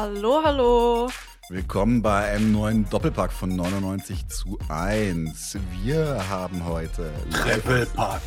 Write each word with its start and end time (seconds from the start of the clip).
Hallo, 0.00 0.40
hallo. 0.44 1.10
Willkommen 1.48 2.02
bei 2.02 2.26
einem 2.26 2.52
neuen 2.52 2.88
Doppelpack 2.88 3.32
von 3.32 3.56
99 3.56 4.28
zu 4.28 4.56
1. 4.68 5.58
Wir 5.82 6.24
haben 6.28 6.64
heute 6.64 7.10
Trippelpack. 7.32 8.22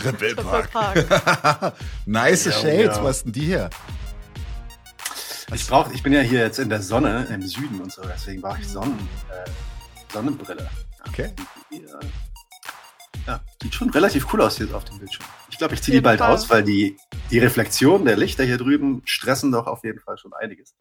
Trippelpack. 0.00 1.74
Nice 2.06 2.46
Ja, 2.46 2.52
Shades, 2.52 2.96
ja. 2.96 3.04
was 3.04 3.16
ist 3.18 3.24
denn 3.26 3.32
die 3.32 3.44
hier? 3.44 3.68
Ich 5.52 5.66
brauch, 5.66 5.90
ich 5.92 6.02
bin 6.02 6.14
ja 6.14 6.20
hier 6.22 6.40
jetzt 6.40 6.58
in 6.58 6.70
der 6.70 6.80
Sonne 6.80 7.26
im 7.30 7.42
Süden 7.46 7.82
und 7.82 7.92
so, 7.92 8.00
deswegen 8.10 8.40
brauche 8.40 8.62
ich 8.62 8.68
Sonnen, 8.68 8.98
äh, 9.28 9.50
Sonnenbrille. 10.14 10.66
Okay. 11.06 11.30
Äh, 11.70 11.76
ja, 13.26 13.40
sieht 13.62 13.74
schon 13.74 13.90
relativ 13.90 14.32
cool 14.32 14.42
aus 14.42 14.56
hier 14.56 14.74
auf 14.74 14.84
dem 14.84 14.98
Bildschirm. 14.98 15.26
Ich 15.50 15.58
glaube, 15.58 15.74
ich 15.74 15.82
ziehe 15.82 15.98
die 15.98 16.00
bald 16.00 16.20
Fall. 16.20 16.30
aus, 16.32 16.50
weil 16.50 16.62
die, 16.62 16.96
die 17.30 17.38
Reflexion 17.38 18.04
der 18.04 18.16
Lichter 18.16 18.44
hier 18.44 18.58
drüben 18.58 19.02
stressen 19.04 19.52
doch 19.52 19.66
auf 19.66 19.84
jeden 19.84 20.00
Fall 20.00 20.18
schon 20.18 20.32
einiges. 20.32 20.74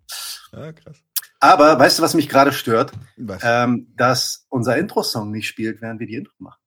Ja, 0.52 0.72
krass. 0.72 0.98
Aber 1.40 1.80
weißt 1.80 2.00
du, 2.00 2.04
was 2.04 2.14
mich 2.14 2.30
gerade 2.30 2.54
stört? 2.54 2.91
Was? 3.17 3.41
Ähm, 3.44 3.88
dass 3.98 4.45
unser 4.50 4.77
Intro-Song 4.77 5.31
nicht 5.31 5.48
spielt, 5.48 5.81
während 5.81 6.00
wir 6.00 6.08
die 6.08 6.16
Intro 6.16 6.34
machen. 6.40 6.59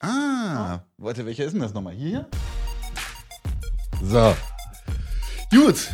ah, 0.00 0.80
warte, 0.98 1.24
welcher 1.24 1.44
ist 1.44 1.52
denn 1.52 1.62
das 1.62 1.72
nochmal? 1.72 1.94
Hier? 1.94 2.28
So. 4.02 4.36
Gut. 5.50 5.90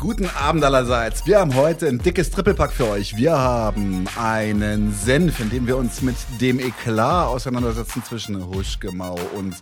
Guten 0.00 0.30
Abend 0.30 0.64
allerseits. 0.64 1.26
Wir 1.26 1.40
haben 1.40 1.54
heute 1.54 1.86
ein 1.86 1.98
dickes 1.98 2.30
Trippelpack 2.30 2.72
für 2.72 2.88
euch. 2.88 3.18
Wir 3.18 3.36
haben 3.36 4.06
einen 4.18 4.94
Senf, 4.94 5.40
in 5.40 5.50
dem 5.50 5.66
wir 5.66 5.76
uns 5.76 6.00
mit 6.00 6.16
dem 6.40 6.58
Eklat 6.58 7.26
auseinandersetzen 7.26 8.02
zwischen 8.02 8.46
Huschgemau 8.46 9.18
und 9.34 9.54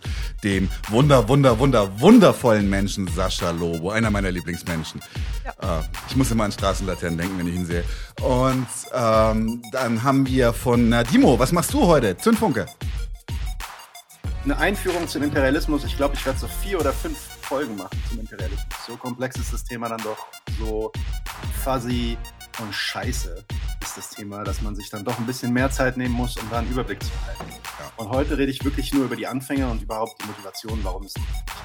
dem 0.45 0.69
wunder, 0.87 1.27
wunder, 1.27 1.59
wunder, 1.59 1.99
wundervollen 1.99 2.69
Menschen 2.69 3.05
Sascha 3.07 3.51
Lobo. 3.51 3.89
Einer 3.91 4.11
meiner 4.11 4.31
Lieblingsmenschen. 4.31 5.01
Äh, 5.61 5.81
ich 6.07 6.15
muss 6.15 6.31
immer 6.31 6.45
an 6.45 6.53
Straßenlaternen 6.53 7.17
denken, 7.17 7.37
wenn 7.37 7.47
ich 7.47 7.55
ihn 7.55 7.65
sehe. 7.65 7.83
Und 8.21 8.67
ähm, 8.93 9.61
dann 9.73 10.03
haben 10.03 10.25
wir 10.25 10.53
von 10.53 10.87
Nadimo. 10.87 11.37
Was 11.37 11.51
machst 11.51 11.73
du 11.73 11.85
heute? 11.85 12.15
Zündfunke. 12.15 12.65
Eine 14.45 14.57
Einführung 14.57 15.05
zum 15.05 15.21
Imperialismus. 15.21 15.83
Ich 15.83 15.97
glaube, 15.97 16.15
ich 16.15 16.25
werde 16.25 16.39
so 16.39 16.47
vier 16.63 16.79
oder 16.79 16.93
fünf 16.93 17.17
Folgen 17.49 17.75
machen 17.77 17.99
zum 18.07 18.19
Imperialismus. 18.19 18.67
So 18.85 18.95
komplex 18.95 19.35
ist 19.37 19.51
das 19.51 19.63
Thema 19.63 19.89
dann 19.89 19.99
doch, 20.03 20.27
so 20.59 20.91
fuzzy 21.63 22.15
und 22.59 22.71
scheiße 22.71 23.43
ist 23.81 23.97
das 23.97 24.11
Thema, 24.11 24.43
dass 24.43 24.61
man 24.61 24.75
sich 24.75 24.87
dann 24.91 25.03
doch 25.03 25.17
ein 25.17 25.25
bisschen 25.25 25.51
mehr 25.51 25.71
Zeit 25.71 25.97
nehmen 25.97 26.13
muss, 26.13 26.37
um 26.37 26.47
da 26.51 26.59
einen 26.59 26.69
Überblick 26.69 27.01
zu 27.01 27.09
behalten. 27.09 27.51
Ja. 27.79 27.91
Und 27.97 28.09
heute 28.11 28.37
rede 28.37 28.51
ich 28.51 28.63
wirklich 28.63 28.93
nur 28.93 29.05
über 29.05 29.15
die 29.15 29.25
Anfänge 29.25 29.67
und 29.67 29.81
überhaupt 29.81 30.21
die 30.21 30.27
Motivation, 30.27 30.79
warum 30.83 31.05
es 31.05 31.15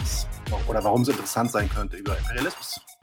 ist, 0.03 0.27
oder 0.67 0.83
warum 0.83 1.03
es 1.03 1.09
interessant 1.09 1.51
sein 1.51 1.69
könnte, 1.69 1.98
über 1.98 2.17
Imperialismus 2.17 2.71
zu, 2.71 2.81
tun. 2.81 2.94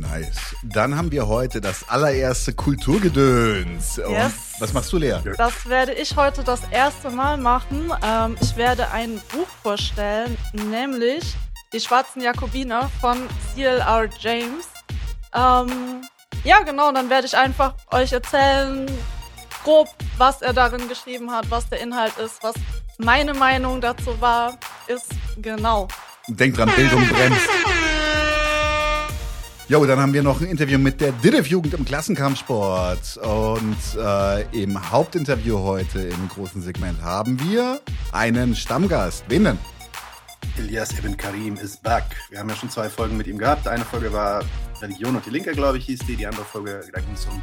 Nice. 0.00 0.54
Dann 0.62 0.96
haben 0.96 1.10
wir 1.10 1.26
heute 1.26 1.60
das 1.60 1.88
allererste 1.88 2.52
Kulturgedöns. 2.52 3.96
Yes. 3.96 4.32
was 4.58 4.72
machst 4.72 4.92
du, 4.92 4.98
Lea? 4.98 5.18
Das 5.36 5.66
werde 5.68 5.92
ich 5.92 6.16
heute 6.16 6.44
das 6.44 6.60
erste 6.70 7.10
Mal 7.10 7.36
machen. 7.36 7.92
Ähm, 8.04 8.36
ich 8.40 8.56
werde 8.56 8.90
ein 8.90 9.20
Buch 9.32 9.48
vorstellen, 9.62 10.36
nämlich 10.52 11.34
Die 11.72 11.80
Schwarzen 11.80 12.22
Jakobiner 12.22 12.90
von 13.00 13.18
C.L.R. 13.54 14.08
James. 14.20 14.68
Ähm, 15.34 16.02
ja, 16.44 16.60
genau, 16.60 16.92
dann 16.92 17.10
werde 17.10 17.26
ich 17.26 17.36
einfach 17.36 17.74
euch 17.90 18.12
erzählen, 18.12 18.86
grob, 19.64 19.88
was 20.16 20.42
er 20.42 20.52
darin 20.52 20.88
geschrieben 20.88 21.30
hat, 21.32 21.50
was 21.50 21.68
der 21.68 21.80
Inhalt 21.80 22.16
ist, 22.18 22.42
was 22.42 22.54
meine 22.98 23.34
Meinung 23.34 23.80
dazu 23.80 24.20
war, 24.20 24.58
ist 24.86 25.08
genau. 25.38 25.88
Denk 26.28 26.54
dran, 26.56 26.70
Bildung 26.76 27.06
bremst. 27.08 27.48
Jo, 29.68 29.84
dann 29.84 29.98
haben 29.98 30.12
wir 30.12 30.22
noch 30.22 30.40
ein 30.40 30.46
Interview 30.46 30.78
mit 30.78 31.00
der 31.00 31.10
DIDEF-Jugend 31.10 31.74
im 31.74 31.84
Klassenkampfsport. 31.84 33.16
Und 33.16 33.76
äh, 34.00 34.62
im 34.62 34.92
Hauptinterview 34.92 35.58
heute 35.58 36.02
im 36.02 36.28
großen 36.28 36.62
Segment 36.62 37.02
haben 37.02 37.36
wir 37.40 37.80
einen 38.12 38.54
Stammgast. 38.54 39.24
Wen 39.26 39.42
denn? 39.42 39.58
Elias 40.56 40.96
Ibn 40.96 41.16
Karim 41.16 41.56
is 41.56 41.76
back. 41.76 42.04
Wir 42.30 42.38
haben 42.38 42.48
ja 42.48 42.54
schon 42.54 42.70
zwei 42.70 42.88
Folgen 42.88 43.16
mit 43.16 43.26
ihm 43.26 43.38
gehabt. 43.38 43.66
Eine 43.66 43.84
Folge 43.84 44.12
war 44.12 44.44
Religion 44.80 45.16
und 45.16 45.26
die 45.26 45.30
Linke, 45.30 45.50
glaube 45.50 45.78
ich, 45.78 45.86
hieß 45.86 45.98
die. 46.06 46.14
Die 46.14 46.26
andere 46.28 46.44
Folge, 46.44 46.82
da 46.92 47.00
ging 47.00 47.14
es 47.14 47.26
um 47.26 47.42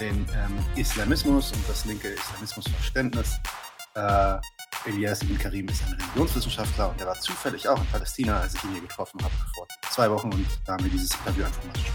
den 0.00 0.16
ähm, 0.16 0.58
Islamismus 0.74 1.52
und 1.52 1.68
das 1.68 1.84
linke 1.84 2.08
Islamismusverständnis. 2.08 3.38
Äh, 3.94 4.38
Elias 4.86 5.22
Ibn 5.22 5.38
Karim 5.38 5.68
ist 5.68 5.82
ein 5.84 5.92
Religionswissenschaftler 5.94 6.90
und 6.90 7.00
er 7.00 7.08
war 7.08 7.18
zufällig 7.20 7.68
auch 7.68 7.78
in 7.80 7.86
Palästina, 7.86 8.40
als 8.40 8.54
ich 8.54 8.64
ihn 8.64 8.72
hier 8.72 8.80
getroffen 8.82 9.20
habe, 9.22 9.34
vor 9.54 9.66
zwei 9.90 10.10
Wochen. 10.10 10.32
Und 10.32 10.46
da 10.64 10.72
haben 10.74 10.84
wir 10.84 10.90
dieses 10.90 11.10
Interview 11.14 11.44
einfach 11.44 11.64
mal 11.64 11.72
gesprochen. 11.72 11.94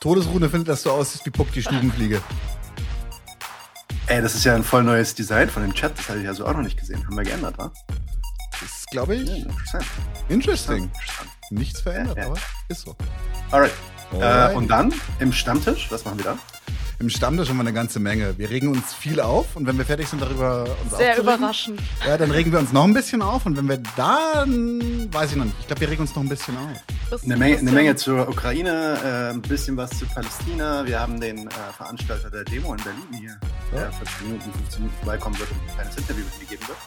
Todesrune 0.00 0.48
findet, 0.48 0.68
dass 0.68 0.82
du 0.82 0.90
aussiehst 0.90 1.26
wie 1.26 1.30
Puck 1.30 1.52
die 1.52 1.62
Stubenfliege. 1.62 2.22
Ey, 4.06 4.22
das 4.22 4.34
ist 4.34 4.44
ja 4.44 4.54
ein 4.54 4.64
voll 4.64 4.82
neues 4.82 5.14
Design 5.14 5.50
von 5.50 5.62
dem 5.62 5.74
Chat. 5.74 5.96
Das 5.98 6.08
hatte 6.08 6.18
ich 6.18 6.24
ja 6.24 6.34
so 6.34 6.46
auch 6.46 6.52
noch 6.54 6.62
nicht 6.62 6.78
gesehen. 6.78 7.04
Haben 7.06 7.16
wir 7.16 7.24
geändert, 7.24 7.58
wa? 7.58 7.70
Das 8.52 8.62
ist, 8.62 8.86
glaube 8.90 9.14
Ja, 9.14 9.22
ich, 9.22 9.42
interessant. 9.44 9.84
interesting. 10.28 10.84
interessant. 10.84 11.30
Nichts 11.50 11.80
verändert, 11.80 12.16
Ja, 12.16 12.22
ja. 12.24 12.30
aber 12.30 12.38
ist 12.68 12.80
so. 12.82 12.96
Alright. 13.50 13.72
Alright. 14.12 14.52
Äh, 14.52 14.56
und 14.56 14.68
dann 14.68 14.92
im 15.20 15.32
Stammtisch, 15.32 15.90
was 15.90 16.04
machen 16.04 16.18
wir 16.18 16.24
dann? 16.24 16.38
Im 17.00 17.08
Stammtisch 17.08 17.48
haben 17.48 17.56
wir 17.56 17.62
eine 17.62 17.72
ganze 17.72 17.98
Menge. 17.98 18.36
Wir 18.36 18.50
regen 18.50 18.68
uns 18.68 18.92
viel 18.92 19.20
auf 19.20 19.56
und 19.56 19.66
wenn 19.66 19.78
wir 19.78 19.86
fertig 19.86 20.06
sind, 20.06 20.20
darüber 20.20 20.66
uns 20.84 20.98
Sehr 20.98 21.16
überraschend. 21.16 21.80
Ja, 22.06 22.18
dann 22.18 22.30
regen 22.30 22.52
wir 22.52 22.58
uns 22.58 22.74
noch 22.74 22.84
ein 22.84 22.92
bisschen 22.92 23.22
auf 23.22 23.46
und 23.46 23.56
wenn 23.56 23.66
wir 23.70 23.78
dann, 23.96 25.08
weiß 25.10 25.30
ich 25.30 25.36
noch 25.38 25.46
nicht, 25.46 25.56
ich 25.60 25.66
glaube, 25.66 25.80
wir 25.80 25.88
regen 25.88 26.02
uns 26.02 26.14
noch 26.14 26.22
ein 26.22 26.28
bisschen 26.28 26.58
auf. 26.58 27.22
Eine 27.24 27.38
Menge, 27.38 27.56
eine 27.56 27.72
Menge 27.72 27.96
zur 27.96 28.28
Ukraine, 28.28 28.98
äh, 29.02 29.30
ein 29.30 29.40
bisschen 29.40 29.78
was 29.78 29.98
zu 29.98 30.04
Palästina. 30.04 30.84
Wir 30.84 31.00
haben 31.00 31.18
den 31.18 31.46
äh, 31.46 31.50
Veranstalter 31.74 32.30
der 32.30 32.44
Demo 32.44 32.74
in 32.74 32.82
Berlin 32.84 33.08
hier, 33.18 33.40
der 33.72 33.90
40 33.92 34.20
Minuten, 34.20 34.52
15 34.52 34.82
Minuten 34.82 34.98
vorbeikommen 34.98 35.38
wird 35.38 35.50
und 35.52 35.56
ein 35.56 35.74
kleines 35.76 35.96
Interview 35.96 36.24
mit 36.24 36.38
mir 36.38 36.46
geben 36.54 36.68
wird. 36.68 36.78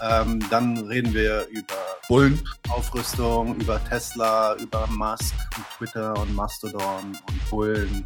Ähm, 0.00 0.42
dann 0.48 0.78
reden 0.78 1.12
wir 1.12 1.46
über 1.48 1.74
Bullen. 2.08 2.42
Aufrüstung, 2.70 3.54
über 3.56 3.84
Tesla, 3.84 4.56
über 4.56 4.86
Musk 4.86 5.34
und 5.56 5.64
Twitter 5.76 6.18
und 6.18 6.34
Mastodon 6.34 7.18
und 7.28 7.50
Bullen. 7.50 8.04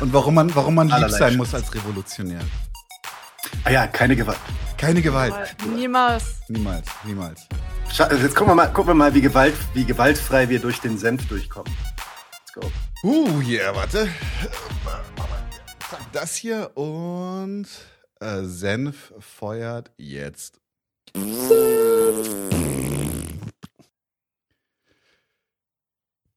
Und 0.00 0.12
warum 0.12 0.34
man, 0.34 0.54
warum 0.54 0.74
man 0.74 0.88
lieb 0.88 1.10
sein 1.10 1.36
muss 1.36 1.54
als 1.54 1.74
Revolutionär. 1.74 2.40
Ah 3.64 3.70
ja, 3.70 3.86
keine 3.86 4.14
Gewalt. 4.14 4.38
Keine 4.76 5.02
Gewalt. 5.02 5.34
Niemals. 5.74 6.40
Niemals, 6.48 6.86
niemals. 7.04 7.46
Scha 7.92 8.12
jetzt 8.12 8.34
gucken 8.34 8.52
wir 8.52 8.54
mal, 8.54 8.66
gucken 8.66 8.90
wir 8.90 8.94
mal 8.94 9.14
wie, 9.14 9.20
Gewalt, 9.20 9.54
wie 9.74 9.84
gewaltfrei 9.84 10.48
wir 10.48 10.60
durch 10.60 10.80
den 10.80 10.98
Senf 10.98 11.26
durchkommen. 11.28 11.72
Let's 12.32 12.52
go. 12.52 12.72
Uh, 13.02 13.40
hier, 13.40 13.74
warte. 13.74 14.08
Zack, 15.90 16.12
das 16.12 16.34
hier 16.36 16.76
und 16.76 17.66
äh, 18.20 18.42
Senf 18.42 19.12
feuert 19.20 19.90
jetzt. 19.96 20.60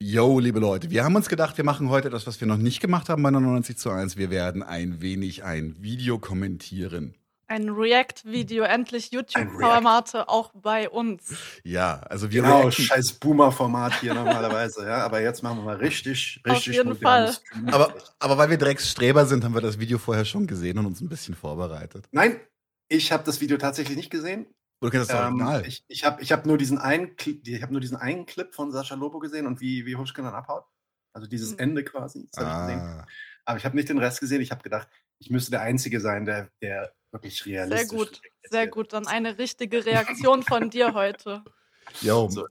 Yo, 0.01 0.39
liebe 0.39 0.59
Leute, 0.61 0.89
wir 0.91 1.03
haben 1.03 1.17
uns 1.17 1.27
gedacht, 1.27 1.57
wir 1.57 1.65
machen 1.65 1.89
heute 1.89 2.09
das, 2.09 2.25
was 2.25 2.39
wir 2.39 2.47
noch 2.47 2.55
nicht 2.55 2.79
gemacht 2.79 3.09
haben 3.09 3.21
bei 3.21 3.31
99 3.31 3.77
zu 3.77 3.89
1. 3.89 4.15
Wir 4.15 4.29
werden 4.29 4.63
ein 4.63 5.01
wenig 5.01 5.43
ein 5.43 5.75
Video 5.81 6.17
kommentieren. 6.19 7.15
Ein 7.47 7.67
React-Video, 7.67 8.63
endlich 8.63 9.11
YouTube-Formate 9.11 10.29
auch 10.29 10.51
bei 10.53 10.87
uns. 10.89 11.33
Ja, 11.65 11.99
also 12.09 12.31
wir 12.31 12.43
Genau, 12.43 12.61
reacten- 12.61 12.81
scheiß 12.85 13.13
Boomer-Format 13.13 13.99
hier 13.99 14.13
normalerweise, 14.13 14.85
ja. 14.85 15.03
Aber 15.03 15.19
jetzt 15.19 15.43
machen 15.43 15.57
wir 15.57 15.63
mal 15.65 15.75
richtig, 15.75 16.39
Auf 16.45 16.53
richtig 16.55 16.75
jeden 16.75 16.89
modernes 16.93 17.41
Fall. 17.51 17.73
Aber, 17.73 17.93
aber 18.19 18.37
weil 18.37 18.51
wir 18.51 18.57
Drecksstreber 18.57 19.25
sind, 19.25 19.43
haben 19.43 19.53
wir 19.53 19.61
das 19.61 19.79
Video 19.79 19.97
vorher 19.97 20.23
schon 20.23 20.47
gesehen 20.47 20.77
und 20.77 20.85
uns 20.85 21.01
ein 21.01 21.09
bisschen 21.09 21.35
vorbereitet. 21.35 22.05
Nein, 22.11 22.39
ich 22.87 23.11
habe 23.11 23.23
das 23.25 23.41
Video 23.41 23.57
tatsächlich 23.57 23.97
nicht 23.97 24.11
gesehen. 24.11 24.45
Oder 24.81 24.91
kennst 24.91 25.09
du 25.09 25.13
das 25.13 25.21
Ähm, 25.27 25.33
Original? 25.41 25.65
ich 25.67 25.83
ich 25.87 26.03
habe 26.05 26.21
ich 26.21 26.31
hab 26.31 26.45
nur, 26.45 26.57
diesen 26.57 26.77
einen 26.77 27.15
Clip- 27.15 27.45
ich 27.47 27.61
hab 27.61 27.71
nur 27.71 27.81
diesen 27.81 27.97
einen 27.97 28.25
Clip 28.25 28.53
von 28.53 28.71
Sascha 28.71 28.95
Lobo 28.95 29.19
gesehen 29.19 29.45
und 29.47 29.59
wie, 29.61 29.85
wie 29.85 29.95
Huschke 29.95 30.21
dann 30.21 30.33
abhaut. 30.33 30.65
Also 31.13 31.27
dieses 31.27 31.51
Mhm. 31.53 31.59
Ende 31.59 31.83
quasi. 31.83 32.27
Das 32.31 32.45
hab 32.45 32.53
ich 32.53 32.59
gesehen. 32.67 32.79
ah, 32.79 33.05
Aber 33.45 33.57
ich 33.57 33.65
habe 33.65 33.75
nicht 33.75 33.89
den 33.89 33.97
Rest 33.97 34.19
gesehen. 34.19 34.41
Ich 34.41 34.51
habe 34.51 34.61
gedacht, 34.63 34.87
ich 35.17 35.29
müsste 35.29 35.51
der 35.51 35.61
Einzige 35.61 35.99
sein, 35.99 36.25
der, 36.25 36.49
der 36.61 36.93
wirklich 37.11 37.39
Sehr 37.43 37.53
realistisch 37.67 37.89
gut, 37.97 38.07
erzählt. 38.07 38.33
sehr 38.49 38.67
gut. 38.67 38.93
Dann 38.93 39.07
eine 39.07 39.37
richtige 39.37 39.85
Reaktion 39.85 40.43
von 40.43 40.69
dir 40.69 40.93
heute. 40.93 41.43
yo, 42.01 42.29
So, 42.29 42.47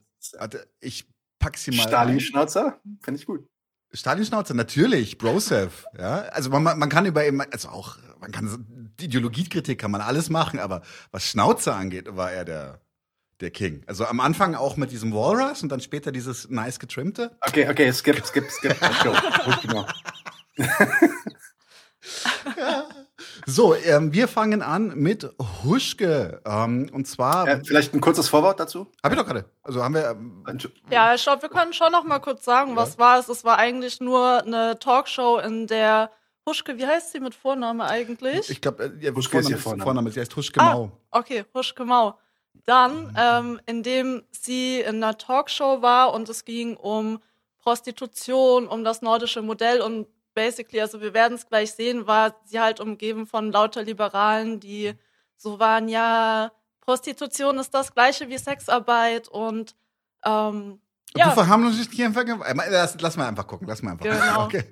ich 0.80 1.08
pack 1.38 1.56
sie 1.56 1.70
mal. 1.70 1.82
Stalin-Schnauzer, 1.88 2.80
finde 3.00 3.20
ich 3.20 3.26
gut. 3.26 3.48
Stalin-Schnauze, 3.92 4.54
natürlich, 4.54 5.16
Brosev. 5.16 5.86
Ja, 5.96 6.18
also 6.22 6.50
man, 6.50 6.62
man 6.78 6.88
kann 6.90 7.06
über 7.06 7.26
ihm, 7.26 7.40
also 7.40 7.68
auch, 7.70 7.96
man 8.20 8.32
kann 8.32 8.66
Ideologiekritik 9.00 9.78
kann 9.78 9.90
man 9.90 10.00
alles 10.00 10.30
machen, 10.30 10.58
aber 10.58 10.82
was 11.10 11.24
Schnauze 11.24 11.74
angeht, 11.74 12.16
war 12.16 12.32
er 12.32 12.44
der, 12.44 12.80
der 13.40 13.50
King. 13.50 13.82
Also 13.86 14.06
am 14.06 14.20
Anfang 14.20 14.54
auch 14.54 14.76
mit 14.76 14.90
diesem 14.90 15.12
Walrus 15.12 15.62
und 15.62 15.70
dann 15.70 15.80
später 15.80 16.12
dieses 16.12 16.48
nice 16.50 16.78
getrimmte. 16.78 17.36
Okay, 17.46 17.68
okay, 17.68 17.92
skip, 17.92 18.24
skip, 18.24 18.50
skip. 18.50 18.80
Let's 18.80 19.02
go. 19.02 19.12
Gut, 19.44 19.62
genau. 19.62 19.86
So, 23.46 23.74
ähm, 23.74 24.12
wir 24.12 24.28
fangen 24.28 24.62
an 24.62 24.88
mit 24.94 25.28
Huschke. 25.64 26.42
Ähm, 26.44 26.90
und 26.92 27.06
zwar. 27.06 27.48
Äh, 27.48 27.64
vielleicht 27.64 27.94
ein 27.94 28.00
kurzes 28.00 28.28
Vorwort 28.28 28.60
dazu? 28.60 28.86
Hab 29.02 29.12
ich 29.12 29.18
doch 29.18 29.24
gerade. 29.24 29.46
Also 29.62 29.82
haben 29.82 29.94
wir. 29.94 30.10
Ähm, 30.10 30.44
ja, 30.90 31.14
ich 31.14 31.22
glaube, 31.22 31.42
wir 31.42 31.48
können 31.48 31.72
schon 31.72 31.90
noch 31.92 32.04
mal 32.04 32.18
kurz 32.18 32.44
sagen, 32.44 32.76
was 32.76 32.94
ja. 32.94 32.98
war 32.98 33.18
es. 33.18 33.28
Es 33.28 33.44
war 33.44 33.58
eigentlich 33.58 34.00
nur 34.00 34.44
eine 34.44 34.78
Talkshow, 34.78 35.38
in 35.38 35.66
der 35.66 36.10
Huschke, 36.48 36.78
wie 36.78 36.86
heißt 36.86 37.12
sie 37.12 37.20
mit 37.20 37.34
Vorname 37.34 37.84
eigentlich? 37.84 38.48
Ich 38.48 38.60
glaube, 38.60 38.84
äh, 38.84 39.04
ja, 39.04 39.14
Huschke 39.14 39.32
Vorname 39.32 39.44
ist 39.44 39.50
ihr 39.50 39.58
Vorname. 39.58 39.82
Vorname. 39.84 40.10
Sie 40.10 40.20
heißt 40.20 40.34
Huschke 40.34 40.60
ah, 40.60 40.74
Mau. 40.74 40.92
Okay, 41.10 41.44
Huschke 41.54 41.84
Mau. 41.84 42.18
Dann, 42.64 43.14
ähm, 43.18 43.60
indem 43.66 44.24
sie 44.30 44.80
in 44.80 44.96
einer 44.96 45.16
Talkshow 45.16 45.82
war 45.82 46.14
und 46.14 46.28
es 46.28 46.44
ging 46.44 46.76
um 46.76 47.20
Prostitution, 47.58 48.66
um 48.66 48.82
das 48.82 49.02
nordische 49.02 49.42
Modell 49.42 49.80
und 49.82 50.06
basically, 50.34 50.80
also 50.80 51.00
wir 51.00 51.12
werden 51.12 51.34
es 51.34 51.46
gleich 51.46 51.72
sehen, 51.72 52.06
war 52.06 52.34
sie 52.44 52.60
halt 52.60 52.80
umgeben 52.80 53.26
von 53.26 53.52
lauter 53.52 53.82
Liberalen, 53.82 54.60
die 54.60 54.94
so 55.36 55.58
waren, 55.58 55.88
ja, 55.88 56.50
Prostitution 56.80 57.58
ist 57.58 57.74
das 57.74 57.92
gleiche 57.92 58.28
wie 58.28 58.38
Sexarbeit 58.38 59.28
und 59.28 59.76
ähm, 60.24 60.80
ja. 61.16 61.28
Du 61.28 61.34
verharmlost 61.34 61.92
dich 61.92 62.04
einfach. 62.04 62.24
Lass, 62.68 63.00
lass 63.00 63.16
mal 63.16 63.28
einfach 63.28 63.46
gucken. 63.46 63.66
Lass 63.66 63.82
mal 63.82 63.92
einfach. 63.92 64.04
Genau. 64.04 64.44
Okay. 64.44 64.64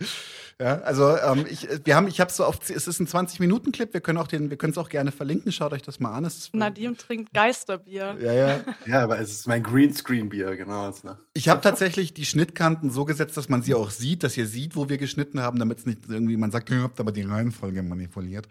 Ja, 0.58 0.78
also 0.80 1.18
ähm, 1.18 1.44
ich, 1.50 1.68
wir 1.84 1.96
haben, 1.96 2.08
ich 2.08 2.18
habe 2.18 2.32
so 2.32 2.42
auf, 2.44 2.58
es 2.70 2.86
ist 2.86 2.98
ein 2.98 3.06
20 3.06 3.40
Minuten 3.40 3.72
Clip. 3.72 3.92
Wir 3.92 4.00
können 4.00 4.16
auch 4.16 4.26
den, 4.26 4.48
wir 4.48 4.56
können 4.56 4.72
es 4.72 4.78
auch 4.78 4.88
gerne 4.88 5.12
verlinken. 5.12 5.52
Schaut 5.52 5.72
euch 5.74 5.82
das 5.82 6.00
mal 6.00 6.14
an. 6.14 6.24
Es 6.24 6.50
Nadim 6.54 6.96
trinkt 6.96 7.34
Geisterbier. 7.34 8.16
Ja, 8.18 8.32
ja. 8.32 8.60
ja, 8.86 9.02
aber 9.02 9.18
es 9.18 9.32
ist 9.32 9.46
mein 9.46 9.62
Greenscreen-Bier, 9.62 10.56
genau. 10.56 10.90
Ich 11.34 11.50
habe 11.50 11.60
tatsächlich 11.60 12.14
die 12.14 12.24
Schnittkanten 12.24 12.90
so 12.90 13.04
gesetzt, 13.04 13.36
dass 13.36 13.50
man 13.50 13.60
sie 13.60 13.74
auch 13.74 13.90
sieht, 13.90 14.22
dass 14.22 14.34
ihr 14.38 14.46
sieht, 14.46 14.76
wo 14.76 14.88
wir 14.88 14.96
geschnitten 14.96 15.40
haben, 15.40 15.58
damit 15.58 15.78
es 15.78 15.86
nicht 15.86 15.98
irgendwie 16.08 16.38
man 16.38 16.50
sagt, 16.50 16.70
ihr 16.70 16.82
habt 16.82 17.00
aber 17.00 17.12
die 17.12 17.22
Reihenfolge 17.22 17.82
manipuliert. 17.82 18.48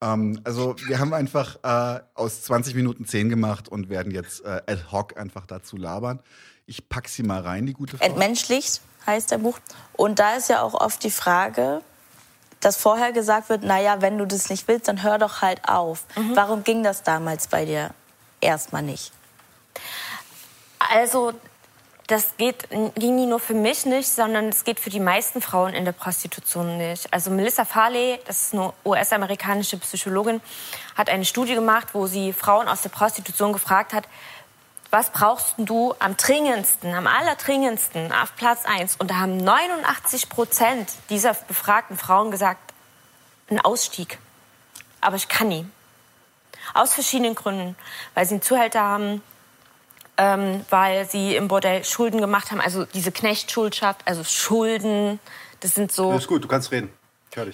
Ähm, 0.00 0.40
also 0.44 0.76
wir 0.86 1.00
haben 1.00 1.12
einfach 1.12 1.58
äh, 1.64 2.00
aus 2.14 2.42
20 2.42 2.76
Minuten 2.76 3.04
10 3.04 3.28
gemacht 3.30 3.68
und 3.68 3.88
werden 3.88 4.12
jetzt 4.12 4.44
äh, 4.44 4.60
ad 4.64 4.84
hoc 4.92 5.16
einfach 5.18 5.44
dazu 5.46 5.76
labern. 5.76 6.20
Ich 6.66 6.88
pack 6.88 7.08
sie 7.08 7.24
mal 7.24 7.40
rein, 7.40 7.66
die 7.66 7.72
gute 7.72 7.96
Frau. 7.96 8.04
Entmenschlicht 8.04 8.80
heißt 9.08 9.32
der 9.32 9.38
Buch. 9.38 9.58
Und 9.94 10.20
da 10.20 10.36
ist 10.36 10.48
ja 10.48 10.62
auch 10.62 10.74
oft 10.74 11.02
die 11.02 11.10
Frage, 11.10 11.82
dass 12.60 12.76
vorher 12.76 13.12
gesagt 13.12 13.48
wird, 13.48 13.62
naja, 13.64 14.00
wenn 14.00 14.18
du 14.18 14.26
das 14.26 14.50
nicht 14.50 14.68
willst, 14.68 14.88
dann 14.88 15.02
hör 15.02 15.18
doch 15.18 15.42
halt 15.42 15.68
auf. 15.68 16.04
Mhm. 16.16 16.36
Warum 16.36 16.64
ging 16.64 16.82
das 16.82 17.02
damals 17.02 17.48
bei 17.48 17.64
dir 17.64 17.90
erstmal 18.40 18.82
nicht? 18.82 19.12
Also 20.92 21.32
das 22.08 22.36
geht, 22.38 22.70
ging 22.70 23.16
nie 23.16 23.26
nur 23.26 23.38
für 23.38 23.52
mich 23.52 23.84
nicht, 23.84 24.08
sondern 24.08 24.48
es 24.48 24.64
geht 24.64 24.80
für 24.80 24.88
die 24.88 24.98
meisten 24.98 25.42
Frauen 25.42 25.74
in 25.74 25.84
der 25.84 25.92
Prostitution 25.92 26.78
nicht. 26.78 27.12
Also 27.12 27.30
Melissa 27.30 27.66
Farley, 27.66 28.18
das 28.26 28.44
ist 28.44 28.54
eine 28.54 28.72
US-amerikanische 28.84 29.76
Psychologin, 29.76 30.40
hat 30.96 31.10
eine 31.10 31.26
Studie 31.26 31.54
gemacht, 31.54 31.88
wo 31.92 32.06
sie 32.06 32.32
Frauen 32.32 32.66
aus 32.66 32.80
der 32.80 32.88
Prostitution 32.88 33.52
gefragt 33.52 33.92
hat, 33.92 34.08
was 34.90 35.10
brauchst 35.10 35.54
du 35.58 35.94
am 35.98 36.16
dringendsten, 36.16 36.94
am 36.94 37.06
allerdringendsten 37.06 38.12
auf 38.12 38.34
Platz 38.36 38.64
1? 38.64 38.96
Und 38.96 39.10
da 39.10 39.16
haben 39.16 39.36
89 39.36 40.28
Prozent 40.28 40.90
dieser 41.10 41.34
befragten 41.34 41.96
Frauen 41.96 42.30
gesagt, 42.30 42.72
ein 43.50 43.60
Ausstieg. 43.60 44.18
Aber 45.00 45.16
ich 45.16 45.28
kann 45.28 45.48
nie. 45.48 45.66
Aus 46.74 46.94
verschiedenen 46.94 47.34
Gründen. 47.34 47.76
Weil 48.14 48.26
sie 48.26 48.34
einen 48.34 48.42
Zuhälter 48.42 48.80
haben, 48.80 49.22
ähm, 50.16 50.64
weil 50.70 51.08
sie 51.08 51.36
im 51.36 51.48
Bordell 51.48 51.84
Schulden 51.84 52.20
gemacht 52.20 52.50
haben, 52.50 52.60
also 52.60 52.84
diese 52.84 53.12
Knechtschuldschaft, 53.12 54.00
also 54.06 54.24
Schulden, 54.24 55.20
das 55.60 55.74
sind 55.74 55.92
so... 55.92 56.12
Das 56.12 56.22
ist 56.22 56.28
gut, 56.28 56.44
du 56.44 56.48
kannst 56.48 56.72
reden. 56.72 56.92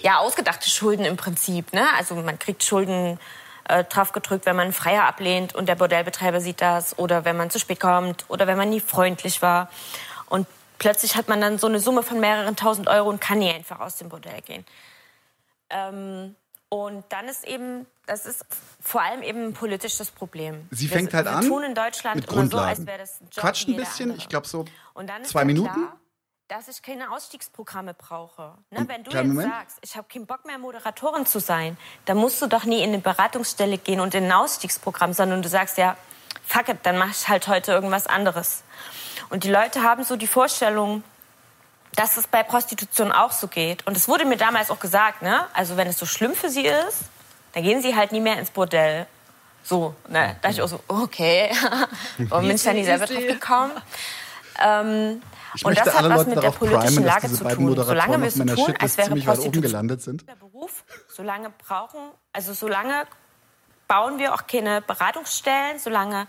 Ja, 0.01 0.19
ausgedachte 0.19 0.69
Schulden 0.69 1.05
im 1.05 1.17
Prinzip. 1.17 1.73
Ne? 1.73 1.85
Also 1.97 2.15
man 2.15 2.39
kriegt 2.39 2.63
Schulden 2.63 3.19
äh, 3.69 3.83
drauf 3.83 4.11
gedrückt, 4.11 4.45
wenn 4.45 4.55
man 4.55 4.65
einen 4.65 4.73
Freier 4.73 5.03
ablehnt 5.03 5.55
und 5.55 5.67
der 5.67 5.75
Bordellbetreiber 5.75 6.39
sieht 6.39 6.61
das 6.61 6.97
oder 6.97 7.25
wenn 7.25 7.37
man 7.37 7.49
zu 7.49 7.59
spät 7.59 7.79
kommt 7.79 8.25
oder 8.27 8.47
wenn 8.47 8.57
man 8.57 8.69
nie 8.69 8.79
freundlich 8.79 9.41
war. 9.41 9.69
Und 10.27 10.47
plötzlich 10.77 11.15
hat 11.15 11.27
man 11.27 11.41
dann 11.41 11.57
so 11.57 11.67
eine 11.67 11.79
Summe 11.79 12.03
von 12.03 12.19
mehreren 12.19 12.55
tausend 12.55 12.87
Euro 12.87 13.09
und 13.09 13.21
kann 13.21 13.39
nie 13.39 13.51
einfach 13.51 13.79
aus 13.79 13.97
dem 13.97 14.09
Bordell 14.09 14.41
gehen. 14.41 14.65
Ähm, 15.69 16.35
und 16.69 17.05
dann 17.09 17.27
ist 17.27 17.47
eben, 17.47 17.85
das 18.05 18.25
ist 18.25 18.45
vor 18.81 19.01
allem 19.01 19.21
eben 19.23 19.53
politisch 19.53 19.97
das 19.97 20.11
Problem. 20.11 20.67
Sie 20.71 20.87
fängt 20.87 21.13
halt 21.13 21.25
wir 21.25 21.35
an 21.35 21.47
tun 21.47 21.63
in 21.63 21.75
Deutschland 21.75 22.17
mit 22.17 22.27
Grundlagen. 22.27 22.85
So, 22.85 22.91
als 22.91 22.99
das 22.99 23.21
ein 23.21 23.29
Job 23.31 23.41
Quatscht 23.41 23.67
ein 23.67 23.75
bisschen, 23.75 24.15
ich 24.17 24.29
glaube 24.29 24.47
so 24.47 24.65
zwei 25.23 25.45
Minuten. 25.45 25.73
Klar, 25.73 25.97
dass 26.47 26.67
ich 26.67 26.81
keine 26.81 27.11
Ausstiegsprogramme 27.11 27.93
brauche. 27.95 28.53
Ne? 28.69 28.85
Wenn 28.87 29.03
du 29.03 29.11
jetzt 29.11 29.25
Moment. 29.25 29.51
sagst, 29.51 29.77
ich 29.81 29.97
habe 29.97 30.07
keinen 30.07 30.27
Bock 30.27 30.45
mehr, 30.45 30.59
Moderatorin 30.59 31.25
zu 31.25 31.39
sein, 31.39 31.77
dann 32.05 32.17
musst 32.17 32.41
du 32.41 32.47
doch 32.47 32.65
nie 32.65 32.83
in 32.83 32.89
eine 32.89 32.99
Beratungsstelle 32.99 33.77
gehen 33.77 33.99
und 33.99 34.13
in 34.13 34.25
ein 34.25 34.31
Ausstiegsprogramm, 34.31 35.13
sondern 35.13 35.41
du 35.41 35.49
sagst 35.49 35.77
ja, 35.77 35.97
fuck 36.45 36.69
it, 36.69 36.77
dann 36.83 36.97
mache 36.97 37.11
ich 37.11 37.27
halt 37.27 37.47
heute 37.47 37.71
irgendwas 37.71 38.05
anderes. 38.05 38.63
Und 39.29 39.43
die 39.43 39.49
Leute 39.49 39.81
haben 39.81 40.03
so 40.03 40.15
die 40.15 40.27
Vorstellung, 40.27 41.03
dass 41.95 42.17
es 42.17 42.27
bei 42.27 42.43
Prostitution 42.43 43.11
auch 43.11 43.31
so 43.31 43.47
geht. 43.47 43.87
Und 43.87 43.97
es 43.97 44.07
wurde 44.07 44.25
mir 44.25 44.37
damals 44.37 44.69
auch 44.69 44.79
gesagt, 44.79 45.21
ne? 45.21 45.47
Also 45.53 45.77
wenn 45.77 45.87
es 45.87 45.97
so 45.97 46.05
schlimm 46.05 46.35
für 46.35 46.49
sie 46.49 46.67
ist, 46.67 47.05
dann 47.53 47.63
gehen 47.63 47.81
sie 47.81 47.95
halt 47.95 48.11
nie 48.11 48.19
mehr 48.19 48.37
ins 48.37 48.51
Bordell. 48.51 49.07
So, 49.63 49.95
ne? 50.09 50.35
Da 50.41 50.49
dachte 50.49 50.55
ich 50.55 50.61
auch 50.61 50.67
so, 50.67 50.79
okay, 50.87 51.49
warum 52.17 52.45
bin 52.45 52.57
ich 52.57 52.63
da 52.63 52.73
nie 52.73 52.83
selber 52.83 53.07
drauf 53.07 53.25
gekommen? 53.25 53.71
Ähm, 54.63 55.21
ich 55.55 55.65
und 55.65 55.77
das 55.77 55.93
hat 55.97 56.09
was 56.09 56.27
mit 56.27 56.41
der 56.41 56.51
politischen 56.51 56.95
primen, 56.95 57.05
Lage 57.05 57.27
zu 57.29 57.43
tun. 57.43 57.75
Solange 57.75 58.21
wir 58.21 58.31
so 58.31 58.45
tun, 58.45 58.73
als 58.79 58.97
wäre 58.97 59.15
Prostitution 59.15 59.87
der 60.27 60.35
Beruf, 60.35 60.83
solange 61.07 61.51
brauchen, 61.57 61.99
also 62.33 62.53
solange 62.53 63.05
bauen 63.87 64.19
wir 64.19 64.33
auch 64.33 64.47
keine 64.47 64.81
Beratungsstellen, 64.81 65.79
solange 65.79 66.27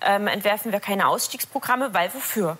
ähm, 0.00 0.26
entwerfen 0.26 0.72
wir 0.72 0.80
keine 0.80 1.08
Ausstiegsprogramme, 1.08 1.94
weil 1.94 2.12
wofür? 2.12 2.58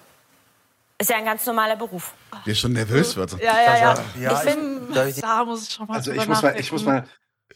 Ist 0.98 1.10
ja 1.10 1.16
ein 1.16 1.24
ganz 1.24 1.44
normaler 1.44 1.76
Beruf. 1.76 2.14
Wir 2.44 2.54
schon 2.54 2.72
nervös 2.72 3.16
wird. 3.16 3.32
Ja, 3.32 3.60
ja, 3.60 3.76
ja. 3.76 4.04
ja 4.18 4.38
ich 4.38 4.54
bin, 4.54 4.92
da 5.20 5.44
muss 5.44 5.64
ich 5.64 5.74
schon 5.74 5.86
mal 5.86 5.94
Also 5.96 6.12
ich 6.12 6.28
muss 6.28 6.42
mal, 6.42 6.58
ich 6.58 6.70
muss 6.72 6.84
mal, 6.84 7.04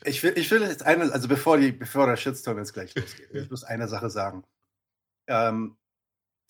ich 0.05 0.23
will, 0.23 0.33
ich 0.37 0.51
will 0.51 0.63
jetzt 0.63 0.85
eine, 0.85 1.13
also 1.13 1.29
bevor 1.29 1.57
die, 1.57 1.73
bevor 1.73 2.07
der 2.07 2.17
Shitstorm 2.17 2.59
jetzt 2.59 2.73
gleich 2.75 2.95
losgeht, 2.95 3.29
ich 3.33 3.51
muss 3.51 3.65
eine 3.65 3.89
Sache 3.89 4.11
sagen. 4.11 4.45
Ähm, 5.29 5.77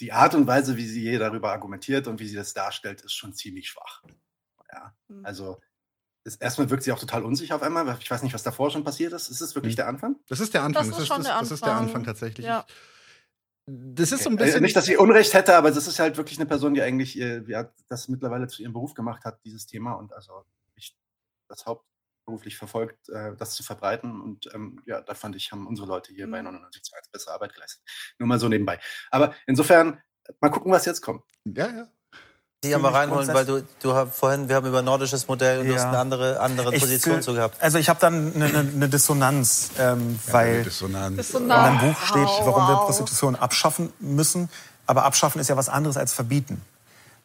die 0.00 0.12
Art 0.12 0.34
und 0.34 0.46
Weise, 0.46 0.76
wie 0.76 0.86
sie 0.86 1.00
hier 1.00 1.18
darüber 1.18 1.50
argumentiert 1.50 2.06
und 2.06 2.20
wie 2.20 2.28
sie 2.28 2.36
das 2.36 2.54
darstellt, 2.54 3.00
ist 3.02 3.14
schon 3.14 3.34
ziemlich 3.34 3.68
schwach. 3.68 4.02
Ja, 4.72 4.94
mhm. 5.08 5.24
also 5.24 5.60
das, 6.24 6.36
erstmal 6.36 6.68
wirkt 6.70 6.82
sie 6.82 6.92
auch 6.92 6.98
total 6.98 7.24
unsicher 7.24 7.56
auf 7.56 7.62
einmal. 7.62 7.96
Ich 8.00 8.10
weiß 8.10 8.22
nicht, 8.22 8.34
was 8.34 8.42
davor 8.42 8.70
schon 8.70 8.84
passiert 8.84 9.12
ist. 9.12 9.28
Ist 9.28 9.40
es 9.40 9.54
wirklich 9.54 9.74
mhm. 9.74 9.78
der 9.78 9.88
Anfang? 9.88 10.16
Das 10.28 10.40
ist 10.40 10.54
der 10.54 10.62
Anfang. 10.62 10.88
Das 10.88 10.98
ist, 10.98 11.10
das, 11.10 11.18
ist, 11.18 11.28
das 11.28 11.50
ist 11.50 11.64
der 11.64 11.74
Anfang 11.74 12.04
tatsächlich. 12.04 12.46
Ja. 12.46 12.66
Das 13.66 14.12
ist 14.12 14.20
okay. 14.20 14.22
so 14.22 14.30
ein 14.30 14.36
bisschen. 14.36 14.52
Also 14.54 14.62
nicht, 14.62 14.76
dass 14.76 14.84
sie 14.86 14.96
Unrecht 14.96 15.34
hätte, 15.34 15.54
aber 15.56 15.70
das 15.70 15.86
ist 15.86 15.98
halt 15.98 16.16
wirklich 16.16 16.38
eine 16.38 16.46
Person, 16.46 16.74
die 16.74 16.82
eigentlich 16.82 17.14
ja, 17.16 17.70
das 17.88 18.08
mittlerweile 18.08 18.46
zu 18.46 18.62
ihrem 18.62 18.72
Beruf 18.72 18.94
gemacht 18.94 19.24
hat, 19.24 19.44
dieses 19.44 19.66
Thema 19.66 19.94
und 19.94 20.12
also 20.12 20.44
ich, 20.74 20.96
das 21.48 21.66
hauptberuflich 22.28 22.56
verfolgt, 22.56 23.08
äh, 23.08 23.34
das 23.36 23.54
zu 23.54 23.62
verbreiten. 23.62 24.20
Und 24.20 24.48
ähm, 24.54 24.80
ja, 24.86 25.00
da 25.00 25.14
fand 25.14 25.34
ich, 25.36 25.50
haben 25.50 25.66
unsere 25.66 25.88
Leute 25.88 26.12
hier 26.12 26.26
mhm. 26.26 26.32
bei 26.32 26.42
99 26.42 26.82
bessere 27.10 27.34
Arbeit 27.34 27.54
geleistet. 27.54 27.82
Nur 28.18 28.28
mal 28.28 28.38
so 28.38 28.48
nebenbei. 28.48 28.78
Aber 29.10 29.34
insofern, 29.46 30.00
mal 30.40 30.50
gucken, 30.50 30.70
was 30.70 30.84
jetzt 30.84 31.00
kommt. 31.00 31.22
Ja, 31.44 31.66
ja. 31.66 31.88
Die 32.64 32.74
aber 32.74 32.92
reinholen, 32.92 33.28
weil 33.28 33.46
du, 33.46 33.62
du 33.80 33.94
hast 33.94 34.18
vorhin, 34.18 34.48
wir 34.48 34.56
haben 34.56 34.66
über 34.66 34.82
nordisches 34.82 35.28
Modell 35.28 35.60
und 35.60 35.66
ja. 35.66 35.72
du 35.72 35.78
hast 35.78 35.86
eine 35.86 35.98
andere, 35.98 36.40
andere 36.40 36.72
Position 36.72 37.22
zu 37.22 37.32
gehabt. 37.32 37.62
Also 37.62 37.78
ich 37.78 37.88
habe 37.88 38.00
dann 38.00 38.34
eine, 38.34 38.58
eine 38.58 38.88
Dissonanz, 38.88 39.70
ähm, 39.78 40.18
ja, 40.26 40.32
weil 40.32 40.64
Dissonanz. 40.64 41.30
in 41.34 41.52
einem 41.52 41.78
Buch 41.78 42.00
steht, 42.02 42.26
warum 42.44 42.66
wir 42.66 42.74
Prostitution 42.84 43.36
abschaffen 43.36 43.92
müssen. 44.00 44.48
Aber 44.86 45.04
abschaffen 45.04 45.40
ist 45.40 45.46
ja 45.46 45.56
was 45.56 45.68
anderes 45.68 45.96
als 45.96 46.12
verbieten. 46.12 46.60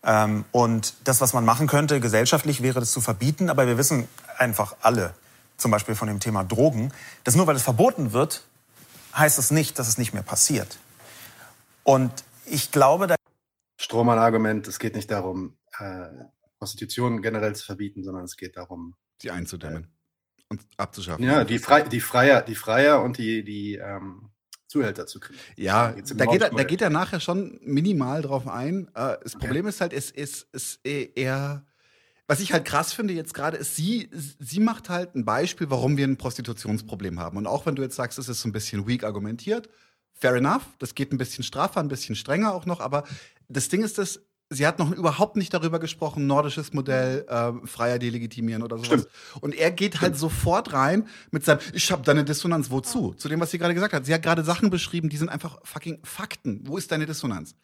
Ähm, 0.04 0.46
und 0.52 0.96
das, 1.06 1.22
was 1.22 1.34
man 1.34 1.46
machen 1.46 1.68
könnte, 1.68 2.00
gesellschaftlich, 2.00 2.62
wäre 2.62 2.80
das 2.80 2.92
zu 2.92 3.02
verbieten. 3.02 3.50
Aber 3.50 3.68
wir 3.68 3.78
wissen 3.78 4.08
einfach 4.38 4.76
alle, 4.82 5.14
zum 5.58 5.72
Beispiel 5.72 5.96
von 5.96 6.08
dem 6.08 6.20
Thema 6.20 6.44
Drogen, 6.44 6.92
dass 7.24 7.36
nur 7.36 7.48
weil 7.48 7.56
es 7.56 7.64
verboten 7.64 8.12
wird, 8.12 8.44
heißt 9.16 9.40
es 9.40 9.52
nicht, 9.52 9.80
dass 9.80 9.88
es 9.88 9.98
nicht 9.98 10.14
mehr 10.14 10.24
passiert. 10.24 10.78
Und 11.84 12.12
ich 12.46 12.72
glaube, 12.72 13.08
da 13.08 13.16
Strohmann-Argument, 13.78 14.68
es 14.68 14.80
geht 14.80 14.96
nicht 14.96 15.12
darum, 15.12 15.58
äh, 15.78 16.08
Prostitution 16.58 17.22
generell 17.22 17.56
zu 17.56 17.66
verbieten, 17.66 18.04
sondern 18.04 18.24
es 18.24 18.38
geht 18.38 18.56
darum, 18.56 18.96
sie 19.22 19.32
einzudämmen 19.32 19.84
äh, 19.84 20.44
und 20.50 20.66
abzuschaffen. 20.78 21.24
Ja, 21.26 21.44
die, 21.44 21.60
Fre 21.60 21.88
die, 21.88 22.00
Freier, 22.00 22.42
die 22.42 22.56
Freier 22.56 23.02
und 23.02 23.18
die, 23.18 23.44
die 23.44 23.76
ähm, 23.76 24.30
Zuhälter 24.74 25.06
zu 25.06 25.20
kriegen. 25.20 25.40
Ja, 25.56 25.94
da 26.16 26.26
geht, 26.26 26.42
er, 26.42 26.50
da 26.50 26.64
geht 26.64 26.82
er 26.82 26.90
nachher 26.90 27.20
schon 27.20 27.60
minimal 27.62 28.24
drauf 28.24 28.48
ein. 28.48 28.88
Äh, 28.96 29.18
das 29.24 29.36
okay. 29.36 29.46
Problem 29.46 29.68
ist 29.68 29.82
halt, 29.82 29.94
es 29.94 30.10
ist, 30.10 30.48
ist 30.52 30.80
eher. 30.84 31.64
Was 32.26 32.40
ich 32.40 32.54
halt 32.54 32.66
krass 32.66 32.92
finde 32.92 33.14
jetzt 33.14 33.34
gerade, 33.34 33.58
ist, 33.58 33.76
sie, 33.76 34.10
sie 34.40 34.60
macht 34.60 34.90
halt 34.90 35.14
ein 35.14 35.26
Beispiel, 35.26 35.70
warum 35.70 35.98
wir 35.98 36.08
ein 36.08 36.18
Prostitutionsproblem 36.18 37.20
haben. 37.20 37.38
Und 37.38 37.46
auch 37.46 37.66
wenn 37.66 37.76
du 37.76 37.84
jetzt 37.84 37.96
sagst, 37.96 38.18
es 38.18 38.30
ist 38.30 38.42
so 38.42 38.50
ein 38.50 38.54
bisschen 38.54 38.88
weak 38.88 39.04
argumentiert, 39.04 39.70
fair 40.14 40.34
enough, 40.34 40.64
das 40.80 40.96
geht 40.96 41.12
ein 41.12 41.18
bisschen 41.18 41.44
straffer, 41.44 41.82
ein 41.82 41.90
bisschen 41.90 42.16
strenger 42.16 42.54
auch 42.54 42.66
noch, 42.66 42.80
aber 42.80 43.04
das 43.50 43.70
Ding 43.70 43.84
ist 43.84 43.98
das, 43.98 44.22
sie 44.50 44.68
hat 44.68 44.80
noch 44.80 44.92
überhaupt 44.92 45.36
nicht 45.36 45.54
darüber 45.54 45.80
gesprochen, 45.80 46.28
nordisches 46.28 46.74
Modell, 46.74 47.26
äh, 47.28 47.68
freier 47.68 48.00
delegitimieren 48.00 48.64
oder 48.64 48.78
sowas. 48.78 49.02
Stimmt. 49.02 49.08
Und 49.42 49.56
er 49.56 49.72
geht 49.72 50.02
halt 50.02 50.18
sofort 50.18 50.74
rein 50.74 51.08
mit 51.32 51.44
seinem, 51.46 51.60
ich 51.74 51.92
habe 51.92 52.04
deine 52.04 52.24
Dissonanz, 52.24 52.70
wozu? 52.70 53.14
Zu 53.14 53.30
dem, 53.30 53.40
was 53.40 53.52
sie 53.52 53.58
gerade 53.58 53.74
gesagt 53.74 53.94
hat. 53.94 54.06
Sie 54.06 54.14
hat 54.14 54.22
gerade 54.22 54.44
Sachen 54.44 54.70
beschrieben, 54.70 55.10
die 55.10 55.18
sind 55.18 55.30
einfach 55.30 55.58
fucking 55.64 56.00
Fakten. 56.04 56.62
Wo 56.66 56.78
ist 56.78 56.92
deine 56.92 57.06
Dissonanz? 57.06 57.56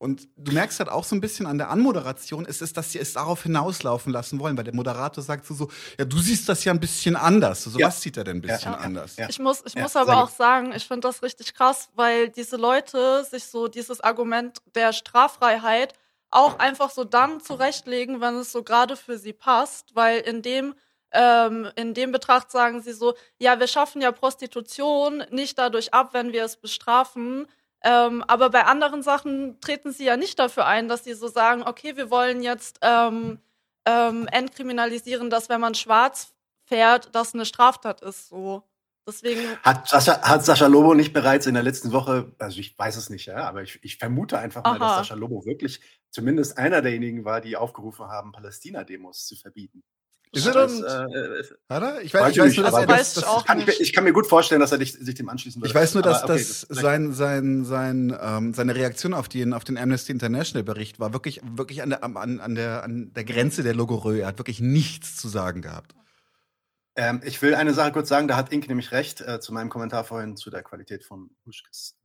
Und 0.00 0.28
du 0.36 0.52
merkst 0.52 0.78
halt 0.78 0.88
auch 0.88 1.02
so 1.02 1.16
ein 1.16 1.20
bisschen 1.20 1.46
an 1.46 1.58
der 1.58 1.70
Anmoderation, 1.70 2.44
ist 2.44 2.62
es, 2.62 2.72
dass 2.72 2.92
sie 2.92 3.00
es 3.00 3.14
darauf 3.14 3.42
hinauslaufen 3.42 4.12
lassen 4.12 4.38
wollen, 4.38 4.56
weil 4.56 4.62
der 4.62 4.74
Moderator 4.74 5.24
sagt 5.24 5.44
so, 5.44 5.54
so 5.54 5.68
ja, 5.98 6.04
du 6.04 6.18
siehst 6.18 6.48
das 6.48 6.62
ja 6.62 6.72
ein 6.72 6.78
bisschen 6.78 7.16
anders. 7.16 7.64
So, 7.64 7.76
ja. 7.76 7.88
was 7.88 8.00
sieht 8.00 8.16
er 8.16 8.22
denn 8.22 8.36
ein 8.36 8.40
bisschen 8.40 8.72
ja. 8.72 8.78
anders? 8.78 9.16
Ja. 9.16 9.28
Ich 9.28 9.40
muss, 9.40 9.64
ich 9.66 9.74
muss 9.74 9.96
aber 9.96 10.22
auch 10.22 10.30
sagen, 10.30 10.72
ich 10.72 10.86
finde 10.86 11.08
das 11.08 11.20
richtig 11.24 11.52
krass, 11.52 11.88
weil 11.96 12.28
diese 12.28 12.56
Leute 12.56 13.24
sich 13.28 13.46
so 13.46 13.66
dieses 13.66 14.00
Argument 14.00 14.58
der 14.76 14.92
Straffreiheit 14.92 15.94
auch 16.30 16.58
einfach 16.58 16.90
so 16.90 17.04
dann 17.04 17.40
zurechtlegen, 17.40 18.20
wenn 18.20 18.36
es 18.36 18.52
so 18.52 18.62
gerade 18.62 18.96
für 18.96 19.18
sie 19.18 19.32
passt, 19.32 19.94
weil 19.94 20.20
in 20.20 20.42
dem 20.42 20.74
ähm, 21.12 21.68
in 21.76 21.94
dem 21.94 22.12
Betracht 22.12 22.50
sagen 22.50 22.82
sie 22.82 22.92
so, 22.92 23.14
ja, 23.38 23.58
wir 23.58 23.66
schaffen 23.66 24.02
ja 24.02 24.12
Prostitution 24.12 25.24
nicht 25.30 25.58
dadurch 25.58 25.94
ab, 25.94 26.10
wenn 26.12 26.32
wir 26.32 26.44
es 26.44 26.56
bestrafen. 26.56 27.46
Ähm, 27.82 28.24
aber 28.26 28.50
bei 28.50 28.64
anderen 28.64 29.02
Sachen 29.02 29.60
treten 29.60 29.92
sie 29.92 30.04
ja 30.04 30.16
nicht 30.16 30.38
dafür 30.38 30.66
ein, 30.66 30.88
dass 30.88 31.04
sie 31.04 31.14
so 31.14 31.28
sagen, 31.28 31.62
okay, 31.62 31.96
wir 31.96 32.10
wollen 32.10 32.42
jetzt 32.42 32.78
ähm, 32.82 33.38
ähm, 33.86 34.28
entkriminalisieren, 34.30 35.30
dass 35.30 35.48
wenn 35.48 35.60
man 35.60 35.74
schwarz 35.74 36.34
fährt, 36.64 37.14
das 37.14 37.34
eine 37.34 37.46
Straftat 37.46 38.02
ist. 38.02 38.28
So. 38.28 38.64
Deswegen 39.06 39.56
hat, 39.62 39.88
Sascha, 39.88 40.20
hat 40.20 40.44
Sascha 40.44 40.66
Lobo 40.66 40.92
nicht 40.92 41.14
bereits 41.14 41.46
in 41.46 41.54
der 41.54 41.62
letzten 41.62 41.92
Woche, 41.92 42.32
also 42.38 42.60
ich 42.60 42.78
weiß 42.78 42.96
es 42.96 43.08
nicht, 43.08 43.24
ja, 43.24 43.48
aber 43.48 43.62
ich, 43.62 43.78
ich 43.82 43.96
vermute 43.96 44.38
einfach 44.38 44.62
mal, 44.62 44.72
Aha. 44.72 44.78
dass 44.78 44.96
Sascha 44.96 45.14
Lobo 45.14 45.46
wirklich 45.46 45.80
zumindest 46.10 46.58
einer 46.58 46.82
derjenigen 46.82 47.24
war, 47.24 47.40
die 47.40 47.56
aufgerufen 47.56 48.06
haben, 48.06 48.32
Palästina-Demos 48.32 49.26
zu 49.26 49.36
verbieten. 49.36 49.82
Ist 50.32 50.46
er 50.46 50.52
das? 50.52 50.80
Äh, 50.80 51.42
Hat 51.70 51.82
er? 51.82 52.02
Ich 52.02 52.12
weiß, 52.12 52.32
ich 52.32 52.38
weiß 52.38 52.56
nur, 52.56 52.64
dass 52.66 52.74
er 52.74 52.86
das, 52.86 53.14
das, 53.14 53.24
das 53.24 53.44
kann 53.46 53.60
ich, 53.60 53.80
ich, 53.80 53.92
kann 53.94 54.04
mir 54.04 54.12
gut 54.12 54.26
vorstellen, 54.26 54.60
dass 54.60 54.72
er 54.72 54.78
dich, 54.78 54.92
sich 54.92 55.14
dem 55.14 55.28
anschließen 55.28 55.60
würde. 55.60 55.68
Ich 55.70 55.74
weiß 55.74 55.94
nur, 55.94 56.02
dass, 56.02 56.22
okay, 56.22 56.34
dass 56.34 56.60
sein, 56.68 57.14
sein, 57.14 57.64
sein, 57.64 58.16
ähm, 58.20 58.52
seine 58.52 58.74
Reaktion 58.74 59.14
auf 59.14 59.28
den, 59.28 59.54
auf 59.54 59.64
den 59.64 59.78
Amnesty 59.78 60.12
International 60.12 60.64
Bericht 60.64 61.00
war 61.00 61.14
wirklich, 61.14 61.40
wirklich 61.56 61.82
an 61.82 61.90
der, 61.90 62.04
an, 62.04 62.40
an 62.40 62.54
der, 62.54 62.82
an 62.82 63.12
der 63.14 63.24
Grenze 63.24 63.62
der 63.62 63.74
Logorö. 63.74 64.18
Er 64.18 64.26
hat 64.26 64.38
wirklich 64.38 64.60
nichts 64.60 65.16
zu 65.16 65.28
sagen 65.28 65.62
gehabt. 65.62 65.94
Ähm, 66.96 67.22
ich 67.24 67.40
will 67.40 67.54
eine 67.54 67.72
Sache 67.72 67.92
kurz 67.92 68.08
sagen, 68.08 68.28
da 68.28 68.36
hat 68.36 68.52
Ink 68.52 68.68
nämlich 68.68 68.92
recht 68.92 69.22
äh, 69.22 69.40
zu 69.40 69.54
meinem 69.54 69.70
Kommentar 69.70 70.04
vorhin 70.04 70.36
zu 70.36 70.50
der 70.50 70.62
Qualität 70.62 71.04
von 71.04 71.30
Huschkes 71.46 71.96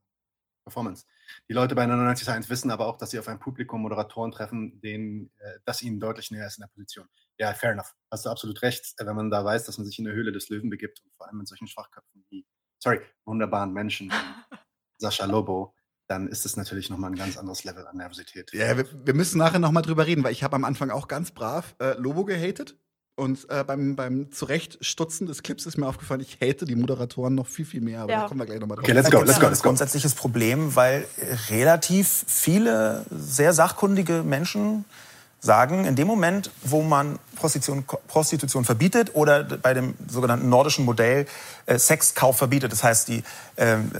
Performance. 0.63 1.05
Die 1.49 1.53
Leute 1.53 1.75
bei 1.75 1.85
99.1 1.85 2.49
wissen 2.49 2.71
aber 2.71 2.87
auch, 2.87 2.97
dass 2.97 3.11
sie 3.11 3.19
auf 3.19 3.27
ein 3.27 3.39
Publikum 3.39 3.81
Moderatoren 3.81 4.31
treffen, 4.31 4.79
denen, 4.81 5.31
äh, 5.39 5.59
das 5.65 5.81
ihnen 5.81 5.99
deutlich 5.99 6.31
näher 6.31 6.47
ist 6.47 6.57
in 6.57 6.61
der 6.61 6.67
Position. 6.69 7.07
Ja, 7.37 7.53
fair 7.53 7.71
enough. 7.71 7.93
Hast 8.11 8.25
du 8.25 8.29
absolut 8.29 8.61
recht, 8.61 8.93
äh, 8.97 9.05
wenn 9.05 9.15
man 9.15 9.31
da 9.31 9.43
weiß, 9.43 9.65
dass 9.65 9.77
man 9.77 9.85
sich 9.85 9.99
in 9.99 10.05
der 10.05 10.13
Höhle 10.13 10.31
des 10.31 10.49
Löwen 10.49 10.69
begibt 10.69 11.01
und 11.03 11.13
vor 11.15 11.27
allem 11.27 11.37
mit 11.37 11.47
solchen 11.47 11.67
Schwachköpfen 11.67 12.25
wie, 12.29 12.45
sorry, 12.79 13.01
wunderbaren 13.25 13.73
Menschen 13.73 14.09
wie 14.09 14.55
Sascha 14.97 15.25
Lobo, 15.25 15.75
dann 16.07 16.27
ist 16.27 16.45
es 16.45 16.57
natürlich 16.57 16.89
nochmal 16.89 17.11
ein 17.11 17.15
ganz 17.15 17.37
anderes 17.37 17.63
Level 17.63 17.87
an 17.87 17.97
Nervosität. 17.97 18.51
Ja, 18.53 18.77
wir, 18.77 18.85
wir 19.05 19.13
müssen 19.13 19.37
nachher 19.37 19.59
nochmal 19.59 19.83
drüber 19.83 20.05
reden, 20.05 20.23
weil 20.23 20.33
ich 20.33 20.43
habe 20.43 20.55
am 20.55 20.65
Anfang 20.65 20.91
auch 20.91 21.07
ganz 21.07 21.31
brav 21.31 21.75
äh, 21.79 21.93
Lobo 21.97 22.25
gehatet. 22.25 22.77
Und 23.15 23.47
äh, 23.49 23.63
beim, 23.63 23.95
beim 23.95 24.31
Zurechtstutzen 24.31 25.27
des 25.27 25.43
Clips 25.43 25.67
ist 25.67 25.77
mir 25.77 25.87
aufgefallen, 25.87 26.21
ich 26.21 26.39
hate 26.41 26.65
die 26.65 26.75
Moderatoren 26.75 27.35
noch 27.35 27.45
viel, 27.45 27.65
viel 27.65 27.81
mehr. 27.81 28.01
Aber 28.01 28.11
ja. 28.11 28.21
da 28.21 28.27
kommen 28.27 28.39
wir 28.39 28.47
gleich 28.47 28.59
nochmal 28.59 28.77
drauf. 28.77 28.85
Okay, 28.85 28.93
let's 28.93 29.11
go, 29.11 29.21
let's 29.21 29.39
go, 29.39 29.47
let's 29.47 29.61
go. 29.61 29.69
Grundsätzliches 29.69 30.15
Problem, 30.15 30.75
weil 30.75 31.05
relativ 31.49 32.25
viele 32.27 33.05
sehr 33.11 33.53
sachkundige 33.53 34.23
Menschen 34.23 34.85
sagen, 35.43 35.85
in 35.85 35.95
dem 35.95 36.07
Moment, 36.07 36.49
wo 36.63 36.81
man 36.81 37.19
Prostitution, 37.35 37.85
Prostitution 38.07 38.65
verbietet 38.65 39.11
oder 39.13 39.43
bei 39.43 39.75
dem 39.75 39.93
sogenannten 40.07 40.49
nordischen 40.49 40.85
Modell 40.85 41.27
äh, 41.65 41.77
Sexkauf 41.77 42.37
verbietet, 42.37 42.71
das 42.71 42.83
heißt 42.83 43.09
die 43.09 43.23
ähm, 43.57 43.91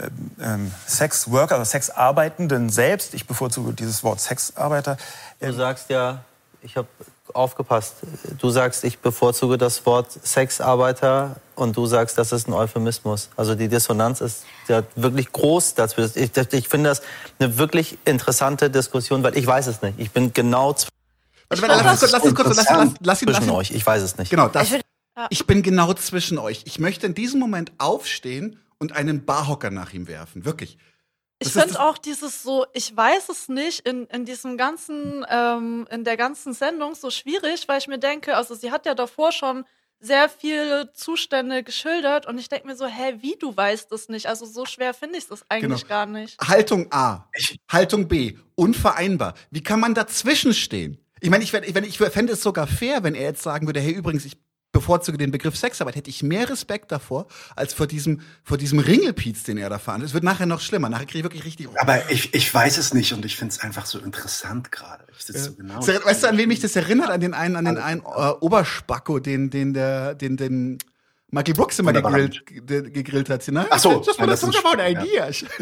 ähm, 0.41 0.71
Sexworker 0.87 1.55
oder 1.55 1.65
Sexarbeitenden 1.65 2.69
selbst, 2.69 3.13
ich 3.13 3.27
bevorzuge 3.27 3.73
dieses 3.73 4.03
Wort 4.03 4.21
Sexarbeiter. 4.21 4.97
Äh, 5.39 5.47
du 5.47 5.53
sagst 5.53 5.89
ja, 5.89 6.23
ich 6.61 6.77
habe 6.77 6.87
aufgepasst. 7.33 7.95
Du 8.37 8.49
sagst, 8.49 8.83
ich 8.83 8.99
bevorzuge 8.99 9.57
das 9.57 9.85
Wort 9.85 10.11
Sexarbeiter 10.11 11.37
und 11.55 11.77
du 11.77 11.85
sagst, 11.85 12.17
das 12.17 12.31
ist 12.31 12.47
ein 12.47 12.53
Euphemismus. 12.53 13.29
Also 13.37 13.55
die 13.55 13.67
Dissonanz 13.67 14.21
ist 14.21 14.45
ja 14.67 14.83
wirklich 14.95 15.31
groß 15.31 15.75
dazu. 15.75 16.01
Ich, 16.01 16.31
ich 16.35 16.67
finde 16.67 16.89
das 16.89 17.01
eine 17.39 17.57
wirklich 17.57 17.97
interessante 18.05 18.69
Diskussion, 18.69 19.23
weil 19.23 19.37
ich 19.37 19.47
weiß 19.47 19.67
es 19.67 19.81
nicht. 19.81 19.99
Ich 19.99 20.11
bin 20.11 20.33
genau 20.33 20.73
zwischen 20.73 20.91
lass, 21.49 21.61
lass, 21.61 22.11
lass, 22.11 22.21
kurz, 22.33 22.57
lass, 22.57 22.69
lass, 22.69 22.89
lass 22.99 23.21
ihn, 23.21 23.33
zwischen 23.33 23.49
euch. 23.49 23.71
Ich 23.71 23.85
weiß 23.85 24.01
es 24.01 24.17
nicht. 24.17 24.29
Genau, 24.29 24.47
das. 24.47 24.69
Ich 25.29 25.45
bin 25.45 25.61
genau 25.61 25.93
zwischen 25.93 26.39
euch. 26.39 26.63
Ich 26.65 26.79
möchte 26.79 27.05
in 27.05 27.13
diesem 27.13 27.39
Moment 27.39 27.71
aufstehen 27.77 28.59
und 28.79 28.93
einen 28.93 29.25
Barhocker 29.25 29.69
nach 29.69 29.93
ihm 29.93 30.07
werfen. 30.07 30.45
Wirklich. 30.45 30.77
Ich 31.47 31.53
finde 31.53 31.79
auch 31.79 31.97
dieses 31.97 32.43
so, 32.43 32.65
ich 32.73 32.95
weiß 32.95 33.29
es 33.29 33.49
nicht, 33.49 33.87
in, 33.87 34.05
in 34.07 34.25
diesem 34.25 34.57
ganzen, 34.57 35.25
ähm, 35.29 35.87
in 35.89 36.03
der 36.03 36.17
ganzen 36.17 36.53
Sendung 36.53 36.95
so 36.95 37.09
schwierig, 37.09 37.67
weil 37.67 37.79
ich 37.79 37.87
mir 37.87 37.99
denke, 37.99 38.35
also 38.37 38.55
sie 38.55 38.71
hat 38.71 38.85
ja 38.85 38.95
davor 38.95 39.31
schon 39.31 39.65
sehr 39.99 40.27
viele 40.27 40.91
Zustände 40.93 41.63
geschildert 41.63 42.25
und 42.25 42.37
ich 42.37 42.49
denke 42.49 42.67
mir 42.67 42.75
so, 42.75 42.85
hä, 42.85 43.15
wie 43.21 43.37
du 43.39 43.55
weißt 43.55 43.91
es 43.93 44.09
nicht? 44.09 44.27
Also 44.27 44.45
so 44.45 44.65
schwer 44.65 44.93
finde 44.93 45.17
ich 45.17 45.29
es 45.29 45.45
eigentlich 45.49 45.83
genau. 45.83 45.89
gar 45.89 46.05
nicht. 46.05 46.37
Haltung 46.41 46.87
A, 46.91 47.29
Haltung 47.71 48.09
B, 48.09 48.37
unvereinbar. 48.55 49.33
Wie 49.49 49.63
kann 49.63 49.79
man 49.79 49.93
dazwischen 49.93 50.53
stehen? 50.53 50.97
Ich 51.21 51.29
meine, 51.29 51.43
ich, 51.43 51.53
ich, 51.53 51.75
ich 51.75 51.97
fände 51.97 52.33
es 52.33 52.41
sogar 52.41 52.67
fair, 52.67 53.03
wenn 53.03 53.15
er 53.15 53.23
jetzt 53.23 53.43
sagen 53.43 53.65
würde, 53.65 53.79
hey, 53.79 53.93
übrigens, 53.93 54.25
ich 54.25 54.37
bevorzuge 54.73 55.17
den 55.17 55.31
Begriff 55.31 55.55
Sexarbeit, 55.55 55.95
hätte 55.95 56.09
ich 56.09 56.21
mehr 56.23 56.49
Respekt 56.49 56.91
davor, 56.91 57.27
als 57.55 57.73
vor 57.73 57.87
diesem, 57.87 58.19
vor 58.43 58.57
diesem 58.57 58.79
Ringelpiez, 58.79 59.43
den 59.43 59.57
er 59.57 59.69
da 59.69 59.79
fahren. 59.79 60.01
Es 60.01 60.13
wird 60.13 60.25
nachher 60.25 60.45
noch 60.45 60.59
schlimmer. 60.59 60.89
Nachher 60.89 61.05
kriege 61.05 61.19
ich 61.19 61.23
wirklich 61.23 61.45
richtig. 61.45 61.69
Aber 61.77 62.11
ich, 62.11 62.33
ich 62.33 62.53
weiß 62.53 62.77
es 62.77 62.93
nicht 62.93 63.13
und 63.13 63.23
ich 63.23 63.37
finde 63.37 63.53
es 63.53 63.61
einfach 63.61 63.85
so 63.85 63.99
interessant 63.99 64.71
gerade. 64.71 65.05
Ja. 65.29 65.39
So 65.39 65.53
genau 65.53 65.79
weißt 65.87 66.23
du, 66.23 66.27
an 66.27 66.37
wen 66.37 66.49
mich 66.49 66.59
das 66.59 66.75
erinnert? 66.75 67.09
An 67.09 67.21
den 67.21 67.33
einen, 67.33 67.55
an 67.55 67.65
den 67.65 67.77
einen 67.77 68.01
äh, 68.01 68.31
Oberspacko, 68.41 69.19
den, 69.19 69.49
den, 69.49 69.73
der, 69.73 70.15
den, 70.15 70.35
den 70.35 70.79
Michael 71.29 71.53
Brooks 71.53 71.79
immer 71.79 71.93
gegrillt, 71.93 72.45
gegrillt 72.45 73.29
hat. 73.29 73.47
Ne? 73.47 73.65
Ach 73.69 73.79
so. 73.79 73.99
Das 73.99 74.19
war 74.19 74.27
das 74.27 74.41
talk 74.41 74.55
about 74.65 74.81
ideas. 74.81 75.45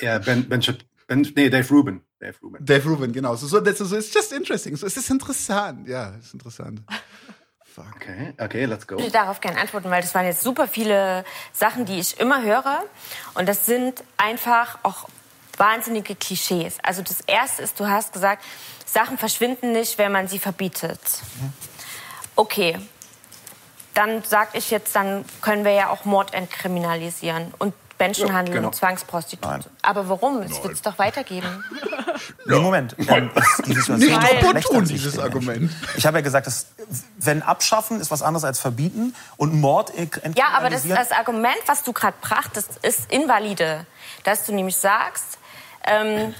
Ja, 0.00 0.18
Ben, 0.18 0.48
ben, 0.48 0.60
ben, 1.08 1.26
nee, 1.34 1.50
Dave 1.50 1.68
Rubin. 1.74 2.02
Dave 2.20 2.36
Rubin. 2.40 2.64
Dave 2.64 2.88
Rubin, 2.88 3.12
genau. 3.12 3.34
So, 3.34 3.48
so, 3.48 3.58
das, 3.58 3.78
so, 3.78 3.96
it's 3.96 4.14
just 4.14 4.32
interesting. 4.32 4.76
So, 4.76 4.86
es 4.86 4.96
ist 4.96 5.10
interessant. 5.10 5.88
Ja, 5.88 6.14
es 6.16 6.26
ist 6.26 6.34
interessant. 6.34 6.82
Fuck. 7.78 7.94
Okay, 7.96 8.34
okay, 8.40 8.64
let's 8.64 8.86
go. 8.86 8.96
Ich 8.96 9.02
würde 9.02 9.12
darauf 9.12 9.40
gerne 9.40 9.60
antworten, 9.60 9.90
weil 9.90 10.02
das 10.02 10.14
waren 10.14 10.26
jetzt 10.26 10.42
super 10.42 10.66
viele 10.66 11.24
Sachen, 11.52 11.84
die 11.84 12.00
ich 12.00 12.18
immer 12.18 12.42
höre. 12.42 12.82
Und 13.34 13.48
das 13.48 13.66
sind 13.66 14.02
einfach 14.16 14.78
auch 14.82 15.08
wahnsinnige 15.56 16.16
Klischees. 16.16 16.78
Also 16.82 17.02
das 17.02 17.20
Erste 17.20 17.62
ist, 17.62 17.78
du 17.78 17.88
hast 17.88 18.12
gesagt, 18.12 18.42
Sachen 18.84 19.18
verschwinden 19.18 19.72
nicht, 19.72 19.98
wenn 19.98 20.10
man 20.10 20.26
sie 20.26 20.38
verbietet. 20.38 21.00
Okay, 22.34 22.78
dann 23.94 24.22
sage 24.24 24.58
ich 24.58 24.70
jetzt, 24.70 24.96
dann 24.96 25.24
können 25.40 25.64
wir 25.64 25.72
ja 25.72 25.90
auch 25.90 26.04
Mord 26.04 26.34
entkriminalisieren. 26.34 27.52
Und 27.58 27.74
Menschenhandel 27.98 28.54
ja, 28.54 28.60
genau. 28.60 28.68
und 28.68 28.74
Zwangsprostitution. 28.74 29.60
Nein. 29.60 29.70
Aber 29.82 30.08
warum? 30.08 30.42
Es 30.42 30.62
wird 30.62 30.74
es 30.74 30.82
doch 30.82 30.98
weitergeben. 30.98 31.64
Nee, 32.46 32.58
Moment. 32.58 32.96
Ähm, 33.06 33.30
die 33.66 33.74
Situation 33.74 33.98
Nicht 33.98 34.42
opportun, 34.42 34.84
dieses 34.86 35.18
Argument. 35.18 35.70
Ich 35.96 36.06
habe 36.06 36.18
ja 36.18 36.22
gesagt, 36.22 36.46
dass, 36.46 36.66
wenn 37.18 37.42
abschaffen 37.42 38.00
ist 38.00 38.10
was 38.10 38.22
anderes 38.22 38.42
als 38.42 38.58
verbieten 38.58 39.14
und 39.36 39.54
Mord 39.60 39.92
Ja, 40.34 40.48
aber 40.56 40.70
das, 40.70 40.88
das 40.88 41.12
Argument, 41.12 41.58
was 41.66 41.84
du 41.84 41.92
gerade 41.92 42.16
brachtest, 42.20 42.78
ist 42.82 43.12
invalide. 43.12 43.86
Dass 44.24 44.44
du 44.44 44.52
nämlich 44.52 44.76
sagst, 44.76 45.38
ähm, 45.84 46.34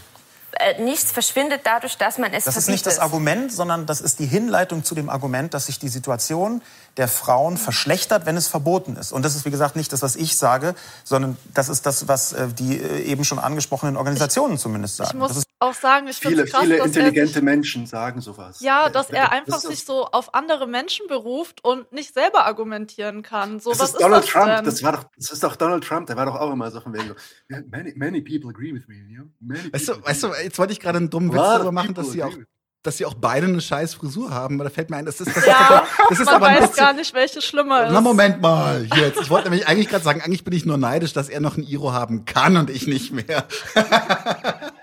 äh, 0.52 0.82
nichts 0.82 1.12
verschwindet 1.12 1.60
dadurch, 1.64 1.98
dass 1.98 2.18
man 2.18 2.32
es 2.32 2.44
Das 2.44 2.56
ist 2.56 2.68
nicht 2.68 2.86
das 2.86 2.98
Argument, 2.98 3.52
sondern 3.52 3.86
das 3.86 4.00
ist 4.00 4.18
die 4.18 4.26
Hinleitung 4.26 4.82
zu 4.82 4.94
dem 4.94 5.10
Argument, 5.10 5.52
dass 5.54 5.66
sich 5.66 5.78
die 5.78 5.88
Situation 5.88 6.62
der 6.96 7.08
Frauen 7.08 7.56
verschlechtert, 7.56 8.26
wenn 8.26 8.36
es 8.36 8.48
verboten 8.48 8.96
ist. 8.96 9.12
Und 9.12 9.24
das 9.24 9.36
ist, 9.36 9.44
wie 9.44 9.50
gesagt, 9.50 9.76
nicht 9.76 9.92
das, 9.92 10.02
was 10.02 10.16
ich 10.16 10.36
sage, 10.36 10.74
sondern 11.04 11.36
das 11.54 11.68
ist 11.68 11.86
das, 11.86 12.08
was 12.08 12.32
äh, 12.32 12.48
die 12.48 12.80
äh, 12.80 13.02
eben 13.02 13.24
schon 13.24 13.38
angesprochenen 13.38 13.96
Organisationen 13.96 14.54
ich, 14.54 14.60
zumindest 14.60 14.96
sagen. 14.96 15.20
Auch 15.60 15.74
sagen, 15.74 16.06
ich 16.06 16.18
viele, 16.18 16.44
krass, 16.44 16.60
viele 16.62 16.78
intelligente 16.78 17.32
sich, 17.34 17.42
Menschen 17.42 17.86
sagen 17.86 18.20
sowas. 18.20 18.60
Ja, 18.60 18.90
dass 18.90 19.10
er 19.10 19.32
einfach 19.32 19.58
sich 19.58 19.84
so 19.84 20.06
auf 20.06 20.32
andere 20.34 20.68
Menschen 20.68 21.08
beruft 21.08 21.64
und 21.64 21.90
nicht 21.92 22.14
selber 22.14 22.46
argumentieren 22.46 23.22
kann. 23.22 23.58
So, 23.58 23.70
das 23.70 23.80
was 23.80 23.90
ist 23.90 24.00
Donald 24.00 24.24
ist 24.24 24.34
das 24.34 24.44
Trump. 24.44 24.56
Denn? 24.56 24.64
Das 24.64 24.82
war 24.84 24.92
doch, 24.92 25.04
das 25.16 25.30
ist 25.32 25.42
doch 25.42 25.56
Donald 25.56 25.82
Trump. 25.82 26.06
Der 26.06 26.16
war 26.16 26.26
doch 26.26 26.36
auch 26.36 26.52
immer 26.52 26.70
so 26.70 26.80
von 26.80 26.92
wegen. 26.92 27.12
Many, 27.48 27.92
many 27.96 28.20
people 28.20 28.50
agree 28.50 28.72
with 28.72 28.86
me. 28.86 28.94
You 29.08 29.22
know? 29.22 29.30
many 29.40 29.72
weißt 29.72 29.88
du, 29.88 30.04
weißt 30.04 30.22
du, 30.22 30.28
jetzt 30.44 30.58
wollte 30.60 30.72
ich 30.72 30.78
gerade 30.78 30.98
einen 30.98 31.10
dummen 31.10 31.32
Witz 31.32 31.40
darüber 31.40 31.72
machen, 31.72 31.94
dass 31.94 32.12
sie 32.12 32.22
auch 32.22 32.36
dass 32.84 32.96
sie 32.96 33.06
auch 33.06 33.14
beide 33.14 33.46
eine 33.46 33.60
scheiß 33.60 33.94
Frisur 33.94 34.30
haben. 34.30 34.54
Aber 34.54 34.64
da 34.64 34.70
fällt 34.70 34.90
mir 34.90 34.96
ein, 34.96 35.04
das 35.04 35.20
ist, 35.20 35.36
das 35.36 35.44
ja, 35.44 35.80
ist, 35.80 36.10
das 36.10 36.20
ist 36.20 36.26
man 36.26 36.34
aber 36.36 36.46
weiß 36.46 36.60
bisschen, 36.60 36.76
gar 36.76 36.92
nicht, 36.92 37.12
welche 37.12 37.42
schlimmer 37.42 37.86
ist. 37.86 37.92
Na, 37.92 38.00
Moment 38.00 38.40
mal, 38.40 38.86
jetzt. 38.96 39.20
Ich 39.20 39.28
wollte 39.28 39.50
nämlich 39.50 39.66
eigentlich 39.66 39.88
gerade 39.88 40.04
sagen, 40.04 40.22
eigentlich 40.22 40.44
bin 40.44 40.54
ich 40.54 40.64
nur 40.64 40.78
neidisch, 40.78 41.12
dass 41.12 41.28
er 41.28 41.40
noch 41.40 41.56
ein 41.56 41.64
Iro 41.64 41.92
haben 41.92 42.24
kann 42.24 42.56
und 42.56 42.70
ich 42.70 42.86
nicht 42.86 43.12
mehr. 43.12 43.46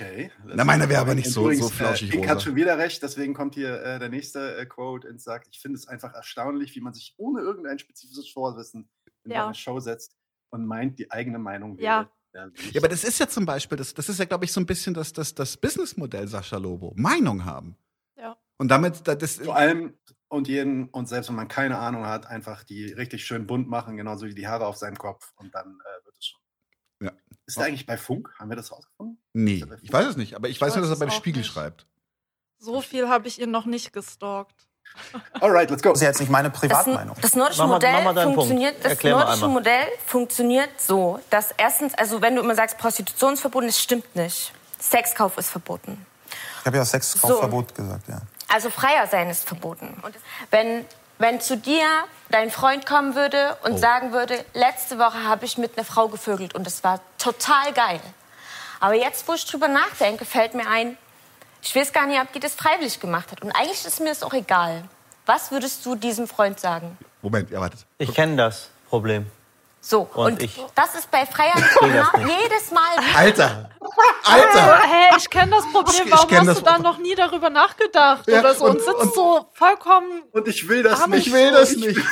Okay. 0.00 0.30
Na, 0.44 0.64
meine 0.64 0.88
wäre 0.88 1.00
aber 1.00 1.14
nicht 1.16 1.28
so, 1.30 1.42
Übrigens, 1.42 1.64
so 1.66 1.70
flauschig 1.70 2.14
Äh, 2.14 2.28
hat 2.28 2.40
schon 2.42 2.54
wieder 2.54 2.78
recht, 2.78 3.02
deswegen 3.02 3.34
kommt 3.34 3.54
hier 3.54 3.82
äh, 3.82 3.98
der 3.98 4.08
nächste 4.08 4.56
äh, 4.56 4.64
Quote 4.66 5.08
und 5.08 5.20
sagt, 5.20 5.48
ich 5.50 5.60
finde 5.60 5.76
es 5.76 5.88
einfach 5.88 6.14
erstaunlich, 6.14 6.74
wie 6.76 6.80
man 6.80 6.92
sich 6.94 7.14
ohne 7.16 7.40
irgendein 7.40 7.78
spezifisches 7.80 8.28
Vorwissen 8.30 8.88
in 9.24 9.32
Ja. 9.32 9.46
eine 9.46 9.54
Show 9.54 9.80
setzt 9.80 10.14
und 10.50 10.66
meint, 10.66 10.98
die 11.00 11.10
eigene 11.10 11.38
Meinung 11.40 11.76
wäre. 11.78 11.84
Ja. 11.84 12.10
Ja, 12.34 12.46
Ja, 12.72 12.80
aber 12.80 12.88
das 12.88 13.04
ist 13.04 13.18
ja 13.18 13.26
zum 13.26 13.44
Beispiel, 13.46 13.76
das, 13.78 13.92
das 13.94 14.08
ist 14.08 14.18
ja, 14.18 14.26
glaube 14.26 14.44
ich, 14.44 14.52
so 14.52 14.60
ein 14.60 14.66
bisschen 14.66 14.94
das, 14.94 15.12
das, 15.12 15.34
das 15.34 15.56
Businessmodell 15.56 16.28
Sascha 16.28 16.58
Lobo. 16.58 16.92
Meinung 16.94 17.44
haben. 17.44 17.76
Ja. 18.16 18.36
Und 18.58 18.68
damit, 18.70 19.08
da- 19.08 19.14
das, 19.16 19.36
Vor 19.36 19.56
allem 19.56 19.94
und 20.28 20.46
jeden, 20.46 20.90
und 20.90 21.08
selbst 21.08 21.28
wenn 21.28 21.36
man 21.36 21.48
keine 21.48 21.78
Ahnung 21.78 22.04
hat, 22.06 22.26
einfach 22.26 22.62
die 22.64 22.92
richtig 22.92 23.24
schön 23.24 23.46
bunt 23.46 23.66
machen, 23.68 23.96
genauso 23.96 24.26
wie 24.26 24.34
die 24.34 24.46
Haare 24.46 24.66
auf 24.66 24.76
seinem 24.76 24.98
Kopf. 24.98 25.32
Und 25.36 25.54
dann 25.54 25.80
äh, 25.80 26.07
schon. 27.48 27.60
Ja. 27.60 27.66
Ist 27.66 27.66
er 27.66 27.66
eigentlich 27.66 27.86
bei 27.86 27.96
Funk? 27.96 28.30
Haben 28.38 28.50
wir 28.50 28.56
das 28.56 28.70
rausgefunden? 28.72 29.18
nee, 29.32 29.64
ich 29.82 29.92
weiß 29.92 30.06
es 30.06 30.16
nicht, 30.16 30.34
aber 30.34 30.48
ich, 30.48 30.60
weiß 30.60 30.74
nur, 30.74 30.82
dass 30.82 30.90
er 30.90 30.98
beim 30.98 31.10
Spiegel 31.10 31.40
nicht. 31.42 31.50
schreibt. 31.52 31.86
So 32.58 32.80
viel 32.80 33.08
habe 33.08 33.28
ich 33.28 33.40
ihn 33.40 33.50
noch 33.50 33.66
nicht 33.66 33.92
gestalkt. 33.92 34.66
Alright, 35.40 35.70
let's 35.70 35.82
go. 35.82 35.90
Das 35.90 35.98
ist 35.98 36.02
ja 36.02 36.08
jetzt 36.08 36.18
nicht 36.20 36.30
meine 36.30 36.50
Das, 36.50 36.58
Privatmeinung. 36.60 37.16
das 37.20 37.34
nordische 37.36 37.60
Mach 37.62 37.68
mal- 37.68 37.74
Modell 37.74 38.04
mach 38.04 38.22
funktioniert. 38.22 38.84
Das 38.84 39.02
nordische. 39.02 39.48
Modell 39.48 39.86
funktioniert 40.06 40.80
so, 40.80 41.20
dass 41.30 41.52
erstens, 41.56 41.94
also 41.94 42.20
wenn 42.20 42.34
du 42.34 42.42
immer 42.42 42.54
sagst, 42.54 42.78
Prostitution 42.78 43.34
ist 43.34 43.40
verboten, 43.40 43.66
das 43.66 43.80
stimmt 43.80 44.16
nicht. 44.16 44.52
Sexkauf 44.80 45.36
ist 45.38 45.50
verboten. 45.50 46.04
Ich 46.60 46.66
habe 46.66 46.76
ja 46.78 46.84
Sexkaufverbot 46.84 47.74
gesagt, 47.74 48.08
ja. 48.08 48.22
Also 48.48 48.70
freier 48.70 49.06
sein 49.06 49.28
ist 49.30 49.46
verboten. 49.46 49.96
Und 50.02 50.14
wenn, 50.50 50.84
wenn 51.18 51.40
zu 51.40 51.56
dir 51.56 51.84
dein 52.30 52.50
Freund 52.50 52.86
kommen 52.86 53.14
würde 53.14 53.56
und 53.64 53.72
Oh. 53.74 53.76
sagen 53.78 54.12
würde, 54.12 54.44
letzte 54.54 54.98
Woche 54.98 55.24
habe 55.24 55.44
ich 55.44 55.58
mit 55.58 55.76
einer 55.76 55.84
Frau 55.84 56.08
gevögelt 56.08 56.54
und 56.54 56.66
es 56.66 56.84
war 56.84 57.00
total 57.18 57.72
geil. 57.72 58.00
Aber 58.80 58.94
jetzt, 58.94 59.26
wo 59.26 59.34
ich 59.34 59.44
drüber 59.44 59.68
nachdenke, 59.68 60.24
fällt 60.24 60.54
mir 60.54 60.68
ein, 60.68 60.96
ich 61.62 61.74
weiß 61.74 61.92
gar 61.92 62.06
nicht, 62.06 62.20
ob 62.20 62.32
die 62.32 62.40
das 62.40 62.54
freiwillig 62.54 63.00
gemacht 63.00 63.32
hat. 63.32 63.42
Und 63.42 63.50
eigentlich 63.52 63.84
ist 63.84 63.98
mir 64.00 64.10
das 64.10 64.22
auch 64.22 64.32
egal. 64.34 64.84
Was 65.26 65.50
würdest 65.50 65.84
du 65.84 65.94
diesem 65.96 66.28
Freund 66.28 66.60
sagen? 66.60 66.96
Moment, 67.22 67.50
ja, 67.50 67.60
wartet. 67.60 67.84
Ich 67.98 68.14
kenne 68.14 68.36
das 68.36 68.70
Problem. 68.88 69.26
So, 69.88 70.02
Und 70.02 70.32
und, 70.34 70.42
ich- 70.42 70.60
das 70.74 70.94
ist 70.96 71.10
bei 71.10 71.24
Freier 71.24 71.54
das 71.54 71.62
nicht. 72.20 72.28
jedes 72.42 72.70
Mal. 72.72 72.94
Alter! 73.16 73.70
Alter! 74.24 74.82
hey, 74.82 75.16
ich 75.16 75.30
kenne 75.30 75.52
das 75.52 75.64
Problem. 75.72 76.02
Ich 76.04 76.10
Warum 76.12 76.28
kenn 76.28 76.38
hast 76.40 76.48
das 76.48 76.58
du 76.58 76.64
da 76.64 76.78
noch 76.78 76.98
nie 76.98 77.14
darüber 77.14 77.48
nachgedacht 77.48 78.28
Ja, 78.28 78.40
oder 78.40 78.54
so 78.54 78.64
und- 78.66 78.72
und, 78.72 78.80
sitzt 78.80 78.94
und- 79.00 79.14
so 79.14 79.48
vollkommen. 79.54 80.24
Und 80.32 80.46
ich 80.46 80.68
will 80.68 80.82
das 80.82 81.06
nicht. 81.06 81.28
Ich 81.28 81.32
will 81.32 81.50
das 81.52 81.74
nicht. 81.76 81.98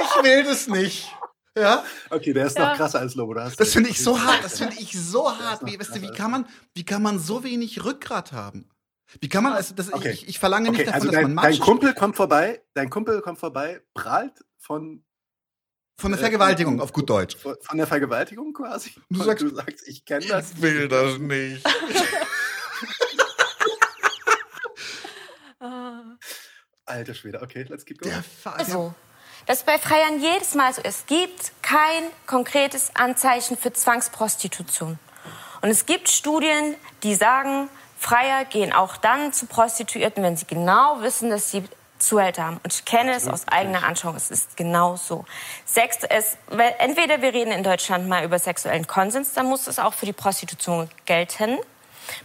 Ich 0.00 0.22
will 0.24 0.44
das 0.44 0.66
nicht. 0.68 1.12
Ja? 1.56 1.84
Okay, 2.10 2.32
der 2.32 2.46
ist 2.46 2.56
Ja. 2.58 2.70
noch 2.70 2.76
krasser 2.76 3.00
als 3.00 3.14
Lobo. 3.14 3.34
Da 3.34 3.44
hast 3.44 3.60
Das 3.60 3.68
du- 3.68 3.74
finde 3.74 3.90
ich 3.90 4.02
so 4.02 4.18
hart. 4.20 4.42
Das 4.42 4.58
finde 4.58 4.76
ich 4.78 4.92
so 4.98 5.30
hart. 5.30 5.60
Wie, 5.64 5.78
weißt 5.78 5.94
du, 5.96 6.00
wie 6.02 6.10
kann 6.12 6.30
man, 6.30 6.46
wie 6.74 6.84
kann 6.84 7.02
man 7.02 7.18
so 7.18 7.44
wenig 7.44 7.84
Rückgrat 7.84 8.32
haben? 8.32 8.68
Wie 9.20 9.28
kann 9.28 9.44
man, 9.44 9.52
also 9.52 9.74
das, 9.74 9.92
Okay. 9.92 10.10
ich, 10.12 10.28
ich 10.28 10.38
verlange 10.38 10.70
nicht 10.70 10.80
Okay, 10.80 10.86
davon, 10.86 10.94
also 11.02 11.06
dass 11.08 11.14
dein, 11.14 11.34
man 11.34 11.42
dein 11.44 11.52
Matsch 11.52 11.60
Kumpel 11.60 11.94
kommt 11.94 12.16
vorbei, 12.16 12.62
dein 12.74 12.88
Kumpel 12.90 13.20
kommt 13.20 13.38
vorbei, 13.38 13.80
prahlt 13.94 14.32
von, 14.58 15.02
von 15.98 16.12
der 16.12 16.18
Vergewaltigung 16.20 16.80
auf 16.80 16.92
gut 16.92 17.08
Deutsch. 17.08 17.36
von 17.36 17.56
von 17.60 17.78
der 17.78 17.86
Vergewaltigung 17.86 18.52
quasi. 18.52 18.92
Du 19.10 19.22
sagst- 19.22 19.42
du 19.42 19.54
sagst, 19.54 19.86
ich 19.88 20.04
kenne 20.04 20.26
das. 20.26 20.60
will 20.60 20.88
das 20.88 21.18
nicht. 21.18 21.64
Alter 26.84 27.14
Schwede, 27.14 27.40
okay, 27.42 27.64
let's 27.68 27.84
keep 27.84 27.98
going. 27.98 28.14
Der 28.14 28.22
Fa 28.22 28.62
So. 28.64 28.94
Das 29.46 29.58
ist 29.58 29.66
bei 29.66 29.78
Freiern 29.78 30.20
jedes 30.20 30.54
Mal 30.54 30.72
so. 30.72 30.80
Es 30.82 31.06
gibt 31.06 31.52
kein 31.62 32.04
konkretes 32.26 32.90
Anzeichen 32.94 33.56
für 33.56 33.72
Zwangsprostitution. 33.72 34.98
Und 35.62 35.68
es 35.70 35.86
gibt 35.86 36.08
Studien, 36.08 36.74
die 37.02 37.14
sagen, 37.14 37.68
Freier 37.98 38.44
gehen 38.44 38.72
auch 38.72 38.96
dann 38.96 39.32
zu 39.32 39.46
Prostituierten, 39.46 40.22
wenn 40.22 40.36
sie 40.36 40.46
genau 40.46 41.00
wissen, 41.00 41.30
dass 41.30 41.50
sie 41.50 41.64
Zuhälter 41.98 42.44
haben. 42.44 42.60
Und 42.62 42.72
ich 42.72 42.84
kenne 42.84 43.14
es 43.14 43.28
aus 43.28 43.48
eigener 43.48 43.84
Anschauung. 43.84 44.16
Es 44.16 44.30
ist 44.30 44.56
genau 44.56 44.96
so. 44.96 45.24
Sex, 45.64 45.98
weil 46.48 46.74
entweder 46.78 47.22
wir 47.22 47.32
reden 47.32 47.52
in 47.52 47.62
Deutschland 47.62 48.08
mal 48.08 48.24
über 48.24 48.38
sexuellen 48.38 48.86
Konsens, 48.86 49.32
dann 49.32 49.46
muss 49.46 49.66
es 49.66 49.78
auch 49.78 49.94
für 49.94 50.06
die 50.06 50.12
Prostitution 50.12 50.90
gelten. 51.04 51.58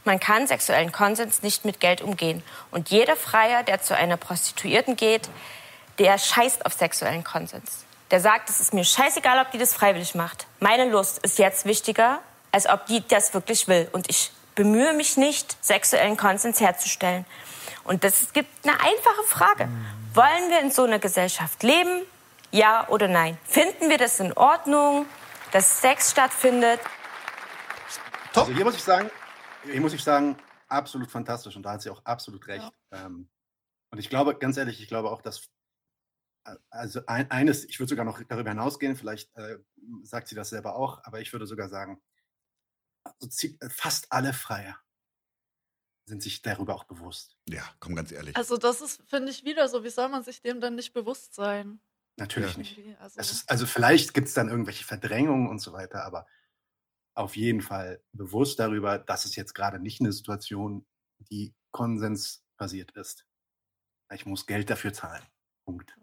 Man 0.03 0.19
kann 0.19 0.47
sexuellen 0.47 0.91
Konsens 0.91 1.41
nicht 1.41 1.65
mit 1.65 1.79
Geld 1.79 2.01
umgehen. 2.01 2.43
Und 2.71 2.89
jeder 2.89 3.15
Freier, 3.15 3.63
der 3.63 3.81
zu 3.81 3.95
einer 3.95 4.17
Prostituierten 4.17 4.95
geht, 4.95 5.29
der 5.97 6.17
scheißt 6.17 6.65
auf 6.65 6.73
sexuellen 6.73 7.23
Konsens. 7.23 7.85
Der 8.11 8.19
sagt, 8.19 8.49
es 8.49 8.59
ist 8.59 8.73
mir 8.73 8.83
scheißegal, 8.83 9.39
ob 9.39 9.51
die 9.51 9.57
das 9.57 9.73
freiwillig 9.73 10.15
macht. 10.15 10.45
Meine 10.59 10.89
Lust 10.89 11.19
ist 11.19 11.39
jetzt 11.39 11.65
wichtiger, 11.65 12.19
als 12.51 12.67
ob 12.67 12.85
die 12.85 13.07
das 13.07 13.33
wirklich 13.33 13.67
will. 13.67 13.87
Und 13.91 14.09
ich 14.09 14.31
bemühe 14.55 14.93
mich 14.93 15.17
nicht, 15.17 15.57
sexuellen 15.63 16.17
Konsens 16.17 16.59
herzustellen. 16.59 17.25
Und 17.83 18.03
das 18.03 18.21
es 18.21 18.33
gibt 18.33 18.49
eine 18.63 18.73
einfache 18.79 19.23
Frage. 19.27 19.69
Wollen 20.13 20.49
wir 20.49 20.59
in 20.61 20.71
so 20.71 20.83
einer 20.83 20.99
Gesellschaft 20.99 21.63
leben? 21.63 22.05
Ja 22.51 22.87
oder 22.89 23.07
nein? 23.07 23.37
Finden 23.45 23.89
wir 23.89 23.97
das 23.97 24.19
in 24.19 24.33
Ordnung, 24.33 25.05
dass 25.51 25.81
Sex 25.81 26.11
stattfindet? 26.11 26.79
Also 28.35 28.51
hier 28.53 28.65
muss 28.65 28.75
ich 28.75 28.83
sagen, 28.83 29.09
hier 29.63 29.81
muss 29.81 29.93
ich 29.93 30.03
sagen, 30.03 30.37
absolut 30.67 31.09
fantastisch 31.11 31.55
und 31.55 31.63
da 31.63 31.71
hat 31.73 31.81
sie 31.81 31.89
auch 31.89 32.03
absolut 32.05 32.47
recht. 32.47 32.71
Ähm, 32.91 33.29
und 33.89 33.99
ich 33.99 34.09
glaube, 34.09 34.37
ganz 34.37 34.57
ehrlich, 34.57 34.81
ich 34.81 34.87
glaube 34.87 35.11
auch, 35.11 35.21
dass 35.21 35.49
äh, 36.45 36.55
also 36.69 37.01
ein, 37.07 37.29
eines, 37.31 37.65
ich 37.65 37.79
würde 37.79 37.89
sogar 37.89 38.05
noch 38.05 38.21
darüber 38.27 38.49
hinausgehen, 38.49 38.95
vielleicht 38.95 39.35
äh, 39.37 39.57
sagt 40.03 40.27
sie 40.27 40.35
das 40.35 40.49
selber 40.49 40.75
auch, 40.75 41.03
aber 41.03 41.19
ich 41.19 41.31
würde 41.33 41.45
sogar 41.45 41.67
sagen, 41.69 42.01
so 43.19 43.27
zie- 43.27 43.57
fast 43.69 44.11
alle 44.11 44.33
Freier 44.33 44.77
sind 46.11 46.21
sich 46.21 46.41
darüber 46.41 46.75
auch 46.75 46.83
bewusst. 46.83 47.37
Ja, 47.47 47.63
komm 47.79 47.95
ganz 47.95 48.11
ehrlich. 48.11 48.35
Also 48.35 48.57
das 48.57 48.81
ist, 48.81 49.01
finde 49.09 49.31
ich, 49.31 49.43
wieder 49.45 49.67
so. 49.69 49.83
Wie 49.83 49.89
soll 49.89 50.09
man 50.09 50.23
sich 50.23 50.41
dem 50.41 50.59
dann 50.61 50.75
nicht 50.75 50.93
bewusst 50.93 51.33
sein? 51.33 51.81
Natürlich 52.17 52.57
Ja. 52.57 52.57
nicht. 52.57 52.79
Also, 52.99 53.19
Es 53.19 53.31
ist, 53.31 53.49
also 53.49 53.65
vielleicht 53.65 54.13
gibt 54.13 54.27
es 54.27 54.33
dann 54.33 54.49
irgendwelche 54.49 54.83
Verdrängungen 54.83 55.47
und 55.49 55.59
so 55.59 55.73
weiter, 55.73 56.03
aber 56.05 56.27
auf 57.15 57.35
jeden 57.37 57.61
Fall 57.61 58.03
bewusst 58.13 58.59
darüber, 58.59 58.99
dass 58.99 59.25
es 59.25 59.35
jetzt 59.35 59.53
gerade 59.55 59.79
nicht 59.79 60.01
eine 60.01 60.13
Situation, 60.13 60.85
die 61.19 61.55
konsensbasiert 61.71 62.91
ist. 62.93 63.25
Ich 64.13 64.25
muss 64.25 64.45
Geld 64.47 64.69
dafür 64.69 64.93
zahlen. 64.93 65.23
Punkt. 65.65 65.97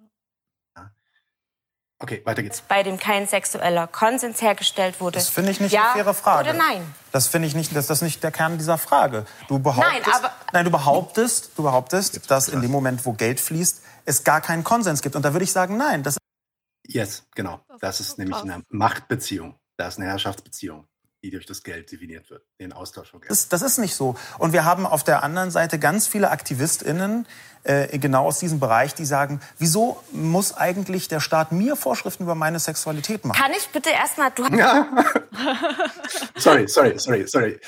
Okay, 2.00 2.22
weiter 2.24 2.42
geht's. 2.44 2.60
Bei 2.62 2.84
dem 2.84 2.96
kein 2.98 3.26
sexueller 3.26 3.88
Konsens 3.88 4.40
hergestellt 4.40 5.00
wurde. 5.00 5.18
Das 5.18 5.28
finde 5.28 5.50
ich 5.50 5.58
nicht 5.60 5.72
ja 5.72 5.92
eine 5.92 6.02
faire 6.04 6.14
Frage. 6.14 6.50
Oder 6.50 6.58
nein? 6.58 6.94
Das 7.10 7.26
finde 7.26 7.48
ich 7.48 7.54
nicht, 7.56 7.74
das 7.74 7.90
ist 7.90 8.02
nicht 8.02 8.22
der 8.22 8.30
Kern 8.30 8.56
dieser 8.56 8.78
Frage. 8.78 9.26
Du 9.48 9.58
behauptest, 9.58 10.06
Nein, 10.06 10.14
aber- 10.14 10.32
nein, 10.52 10.64
du 10.64 10.70
behauptest, 10.70 11.50
du 11.56 11.64
behauptest, 11.64 12.30
dass 12.30 12.48
in 12.48 12.60
dem 12.62 12.70
Moment, 12.70 13.04
wo 13.04 13.14
Geld 13.14 13.40
fließt, 13.40 13.82
es 14.04 14.22
gar 14.22 14.40
keinen 14.40 14.62
Konsens 14.62 15.02
gibt. 15.02 15.16
Und 15.16 15.22
da 15.24 15.32
würde 15.32 15.42
ich 15.44 15.52
sagen, 15.52 15.76
nein, 15.76 16.02
das 16.04 16.18
Yes, 16.86 17.24
genau. 17.34 17.60
Das 17.80 18.00
ist 18.00 18.16
nämlich 18.16 18.38
eine 18.38 18.62
Machtbeziehung. 18.70 19.56
Das 19.76 19.94
ist 19.94 20.00
eine 20.00 20.08
Herrschaftsbeziehung, 20.08 20.86
die 21.22 21.30
durch 21.30 21.46
das 21.46 21.62
Geld 21.62 21.90
definiert 21.90 22.30
wird. 22.30 22.44
Den 22.60 22.72
Austausch 22.72 23.10
von 23.10 23.20
Geld. 23.20 23.30
ist, 23.30 23.52
das 23.52 23.62
ist 23.62 23.78
nicht 23.78 23.94
so. 23.94 24.16
Und 24.38 24.52
wir 24.52 24.64
haben 24.64 24.86
auf 24.86 25.02
der 25.02 25.22
anderen 25.22 25.50
Seite 25.50 25.78
ganz 25.78 26.06
viele 26.06 26.30
AktivistInnen, 26.30 27.26
äh, 27.64 27.98
genau 27.98 28.26
aus 28.26 28.38
diesem 28.38 28.60
Bereich, 28.60 28.94
die 28.94 29.04
sagen, 29.04 29.40
wieso 29.58 30.02
muss 30.12 30.56
eigentlich 30.56 31.08
der 31.08 31.20
Staat 31.20 31.52
mir 31.52 31.76
Vorschriften 31.76 32.22
über 32.22 32.34
meine 32.34 32.60
Sexualität 32.60 33.24
machen? 33.24 33.40
Kann 33.40 33.52
ich 33.52 33.68
bitte 33.68 33.90
erstmal, 33.90 34.30
du 34.30 34.44
sorry, 36.36 36.68
sorry, 36.68 36.98
sorry, 36.98 37.26
sorry. 37.26 37.60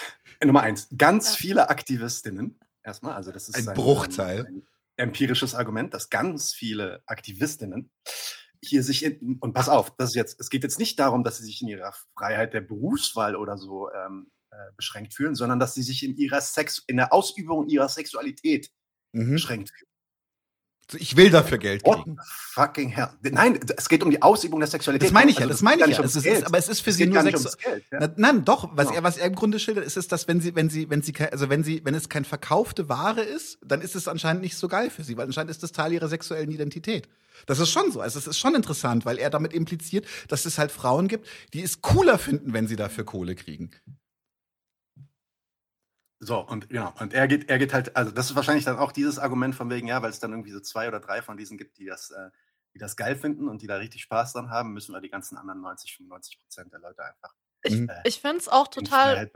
Nummer 0.43 0.63
eins. 0.63 0.89
Ganz 0.97 1.35
viele 1.35 1.69
Aktivistinnen, 1.69 2.59
erstmal, 2.83 3.15
also 3.15 3.33
das 3.33 3.49
ist 3.49 3.69
Ein 3.69 3.75
Bruchteil. 3.75 4.47
Ein, 4.47 4.63
empirisches 5.01 5.55
Argument, 5.55 5.95
dass 5.95 6.11
ganz 6.11 6.53
viele 6.53 7.03
Aktivistinnen 7.07 7.91
hier 8.63 8.83
sich 8.83 9.05
in, 9.05 9.39
und 9.41 9.53
pass 9.55 9.69
auf, 9.69 9.95
das 9.97 10.11
ist 10.11 10.15
jetzt, 10.17 10.41
es 10.41 10.51
geht 10.51 10.63
jetzt 10.63 10.79
nicht 10.79 10.99
darum, 10.99 11.25
dass 11.25 11.39
sie 11.39 11.45
sich 11.45 11.63
in 11.63 11.69
ihrer 11.69 11.95
Freiheit 12.17 12.53
der 12.55 12.61
Berufswahl 12.61 13.37
oder 13.37 13.57
so 13.57 13.91
ähm, 13.93 14.31
äh, 14.51 14.57
beschränkt 14.77 15.15
fühlen, 15.15 15.35
sondern 15.35 15.59
dass 15.61 15.75
sie 15.75 15.83
sich 15.83 16.03
in 16.03 16.17
ihrer 16.17 16.41
Sex, 16.41 16.83
in 16.87 16.97
der 16.97 17.13
Ausübung 17.13 17.69
ihrer 17.69 17.89
Sexualität 17.89 18.71
Mhm. 19.13 19.33
beschränkt 19.33 19.71
fühlen. 19.71 19.87
Ich 20.95 21.17
will 21.17 21.31
dafür 21.31 21.59
Geld 21.59 21.85
What 21.87 21.99
kriegen. 22.03 22.17
the 22.17 22.23
fucking 22.27 22.89
hell? 22.89 23.11
Nein, 23.23 23.61
es 23.77 23.89
geht 23.89 24.03
um 24.03 24.11
die 24.11 24.23
Ausübung 24.23 24.59
der 24.59 24.69
Sexualität. 24.69 25.07
Das 25.09 25.13
meine 25.13 25.31
ich 25.31 25.37
ja, 25.37 25.43
Also, 25.43 25.53
das 25.53 25.63
meine 25.63 25.87
ich 25.89 25.97
ja. 25.99 26.03
Es 26.03 26.17
ist, 26.17 26.45
aber 26.45 26.59
es 26.59 26.69
ist 26.69 26.81
für 26.81 26.91
Es 26.91 26.97
sie 26.97 27.07
nur 27.07 27.23
ums 27.25 27.57
Geld, 27.59 27.85
ja? 27.93 27.99
Na, 28.01 28.13
nein, 28.17 28.45
doch, 28.45 28.71
was 28.77 28.87
Genau. 28.89 28.99
er, 28.99 29.03
was 29.05 29.17
er 29.17 29.27
im 29.29 29.37
Grunde 29.37 29.61
schildert, 29.61 29.85
ist 29.85 29.97
es, 29.97 30.09
dass 30.09 30.27
wenn 30.27 30.41
sie, 30.41 30.57
wenn 30.57 30.69
sie, 30.69 30.91
wenn 30.91 31.01
sie, 31.03 31.15
also 31.17 31.49
wenn 31.49 31.63
sie, 31.63 31.85
wenn 31.85 31.95
es 31.95 32.09
kein 32.09 32.25
verkaufte 32.25 32.89
Ware 32.89 33.23
ist, 33.23 33.59
dann 33.65 33.83
ist 33.83 33.95
es 33.95 34.09
anscheinend 34.09 34.43
nicht 34.43 34.57
so 34.57 34.67
geil 34.67 34.91
für 34.91 35.05
sie, 35.05 35.17
weil 35.17 35.27
anscheinend 35.27 35.53
ist 35.53 35.63
das 35.63 35.71
Teil 35.71 35.93
ihrer 35.93 36.09
sexuellen 36.09 36.51
Identität. 36.51 37.09
Das 37.47 37.59
ist 37.59 37.71
schon 37.71 37.91
so. 37.93 38.01
Also 38.01 38.19
es 38.19 38.27
ist 38.27 38.39
schon 38.39 38.55
interessant, 38.55 39.05
weil 39.05 39.19
er 39.19 39.31
damit 39.31 39.53
impliziert, 39.53 40.07
dass 40.29 40.45
es 40.45 40.59
halt 40.59 40.73
Frauen 40.73 41.09
gibt, 41.09 41.29
die 41.53 41.63
es 41.63 41.81
cooler 41.83 42.19
finden, 42.19 42.53
wenn 42.53 42.67
sie 42.67 42.77
dafür 42.77 43.05
Kohle 43.05 43.35
kriegen. 43.35 43.71
So, 46.23 46.39
und 46.39 46.69
genau, 46.69 46.93
und 47.01 47.15
er 47.15 47.27
geht, 47.29 47.49
er 47.49 47.59
geht 47.59 47.73
halt, 47.73 47.97
also 47.97 48.11
das 48.11 48.29
ist 48.29 48.37
wahrscheinlich 48.37 48.67
dann 48.67 48.77
auch 48.77 48.93
dieses 48.93 49.19
Argument 49.19 49.55
von 49.55 49.71
wegen, 49.71 49.89
ja, 49.89 50.03
weil 50.03 50.11
es 50.11 50.21
dann 50.21 50.33
irgendwie 50.33 50.51
so 50.51 50.61
zwei 50.61 50.87
oder 50.87 51.01
drei 51.01 51.23
von 51.23 51.39
diesen 51.39 51.57
gibt, 51.57 51.79
die 51.79 51.87
das, 51.87 52.11
äh, 52.11 52.29
die 52.75 52.79
das 52.79 52.95
geil 52.97 53.17
finden 53.17 53.49
und 53.49 53.63
die 53.63 53.67
da 53.67 53.77
richtig 53.77 54.03
Spaß 54.03 54.35
dran 54.35 54.51
haben, 54.51 54.75
müssen 54.75 54.93
wir 54.93 55.01
die 55.01 55.09
ganzen 55.09 55.39
anderen 55.39 55.63
90, 55.63 55.97
95 55.97 56.39
Prozent 56.39 56.73
der 56.73 56.81
Leute 56.81 57.03
einfach 57.03 57.35
ich 57.63 57.75
Mhm. 57.75 57.91
ich 58.05 58.21
finde 58.21 58.39
es 58.39 58.49
auch 58.49 58.69
total. 58.69 59.31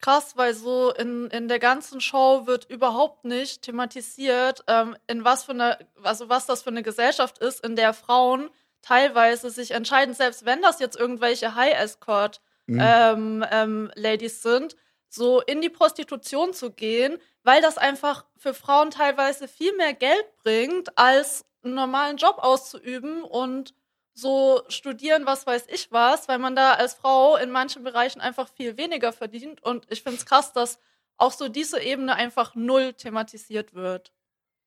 Krass, 0.00 0.36
weil 0.36 0.54
so 0.54 0.92
in, 0.92 1.28
in 1.28 1.48
der 1.48 1.58
ganzen 1.58 2.00
Show 2.00 2.46
wird 2.46 2.70
überhaupt 2.70 3.24
nicht 3.24 3.62
thematisiert, 3.62 4.64
ähm, 4.66 4.96
in 5.06 5.24
was 5.24 5.44
für 5.44 5.52
eine, 5.52 5.78
also 6.02 6.28
was 6.28 6.46
das 6.46 6.62
für 6.62 6.70
eine 6.70 6.82
Gesellschaft 6.82 7.38
ist, 7.38 7.64
in 7.64 7.76
der 7.76 7.94
Frauen 7.94 8.50
teilweise 8.82 9.50
sich 9.50 9.70
entscheiden, 9.70 10.14
selbst 10.14 10.44
wenn 10.44 10.60
das 10.60 10.78
jetzt 10.78 10.98
irgendwelche 10.98 11.54
High-Escort 11.54 12.40
Mhm. 12.66 12.80
ähm, 12.80 13.44
ähm, 13.50 13.90
Ladies 13.94 14.42
sind, 14.42 14.76
so 15.08 15.40
in 15.40 15.60
die 15.60 15.68
Prostitution 15.68 16.54
zu 16.54 16.70
gehen, 16.72 17.18
weil 17.42 17.60
das 17.60 17.78
einfach 17.78 18.24
für 18.36 18.54
Frauen 18.54 18.90
teilweise 18.90 19.48
viel 19.48 19.76
mehr 19.76 19.94
Geld 19.94 20.24
bringt, 20.42 20.96
als 20.96 21.44
einen 21.62 21.74
normalen 21.74 22.16
Job 22.16 22.38
auszuüben 22.38 23.22
und 23.22 23.74
so 24.14 24.62
studieren, 24.68 25.26
was 25.26 25.46
weiß 25.46 25.66
ich 25.68 25.90
was, 25.90 26.28
weil 26.28 26.38
man 26.38 26.54
da 26.56 26.74
als 26.74 26.94
Frau 26.94 27.36
in 27.36 27.50
manchen 27.50 27.82
Bereichen 27.82 28.20
einfach 28.20 28.48
viel 28.48 28.76
weniger 28.76 29.12
verdient. 29.12 29.62
Und 29.62 29.86
ich 29.90 30.02
finde 30.02 30.18
es 30.18 30.26
krass, 30.26 30.52
dass 30.52 30.78
auch 31.16 31.32
so 31.32 31.48
diese 31.48 31.80
Ebene 31.80 32.14
einfach 32.14 32.54
null 32.54 32.94
thematisiert 32.94 33.74
wird. 33.74 34.12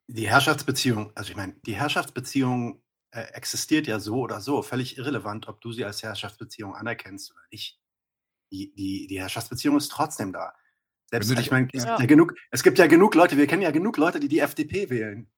Die 0.08 0.30
Herrschaftsbeziehung, 0.30 1.12
also 1.16 1.32
ich 1.32 1.36
meine, 1.38 1.54
die 1.66 1.76
Herrschaftsbeziehung 1.76 2.82
äh, 3.12 3.22
existiert 3.34 3.88
ja 3.88 4.00
so 4.00 4.20
oder 4.20 4.42
so, 4.42 4.62
völlig 4.62 4.98
irrelevant, 4.98 5.48
ob 5.48 5.62
du 5.62 5.72
sie 5.72 5.86
als 5.86 6.04
Herrschaftsbeziehung 6.04 6.76
anerkennst 6.76 7.32
oder 7.32 7.42
nicht. 7.52 7.80
Die, 8.52 8.74
die, 8.76 9.08
die 9.08 9.20
Herrschaftsbeziehung 9.20 9.76
ist 9.78 9.90
trotzdem 9.90 10.32
da. 10.32 10.54
Selbst, 11.10 11.32
ich 11.32 11.52
meine, 11.52 11.70
es, 11.74 11.84
Ja. 11.84 11.92
gibt 11.92 12.00
ja 12.02 12.06
genug, 12.06 12.34
es 12.52 12.64
gibt 12.64 12.80
ja 12.80 12.88
genug 12.88 13.16
Leute, 13.16 13.38
wir 13.38 13.48
kennen 13.48 13.62
ja 13.62 13.72
genug 13.72 13.98
Leute, 13.98 14.20
die 14.20 14.28
die 14.28 14.40
FDP 14.40 14.90
wählen. 14.90 15.30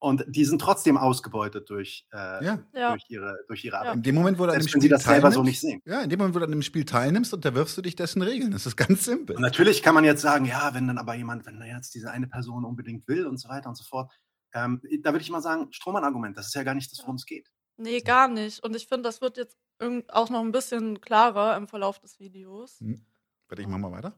Und 0.00 0.24
die 0.28 0.44
sind 0.44 0.60
trotzdem 0.60 0.96
ausgebeutet 0.96 1.68
durch, 1.70 2.06
äh, 2.12 2.44
Ja. 2.44 2.58
Durch 2.72 3.04
ihre, 3.08 3.36
durch 3.48 3.64
ihre. 3.64 3.78
Arbeit. 3.78 3.96
In 3.96 4.02
dem 4.04 4.14
Moment, 4.14 4.38
wo 4.38 4.46
du 4.46 4.52
an 4.52 4.58
dem 4.58 4.60
wenn 4.60 4.64
sie 4.64 4.78
Spiel 4.78 4.90
das 4.90 5.04
selber 5.04 5.32
so 5.32 5.40
teilnimmst, 5.40 5.64
nicht 5.64 5.72
sehen. 5.72 5.82
ja, 5.84 6.02
in 6.02 6.10
dem 6.10 6.18
Moment, 6.18 6.34
wo 6.36 6.38
du 6.38 6.44
an 6.44 6.50
dem 6.52 6.62
Spiel 6.62 6.84
teilnimmst, 6.84 7.34
unterwirfst 7.34 7.76
du 7.76 7.82
dich 7.82 7.96
dessen 7.96 8.22
Regeln. 8.22 8.52
Das 8.52 8.64
ist 8.66 8.76
ganz 8.76 9.04
simpel. 9.04 9.34
Und 9.36 9.42
natürlich 9.42 9.82
kann 9.82 9.94
man 9.94 10.04
jetzt 10.04 10.22
sagen, 10.22 10.44
ja, 10.44 10.72
wenn 10.74 10.86
dann 10.86 10.98
aber 10.98 11.14
jemand, 11.14 11.46
wenn 11.46 11.60
jetzt 11.62 11.94
diese 11.94 12.10
eine 12.12 12.28
Person 12.28 12.64
unbedingt 12.64 13.08
will 13.08 13.26
und 13.26 13.38
so 13.38 13.48
weiter 13.48 13.68
und 13.68 13.74
so 13.76 13.84
fort, 13.84 14.12
ähm, 14.54 14.80
da 15.02 15.12
würde 15.12 15.22
ich 15.22 15.30
mal 15.30 15.42
sagen, 15.42 15.66
Strohmann-Argument, 15.72 16.36
das 16.36 16.46
ist 16.46 16.54
ja 16.54 16.62
gar 16.62 16.74
nicht 16.74 16.90
das, 16.92 17.00
worum 17.00 17.16
es 17.16 17.26
geht. 17.26 17.48
Nee, 17.76 18.00
gar 18.00 18.28
nicht. 18.28 18.62
Und 18.64 18.74
ich 18.76 18.86
finde, 18.86 19.02
das 19.04 19.20
wird 19.20 19.36
jetzt 19.36 19.56
auch 20.08 20.30
noch 20.30 20.40
ein 20.40 20.52
bisschen 20.52 21.00
klarer 21.00 21.56
im 21.56 21.68
Verlauf 21.68 21.98
des 21.98 22.18
Videos. 22.18 22.80
Warte, 23.48 23.62
ich 23.62 23.68
mach 23.68 23.78
mal 23.78 23.92
weiter. 23.92 24.14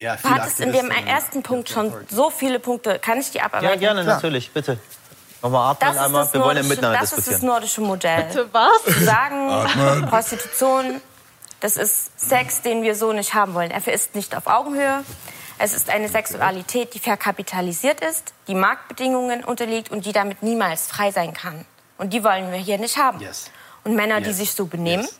Ja, 0.00 0.14
Du 0.16 0.28
hattest 0.30 0.60
in 0.60 0.72
dem 0.72 0.90
ersten 0.90 1.42
Punkt 1.42 1.68
schon 1.68 1.92
so 2.08 2.30
viele 2.30 2.60
Punkte. 2.60 3.00
Kann 3.00 3.18
ich 3.18 3.32
die 3.32 3.38
Ja, 3.38 3.46
abarbeiten? 3.46 3.80
gerne, 3.80 4.02
Klar. 4.04 4.14
natürlich, 4.16 4.52
bitte. 4.52 4.78
Nochmal 5.42 5.72
atmen 5.72 5.88
Das 5.88 5.96
ist 5.96 6.02
einmal. 6.02 6.22
das, 6.24 6.34
Wir 6.34 6.40
wollen 6.40 6.48
ja 6.56 6.62
nordische, 6.62 6.68
miteinander 6.68 7.00
das 7.00 7.10
ist 7.10 7.18
das 7.18 7.24
diskutieren. 7.24 7.48
nordische 7.52 7.80
Modell. 7.80 8.22
Bitte 8.24 8.48
was? 8.52 8.84
Zu 8.84 9.04
sagen, 9.04 10.06
Prostitution, 10.08 11.00
das 11.60 11.76
ist 11.76 12.18
Sex, 12.20 12.62
den 12.62 12.82
wir 12.84 12.94
so 12.94 13.12
nicht 13.12 13.34
haben 13.34 13.54
wollen. 13.54 13.72
Er 13.72 13.86
ist 13.92 14.14
nicht 14.14 14.36
auf 14.36 14.46
Augenhöhe. 14.46 15.04
Es 15.58 15.74
ist 15.74 15.90
eine 15.90 16.08
Sexualität, 16.08 16.94
die 16.94 17.00
verkapitalisiert 17.00 18.00
ist, 18.00 18.32
die 18.46 18.54
Marktbedingungen 18.54 19.42
unterliegt 19.42 19.90
und 19.90 20.06
die 20.06 20.12
damit 20.12 20.44
niemals 20.44 20.86
frei 20.86 21.10
sein 21.10 21.34
kann. 21.34 21.64
Und 21.98 22.12
die 22.12 22.22
wollen 22.22 22.52
wir 22.52 22.58
hier 22.58 22.78
nicht 22.78 22.96
haben. 22.98 23.18
Yes. 23.20 23.50
Und 23.82 23.96
Männer, 23.96 24.20
die 24.20 24.28
Yes. 24.28 24.36
sich 24.38 24.52
so 24.52 24.66
benehmen, 24.66 25.02
Yes. 25.02 25.18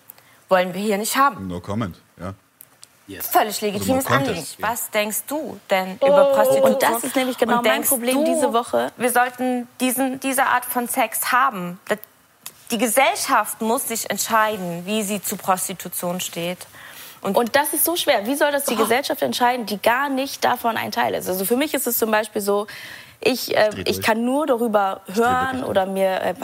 wollen 0.49 0.73
wir 0.75 0.81
hier 0.81 0.99
nicht 0.99 1.17
haben. 1.17 1.49
No 1.49 1.61
comment. 1.61 1.97
Yes. 3.09 3.27
Völlig 3.29 3.61
legitimes 3.63 4.05
Also 4.05 4.11
man 4.11 4.19
konnte 4.19 4.31
Anliegen. 4.31 4.47
Was 4.59 4.91
denkst 4.91 5.23
du 5.27 5.59
denn 5.71 5.97
über 5.97 6.27
Prostitution? 6.35 6.75
Und 6.75 6.83
das 6.83 7.05
ist 7.05 7.17
nämlich 7.17 7.39
genau 7.39 7.63
mein 7.63 7.83
Problem 7.83 8.25
diese 8.25 8.53
Woche. 8.53 8.93
Wir 8.99 9.11
sollten 9.11 9.67
diesen, 9.81 10.21
diese 10.21 10.45
Art 10.45 10.67
von 10.67 10.87
Sex 10.89 11.33
haben. 11.33 11.81
Die 12.71 12.77
Gesellschaft 12.77 13.63
muss 13.63 13.89
sich 13.89 14.11
entscheiden, 14.11 14.85
wie 14.85 15.03
sie 15.03 15.23
zu 15.23 15.37
Prostitution 15.37 16.21
steht. 16.21 16.67
Und, 17.23 17.35
Und 17.35 17.57
das 17.57 17.73
ist 17.73 17.87
so 17.87 17.97
schwer. 17.97 18.27
Wie 18.27 18.35
soll 18.35 18.53
das 18.53 18.65
die 18.67 18.77
Gesellschaft 18.77 19.23
entscheiden, 19.23 19.65
die 19.65 19.81
gar 19.81 20.11
nicht 20.11 20.45
davon 20.45 20.77
ein 20.77 20.93
Teil 20.93 21.15
ist? 21.15 21.29
Also 21.29 21.47
für 21.47 21.57
mich 21.57 21.73
ist 21.73 21.87
es 21.87 21.99
zum 21.99 22.11
Beispiel 22.11 22.43
so, 22.43 22.67
ich, 23.21 23.57
äh, 23.57 23.71
ich 23.87 24.01
kann 24.01 24.25
nur 24.25 24.47
darüber 24.47 25.01
hören 25.13 25.65
oder 25.65 25.87
mir 25.87 26.21
äh, 26.21 26.35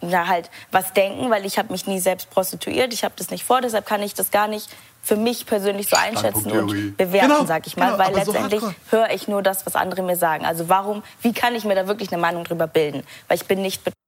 na, 0.00 0.28
halt 0.28 0.50
was 0.70 0.92
denken, 0.94 1.30
weil 1.30 1.44
ich 1.44 1.58
habe 1.58 1.70
mich 1.72 1.86
nie 1.86 2.00
selbst 2.00 2.30
prostituiert. 2.30 2.94
Ich 2.94 3.04
habe 3.04 3.14
das 3.16 3.30
nicht 3.30 3.44
vor, 3.44 3.60
deshalb 3.60 3.84
kann 3.84 4.02
ich 4.02 4.14
das 4.14 4.30
gar 4.30 4.48
nicht 4.48 4.70
für 5.02 5.16
mich 5.16 5.46
persönlich 5.46 5.88
so 5.88 5.96
einschätzen 5.96 6.50
und 6.52 6.96
bewerten, 6.96 7.28
Genau, 7.28 7.44
sag 7.44 7.66
ich 7.66 7.76
mal, 7.76 7.92
genau, 7.92 7.98
weil 7.98 8.24
so 8.24 8.32
letztendlich 8.32 8.62
hardcore. 8.62 8.90
höre 8.90 9.10
ich 9.10 9.28
nur 9.28 9.42
das, 9.42 9.66
was 9.66 9.74
andere 9.74 10.02
mir 10.02 10.16
sagen. 10.16 10.44
Also 10.46 10.68
warum, 10.68 11.02
wie 11.22 11.32
kann 11.32 11.54
ich 11.54 11.64
mir 11.64 11.74
da 11.74 11.88
wirklich 11.88 12.12
eine 12.12 12.20
Meinung 12.20 12.44
drüber 12.44 12.66
bilden? 12.68 13.02
Weil 13.28 13.36
ich 13.36 13.46
bin 13.46 13.62
nicht 13.62 13.82
betroffen. 13.84 13.98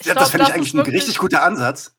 Ich 0.00 0.06
Ja, 0.06 0.12
glaub, 0.12 0.22
das 0.24 0.30
finde 0.30 0.46
ich 0.46 0.54
eigentlich 0.54 0.74
ein 0.74 0.80
richtig 0.80 1.18
guter 1.18 1.42
Ansatz, 1.42 1.96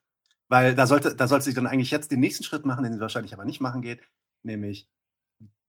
weil 0.48 0.74
da 0.74 0.88
sollte, 0.88 1.16
da 1.16 1.28
sollte 1.28 1.46
sie 1.46 1.54
dann 1.54 1.68
eigentlich 1.68 1.92
jetzt 1.92 2.12
den 2.12 2.20
nächsten 2.22 2.44
Schritt 2.44 2.66
machen, 2.66 2.84
den 2.84 2.94
sie 2.94 3.00
wahrscheinlich 3.00 3.34
aber 3.34 3.46
nicht 3.46 3.60
machen 3.62 3.82
geht, 3.82 4.02
nämlich, 4.44 4.88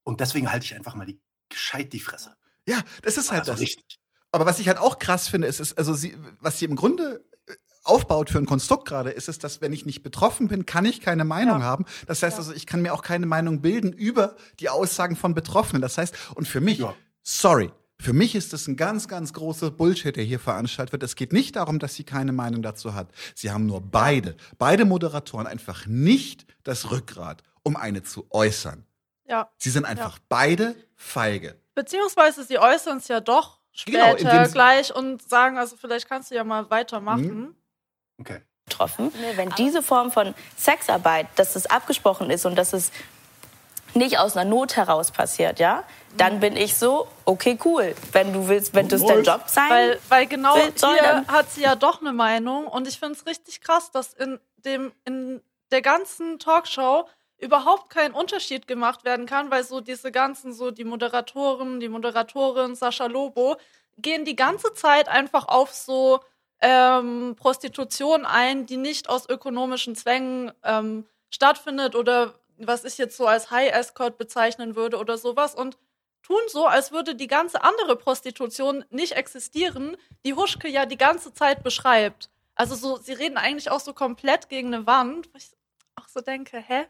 und 0.03 0.19
deswegen 0.21 0.51
halte 0.51 0.65
ich 0.65 0.75
einfach 0.75 0.95
mal 0.95 1.05
die, 1.05 1.19
gescheit 1.49 1.91
die 1.93 1.99
Fresse. 1.99 2.35
Ja, 2.67 2.81
das 3.01 3.17
ist 3.17 3.31
halt 3.31 3.41
Also 3.41 3.51
das. 3.53 3.61
richtig. 3.61 3.99
Aber 4.31 4.45
was 4.45 4.59
ich 4.59 4.67
halt 4.67 4.77
auch 4.77 4.99
krass 4.99 5.27
finde, 5.27 5.47
ist, 5.47 5.59
ist 5.59 5.77
also 5.77 5.93
sie, 5.93 6.17
was 6.39 6.59
sie 6.59 6.65
im 6.65 6.75
Grunde 6.75 7.25
aufbaut 7.87 8.29
für 8.29 8.37
ein 8.37 8.45
Konstrukt 8.45 8.87
gerade, 8.87 9.09
ist 9.11 9.29
es, 9.29 9.39
dass 9.39 9.61
wenn 9.61 9.73
ich 9.73 9.85
nicht 9.85 10.03
betroffen 10.03 10.47
bin, 10.47 10.65
kann 10.65 10.85
ich 10.85 11.01
keine 11.01 11.23
Meinung 11.25 11.59
Ja. 11.59 11.65
haben. 11.65 11.85
Das 12.07 12.21
heißt 12.23 12.37
also, 12.37 12.53
ich 12.53 12.65
kann 12.65 12.81
mir 12.81 12.93
auch 12.93 13.01
keine 13.01 13.25
Meinung 13.25 13.61
bilden 13.61 13.93
über 13.93 14.35
die 14.59 14.69
Aussagen 14.69 15.15
von 15.15 15.33
Betroffenen. 15.33 15.81
Das 15.81 15.97
heißt, 15.97 16.15
und 16.35 16.47
für 16.47 16.61
mich, 16.61 16.79
Ja. 16.79 16.93
sorry, 17.23 17.71
für 17.99 18.13
mich 18.13 18.35
ist 18.35 18.53
das 18.53 18.67
ein 18.67 18.75
ganz, 18.77 19.07
ganz 19.07 19.33
großer 19.33 19.71
Bullshit, 19.71 20.15
der 20.15 20.23
hier 20.23 20.39
veranstaltet 20.39 20.91
wird. 20.91 21.01
Es 21.03 21.15
geht 21.15 21.33
nicht 21.33 21.55
darum, 21.55 21.79
dass 21.79 21.95
sie 21.95 22.03
keine 22.03 22.31
Meinung 22.31 22.61
dazu 22.61 22.93
hat. 22.93 23.09
Sie 23.33 23.49
haben 23.51 23.65
nur 23.65 23.81
beide, 23.81 24.35
beide 24.59 24.85
Moderatoren 24.85 25.47
einfach 25.47 25.87
nicht 25.87 26.45
das 26.63 26.91
Rückgrat, 26.91 27.41
um 27.63 27.75
eine 27.75 28.03
zu 28.03 28.27
äußern. 28.29 28.85
Ja. 29.27 29.49
Sie 29.57 29.71
sind 29.71 29.85
einfach 29.85 30.19
beide 30.29 30.75
feige. 30.95 31.55
Beziehungsweise 31.73 32.43
sie 32.43 32.59
äußern 32.59 32.99
es 32.99 33.07
ja 33.07 33.19
doch 33.19 33.59
Genau, 33.85 34.11
später 34.13 34.45
sie- 34.45 34.51
gleich 34.53 34.95
und 34.95 35.21
sagen, 35.27 35.57
also 35.57 35.75
vielleicht 35.75 36.07
kannst 36.07 36.31
du 36.31 36.35
ja 36.35 36.43
mal 36.43 36.69
weitermachen. 36.69 37.55
Okay. 38.19 38.41
betroffen. 38.65 39.11
Wenn 39.35 39.49
diese 39.51 39.81
Form 39.81 40.11
von 40.11 40.33
Sexarbeit, 40.57 41.27
dass 41.35 41.55
es 41.55 41.65
abgesprochen 41.67 42.29
ist 42.29 42.45
und 42.45 42.55
dass 42.55 42.73
es 42.73 42.91
nicht 43.93 44.19
aus 44.19 44.35
einer 44.35 44.49
Not 44.49 44.75
heraus 44.75 45.11
passiert, 45.11 45.59
ja, 45.59 45.83
dann 46.17 46.39
bin 46.39 46.55
ich 46.55 46.75
so, 46.75 47.07
okay, 47.25 47.57
cool. 47.63 47.95
Wenn 48.11 48.33
du 48.33 48.47
willst, 48.47 48.73
wenn 48.73 48.87
das 48.87 49.05
dein 49.05 49.23
Job 49.23 49.43
sein 49.47 49.69
Weil, 49.69 49.99
weil 50.09 50.27
genau 50.27 50.55
Will- 50.55 50.73
soll 50.75 50.93
hier 50.93 51.25
hat 51.27 51.51
sie 51.51 51.61
ja 51.61 51.75
doch 51.75 52.01
eine 52.01 52.13
Meinung 52.13 52.67
und 52.67 52.87
ich 52.87 52.99
finde 52.99 53.13
es 53.15 53.25
richtig 53.25 53.61
krass, 53.61 53.91
dass 53.91 54.13
in 54.13 54.39
dem 54.57 54.91
in 55.05 55.41
der 55.71 55.81
ganzen 55.81 56.39
Talkshow 56.39 57.07
überhaupt 57.37 57.89
kein 57.91 58.13
Unterschied 58.13 58.67
gemacht 58.67 59.05
werden 59.05 59.25
kann, 59.25 59.51
weil 59.51 59.63
so 59.63 59.79
diese 59.79 60.11
ganzen 60.11 60.53
so 60.53 60.71
die 60.71 60.85
Moderatoren, 60.85 61.79
die 61.79 61.89
Moderatorin 61.89 62.75
Sascha 62.75 63.05
Lobo 63.05 63.57
gehen 63.97 64.25
die 64.25 64.35
ganze 64.35 64.73
Zeit 64.73 65.07
einfach 65.07 65.47
auf 65.47 65.73
so 65.73 66.19
ähm, 66.61 67.35
Prostitution 67.37 68.25
ein, 68.25 68.65
die 68.65 68.77
nicht 68.77 69.09
aus 69.09 69.29
ökonomischen 69.29 69.95
Zwängen 69.95 70.51
ähm, 70.63 71.05
stattfindet 71.29 71.95
oder 71.95 72.35
was 72.57 72.85
ich 72.85 72.97
jetzt 72.97 73.17
so 73.17 73.27
als 73.27 73.51
High 73.51 73.71
Escort 73.71 74.17
bezeichnen 74.17 74.75
würde 74.75 74.97
oder 74.97 75.17
sowas 75.17 75.53
und 75.53 75.77
tun 76.23 76.41
so, 76.47 76.65
als 76.65 76.91
würde 76.91 77.15
die 77.15 77.27
ganze 77.27 77.63
andere 77.63 77.95
Prostitution 77.95 78.83
nicht 78.89 79.13
existieren, 79.13 79.95
die 80.25 80.33
Huschke 80.33 80.67
ja 80.67 80.85
die 80.85 80.97
ganze 80.97 81.33
Zeit 81.33 81.63
beschreibt. 81.63 82.29
Also 82.55 82.75
so, 82.75 82.97
sie 82.97 83.13
reden 83.13 83.37
eigentlich 83.37 83.69
auch 83.69 83.79
so 83.79 83.93
komplett 83.93 84.49
gegen 84.49 84.73
eine 84.73 84.87
Wand, 84.87 85.31
wo 85.31 85.37
ich 85.37 85.51
auch 85.95 86.07
so 86.07 86.21
denke, 86.21 86.57
hä? 86.57 86.87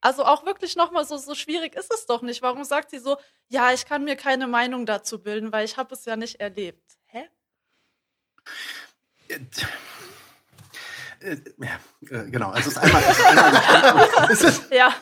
Also 0.00 0.24
auch 0.24 0.44
wirklich 0.44 0.76
nochmal 0.76 1.04
so, 1.04 1.16
so 1.16 1.34
schwierig 1.34 1.74
ist 1.76 1.92
es 1.92 2.06
doch 2.06 2.22
nicht. 2.22 2.42
Warum 2.42 2.64
sagt 2.64 2.90
sie 2.90 2.98
so, 2.98 3.16
ja, 3.48 3.72
ich 3.72 3.86
kann 3.86 4.04
mir 4.04 4.16
keine 4.16 4.46
Meinung 4.46 4.86
dazu 4.86 5.22
bilden, 5.22 5.52
weil 5.52 5.64
ich 5.64 5.76
habe 5.76 5.94
es 5.94 6.04
ja 6.04 6.16
nicht 6.16 6.40
erlebt. 6.40 6.98
Hä? 7.06 7.28
Äh, 9.28 9.40
äh, 11.20 11.40
ja, 11.58 11.80
äh, 12.10 12.30
genau, 12.30 12.52
es 12.54 12.66
ist 12.66 12.76
einmal, 12.76 13.02
es 13.02 13.18
ist 13.18 13.24
einmal, 13.24 14.30
Es 14.30 14.42
ist, 14.42 14.70
Ja, 14.70 14.94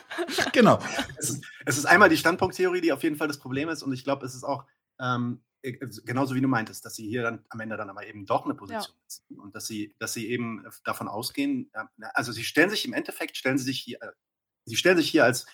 genau. 0.51 0.79
es 1.17 1.31
ist, 1.31 1.45
es 1.65 1.77
ist 1.77 1.85
einmal 1.85 2.09
die 2.09 2.17
Standpunkttheorie, 2.17 2.81
die 2.81 2.93
auf 2.93 3.03
jeden 3.03 3.15
Fall 3.15 3.27
das 3.27 3.39
Problem 3.39 3.69
ist. 3.69 3.83
Und 3.83 3.93
ich 3.93 4.03
glaube, 4.03 4.25
es 4.25 4.33
ist 4.33 4.43
auch 4.43 4.65
ähm, 4.99 5.43
äh, 5.63 5.73
genauso 6.05 6.35
wie 6.35 6.41
du 6.41 6.47
meintest, 6.47 6.85
dass 6.85 6.95
sie 6.95 7.07
hier 7.07 7.23
dann 7.23 7.45
am 7.49 7.59
Ende 7.59 7.77
dann 7.77 7.89
aber 7.89 8.05
eben 8.05 8.25
doch 8.25 8.45
eine 8.45 8.53
Position 8.53 8.95
beziehen 9.05 9.39
und 9.39 9.55
dass 9.55 9.65
sie, 9.65 9.95
dass 9.99 10.13
sie 10.13 10.29
eben 10.29 10.65
davon 10.83 11.07
ausgehen, 11.07 11.69
äh, 11.73 11.83
also 12.13 12.31
sie 12.31 12.43
stellen 12.43 12.69
sich 12.69 12.85
im 12.85 12.93
Endeffekt, 12.93 13.37
stellen 13.37 13.57
sie 13.57 13.65
sich 13.65 13.79
hier, 13.79 13.99
sie 14.65 14.75
stellen 14.75 14.97
sich 14.97 15.09
hier 15.09 15.25
als 15.25 15.45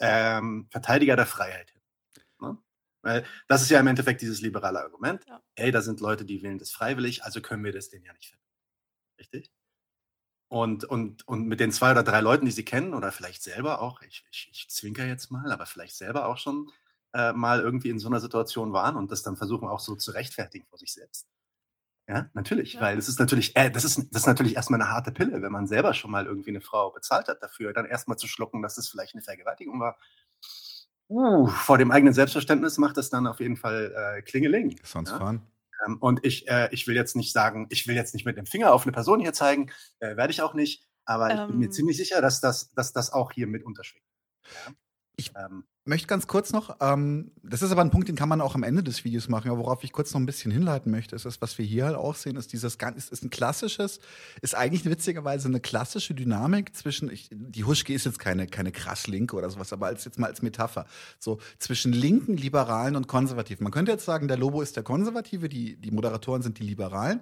ähm, 0.00 0.68
Verteidiger 0.70 1.16
der 1.16 1.26
Freiheit? 1.26 1.72
Weil 3.06 3.24
das 3.48 3.62
ist 3.62 3.70
ja 3.70 3.78
im 3.80 3.86
Endeffekt 3.86 4.20
dieses 4.20 4.40
liberale 4.40 4.80
Argument. 4.80 5.24
Ja. 5.28 5.40
Hey, 5.54 5.70
da 5.70 5.80
sind 5.80 6.00
Leute, 6.00 6.24
die 6.24 6.42
wählen 6.42 6.58
das 6.58 6.72
freiwillig, 6.72 7.24
also 7.24 7.40
können 7.40 7.64
wir 7.64 7.72
das 7.72 7.88
denen 7.88 8.04
ja 8.04 8.12
nicht 8.12 8.28
finden. 8.28 8.44
Richtig? 9.18 9.52
Und, 10.48 10.84
und, 10.84 11.26
und 11.26 11.46
mit 11.46 11.60
den 11.60 11.72
zwei 11.72 11.90
oder 11.92 12.02
drei 12.04 12.20
Leuten, 12.20 12.46
die 12.46 12.52
sie 12.52 12.64
kennen, 12.64 12.94
oder 12.94 13.10
vielleicht 13.12 13.42
selber 13.42 13.80
auch, 13.80 14.02
ich, 14.02 14.24
ich, 14.30 14.48
ich 14.52 14.68
zwinker 14.70 15.04
jetzt 15.06 15.30
mal, 15.30 15.50
aber 15.50 15.66
vielleicht 15.66 15.96
selber 15.96 16.26
auch 16.26 16.38
schon 16.38 16.70
äh, 17.14 17.32
mal 17.32 17.60
irgendwie 17.60 17.90
in 17.90 17.98
so 17.98 18.08
einer 18.08 18.20
Situation 18.20 18.72
waren 18.72 18.96
und 18.96 19.10
das 19.10 19.22
dann 19.22 19.36
versuchen 19.36 19.68
auch 19.68 19.80
so 19.80 19.96
zu 19.96 20.12
rechtfertigen 20.12 20.66
vor 20.66 20.78
sich 20.78 20.92
selbst. 20.92 21.26
Ja, 22.08 22.30
natürlich, 22.34 22.74
Ja. 22.74 22.82
weil 22.82 22.98
es 22.98 23.08
ist 23.08 23.18
natürlich, 23.18 23.56
äh, 23.56 23.70
das 23.70 23.84
ist, 23.84 23.98
das 24.12 24.22
ist 24.22 24.26
natürlich 24.26 24.54
erstmal 24.54 24.80
eine 24.80 24.90
harte 24.90 25.10
Pille, 25.10 25.42
wenn 25.42 25.50
man 25.50 25.66
selber 25.66 25.92
schon 25.94 26.12
mal 26.12 26.26
irgendwie 26.26 26.50
eine 26.50 26.60
Frau 26.60 26.90
bezahlt 26.90 27.26
hat 27.26 27.42
dafür, 27.42 27.72
dann 27.72 27.86
erstmal 27.86 28.16
zu 28.16 28.28
schlucken, 28.28 28.62
dass 28.62 28.78
es 28.78 28.88
vielleicht 28.88 29.14
eine 29.14 29.22
Vergewaltigung 29.22 29.80
war. 29.80 29.98
Uh, 31.08 31.46
vor 31.46 31.78
dem 31.78 31.90
eigenen 31.90 32.14
Selbstverständnis 32.14 32.78
macht 32.78 32.96
das 32.96 33.10
dann 33.10 33.26
auf 33.26 33.40
jeden 33.40 33.56
Fall 33.56 33.94
äh, 33.96 34.22
Klingeling. 34.22 34.78
Sonst 34.82 35.10
ja? 35.10 35.18
fahren. 35.18 35.42
Ähm, 35.86 35.98
und 35.98 36.24
ich, 36.24 36.48
äh, 36.48 36.68
ich 36.72 36.86
will 36.86 36.94
jetzt 36.94 37.16
nicht 37.16 37.32
sagen, 37.32 37.66
ich 37.70 37.86
will 37.86 37.94
jetzt 37.94 38.14
nicht 38.14 38.24
mit 38.24 38.36
dem 38.36 38.46
Finger 38.46 38.72
auf 38.72 38.84
eine 38.84 38.92
Person 38.92 39.20
hier 39.20 39.32
zeigen, 39.32 39.70
äh, 40.00 40.16
werde 40.16 40.32
ich 40.32 40.42
auch 40.42 40.54
nicht, 40.54 40.86
aber 41.04 41.32
ich 41.34 41.46
bin 41.46 41.58
mir 41.58 41.66
Ähm. 41.66 41.72
ziemlich 41.72 41.96
sicher, 41.96 42.20
dass 42.20 42.40
das, 42.40 42.72
dass 42.72 42.92
das 42.92 43.12
auch 43.12 43.32
hier 43.32 43.46
mit 43.46 43.64
unterschwingt. 43.64 44.04
Ja? 44.44 44.72
Ich- 45.18 45.32
ähm, 45.34 45.64
möchte 45.86 46.08
ganz 46.08 46.26
kurz 46.26 46.52
noch, 46.52 46.76
ähm, 46.80 47.30
das 47.42 47.62
ist 47.62 47.70
aber 47.70 47.80
ein 47.80 47.90
Punkt, 47.90 48.08
den 48.08 48.16
kann 48.16 48.28
man 48.28 48.40
auch 48.40 48.54
am 48.54 48.62
Ende 48.64 48.82
des 48.82 49.04
Videos 49.04 49.28
machen, 49.28 49.50
aber 49.50 49.60
worauf 49.60 49.82
ich 49.84 49.92
kurz 49.92 50.12
noch 50.12 50.20
ein 50.20 50.26
bisschen 50.26 50.50
hinleiten 50.50 50.90
möchte, 50.90 51.14
ist 51.16 51.24
das, 51.24 51.40
was 51.40 51.56
wir 51.58 51.64
hier 51.64 51.86
halt 51.86 51.96
auch 51.96 52.16
sehen, 52.16 52.36
ist 52.36 52.52
dieses 52.52 52.76
ganz, 52.76 53.08
ist, 53.08 53.22
ein 53.22 53.30
klassisches, 53.30 54.00
ist 54.42 54.54
eigentlich 54.54 54.84
witzigerweise 54.84 55.48
eine 55.48 55.60
klassische 55.60 56.12
Dynamik 56.14 56.74
zwischen, 56.76 57.08
ich, 57.10 57.30
die 57.32 57.64
Huschke 57.64 57.94
ist 57.94 58.04
jetzt 58.04 58.18
keine, 58.18 58.46
keine 58.46 58.72
krass 58.72 59.06
Linke 59.06 59.36
oder 59.36 59.48
sowas, 59.48 59.72
aber 59.72 59.86
als 59.86 60.04
jetzt 60.04 60.18
mal 60.18 60.26
als 60.26 60.42
Metapher, 60.42 60.86
so 61.18 61.38
zwischen 61.60 61.92
Linken, 61.92 62.36
Liberalen 62.36 62.96
und 62.96 63.06
Konservativen. 63.06 63.62
Man 63.64 63.72
könnte 63.72 63.92
jetzt 63.92 64.04
sagen, 64.04 64.28
der 64.28 64.36
Lobo 64.36 64.60
ist 64.60 64.76
der 64.76 64.82
Konservative, 64.82 65.48
die, 65.48 65.76
die 65.76 65.92
Moderatoren 65.92 66.42
sind 66.42 66.58
die 66.58 66.64
Liberalen. 66.64 67.20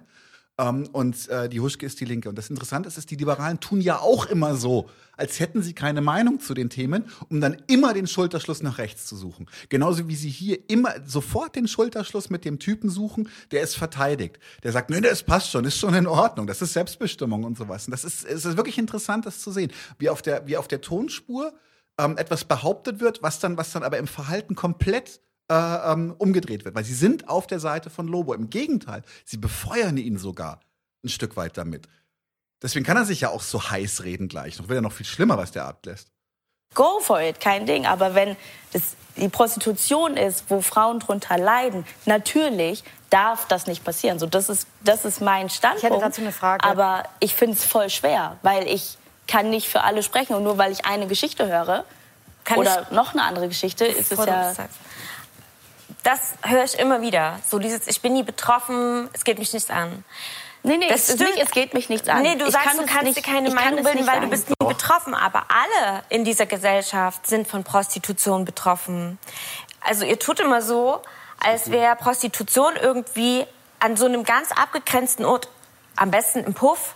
Ähm, 0.57 0.87
und 0.93 1.27
äh, 1.27 1.49
die 1.49 1.59
Huschke 1.59 1.85
ist 1.85 1.99
die 1.99 2.05
Linke. 2.05 2.29
Und 2.29 2.37
das 2.37 2.49
Interessante 2.49 2.87
ist, 2.87 2.97
ist, 2.97 3.11
die 3.11 3.15
Liberalen 3.15 3.59
tun 3.59 3.81
ja 3.81 3.99
auch 3.99 4.25
immer 4.25 4.55
so, 4.55 4.89
als 5.17 5.39
hätten 5.39 5.61
sie 5.61 5.73
keine 5.73 6.01
Meinung 6.01 6.39
zu 6.39 6.53
den 6.53 6.69
Themen, 6.69 7.05
um 7.29 7.41
dann 7.41 7.61
immer 7.67 7.93
den 7.93 8.07
Schulterschluss 8.07 8.63
nach 8.63 8.77
rechts 8.77 9.05
zu 9.05 9.15
suchen. 9.15 9.47
Genauso 9.69 10.07
wie 10.07 10.15
sie 10.15 10.29
hier 10.29 10.69
immer 10.69 10.93
sofort 11.05 11.55
den 11.55 11.67
Schulterschluss 11.67 12.29
mit 12.29 12.45
dem 12.45 12.59
Typen 12.59 12.89
suchen, 12.89 13.29
der 13.51 13.63
es 13.63 13.75
verteidigt. 13.75 14.39
Der 14.63 14.71
sagt, 14.71 14.89
nee, 14.89 15.01
das 15.01 15.23
passt 15.23 15.51
schon, 15.51 15.65
ist 15.65 15.77
schon 15.77 15.93
in 15.93 16.07
Ordnung, 16.07 16.47
das 16.47 16.61
ist 16.61 16.73
Selbstbestimmung 16.73 17.43
und 17.43 17.57
sowas. 17.57 17.87
Und 17.87 17.91
das 17.91 18.05
ist, 18.05 18.25
es 18.25 18.45
ist 18.45 18.57
wirklich 18.57 18.77
interessant, 18.77 19.25
das 19.25 19.39
zu 19.39 19.51
sehen, 19.51 19.71
wie 19.99 20.09
auf 20.09 20.21
der, 20.21 20.47
wie 20.47 20.57
auf 20.57 20.67
der 20.67 20.81
Tonspur 20.81 21.53
ähm, 21.97 22.17
etwas 22.17 22.45
behauptet 22.45 22.99
wird, 22.99 23.21
was 23.23 23.39
dann, 23.39 23.57
was 23.57 23.71
dann 23.71 23.83
aber 23.83 23.97
im 23.97 24.07
Verhalten 24.07 24.55
komplett 24.55 25.19
äh, 25.51 25.91
ähm, 25.91 26.15
umgedreht 26.17 26.65
wird. 26.65 26.75
Weil 26.75 26.85
sie 26.85 26.93
sind 26.93 27.29
auf 27.29 27.47
der 27.47 27.59
Seite 27.59 27.89
von 27.89 28.07
Lobo. 28.07 28.33
Im 28.33 28.49
Gegenteil, 28.49 29.03
sie 29.23 29.37
befeuern 29.37 29.97
ihn 29.97 30.17
sogar 30.17 30.59
ein 31.03 31.09
Stück 31.09 31.37
weit 31.37 31.57
damit. 31.57 31.87
Deswegen 32.61 32.85
kann 32.85 32.97
er 32.97 33.05
sich 33.05 33.21
ja 33.21 33.29
auch 33.29 33.41
so 33.41 33.69
heiß 33.69 34.03
reden 34.03 34.27
gleich. 34.27 34.57
Noch 34.57 34.67
wird 34.67 34.77
ja 34.77 34.81
noch 34.81 34.91
viel 34.91 35.05
schlimmer, 35.05 35.37
was 35.37 35.51
der 35.51 35.65
ablässt. 35.65 36.09
Go 36.73 36.99
for 36.99 37.21
it, 37.21 37.39
kein 37.39 37.65
Ding. 37.65 37.85
Aber 37.85 38.15
wenn 38.15 38.35
es 38.73 38.95
die 39.15 39.29
Prostitution 39.29 40.17
ist, 40.17 40.45
wo 40.49 40.61
Frauen 40.61 40.99
drunter 40.99 41.37
leiden, 41.37 41.85
natürlich 42.05 42.83
darf 43.09 43.47
das 43.47 43.67
nicht 43.67 43.83
passieren. 43.83 44.19
So, 44.19 44.25
das, 44.25 44.49
ist, 44.49 44.67
das 44.83 45.05
ist 45.05 45.21
mein 45.21 45.49
Standpunkt. 45.49 46.01
dazu 46.01 46.21
eine 46.21 46.31
Frage. 46.31 46.67
Aber 46.67 47.03
ich 47.19 47.35
finde 47.35 47.55
es 47.55 47.63
voll 47.63 47.89
schwer, 47.89 48.37
weil 48.41 48.67
ich 48.67 48.97
kann 49.27 49.49
nicht 49.49 49.69
für 49.69 49.83
alle 49.83 50.03
sprechen. 50.03 50.35
Und 50.35 50.43
nur 50.43 50.57
weil 50.57 50.71
ich 50.71 50.85
eine 50.85 51.07
Geschichte 51.07 51.47
höre 51.47 51.85
Kann 52.43 52.57
oder 52.57 52.87
noch 52.91 53.13
eine 53.13 53.23
andere 53.23 53.47
Geschichte, 53.47 53.85
ist 53.85 54.11
es 54.11 54.25
ja... 54.25 54.53
sagst. 54.53 54.77
Das 56.03 56.33
höre 56.43 56.63
ich 56.63 56.77
immer 56.79 57.01
wieder. 57.01 57.39
So 57.49 57.59
dieses, 57.59 57.87
ich 57.87 58.01
bin 58.01 58.13
nie 58.13 58.23
betroffen, 58.23 59.09
es 59.13 59.23
geht 59.23 59.39
mich 59.39 59.53
nichts 59.53 59.69
an. 59.69 60.03
Nee, 60.63 60.77
nee, 60.77 60.87
Das 60.87 61.09
es, 61.09 61.19
nicht, 61.19 61.37
es 61.37 61.51
geht 61.51 61.75
mich 61.75 61.89
nichts 61.89 62.09
an. 62.09 62.23
Nee, 62.23 62.35
du 62.37 62.45
Ich 62.45 62.51
sagst, 62.51 62.67
kann 62.67 62.77
du 62.77 62.85
kannst 62.85 63.03
nicht- 63.03 63.17
dir 63.17 63.21
keine 63.21 63.51
Meinung 63.51 63.83
bilden, 63.83 64.07
weil 64.07 64.21
du 64.21 64.27
bist 64.29 64.49
nie 64.49 64.55
betroffen. 64.67 65.13
Aber 65.13 65.45
alle 65.49 66.01
in 66.09 66.25
dieser 66.25 66.47
Gesellschaft 66.47 67.27
sind 67.27 67.47
von 67.47 67.63
Prostitution 67.63 68.45
betroffen. 68.45 69.19
Also 69.81 70.05
ihr 70.05 70.17
tut 70.17 70.39
immer 70.39 70.63
so, 70.63 71.01
als 71.39 71.69
wäre 71.69 71.95
Prostitution 71.95 72.73
irgendwie 72.81 73.45
an 73.79 73.95
so 73.95 74.05
einem 74.05 74.23
ganz 74.23 74.51
abgegrenzten 74.51 75.23
Ort, 75.25 75.49
am 75.97 76.09
besten 76.09 76.39
im 76.43 76.55
Puff, 76.55 76.95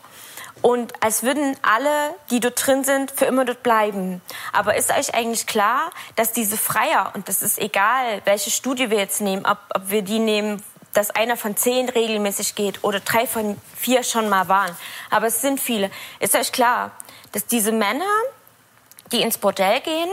und 0.62 0.94
als 1.02 1.24
würden 1.24 1.56
alle, 1.62 2.16
die 2.32 2.40
dort 2.40 2.66
drin 2.66 2.84
sind, 2.84 3.12
für 3.12 3.26
immer 3.26 3.46
dort 3.46 3.64
bleiben. 3.64 4.22
Aber 4.52 4.76
ist 4.76 4.92
euch 4.92 5.14
eigentlich 5.14 5.48
klar, 5.48 5.92
dass 6.16 6.32
diese 6.34 6.58
Freier, 6.58 7.12
und 7.16 7.28
das 7.28 7.42
ist 7.42 7.60
egal, 7.60 8.22
welche 8.26 8.52
Studie 8.52 8.90
wir 8.90 8.98
jetzt 8.98 9.22
nehmen, 9.22 9.46
ob, 9.46 9.58
ob 9.74 9.90
wir 9.90 10.02
die 10.02 10.20
nehmen, 10.20 10.64
dass 10.94 11.12
einer 11.12 11.38
von 11.38 11.56
zehn 11.56 11.88
regelmäßig 11.88 12.56
geht 12.56 12.84
oder 12.84 13.00
drei 13.00 13.28
von 13.28 13.58
vier 13.78 14.04
schon 14.04 14.28
mal 14.28 14.48
waren, 14.48 14.76
aber 15.10 15.28
es 15.28 15.42
sind 15.42 15.60
viele. 15.60 15.92
Ist 16.20 16.36
euch 16.36 16.52
klar, 16.52 16.92
dass 17.32 17.46
diese 17.46 17.72
Männer, 17.72 18.06
die 19.12 19.22
ins 19.22 19.38
Bordell 19.38 19.80
gehen, 19.82 20.10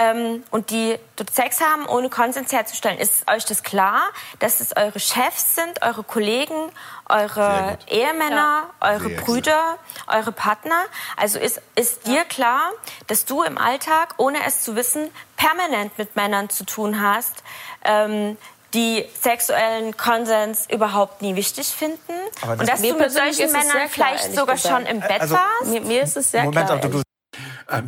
ähm, 0.00 0.42
und 0.50 0.70
die 0.70 0.98
dort 1.16 1.30
Sex 1.34 1.60
haben, 1.60 1.86
ohne 1.86 2.08
Konsens 2.08 2.50
herzustellen. 2.52 2.98
Ist 2.98 3.30
euch 3.30 3.44
das 3.44 3.62
klar, 3.62 4.00
dass 4.38 4.60
es 4.60 4.74
eure 4.76 4.98
Chefs 4.98 5.54
sind, 5.56 5.82
eure 5.82 6.02
Kollegen, 6.02 6.72
eure 7.08 7.76
gut. 7.78 7.92
Ehemänner, 7.92 8.64
eure 8.80 9.00
Sehr 9.08 9.16
gut. 9.16 9.24
Brüder, 9.26 9.78
eure 10.06 10.32
Partner? 10.32 10.84
Also 11.16 11.38
ist, 11.38 11.60
ist 11.74 12.06
dir 12.06 12.24
klar, 12.24 12.70
dass 13.08 13.26
du 13.26 13.42
im 13.42 13.58
Alltag, 13.58 14.14
ohne 14.16 14.38
es 14.46 14.62
zu 14.62 14.74
wissen, 14.74 15.10
permanent 15.36 15.96
mit 15.98 16.16
Männern 16.16 16.48
zu 16.48 16.64
tun 16.64 17.02
hast, 17.02 17.42
ähm, 17.84 18.38
die 18.72 19.04
sexuellen 19.20 19.96
Konsens 19.96 20.66
überhaupt 20.70 21.20
nie 21.22 21.34
wichtig 21.36 21.66
finden? 21.68 21.98
Das- 22.40 22.58
und 22.60 22.68
dass 22.68 22.80
du 22.80 22.94
mit 22.94 23.12
solchen 23.12 23.52
Männern 23.52 23.68
klar, 23.70 23.88
vielleicht 23.90 24.34
sogar 24.34 24.54
gesagt. 24.54 24.74
schon 24.74 24.86
im 24.86 25.00
Bett 25.00 25.20
Also- 25.20 25.34
warst? 25.34 25.66
Mir, 25.66 25.80
mir 25.82 26.02
ist 26.04 26.16
es 26.16 26.30
sehr 26.30 26.44
Moment, 26.44 26.66
klar. 26.68 26.78
aber 26.78 26.88
du, 26.88 26.96
ehrlich. 26.98 27.02
äh, 27.36 27.38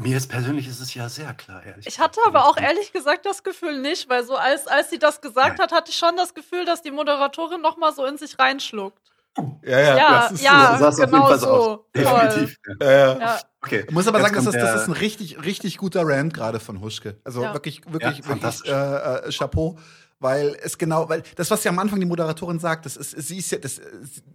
mir 0.01 0.17
ist 0.17 0.29
persönlich 0.29 0.69
ist 0.69 0.81
es 0.81 0.95
ja 0.95 1.09
sehr 1.09 1.35
klar, 1.35 1.65
ehrlich. 1.65 1.87
Ich 1.87 1.99
hatte 1.99 2.21
aber 2.27 2.47
auch 2.47 2.57
ehrlich 2.57 2.93
gesagt 2.93 3.27
das 3.27 3.43
Gefühl 3.43 3.79
nicht, 3.81 4.09
weil 4.09 4.25
so 4.25 4.37
als, 4.37 4.67
als 4.67 4.91
sie 4.91 4.99
das 4.99 5.21
gesagt 5.21 5.59
Nein. 5.59 5.59
hat, 5.59 5.73
hatte 5.73 5.91
ich 5.91 5.97
schon 5.97 6.17
das 6.17 6.35
Gefühl, 6.35 6.65
dass 6.65 6.83
die 6.83 6.91
Moderatorin 6.91 7.61
noch 7.61 7.77
mal 7.77 7.93
so 7.93 8.05
in 8.07 8.17
sich 8.19 8.39
reinschluckt. 8.39 8.99
Ja, 9.65 9.81
ja, 9.81 9.97
Ja, 9.97 10.21
das 10.23 10.33
ist 10.33 10.43
ja, 10.45 10.73
so 10.73 10.79
sah 10.79 10.89
es 10.89 10.95
auf 10.95 11.01
jeden 11.01 11.13
genau 11.13 11.27
Fall 11.27 11.39
so 11.39 11.49
aus. 11.49 11.81
Definitiv. 11.97 12.57
Ja. 12.81 13.19
Ja, 13.19 13.41
Okay. 13.65 13.85
Ich 13.87 13.93
muss 13.93 14.09
aber 14.09 14.19
Jetzt 14.19 14.35
sagen, 14.35 14.45
das 14.45 14.55
ist, 14.55 14.61
das 14.61 14.83
ist 14.83 14.89
ein 14.89 14.93
richtig, 14.93 15.45
richtig 15.45 15.79
guter 15.79 16.03
Rant 16.05 16.35
gerade 16.35 16.59
von 16.59 16.81
Huschke. 16.81 17.21
Also 17.25 17.43
Ja. 17.43 17.55
wirklich, 17.55 17.81
wirklich, 17.87 18.03
Ja, 18.03 18.09
wirklich 18.09 18.27
fantastisch. 18.27 18.71
äh, 18.71 19.29
äh, 19.29 19.31
Chapeau. 19.33 19.79
Weil 20.23 20.57
es 20.63 20.79
genau, 20.79 21.09
weil 21.09 21.23
das, 21.37 21.51
was 21.51 21.65
ja 21.65 21.71
am 21.73 21.79
Anfang 21.81 21.99
die 21.99 22.07
Moderatorin 22.07 22.61
sagt, 22.61 22.87
das 22.87 22.97
ist, 22.97 23.11
sie 23.11 23.39
ist 23.39 23.51
ja, 23.51 23.59
das, 23.59 23.81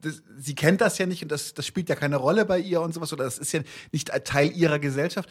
das, 0.01 0.21
sie 0.37 0.53
kennt 0.53 0.81
das 0.81 0.97
ja 0.97 1.05
nicht 1.05 1.23
und 1.23 1.31
das, 1.31 1.53
das 1.53 1.65
spielt 1.65 1.87
ja 1.87 1.95
keine 1.95 2.17
Rolle 2.17 2.45
bei 2.45 2.59
ihr 2.59 2.81
und 2.81 2.93
sowas, 2.93 3.13
oder 3.13 3.23
das 3.23 3.37
ist 3.37 3.53
ja 3.53 3.61
nicht 3.91 4.11
Teil 4.25 4.51
ihrer 4.51 4.79
Gesellschaft. 4.79 5.29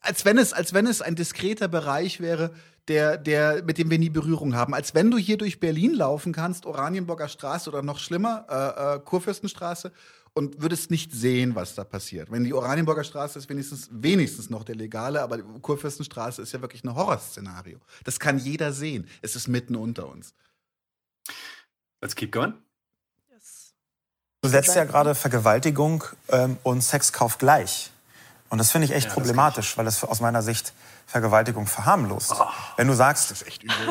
Als 0.00 0.24
wenn 0.24 0.38
es, 0.38 0.52
als 0.52 0.74
wenn 0.74 0.86
es 0.86 1.02
ein 1.02 1.14
diskreter 1.14 1.68
Bereich 1.68 2.20
wäre, 2.20 2.50
der, 2.88 3.16
der, 3.16 3.62
mit 3.64 3.78
dem 3.78 3.90
wir 3.90 3.98
nie 3.98 4.10
Berührung 4.10 4.54
haben. 4.54 4.74
Als 4.74 4.94
wenn 4.94 5.10
du 5.10 5.18
hier 5.18 5.38
durch 5.38 5.60
Berlin 5.60 5.94
laufen 5.94 6.32
kannst, 6.32 6.66
Oranienburger 6.66 7.28
Straße 7.28 7.70
oder 7.70 7.82
noch 7.82 7.98
schlimmer, 7.98 8.46
äh, 8.48 8.96
äh, 8.96 9.00
Kurfürstenstraße, 9.00 9.92
und 10.36 10.60
würdest 10.60 10.90
nicht 10.90 11.12
sehen, 11.12 11.54
was 11.54 11.74
da 11.74 11.82
passiert. 11.82 12.30
Wenn 12.30 12.44
die 12.44 12.52
Oranienburger 12.52 13.04
Straße 13.04 13.38
ist 13.38 13.48
wenigstens, 13.48 13.88
wenigstens 13.90 14.50
noch 14.50 14.64
der 14.64 14.74
legale, 14.74 15.22
aber 15.22 15.38
die 15.38 15.60
Kurfürstenstraße 15.62 16.42
ist 16.42 16.52
ja 16.52 16.60
wirklich 16.60 16.84
ein 16.84 16.94
Horrorszenario. 16.94 17.78
Das 18.04 18.20
kann 18.20 18.38
jeder 18.38 18.74
sehen. 18.74 19.08
Es 19.22 19.34
ist 19.34 19.48
mitten 19.48 19.76
unter 19.76 20.06
uns. 20.06 20.34
Let's 22.02 22.14
keep 22.14 22.32
going. 22.32 22.52
du 24.42 24.48
setzt 24.50 24.76
ja 24.76 24.84
gerade 24.84 25.14
Vergewaltigung 25.14 26.04
ähm, 26.28 26.58
und 26.62 26.82
Sexkauf 26.82 27.38
gleich. 27.38 27.90
Und 28.50 28.58
das 28.58 28.70
finde 28.70 28.84
ich 28.84 28.92
echt 28.92 29.06
Ja, 29.06 29.14
das 29.14 29.14
problematisch, 29.14 29.78
weil 29.78 29.86
das 29.86 30.04
aus 30.04 30.20
meiner 30.20 30.42
Sicht 30.42 30.74
Vergewaltigung 31.06 31.66
verharmlost. 31.66 32.34
Wenn 32.76 32.88
du 32.88 32.92
sagst, 32.94 33.30
Das 33.30 33.40
ist 33.40 33.48
echt 33.48 33.62
übel. 33.62 33.74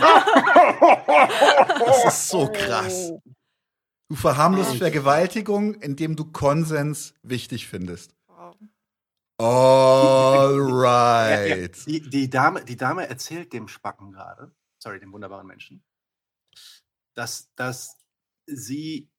das 1.85 2.05
ist 2.05 2.29
so 2.29 2.51
krass. 2.51 3.13
Du 4.07 4.15
verharmlost 4.15 4.77
Vergewaltigung, 4.77 5.73
indem 5.75 6.15
du 6.15 6.31
Konsens 6.31 7.15
wichtig 7.23 7.67
findest. 7.67 8.15
All 9.37 10.59
right. 10.59 11.75
Die, 11.87 12.01
die, 12.01 12.29
Dame, 12.29 12.63
die 12.63 12.77
Dame 12.77 13.07
erzählt 13.07 13.51
dem 13.51 13.67
Spacken 13.67 14.11
gerade, 14.11 14.55
sorry, 14.77 14.99
dem 14.99 15.11
wunderbaren 15.11 15.47
Menschen, 15.47 15.83
dass, 17.15 17.51
dass 17.55 17.97
sie 18.45 19.09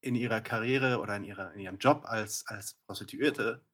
in 0.00 0.14
ihrer 0.14 0.40
Karriere 0.40 1.00
oder 1.00 1.16
in, 1.16 1.24
ihrer, 1.24 1.52
in 1.54 1.60
ihrem 1.60 1.78
Job 1.78 2.04
als, 2.04 2.46
als 2.46 2.74
Prostituierte 2.86 3.66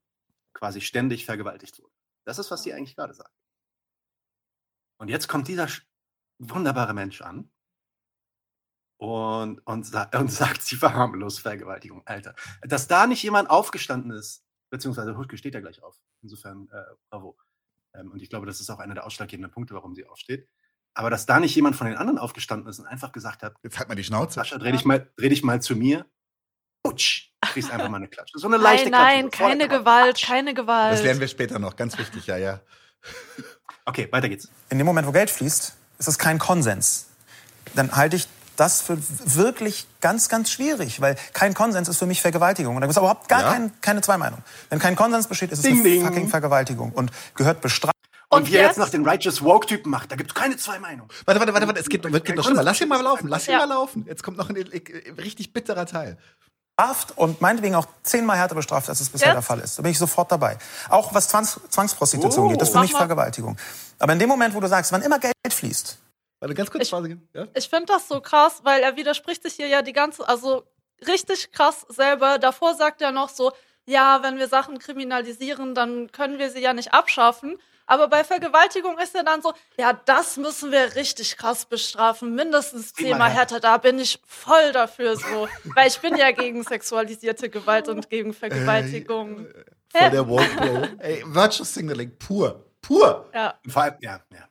quasi 0.54 0.80
ständig 0.80 1.26
vergewaltigt 1.26 1.78
wurde. 1.78 1.92
Das 2.24 2.38
ist, 2.38 2.50
was 2.50 2.62
sie 2.62 2.72
eigentlich 2.72 2.96
gerade 2.96 3.12
sagt. 3.12 3.34
Und 4.98 5.08
jetzt 5.08 5.28
kommt 5.28 5.46
dieser 5.48 5.68
wunderbare 6.38 6.94
Mensch 6.94 7.20
an 7.20 7.50
und, 9.04 9.60
und, 9.66 9.94
und 10.14 10.32
sagt, 10.32 10.62
sie 10.62 10.76
verharmlost 10.76 11.40
Vergewaltigung. 11.40 12.02
Alter, 12.06 12.34
dass 12.62 12.88
da 12.88 13.06
nicht 13.06 13.22
jemand 13.22 13.50
aufgestanden 13.50 14.10
ist, 14.12 14.44
beziehungsweise 14.70 15.16
Huschke 15.16 15.36
steht 15.36 15.54
ja 15.54 15.60
gleich 15.60 15.82
auf. 15.82 16.00
Insofern, 16.22 16.68
äh, 16.72 16.82
bravo. 17.10 17.36
Ähm, 17.94 18.10
und 18.10 18.22
ich 18.22 18.30
glaube, 18.30 18.46
das 18.46 18.60
ist 18.60 18.70
auch 18.70 18.78
einer 18.78 18.94
der 18.94 19.06
ausschlaggebenden 19.06 19.52
Punkte, 19.52 19.74
warum 19.74 19.94
sie 19.94 20.06
aufsteht. 20.06 20.48
Aber 20.94 21.10
dass 21.10 21.26
da 21.26 21.40
nicht 21.40 21.54
jemand 21.54 21.76
von 21.76 21.86
den 21.86 21.96
anderen 21.96 22.18
aufgestanden 22.18 22.68
ist 22.68 22.78
und 22.78 22.86
einfach 22.86 23.12
gesagt 23.12 23.42
hat, 23.42 23.56
Jetzt 23.62 23.78
halt 23.78 23.88
mal 23.88 23.94
die 23.96 24.04
Schnauze. 24.04 24.34
Sascha, 24.34 24.58
dreh 24.58 24.72
dich 24.72 24.84
mal, 24.84 25.10
dreh 25.16 25.28
dich 25.28 25.42
mal 25.42 25.60
zu 25.60 25.74
mir. 25.74 26.06
Putsch, 26.84 27.32
kriegst 27.40 27.70
einfach 27.70 27.88
mal 27.88 27.96
eine 27.96 28.08
Klatsche. 28.08 28.38
So 28.38 28.46
eine 28.46 28.58
leichte 28.58 28.90
Nein, 28.90 29.00
nein, 29.00 29.30
Klatsche. 29.30 29.38
vor 29.38 29.48
keine. 29.48 29.68
Gewalt, 29.68 30.14
Patsch. 30.14 30.26
keine 30.26 30.54
Gewalt. 30.54 30.92
Das 30.92 31.02
lernen 31.02 31.20
wir 31.20 31.28
später 31.28 31.58
noch. 31.58 31.76
Ganz 31.76 31.98
wichtig, 31.98 32.26
ja, 32.26 32.36
ja. 32.36 32.60
Okay, 33.86 34.08
weiter 34.12 34.28
geht's. 34.28 34.48
in 34.70 34.78
dem 34.78 34.86
Moment, 34.86 35.06
wo 35.06 35.12
Geld 35.12 35.30
fließt, 35.30 35.74
ist 35.98 36.08
es 36.08 36.18
kein 36.18 36.38
Konsens. 36.38 37.08
Dann 37.74 37.94
halte 37.96 38.16
ich 38.16 38.28
das 38.56 38.80
für 38.82 38.96
wirklich 38.98 39.86
ganz, 40.00 40.28
ganz 40.28 40.50
schwierig, 40.50 41.00
weil 41.00 41.16
kein 41.32 41.54
Konsens 41.54 41.88
ist 41.88 41.98
für 41.98 42.06
mich 42.06 42.20
Vergewaltigung. 42.22 42.74
Und 42.76 42.80
da 42.80 42.86
gibt 42.86 42.96
es 42.96 43.00
überhaupt 43.00 43.28
gar 43.28 43.42
Ja? 43.42 43.52
kein, 43.52 43.80
keine 43.80 44.00
zwei 44.00 44.16
Meinungen. 44.18 44.42
Wenn 44.70 44.78
kein 44.78 44.96
Konsens 44.96 45.26
besteht, 45.26 45.52
ist 45.52 45.58
es 45.58 45.64
Ding, 45.64 45.80
eine 45.80 45.82
ding. 45.82 46.04
fucking 46.04 46.28
Vergewaltigung 46.28 46.92
und 46.92 47.10
gehört 47.34 47.60
bestraft. 47.60 47.94
Und, 48.30 48.48
wie 48.50 48.56
er 48.56 48.64
jetzt 48.66 48.78
noch 48.78 48.88
den 48.88 49.06
Righteous 49.06 49.42
Woke-Typen 49.42 49.90
macht, 49.90 50.10
da 50.10 50.16
gibt 50.16 50.30
es 50.30 50.34
keine 50.34 50.56
zwei 50.56 50.78
Meinungen. 50.80 51.08
Warte, 51.24 51.38
warte, 51.38 51.54
warte, 51.54 51.66
warte, 51.68 51.78
es 51.80 51.88
geht, 51.88 52.02
wird, 52.02 52.24
geht 52.24 52.34
noch 52.36 52.44
schlimmer. 52.44 52.64
Lass 52.64 52.80
ihn 52.80 52.88
mal 52.88 53.00
laufen, 53.00 53.28
lass 53.28 53.46
ihn 53.46 53.52
Ja. 53.52 53.58
mal 53.58 53.68
laufen. 53.68 54.04
Jetzt 54.08 54.24
kommt 54.24 54.36
noch 54.38 54.48
ein 54.48 54.56
äh, 54.56 54.80
richtig 55.18 55.52
bitterer 55.52 55.86
Teil. 55.86 56.16
bestraft 56.76 57.16
und 57.16 57.40
meinetwegen 57.40 57.76
auch 57.76 57.86
zehnmal 58.02 58.36
härter 58.36 58.56
bestraft, 58.56 58.88
als 58.88 59.00
es 59.00 59.08
bisher 59.08 59.28
Jetzt? 59.28 59.34
der 59.36 59.42
Fall 59.42 59.60
ist. 59.60 59.78
Da 59.78 59.82
bin 59.82 59.92
ich 59.92 59.98
sofort 59.98 60.32
dabei. 60.32 60.58
Auch 60.88 61.14
was 61.14 61.28
Zwangs 61.28 61.60
Zwangsprostitution 61.70 62.46
Oh. 62.46 62.48
geht, 62.48 62.60
das 62.60 62.70
ist 62.70 62.74
für 62.74 62.80
mich 62.80 62.92
mal. 62.92 62.98
Vergewaltigung. 63.00 63.56
Aber 64.00 64.12
in 64.12 64.18
dem 64.18 64.28
Moment, 64.28 64.54
wo 64.56 64.60
du 64.60 64.66
sagst, 64.66 64.90
wann 64.90 65.02
immer 65.02 65.20
Geld 65.20 65.32
fließt, 65.48 65.98
Warte, 66.44 66.54
ganz 66.54 66.70
kurz 66.70 66.92
Ich-. 66.92 67.16
Ja? 67.32 67.46
Ich 67.54 67.68
finde 67.70 67.86
das 67.86 68.06
so 68.06 68.20
krass, 68.20 68.60
weil 68.64 68.82
er 68.82 68.96
widerspricht 68.96 69.42
sich 69.42 69.54
hier 69.54 69.66
ja 69.66 69.80
die 69.80 69.94
ganze, 69.94 70.28
also 70.28 70.64
richtig 71.06 71.52
krass 71.52 71.86
selber. 71.88 72.38
Davor 72.38 72.74
sagt 72.74 73.00
er 73.00 73.12
noch 73.12 73.30
so, 73.30 73.52
ja, 73.86 74.22
wenn 74.22 74.38
wir 74.38 74.48
Sachen 74.48 74.78
kriminalisieren, 74.78 75.74
dann 75.74 76.12
können 76.12 76.38
wir 76.38 76.50
sie 76.50 76.60
ja 76.60 76.74
nicht 76.74 76.92
abschaffen. 76.92 77.58
Aber 77.86 78.08
bei 78.08 78.24
Vergewaltigung 78.24 78.98
ist 78.98 79.14
er 79.14 79.24
dann 79.24 79.40
so, 79.40 79.54
ja, 79.78 79.92
das 79.92 80.36
müssen 80.36 80.70
wir 80.70 80.94
richtig 80.96 81.36
krass 81.38 81.64
bestrafen, 81.64 82.34
mindestens 82.34 82.92
Zehnmal 82.92 83.30
härter. 83.30 83.60
Da 83.60 83.78
bin 83.78 83.98
ich 83.98 84.20
voll 84.26 84.72
dafür 84.72 85.16
so, 85.16 85.48
weil 85.74 85.88
ich 85.88 85.98
bin 86.00 86.16
ja 86.16 86.30
gegen 86.32 86.62
sexualisierte 86.62 87.48
Gewalt 87.48 87.88
und 87.88 88.10
gegen 88.10 88.34
Vergewaltigung. 88.34 89.46
Voll 89.90 90.10
der. 90.10 90.94
Ey, 90.98 91.22
Virtual 91.26 91.64
Signaling, 91.66 92.18
pur. 92.18 92.64
Pur. 92.82 93.30
Ja. 93.32 93.54
Vor 93.66 93.82
allem, 93.82 93.96
ja, 94.00 94.20
ja. 94.30 94.48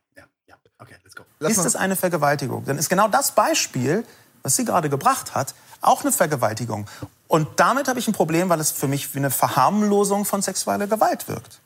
Okay, 0.84 0.96
let's 1.04 1.16
go. 1.16 1.24
Lass 1.40 1.54
ist 1.54 1.66
es 1.66 1.76
eine 1.78 1.96
Vergewaltigung. 1.96 2.66
Dann 2.66 2.78
ist 2.78 2.90
genau 2.90 3.08
das 3.08 3.32
Beispiel, 3.32 4.06
was 4.42 4.58
sie 4.58 4.66
gerade 4.66 4.90
gebracht 4.90 5.34
hat, 5.34 5.56
auch 5.82 6.02
eine 6.02 6.12
Vergewaltigung. 6.12 6.88
Und 7.28 7.48
damit 7.60 7.88
habe 7.88 8.00
ich 8.00 8.08
ein 8.08 8.14
Problem, 8.14 8.50
weil 8.50 8.60
es 8.60 8.72
für 8.72 8.88
mich 8.88 9.14
wie 9.14 9.20
eine 9.20 9.32
Verharmlosung 9.32 10.26
von 10.26 10.42
sexueller 10.42 10.88
Gewalt 10.88 11.28
wirkt. 11.30 11.60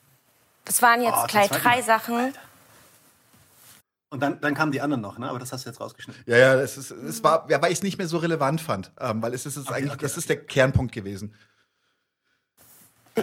Das 0.65 0.81
waren 0.81 1.01
jetzt 1.01 1.17
Oh, 1.17 1.27
gleich 1.27 1.49
drei. 1.49 1.81
Sachen. 1.81 2.33
Und 4.09 4.21
dann, 4.21 4.39
dann 4.39 4.53
kamen 4.53 4.71
die 4.71 4.81
anderen 4.81 5.01
noch, 5.01 5.17
ne? 5.17 5.29
Aber 5.29 5.39
das 5.39 5.51
hast 5.51 5.65
du 5.65 5.69
jetzt 5.69 5.81
rausgeschnitten. 5.81 6.23
Ja, 6.27 6.37
ja, 6.37 6.53
es, 6.55 6.77
ist, 6.77 6.91
es 6.91 7.23
war, 7.23 7.45
ja, 7.49 7.61
weil 7.61 7.71
ich 7.71 7.79
es 7.79 7.83
nicht 7.83 7.97
mehr 7.97 8.07
so 8.07 8.17
relevant 8.17 8.61
fand. 8.61 8.91
Ähm, 8.99 9.21
weil 9.21 9.33
es 9.33 9.45
ist, 9.45 9.57
es 9.57 9.63
ist 9.63 9.71
eigentlich, 9.71 9.93
okay. 9.93 10.03
das 10.03 10.15
ist 10.15 10.29
der 10.29 10.37
Kernpunkt 10.37 10.93
gewesen. 10.93 11.33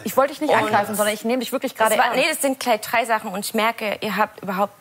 Ich 0.03 0.17
wollte 0.17 0.33
dich 0.33 0.41
nicht 0.41 0.55
angreifen, 0.55 0.97
sondern 0.97 1.15
ich 1.15 1.25
nehme 1.25 1.39
dich 1.39 1.53
wirklich 1.53 1.77
gerade 1.77 1.97
Das 1.97 2.17
nee, 2.17 2.27
das 2.29 2.43
sind 2.43 2.59
gleich 2.59 2.81
drei 2.81 3.05
Sachen 3.05 3.31
und 3.31 3.45
ich 3.45 3.55
merke, 3.55 3.99
ihr 4.01 4.17
habt 4.17 4.43
überhaupt 4.43 4.75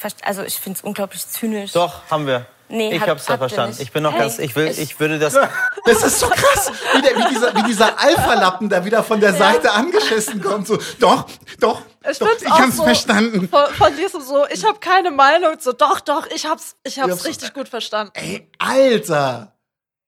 verst- 0.00 0.22
also 0.24 0.42
ich 0.42 0.54
finde 0.60 0.78
es 0.78 0.84
unglaublich 0.84 1.26
zynisch. 1.28 1.72
Doch, 1.72 2.02
haben 2.10 2.26
wir. 2.26 2.46
Nee, 2.68 2.94
ich 2.94 3.00
hab- 3.02 3.10
hab's 3.10 3.26
da 3.26 3.34
habt 3.34 3.42
ihr 3.42 3.48
verstanden. 3.48 3.76
Ich 3.80 3.92
bin 3.92 4.02
noch 4.02 4.12
Hey, 4.12 4.20
ganz, 4.20 4.38
ich 4.38 4.56
will, 4.56 4.66
ich- 4.68 4.78
ich 4.78 4.98
würde 5.00 5.18
das, 5.18 5.34
Das 5.86 6.02
ist 6.02 6.18
so 6.18 6.28
krass, 6.28 6.72
wie, 6.94 7.02
der, 7.02 7.16
wie 7.16 7.28
dieser, 7.28 7.54
wie 7.54 7.62
dieser 7.64 7.98
Alpha-Lappen 8.00 8.68
da 8.70 8.84
wieder 8.84 9.02
von 9.04 9.20
der 9.20 9.34
Seite 9.34 9.70
angeschissen 9.72 10.42
kommt. 10.42 10.66
So, 10.66 10.78
doch, 10.98 11.26
doch, 11.60 11.82
Ich 12.10 12.18
doch, 12.18 12.28
ich 12.40 12.48
hab's 12.50 12.76
so 12.76 12.84
verstanden. 12.84 13.48
Von, 13.48 13.66
von 13.74 13.96
diesem 13.96 14.22
so, 14.22 14.46
ich 14.48 14.64
habe 14.64 14.78
keine 14.80 15.10
Meinung, 15.10 15.56
so 15.60 15.72
doch, 15.72 16.00
doch, 16.00 16.26
ich 16.28 16.46
hab's, 16.46 16.74
ich 16.84 16.98
hab's 16.98 17.12
hab's- 17.12 17.26
richtig 17.26 17.52
gut 17.52 17.68
verstanden. 17.68 18.12
Ey, 18.14 18.50
Alter. 18.58 19.52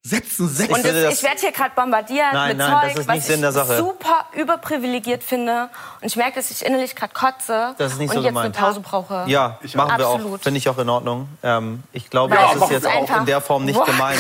Setzen 0.09 0.49
sechs. 0.49 0.73
Und 0.73 0.85
das, 0.85 1.15
ich 1.19 1.23
werde 1.23 1.41
hier 1.41 1.53
gerade 1.53 1.73
bombardiert 1.75 2.33
Nein, 2.33 2.49
mit 2.51 2.59
nein, 2.59 2.71
Zeug, 2.81 2.91
das 2.95 3.01
ist 3.01 3.09
was 3.09 3.27
Sinn 3.27 3.41
der 3.41 3.51
ich 3.51 3.57
Sache. 3.57 3.77
super 3.79 4.27
überprivilegiert 4.35 5.25
finde. 5.25 5.69
Und 6.01 6.07
ich 6.07 6.17
merke, 6.17 6.37
dass 6.37 6.51
ich 6.51 6.65
innerlich 6.65 6.95
gerade 6.95 7.13
kotze 7.13 7.75
Das 7.79 7.93
ist 7.93 7.99
nicht 7.99 8.11
und 8.11 8.17
so 8.17 8.21
jetzt 8.23 8.29
gemeint. 8.29 8.57
eine 8.57 8.67
Pause 8.67 8.81
brauche. 8.81 9.25
ja, 9.27 9.59
Ich 9.63 9.75
machen 9.75 9.91
auch. 9.93 9.99
wir 9.99 10.09
auch. 10.09 10.15
Absolut. 10.17 10.43
Finde 10.43 10.59
ich 10.59 10.69
auch 10.69 10.79
in 10.79 10.89
Ordnung. 10.89 11.29
Ähm, 11.43 11.83
ich 11.93 12.09
glaube, 12.09 12.37
Weil 12.37 12.55
das 12.55 12.63
ist 12.63 12.71
jetzt 12.71 12.87
auch 12.87 13.17
in 13.19 13.27
der 13.27 13.41
Form 13.41 13.65
nicht 13.65 13.77
Boah, 13.77 13.87
gemeint. 13.87 14.19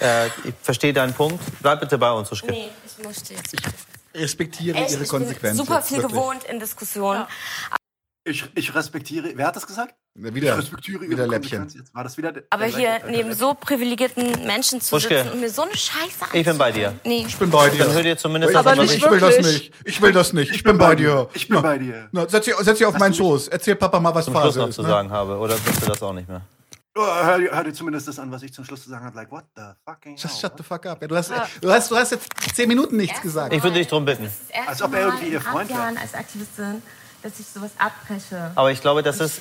Äh, 0.00 0.26
ich 0.26 0.54
verstehe 0.62 0.92
deinen 0.92 1.14
Punkt. 1.14 1.42
Bleib 1.60 1.80
bitte 1.80 1.98
bei 1.98 2.12
uns, 2.12 2.30
Uschke. 2.30 2.50
Nee, 2.52 2.70
ich 2.86 3.04
musste 3.04 3.34
jetzt. 3.34 3.56
Respektiere 4.14 4.78
Echt, 4.78 4.92
ihre 4.92 5.02
ich 5.02 5.10
bin 5.10 5.18
Konsequenzen. 5.18 5.56
super 5.56 5.82
viel 5.82 5.96
wirklich. 5.98 6.12
gewohnt 6.12 6.44
in 6.44 6.60
Diskussionen. 6.60 7.24
Ich, 8.26 8.42
ich 8.54 8.74
respektiere. 8.74 9.32
Wer 9.34 9.46
hat 9.48 9.56
das 9.56 9.66
gesagt? 9.66 9.94
Na, 10.14 10.34
Wieder, 10.34 10.52
ich 10.54 10.58
respektiere 10.62 11.02
wieder 11.10 11.26
Läppchen. 11.26 11.68
Jetzt 11.68 11.94
war 11.94 12.04
das 12.04 12.16
wieder. 12.16 12.32
der- 12.32 12.44
Aber 12.48 12.66
der 12.66 12.74
hier 12.78 12.98
gleiche- 13.00 13.10
neben 13.10 13.34
so 13.34 13.52
privilegierten 13.52 14.46
Menschen 14.46 14.80
zu 14.80 14.96
Uschke. 14.96 15.18
sitzen 15.18 15.32
und 15.32 15.40
mir 15.40 15.50
so 15.50 15.62
eine 15.62 15.76
Scheiße 15.76 16.24
Ich 16.32 16.46
bin 16.46 16.56
bei 16.56 16.72
dir. 16.72 16.88
anzuhören. 16.88 17.00
Nee. 17.04 17.24
Ich 17.28 17.36
bin 17.36 17.50
bei 17.50 17.68
dir. 17.68 17.84
Dann 17.84 17.92
hör 17.92 18.02
dir 18.02 18.16
zumindest 18.16 18.56
Aber 18.56 18.70
das 18.70 18.78
was 18.78 18.84
nicht 18.86 18.96
ich 18.96 19.04
ich 19.04 19.10
will 19.10 19.20
das 19.20 19.38
nicht. 19.40 19.72
Ich 19.84 20.00
will 20.00 20.12
das 20.12 20.32
nicht. 20.32 20.52
Ich 20.54 20.62
bin 20.62 20.78
bei 20.78 20.94
dir. 20.94 21.28
Ich 21.34 21.48
bin 21.48 21.56
Na, 21.56 21.60
bei 21.60 21.76
dir. 21.76 22.08
Na, 22.12 22.26
setz 22.26 22.46
dich, 22.46 22.54
setz 22.56 22.78
dich 22.78 22.86
auf 22.86 22.96
meinen 22.98 23.12
Schoß. 23.12 23.48
Erzähl 23.48 23.76
Papa 23.76 24.00
mal, 24.00 24.14
was 24.14 24.24
zum 24.24 24.32
Schluss 24.32 24.44
Phase 24.44 24.58
noch 24.60 24.68
ist. 24.68 24.76
zu 24.76 24.82
ne? 24.82 24.88
sagen 24.88 25.10
habe. 25.10 25.36
Oder 25.36 25.56
willst 25.62 25.82
du 25.82 25.86
das 25.86 26.02
auch 26.02 26.14
nicht 26.14 26.26
mehr? 26.28 26.40
Oh, 26.96 27.02
hör, 27.04 27.38
dir- 27.38 27.50
hör 27.50 27.64
dir 27.64 27.74
zumindest 27.74 28.08
das 28.08 28.18
an, 28.18 28.30
was 28.32 28.42
ich 28.42 28.54
zum 28.54 28.64
Schluss 28.64 28.84
zu 28.84 28.88
sagen 28.88 29.04
habe. 29.04 29.16
Like, 29.16 29.30
what 29.30 29.44
the 29.56 29.62
fucking 29.84 30.16
Just 30.16 30.40
hell? 30.42 30.48
shut 30.50 30.52
the 30.56 30.62
fuck 30.62 30.86
up. 30.86 31.02
Ja, 31.02 31.08
du, 31.08 31.16
hast, 31.16 31.30
du, 31.60 31.70
hast, 31.70 31.90
du 31.90 31.96
hast 31.96 32.12
jetzt 32.12 32.28
zehn 32.54 32.68
Minuten 32.68 32.96
nichts 32.96 33.20
gesagt. 33.20 33.52
Ich 33.52 33.62
würde 33.62 33.76
dich 33.76 33.88
drum 33.88 34.06
bitten. 34.06 34.30
Als 34.66 34.80
ob 34.80 34.94
er 34.94 35.00
irgendwie 35.08 35.26
ihr 35.28 35.40
Freund 35.42 35.68
wäre. 35.68 35.78
Jahren 35.80 35.98
als 35.98 36.14
Aktivistin, 36.14 36.80
dass 37.24 37.40
ich 37.40 37.46
sowas 37.46 37.70
abbreche. 37.78 38.52
Aber 38.54 38.70
ich 38.70 38.80
glaube, 38.82 39.02
das 39.02 39.18
ist, 39.18 39.40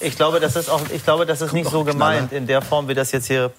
ich 0.00 0.16
glaube, 0.16 0.40
das 0.40 0.56
ist 0.56 0.68
auch, 0.68 0.80
ich 0.92 1.04
glaube, 1.04 1.24
das 1.24 1.40
ist 1.40 1.52
nicht 1.52 1.64
noch 1.66 1.70
so 1.72 1.84
Knaller. 1.84 1.92
gemeint 1.92 2.32
in 2.32 2.46
der 2.48 2.60
Form, 2.60 2.88
wie 2.88 2.94
das 2.94 3.12
jetzt 3.12 3.26
hier. 3.26 3.52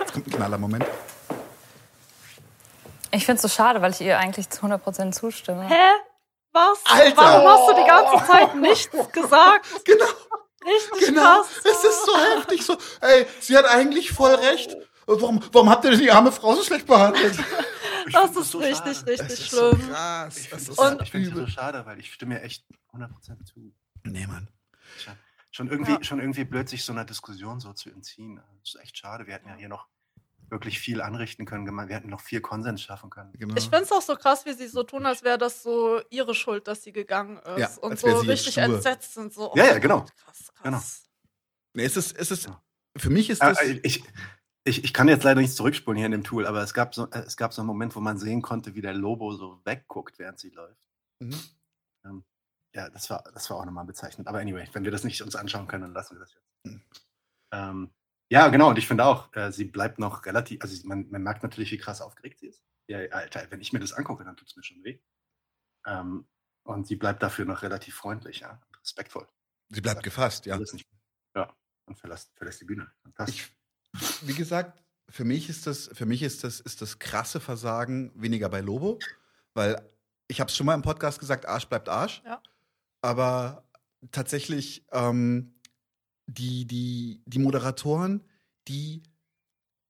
Jetzt 0.00 0.12
kommt 0.12 0.26
ein 0.26 0.30
knaller 0.32 0.58
Moment. 0.58 0.84
Ich 3.12 3.24
finde 3.24 3.36
es 3.36 3.42
so 3.42 3.48
schade, 3.48 3.80
weil 3.80 3.92
ich 3.92 4.00
ihr 4.00 4.18
eigentlich 4.18 4.50
zu 4.50 4.66
100% 4.66 5.12
zustimme. 5.12 5.68
Hä? 5.68 5.74
Was? 6.52 6.78
Alter! 6.84 7.16
Warum 7.16 7.48
hast 7.48 7.68
du 7.70 7.74
die 7.80 7.86
ganze 7.86 8.26
Zeit 8.26 8.54
nichts 8.56 8.90
gesagt? 9.12 9.66
Genau. 9.84 10.04
Richtig 10.64 11.08
Genau, 11.08 11.20
krass. 11.22 11.46
es 11.64 11.84
ist 11.84 12.06
so 12.06 12.12
heftig. 12.34 12.64
So, 12.66 12.76
ey, 13.00 13.24
sie 13.40 13.56
hat 13.56 13.66
eigentlich 13.66 14.10
voll 14.10 14.34
recht. 14.34 14.76
Warum, 15.06 15.42
warum 15.52 15.70
habt 15.70 15.84
ihr 15.84 15.90
denn 15.92 16.00
die 16.00 16.10
arme 16.10 16.32
Frau 16.32 16.54
so 16.54 16.62
schlecht 16.62 16.86
behandelt? 16.86 17.38
Ich 18.08 18.12
Das 18.12 18.36
ist 18.36 18.52
so 18.52 18.58
richtig, 18.58 18.98
schade. 18.98 19.06
richtig 19.10 19.16
Das 19.28 19.32
ist 19.40 19.50
so 19.50 19.70
schlimm. 19.74 19.88
krass. 19.88 20.36
Ich 20.36 20.48
finde 20.48 20.62
es 21.26 21.34
so 21.34 21.40
übel. 21.40 21.48
schade, 21.48 21.84
weil 21.86 21.98
ich 21.98 22.12
stimme 22.12 22.34
mir 22.36 22.42
echt 22.42 22.64
100% 22.92 23.10
zu. 23.44 23.74
Nee, 24.04 24.28
Mann. 24.28 24.46
Schon- 24.96 25.14
Schon 25.50 25.68
irgendwie, 25.68 26.04
schon 26.04 26.20
irgendwie 26.20 26.44
blöd, 26.44 26.68
sich 26.68 26.84
so 26.84 26.92
einer 26.92 27.04
Diskussion 27.04 27.58
so 27.58 27.72
zu 27.72 27.90
entziehen. 27.90 28.36
Das 28.62 28.74
ist 28.74 28.80
echt 28.80 28.96
schade. 28.96 29.26
Wir 29.26 29.34
hätten 29.34 29.48
ja 29.48 29.56
hier 29.56 29.68
noch 29.68 29.88
wirklich 30.50 30.78
viel 30.78 31.00
anrichten 31.00 31.46
können. 31.46 31.66
Wir 31.66 31.96
hätten 31.96 32.08
noch 32.10 32.20
viel 32.20 32.40
Konsens 32.40 32.80
schaffen 32.82 33.10
können. 33.10 33.32
Genau. 33.32 33.56
Ich 33.56 33.64
finde 33.64 33.82
es 33.82 33.90
auch 33.90 34.02
so 34.02 34.14
krass, 34.14 34.46
wie 34.46 34.52
sie 34.52 34.68
so 34.68 34.84
tun, 34.84 35.04
als 35.04 35.24
wäre 35.24 35.38
das 35.38 35.64
so 35.64 36.00
ihre 36.10 36.36
Schuld, 36.36 36.68
dass 36.68 36.84
sie 36.84 36.92
gegangen 36.92 37.38
ist. 37.38 37.58
Ja, 37.58 37.70
und 37.80 37.98
so 37.98 38.06
richtig 38.18 38.56
entsetzt 38.58 39.14
sind. 39.14 39.32
So, 39.32 39.50
oh 39.52 39.56
Ja, 39.56 39.64
ja, 39.64 39.72
mein 39.72 39.80
genau. 39.80 40.00
Gott, 40.02 40.12
Krass, 40.24 40.38
krass. 40.54 40.62
Genau. 40.62 40.80
nee, 41.72 41.84
es 41.86 41.96
ist, 41.96 42.16
es 42.16 42.30
ist, 42.30 42.48
für 42.96 43.10
mich 43.10 43.30
ist 43.30 43.42
Äh, 43.42 43.46
das. 43.48 43.60
äh, 43.62 43.80
ich, 43.82 44.04
ich, 44.66 44.84
ich 44.84 44.92
kann 44.92 45.08
jetzt 45.08 45.22
leider 45.24 45.40
nicht 45.40 45.54
zurückspulen 45.54 45.96
hier 45.96 46.06
in 46.06 46.12
dem 46.12 46.24
Tool, 46.24 46.46
aber 46.46 46.62
es 46.62 46.74
gab, 46.74 46.94
so, 46.94 47.08
äh, 47.10 47.20
es 47.20 47.36
gab 47.36 47.52
so 47.52 47.62
einen 47.62 47.66
Moment, 47.66 47.94
wo 47.94 48.00
man 48.00 48.18
sehen 48.18 48.42
konnte, 48.42 48.74
wie 48.74 48.82
der 48.82 48.94
Lobo 48.94 49.32
so 49.32 49.60
wegguckt, 49.64 50.18
während 50.18 50.38
sie 50.38 50.50
läuft. 50.50 50.80
Mhm. 51.20 51.40
Ähm, 52.04 52.24
ja, 52.74 52.90
das 52.90 53.08
war, 53.08 53.22
das 53.32 53.48
war 53.48 53.58
auch 53.58 53.64
nochmal 53.64 53.86
bezeichnend. 53.86 54.28
Aber 54.28 54.40
anyway, 54.40 54.68
wenn 54.72 54.84
wir 54.84 54.90
das 54.90 55.04
nicht 55.04 55.22
uns 55.22 55.36
anschauen 55.36 55.68
können, 55.68 55.82
dann 55.82 55.92
lassen 55.92 56.16
wir 56.16 56.20
das 56.20 56.34
jetzt. 56.34 56.46
Mhm. 56.64 56.82
Ähm, 57.52 57.90
ja, 58.28 58.48
genau. 58.48 58.70
Und 58.70 58.78
ich 58.78 58.88
finde 58.88 59.04
auch, 59.04 59.34
äh, 59.36 59.52
sie 59.52 59.64
bleibt 59.64 59.98
noch 60.00 60.26
relativ, 60.26 60.60
also 60.62 60.86
man, 60.86 61.08
man 61.10 61.22
merkt 61.22 61.44
natürlich, 61.44 61.70
wie 61.70 61.78
krass 61.78 62.00
aufgeregt 62.00 62.40
sie 62.40 62.48
ist. 62.48 62.64
Ja, 62.88 62.98
Alter, 63.10 63.46
wenn 63.50 63.60
ich 63.60 63.72
mir 63.72 63.80
das 63.80 63.92
angucke, 63.92 64.24
dann 64.24 64.36
tut 64.36 64.48
es 64.48 64.56
mir 64.56 64.64
schon 64.64 64.82
weh. 64.82 64.98
Ähm, 65.86 66.26
und 66.64 66.86
sie 66.88 66.96
bleibt 66.96 67.22
dafür 67.22 67.44
noch 67.44 67.62
relativ 67.62 67.94
freundlich, 67.94 68.40
ja, 68.40 68.60
und 68.66 68.80
respektvoll. 68.80 69.28
Sie 69.68 69.80
bleibt 69.80 70.02
gefasst, 70.02 70.46
ja. 70.46 70.58
Nicht. 70.58 70.88
Ja, 71.36 71.54
und 71.86 71.98
verlässt, 71.98 72.36
verlässt 72.36 72.60
die 72.60 72.64
Bühne. 72.64 72.90
Fantastisch. 73.02 73.55
Wie 74.22 74.34
gesagt, 74.34 74.82
für 75.08 75.24
mich 75.24 75.48
ist 75.48 75.66
das, 75.66 75.90
für 75.92 76.06
mich 76.06 76.22
ist 76.22 76.44
das, 76.44 76.60
ist 76.60 76.82
das 76.82 76.98
krasse 76.98 77.40
Versagen 77.40 78.12
weniger 78.14 78.48
bei 78.48 78.60
Lobo, 78.60 78.98
weil 79.54 79.80
ich 80.28 80.40
habe 80.40 80.48
es 80.48 80.56
schon 80.56 80.66
mal 80.66 80.74
im 80.74 80.82
Podcast 80.82 81.20
gesagt, 81.20 81.46
Arsch 81.46 81.66
bleibt 81.66 81.88
Arsch. 81.88 82.22
Ja. 82.24 82.42
Aber 83.02 83.68
tatsächlich 84.10 84.84
ähm, 84.92 85.54
die, 86.26 86.66
die, 86.66 87.22
die 87.26 87.38
Moderatoren, 87.38 88.24
die, 88.68 89.02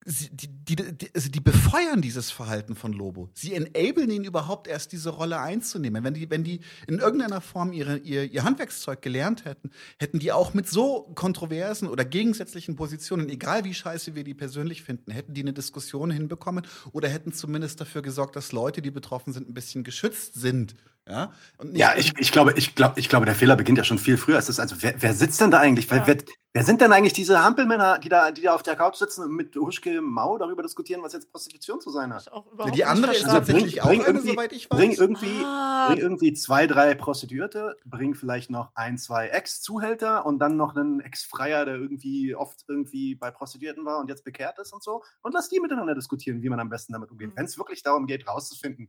sie- 0.07 0.31
die, 0.31 0.49
die, 0.49 0.77
die, 0.77 1.11
also 1.15 1.29
die 1.29 1.41
befeuern 1.41 2.01
dieses 2.01 2.31
Verhalten 2.31 2.75
von 2.75 2.93
Lobo. 2.93 3.29
Sie 3.35 3.55
enablen 3.55 4.11
ihn 4.11 4.25
überhaupt 4.25 4.69
erst, 4.69 4.93
diese 4.93 5.11
Rolle 5.11 5.41
einzunehmen. 5.41 6.03
Wenn 6.05 6.15
die, 6.15 6.31
wenn 6.31 6.45
die 6.45 6.61
in 6.87 6.99
irgendeiner 6.99 7.41
Form 7.41 7.73
ihre, 7.73 7.99
ihr, 7.99 8.25
ihr 8.33 8.45
Handwerkszeug 8.45 9.03
gelernt 9.03 9.45
hätten, 9.45 9.71
hätten 9.99 10.19
die 10.19 10.33
auch 10.33 10.55
mit 10.55 10.69
so 10.69 11.13
kontroversen 11.15 11.89
oder 11.89 12.05
gegensätzlichen 12.05 12.77
Positionen, 12.77 13.29
egal 13.29 13.65
wie 13.65 13.75
scheiße 13.75 14.15
wir 14.15 14.25
die 14.25 14.35
persönlich 14.35 14.83
finden, 14.83 15.11
hätten 15.11 15.35
die 15.35 15.43
eine 15.43 15.53
Diskussion 15.53 16.11
hinbekommen 16.11 16.67
oder 16.93 17.09
hätten 17.09 17.33
zumindest 17.33 17.81
dafür 17.81 18.03
gesorgt, 18.03 18.37
dass 18.37 18.53
Leute, 18.53 18.81
die 18.81 18.91
betroffen 18.91 19.33
sind, 19.33 19.49
ein 19.51 19.55
bisschen 19.55 19.85
geschützt 19.85 20.35
sind. 20.35 20.75
Ja, 21.09 21.33
Ja, 21.73 21.95
ich, 21.97 22.15
ich, 22.19 22.33
glaube, 22.33 22.55
ich, 22.57 22.75
glaube, 22.75 22.99
ich 22.99 23.09
glaube, 23.09 23.27
der 23.27 23.37
Fehler 23.37 23.55
beginnt 23.55 23.79
ja 23.79 23.85
schon 23.85 23.99
viel 23.99 24.17
früher. 24.17 24.39
Es 24.39 24.49
ist 24.49 24.59
also, 24.59 24.77
wer, 24.81 25.01
wer 25.01 25.15
sitzt 25.15 25.41
denn 25.41 25.53
da 25.53 25.59
eigentlich? 25.61 25.89
Wer, 25.89 26.05
wer, 26.07 26.17
wer 26.57 26.65
sind 26.65 26.81
denn 26.81 26.91
eigentlich 26.91 27.13
diese 27.13 27.45
Hampelmänner, 27.45 27.99
die 27.99 28.09
da, 28.09 28.31
die 28.31 28.41
da 28.41 28.55
auf 28.55 28.63
der 28.63 28.77
Couch 28.77 28.97
sitzen 28.97 29.25
und 29.25 29.33
mit 29.33 29.55
Huschke 29.55 30.01
Mau 30.01 30.39
darüber 30.39 30.63
diskutieren, 30.63 31.03
was 31.03 31.13
jetzt 31.13 31.31
Prostitution 31.31 31.83
zu 31.83 31.91
sein 31.91 32.15
hat? 32.15 32.29
Überhaupt 32.51 32.75
die 32.75 32.87
andere 32.87 33.15
ist 33.15 33.25
tatsächlich 33.25 33.83
auch 33.83 33.89
eine, 33.89 34.23
soweit 34.23 34.53
ich 34.53 34.71
weiß. 34.71 34.79
Bring 34.79 34.93
irgendwie, 34.93 35.43
Ah. 35.45 35.89
bring 35.89 35.99
irgendwie 35.99 36.33
zwei, 36.33 36.67
drei 36.67 36.95
Prostituierte, 36.95 37.77
bring 37.85 38.15
vielleicht 38.15 38.49
noch 38.51 38.71
ein, 38.75 38.97
zwei 38.97 39.29
Ex-Zuhälter 39.29 40.25
und 40.25 40.39
dann 40.39 40.57
noch 40.57 40.75
einen 40.75 41.01
Ex-Freier, 41.01 41.67
der 41.67 41.75
irgendwie 41.75 42.35
oft 42.35 42.65
irgendwie 42.69 43.15
bei 43.15 43.31
Prostituierten 43.31 43.85
war 43.85 43.99
und 43.99 44.09
jetzt 44.09 44.25
bekehrt 44.25 44.59
ist 44.59 44.73
und 44.73 44.83
so. 44.83 45.03
Und 45.21 45.35
lass 45.35 45.51
die 45.51 45.61
miteinander 45.61 45.95
diskutieren, 45.95 46.43
wie 46.43 46.49
man 46.49 46.59
am 46.59 46.71
besten 46.71 46.95
damit 46.95 47.11
umgeht. 47.11 47.33
Mhm. 47.33 47.37
Wenn 47.37 47.45
es 47.45 47.59
wirklich 47.59 47.83
darum 47.83 48.07
geht, 48.07 48.27
rauszufinden, 48.27 48.89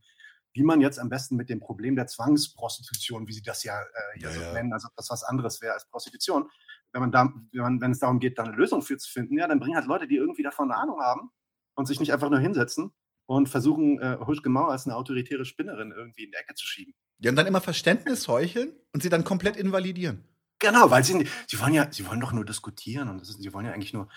wie 0.57 0.63
man 0.63 0.81
jetzt 0.81 0.99
am 0.99 1.09
besten 1.09 1.35
mit 1.35 1.49
dem 1.49 1.59
Problem 1.59 1.95
der 1.95 2.07
Zwangsprostitution, 2.07 3.27
wie 3.27 3.33
sie 3.33 3.43
das 3.43 3.63
ja, 3.63 3.79
äh, 3.79 4.19
hier 4.19 4.29
Ja, 4.29 4.33
so 4.33 4.41
ja. 4.41 4.53
nennen, 4.53 4.73
also 4.73 4.87
das 4.95 5.09
was 5.09 5.23
anderes 5.23 5.61
wäre 5.61 5.73
als 5.73 5.87
Prostitution, 5.87 6.49
wenn 6.91 7.01
man 7.01 7.11
da, 7.11 7.31
wenn, 7.51 7.61
man, 7.61 7.81
wenn 7.81 7.91
es 7.91 7.99
darum 7.99 8.19
geht, 8.19 8.37
da 8.37 8.43
eine 8.43 8.55
Lösung 8.55 8.81
für 8.81 8.97
zu 8.97 9.09
finden, 9.09 9.37
ja, 9.37 9.47
dann 9.47 9.59
bringen 9.59 9.75
halt 9.75 9.85
Leute, 9.85 10.07
die 10.07 10.15
irgendwie 10.15 10.43
davon 10.43 10.71
eine 10.71 10.81
Ahnung 10.81 10.99
haben 10.99 11.29
und 11.75 11.85
sich 11.85 11.99
nicht 11.99 12.11
einfach 12.11 12.29
nur 12.29 12.39
hinsetzen 12.39 12.91
und 13.27 13.49
versuchen, 13.49 13.99
äh, 13.99 14.17
Huschke 14.25 14.49
Mauer 14.49 14.71
als 14.71 14.85
eine 14.85 14.95
autoritäre 14.95 15.45
Spinnerin 15.45 15.91
irgendwie 15.91 16.23
in 16.23 16.31
die 16.31 16.37
Ecke 16.37 16.55
zu 16.55 16.65
schieben. 16.65 16.93
Die 17.19 17.27
haben 17.27 17.35
dann 17.35 17.47
immer 17.47 17.61
Verständnis 17.61 18.27
heucheln 18.27 18.73
und 18.93 19.03
sie 19.03 19.09
dann 19.09 19.23
komplett 19.23 19.57
invalidieren. 19.57 20.23
Genau, 20.59 20.89
weil 20.89 21.03
sie, 21.03 21.27
sie 21.47 21.59
wollen 21.59 21.73
ja, 21.73 21.91
sie 21.91 22.07
wollen 22.07 22.19
doch 22.19 22.31
nur 22.31 22.45
diskutieren 22.45 23.09
und 23.09 23.21
das 23.21 23.29
ist, 23.29 23.41
sie 23.41 23.53
wollen 23.53 23.67
ja 23.67 23.73
eigentlich 23.73 23.93
nur, 23.93 24.09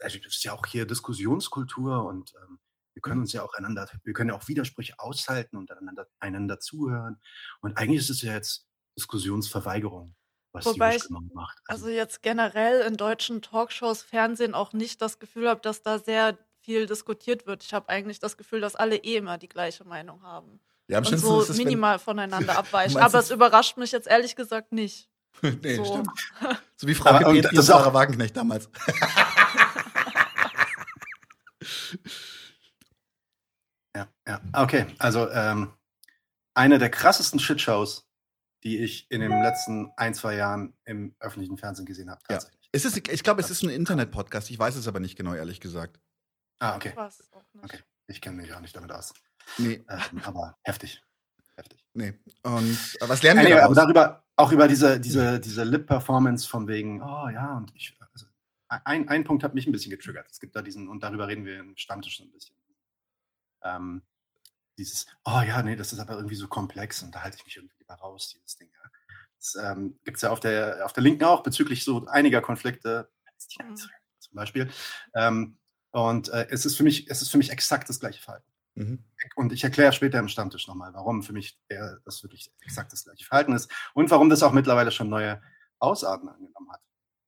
also 0.00 0.18
das 0.18 0.36
ist 0.36 0.44
ja 0.44 0.52
auch 0.52 0.64
hier 0.64 0.86
Diskussionskultur 0.86 2.06
und 2.06 2.32
ähm, 2.42 2.58
wir 2.94 3.02
können 3.02 3.20
uns 3.20 3.32
ja 3.32 3.42
auch 3.42 3.54
einander, 3.54 3.88
wir 4.04 4.12
können 4.12 4.30
ja 4.30 4.36
auch 4.36 4.46
Widersprüche 4.48 4.94
aushalten 4.98 5.56
und 5.56 5.70
einander, 5.70 6.06
einander 6.20 6.60
zuhören. 6.60 7.20
Und 7.60 7.76
eigentlich 7.78 8.00
ist 8.00 8.10
es 8.10 8.22
ja 8.22 8.32
jetzt 8.34 8.66
Diskussionsverweigerung, 8.98 10.14
was 10.52 10.66
Wobei 10.66 10.90
die 10.90 10.96
ich- 10.96 11.34
macht. 11.34 11.58
Also 11.66 11.88
jetzt 11.88 12.22
generell 12.22 12.80
in 12.82 12.96
deutschen 12.96 13.40
Talkshows, 13.42 14.02
Fernsehen 14.02 14.54
auch 14.54 14.72
nicht 14.72 15.00
das 15.00 15.18
Gefühl 15.18 15.48
habe, 15.48 15.60
dass 15.60 15.82
da 15.82 15.98
sehr 15.98 16.38
viel 16.60 16.86
diskutiert 16.86 17.46
wird. 17.46 17.64
Ich 17.64 17.74
habe 17.74 17.88
eigentlich 17.88 18.20
das 18.20 18.36
Gefühl, 18.36 18.60
dass 18.60 18.76
alle 18.76 18.96
eh 18.96 19.16
immer 19.16 19.38
die 19.38 19.48
gleiche 19.48 19.84
Meinung 19.84 20.22
haben. 20.22 20.60
Ja, 20.88 20.98
am 20.98 21.06
und 21.06 21.16
so 21.16 21.40
ist 21.40 21.48
es, 21.48 21.56
minimal 21.56 21.98
voneinander 21.98 22.56
abweichen. 22.58 23.00
Aber 23.00 23.18
es- 23.18 23.30
überrascht 23.30 23.76
mich 23.78 23.92
jetzt 23.92 24.06
ehrlich 24.06 24.36
gesagt 24.36 24.72
nicht. 24.72 25.08
nee, 25.42 25.76
so. 25.76 25.84
stimmt. 25.84 26.10
So 26.76 26.86
wie 26.88 26.94
Frau 26.94 27.10
Aber- 27.10 27.28
und 27.28 27.42
das 27.42 27.52
ist 27.52 27.70
auch- 27.70 27.78
Sarah 27.78 27.94
Wagenknecht 27.94 28.36
damals. 28.36 28.68
Ja, 33.96 34.08
ja. 34.26 34.40
Okay, 34.52 34.86
also 34.98 35.30
ähm, 35.30 35.72
eine 36.54 36.78
der 36.78 36.90
krassesten 36.90 37.40
Shitshows, 37.40 38.08
die 38.62 38.78
ich 38.78 39.10
in 39.10 39.20
den 39.20 39.30
letzten 39.42 39.90
ein, 39.96 40.14
zwei 40.14 40.36
Jahren 40.36 40.74
im 40.84 41.14
öffentlichen 41.20 41.56
Fernsehen 41.58 41.86
gesehen 41.86 42.10
habe. 42.10 42.20
Ja. 42.30 42.36
Tatsächlich. 42.36 42.68
Es 42.72 42.84
ist, 42.84 42.96
ich 43.08 43.22
glaube, 43.22 43.40
es 43.40 43.50
ist 43.50 43.62
ein 43.62 43.68
Internet-Podcast. 43.70 44.50
Ich 44.50 44.58
weiß 44.58 44.76
es 44.76 44.88
aber 44.88 45.00
nicht 45.00 45.16
genau, 45.16 45.34
ehrlich 45.34 45.60
gesagt. 45.60 46.00
Ah, 46.58 46.76
okay. 46.76 46.94
Okay. 47.60 47.78
Ich 48.06 48.20
kenne 48.20 48.36
mich 48.40 48.54
auch 48.54 48.60
nicht 48.60 48.74
damit 48.74 48.92
aus. 48.92 49.12
Nee, 49.58 49.84
Ähm, 49.88 50.22
aber 50.24 50.56
heftig. 50.62 51.02
Heftig. 51.56 51.84
nee. 51.92 52.14
Und 52.44 52.96
äh, 53.00 53.08
was 53.08 53.22
lernen 53.22 53.40
wir 53.40 53.46
Anyway, 53.46 53.60
aber 53.60 53.74
daraus? 53.74 53.76
darüber, 53.76 54.24
auch 54.36 54.52
über 54.52 54.68
diese, 54.68 54.98
diese, 55.00 55.38
diese 55.38 55.64
Lip-Performance 55.64 56.48
von 56.48 56.66
wegen, 56.66 57.02
oh 57.02 57.28
ja, 57.28 57.56
und 57.56 57.74
ich, 57.74 57.94
also, 58.12 58.26
ein, 58.68 59.08
ein 59.08 59.24
Punkt 59.24 59.44
hat 59.44 59.54
mich 59.54 59.66
ein 59.66 59.72
bisschen 59.72 59.90
getriggert. 59.90 60.30
Es 60.30 60.40
gibt 60.40 60.56
da 60.56 60.62
diesen, 60.62 60.88
und 60.88 61.02
darüber 61.02 61.28
reden 61.28 61.44
wir 61.44 61.60
im 61.60 61.76
Stammtisch 61.76 62.16
so 62.16 62.24
ein 62.24 62.32
bisschen. 62.32 62.56
Ähm, 63.64 64.02
dieses, 64.78 65.06
oh 65.24 65.42
ja, 65.46 65.62
nee, 65.62 65.76
das 65.76 65.92
ist 65.92 65.98
aber 65.98 66.14
irgendwie 66.14 66.34
so 66.34 66.48
komplex 66.48 67.02
und 67.02 67.14
da 67.14 67.22
halte 67.22 67.36
ich 67.36 67.44
mich 67.44 67.56
irgendwie 67.56 67.76
lieber 67.78 67.94
raus, 67.94 68.34
dieses 68.34 68.56
Ding. 68.56 68.70
Ja. 68.72 68.90
Das 69.36 69.56
ähm, 69.56 69.98
gibt 70.04 70.16
es 70.16 70.22
ja 70.22 70.30
auf 70.30 70.40
der, 70.40 70.84
auf 70.84 70.92
der 70.92 71.02
Linken 71.02 71.24
auch 71.24 71.42
bezüglich 71.42 71.84
so 71.84 72.06
einiger 72.06 72.40
Konflikte, 72.40 73.10
Mhm. 73.60 73.76
Zum 74.18 74.34
Beispiel. 74.34 74.70
Ähm, 75.14 75.58
und 75.90 76.28
äh, 76.28 76.46
es, 76.50 76.64
ist 76.64 76.76
für 76.76 76.84
mich, 76.84 77.10
es 77.10 77.22
ist 77.22 77.30
für 77.30 77.38
mich 77.38 77.50
exakt 77.50 77.88
das 77.88 78.00
gleiche 78.00 78.22
Verhalten. 78.22 78.50
Mhm. 78.74 79.04
Und 79.36 79.52
ich 79.52 79.64
erkläre 79.64 79.92
später 79.92 80.18
im 80.18 80.28
Stammtisch 80.28 80.66
nochmal, 80.66 80.94
warum 80.94 81.22
für 81.22 81.32
mich 81.32 81.58
der, 81.68 81.98
das 82.04 82.22
wirklich 82.22 82.52
exakt 82.62 82.92
das 82.92 83.04
gleiche 83.04 83.24
Verhalten 83.24 83.52
ist 83.52 83.70
und 83.94 84.10
warum 84.10 84.30
das 84.30 84.42
auch 84.42 84.52
mittlerweile 84.52 84.90
schon 84.90 85.08
neue 85.08 85.42
Ausarten 85.78 86.28
angenommen 86.28 86.72
hat. 86.72 86.80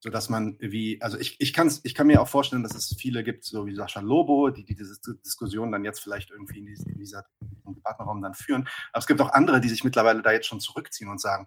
Sodass 0.05 0.29
man 0.29 0.59
wie, 0.61 1.01
also 1.01 1.17
ich, 1.19 1.41
ich, 1.41 1.55
kann's, 1.55 1.81
ich 1.83 1.95
kann 1.95 2.07
mir 2.07 2.21
auch 2.21 2.29
vorstellen, 2.29 2.63
dass 2.63 2.75
es 2.75 2.95
viele 2.99 3.25
gibt, 3.25 3.43
so 3.43 3.65
wie 3.65 3.75
Sascha 3.75 4.01
Lobo, 4.01 4.51
die, 4.51 4.63
die 4.63 4.75
diese 4.75 5.01
Diskussion 5.25 5.73
dann 5.73 5.83
jetzt 5.83 6.01
vielleicht 6.01 6.31
irgendwie 6.31 6.59
in, 6.59 6.67
diese, 6.67 6.87
in 6.91 6.99
dieser 6.99 7.25
Debattenraum 7.41 8.21
dann 8.21 8.35
führen. 8.35 8.69
Aber 8.93 8.99
es 9.01 9.07
gibt 9.07 9.23
auch 9.23 9.31
andere, 9.31 9.63
die 9.63 9.71
sich 9.71 9.83
mittlerweile 9.83 10.21
da 10.21 10.31
jetzt 10.33 10.47
schon 10.47 10.61
zurückziehen 10.61 11.09
und 11.09 11.23
sagen, 11.23 11.47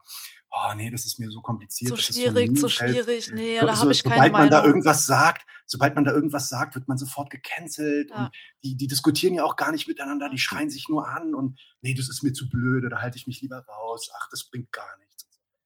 oh 0.49 0.73
nee, 0.75 0.89
das 0.89 1.05
ist 1.05 1.19
mir 1.19 1.29
so 1.29 1.41
kompliziert. 1.41 1.89
Zu 1.91 1.97
so 1.97 2.13
schwierig, 2.13 2.57
zu 2.57 2.67
schwierig. 2.67 3.29
Nee, 3.31 3.59
So- 3.59 3.67
da 3.67 3.75
so- 3.75 3.81
habe 3.83 3.91
ich 3.91 4.03
keine 4.03 4.15
sobald 4.15 4.33
man 4.33 4.49
da 4.49 4.57
Meinung. 4.57 4.69
irgendwas 4.69 5.05
sagt, 5.05 5.45
sobald 5.67 5.93
man 5.93 6.03
da 6.03 6.11
irgendwas 6.11 6.49
sagt, 6.49 6.73
wird 6.73 6.87
man 6.87 6.97
sofort 6.97 7.29
gecancelt. 7.29 8.09
Ja. 8.09 8.25
Und 8.25 8.35
die, 8.63 8.75
die 8.75 8.87
diskutieren 8.87 9.35
ja 9.35 9.43
auch 9.43 9.55
gar 9.55 9.71
nicht 9.71 9.87
miteinander, 9.87 10.29
die 10.31 10.39
schreien 10.39 10.71
sich 10.71 10.89
nur 10.89 11.07
an 11.07 11.35
und 11.35 11.59
nee, 11.81 11.93
das 11.93 12.09
ist 12.09 12.23
mir 12.23 12.33
zu 12.33 12.49
blöde, 12.49 12.89
da 12.89 13.01
halte 13.03 13.19
ich 13.19 13.27
mich 13.27 13.39
lieber 13.39 13.59
raus. 13.59 14.09
Ach, 14.19 14.29
das 14.31 14.49
bringt 14.49 14.71
gar 14.71 14.97
nichts. 14.97 15.06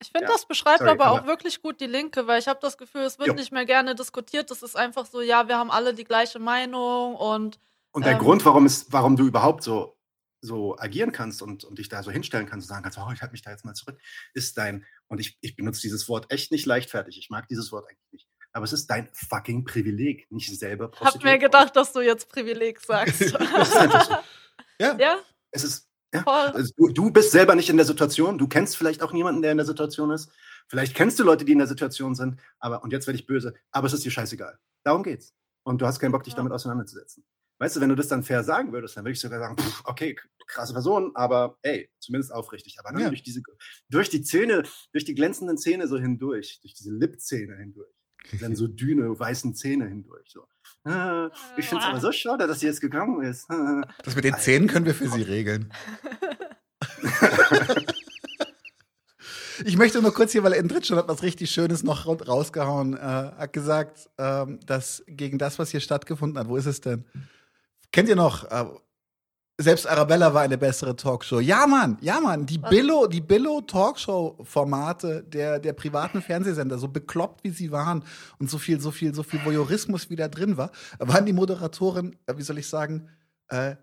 Ich 0.02 0.12
finde, 0.12 0.26
Ja, 0.26 0.32
das 0.34 0.46
beschreibt 0.48 0.80
sorry, 0.80 0.92
aber 0.92 1.12
auch 1.12 1.20
aber- 1.20 1.28
wirklich 1.28 1.62
gut 1.62 1.80
die 1.80 1.86
Linke, 1.88 2.26
weil 2.28 2.40
ich 2.40 2.48
habe 2.48 2.60
das 2.62 2.78
Gefühl, 2.78 3.02
es 3.02 3.20
wird 3.20 3.28
Jo. 3.30 3.34
nicht 3.36 3.52
mehr 3.52 3.66
gerne 3.66 3.94
diskutiert. 3.96 4.50
Das 4.52 4.64
ist 4.64 4.76
einfach 4.76 5.06
so, 5.06 5.22
ja, 5.22 5.48
wir 5.48 5.58
haben 5.58 5.70
alle 5.72 5.94
die 5.94 6.04
gleiche 6.06 6.40
Meinung 6.40 7.16
und 7.16 7.60
Und 7.92 8.06
der 8.06 8.14
Ähm. 8.14 8.20
Grund, 8.20 8.44
warum, 8.46 8.66
es, 8.66 8.92
warum 8.92 9.16
du 9.16 9.26
überhaupt 9.28 9.64
so, 9.64 9.98
so 10.42 10.76
agieren 10.80 11.12
kannst 11.12 11.42
und, 11.44 11.64
und 11.66 11.78
dich 11.78 11.88
da 11.88 12.02
so 12.02 12.10
hinstellen 12.10 12.48
kannst 12.48 12.66
und 12.66 12.70
sagen 12.70 12.84
kannst, 12.84 12.98
oh, 12.98 13.12
ich 13.14 13.22
halte 13.22 13.32
mich 13.34 13.44
da 13.44 13.52
jetzt 13.52 13.64
mal 13.64 13.76
zurück, 13.76 14.00
ist 14.34 14.58
dein, 14.58 14.86
und 15.08 15.20
ich, 15.20 15.38
ich 15.42 15.56
benutze 15.56 15.82
dieses 15.82 16.10
Wort 16.10 16.32
echt 16.32 16.52
nicht 16.52 16.66
leichtfertig, 16.66 17.18
ich 17.20 17.30
mag 17.30 17.48
dieses 17.48 17.72
Wort 17.72 17.86
eigentlich 17.88 18.12
nicht, 18.12 18.28
aber 18.54 18.64
es 18.66 18.74
ist 18.74 18.88
dein 18.88 19.08
fucking 19.14 19.66
Privileg, 19.66 20.32
nicht 20.32 20.50
selber 20.58 20.86
hab 20.86 20.92
mir 20.94 20.98
prostituiert 20.98 21.40
gedacht, 21.42 21.76
dass 21.76 21.94
du 21.94 22.00
jetzt 22.00 22.28
Privileg 22.28 22.80
sagst. 22.82 23.22
Das 23.34 23.68
ist 23.70 23.76
einfach 23.78 24.06
so. 24.06 24.16
Ja. 24.80 24.98
ja, 24.98 25.20
Es 25.52 25.64
ist, 25.64 25.91
ja, 26.14 26.24
also 26.26 26.74
du, 26.78 26.88
du 26.90 27.12
bist 27.12 27.32
selber 27.32 27.56
nicht 27.56 27.70
in 27.70 27.78
der 27.78 27.86
Situation, 27.86 28.38
du 28.38 28.48
kennst 28.48 28.76
vielleicht 28.78 29.02
auch 29.04 29.14
niemanden, 29.14 29.42
der 29.42 29.52
in 29.52 29.58
der 29.58 29.66
Situation 29.66 30.12
ist, 30.12 30.32
vielleicht 30.68 30.96
kennst 30.96 31.20
du 31.20 31.24
Leute, 31.24 31.46
die 31.46 31.54
in 31.54 31.58
der 31.60 31.68
Situation 31.68 32.16
sind, 32.16 32.40
aber, 32.60 32.84
und 32.84 32.92
jetzt 32.94 33.08
werde 33.08 33.20
ich 33.20 33.26
böse, 33.28 33.54
aber 33.72 33.88
es 33.88 33.94
ist 33.94 34.04
dir 34.06 34.12
scheißegal. 34.12 34.58
Darum 34.84 35.04
geht's. 35.04 35.34
Und 35.64 35.82
du 35.82 35.86
hast 35.86 36.00
keinen 36.00 36.12
Bock, 36.12 36.24
dich 36.24 36.34
Ja. 36.34 36.38
damit 36.38 36.52
auseinanderzusetzen. 36.54 37.24
Weißt 37.60 37.76
du, 37.76 37.82
wenn 37.82 37.90
du 37.90 37.96
das 37.96 38.08
dann 38.08 38.24
fair 38.24 38.44
sagen 38.44 38.74
würdest, 38.74 38.98
dann 38.98 39.04
würde 39.06 39.14
ich 39.14 39.20
sogar 39.20 39.40
sagen, 39.40 39.56
pff, 39.58 39.84
okay, 39.86 40.18
krasse 40.48 40.74
Person, 40.74 41.12
aber 41.14 41.58
ey, 41.62 41.92
zumindest 42.00 42.34
aufrichtig. 42.34 42.78
Aber 42.80 43.00
Ja. 43.00 43.08
durch 43.10 43.22
diese, 43.22 43.42
durch 43.90 44.10
die 44.10 44.24
Zähne, 44.24 44.64
durch 44.92 45.06
die 45.06 45.14
glänzenden 45.14 45.58
Zähne 45.58 45.88
so 45.88 45.98
hindurch, 46.00 46.60
durch 46.62 46.74
diese 46.74 46.92
Lipzähne 46.92 47.56
hindurch, 47.58 47.94
dann 48.42 48.56
so 48.56 48.68
dünne, 48.68 49.18
weißen 49.18 49.54
Zähne 49.56 49.88
hindurch. 49.88 50.30
So. 50.32 50.48
Ah, 50.86 51.30
ich 51.58 51.68
finde 51.68 51.84
es 51.84 51.90
aber 51.92 52.00
so 52.00 52.12
schade, 52.12 52.48
dass 52.48 52.60
sie 52.62 52.66
jetzt 52.66 52.82
gegangen 52.82 53.22
ist. 53.22 53.48
Das 54.04 54.16
mit 54.16 54.24
den 54.26 54.36
Zähnen 54.38 54.68
können 54.68 54.86
wir 54.88 54.96
für 54.96 55.08
Sie 55.10 55.22
regeln. 55.22 55.72
Ich 59.64 59.78
möchte 59.78 60.02
nur 60.02 60.12
kurz 60.14 60.32
hier, 60.32 60.44
weil 60.44 60.54
Endrit 60.54 60.88
schon 60.88 60.98
hat 60.98 61.08
was 61.08 61.22
richtig 61.22 61.52
Schönes 61.52 61.84
noch 61.84 62.08
ra- 62.08 62.14
rausgehauen, 62.26 62.96
äh, 62.98 63.00
hat 63.00 63.54
gesagt, 63.54 64.10
ähm, 64.18 64.60
dass 64.66 65.04
gegen 65.08 65.38
das, 65.38 65.60
was 65.60 65.70
hier 65.70 65.82
stattgefunden 65.82 66.40
hat, 66.40 66.48
wo 66.48 66.58
ist 66.58 66.66
es 66.66 66.82
denn? 66.82 67.06
Kennt 67.92 68.10
ihr 68.10 68.16
noch? 68.16 68.50
Äh, 68.50 68.66
selbst 69.62 69.88
Arabella 69.88 70.34
war 70.34 70.42
eine 70.42 70.58
bessere 70.58 70.96
Talkshow. 70.96 71.40
Ja, 71.40 71.68
Mann, 71.68 71.98
ja, 72.02 72.20
Mann, 72.20 72.46
die? 72.46 72.58
Billo, 72.58 73.08
die 73.08 73.22
Billo-Talkshow-Formate 73.22 75.24
der, 75.24 75.60
der 75.60 75.74
privaten 75.74 76.22
Fernsehsender, 76.22 76.78
so 76.78 76.88
bekloppt 76.88 77.44
wie 77.44 77.50
sie 77.50 77.72
waren 77.72 78.04
und 78.40 78.50
so 78.50 78.58
viel, 78.58 78.80
so 78.80 78.92
viel, 78.92 79.14
so 79.14 79.24
viel 79.24 79.44
Voyeurismus 79.44 80.10
wie 80.10 80.16
da 80.16 80.28
drin 80.28 80.58
war, 80.58 80.72
waren 81.00 81.26
die 81.26 81.34
Moderatoren, 81.34 82.18
äh, 82.26 82.38
wie 82.38 82.44
soll 82.44 82.58
ich 82.58 82.68
sagen, 82.68 83.10
äh, 83.48 83.76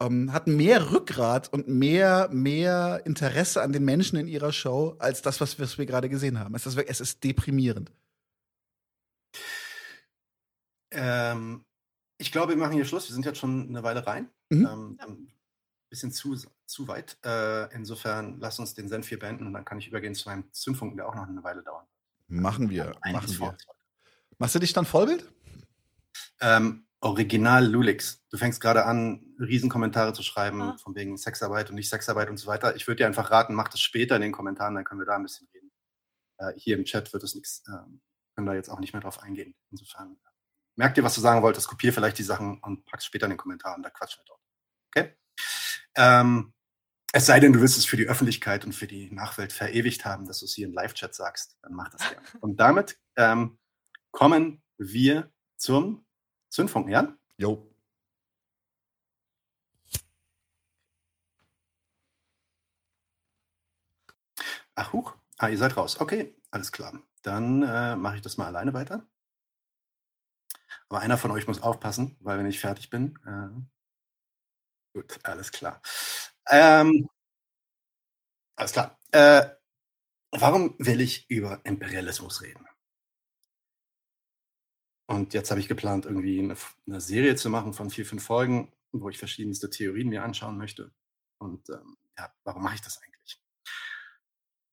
ähm, 0.00 0.32
hatten 0.32 0.56
mehr 0.56 0.90
Rückgrat 0.90 1.52
und 1.52 1.68
mehr, 1.68 2.28
mehr 2.32 3.02
Interesse 3.04 3.62
an 3.62 3.72
den 3.72 3.84
Menschen 3.84 4.18
in 4.18 4.26
ihrer 4.26 4.52
Show 4.52 4.96
als 4.98 5.22
das, 5.22 5.40
was, 5.40 5.58
was 5.60 5.78
wir 5.78 5.86
gerade 5.86 6.08
gesehen 6.08 6.40
haben. 6.40 6.54
Es 6.54 6.66
ist, 6.66 6.76
es 6.76 7.00
ist 7.00 7.22
deprimierend. 7.22 7.92
Ähm, 10.90 11.64
ich 12.24 12.32
glaube, 12.32 12.52
wir 12.52 12.56
machen 12.56 12.72
hier 12.72 12.86
Schluss. 12.86 13.08
Wir 13.08 13.14
sind 13.14 13.26
jetzt 13.26 13.38
schon 13.38 13.68
eine 13.68 13.82
Weile 13.82 14.06
rein. 14.06 14.30
Mhm. 14.48 14.66
Ähm, 14.66 14.98
ein 15.00 15.32
bisschen 15.90 16.10
zu, 16.10 16.34
zu 16.64 16.88
weit. 16.88 17.18
Äh, 17.22 17.72
insofern 17.74 18.40
lass 18.40 18.58
uns 18.58 18.72
den 18.72 18.88
Senf 18.88 19.08
hier 19.08 19.18
beenden 19.18 19.46
und 19.46 19.52
dann 19.52 19.66
kann 19.66 19.78
ich 19.78 19.88
übergehen 19.88 20.14
zu 20.14 20.28
meinem 20.30 20.50
Zündfunken, 20.52 20.96
der 20.96 21.06
auch 21.06 21.14
noch 21.14 21.28
eine 21.28 21.44
Weile 21.44 21.62
dauert. 21.62 21.86
Machen 22.28 22.70
wir, 22.70 22.96
machen 23.12 23.28
vor 23.28 23.52
wir. 23.52 23.74
Machst 24.38 24.54
du 24.54 24.58
dich 24.58 24.72
dann 24.72 24.86
Vollbild? 24.86 25.30
Ähm, 26.40 26.86
Original 27.00 27.66
Lulix. 27.66 28.24
Du 28.30 28.38
fängst 28.38 28.62
gerade 28.62 28.86
an, 28.86 29.34
Riesenkommentare 29.38 30.14
zu 30.14 30.22
schreiben, 30.22 30.62
Ah. 30.62 30.76
von 30.82 30.94
wegen 30.94 31.18
Sexarbeit 31.18 31.68
und 31.68 31.74
nicht 31.74 31.90
Sexarbeit 31.90 32.30
und 32.30 32.38
so 32.38 32.46
weiter. 32.46 32.74
Ich 32.76 32.86
würde 32.86 32.96
dir 33.02 33.06
einfach 33.06 33.30
raten, 33.30 33.54
mach 33.54 33.68
das 33.68 33.80
später 33.80 34.16
in 34.16 34.22
den 34.22 34.32
Kommentaren, 34.32 34.74
dann 34.74 34.84
können 34.84 35.00
wir 35.02 35.06
da 35.06 35.16
ein 35.16 35.22
bisschen 35.22 35.46
reden. 35.52 35.70
Äh, 36.38 36.54
hier 36.56 36.78
im 36.78 36.84
Chat 36.84 37.12
wird 37.12 37.22
es 37.22 37.34
nichts, 37.34 37.62
ähm, 37.68 38.00
können 38.34 38.46
da 38.46 38.54
jetzt 38.54 38.70
auch 38.70 38.80
nicht 38.80 38.94
mehr 38.94 39.02
drauf 39.02 39.22
eingehen. 39.22 39.54
Insofern, 39.70 40.12
äh, 40.12 40.28
merk 40.76 40.94
dir, 40.94 41.04
was 41.04 41.14
du 41.14 41.20
sagen 41.20 41.42
wolltest, 41.42 41.68
kopier 41.68 41.92
vielleicht 41.92 42.18
die 42.18 42.22
Sachen 42.22 42.60
und 42.60 42.84
pack's 42.86 43.06
später 43.06 43.26
in 43.26 43.30
den 43.30 43.38
Kommentaren, 43.38 43.82
da 43.82 43.90
quatschen 43.90 44.22
wir 44.22 44.26
dort. 44.26 44.40
Okay? 44.88 45.16
Ähm, 45.96 46.52
es 47.12 47.26
sei 47.26 47.38
denn, 47.38 47.52
du 47.52 47.60
willst 47.60 47.78
es 47.78 47.84
für 47.86 47.96
die 47.96 48.08
Öffentlichkeit 48.08 48.64
und 48.64 48.72
für 48.72 48.88
die 48.88 49.10
Nachwelt 49.12 49.52
verewigt 49.52 50.04
haben, 50.04 50.26
dass 50.26 50.40
du 50.40 50.46
es 50.46 50.54
hier 50.54 50.66
im 50.66 50.72
Live-Chat 50.72 51.14
sagst, 51.14 51.56
dann 51.62 51.72
mach 51.74 51.88
das 51.90 52.08
gerne. 52.08 52.26
Und 52.40 52.58
damit 52.58 52.98
ähm, 53.16 53.58
kommen 54.10 54.62
wir 54.78 55.30
zum 55.56 56.04
Zündfunken, 56.50 56.90
ja? 56.90 57.16
Jo. 57.36 57.72
Ach, 64.74 64.92
huch. 64.92 65.14
Ah, 65.38 65.48
ihr 65.48 65.58
seid 65.58 65.76
raus. 65.76 66.00
Okay, 66.00 66.34
alles 66.50 66.72
klar. 66.72 67.00
Dann 67.22 67.62
äh, 67.62 67.96
mache 67.96 68.16
ich 68.16 68.22
das 68.22 68.36
mal 68.36 68.46
alleine 68.46 68.74
weiter. 68.74 69.06
Aber 70.88 71.00
einer 71.00 71.18
von 71.18 71.30
euch 71.30 71.46
muss 71.46 71.62
aufpassen, 71.62 72.16
weil 72.20 72.38
wenn 72.38 72.46
ich 72.46 72.60
fertig 72.60 72.90
bin. 72.90 73.18
Äh, 73.26 74.98
gut, 74.98 75.18
alles 75.24 75.50
klar. 75.50 75.80
Ähm, 76.50 77.08
alles 78.56 78.72
klar. 78.72 78.98
Äh, 79.12 79.50
warum 80.30 80.76
will 80.78 81.00
ich 81.00 81.28
über 81.30 81.60
Imperialismus 81.64 82.42
reden? 82.42 82.66
Und 85.06 85.34
jetzt 85.34 85.50
habe 85.50 85.60
ich 85.60 85.68
geplant, 85.68 86.06
irgendwie 86.06 86.38
eine, 86.38 86.56
eine, 86.86 87.00
Serie 87.00 87.36
zu 87.36 87.50
machen 87.50 87.74
von 87.74 87.90
vier, 87.90 88.06
fünf 88.06 88.24
Folgen, 88.24 88.72
wo 88.92 89.08
ich 89.10 89.18
verschiedenste 89.18 89.68
Theorien 89.68 90.08
mir 90.08 90.22
anschauen 90.24 90.56
möchte. 90.56 90.92
Und 91.38 91.68
ähm, 91.68 91.96
ja, 92.16 92.32
warum 92.44 92.62
mache 92.62 92.76
ich 92.76 92.80
das 92.80 93.00
eigentlich? 93.02 93.40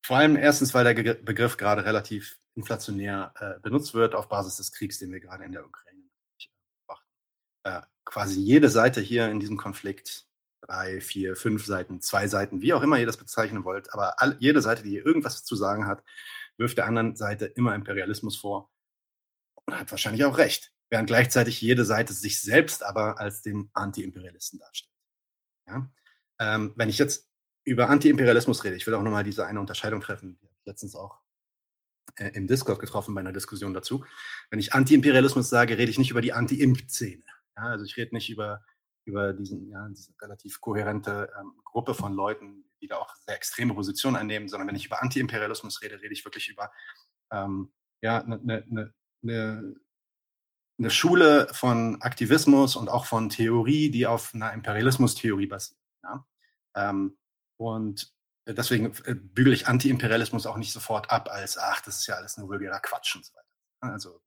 Vor 0.05 0.17
allem 0.17 0.35
erstens, 0.35 0.73
weil 0.73 0.93
der 0.93 1.13
Begriff 1.15 1.57
gerade 1.57 1.85
relativ 1.85 2.39
inflationär 2.55 3.33
äh, 3.39 3.59
benutzt 3.59 3.93
wird 3.93 4.15
auf 4.15 4.29
Basis 4.29 4.57
des 4.57 4.71
Kriegs, 4.71 4.99
den 4.99 5.11
wir 5.11 5.19
gerade 5.19 5.43
in 5.43 5.51
der 5.51 5.65
Ukraine. 5.65 6.00
Äh, 7.63 7.81
quasi 8.05 8.39
jede 8.41 8.69
Seite 8.69 9.01
hier 9.01 9.29
in 9.29 9.39
diesem 9.39 9.57
Konflikt, 9.57 10.25
drei, 10.61 11.01
vier, 11.01 11.35
fünf 11.35 11.65
Seiten, 11.65 12.01
zwei 12.01 12.27
Seiten, 12.27 12.61
wie 12.61 12.73
auch 12.73 12.81
immer 12.81 12.99
ihr 12.99 13.05
das 13.05 13.17
bezeichnen 13.17 13.63
wollt, 13.63 13.93
aber 13.93 14.21
all, 14.21 14.35
jede 14.39 14.61
Seite, 14.61 14.83
die 14.83 14.97
irgendwas 14.97 15.43
zu 15.43 15.55
sagen 15.55 15.87
hat, 15.87 16.03
wirft 16.57 16.77
der 16.77 16.85
anderen 16.85 17.15
Seite 17.15 17.45
immer 17.45 17.75
Imperialismus 17.75 18.37
vor 18.37 18.69
und 19.65 19.79
hat 19.79 19.91
wahrscheinlich 19.91 20.25
auch 20.25 20.37
recht, 20.37 20.73
während 20.89 21.07
gleichzeitig 21.07 21.61
jede 21.61 21.85
Seite 21.85 22.13
sich 22.13 22.41
selbst 22.41 22.83
aber 22.83 23.19
als 23.19 23.41
den 23.41 23.69
Anti-Imperialisten 23.73 24.59
darstellt. 24.59 24.93
Ja? 25.67 25.91
Ähm, 26.39 26.73
wenn 26.75 26.89
ich 26.89 26.97
jetzt 26.97 27.29
über 27.63 27.89
Anti-Imperialismus 27.89 28.63
rede, 28.63 28.75
ich 28.75 28.87
will 28.87 28.93
auch 28.93 29.03
nochmal 29.03 29.23
diese 29.23 29.45
eine 29.45 29.59
Unterscheidung 29.59 30.01
treffen, 30.01 30.37
die 30.41 30.47
ich 30.47 30.65
letztens 30.65 30.95
auch 30.95 31.19
äh, 32.15 32.29
im 32.29 32.47
Discord 32.47 32.79
getroffen 32.79 33.13
bei 33.15 33.21
einer 33.21 33.33
Diskussion 33.33 33.73
dazu. 33.73 34.05
Wenn 34.49 34.59
ich 34.59 34.73
Anti-Imperialismus 34.73 35.49
sage, 35.49 35.77
rede 35.77 35.91
ich 35.91 35.99
nicht 35.99 36.11
über 36.11 36.21
die 36.21 36.33
Anti-Imp-Szene. 36.33 37.23
Ja, 37.57 37.63
also 37.63 37.85
ich 37.85 37.97
rede 37.97 38.15
nicht 38.15 38.29
über, 38.29 38.63
über 39.05 39.33
diesen, 39.33 39.69
ja, 39.69 39.87
diese 39.89 40.13
relativ 40.21 40.61
kohärente 40.61 41.31
ähm, 41.39 41.53
Gruppe 41.63 41.93
von 41.93 42.13
Leuten, 42.13 42.65
die 42.81 42.87
da 42.87 42.97
auch 42.97 43.13
sehr 43.25 43.35
extreme 43.35 43.73
Positionen 43.73 44.15
einnehmen, 44.15 44.47
sondern 44.47 44.67
wenn 44.67 44.75
ich 44.75 44.85
über 44.85 45.01
Anti-Imperialismus 45.01 45.81
rede, 45.81 46.01
rede 46.01 46.13
ich 46.13 46.25
wirklich 46.25 46.49
über 46.49 46.71
ähm, 47.31 47.73
ja, 48.01 48.21
eine 48.23 48.37
ne, 48.39 48.63
ne, 48.67 48.93
ne, 49.21 49.75
ne 50.77 50.89
Schule 50.89 51.47
von 51.53 52.01
Aktivismus 52.01 52.75
und 52.75 52.89
auch 52.89 53.05
von 53.05 53.29
Theorie, 53.29 53.91
die 53.91 54.07
auf 54.07 54.33
einer 54.33 54.53
Imperialismus-Theorie 54.53 55.47
basiert. 55.47 55.79
Ja? 56.03 56.25
Ähm, 56.75 57.17
und 57.57 58.11
deswegen 58.47 58.93
äh, 59.05 59.13
bügele 59.15 59.53
ich 59.53 59.67
Anti-Imperialismus 59.67 60.47
auch 60.47 60.57
nicht 60.57 60.73
sofort 60.73 61.11
ab 61.11 61.29
als, 61.29 61.57
ach, 61.57 61.81
das 61.81 61.99
ist 61.99 62.07
ja 62.07 62.15
alles 62.15 62.37
nur 62.37 62.49
vulgärer 62.49 62.79
Quatsch 62.79 63.15
und 63.15 63.25
so 63.25 63.33
weiter. 63.33 63.93
Also 63.93 64.21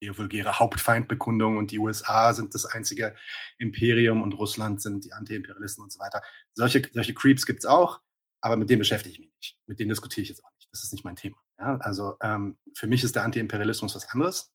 die 0.00 0.16
vulgäre 0.16 0.58
Hauptfeindbekundung 0.58 1.56
und 1.56 1.70
die 1.70 1.78
USA 1.78 2.32
sind 2.32 2.54
das 2.54 2.66
einzige 2.66 3.14
Imperium 3.58 4.22
und 4.22 4.32
Russland 4.32 4.80
sind 4.80 5.04
die 5.04 5.12
Anti-Imperialisten 5.12 5.82
und 5.84 5.92
so 5.92 5.98
weiter. 5.98 6.22
Solche, 6.54 6.82
solche 6.92 7.14
Creeps 7.14 7.46
gibt 7.46 7.60
es 7.60 7.66
auch, 7.66 8.00
aber 8.40 8.56
mit 8.56 8.70
denen 8.70 8.78
beschäftige 8.78 9.12
ich 9.12 9.20
mich 9.20 9.32
nicht. 9.36 9.58
Mit 9.66 9.78
denen 9.78 9.90
diskutiere 9.90 10.22
ich 10.22 10.28
jetzt 10.28 10.44
auch 10.44 10.50
nicht. 10.56 10.68
Das 10.72 10.82
ist 10.82 10.92
nicht 10.92 11.04
mein 11.04 11.16
Thema. 11.16 11.36
Ja? 11.58 11.76
Also 11.78 12.16
ähm, 12.22 12.58
für 12.74 12.86
mich 12.86 13.04
ist 13.04 13.14
der 13.14 13.24
Anti-Imperialismus 13.24 13.94
was 13.94 14.08
anderes. 14.08 14.52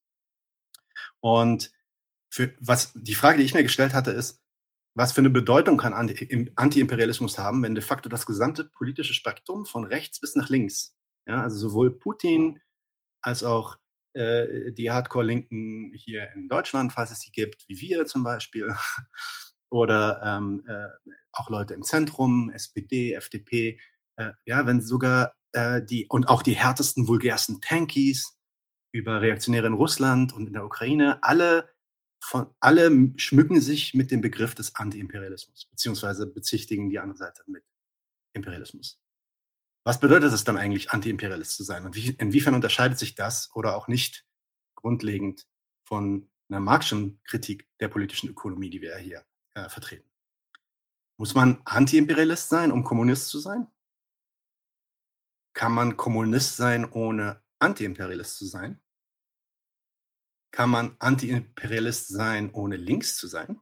Und 1.20 1.72
für 2.30 2.54
was 2.60 2.94
die 2.96 3.16
Frage, 3.16 3.38
die 3.38 3.44
ich 3.44 3.54
mir 3.54 3.64
gestellt 3.64 3.94
hatte, 3.94 4.12
ist, 4.12 4.42
was 4.96 5.12
für 5.12 5.22
eine 5.22 5.30
Bedeutung 5.30 5.78
kann 5.78 5.94
Anti-Imperialismus 5.94 7.38
haben, 7.38 7.62
wenn 7.64 7.76
de 7.76 7.84
facto 7.84 8.08
das 8.08 8.26
gesamte 8.26 8.64
politische 8.64 9.14
Spektrum 9.14 9.66
von 9.66 9.84
rechts 9.84 10.22
bis 10.22 10.36
nach 10.36 10.50
links, 10.50 10.96
ja, 11.28 11.42
also 11.42 11.58
sowohl 11.58 11.92
Putin 11.92 12.62
als 13.22 13.44
auch 13.44 13.78
äh, 14.16 14.72
die 14.72 14.92
Hardcore-Linken 14.92 15.94
hier 15.94 16.32
in 16.34 16.48
Deutschland, 16.48 16.94
falls 16.94 17.12
es 17.12 17.20
sie 17.20 17.32
gibt, 17.32 17.68
wie 17.68 17.80
wir 17.82 18.06
zum 18.06 18.24
Beispiel, 18.24 18.74
oder 19.70 20.22
ähm, 20.24 20.64
äh, 20.68 20.88
auch 21.32 21.50
Leute 21.50 21.74
im 21.74 21.84
Zentrum, 21.84 22.50
SPD, 22.52 23.14
FDP, 23.14 23.80
äh, 24.16 24.32
ja, 24.46 24.66
wenn 24.66 24.82
sogar 24.82 25.34
äh, 25.52 25.82
die 25.84 26.08
und 26.08 26.30
auch 26.30 26.44
die 26.44 26.56
härtesten, 26.56 27.08
vulgärsten 27.08 27.62
Tankies 27.62 28.38
über 28.94 29.22
Reaktionäre 29.22 29.68
in 29.68 29.74
Russland 29.74 30.34
und 30.34 30.48
in 30.48 30.54
der 30.54 30.66
Ukraine, 30.66 31.22
alle 31.24 31.70
von 32.24 32.48
alle 32.60 33.12
schmücken 33.18 33.62
sich 33.62 33.94
mit 33.94 34.10
dem 34.12 34.22
Begriff 34.22 34.56
des 34.56 34.76
Anti-Imperialismus, 34.76 35.68
beziehungsweise 35.70 36.26
bezichtigen 36.26 36.90
die 36.90 37.00
andere 37.00 37.18
Seite 37.18 37.44
mit 37.48 37.64
Imperialismus. 38.34 39.00
Was 39.86 40.00
bedeutet 40.00 40.34
es 40.34 40.44
dann 40.44 40.58
eigentlich, 40.58 40.90
Anti-Imperialist 40.90 41.56
zu 41.56 41.64
sein? 41.64 41.86
Und 41.86 41.96
wie, 41.96 42.10
inwiefern 42.10 42.56
unterscheidet 42.56 42.98
sich 42.98 43.14
das 43.14 43.52
oder 43.54 43.78
auch 43.78 43.88
nicht 43.88 44.26
grundlegend 44.74 45.48
von 45.84 46.28
einer 46.50 46.60
Marxischen 46.60 47.22
Kritik 47.24 47.68
der 47.80 47.88
politischen 47.88 48.30
Ökonomie, 48.30 48.72
die 48.72 48.82
wir 48.82 48.98
hier 48.98 49.24
äh, 49.54 49.70
vertreten? 49.70 50.10
Muss 51.18 51.36
man 51.36 51.62
Anti-Imperialist 51.66 52.50
sein, 52.50 52.72
um 52.72 52.84
Kommunist 52.84 53.28
zu 53.28 53.40
sein? 53.40 53.68
Kann 55.54 55.72
man 55.72 55.96
Kommunist 55.98 56.58
sein, 56.58 56.90
ohne 56.92 57.44
Anti-Imperialist 57.60 58.38
zu 58.38 58.46
sein? 58.46 58.82
Kann 60.52 60.72
man 60.72 60.96
Anti-Imperialist 60.98 62.08
sein, 62.08 62.52
ohne 62.52 62.76
links 62.76 63.18
zu 63.18 63.28
sein? 63.28 63.62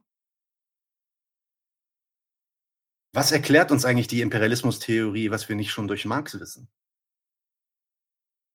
Was 3.14 3.30
erklärt 3.30 3.70
uns 3.70 3.84
eigentlich 3.84 4.08
die 4.08 4.22
Imperialismustheorie, 4.22 5.30
was 5.30 5.48
wir 5.48 5.54
nicht 5.54 5.70
schon 5.70 5.86
durch 5.86 6.04
Marx 6.04 6.40
wissen? 6.40 6.68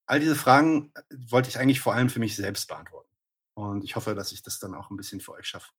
All 0.05 0.20
diese 0.20 0.36
Fragen 0.36 0.91
äh, 0.95 1.01
wollte 1.30 1.47
ich 1.47 1.57
eigentlich 1.57 1.80
vor 1.80 1.93
allem 1.93 2.10
für 2.10 2.20
mich 2.20 2.36
selbst 2.36 2.68
beantworten. 2.68 3.10
Und 3.53 3.86
ich 3.86 3.95
hoffe, 3.95 4.16
dass 4.16 4.34
ich 4.34 4.43
das 4.43 4.60
dann 4.60 4.76
auch 4.76 4.89
ein 4.89 4.97
bisschen 4.97 5.22
für 5.22 5.32
euch 5.32 5.47
schaffe 5.47 5.72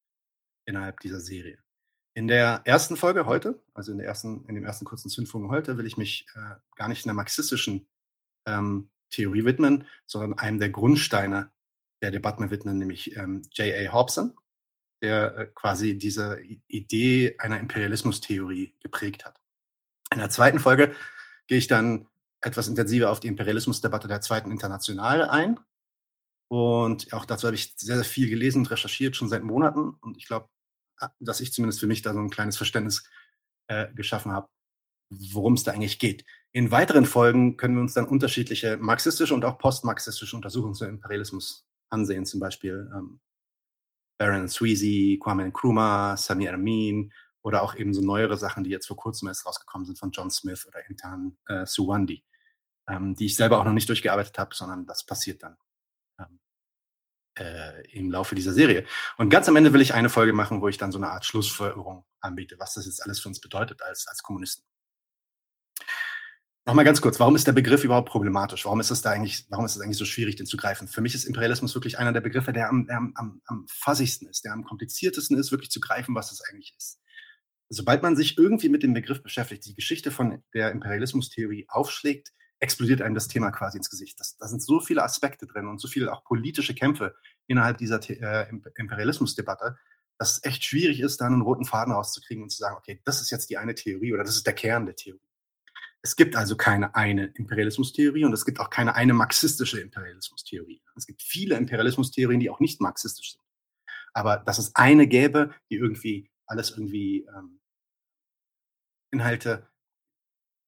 innerhalb 0.64 0.98
dieser 1.00 1.20
Serie. 1.20 1.58
In 2.14 2.26
der 2.26 2.62
ersten 2.64 2.96
Folge 2.96 3.26
heute, 3.26 3.62
also 3.74 3.92
in, 3.92 3.98
der 3.98 4.06
ersten, 4.06 4.46
in 4.46 4.54
dem 4.54 4.64
ersten 4.64 4.86
kurzen 4.86 5.10
Zündfunken 5.10 5.50
heute, 5.50 5.76
will 5.76 5.86
ich 5.86 5.98
mich 5.98 6.26
äh, 6.34 6.54
gar 6.74 6.88
nicht 6.88 7.04
einer 7.04 7.14
marxistischen 7.14 7.86
ähm, 8.46 8.88
Theorie 9.10 9.44
widmen, 9.44 9.86
sondern 10.06 10.38
einem 10.38 10.58
der 10.58 10.70
Grundsteine 10.70 11.52
der 12.00 12.12
Debatten 12.12 12.50
widmen, 12.50 12.78
nämlich 12.78 13.14
ähm, 13.14 13.42
J.A. 13.52 13.92
Hobson, 13.92 14.34
der 15.02 15.36
äh, 15.36 15.46
quasi 15.54 15.96
diese 15.96 16.40
Idee 16.66 17.36
einer 17.38 17.58
Imperialismustheorie 17.58 18.74
geprägt 18.80 19.24
hat. 19.24 19.40
In 20.12 20.18
der 20.18 20.30
zweiten 20.30 20.58
Folge 20.58 20.94
gehe 21.46 21.58
ich 21.58 21.66
dann 21.66 22.06
etwas 22.40 22.68
intensiver 22.68 23.10
auf 23.10 23.20
die 23.20 23.28
Imperialismusdebatte 23.28 24.08
der 24.08 24.20
zweiten 24.20 24.50
Internationale 24.50 25.30
ein. 25.30 25.60
Und 26.48 27.12
auch 27.12 27.26
dazu 27.26 27.46
habe 27.46 27.54
ich 27.54 27.74
sehr, 27.76 27.96
sehr 27.96 28.04
viel 28.04 28.28
gelesen 28.28 28.60
und 28.60 28.70
recherchiert, 28.70 29.14
schon 29.14 29.28
seit 29.28 29.44
Monaten. 29.44 29.90
Und 30.00 30.16
ich 30.16 30.26
glaube, 30.26 30.48
dass 31.20 31.40
ich 31.40 31.52
zumindest 31.52 31.80
für 31.80 31.86
mich 31.86 32.02
da 32.02 32.12
so 32.12 32.18
ein 32.18 32.30
kleines 32.30 32.56
Verständnis 32.56 33.08
äh, 33.68 33.92
geschaffen 33.94 34.32
habe, 34.32 34.48
worum 35.10 35.54
es 35.54 35.62
da 35.62 35.72
eigentlich 35.72 35.98
geht. 35.98 36.24
In 36.52 36.70
weiteren 36.70 37.06
Folgen 37.06 37.56
können 37.56 37.76
wir 37.76 37.82
uns 37.82 37.94
dann 37.94 38.08
unterschiedliche 38.08 38.76
marxistische 38.78 39.34
und 39.34 39.44
auch 39.44 39.58
postmarxistische 39.58 40.34
Untersuchungen 40.34 40.74
zum 40.74 40.88
Imperialismus 40.88 41.66
ansehen, 41.88 42.26
zum 42.26 42.40
Beispiel 42.40 42.90
ähm, 42.94 43.20
Baron 44.20 44.50
Sweezy, 44.50 45.18
Kwame 45.18 45.46
Nkrumah, 45.46 46.14
Samir 46.14 46.52
Amin 46.52 47.10
oder 47.40 47.62
auch 47.62 47.74
eben 47.74 47.94
so 47.94 48.02
neuere 48.02 48.36
Sachen, 48.36 48.64
die 48.64 48.70
jetzt 48.70 48.86
vor 48.86 48.98
kurzem 48.98 49.28
erst 49.28 49.46
rausgekommen 49.46 49.86
sind 49.86 49.98
von 49.98 50.10
John 50.10 50.30
Smith 50.30 50.66
oder 50.66 50.86
Intan 50.90 51.38
äh, 51.48 51.64
Suwandi, 51.64 52.22
ähm, 52.86 53.14
die 53.14 53.24
ich 53.24 53.36
selber 53.36 53.58
auch 53.58 53.64
noch 53.64 53.72
nicht 53.72 53.88
durchgearbeitet 53.88 54.38
habe, 54.38 54.54
sondern 54.54 54.84
das 54.84 55.06
passiert 55.06 55.42
dann 55.42 55.56
ähm, 56.18 56.38
äh, 57.38 57.80
im 57.92 58.10
Laufe 58.10 58.34
dieser 58.34 58.52
Serie. 58.52 58.84
Und 59.16 59.30
ganz 59.30 59.48
am 59.48 59.56
Ende 59.56 59.72
will 59.72 59.80
ich 59.80 59.94
eine 59.94 60.10
Folge 60.10 60.34
machen, 60.34 60.60
wo 60.60 60.68
ich 60.68 60.76
dann 60.76 60.92
so 60.92 60.98
eine 60.98 61.08
Art 61.08 61.24
Schlussfolgerung 61.24 62.04
anbiete, 62.20 62.58
was 62.58 62.74
das 62.74 62.84
jetzt 62.84 63.02
alles 63.02 63.20
für 63.20 63.28
uns 63.28 63.40
bedeutet 63.40 63.80
als, 63.80 64.06
als 64.06 64.22
Kommunisten. 64.22 64.66
Nochmal 66.66 66.84
ganz 66.84 67.00
kurz, 67.00 67.18
warum 67.18 67.36
ist 67.36 67.46
der 67.46 67.52
Begriff 67.52 67.84
überhaupt 67.84 68.08
problematisch? 68.08 68.66
Warum 68.66 68.80
ist 68.80 68.90
es 68.90 69.00
da 69.00 69.10
eigentlich, 69.10 69.46
warum 69.48 69.64
ist 69.64 69.76
es 69.76 69.82
eigentlich 69.82 69.96
so 69.96 70.04
schwierig, 70.04 70.36
den 70.36 70.46
zu 70.46 70.56
greifen? 70.56 70.88
Für 70.88 71.00
mich 71.00 71.14
ist 71.14 71.24
Imperialismus 71.24 71.74
wirklich 71.74 71.98
einer 71.98 72.12
der 72.12 72.20
Begriffe, 72.20 72.52
der 72.52 72.68
am, 72.68 72.86
der 72.86 72.98
am, 72.98 73.12
am, 73.16 73.40
am 73.46 73.66
fassigsten 73.68 74.28
ist, 74.28 74.44
der 74.44 74.52
am 74.52 74.64
kompliziertesten 74.64 75.38
ist, 75.38 75.50
wirklich 75.52 75.70
zu 75.70 75.80
greifen, 75.80 76.14
was 76.14 76.32
es 76.32 76.42
eigentlich 76.42 76.74
ist. 76.76 77.00
Sobald 77.70 78.02
man 78.02 78.14
sich 78.14 78.36
irgendwie 78.36 78.68
mit 78.68 78.82
dem 78.82 78.92
Begriff 78.92 79.22
beschäftigt, 79.22 79.64
die 79.64 79.74
Geschichte 79.74 80.10
von 80.10 80.42
der 80.52 80.72
Imperialismustheorie 80.72 81.66
aufschlägt, 81.68 82.32
explodiert 82.58 83.00
einem 83.00 83.14
das 83.14 83.28
Thema 83.28 83.50
quasi 83.52 83.78
ins 83.78 83.88
Gesicht. 83.88 84.20
Das, 84.20 84.36
da 84.36 84.46
sind 84.46 84.62
so 84.62 84.80
viele 84.80 85.02
Aspekte 85.02 85.46
drin 85.46 85.66
und 85.66 85.80
so 85.80 85.88
viele 85.88 86.12
auch 86.12 86.24
politische 86.24 86.74
Kämpfe 86.74 87.14
innerhalb 87.46 87.78
dieser 87.78 88.00
äh, 88.10 88.48
Imperialismusdebatte, 88.76 89.76
dass 90.18 90.32
es 90.32 90.44
echt 90.44 90.64
schwierig 90.64 91.00
ist, 91.00 91.22
da 91.22 91.26
einen 91.26 91.40
roten 91.40 91.64
Faden 91.64 91.94
rauszukriegen 91.94 92.42
und 92.42 92.50
zu 92.50 92.58
sagen, 92.58 92.76
okay, 92.76 93.00
das 93.04 93.22
ist 93.22 93.30
jetzt 93.30 93.48
die 93.48 93.56
eine 93.56 93.74
Theorie 93.74 94.12
oder 94.12 94.24
das 94.24 94.36
ist 94.36 94.46
der 94.46 94.52
Kern 94.52 94.84
der 94.84 94.96
Theorie. 94.96 95.29
Es 96.02 96.16
gibt 96.16 96.34
also 96.34 96.56
keine 96.56 96.94
eine 96.94 97.26
Imperialismustheorie 97.26 98.24
und 98.24 98.32
es 98.32 98.44
gibt 98.44 98.58
auch 98.58 98.70
keine 98.70 98.94
eine 98.94 99.12
marxistische 99.12 99.80
Imperialismustheorie. 99.80 100.82
Es 100.96 101.06
gibt 101.06 101.22
viele 101.22 101.56
Imperialismustheorien, 101.56 102.40
die 102.40 102.50
auch 102.50 102.60
nicht 102.60 102.80
marxistisch 102.80 103.32
sind. 103.32 103.42
Aber 104.12 104.38
dass 104.38 104.58
es 104.58 104.74
eine 104.74 105.06
gäbe, 105.06 105.54
die 105.70 105.76
irgendwie 105.76 106.30
alles 106.46 106.70
irgendwie 106.70 107.26
ähm, 107.36 107.60
Inhalte, 109.12 109.68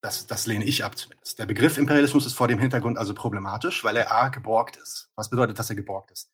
das, 0.02 0.26
das 0.26 0.46
lehne 0.46 0.64
ich 0.64 0.84
ab 0.84 0.98
zumindest. 0.98 1.38
Der 1.38 1.46
Begriff 1.46 1.78
Imperialismus 1.78 2.26
ist 2.26 2.34
vor 2.34 2.48
dem 2.48 2.58
Hintergrund 2.58 2.98
also 2.98 3.14
problematisch, 3.14 3.84
weil 3.84 3.96
er 3.96 4.12
A 4.12 4.28
geborgt 4.28 4.76
ist. 4.76 5.10
Was 5.14 5.30
bedeutet, 5.30 5.58
dass 5.58 5.70
er 5.70 5.76
geborgt 5.76 6.10
ist? 6.10 6.30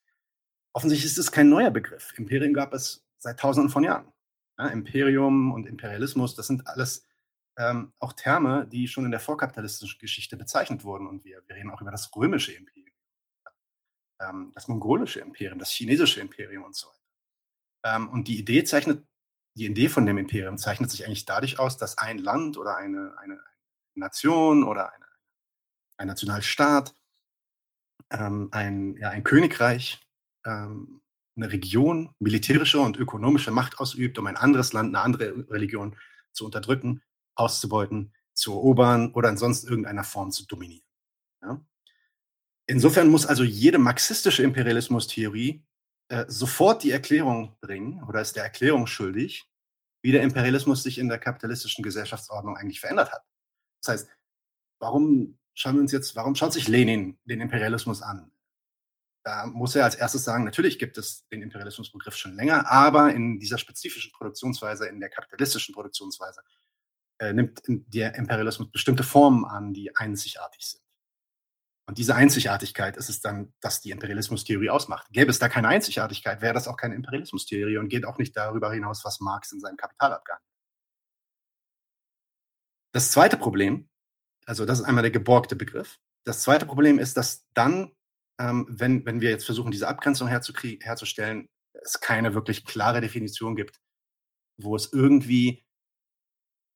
Offensichtlich 0.72 1.12
ist 1.12 1.18
es 1.18 1.32
kein 1.32 1.48
neuer 1.48 1.70
Begriff. 1.70 2.14
Imperium 2.16 2.54
gab 2.54 2.72
es 2.72 3.06
seit 3.18 3.38
tausenden 3.38 3.70
von 3.70 3.84
Jahren. 3.84 4.12
Ja, 4.58 4.68
Imperium 4.68 5.52
und 5.52 5.66
Imperialismus, 5.66 6.34
das 6.34 6.46
sind 6.46 6.66
alles 6.66 7.07
ähm, 7.58 7.92
auch 7.98 8.12
Terme, 8.12 8.66
die 8.66 8.86
schon 8.86 9.04
in 9.04 9.10
der 9.10 9.20
vorkapitalistischen 9.20 9.98
Geschichte 9.98 10.36
bezeichnet 10.36 10.84
wurden. 10.84 11.06
Und 11.06 11.24
wir, 11.24 11.42
wir 11.46 11.56
reden 11.56 11.70
auch 11.70 11.82
über 11.82 11.90
das 11.90 12.14
römische 12.14 12.52
Imperium, 12.52 12.94
ähm, 14.20 14.52
das 14.54 14.68
mongolische 14.68 15.20
Imperium, 15.20 15.58
das 15.58 15.70
chinesische 15.70 16.20
Imperium 16.20 16.64
und 16.64 16.76
so 16.76 16.88
weiter. 16.88 17.96
Ähm, 17.96 18.08
und 18.08 18.28
die 18.28 18.38
Idee 18.38 18.64
zeichnet, 18.64 19.04
die 19.54 19.66
Idee 19.66 19.88
von 19.88 20.06
dem 20.06 20.18
Imperium 20.18 20.56
zeichnet 20.56 20.90
sich 20.90 21.04
eigentlich 21.04 21.24
dadurch 21.24 21.58
aus, 21.58 21.76
dass 21.76 21.98
ein 21.98 22.18
Land 22.18 22.56
oder 22.56 22.76
eine, 22.76 23.18
eine 23.18 23.40
Nation 23.94 24.62
oder 24.62 24.92
eine, 24.92 25.06
ein 25.96 26.06
Nationalstaat, 26.06 26.94
ähm, 28.10 28.48
ein, 28.52 28.96
ja, 28.96 29.10
ein 29.10 29.24
Königreich, 29.24 30.00
ähm, 30.46 31.02
eine 31.36 31.50
Region 31.52 32.14
militärische 32.20 32.78
und 32.80 32.96
ökonomische 32.96 33.50
Macht 33.50 33.78
ausübt, 33.80 34.18
um 34.18 34.26
ein 34.26 34.36
anderes 34.36 34.72
Land, 34.72 34.94
eine 34.94 35.04
andere 35.04 35.50
Religion 35.50 35.96
zu 36.32 36.44
unterdrücken, 36.44 37.02
auszubeuten, 37.38 38.12
zu 38.34 38.52
erobern 38.52 39.12
oder 39.14 39.28
in 39.28 39.36
sonst 39.36 39.64
irgendeiner 39.64 40.04
Form 40.04 40.30
zu 40.30 40.46
dominieren. 40.46 40.84
Ja? 41.42 41.60
Insofern 42.66 43.08
muss 43.08 43.26
also 43.26 43.44
jede 43.44 43.78
marxistische 43.78 44.42
Imperialismustheorie 44.42 45.64
äh, 46.08 46.24
sofort 46.28 46.82
die 46.82 46.90
Erklärung 46.90 47.56
bringen 47.60 48.02
oder 48.04 48.20
ist 48.20 48.36
der 48.36 48.44
Erklärung 48.44 48.86
schuldig, 48.86 49.50
wie 50.02 50.12
der 50.12 50.22
Imperialismus 50.22 50.82
sich 50.82 50.98
in 50.98 51.08
der 51.08 51.18
kapitalistischen 51.18 51.82
Gesellschaftsordnung 51.82 52.56
eigentlich 52.56 52.80
verändert 52.80 53.12
hat. 53.12 53.24
Das 53.82 53.92
heißt, 53.92 54.08
warum 54.80 55.38
schauen 55.54 55.74
wir 55.74 55.82
uns 55.82 55.92
jetzt, 55.92 56.14
warum 56.14 56.34
schaut 56.34 56.52
sich 56.52 56.68
Lenin 56.68 57.18
den 57.24 57.40
Imperialismus 57.40 58.02
an? 58.02 58.30
Da 59.24 59.46
muss 59.46 59.74
er 59.74 59.84
als 59.84 59.96
erstes 59.96 60.24
sagen, 60.24 60.44
natürlich 60.44 60.78
gibt 60.78 60.96
es 60.96 61.26
den 61.28 61.42
Imperialismusbegriff 61.42 62.16
schon 62.16 62.36
länger, 62.36 62.70
aber 62.70 63.12
in 63.12 63.38
dieser 63.40 63.58
spezifischen 63.58 64.12
Produktionsweise, 64.12 64.86
in 64.86 65.00
der 65.00 65.10
kapitalistischen 65.10 65.74
Produktionsweise, 65.74 66.40
äh, 67.18 67.32
nimmt 67.32 67.62
der 67.66 68.14
Imperialismus 68.14 68.70
bestimmte 68.70 69.02
Formen 69.02 69.44
an, 69.44 69.72
die 69.72 69.94
einzigartig 69.96 70.66
sind. 70.66 70.82
Und 71.88 71.96
diese 71.96 72.14
Einzigartigkeit 72.14 72.98
ist 72.98 73.08
es 73.08 73.20
dann, 73.20 73.54
dass 73.60 73.80
die 73.80 73.92
Imperialismustheorie 73.92 74.68
ausmacht. 74.68 75.08
Gäbe 75.10 75.30
es 75.30 75.38
da 75.38 75.48
keine 75.48 75.68
Einzigartigkeit, 75.68 76.42
wäre 76.42 76.52
das 76.52 76.68
auch 76.68 76.76
keine 76.76 76.94
Imperialismustheorie 76.94 77.78
und 77.78 77.88
geht 77.88 78.04
auch 78.04 78.18
nicht 78.18 78.36
darüber 78.36 78.70
hinaus, 78.72 79.06
was 79.06 79.20
Marx 79.20 79.52
in 79.52 79.60
seinem 79.60 79.78
Kapital 79.78 80.12
abgang. 80.12 80.38
Das 82.92 83.10
zweite 83.10 83.38
Problem, 83.38 83.88
also 84.44 84.66
das 84.66 84.80
ist 84.80 84.84
einmal 84.84 85.02
der 85.02 85.10
geborgte 85.10 85.56
Begriff. 85.56 85.98
Das 86.24 86.42
zweite 86.42 86.66
Problem 86.66 86.98
ist, 86.98 87.16
dass 87.16 87.48
dann, 87.54 87.92
ähm, 88.38 88.66
wenn, 88.68 89.06
wenn 89.06 89.22
wir 89.22 89.30
jetzt 89.30 89.46
versuchen, 89.46 89.70
diese 89.70 89.88
Abgrenzung 89.88 90.28
herzustellen, 90.28 91.48
es 91.72 92.00
keine 92.00 92.34
wirklich 92.34 92.66
klare 92.66 93.00
Definition 93.00 93.56
gibt, 93.56 93.80
wo 94.58 94.76
es 94.76 94.92
irgendwie 94.92 95.64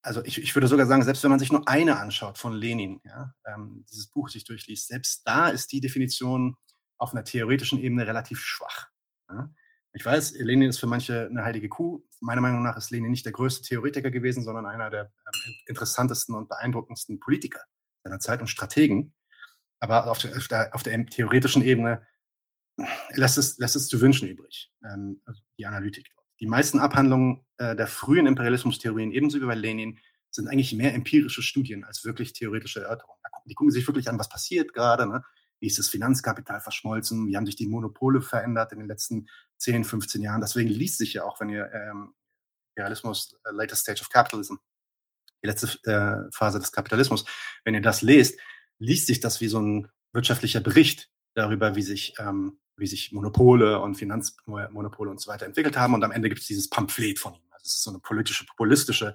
also 0.03 0.25
ich, 0.25 0.43
ich 0.43 0.55
würde 0.55 0.67
sogar 0.67 0.87
sagen, 0.87 1.03
selbst 1.03 1.23
wenn 1.23 1.31
man 1.31 1.39
sich 1.39 1.53
nur 1.53 1.67
eine 1.69 1.99
anschaut 1.99 2.39
von 2.39 2.53
Lenin, 2.53 3.01
ja, 3.05 3.35
ähm, 3.47 3.85
dieses 3.91 4.09
Buch 4.09 4.29
sich 4.29 4.45
durchliest, 4.45 4.89
selbst 4.89 5.23
da 5.27 5.49
ist 5.49 5.73
die 5.73 5.81
Definition 5.81 6.57
auf 6.99 7.13
einer 7.13 7.25
theoretischen 7.25 7.79
Ebene 7.81 8.07
relativ 8.07 8.41
schwach. 8.41 8.89
Ja. 9.29 9.51
Ich 9.95 10.05
weiß, 10.05 10.33
Lenin 10.39 10.71
ist 10.71 10.79
für 10.79 10.87
manche 10.87 11.27
eine 11.27 11.45
heilige 11.45 11.69
Kuh. 11.69 12.03
Meiner 12.21 12.41
Meinung 12.41 12.63
nach 12.63 12.77
ist 12.77 12.91
Lenin 12.91 13.11
nicht 13.11 13.27
der 13.27 13.33
größte 13.33 13.69
Theoretiker 13.69 14.11
gewesen, 14.11 14.43
sondern 14.43 14.67
einer 14.67 14.89
der 14.91 15.03
ähm, 15.05 15.55
interessantesten 15.67 16.35
und 16.35 16.49
beeindruckendsten 16.49 17.21
Politiker 17.21 17.61
seiner 18.03 18.19
Zeit 18.19 18.41
und 18.41 18.47
Strategen. 18.47 19.15
Aber 19.81 20.11
auf 20.11 20.19
der, 20.19 20.37
auf 20.37 20.49
der, 20.49 20.75
auf 20.75 20.83
der 20.83 21.05
theoretischen 21.07 21.63
Ebene 21.63 22.07
lässt 23.11 23.37
es, 23.37 23.59
lässt 23.59 23.77
es 23.77 23.89
zu 23.89 24.01
wünschen 24.01 24.29
übrig, 24.29 24.73
ähm, 24.85 25.21
also 25.27 25.43
die 25.59 25.67
Analytik 25.67 26.11
dort. 26.15 26.22
Die 26.43 26.49
meisten 26.49 26.81
Abhandlungen 26.81 27.47
äh, 27.59 27.77
der 27.77 27.87
frühen 27.87 28.27
Imperialismustheorien, 28.27 29.13
ebenso 29.13 29.41
wie 29.41 29.47
bei 29.47 29.55
Lenin, 29.55 30.01
sind 30.33 30.49
eigentlich 30.49 30.73
mehr 30.73 30.93
empirische 30.93 31.41
Studien 31.41 31.85
als 31.85 32.05
wirklich 32.05 32.33
theoretische 32.33 32.81
Erörterungen. 32.81 33.17
Die 33.45 33.55
gucken 33.55 33.71
sich 33.71 33.87
wirklich 33.87 34.09
an, 34.09 34.19
was 34.19 34.29
passiert 34.29 34.75
gerade. 34.75 35.07
Ne? 35.07 35.23
Wie 35.61 35.69
ist 35.69 35.79
das 35.79 35.89
Finanzkapital 35.89 36.61
verschmolzen? 36.61 37.29
Wie 37.29 37.37
haben 37.37 37.47
sich 37.47 37.55
die 37.55 37.69
Monopole 37.69 38.21
verändert 38.21 38.73
in 38.73 38.81
den 38.81 38.89
letzten 38.89 39.29
10, 39.59 39.85
15 39.85 40.21
Jahren? 40.21 40.41
Deswegen 40.41 40.69
liest 40.69 40.99
sich 40.99 41.13
ja 41.13 41.23
auch, 41.23 41.41
wenn 41.41 41.49
ihr 41.49 41.71
ähm, 41.73 42.13
Imperialismus, 42.75 43.39
uh, 43.47 43.53
Latest 43.53 43.83
Stage 43.83 44.01
of 44.01 44.09
Capitalism, 44.09 44.55
die 45.45 45.47
letzte 45.47 45.79
äh, 45.89 46.29
Phase 46.35 46.59
des 46.59 46.73
Kapitalismus, 46.73 47.25
wenn 47.65 47.75
ihr 47.75 47.83
das 47.83 48.03
lest, 48.03 48.41
liest 48.79 49.07
sich 49.07 49.21
das 49.21 49.41
wie 49.41 49.49
so 49.49 49.61
ein 49.61 49.89
wirtschaftlicher 50.13 50.61
Bericht 50.61 51.09
darüber, 51.35 51.77
wie 51.77 51.83
sich 51.83 52.15
ähm, 52.19 52.59
wie 52.83 52.87
sich 52.87 53.13
Monopole 53.13 53.81
und 53.81 53.95
Finanzmonopole 53.95 55.11
und 55.11 55.21
so 55.21 55.31
weiter 55.31 55.47
entwickelt 55.47 55.79
haben. 55.79 55.95
Und 55.95 56.05
am 56.05 56.13
Ende 56.13 56.29
gibt 56.29 56.43
es 56.43 56.47
dieses 56.47 56.69
Pamphlet 56.69 57.19
von 57.19 57.35
ihm. 57.35 57.49
Also 57.51 57.65
es 57.65 57.77
ist 57.77 57.85
so 57.85 57.91
eine 57.91 58.01
politische, 58.01 58.45
populistische 58.45 59.15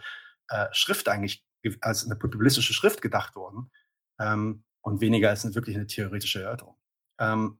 äh, 0.49 0.65
Schrift 0.71 1.07
eigentlich, 1.07 1.45
als 1.81 2.05
eine 2.05 2.15
populistische 2.15 2.73
Schrift 2.73 3.01
gedacht 3.01 3.35
worden 3.35 3.69
ähm, 4.19 4.63
und 4.81 5.01
weniger 5.01 5.29
als 5.29 5.45
eine, 5.45 5.53
wirklich 5.53 5.75
eine 5.75 5.85
theoretische 5.85 6.41
Erörterung. 6.41 6.77
Ähm, 7.19 7.59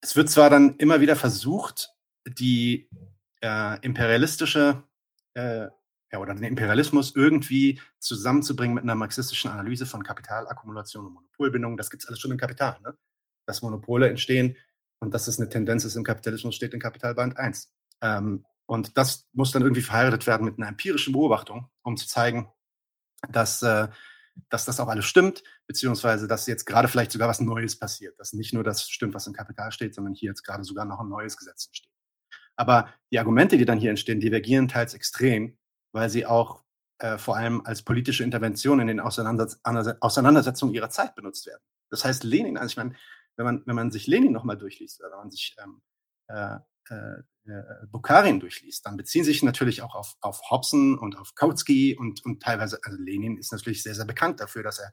es 0.00 0.16
wird 0.16 0.28
zwar 0.28 0.50
dann 0.50 0.76
immer 0.76 1.00
wieder 1.00 1.16
versucht, 1.16 1.94
die 2.26 2.90
äh, 3.40 3.80
imperialistische 3.80 4.82
äh, 5.34 5.68
ja, 6.12 6.18
oder 6.18 6.34
den 6.34 6.44
Imperialismus 6.44 7.14
irgendwie 7.14 7.80
zusammenzubringen 7.98 8.74
mit 8.74 8.84
einer 8.84 8.94
marxistischen 8.94 9.50
Analyse 9.50 9.86
von 9.86 10.02
Kapitalakkumulation 10.02 11.06
und 11.06 11.14
Monopolbindung. 11.14 11.76
Das 11.76 11.90
gibt 11.90 12.02
es 12.02 12.08
alles 12.08 12.20
schon 12.20 12.30
im 12.30 12.38
Kapital. 12.38 12.78
Ne? 12.82 12.96
Dass 13.46 13.62
Monopole 13.62 14.08
entstehen 14.08 14.56
und 15.00 15.14
dass 15.14 15.28
es 15.28 15.38
eine 15.38 15.48
Tendenz 15.48 15.84
ist 15.84 15.96
im 15.96 16.04
Kapitalismus, 16.04 16.54
steht 16.54 16.74
in 16.74 16.80
Kapitalband 16.80 17.36
1. 17.36 17.72
Ähm, 18.02 18.44
und 18.66 18.96
das 18.96 19.26
muss 19.32 19.52
dann 19.52 19.62
irgendwie 19.62 19.82
verheiratet 19.82 20.26
werden 20.26 20.44
mit 20.44 20.58
einer 20.58 20.68
empirischen 20.68 21.12
Beobachtung, 21.12 21.68
um 21.82 21.96
zu 21.96 22.06
zeigen, 22.08 22.50
dass, 23.30 23.62
äh, 23.62 23.88
dass 24.50 24.64
das 24.64 24.80
auch 24.80 24.88
alles 24.88 25.04
stimmt, 25.04 25.42
beziehungsweise 25.66 26.26
dass 26.26 26.46
jetzt 26.46 26.66
gerade 26.66 26.88
vielleicht 26.88 27.12
sogar 27.12 27.28
was 27.28 27.40
Neues 27.40 27.78
passiert, 27.78 28.18
dass 28.18 28.32
nicht 28.32 28.52
nur 28.52 28.64
das 28.64 28.88
stimmt, 28.88 29.14
was 29.14 29.26
im 29.26 29.32
Kapital 29.32 29.70
steht, 29.72 29.94
sondern 29.94 30.14
hier 30.14 30.30
jetzt 30.30 30.42
gerade 30.42 30.64
sogar 30.64 30.84
noch 30.84 31.00
ein 31.00 31.08
neues 31.08 31.36
Gesetz 31.36 31.66
entsteht. 31.66 31.92
Aber 32.56 32.88
die 33.12 33.18
Argumente, 33.18 33.58
die 33.58 33.64
dann 33.64 33.78
hier 33.78 33.90
entstehen, 33.90 34.20
divergieren 34.20 34.68
teils 34.68 34.94
extrem, 34.94 35.58
weil 35.92 36.10
sie 36.10 36.26
auch 36.26 36.64
äh, 36.98 37.18
vor 37.18 37.36
allem 37.36 37.60
als 37.64 37.82
politische 37.82 38.24
Intervention 38.24 38.80
in 38.80 38.86
den 38.86 39.00
Auseinandersetz 39.00 39.60
Auseinandersetzungen 40.00 40.74
ihrer 40.74 40.90
Zeit 40.90 41.14
benutzt 41.14 41.46
werden. 41.46 41.62
Das 41.90 42.04
heißt, 42.04 42.24
Lenin, 42.24 42.56
also 42.56 42.72
ich 42.72 42.76
meine, 42.76 42.94
wenn 43.36 43.44
man, 43.44 43.62
wenn 43.66 43.76
man 43.76 43.90
sich 43.90 44.06
Lenin 44.06 44.32
nochmal 44.32 44.58
durchliest, 44.58 45.00
oder 45.00 45.12
wenn 45.12 45.18
man 45.18 45.30
sich 45.30 45.56
ähm, 45.62 45.82
äh, 46.28 46.58
äh, 46.88 47.22
äh, 47.48 47.86
Bukharin 47.90 48.40
durchliest, 48.40 48.86
dann 48.86 48.96
beziehen 48.96 49.24
sich 49.24 49.42
natürlich 49.42 49.82
auch 49.82 49.94
auf, 49.94 50.16
auf 50.20 50.50
Hobson 50.50 50.98
und 50.98 51.16
auf 51.16 51.34
Kautsky 51.34 51.96
und, 51.96 52.24
und 52.24 52.42
teilweise, 52.42 52.78
also 52.82 52.98
Lenin 53.00 53.38
ist 53.38 53.52
natürlich 53.52 53.82
sehr, 53.82 53.94
sehr 53.94 54.04
bekannt 54.04 54.40
dafür, 54.40 54.62
dass 54.62 54.78
er 54.78 54.90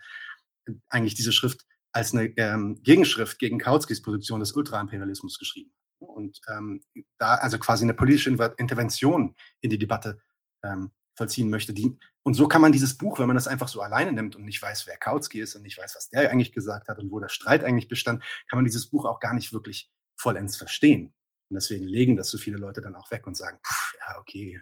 eigentlich 0.90 1.16
diese 1.16 1.32
Schrift 1.32 1.66
als 1.92 2.14
eine 2.14 2.26
ähm, 2.38 2.82
Gegenschrift 2.84 3.40
gegen 3.40 3.60
Kautskys 3.60 4.02
Position 4.02 4.40
des 4.40 4.54
Ultraimperialismus 4.54 5.38
geschrieben 5.38 5.72
hat. 5.72 6.08
Und 6.10 6.42
ähm, 6.48 6.84
da 7.18 7.36
also 7.36 7.58
quasi 7.60 7.86
eine 7.86 7.94
politische 7.94 8.30
Intervention 8.30 9.36
in 9.62 9.70
die 9.70 9.78
Debatte 9.78 10.20
ähm, 10.64 10.92
vollziehen 11.16 11.50
möchte. 11.50 11.74
Die, 11.74 11.98
und 12.24 12.34
so 12.36 12.48
kann 12.48 12.62
man 12.62 12.72
dieses 12.72 12.98
Buch, 12.98 13.20
wenn 13.20 13.28
man 13.28 13.36
das 13.36 13.48
einfach 13.48 13.68
so 13.68 13.82
alleine 13.82 14.14
nimmt 14.14 14.36
und 14.36 14.46
nicht 14.46 14.62
weiß, 14.62 14.88
wer 14.88 14.98
Kautsky 14.98 15.42
ist 15.42 15.56
und 15.56 15.64
nicht 15.64 15.78
weiß, 15.78 15.96
was 15.96 16.10
der 16.10 16.32
eigentlich 16.32 16.54
gesagt 16.54 16.88
hat 16.88 17.00
und 17.00 17.12
wo 17.12 17.20
der 17.20 17.30
Streit 17.30 17.64
eigentlich 17.64 17.90
bestand, 17.90 18.24
kann 18.50 18.58
man 18.58 18.66
dieses 18.66 18.88
Buch 18.88 19.06
auch 19.06 19.20
gar 19.20 19.34
nicht 19.34 19.52
wirklich 19.52 19.92
vollends 20.16 20.56
verstehen. 20.56 21.14
Und 21.50 21.56
deswegen 21.56 21.86
legen 21.86 22.16
das 22.16 22.30
so 22.30 22.38
viele 22.38 22.58
Leute 22.58 22.82
dann 22.82 22.96
auch 22.96 23.12
weg 23.12 23.28
und 23.28 23.36
sagen, 23.36 23.60
pff, 23.66 23.96
ja, 24.00 24.20
okay, 24.20 24.62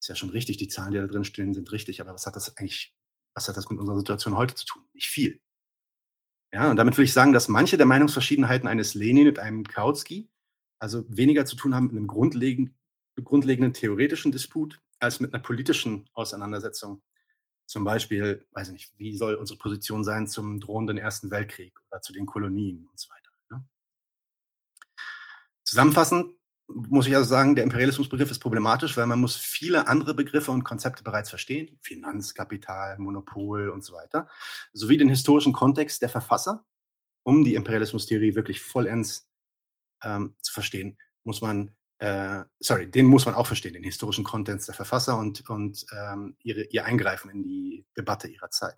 ist 0.00 0.08
ja 0.08 0.14
schon 0.14 0.30
richtig, 0.30 0.56
die 0.56 0.68
Zahlen, 0.68 0.92
die 0.92 0.98
da 0.98 1.06
drin 1.06 1.24
stehen, 1.24 1.52
sind 1.52 1.70
richtig, 1.72 2.00
aber 2.00 2.14
was 2.14 2.26
hat 2.26 2.36
das 2.36 2.56
eigentlich, 2.56 2.94
was 3.34 3.48
hat 3.48 3.56
das 3.56 3.68
mit 3.68 3.78
unserer 3.78 3.98
Situation 3.98 4.36
heute 4.36 4.54
zu 4.54 4.66
tun? 4.66 4.84
Nicht 4.94 5.08
viel. 5.08 5.40
Ja, 6.52 6.70
und 6.70 6.76
damit 6.76 6.96
will 6.96 7.04
ich 7.04 7.12
sagen, 7.12 7.32
dass 7.32 7.48
manche 7.48 7.76
der 7.76 7.86
Meinungsverschiedenheiten 7.86 8.68
eines 8.68 8.94
Lenin 8.94 9.24
mit 9.24 9.38
einem 9.38 9.64
Kautsky 9.64 10.28
also 10.82 11.04
weniger 11.08 11.46
zu 11.46 11.54
tun 11.54 11.74
haben 11.74 11.86
mit 11.86 11.96
einem 11.96 12.08
grundlegenden, 12.08 12.76
grundlegenden 13.22 13.72
theoretischen 13.72 14.32
Disput 14.32 14.80
als 15.02 15.20
mit 15.20 15.34
einer 15.34 15.42
politischen 15.42 16.08
Auseinandersetzung. 16.12 17.02
Zum 17.66 17.84
Beispiel, 17.84 18.46
weiß 18.52 18.68
ich 18.68 18.72
nicht, 18.72 18.92
wie 18.98 19.16
soll 19.16 19.34
unsere 19.34 19.58
Position 19.58 20.04
sein 20.04 20.26
zum 20.26 20.60
drohenden 20.60 20.98
Ersten 20.98 21.30
Weltkrieg 21.30 21.74
oder 21.90 22.00
zu 22.00 22.12
den 22.12 22.26
Kolonien 22.26 22.86
und 22.86 22.98
so 22.98 23.08
weiter. 23.10 23.30
Ne? 23.50 23.64
Zusammenfassend 25.64 26.34
muss 26.68 27.06
ich 27.06 27.14
also 27.14 27.28
sagen, 27.28 27.54
der 27.54 27.64
Imperialismusbegriff 27.64 28.30
ist 28.30 28.38
problematisch, 28.38 28.96
weil 28.96 29.06
man 29.06 29.20
muss 29.20 29.36
viele 29.36 29.88
andere 29.88 30.14
Begriffe 30.14 30.50
und 30.50 30.64
Konzepte 30.64 31.02
bereits 31.02 31.28
verstehen, 31.28 31.78
Finanzkapital, 31.82 32.98
Monopol 32.98 33.68
und 33.68 33.84
so 33.84 33.94
weiter, 33.94 34.28
sowie 34.72 34.96
den 34.96 35.08
historischen 35.08 35.52
Kontext 35.52 36.02
der 36.02 36.08
Verfasser, 36.08 36.64
um 37.24 37.44
die 37.44 37.54
Imperialismustheorie 37.54 38.34
wirklich 38.34 38.60
vollends 38.60 39.28
ähm, 40.02 40.34
zu 40.40 40.52
verstehen, 40.52 40.98
muss 41.24 41.40
man 41.40 41.74
äh, 42.02 42.44
sorry, 42.58 42.90
den 42.90 43.06
muss 43.06 43.26
man 43.26 43.36
auch 43.36 43.46
verstehen, 43.46 43.74
den 43.74 43.84
historischen 43.84 44.24
Kontext 44.24 44.66
der 44.66 44.74
Verfasser 44.74 45.16
und, 45.18 45.48
und 45.48 45.86
ähm, 45.96 46.36
ihre, 46.42 46.64
ihr 46.64 46.84
Eingreifen 46.84 47.30
in 47.30 47.44
die 47.44 47.86
Debatte 47.96 48.26
ihrer 48.26 48.50
Zeit. 48.50 48.74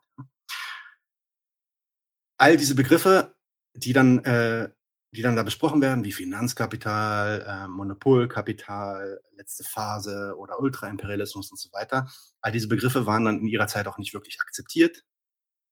All 2.36 2.58
diese 2.58 2.74
Begriffe, 2.74 3.34
die 3.72 3.94
dann, 3.94 4.18
äh, 4.26 4.68
die 5.12 5.22
dann 5.22 5.36
da 5.36 5.42
besprochen 5.42 5.80
werden, 5.80 6.04
wie 6.04 6.12
Finanzkapital, 6.12 7.46
äh, 7.48 7.68
Monopolkapital, 7.68 9.22
letzte 9.38 9.64
Phase 9.64 10.34
oder 10.36 10.60
Ultraimperialismus 10.60 11.50
und 11.50 11.58
so 11.58 11.72
weiter. 11.72 12.10
All 12.42 12.52
diese 12.52 12.68
Begriffe 12.68 13.06
waren 13.06 13.24
dann 13.24 13.40
in 13.40 13.46
ihrer 13.46 13.68
Zeit 13.68 13.86
auch 13.86 13.96
nicht 13.96 14.12
wirklich 14.12 14.38
akzeptiert. 14.42 15.02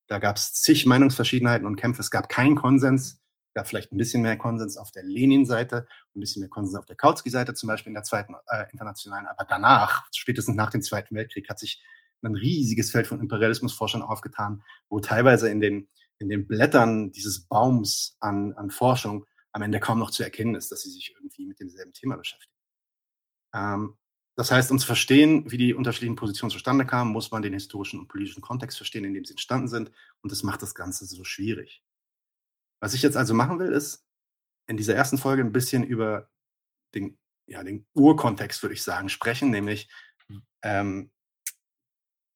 Da 0.06 0.18
gab 0.18 0.36
es 0.36 0.54
zig 0.54 0.86
Meinungsverschiedenheiten 0.86 1.66
und 1.66 1.76
Kämpfe. 1.76 2.00
Es 2.00 2.10
gab 2.10 2.30
keinen 2.30 2.56
Konsens. 2.56 3.20
Gab 3.54 3.68
vielleicht 3.68 3.92
ein 3.92 3.98
bisschen 3.98 4.22
mehr 4.22 4.36
Konsens 4.36 4.76
auf 4.76 4.90
der 4.90 5.02
Lenin-Seite, 5.02 5.86
ein 6.14 6.20
bisschen 6.20 6.40
mehr 6.40 6.48
Konsens 6.48 6.76
auf 6.76 6.86
der 6.86 6.96
Kautsky-Seite, 6.96 7.54
zum 7.54 7.66
Beispiel 7.66 7.90
in 7.90 7.94
der 7.94 8.02
zweiten 8.02 8.34
äh, 8.46 8.64
internationalen. 8.72 9.26
Aber 9.26 9.44
danach, 9.44 10.06
spätestens 10.12 10.56
nach 10.56 10.70
dem 10.70 10.82
Zweiten 10.82 11.14
Weltkrieg, 11.14 11.48
hat 11.48 11.58
sich 11.58 11.82
ein 12.22 12.34
riesiges 12.34 12.90
Feld 12.90 13.06
von 13.06 13.20
Imperialismusforschern 13.20 14.02
aufgetan, 14.02 14.62
wo 14.88 15.00
teilweise 15.00 15.48
in 15.50 15.60
den, 15.60 15.88
in 16.18 16.28
den 16.28 16.46
Blättern 16.46 17.10
dieses 17.12 17.46
Baums 17.46 18.16
an, 18.20 18.52
an 18.54 18.70
Forschung 18.70 19.26
am 19.52 19.62
Ende 19.62 19.80
kaum 19.80 19.98
noch 19.98 20.10
zu 20.10 20.22
erkennen 20.22 20.54
ist, 20.54 20.72
dass 20.72 20.82
sie 20.82 20.90
sich 20.90 21.14
irgendwie 21.14 21.46
mit 21.46 21.60
demselben 21.60 21.92
Thema 21.92 22.16
beschäftigen. 22.16 22.54
Ähm, 23.54 23.96
das 24.34 24.50
heißt, 24.50 24.70
um 24.70 24.78
zu 24.78 24.86
verstehen, 24.86 25.50
wie 25.50 25.58
die 25.58 25.74
unterschiedlichen 25.74 26.16
Positionen 26.16 26.50
zustande 26.50 26.86
kamen, 26.86 27.12
muss 27.12 27.30
man 27.30 27.42
den 27.42 27.52
historischen 27.52 28.00
und 28.00 28.08
politischen 28.08 28.40
Kontext 28.40 28.78
verstehen, 28.78 29.04
in 29.04 29.12
dem 29.12 29.26
sie 29.26 29.34
entstanden 29.34 29.68
sind. 29.68 29.90
Und 30.22 30.32
das 30.32 30.42
macht 30.42 30.62
das 30.62 30.74
Ganze 30.74 31.04
so 31.04 31.22
schwierig. 31.24 31.82
Was 32.82 32.94
ich 32.94 33.02
jetzt 33.02 33.16
also 33.16 33.32
machen 33.32 33.60
will, 33.60 33.70
ist 33.70 34.04
in 34.66 34.76
dieser 34.76 34.96
ersten 34.96 35.16
Folge 35.16 35.40
ein 35.40 35.52
bisschen 35.52 35.84
über 35.84 36.28
den, 36.96 37.16
ja, 37.46 37.62
den 37.62 37.86
Urkontext, 37.94 38.60
würde 38.62 38.74
ich 38.74 38.82
sagen, 38.82 39.08
sprechen, 39.08 39.50
nämlich 39.50 39.88
ähm, 40.62 41.12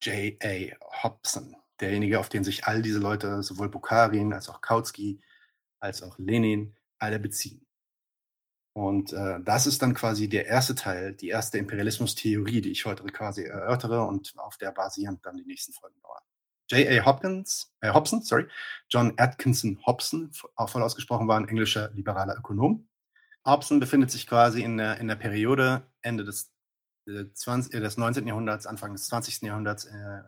J.A. 0.01 0.73
Hobson, 1.03 1.57
derjenige, 1.81 2.17
auf 2.17 2.29
den 2.29 2.45
sich 2.45 2.65
all 2.65 2.81
diese 2.81 2.99
Leute, 2.99 3.43
sowohl 3.43 3.67
Bukharin 3.67 4.31
als 4.31 4.47
auch 4.47 4.61
Kautsky, 4.61 5.19
als 5.79 6.01
auch 6.01 6.17
Lenin, 6.17 6.77
alle 6.97 7.19
beziehen. 7.19 7.67
Und 8.71 9.11
äh, 9.11 9.41
das 9.43 9.67
ist 9.67 9.81
dann 9.81 9.95
quasi 9.95 10.29
der 10.29 10.45
erste 10.45 10.75
Teil, 10.75 11.13
die 11.13 11.27
erste 11.27 11.57
Imperialismus-Theorie, 11.57 12.61
die 12.61 12.71
ich 12.71 12.85
heute 12.85 13.03
quasi 13.03 13.43
erörtere 13.43 14.05
und 14.05 14.33
auf 14.37 14.55
der 14.55 14.71
basierend 14.71 15.25
dann 15.25 15.35
die 15.35 15.45
nächsten 15.45 15.73
Folgen 15.73 15.99
dauern. 15.99 16.23
J.A. 16.69 17.05
Hopkins, 17.05 17.73
äh, 17.81 17.93
Hobson, 17.93 18.21
sorry, 18.21 18.47
John 18.89 19.13
Atkinson 19.17 19.79
Hobson, 19.85 20.31
auch 20.55 20.69
voll 20.69 20.83
ausgesprochen 20.83 21.27
war 21.27 21.37
ein 21.37 21.47
englischer 21.47 21.91
liberaler 21.93 22.37
Ökonom. 22.37 22.87
Hobson 23.45 23.79
befindet 23.79 24.11
sich 24.11 24.27
quasi 24.27 24.61
in 24.61 24.77
der, 24.77 24.99
in 24.99 25.07
der 25.07 25.15
Periode 25.15 25.87
Ende 26.01 26.25
des, 26.25 26.51
äh, 27.07 27.25
20, 27.33 27.73
äh, 27.73 27.79
des 27.79 27.97
19. 27.97 28.27
Jahrhunderts, 28.27 28.67
Anfang 28.67 28.93
des 28.93 29.07
20. 29.07 29.43
Jahrhunderts, 29.43 29.85
äh, 29.85 30.21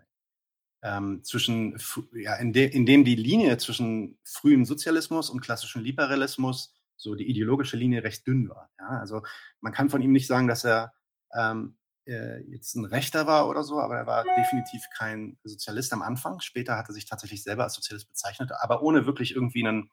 ähm, 0.82 1.24
zwischen, 1.24 1.78
ja, 2.14 2.36
in, 2.36 2.54
de, 2.54 2.66
in 2.66 2.86
dem 2.86 3.04
die 3.04 3.16
Linie 3.16 3.58
zwischen 3.58 4.18
frühem 4.24 4.64
Sozialismus 4.64 5.30
und 5.30 5.42
klassischem 5.42 5.84
Liberalismus, 5.84 6.74
so 6.96 7.16
die 7.16 7.30
ideologische 7.30 7.76
Linie, 7.78 8.04
recht 8.04 8.26
dünn 8.26 8.50
war. 8.50 8.70
Ja? 8.80 8.88
Also 9.00 9.24
man 9.60 9.74
kann 9.74 9.90
von 9.90 10.02
ihm 10.02 10.14
nicht 10.14 10.28
sagen, 10.28 10.48
dass 10.48 10.64
er 10.64 10.94
ähm, 11.38 11.78
äh, 12.10 12.40
jetzt 12.50 12.76
ein 12.76 12.86
Rechter 12.86 13.28
war 13.28 13.48
oder 13.48 13.64
so, 13.64 13.80
aber 13.80 13.98
er 13.98 14.08
war 14.08 14.24
definitiv 14.24 14.84
kein 14.98 15.38
Sozialist 15.44 15.94
am 15.94 16.02
Anfang. 16.02 16.40
Später 16.40 16.78
hat 16.78 16.90
er 16.90 16.94
sich 16.94 17.06
tatsächlich 17.06 17.44
selber 17.44 17.64
als 17.64 17.76
Sozialist 17.76 18.08
bezeichnet, 18.08 18.52
aber 18.60 18.82
ohne 18.82 19.06
wirklich 19.06 19.36
irgendwie 19.36 19.66
einen, 19.66 19.92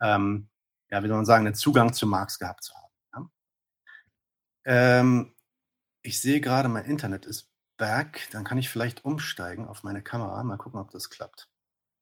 ähm, 0.00 0.48
ja, 0.90 1.02
wie 1.02 1.08
soll 1.08 1.16
man 1.16 1.26
sagen, 1.26 1.46
einen 1.46 1.54
Zugang 1.54 1.92
zu 1.92 2.06
Marx 2.06 2.38
gehabt 2.38 2.64
zu 2.64 2.74
haben. 2.74 2.92
Ja? 3.14 5.00
Ähm, 5.00 5.34
ich 6.02 6.20
sehe 6.20 6.40
gerade, 6.40 6.68
mein 6.68 6.84
Internet 6.84 7.26
ist 7.26 7.48
back. 7.76 8.28
Dann 8.32 8.44
kann 8.44 8.58
ich 8.58 8.68
vielleicht 8.68 9.04
umsteigen 9.04 9.66
auf 9.66 9.82
meine 9.82 10.02
Kamera. 10.02 10.42
Mal 10.42 10.58
gucken, 10.58 10.80
ob 10.80 10.90
das 10.90 11.10
klappt. 11.10 11.48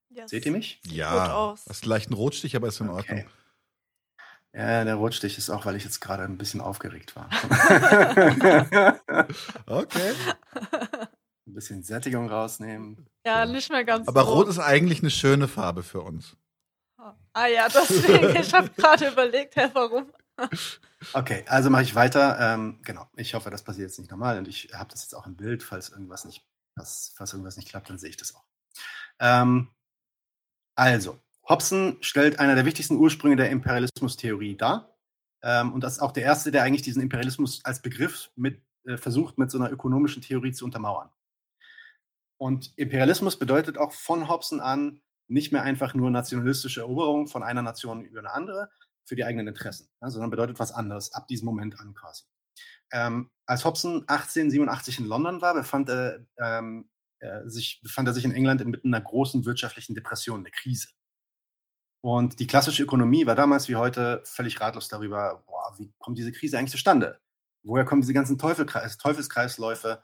Yes. 0.08 0.30
Seht 0.30 0.46
ihr 0.46 0.52
mich? 0.52 0.80
Ja. 0.86 1.54
Hast 1.68 1.86
leicht 1.86 2.08
einen 2.08 2.16
Rotstich, 2.16 2.56
aber 2.56 2.68
ist 2.68 2.80
in 2.80 2.88
okay. 2.88 2.96
Ordnung. 2.96 3.30
Ja, 4.52 4.84
der 4.84 4.96
Rotstich 4.96 5.38
ist 5.38 5.48
auch, 5.48 5.64
weil 5.64 5.76
ich 5.76 5.84
jetzt 5.84 6.00
gerade 6.00 6.24
ein 6.24 6.36
bisschen 6.36 6.60
aufgeregt 6.60 7.14
war. 7.14 7.28
okay. 9.66 10.12
Ein 11.46 11.54
bisschen 11.54 11.82
Sättigung 11.82 12.28
rausnehmen. 12.28 13.06
Ja, 13.26 13.44
nicht 13.44 13.70
mehr 13.70 13.84
ganz. 13.84 14.06
Aber 14.06 14.22
rot. 14.22 14.46
rot 14.46 14.48
ist 14.48 14.58
eigentlich 14.60 15.00
eine 15.00 15.10
schöne 15.10 15.48
Farbe 15.48 15.82
für 15.82 16.00
uns. 16.00 16.36
Ah 17.32 17.46
ja, 17.46 17.68
deswegen. 17.68 18.36
ich 18.40 18.52
habe 18.54 18.70
gerade 18.70 19.08
überlegt, 19.08 19.56
hey, 19.56 19.68
warum. 19.72 20.12
Okay, 21.12 21.44
also 21.48 21.70
mache 21.70 21.82
ich 21.82 21.94
weiter. 21.94 22.38
Ähm, 22.40 22.78
genau, 22.82 23.08
ich 23.16 23.34
hoffe, 23.34 23.50
das 23.50 23.64
passiert 23.64 23.88
jetzt 23.88 23.98
nicht 23.98 24.10
normal 24.10 24.38
und 24.38 24.48
ich 24.48 24.70
habe 24.72 24.90
das 24.90 25.02
jetzt 25.02 25.14
auch 25.14 25.26
im 25.26 25.36
Bild, 25.36 25.62
falls 25.62 25.90
irgendwas 25.90 26.24
nicht, 26.24 26.46
falls, 26.76 27.12
falls 27.16 27.32
irgendwas 27.32 27.56
nicht 27.56 27.68
klappt, 27.68 27.90
dann 27.90 27.98
sehe 27.98 28.10
ich 28.10 28.16
das 28.16 28.34
auch. 28.34 28.44
Ähm, 29.18 29.70
also, 30.76 31.20
Hobson 31.50 31.96
stellt 32.00 32.38
einer 32.38 32.54
der 32.54 32.64
wichtigsten 32.64 32.96
Ursprünge 32.96 33.34
der 33.34 33.50
Imperialismustheorie 33.50 34.56
dar. 34.56 34.96
Ähm, 35.42 35.72
und 35.72 35.82
das 35.82 35.94
ist 35.94 35.98
auch 35.98 36.12
der 36.12 36.22
erste, 36.22 36.52
der 36.52 36.62
eigentlich 36.62 36.82
diesen 36.82 37.02
Imperialismus 37.02 37.64
als 37.64 37.82
Begriff 37.82 38.30
mit, 38.36 38.62
äh, 38.84 38.96
versucht, 38.96 39.36
mit 39.36 39.50
so 39.50 39.58
einer 39.58 39.72
ökonomischen 39.72 40.22
Theorie 40.22 40.52
zu 40.52 40.64
untermauern. 40.64 41.10
Und 42.38 42.72
Imperialismus 42.76 43.36
bedeutet 43.36 43.78
auch 43.78 43.92
von 43.92 44.28
Hobson 44.28 44.60
an 44.60 45.02
nicht 45.26 45.50
mehr 45.50 45.62
einfach 45.64 45.92
nur 45.92 46.10
nationalistische 46.10 46.82
Eroberung 46.82 47.26
von 47.26 47.42
einer 47.42 47.62
Nation 47.62 48.04
über 48.04 48.20
eine 48.20 48.32
andere, 48.32 48.70
für 49.04 49.16
die 49.16 49.24
eigenen 49.24 49.48
Interessen, 49.48 49.88
ja, 50.00 50.08
sondern 50.08 50.30
bedeutet 50.30 50.60
was 50.60 50.70
anderes 50.70 51.12
ab 51.14 51.26
diesem 51.26 51.46
Moment 51.46 51.80
an 51.80 51.94
quasi. 51.94 52.24
Ähm, 52.92 53.28
als 53.46 53.64
Hobson 53.64 54.04
1887 54.06 55.00
in 55.00 55.06
London 55.06 55.40
war, 55.40 55.54
befand 55.54 55.88
er, 55.88 56.24
ähm, 56.38 56.88
er 57.18 57.48
sich, 57.50 57.80
befand 57.82 58.06
er 58.06 58.14
sich 58.14 58.24
in 58.24 58.32
England 58.32 58.60
inmitten 58.60 58.94
einer 58.94 59.04
großen 59.04 59.44
wirtschaftlichen 59.44 59.96
Depression, 59.96 60.44
der 60.44 60.52
Krise. 60.52 60.88
Und 62.02 62.40
die 62.40 62.46
klassische 62.46 62.82
Ökonomie 62.82 63.26
war 63.26 63.34
damals 63.34 63.68
wie 63.68 63.76
heute 63.76 64.22
völlig 64.24 64.60
ratlos 64.60 64.88
darüber, 64.88 65.42
boah, 65.46 65.74
wie 65.78 65.92
kommt 65.98 66.16
diese 66.18 66.32
Krise 66.32 66.58
eigentlich 66.58 66.70
zustande? 66.70 67.20
Woher 67.62 67.84
kommen 67.84 68.00
diese 68.00 68.14
ganzen 68.14 68.38
Teufelkreis, 68.38 68.96
Teufelskreisläufe? 68.96 70.02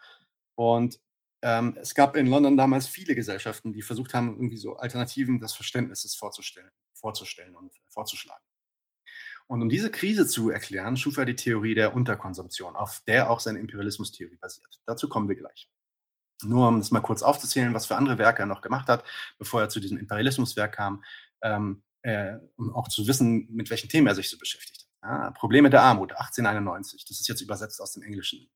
Und 0.56 1.00
ähm, 1.42 1.76
es 1.80 1.94
gab 1.94 2.16
in 2.16 2.26
London 2.26 2.56
damals 2.56 2.86
viele 2.86 3.14
Gesellschaften, 3.14 3.72
die 3.72 3.82
versucht 3.82 4.14
haben, 4.14 4.34
irgendwie 4.34 4.56
so 4.58 4.76
Alternativen 4.76 5.40
des 5.40 5.54
Verständnisses 5.54 6.14
vorzustellen, 6.14 6.70
vorzustellen 6.92 7.56
und 7.56 7.72
vorzuschlagen. 7.88 8.44
Und 9.46 9.62
um 9.62 9.68
diese 9.68 9.90
Krise 9.90 10.26
zu 10.26 10.50
erklären, 10.50 10.96
schuf 10.96 11.18
er 11.18 11.24
die 11.24 11.36
Theorie 11.36 11.74
der 11.74 11.94
Unterkonsumption, 11.94 12.74
auf 12.74 13.00
der 13.06 13.30
auch 13.30 13.40
seine 13.40 13.60
Imperialismustheorie 13.60 14.36
basiert. 14.36 14.80
Dazu 14.86 15.08
kommen 15.08 15.28
wir 15.28 15.36
gleich. 15.36 15.70
Nur 16.42 16.68
um 16.68 16.78
es 16.78 16.90
mal 16.90 17.00
kurz 17.00 17.22
aufzuzählen, 17.22 17.72
was 17.72 17.86
für 17.86 17.96
andere 17.96 18.18
Werke 18.18 18.42
er 18.42 18.46
noch 18.46 18.60
gemacht 18.60 18.88
hat, 18.88 19.04
bevor 19.38 19.62
er 19.62 19.68
zu 19.68 19.80
diesem 19.80 19.96
Imperialismuswerk 19.96 20.74
kam, 20.74 21.02
ähm, 21.42 21.82
äh, 22.02 22.36
um 22.56 22.74
auch 22.74 22.88
zu 22.88 23.06
wissen, 23.06 23.48
mit 23.50 23.70
welchen 23.70 23.88
Themen 23.88 24.06
er 24.06 24.14
sich 24.14 24.30
so 24.30 24.38
beschäftigt. 24.38 24.86
Ja, 25.02 25.30
Probleme 25.32 25.70
der 25.70 25.82
Armut, 25.82 26.12
1891. 26.12 27.04
Das 27.06 27.20
ist 27.20 27.28
jetzt 27.28 27.40
übersetzt 27.40 27.80
aus 27.80 27.92
dem 27.92 28.02
Englischen. 28.02 28.48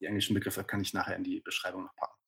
Die 0.00 0.06
englischen 0.06 0.34
Begriffe 0.34 0.64
kann 0.64 0.80
ich 0.80 0.92
nachher 0.92 1.16
in 1.16 1.24
die 1.24 1.40
Beschreibung 1.40 1.84
noch 1.84 1.96
packen. 1.96 2.18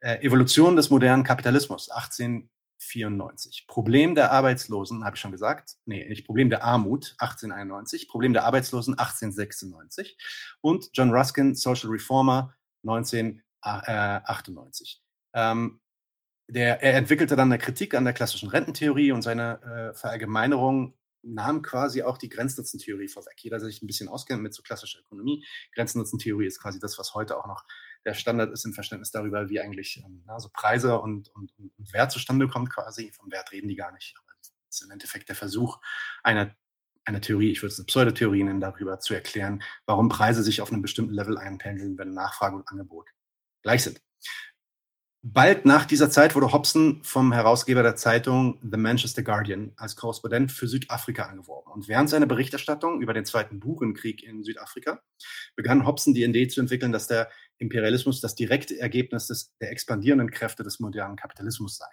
Äh, 0.00 0.24
Evolution 0.24 0.76
des 0.76 0.90
modernen 0.90 1.24
Kapitalismus, 1.24 1.90
18 1.90 2.50
94. 2.78 3.66
Problem 3.66 4.14
der 4.14 4.30
Arbeitslosen, 4.32 5.04
habe 5.04 5.16
ich 5.16 5.20
schon 5.20 5.32
gesagt. 5.32 5.76
Nee, 5.84 6.08
nicht 6.08 6.26
Problem 6.26 6.48
der 6.50 6.64
Armut, 6.64 7.14
1891. 7.18 8.08
Problem 8.08 8.32
der 8.32 8.44
Arbeitslosen, 8.44 8.94
1896. 8.94 10.16
Und 10.60 10.90
John 10.92 11.12
Ruskin, 11.12 11.54
Social 11.54 11.90
Reformer, 11.90 12.54
1998. 12.84 15.02
Ähm, 15.34 15.80
der, 16.48 16.82
er 16.82 16.94
entwickelte 16.94 17.36
dann 17.36 17.52
eine 17.52 17.58
Kritik 17.58 17.94
an 17.94 18.04
der 18.04 18.12
klassischen 18.12 18.48
Rententheorie 18.48 19.12
und 19.12 19.22
seine 19.22 19.60
äh, 19.62 19.94
Verallgemeinerung 19.94 20.94
nahm 21.22 21.62
quasi 21.62 22.02
auch 22.02 22.18
die 22.18 22.28
Grenznutzentheorie 22.28 23.08
vorweg. 23.08 23.34
Jeder, 23.38 23.58
der 23.58 23.66
sich 23.66 23.82
ein 23.82 23.86
bisschen 23.86 24.08
auskennt 24.08 24.42
mit 24.42 24.54
so 24.54 24.62
klassischer 24.62 25.00
Ökonomie, 25.00 25.44
Grenznutzentheorie 25.74 26.46
ist 26.46 26.60
quasi 26.60 26.78
das, 26.78 26.98
was 26.98 27.14
heute 27.14 27.36
auch 27.36 27.46
noch 27.46 27.64
der 28.04 28.14
Standard 28.14 28.52
ist 28.52 28.64
im 28.64 28.72
Verständnis 28.72 29.10
darüber, 29.10 29.48
wie 29.48 29.60
eigentlich 29.60 30.02
ähm, 30.04 30.22
also 30.28 30.48
Preise 30.52 31.00
und, 31.00 31.28
und, 31.30 31.52
und, 31.58 31.92
Wert 31.92 32.12
zustande 32.12 32.46
kommt 32.48 32.70
quasi. 32.70 33.12
Vom 33.12 33.30
Wert 33.32 33.50
reden 33.50 33.68
die 33.68 33.74
gar 33.74 33.92
nicht. 33.92 34.14
Aber 34.16 34.32
das 34.38 34.52
ist 34.70 34.84
im 34.84 34.90
Endeffekt 34.92 35.28
der 35.28 35.36
Versuch 35.36 35.80
einer, 36.22 36.54
einer 37.04 37.20
Theorie, 37.20 37.50
ich 37.50 37.62
würde 37.62 37.72
es 37.72 37.78
eine 37.78 37.86
Pseudotheorie 37.86 38.44
nennen, 38.44 38.60
darüber 38.60 39.00
zu 39.00 39.14
erklären, 39.14 39.62
warum 39.86 40.08
Preise 40.08 40.44
sich 40.44 40.60
auf 40.60 40.70
einem 40.70 40.82
bestimmten 40.82 41.14
Level 41.14 41.36
einpendeln, 41.36 41.98
wenn 41.98 42.14
Nachfrage 42.14 42.54
und 42.54 42.68
Angebot 42.68 43.10
gleich 43.62 43.82
sind. 43.82 44.00
Bald 45.28 45.66
nach 45.66 45.86
dieser 45.86 46.08
Zeit 46.08 46.36
wurde 46.36 46.52
Hobson 46.52 47.00
vom 47.02 47.32
Herausgeber 47.32 47.82
der 47.82 47.96
Zeitung 47.96 48.60
The 48.62 48.76
Manchester 48.76 49.24
Guardian 49.24 49.72
als 49.74 49.96
Korrespondent 49.96 50.52
für 50.52 50.68
Südafrika 50.68 51.24
angeworben. 51.24 51.72
Und 51.72 51.88
während 51.88 52.08
seiner 52.08 52.26
Berichterstattung 52.26 53.00
über 53.02 53.12
den 53.12 53.24
Zweiten 53.24 53.58
Burenkrieg 53.58 54.22
in 54.22 54.44
Südafrika 54.44 55.02
begann 55.56 55.84
Hobson 55.84 56.14
die 56.14 56.22
Idee 56.22 56.46
zu 56.46 56.60
entwickeln, 56.60 56.92
dass 56.92 57.08
der 57.08 57.28
Imperialismus 57.58 58.20
das 58.20 58.36
direkte 58.36 58.78
Ergebnis 58.78 59.26
des, 59.26 59.52
der 59.60 59.72
expandierenden 59.72 60.30
Kräfte 60.30 60.62
des 60.62 60.78
modernen 60.78 61.16
Kapitalismus 61.16 61.76
sei. 61.76 61.88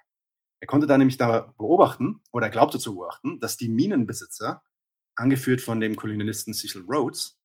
Er 0.60 0.68
konnte 0.68 0.86
da 0.86 1.00
nämlich 1.00 1.18
da 1.18 1.56
beobachten, 1.58 2.22
oder 2.32 2.46
er 2.46 2.52
glaubte 2.52 2.78
zu 2.78 2.94
beobachten, 2.94 3.40
dass 3.40 3.58
die 3.58 3.68
Minenbesitzer, 3.68 4.62
angeführt 5.16 5.62
von 5.62 5.80
dem 5.80 5.96
Kolonialisten 5.96 6.54
Cecil 6.54 6.86
Rhodes, 6.88 7.40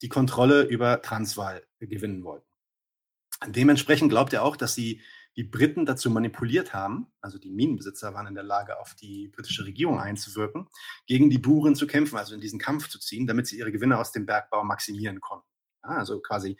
die 0.00 0.08
Kontrolle 0.08 0.62
über 0.62 1.02
Transvaal 1.02 1.62
gewinnen 1.78 2.24
wollten. 2.24 2.49
Dementsprechend 3.46 4.10
glaubt 4.10 4.32
er 4.32 4.42
auch, 4.42 4.56
dass 4.56 4.74
sie 4.74 5.02
die 5.36 5.44
Briten 5.44 5.86
dazu 5.86 6.10
manipuliert 6.10 6.74
haben, 6.74 7.06
also 7.20 7.38
die 7.38 7.50
Minenbesitzer 7.50 8.12
waren 8.14 8.26
in 8.26 8.34
der 8.34 8.44
Lage, 8.44 8.78
auf 8.80 8.94
die 8.94 9.28
britische 9.28 9.64
Regierung 9.64 10.00
einzuwirken, 10.00 10.68
gegen 11.06 11.30
die 11.30 11.38
Buren 11.38 11.76
zu 11.76 11.86
kämpfen, 11.86 12.18
also 12.18 12.34
in 12.34 12.40
diesen 12.40 12.58
Kampf 12.58 12.88
zu 12.88 12.98
ziehen, 12.98 13.26
damit 13.26 13.46
sie 13.46 13.58
ihre 13.58 13.72
Gewinne 13.72 13.98
aus 13.98 14.12
dem 14.12 14.26
Bergbau 14.26 14.64
maximieren 14.64 15.20
konnten. 15.20 15.46
Ja, 15.84 15.90
also 15.90 16.20
quasi 16.20 16.58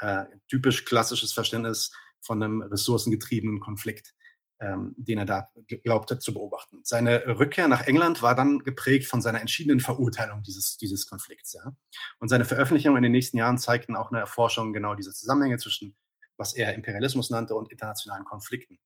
äh, 0.00 0.24
typisch 0.48 0.84
klassisches 0.84 1.32
Verständnis 1.32 1.92
von 2.20 2.42
einem 2.42 2.62
ressourcengetriebenen 2.62 3.60
Konflikt, 3.60 4.14
ähm, 4.60 4.94
den 4.96 5.18
er 5.18 5.26
da 5.26 5.50
glaubte 5.82 6.18
zu 6.18 6.32
beobachten. 6.32 6.80
Seine 6.84 7.26
Rückkehr 7.38 7.68
nach 7.68 7.82
England 7.82 8.22
war 8.22 8.34
dann 8.34 8.60
geprägt 8.60 9.06
von 9.06 9.20
seiner 9.20 9.40
entschiedenen 9.40 9.80
Verurteilung 9.80 10.42
dieses, 10.42 10.76
dieses 10.76 11.06
Konflikts. 11.06 11.52
Ja? 11.52 11.76
Und 12.20 12.28
seine 12.28 12.44
Veröffentlichungen 12.44 12.98
in 12.98 13.02
den 13.02 13.12
nächsten 13.12 13.36
Jahren 13.36 13.58
zeigten 13.58 13.96
auch 13.96 14.10
eine 14.10 14.20
Erforschung 14.20 14.72
genau 14.72 14.94
dieser 14.94 15.12
Zusammenhänge 15.12 15.58
zwischen, 15.58 15.96
was 16.36 16.54
er 16.54 16.74
Imperialismus 16.74 17.30
nannte, 17.30 17.54
und 17.54 17.70
internationalen 17.70 18.24
Konflikten. 18.24 18.78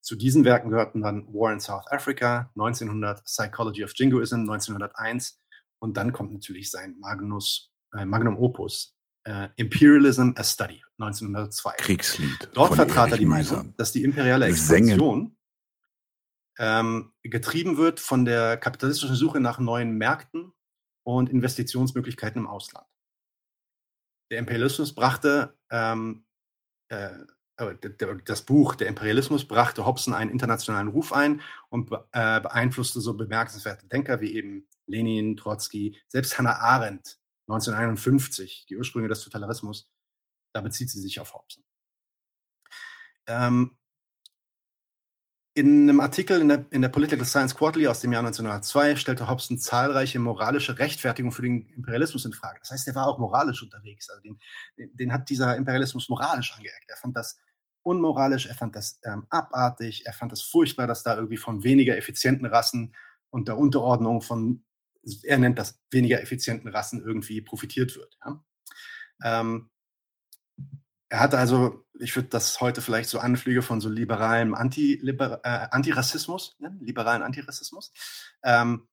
Zu 0.00 0.16
diesen 0.16 0.44
Werken 0.44 0.70
gehörten 0.70 1.02
dann 1.02 1.26
War 1.32 1.52
in 1.52 1.60
South 1.60 1.86
Africa, 1.90 2.50
1900 2.54 3.24
Psychology 3.24 3.84
of 3.84 3.92
Jingoism, 3.94 4.40
1901 4.40 5.40
und 5.78 5.96
dann 5.96 6.12
kommt 6.12 6.32
natürlich 6.32 6.70
sein 6.70 6.96
Magnus, 7.00 7.72
äh, 7.92 8.04
Magnum 8.04 8.38
Opus, 8.38 8.96
äh, 9.24 9.48
Imperialism 9.56 10.30
a 10.36 10.44
Study 10.44 10.82
1902. 10.98 11.76
Kriegslied. 11.78 12.50
Dort 12.54 12.74
vertrat 12.74 13.12
er 13.12 13.18
die 13.18 13.26
Meinung, 13.26 13.74
dass 13.76 13.92
die 13.92 14.04
imperiale 14.04 14.46
Expansion 14.46 15.36
ähm, 16.58 17.12
getrieben 17.22 17.76
wird 17.76 18.00
von 18.00 18.24
der 18.24 18.56
kapitalistischen 18.56 19.16
Suche 19.16 19.40
nach 19.40 19.58
neuen 19.58 19.96
Märkten 19.98 20.52
und 21.02 21.28
Investitionsmöglichkeiten 21.28 22.42
im 22.42 22.46
Ausland. 22.46 22.86
Der 24.30 24.38
Imperialismus 24.38 24.94
brachte 24.94 25.58
ähm, 25.70 26.24
äh, 26.88 27.10
das 28.24 28.42
Buch 28.42 28.74
Der 28.74 28.88
Imperialismus 28.88 29.46
brachte 29.46 29.86
Hobson 29.86 30.12
einen 30.12 30.30
internationalen 30.30 30.88
Ruf 30.88 31.12
ein 31.12 31.40
und 31.68 31.92
äh, 32.12 32.40
beeinflusste 32.40 33.00
so 33.00 33.14
bemerkenswerte 33.14 33.86
Denker 33.86 34.20
wie 34.20 34.34
eben 34.34 34.66
Lenin, 34.86 35.36
Trotzki, 35.36 35.96
selbst 36.08 36.36
Hannah 36.36 36.58
Arendt 36.58 37.18
1951, 37.48 38.66
die 38.68 38.76
Ursprünge 38.76 39.08
des 39.08 39.22
Totalitarismus, 39.22 39.88
da 40.52 40.60
bezieht 40.60 40.90
sie 40.90 41.00
sich 41.00 41.20
auf 41.20 41.34
Hobson. 41.34 41.62
Ähm, 43.26 43.76
in 45.56 45.88
einem 45.88 46.00
Artikel 46.00 46.40
in 46.40 46.48
der, 46.48 46.66
in 46.70 46.82
der, 46.82 46.88
Political 46.88 47.24
Science 47.24 47.54
Quarterly 47.54 47.86
aus 47.86 48.00
dem 48.00 48.12
Jahr 48.12 48.24
1902 48.24 48.96
stellte 48.96 49.28
Hobson 49.28 49.56
zahlreiche 49.56 50.18
moralische 50.18 50.78
Rechtfertigungen 50.78 51.32
für 51.32 51.42
den 51.42 51.68
Imperialismus 51.76 52.24
in 52.24 52.32
Frage. 52.32 52.58
Das 52.58 52.72
heißt, 52.72 52.88
er 52.88 52.96
war 52.96 53.06
auch 53.06 53.18
moralisch 53.18 53.62
unterwegs. 53.62 54.10
Also 54.10 54.20
den, 54.22 54.38
den, 54.76 55.12
hat 55.12 55.30
dieser 55.30 55.56
Imperialismus 55.56 56.08
moralisch 56.08 56.52
angeeckt. 56.56 56.86
Er 56.88 56.96
fand 56.96 57.16
das 57.16 57.38
unmoralisch, 57.82 58.46
er 58.46 58.56
fand 58.56 58.74
das 58.74 58.98
ähm, 59.04 59.26
abartig, 59.30 60.04
er 60.06 60.12
fand 60.12 60.32
das 60.32 60.42
furchtbar, 60.42 60.88
dass 60.88 61.04
da 61.04 61.14
irgendwie 61.14 61.36
von 61.36 61.62
weniger 61.62 61.96
effizienten 61.96 62.46
Rassen 62.46 62.94
und 63.30 63.46
der 63.46 63.56
Unterordnung 63.56 64.22
von 64.22 64.64
er 65.22 65.38
nennt 65.38 65.58
das 65.58 65.78
weniger 65.90 66.20
effizienten 66.20 66.70
Rassen 66.70 67.04
irgendwie 67.04 67.42
profitiert 67.42 67.94
wird. 67.94 68.18
Ja? 68.24 68.44
Ähm, 69.22 69.70
er 71.14 71.20
hatte 71.20 71.38
also, 71.38 71.86
ich 72.00 72.16
würde 72.16 72.28
das 72.28 72.60
heute 72.60 72.82
vielleicht 72.82 73.08
so 73.08 73.20
Anflüge 73.20 73.62
von 73.62 73.80
so 73.80 73.88
liberalem 73.88 74.52
Anti 74.52 75.00
-Liber 75.00 75.38
äh, 75.44 75.68
Antirassismus, 75.70 76.56
ne? 76.58 76.76
liberalen 76.80 77.22
Antirassismus. 77.22 77.92
Ähm, 78.42 78.88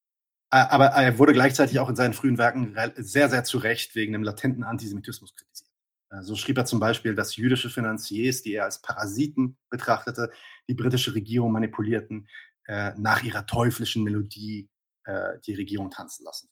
aber 0.51 0.86
er 0.88 1.17
wurde 1.17 1.34
gleichzeitig 1.34 1.80
auch 1.80 1.89
in 1.89 1.95
seinen 1.95 2.13
frühen 2.13 2.38
Werken 2.38 2.76
sehr, 2.97 3.28
sehr 3.30 3.43
zu 3.43 3.57
Recht 3.57 3.95
wegen 3.95 4.13
einem 4.13 4.24
latenten 4.24 4.63
Antisemitismus 4.63 5.34
kritisiert. 5.34 5.72
Äh, 6.11 6.22
so 6.22 6.36
schrieb 6.36 6.59
er 6.59 6.65
zum 6.65 6.80
Beispiel, 6.80 7.15
dass 7.15 7.38
jüdische 7.38 7.72
Finanziers, 7.72 8.43
die 8.43 8.53
er 8.53 8.65
als 8.65 8.84
Parasiten 8.84 9.57
betrachtete, 9.72 10.30
die 10.67 10.76
britische 10.76 11.15
Regierung 11.15 11.51
manipulierten, 11.51 12.28
äh, 12.67 12.91
nach 12.97 13.24
ihrer 13.24 13.47
teuflischen 13.47 14.03
Melodie 14.03 14.69
äh, 15.05 15.39
die 15.47 15.55
Regierung 15.55 15.89
tanzen 15.89 16.24
lassen. 16.24 16.49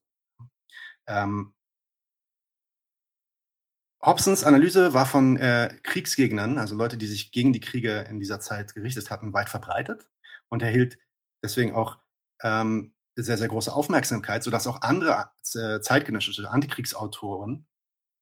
Hobsons 4.02 4.44
Analyse 4.44 4.94
war 4.94 5.06
von 5.06 5.38
äh, 5.38 5.76
Kriegsgegnern, 5.84 6.58
also 6.58 6.76
Leute, 6.76 6.98
die 6.98 7.08
sich 7.08 7.32
gegen 7.32 7.52
die 7.52 7.60
Kriege 7.60 8.06
in 8.10 8.20
dieser 8.20 8.40
Zeit 8.40 8.74
gerichtet 8.74 9.10
hatten, 9.10 9.34
weit 9.34 9.50
verbreitet 9.50 10.08
und 10.50 10.62
erhielt 10.62 10.98
deswegen 11.44 11.74
auch 11.74 11.98
ähm, 12.42 12.94
sehr, 13.16 13.38
sehr 13.38 13.50
große 13.50 13.74
Aufmerksamkeit, 13.74 14.44
sodass 14.44 14.68
auch 14.68 14.82
andere 14.82 15.32
äh, 15.56 15.82
zeitgenössische 15.82 16.50
Antikriegsautoren 16.50 17.68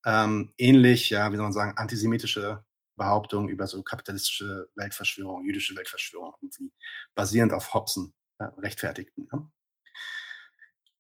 ähm, 0.06 0.54
ähnlich, 0.58 1.10
ja, 1.10 1.32
wie 1.32 1.36
soll 1.36 1.44
man 1.44 1.54
sagen, 1.54 1.78
antisemitische 1.78 2.64
Behauptungen 2.96 3.50
über 3.50 3.68
so 3.68 3.84
kapitalistische 3.84 4.70
Weltverschwörung, 4.76 5.46
jüdische 5.46 5.76
Weltverschwörung, 5.76 6.34
irgendwie 6.42 6.72
basierend 7.14 7.54
auf 7.54 7.74
Hobson 7.74 8.14
äh, 8.40 8.46
rechtfertigten. 8.58 9.28
Ne? 9.32 9.52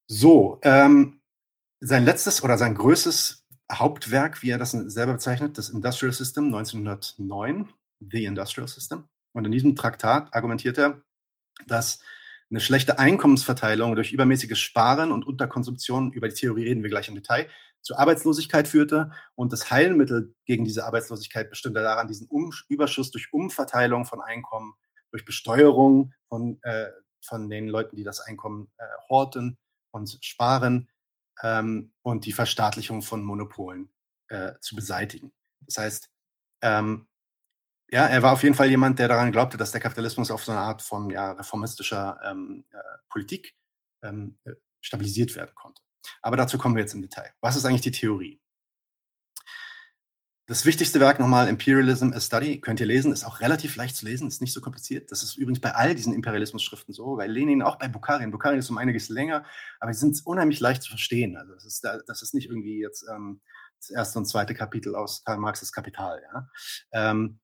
So, 0.07 0.59
ähm, 0.61 1.21
sein 1.79 2.05
letztes 2.05 2.43
oder 2.43 2.57
sein 2.57 2.75
größtes 2.75 3.46
Hauptwerk, 3.71 4.41
wie 4.41 4.49
er 4.49 4.57
das 4.57 4.71
selber 4.71 5.13
bezeichnet, 5.13 5.57
das 5.57 5.69
Industrial 5.69 6.13
System 6.13 6.45
1909, 6.45 7.69
The 7.99 8.25
Industrial 8.25 8.67
System. 8.67 9.07
Und 9.33 9.45
in 9.45 9.51
diesem 9.51 9.75
Traktat 9.75 10.33
argumentiert 10.33 10.77
er, 10.77 11.01
dass 11.65 11.99
eine 12.49 12.59
schlechte 12.61 12.97
Einkommensverteilung 12.97 13.95
durch 13.95 14.13
übermäßiges 14.13 14.59
Sparen 14.59 15.11
und 15.11 15.27
Unterkonsumption, 15.27 16.13
über 16.13 16.29
die 16.29 16.35
Theorie 16.35 16.63
reden 16.63 16.83
wir 16.83 16.89
gleich 16.89 17.09
im 17.09 17.15
Detail, 17.15 17.49
zu 17.81 17.97
Arbeitslosigkeit 17.97 18.67
führte. 18.67 19.11
Und 19.35 19.51
das 19.51 19.69
Heilmittel 19.69 20.33
gegen 20.45 20.63
diese 20.63 20.85
Arbeitslosigkeit 20.85 21.49
bestünde 21.49 21.81
daran, 21.81 22.07
diesen 22.07 22.27
um 22.27 22.53
Überschuss 22.69 23.11
durch 23.11 23.33
Umverteilung 23.33 24.05
von 24.05 24.21
Einkommen, 24.21 24.73
durch 25.11 25.25
Besteuerung 25.25 26.13
von, 26.29 26.59
äh, 26.63 26.87
von 27.21 27.49
den 27.49 27.67
Leuten, 27.67 27.95
die 27.97 28.03
das 28.03 28.21
Einkommen 28.21 28.71
äh, 28.77 28.85
horten, 29.09 29.57
und 29.91 30.17
Sparen 30.21 30.89
ähm, 31.43 31.93
und 32.01 32.25
die 32.25 32.33
Verstaatlichung 32.33 33.01
von 33.01 33.23
Monopolen 33.23 33.89
äh, 34.29 34.53
zu 34.61 34.75
beseitigen. 34.75 35.33
Das 35.61 35.77
heißt, 35.77 36.09
ähm, 36.61 37.07
ja, 37.89 38.05
er 38.05 38.21
war 38.21 38.33
auf 38.33 38.43
jeden 38.43 38.55
Fall 38.55 38.69
jemand, 38.69 38.99
der 38.99 39.07
daran 39.07 39.31
glaubte, 39.31 39.57
dass 39.57 39.71
der 39.71 39.81
Kapitalismus 39.81 40.31
auf 40.31 40.43
so 40.43 40.51
eine 40.51 40.61
Art 40.61 40.81
von 40.81 41.09
ja, 41.09 41.31
reformistischer 41.31 42.19
ähm, 42.23 42.65
äh, 42.71 42.77
Politik 43.09 43.55
ähm, 44.03 44.37
äh, 44.43 44.53
stabilisiert 44.81 45.35
werden 45.35 45.55
konnte. 45.55 45.81
Aber 46.21 46.37
dazu 46.37 46.57
kommen 46.57 46.75
wir 46.75 46.81
jetzt 46.81 46.93
im 46.93 47.01
Detail. 47.01 47.33
Was 47.41 47.55
ist 47.55 47.65
eigentlich 47.65 47.81
die 47.81 47.91
Theorie? 47.91 48.41
Das 50.49 50.65
wichtigste 50.65 51.01
Werk 51.01 51.19
nochmal, 51.19 51.49
Imperialism 51.49 52.13
a 52.13 52.21
Study, 52.21 52.61
könnt 52.61 52.79
ihr 52.79 52.85
lesen, 52.85 53.11
ist 53.11 53.25
auch 53.25 53.41
relativ 53.41 53.75
leicht 53.75 53.97
zu 53.97 54.05
lesen, 54.05 54.29
ist 54.29 54.39
nicht 54.39 54.53
so 54.53 54.61
kompliziert. 54.61 55.11
Das 55.11 55.21
ist 55.21 55.35
übrigens 55.35 55.59
bei 55.59 55.75
all 55.75 55.93
diesen 55.93 56.13
Imperialismus-Schriften 56.13 56.93
so, 56.93 57.17
bei 57.17 57.27
Lenin, 57.27 57.61
auch 57.61 57.75
bei 57.75 57.89
Bukharin. 57.89 58.31
Bukharin 58.31 58.59
ist 58.59 58.69
um 58.69 58.77
einiges 58.77 59.09
länger, 59.09 59.43
aber 59.81 59.93
sie 59.93 59.99
sind 59.99 60.25
unheimlich 60.25 60.61
leicht 60.61 60.83
zu 60.83 60.89
verstehen. 60.89 61.35
Also 61.35 61.53
das 61.53 61.65
ist, 61.65 61.83
das 61.83 62.21
ist 62.21 62.33
nicht 62.33 62.47
irgendwie 62.47 62.79
jetzt 62.81 63.05
ähm, 63.13 63.41
das 63.81 63.89
erste 63.89 64.19
und 64.19 64.25
zweite 64.25 64.53
Kapitel 64.53 64.95
aus 64.95 65.21
Karl 65.25 65.37
Marxes 65.37 65.73
Kapital. 65.73 66.21
Ja? 66.31 66.49
Ähm, 66.93 67.39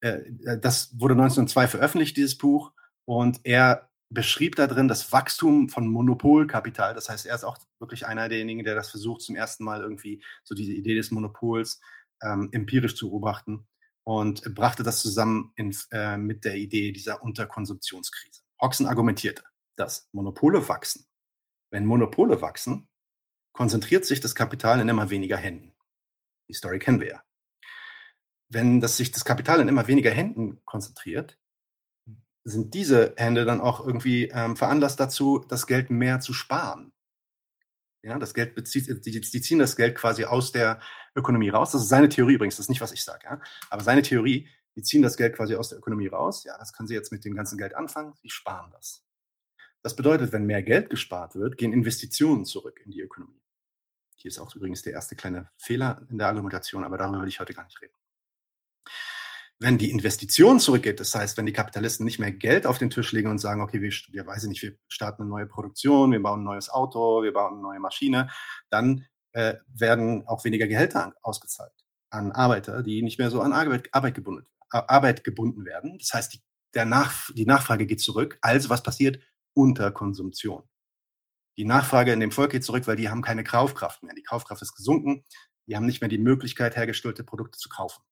äh, 0.00 0.20
das 0.58 0.98
wurde 0.98 1.12
1902 1.12 1.68
veröffentlicht, 1.68 2.16
dieses 2.16 2.38
Buch, 2.38 2.72
und 3.04 3.40
er 3.44 3.90
beschrieb 4.10 4.56
da 4.56 4.66
drin 4.66 4.88
das 4.88 5.12
Wachstum 5.12 5.68
von 5.68 5.86
Monopolkapital. 5.86 6.94
Das 6.94 7.10
heißt, 7.10 7.26
er 7.26 7.34
ist 7.34 7.44
auch 7.44 7.58
wirklich 7.78 8.06
einer 8.06 8.30
derjenigen, 8.30 8.64
der 8.64 8.74
das 8.74 8.90
versucht, 8.90 9.20
zum 9.20 9.36
ersten 9.36 9.64
Mal 9.64 9.82
irgendwie 9.82 10.22
so 10.44 10.54
diese 10.54 10.72
Idee 10.72 10.94
des 10.94 11.10
Monopols 11.10 11.80
ähm, 12.22 12.48
empirisch 12.52 12.96
zu 12.96 13.10
beobachten 13.10 13.66
und 14.04 14.54
brachte 14.54 14.82
das 14.82 15.00
zusammen 15.00 15.52
in, 15.56 15.76
äh, 15.90 16.16
mit 16.16 16.44
der 16.44 16.56
Idee 16.56 16.92
dieser 16.92 17.22
Unterkonsumptionskrise. 17.22 18.42
Hoxton 18.60 18.86
argumentierte, 18.86 19.44
dass 19.76 20.08
Monopole 20.12 20.68
wachsen. 20.68 21.06
Wenn 21.70 21.84
Monopole 21.84 22.40
wachsen, 22.40 22.88
konzentriert 23.52 24.04
sich 24.04 24.20
das 24.20 24.34
Kapital 24.34 24.80
in 24.80 24.88
immer 24.88 25.10
weniger 25.10 25.36
Händen. 25.36 25.74
Die 26.48 26.54
Story 26.54 26.78
kennen 26.78 27.00
wir 27.00 27.08
ja. 27.08 27.22
Wenn 28.48 28.80
das 28.80 28.96
sich 28.96 29.12
das 29.12 29.24
Kapital 29.24 29.60
in 29.60 29.68
immer 29.68 29.88
weniger 29.88 30.10
Händen 30.10 30.64
konzentriert, 30.64 31.38
sind 32.44 32.72
diese 32.74 33.14
Hände 33.16 33.44
dann 33.44 33.60
auch 33.60 33.84
irgendwie 33.84 34.28
ähm, 34.28 34.56
veranlasst 34.56 34.98
dazu, 34.98 35.44
das 35.48 35.66
Geld 35.66 35.90
mehr 35.90 36.20
zu 36.20 36.32
sparen. 36.32 36.92
Ja, 38.08 38.18
das 38.18 38.32
Geld 38.32 38.54
bezieht, 38.54 38.88
die, 39.04 39.20
die, 39.20 39.40
ziehen 39.42 39.58
das 39.58 39.76
Geld 39.76 39.94
quasi 39.94 40.24
aus 40.24 40.50
der 40.50 40.80
Ökonomie 41.14 41.50
raus. 41.50 41.72
Das 41.72 41.82
ist 41.82 41.90
seine 41.90 42.08
Theorie 42.08 42.34
übrigens, 42.34 42.56
das 42.56 42.64
ist 42.64 42.70
nicht, 42.70 42.80
was 42.80 42.92
ich 42.92 43.04
sage. 43.04 43.24
Ja? 43.24 43.40
Aber 43.68 43.82
seine 43.82 44.00
Theorie, 44.00 44.48
die 44.76 44.82
ziehen 44.82 45.02
das 45.02 45.18
Geld 45.18 45.36
quasi 45.36 45.56
aus 45.56 45.68
der 45.68 45.78
Ökonomie 45.78 46.06
raus. 46.06 46.44
Ja, 46.44 46.56
das 46.56 46.72
können 46.72 46.86
sie 46.86 46.94
jetzt 46.94 47.12
mit 47.12 47.22
dem 47.26 47.34
ganzen 47.34 47.58
Geld 47.58 47.74
anfangen. 47.74 48.14
Sie 48.22 48.30
sparen 48.30 48.70
das. 48.72 49.04
Das 49.82 49.94
bedeutet, 49.94 50.32
wenn 50.32 50.46
mehr 50.46 50.62
Geld 50.62 50.88
gespart 50.88 51.34
wird, 51.34 51.58
gehen 51.58 51.74
Investitionen 51.74 52.46
zurück 52.46 52.80
in 52.82 52.92
die 52.92 53.02
Ökonomie. 53.02 53.42
Hier 54.16 54.30
ist 54.30 54.38
auch 54.38 54.54
übrigens 54.56 54.80
der 54.82 54.94
erste 54.94 55.14
kleine 55.14 55.50
Fehler 55.58 56.06
in 56.08 56.16
der 56.16 56.28
Argumentation, 56.28 56.84
aber 56.84 56.96
darüber 56.96 57.20
will 57.20 57.28
ich 57.28 57.40
heute 57.40 57.52
gar 57.52 57.64
nicht 57.64 57.80
reden. 57.82 57.94
Wenn 59.60 59.76
die 59.76 59.90
Investition 59.90 60.60
zurückgeht, 60.60 61.00
das 61.00 61.14
heißt, 61.14 61.36
wenn 61.36 61.46
die 61.46 61.52
Kapitalisten 61.52 62.04
nicht 62.04 62.20
mehr 62.20 62.30
Geld 62.30 62.64
auf 62.64 62.78
den 62.78 62.90
Tisch 62.90 63.10
legen 63.10 63.28
und 63.28 63.38
sagen, 63.38 63.60
okay, 63.60 63.80
wir, 63.82 63.92
wir 64.12 64.26
weiß 64.26 64.44
ich 64.44 64.48
nicht, 64.48 64.62
wir 64.62 64.76
starten 64.86 65.22
eine 65.22 65.30
neue 65.30 65.46
Produktion, 65.46 66.12
wir 66.12 66.22
bauen 66.22 66.40
ein 66.40 66.44
neues 66.44 66.68
Auto, 66.68 67.22
wir 67.22 67.32
bauen 67.32 67.54
eine 67.54 67.62
neue 67.62 67.80
Maschine, 67.80 68.30
dann 68.70 69.04
äh, 69.32 69.54
werden 69.66 70.26
auch 70.28 70.44
weniger 70.44 70.68
Gehälter 70.68 71.12
ausgezahlt 71.22 71.72
an 72.10 72.32
Arbeiter, 72.32 72.82
die 72.82 73.02
nicht 73.02 73.18
mehr 73.18 73.30
so 73.30 73.40
an 73.40 73.52
Arbeit, 73.52 73.88
Arbeit 73.92 74.14
gebunden 74.14 74.42
werden. 74.42 74.48
Arbeit 74.70 75.24
gebunden 75.24 75.64
werden. 75.64 75.98
Das 75.98 76.12
heißt, 76.12 76.34
die, 76.34 76.40
der 76.74 76.84
Nach 76.84 77.30
die 77.34 77.46
Nachfrage 77.46 77.86
geht 77.86 78.00
zurück. 78.00 78.38
Also 78.40 78.68
was 78.70 78.82
passiert? 78.82 79.20
Unterkonsumption. 79.54 80.62
Die 81.56 81.64
Nachfrage 81.64 82.12
in 82.12 82.20
dem 82.20 82.30
Volk 82.30 82.52
geht 82.52 82.64
zurück, 82.64 82.86
weil 82.86 82.96
die 82.96 83.08
haben 83.08 83.22
keine 83.22 83.44
Kaufkraft 83.44 84.02
mehr. 84.02 84.14
Die 84.14 84.22
Kaufkraft 84.22 84.62
ist 84.62 84.76
gesunken. 84.76 85.24
Die 85.66 85.76
haben 85.76 85.86
nicht 85.86 86.00
mehr 86.00 86.08
die 86.08 86.18
Möglichkeit, 86.18 86.76
hergestellte 86.76 87.24
Produkte 87.24 87.58
zu 87.58 87.68
kaufen. 87.68 88.02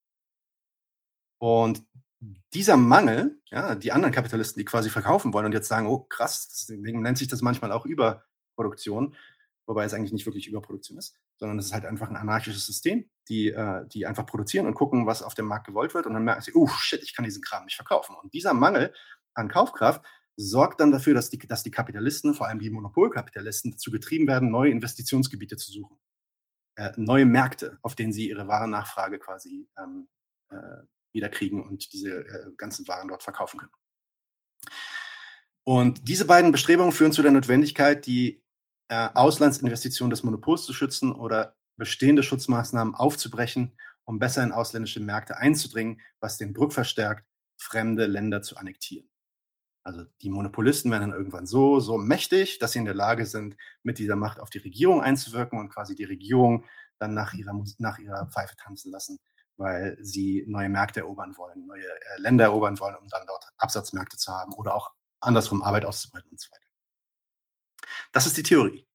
Und 1.38 1.84
dieser 2.54 2.76
Mangel, 2.76 3.40
ja, 3.50 3.74
die 3.74 3.92
anderen 3.92 4.14
Kapitalisten, 4.14 4.58
die 4.58 4.64
quasi 4.64 4.90
verkaufen 4.90 5.32
wollen 5.32 5.46
und 5.46 5.52
jetzt 5.52 5.68
sagen, 5.68 5.86
oh 5.86 6.00
krass, 6.00 6.48
deswegen 6.48 7.02
nennt 7.02 7.18
sich 7.18 7.28
das 7.28 7.42
manchmal 7.42 7.72
auch 7.72 7.86
Überproduktion, 7.86 9.14
wobei 9.66 9.84
es 9.84 9.94
eigentlich 9.94 10.12
nicht 10.12 10.26
wirklich 10.26 10.48
Überproduktion 10.48 10.98
ist, 10.98 11.14
sondern 11.36 11.58
es 11.58 11.66
ist 11.66 11.74
halt 11.74 11.84
einfach 11.84 12.08
ein 12.08 12.16
anarchisches 12.16 12.64
System, 12.64 13.10
die, 13.28 13.48
äh, 13.48 13.86
die 13.88 14.06
einfach 14.06 14.26
produzieren 14.26 14.66
und 14.66 14.74
gucken, 14.74 15.06
was 15.06 15.22
auf 15.22 15.34
dem 15.34 15.46
Markt 15.46 15.66
gewollt 15.66 15.94
wird 15.94 16.06
und 16.06 16.14
dann 16.14 16.24
merken 16.24 16.42
sie, 16.42 16.52
oh 16.54 16.68
shit, 16.68 17.02
ich 17.02 17.14
kann 17.14 17.24
diesen 17.24 17.42
Kram 17.42 17.64
nicht 17.64 17.76
verkaufen. 17.76 18.16
Und 18.20 18.32
dieser 18.32 18.54
Mangel 18.54 18.94
an 19.34 19.48
Kaufkraft 19.48 20.04
sorgt 20.36 20.80
dann 20.80 20.92
dafür, 20.92 21.14
dass 21.14 21.30
die, 21.30 21.38
dass 21.38 21.62
die 21.62 21.70
Kapitalisten, 21.70 22.34
vor 22.34 22.46
allem 22.46 22.58
die 22.58 22.70
Monopolkapitalisten, 22.70 23.72
dazu 23.72 23.90
getrieben 23.90 24.26
werden, 24.26 24.50
neue 24.50 24.70
Investitionsgebiete 24.70 25.56
zu 25.56 25.72
suchen. 25.72 25.98
Äh, 26.76 26.92
neue 26.96 27.24
Märkte, 27.24 27.78
auf 27.82 27.94
denen 27.94 28.12
sie 28.12 28.28
ihre 28.28 28.48
Warennachfrage 28.48 29.18
quasi 29.18 29.68
ähm, 29.78 30.08
äh, 30.50 30.56
wiederkriegen 31.16 31.62
und 31.62 31.92
diese 31.92 32.20
äh, 32.20 32.52
ganzen 32.56 32.86
Waren 32.86 33.08
dort 33.08 33.24
verkaufen 33.24 33.58
können. 33.58 33.72
Und 35.64 36.06
diese 36.08 36.26
beiden 36.26 36.52
Bestrebungen 36.52 36.92
führen 36.92 37.10
zu 37.10 37.22
der 37.22 37.32
Notwendigkeit, 37.32 38.06
die 38.06 38.44
äh, 38.88 39.08
Auslandsinvestitionen 39.14 40.10
des 40.10 40.22
Monopols 40.22 40.62
zu 40.62 40.72
schützen 40.72 41.10
oder 41.10 41.56
bestehende 41.76 42.22
Schutzmaßnahmen 42.22 42.94
aufzubrechen, 42.94 43.76
um 44.04 44.20
besser 44.20 44.44
in 44.44 44.52
ausländische 44.52 45.00
Märkte 45.00 45.36
einzudringen, 45.36 46.00
was 46.20 46.38
den 46.38 46.54
Druck 46.54 46.72
verstärkt, 46.72 47.26
fremde 47.56 48.06
Länder 48.06 48.42
zu 48.42 48.56
annektieren. 48.56 49.10
Also 49.82 50.04
die 50.20 50.30
Monopolisten 50.30 50.90
werden 50.90 51.10
dann 51.10 51.18
irgendwann 51.18 51.46
so, 51.46 51.80
so 51.80 51.96
mächtig, 51.96 52.58
dass 52.58 52.72
sie 52.72 52.80
in 52.80 52.86
der 52.86 52.94
Lage 52.94 53.24
sind, 53.24 53.56
mit 53.82 53.98
dieser 53.98 54.16
Macht 54.16 54.40
auf 54.40 54.50
die 54.50 54.58
Regierung 54.58 55.00
einzuwirken 55.00 55.58
und 55.58 55.68
quasi 55.68 55.94
die 55.94 56.04
Regierung 56.04 56.64
dann 56.98 57.14
nach 57.14 57.34
ihrer, 57.34 57.62
nach 57.78 57.98
ihrer 57.98 58.26
Pfeife 58.26 58.56
tanzen 58.56 58.90
lassen, 58.90 59.18
weil 59.56 59.96
sie 60.00 60.44
neue 60.46 60.68
Märkte 60.68 61.00
erobern 61.00 61.36
wollen, 61.36 61.66
neue 61.66 61.86
äh, 61.86 62.18
Länder 62.18 62.44
erobern 62.44 62.78
wollen, 62.78 62.96
um 62.96 63.08
dann 63.08 63.26
dort 63.26 63.46
Absatzmärkte 63.58 64.16
zu 64.16 64.32
haben 64.32 64.52
oder 64.54 64.74
auch 64.74 64.92
andersrum 65.20 65.62
Arbeit 65.62 65.84
auszubreiten 65.84 66.30
und 66.30 66.40
so 66.40 66.50
weiter. 66.50 66.66
Das 68.12 68.26
ist 68.26 68.36
die 68.36 68.42
Theorie. 68.42 68.86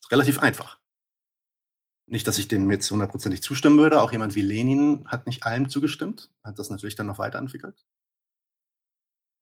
Ist 0.00 0.10
relativ 0.10 0.38
einfach. 0.40 0.78
Nicht, 2.06 2.26
dass 2.26 2.38
ich 2.38 2.48
dem 2.48 2.70
jetzt 2.70 2.90
hundertprozentig 2.90 3.42
zustimmen 3.42 3.78
würde. 3.78 4.02
Auch 4.02 4.12
jemand 4.12 4.34
wie 4.34 4.42
Lenin 4.42 5.06
hat 5.08 5.26
nicht 5.26 5.44
allem 5.44 5.68
zugestimmt, 5.68 6.30
hat 6.42 6.58
das 6.58 6.70
natürlich 6.70 6.96
dann 6.96 7.06
noch 7.06 7.18
weiterentwickelt. 7.18 7.86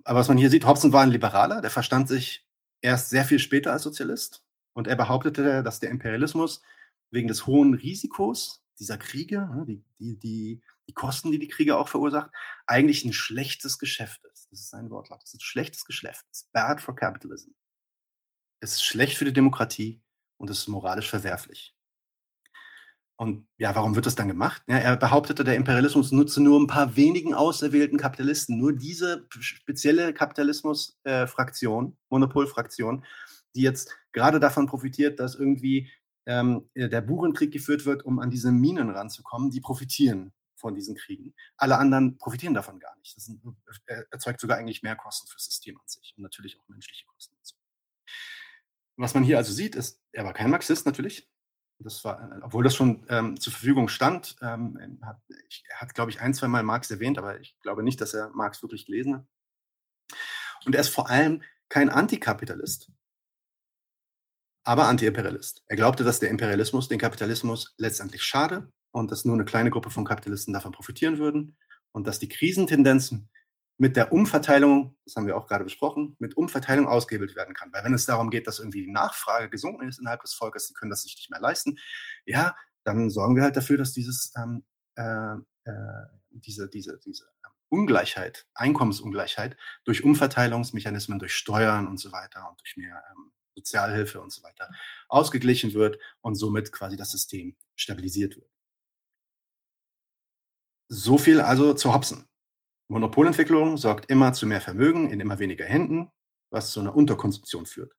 Aber 0.05 0.21
was 0.21 0.29
man 0.29 0.39
hier 0.39 0.51
sieht, 0.51 0.67
Hobson 0.67 0.93
war 0.93 1.03
ein 1.03 1.11
Liberaler, 1.11 1.61
der 1.61 1.71
verstand 1.71 2.09
sich 2.09 2.47
erst 2.81 3.11
sehr 3.11 3.25
viel 3.25 3.39
später 3.39 3.73
als 3.73 3.83
Sozialist. 3.83 4.45
Und 4.73 4.87
er 4.87 4.97
behauptete, 4.97 5.63
dass 5.63 5.81
der 5.81 5.91
Imperialismus 5.91 6.63
wegen 7.11 7.29
des 7.29 7.47
hohen 7.47 7.75
Risikos 7.75 8.60
dieser 8.81 8.99
Kriege, 8.99 9.49
ne, 9.55 9.65
die, 9.67 9.85
die, 9.99 10.19
die, 10.19 10.63
die 10.89 10.95
Kosten, 10.95 11.31
die 11.31 11.39
die 11.39 11.49
Kriege 11.49 11.77
auch 11.77 11.89
verursacht, 11.89 12.31
eigentlich 12.67 13.05
ein 13.05 13.13
schlechtes 13.13 13.79
Geschäft 13.79 14.25
ist. 14.33 14.49
Das 14.51 14.61
ist 14.61 14.75
ein 14.75 14.91
Wortlaut. 14.91 15.23
Das 15.23 15.35
ist 15.35 15.41
ein 15.41 15.45
schlechtes 15.45 15.85
Geschäft. 15.85 16.25
It's 16.29 16.49
bad 16.53 16.81
for 16.81 16.97
capitalism. 16.97 17.51
Es 18.61 18.73
ist 18.73 18.85
schlecht 18.85 19.17
für 19.17 19.25
die 19.25 19.33
Demokratie 19.33 20.03
und 20.39 20.51
es 20.51 20.61
ist 20.61 20.69
moralisch 20.69 21.09
verwerflich. 21.09 21.77
Und 23.17 23.47
ja, 23.59 23.75
warum 23.75 23.97
wird 23.97 24.07
das 24.07 24.15
dann 24.15 24.29
gemacht? 24.29 24.63
Ja, 24.67 24.79
er 24.79 24.97
behauptete, 24.97 25.45
der 25.45 25.57
Imperialismus 25.57 26.11
nutze 26.11 26.43
nur 26.43 26.59
ein 26.59 26.67
paar 26.67 26.97
wenigen 26.97 27.35
auserwählten 27.35 27.99
Kapitalisten, 27.99 28.59
nur 28.59 28.73
diese 28.73 29.27
spezielle 29.29 30.15
Kapitalismus-Fraktion, 30.15 31.87
äh, 31.87 31.97
Monopolfraktion, 32.09 33.05
die 33.55 33.61
jetzt 33.61 33.95
gerade 34.13 34.41
davon 34.41 34.67
profitiert, 34.67 35.21
dass 35.21 35.35
irgendwie 35.35 35.91
ähm, 36.31 36.71
äh, 36.75 36.89
der 36.89 37.01
Burenkrieg 37.01 37.53
geführt 37.53 37.87
wird, 37.87 38.05
um 38.05 38.21
an 38.21 38.31
diese 38.31 38.53
Minen 38.53 38.91
ranzukommen, 38.91 39.51
die 39.51 39.61
profitieren 39.61 40.33
von 40.55 40.75
diesen 40.75 40.95
Kriegen. 40.95 41.35
Alle 41.57 41.77
anderen 41.79 42.19
profitieren 42.19 42.55
davon 42.55 42.79
gar 42.79 42.97
nicht. 42.99 43.17
Das 43.17 43.25
sind, 43.25 43.43
äh, 43.87 44.03
erzeugt 44.11 44.41
sogar 44.41 44.59
eigentlich 44.59 44.83
mehr 44.83 44.95
Kosten 44.95 45.27
fürs 45.27 45.47
System 45.47 45.77
an 45.77 45.89
sich 45.89 46.15
und 46.17 46.23
natürlich 46.23 46.61
auch 46.61 46.69
menschliche 46.69 47.05
Kosten. 47.07 47.35
Was 48.97 49.15
man 49.15 49.25
hier 49.25 49.39
also 49.39 49.53
sieht, 49.53 49.75
ist, 49.75 49.99
er 50.13 50.25
war 50.25 50.35
kein 50.35 50.51
Marxist 50.51 50.85
natürlich, 50.85 51.29
das 51.79 52.05
war, 52.05 52.39
obwohl 52.43 52.63
das 52.63 52.75
schon 52.75 53.07
ähm, 53.09 53.41
zur 53.41 53.55
Verfügung 53.55 53.89
stand, 53.89 54.37
ähm, 54.43 55.01
hat, 55.03 55.19
ich, 55.49 55.65
er 55.71 55.81
hat, 55.81 55.95
glaube 55.95 56.11
ich, 56.11 56.21
ein, 56.21 56.35
zwei 56.35 56.49
Mal 56.49 56.63
Marx 56.63 56.91
erwähnt, 56.91 57.17
aber 57.17 57.41
ich 57.41 57.59
glaube 57.63 57.83
nicht, 57.83 58.01
dass 58.03 58.13
er 58.13 58.29
Marx 58.31 58.63
wirklich 58.63 58.85
gelesen 58.85 59.17
hat. 59.17 59.27
Und 60.67 60.75
er 60.75 60.83
ist 60.83 60.91
vor 60.91 61.09
allem 61.09 61.43
kein 61.71 61.89
Antikapitalist, 61.89 62.93
aber 64.65 64.87
Antiimperialist. 64.87 65.63
Er 65.67 65.77
glaubte, 65.77 66.05
dass 66.05 66.21
der 66.21 66.31
Imperialismus 66.31 66.89
den 66.89 66.99
Kapitalismus 66.99 67.75
letztendlich 67.79 68.23
schade 68.23 68.71
und 68.93 69.11
dass 69.11 69.25
nur 69.25 69.35
eine 69.35 69.45
kleine 69.45 69.71
Gruppe 69.71 69.91
von 69.91 70.05
Kapitalisten 70.05 70.53
davon 70.53 70.73
profitieren 70.73 71.19
würden 71.19 71.57
und 71.93 72.07
dass 72.07 72.19
die 72.19 72.29
Krisentendenzen 72.29 73.31
mit 73.79 73.97
der 73.97 74.13
Umverteilung, 74.13 74.95
das 75.07 75.17
haben 75.17 75.27
wir 75.27 75.37
auch 75.37 75.47
gerade 75.47 75.65
besprochen, 75.65 76.15
mit 76.19 76.37
Umverteilung 76.37 76.87
ausgehebelt 76.87 77.35
werden 77.35 77.55
kann. 77.55 77.73
Weil 77.73 77.83
wenn 77.83 77.95
es 77.95 78.05
darum 78.05 78.29
geht, 78.29 78.47
dass 78.47 78.59
irgendwie 78.59 78.85
die 78.85 78.93
Nachfrage 78.93 79.49
gesunken 79.49 79.89
ist 79.89 79.99
innerhalb 79.99 80.21
des 80.21 80.35
Volkes, 80.35 80.69
sie 80.69 80.75
können 80.75 80.91
das 80.91 81.03
sich 81.03 81.17
nicht 81.17 81.31
mehr 81.31 81.41
leisten, 81.41 81.79
ja, 82.27 82.55
dann 82.85 83.09
sorgen 83.09 83.37
wir 83.37 83.43
halt 83.43 83.57
dafür, 83.57 83.79
dass 83.79 83.93
dieses, 83.93 84.33
ähm, 84.37 84.65
äh, 84.97 85.35
äh, 85.65 86.07
diese, 86.31 86.69
diese, 86.69 86.99
diese 86.99 87.25
Ungleichheit, 87.71 88.47
Einkommensungleichheit 88.55 89.57
durch 89.85 90.05
Umverteilungsmechanismen, 90.05 91.19
durch 91.19 91.35
Steuern 91.35 91.87
und 91.87 91.99
so 91.99 92.13
weiter 92.13 92.51
und 92.51 92.61
durch 92.61 92.77
mehr 92.77 93.03
ähm, 93.13 93.33
Sozialhilfe 93.55 94.21
und 94.21 94.33
so 94.33 94.43
weiter 94.43 94.69
ausgeglichen 95.09 95.75
wird 95.75 95.99
und 96.21 96.35
somit 96.35 96.73
quasi 96.73 96.97
das 96.97 97.11
System 97.11 97.57
stabilisiert 97.77 98.37
wird. 98.37 98.51
So 100.89 101.19
viel 101.19 101.41
also 101.41 101.75
zu 101.75 101.95
Hobson. 101.95 102.27
Monopolentwicklung 102.89 103.77
sorgt 103.77 104.11
immer 104.11 104.33
zu 104.33 104.47
mehr 104.47 104.61
Vermögen 104.61 105.11
in 105.11 105.21
immer 105.21 105.39
weniger 105.39 105.65
Händen, 105.65 106.11
was 106.51 106.73
zu 106.73 106.81
einer 106.81 106.97
Unterkonsumption 106.97 107.67
führt. 107.67 107.95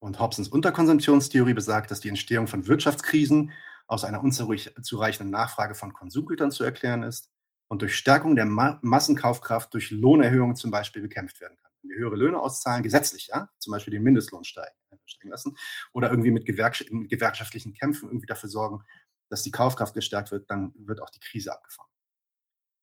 Und 0.00 0.18
Hobsons 0.18 0.48
Unterkonsumptionstheorie 0.48 1.54
besagt, 1.54 1.90
dass 1.90 2.00
die 2.00 2.08
Entstehung 2.08 2.48
von 2.48 2.66
Wirtschaftskrisen 2.66 3.52
aus 3.86 4.04
einer 4.04 4.22
unzureichenden 4.22 5.30
Nachfrage 5.30 5.74
von 5.74 5.92
Konsumgütern 5.92 6.50
zu 6.50 6.64
erklären 6.64 7.02
ist 7.04 7.30
und 7.68 7.82
durch 7.82 7.96
Stärkung 7.96 8.34
der 8.34 8.44
Ma 8.44 8.78
Massenkaufkraft 8.82 9.72
durch 9.72 9.90
Lohnerhöhungen 9.90 10.56
zum 10.56 10.70
Beispiel 10.70 11.02
bekämpft 11.02 11.40
werden 11.40 11.56
kann. 11.56 11.63
Höhere 11.96 12.16
Löhne 12.16 12.38
auszahlen, 12.38 12.82
gesetzlich, 12.82 13.28
ja, 13.28 13.48
zum 13.58 13.72
Beispiel 13.72 13.92
den 13.92 14.02
Mindestlohn 14.02 14.44
steigen, 14.44 14.74
steigen 15.06 15.30
lassen 15.30 15.56
oder 15.92 16.10
irgendwie 16.10 16.30
mit, 16.30 16.46
gewerks 16.46 16.84
mit 16.90 17.10
gewerkschaftlichen 17.10 17.74
Kämpfen 17.74 18.08
irgendwie 18.08 18.26
dafür 18.26 18.48
sorgen, 18.48 18.84
dass 19.28 19.42
die 19.42 19.50
Kaufkraft 19.50 19.94
gestärkt 19.94 20.30
wird, 20.30 20.50
dann 20.50 20.72
wird 20.76 21.00
auch 21.00 21.10
die 21.10 21.20
Krise 21.20 21.52
abgefangen. 21.52 21.90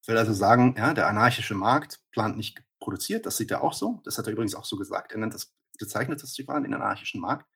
Ich 0.02 0.08
will 0.08 0.18
also 0.18 0.34
sagen, 0.34 0.76
ja, 0.78 0.94
der 0.94 1.08
anarchische 1.08 1.54
Markt 1.54 2.00
plant 2.12 2.36
nicht 2.36 2.64
produziert, 2.80 3.26
das 3.26 3.38
sieht 3.38 3.52
er 3.52 3.64
auch 3.64 3.74
so. 3.74 4.02
Das 4.04 4.18
hat 4.18 4.26
er 4.26 4.34
übrigens 4.34 4.56
auch 4.56 4.66
so 4.66 4.76
gesagt. 4.76 5.12
Er 5.12 5.20
nennt 5.20 5.34
das, 5.34 5.54
bezeichnet 5.78 6.22
das 6.22 6.34
sogar 6.34 6.60
den 6.60 6.74
anarchischen 6.74 7.22
Markt. 7.22 7.48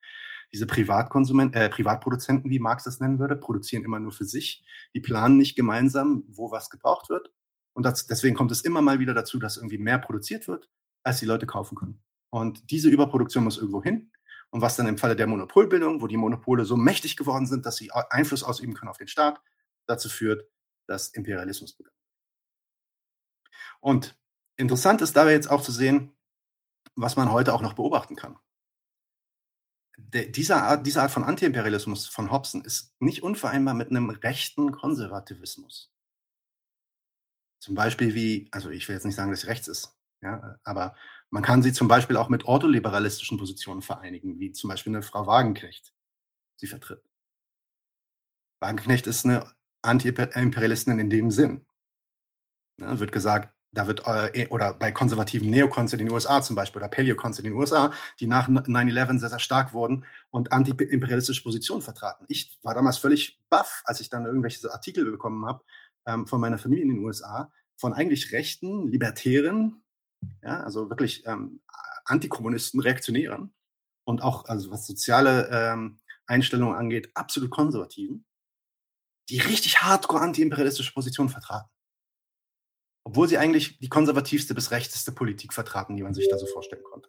Diese 0.52 0.66
Privatkonsumenten, 0.66 1.60
äh, 1.60 1.68
Privatproduzenten, 1.68 2.50
wie 2.50 2.60
Marx 2.60 2.84
das 2.84 3.00
nennen 3.00 3.18
würde, 3.18 3.36
produzieren 3.36 3.84
immer 3.84 3.98
nur 3.98 4.12
für 4.12 4.24
sich. 4.24 4.64
Die 4.94 5.00
planen 5.00 5.36
nicht 5.36 5.56
gemeinsam, 5.56 6.24
wo 6.28 6.52
was 6.52 6.70
gebraucht 6.70 7.10
wird. 7.10 7.32
Und 7.74 7.82
das, 7.84 8.06
deswegen 8.06 8.36
kommt 8.36 8.52
es 8.52 8.62
immer 8.62 8.80
mal 8.80 9.00
wieder 9.00 9.12
dazu, 9.12 9.38
dass 9.38 9.56
irgendwie 9.56 9.78
mehr 9.78 9.98
produziert 9.98 10.46
wird, 10.46 10.70
als 11.06 11.20
die 11.20 11.26
Leute 11.26 11.46
kaufen 11.46 11.76
können. 11.76 12.02
Und 12.30 12.70
diese 12.70 12.88
Überproduktion 12.88 13.44
muss 13.44 13.58
irgendwo 13.58 13.82
hin. 13.82 14.10
Und 14.50 14.60
was 14.60 14.76
dann 14.76 14.86
im 14.86 14.98
Falle 14.98 15.16
der 15.16 15.26
Monopolbildung, 15.26 16.02
wo 16.02 16.06
die 16.06 16.16
Monopole 16.16 16.64
so 16.64 16.76
mächtig 16.76 17.16
geworden 17.16 17.46
sind, 17.46 17.66
dass 17.66 17.76
sie 17.76 17.90
Einfluss 17.92 18.42
ausüben 18.42 18.74
können 18.74 18.90
auf 18.90 18.98
den 18.98 19.08
Staat, 19.08 19.40
dazu 19.86 20.08
führt, 20.08 20.48
dass 20.86 21.08
Imperialismus 21.08 21.74
begann. 21.74 21.94
Und 23.80 24.18
interessant 24.56 25.00
ist 25.00 25.16
dabei 25.16 25.32
jetzt 25.32 25.50
auch 25.50 25.62
zu 25.62 25.72
sehen, 25.72 26.16
was 26.94 27.16
man 27.16 27.30
heute 27.30 27.54
auch 27.54 27.62
noch 27.62 27.74
beobachten 27.74 28.16
kann. 28.16 28.38
Der, 29.98 30.26
diese, 30.26 30.56
Art, 30.56 30.86
diese 30.86 31.02
Art 31.02 31.10
von 31.10 31.24
Antiimperialismus 31.24 32.06
von 32.06 32.30
Hobson 32.30 32.64
ist 32.64 32.94
nicht 33.00 33.22
unvereinbar 33.22 33.74
mit 33.74 33.90
einem 33.90 34.10
rechten 34.10 34.72
Konservativismus. 34.72 35.92
Zum 37.60 37.74
Beispiel 37.74 38.14
wie, 38.14 38.48
also 38.52 38.70
ich 38.70 38.88
will 38.88 38.94
jetzt 38.94 39.04
nicht 39.04 39.14
sagen, 39.14 39.30
dass 39.30 39.40
es 39.40 39.48
rechts 39.48 39.68
ist, 39.68 39.95
ja, 40.26 40.58
aber 40.64 40.96
man 41.30 41.42
kann 41.44 41.62
sie 41.62 41.72
zum 41.72 41.86
Beispiel 41.86 42.16
auch 42.16 42.28
mit 42.28 42.44
ordoliberalistischen 42.44 43.38
Positionen 43.38 43.80
vereinigen, 43.80 44.40
wie 44.40 44.50
zum 44.50 44.68
Beispiel 44.68 44.92
eine 44.92 45.02
Frau 45.02 45.26
Wagenknecht 45.26 45.94
sie 46.56 46.66
vertritt. 46.66 47.02
Wagenknecht 48.60 49.06
ist 49.06 49.24
eine 49.24 49.52
Anti-Imperialistin 49.82 50.98
in 50.98 51.10
dem 51.10 51.30
Sinn. 51.30 51.64
Ja, 52.80 52.98
wird 52.98 53.12
gesagt, 53.12 53.54
da 53.72 53.86
wird, 53.86 54.06
äh, 54.06 54.42
eh, 54.42 54.48
oder 54.48 54.74
bei 54.74 54.90
konservativen 54.90 55.48
Neokons 55.50 55.92
in 55.92 56.00
den 56.00 56.10
USA 56.10 56.42
zum 56.42 56.56
Beispiel, 56.56 56.80
oder 56.80 56.88
Paleokons 56.88 57.38
in 57.38 57.44
den 57.44 57.52
USA, 57.52 57.92
die 58.18 58.26
nach 58.26 58.48
9-11 58.48 59.20
sehr, 59.20 59.28
sehr 59.28 59.38
stark 59.38 59.74
wurden 59.74 60.04
und 60.30 60.50
anti-imperialistische 60.50 61.42
Positionen 61.42 61.82
vertraten. 61.82 62.24
Ich 62.28 62.58
war 62.62 62.74
damals 62.74 62.98
völlig 62.98 63.40
baff, 63.48 63.82
als 63.84 64.00
ich 64.00 64.08
dann 64.08 64.26
irgendwelche 64.26 64.72
Artikel 64.72 65.08
bekommen 65.08 65.46
habe 65.46 65.62
ähm, 66.06 66.26
von 66.26 66.40
meiner 66.40 66.58
Familie 66.58 66.84
in 66.84 66.94
den 66.94 67.04
USA, 67.04 67.52
von 67.76 67.92
eigentlich 67.92 68.32
rechten, 68.32 68.88
libertären, 68.88 69.82
ja, 70.42 70.60
also 70.60 70.90
wirklich 70.90 71.26
ähm, 71.26 71.62
Antikommunisten, 72.04 72.80
Reaktionären 72.80 73.54
und 74.04 74.22
auch, 74.22 74.44
also 74.46 74.70
was 74.70 74.86
soziale 74.86 75.48
ähm, 75.50 76.00
Einstellungen 76.26 76.76
angeht, 76.76 77.10
absolut 77.14 77.50
Konservativen, 77.50 78.24
die 79.28 79.38
richtig 79.38 79.82
hardcore 79.82 80.22
antiimperialistische 80.22 80.92
Positionen 80.92 81.28
vertraten. 81.28 81.70
Obwohl 83.04 83.28
sie 83.28 83.38
eigentlich 83.38 83.78
die 83.78 83.88
konservativste 83.88 84.54
bis 84.54 84.70
rechteste 84.70 85.12
Politik 85.12 85.52
vertraten, 85.52 85.96
die 85.96 86.02
man 86.02 86.14
sich 86.14 86.28
da 86.28 86.38
so 86.38 86.46
vorstellen 86.46 86.82
konnte. 86.82 87.08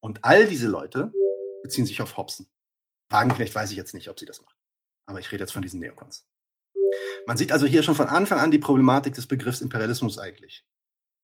Und 0.00 0.24
all 0.24 0.46
diese 0.46 0.68
Leute 0.68 1.12
beziehen 1.62 1.86
sich 1.86 2.00
auf 2.02 2.16
Hobson. 2.16 2.46
Wagenknecht 3.10 3.54
weiß 3.54 3.70
ich 3.70 3.76
jetzt 3.76 3.94
nicht, 3.94 4.08
ob 4.08 4.18
sie 4.18 4.26
das 4.26 4.42
macht. 4.42 4.56
Aber 5.06 5.18
ich 5.18 5.30
rede 5.32 5.42
jetzt 5.42 5.52
von 5.52 5.62
diesen 5.62 5.80
Neokons. 5.80 6.26
Man 7.26 7.36
sieht 7.36 7.52
also 7.52 7.66
hier 7.66 7.82
schon 7.82 7.94
von 7.94 8.08
Anfang 8.08 8.38
an 8.38 8.50
die 8.50 8.58
Problematik 8.58 9.14
des 9.14 9.26
Begriffs 9.26 9.60
Imperialismus 9.60 10.18
eigentlich. 10.18 10.64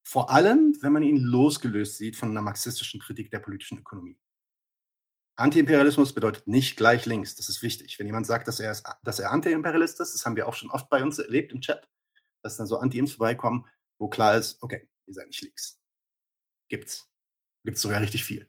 Vor 0.03 0.31
allem, 0.31 0.77
wenn 0.81 0.93
man 0.93 1.03
ihn 1.03 1.19
losgelöst 1.19 1.97
sieht 1.97 2.17
von 2.17 2.31
einer 2.31 2.43
marxistischen 2.43 3.01
Kritik 3.01 3.31
der 3.31 3.39
politischen 3.39 3.79
Ökonomie. 3.79 4.19
Antiimperialismus 5.37 6.13
bedeutet 6.13 6.47
nicht 6.47 6.77
gleich 6.77 7.07
links. 7.07 7.35
Das 7.35 7.49
ist 7.49 7.63
wichtig. 7.63 7.99
Wenn 7.99 8.07
jemand 8.07 8.27
sagt, 8.27 8.47
dass 8.47 8.61
er, 8.61 8.73
ist, 8.73 8.85
dass 9.03 9.19
er 9.19 9.31
Antiimperialist 9.31 10.01
ist, 10.01 10.15
das 10.15 10.27
haben 10.27 10.37
wir 10.37 10.47
auch 10.47 10.55
schon 10.55 10.71
oft 10.71 10.89
bei 10.91 11.03
uns 11.03 11.19
erlebt 11.19 11.53
im 11.53 11.61
Chat, 11.61 11.89
dass 12.43 12.57
dann 12.57 12.67
so 12.67 12.79
Anti-Imps 12.79 13.13
vorbeikommen, 13.13 13.67
wo 13.99 14.09
klar 14.09 14.37
ist, 14.37 14.63
okay, 14.63 14.89
ihr 15.07 15.15
seid 15.15 15.29
nicht 15.29 15.41
links. 15.41 15.81
Gibt's. 16.69 17.11
Gibt's 17.65 17.81
sogar 17.81 18.01
richtig 18.01 18.25
viel. 18.25 18.49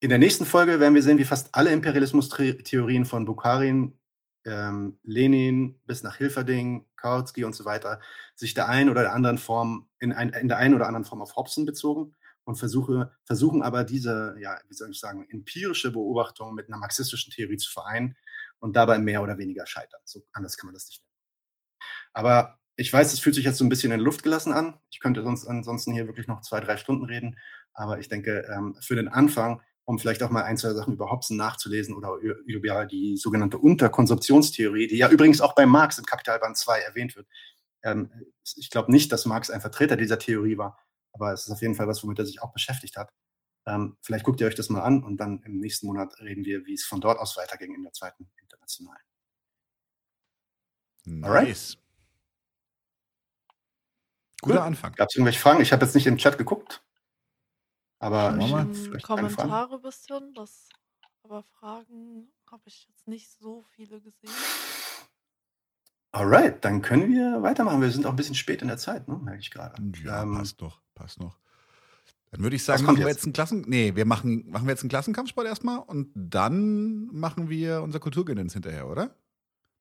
In 0.00 0.08
der 0.08 0.18
nächsten 0.18 0.44
Folge 0.44 0.80
werden 0.80 0.94
wir 0.94 1.02
sehen, 1.02 1.18
wie 1.18 1.24
fast 1.24 1.54
alle 1.54 1.72
Imperialismus-Theorien 1.72 3.04
von 3.04 3.24
Bukharin 3.24 3.98
ähm, 4.44 4.98
Lenin 5.04 5.80
bis 5.86 6.02
nach 6.02 6.16
Hilferding, 6.16 6.86
Kautsky 7.02 7.44
und 7.44 7.54
so 7.54 7.64
weiter, 7.64 8.00
sich 8.36 8.54
der 8.54 8.68
einen 8.68 8.88
oder 8.88 9.02
der 9.02 9.12
anderen 9.12 9.38
Form, 9.38 9.88
in, 9.98 10.12
ein, 10.12 10.30
in 10.30 10.48
der 10.48 10.58
einen 10.58 10.74
oder 10.74 10.86
anderen 10.86 11.04
Form 11.04 11.20
auf 11.20 11.36
Hobson 11.36 11.66
bezogen 11.66 12.14
und 12.44 12.56
versuche, 12.56 13.12
versuchen 13.24 13.62
aber 13.62 13.84
diese, 13.84 14.36
ja, 14.38 14.58
wie 14.68 14.74
soll 14.74 14.90
ich 14.90 15.00
sagen, 15.00 15.26
empirische 15.30 15.90
Beobachtung 15.90 16.54
mit 16.54 16.68
einer 16.68 16.78
marxistischen 16.78 17.32
Theorie 17.32 17.56
zu 17.56 17.70
vereinen 17.70 18.16
und 18.60 18.76
dabei 18.76 18.98
mehr 18.98 19.22
oder 19.22 19.38
weniger 19.38 19.66
scheitern. 19.66 20.00
So 20.04 20.22
anders 20.32 20.56
kann 20.56 20.68
man 20.68 20.74
das 20.74 20.86
nicht 20.86 21.02
nennen. 21.02 21.12
Aber 22.14 22.58
ich 22.76 22.92
weiß, 22.92 23.12
es 23.12 23.20
fühlt 23.20 23.34
sich 23.34 23.44
jetzt 23.44 23.58
so 23.58 23.64
ein 23.64 23.68
bisschen 23.68 23.92
in 23.92 24.00
Luft 24.00 24.22
gelassen 24.22 24.52
an. 24.52 24.78
Ich 24.90 25.00
könnte 25.00 25.22
sonst 25.22 25.46
ansonsten 25.46 25.92
hier 25.92 26.06
wirklich 26.06 26.26
noch 26.26 26.40
zwei, 26.40 26.60
drei 26.60 26.76
Stunden 26.76 27.04
reden. 27.04 27.38
Aber 27.74 27.98
ich 27.98 28.08
denke, 28.08 28.46
ähm, 28.52 28.76
für 28.80 28.96
den 28.96 29.08
Anfang 29.08 29.60
um 29.84 29.98
vielleicht 29.98 30.22
auch 30.22 30.30
mal 30.30 30.44
ein, 30.44 30.56
zwei 30.56 30.72
Sachen 30.74 30.94
über 30.94 31.10
Hobson 31.10 31.36
nachzulesen 31.36 31.94
oder 31.94 32.16
über 32.16 32.86
die 32.86 33.16
sogenannte 33.16 33.58
Unterkonsumptionstheorie, 33.58 34.86
die 34.86 34.96
ja 34.96 35.08
übrigens 35.08 35.40
auch 35.40 35.54
bei 35.54 35.66
Marx 35.66 35.98
im 35.98 36.04
Kapitalband 36.04 36.56
2 36.56 36.78
erwähnt 36.80 37.16
wird. 37.16 37.26
Ähm, 37.82 38.10
ich 38.56 38.70
glaube 38.70 38.92
nicht, 38.92 39.10
dass 39.10 39.26
Marx 39.26 39.50
ein 39.50 39.60
Vertreter 39.60 39.96
dieser 39.96 40.18
Theorie 40.18 40.56
war, 40.56 40.78
aber 41.12 41.32
es 41.32 41.44
ist 41.44 41.50
auf 41.50 41.62
jeden 41.62 41.74
Fall 41.74 41.88
was, 41.88 42.02
womit 42.02 42.18
er 42.18 42.26
sich 42.26 42.42
auch 42.42 42.52
beschäftigt 42.52 42.96
hat. 42.96 43.12
Ähm, 43.66 43.96
vielleicht 44.02 44.24
guckt 44.24 44.40
ihr 44.40 44.46
euch 44.46 44.54
das 44.54 44.70
mal 44.70 44.82
an 44.82 45.04
und 45.04 45.18
dann 45.18 45.42
im 45.44 45.58
nächsten 45.58 45.86
Monat 45.86 46.18
reden 46.20 46.44
wir, 46.44 46.66
wie 46.66 46.74
es 46.74 46.84
von 46.84 47.00
dort 47.00 47.18
aus 47.18 47.36
weiterging 47.36 47.74
in 47.74 47.82
der 47.82 47.92
zweiten 47.92 48.30
Internationalen. 48.40 49.02
Nice. 51.04 51.24
Alright. 51.24 51.78
Guter 54.42 54.56
Gut. 54.56 54.66
Anfang. 54.66 54.92
Gab 54.94 55.08
es 55.08 55.16
irgendwelche 55.16 55.40
Fragen? 55.40 55.60
Ich 55.60 55.72
habe 55.72 55.84
jetzt 55.84 55.94
nicht 55.94 56.06
im 56.06 56.18
Chat 56.18 56.38
geguckt. 56.38 56.82
Aber 58.02 58.36
ich, 58.36 58.52
ähm, 58.52 59.00
Kommentare 59.00 59.76
ein 59.76 59.80
bisschen, 59.80 60.34
das, 60.34 60.68
aber 61.22 61.44
Fragen 61.44 62.32
habe 62.50 62.62
ich 62.66 62.88
jetzt 62.88 63.06
nicht 63.06 63.30
so 63.30 63.62
viele 63.76 64.00
gesehen. 64.00 64.34
Alright, 66.10 66.64
dann 66.64 66.82
können 66.82 67.12
wir 67.12 67.42
weitermachen. 67.42 67.80
Wir 67.80 67.92
sind 67.92 68.04
auch 68.04 68.10
ein 68.10 68.16
bisschen 68.16 68.34
spät 68.34 68.60
in 68.60 68.66
der 68.66 68.76
Zeit, 68.76 69.06
ne? 69.06 69.20
merke 69.22 69.38
ich 69.38 69.52
gerade. 69.52 69.80
Ja, 70.02 70.24
ähm, 70.24 70.34
passt 70.34 70.60
doch, 70.60 70.82
passt 70.96 71.20
noch. 71.20 71.38
Dann 72.32 72.42
würde 72.42 72.56
ich 72.56 72.64
sagen, 72.64 72.84
machen 72.84 72.98
wir 72.98 73.06
jetzt 73.06 73.22
einen 73.22 73.34
Klassen. 73.34 73.64
Nee, 73.68 73.94
wir 73.94 74.04
machen, 74.04 74.50
machen 74.50 74.66
wir 74.66 74.72
jetzt 74.72 74.82
einen 74.82 74.90
Klassenkampfsport 74.90 75.46
erstmal 75.46 75.78
und 75.78 76.10
dann 76.16 77.06
machen 77.06 77.50
wir 77.50 77.82
unser 77.82 78.00
Kulturgedöns 78.00 78.52
hinterher, 78.52 78.88
oder? 78.88 79.14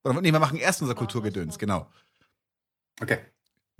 Oder 0.04 0.22
nee, 0.22 0.32
wir 0.32 0.40
machen 0.40 0.60
erst 0.60 0.84
unser 0.84 0.94
Kulturgedöns, 0.94 1.58
genau. 1.58 1.90
Okay. 3.02 3.18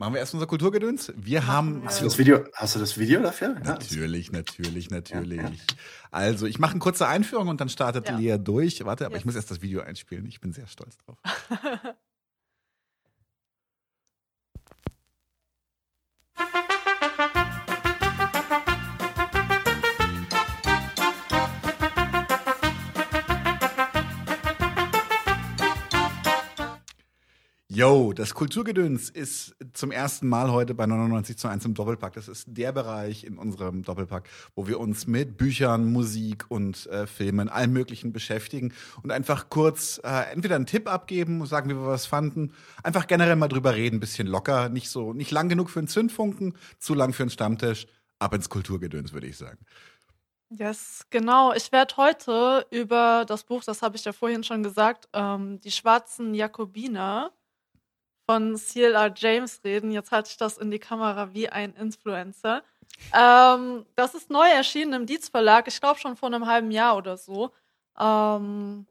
Machen 0.02 0.16
wir 0.16 0.20
erst 0.20 0.34
unser 0.34 0.48
Kulturgedöns. 0.48 1.14
Wir 1.16 1.46
haben. 1.46 1.84
Hast 1.86 2.02
du 2.02 2.06
das 2.06 2.18
Video, 2.18 2.44
hast 2.56 2.76
du 2.76 2.80
das 2.80 2.98
Video 2.98 3.22
dafür? 3.22 3.50
Natürlich, 3.64 4.32
natürlich, 4.32 4.90
natürlich. 4.90 5.38
Ja, 5.38 5.50
ja. 5.50 5.76
Also, 6.10 6.48
ich 6.48 6.58
mache 6.58 6.72
eine 6.72 6.80
kurze 6.80 7.08
Einführung 7.08 7.50
und 7.50 7.62
dann 7.62 7.70
startet 7.70 8.10
ja. 8.10 8.18
Lea 8.18 8.38
durch. 8.40 8.84
Warte, 8.84 9.06
aber 9.06 9.14
yes. 9.14 9.20
ich 9.20 9.26
muss 9.28 9.36
erst 9.36 9.52
das 9.52 9.62
Video 9.62 9.82
einspielen. 9.82 10.26
Ich 10.26 10.42
bin 10.42 10.54
sehr 10.54 10.66
stolz 10.66 10.98
drauf. 10.98 11.20
Yo, 27.74 28.12
das 28.12 28.34
Kulturgedöns 28.34 29.10
ist 29.10 29.56
zum 29.72 29.92
ersten 29.92 30.28
Mal 30.28 30.52
heute 30.52 30.74
bei 30.74 30.86
99 30.86 31.38
zu 31.38 31.48
1 31.48 31.64
im 31.64 31.74
Doppelpack. 31.74 32.12
Das 32.12 32.28
ist 32.28 32.44
der 32.50 32.74
Bereich 32.74 33.24
in 33.24 33.38
unserem 33.38 33.84
Doppelpack, 33.84 34.28
wo 34.56 34.68
wir 34.68 34.78
uns 34.78 35.08
mit 35.08 35.38
Büchern, 35.38 35.90
Musik 35.90 36.44
und 36.50 36.86
äh, 36.88 37.08
Filmen, 37.08 37.48
allem 37.48 37.72
Möglichen 37.72 38.12
beschäftigen 38.12 38.74
und 39.04 39.12
einfach 39.14 39.48
kurz 39.48 40.02
äh, 40.04 40.34
entweder 40.34 40.58
einen 40.58 40.66
Tipp 40.66 40.92
abgeben, 40.92 41.46
sagen, 41.46 41.70
wie 41.70 41.76
wir 41.76 41.88
was 41.88 42.06
fanden, 42.06 42.52
einfach 42.84 43.08
generell 43.08 43.38
mal 43.38 43.48
drüber 43.48 43.74
reden, 43.74 44.02
bisschen 44.02 44.28
locker, 44.28 44.68
nicht 44.68 44.90
so, 44.90 45.14
nicht 45.14 45.32
lang 45.32 45.48
genug 45.48 45.70
für 45.70 45.80
einen 45.80 45.88
Zündfunken, 45.88 46.58
zu 46.78 46.94
lang 46.94 47.14
für 47.14 47.24
einen 47.24 47.30
Stammtisch, 47.30 47.88
ab 48.20 48.34
ins 48.34 48.50
Kulturgedöns, 48.50 49.14
würde 49.14 49.28
ich 49.28 49.38
sagen. 49.38 49.60
Yes, 50.50 51.06
genau. 51.10 51.54
Ich 51.54 51.72
werde 51.72 51.96
heute 51.96 52.66
über 52.70 53.24
das 53.26 53.46
Buch, 53.46 53.64
das 53.64 53.82
habe 53.82 53.96
ich 53.96 54.04
ja 54.04 54.12
vorhin 54.12 54.44
schon 54.44 54.62
gesagt, 54.62 55.08
ähm, 55.14 55.62
Die 55.62 55.72
schwarzen 55.72 56.34
Jakobiner 56.34 57.32
von 58.26 58.56
CLR 58.56 59.14
James 59.16 59.62
reden. 59.64 59.92
Jetzt 59.92 60.12
halte 60.12 60.30
ich 60.30 60.38
das 60.38 60.58
in 60.58 60.72
die 60.72 60.80
Kamera 60.80 61.34
wie 61.34 61.50
ein 61.50 61.74
Influencer. 61.74 62.64
Ähm, 63.14 63.86
das 63.96 64.16
ist 64.16 64.30
neu 64.30 64.48
erschienen 64.50 64.94
im 64.94 65.06
Dietz 65.06 65.30
Verlag, 65.30 65.68
ich 65.68 65.80
glaube 65.80 66.00
schon 66.00 66.16
vor 66.16 66.28
einem 66.28 66.46
halben 66.46 66.72
Jahr 66.72 66.98
oder 66.98 67.18
so. 67.18 67.52
Ähm, 68.00 68.86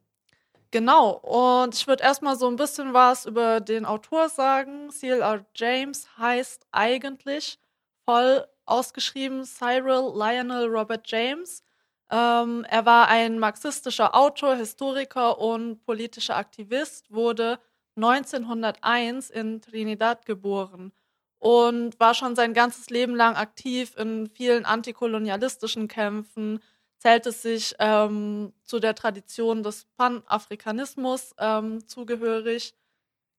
genau, 0.71 1.11
und 1.11 1.75
ich 1.75 1.87
würde 1.87 2.03
erstmal 2.03 2.37
so 2.37 2.49
ein 2.49 2.57
bisschen 2.57 2.93
was 2.93 3.27
über 3.27 3.61
den 3.61 3.85
Autor 3.87 4.29
sagen. 4.29 4.91
CLR 4.91 5.45
James 5.55 6.07
heißt 6.19 6.67
eigentlich 6.73 7.59
voll 8.05 8.47
ausgeschrieben 8.67 9.45
Cyril 9.45 10.13
Lionel 10.15 10.67
Robert 10.67 11.11
James. 11.11 11.63
Ähm, 12.11 12.67
er 12.69 12.85
war 12.87 13.09
ein 13.09 13.39
marxistischer 13.39 14.15
Autor, 14.15 14.57
Historiker 14.57 15.39
und 15.39 15.85
politischer 15.85 16.37
Aktivist, 16.37 17.11
wurde 17.13 17.59
1901 17.97 19.31
in 19.31 19.61
Trinidad 19.61 20.27
geboren 20.27 20.93
und 21.39 21.99
war 21.99 22.15
schon 22.15 22.37
sein 22.37 22.55
ganzes 22.55 22.91
Leben 22.91 23.17
lang 23.17 23.35
aktiv 23.37 23.97
in 23.97 24.29
vielen 24.29 24.65
antikolonialistischen 24.65 25.89
Kämpfen, 25.89 26.61
zählte 26.99 27.33
sich 27.33 27.75
ähm, 27.79 28.53
zu 28.63 28.79
der 28.79 28.95
Tradition 28.95 29.63
des 29.63 29.87
Panafrikanismus 29.97 31.35
ähm, 31.39 31.87
zugehörig. 31.89 32.75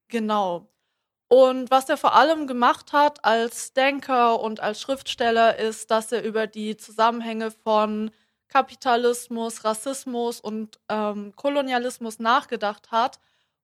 Genau. 0.09 0.67
Und 1.27 1.71
was 1.71 1.87
er 1.87 1.97
vor 1.97 2.15
allem 2.15 2.47
gemacht 2.47 2.91
hat 2.91 3.23
als 3.23 3.73
Denker 3.73 4.41
und 4.41 4.59
als 4.59 4.81
Schriftsteller, 4.81 5.57
ist, 5.57 5.89
dass 5.91 6.11
er 6.11 6.23
über 6.23 6.47
die 6.47 6.75
Zusammenhänge 6.75 7.51
von 7.51 8.11
Kapitalismus, 8.49 9.63
Rassismus 9.63 10.41
und 10.41 10.79
ähm, 10.89 11.33
Kolonialismus 11.37 12.19
nachgedacht 12.19 12.91
hat 12.91 13.19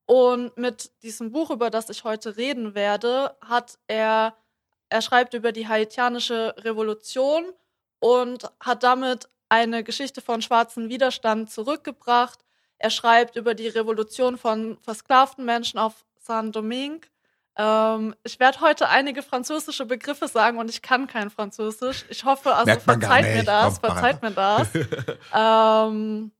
und 0.07 0.57
mit 0.57 1.03
diesem 1.03 1.33
Buch, 1.33 1.51
über 1.51 1.69
das 1.69 1.89
ich 1.89 2.05
heute 2.05 2.37
reden 2.37 2.75
werde, 2.75 3.35
hat 3.41 3.77
er, 3.87 4.35
er 4.89 5.01
schreibt 5.01 5.33
über 5.33 5.51
die 5.51 5.67
haitianische 5.67 6.55
Revolution 6.59 7.43
und 7.99 8.49
hat 8.61 8.83
damit 8.83 9.27
eine 9.49 9.83
Geschichte 9.83 10.21
von 10.21 10.41
schwarzen 10.41 10.87
Widerstand 10.87 11.51
zurückgebracht. 11.51 12.39
Er 12.77 12.89
schreibt 12.89 13.35
über 13.35 13.53
die 13.53 13.67
Revolution 13.67 14.37
von 14.37 14.77
versklavten 14.81 15.43
Menschen 15.43 15.77
auf 15.77 16.05
Saint-Domingue. 16.19 17.01
Ähm, 17.57 18.15
ich 18.23 18.39
werde 18.39 18.61
heute 18.61 18.87
einige 18.87 19.21
französische 19.23 19.85
Begriffe 19.85 20.29
sagen 20.29 20.57
und 20.57 20.69
ich 20.69 20.81
kann 20.81 21.07
kein 21.07 21.29
Französisch. 21.29 22.05
Ich 22.09 22.23
hoffe, 22.23 22.55
also 22.55 22.79
verzeiht 22.79 23.35
mir 23.35 23.43
das, 23.43 23.79
verzeiht 23.79 24.21
mir 24.21 24.31
das. 24.31 24.69
ähm, 25.35 26.31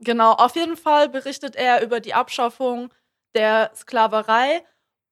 Genau, 0.00 0.32
auf 0.32 0.56
jeden 0.56 0.76
Fall 0.76 1.08
berichtet 1.08 1.56
er 1.56 1.82
über 1.82 2.00
die 2.00 2.12
Abschaffung 2.14 2.92
der 3.34 3.70
Sklaverei. 3.74 4.64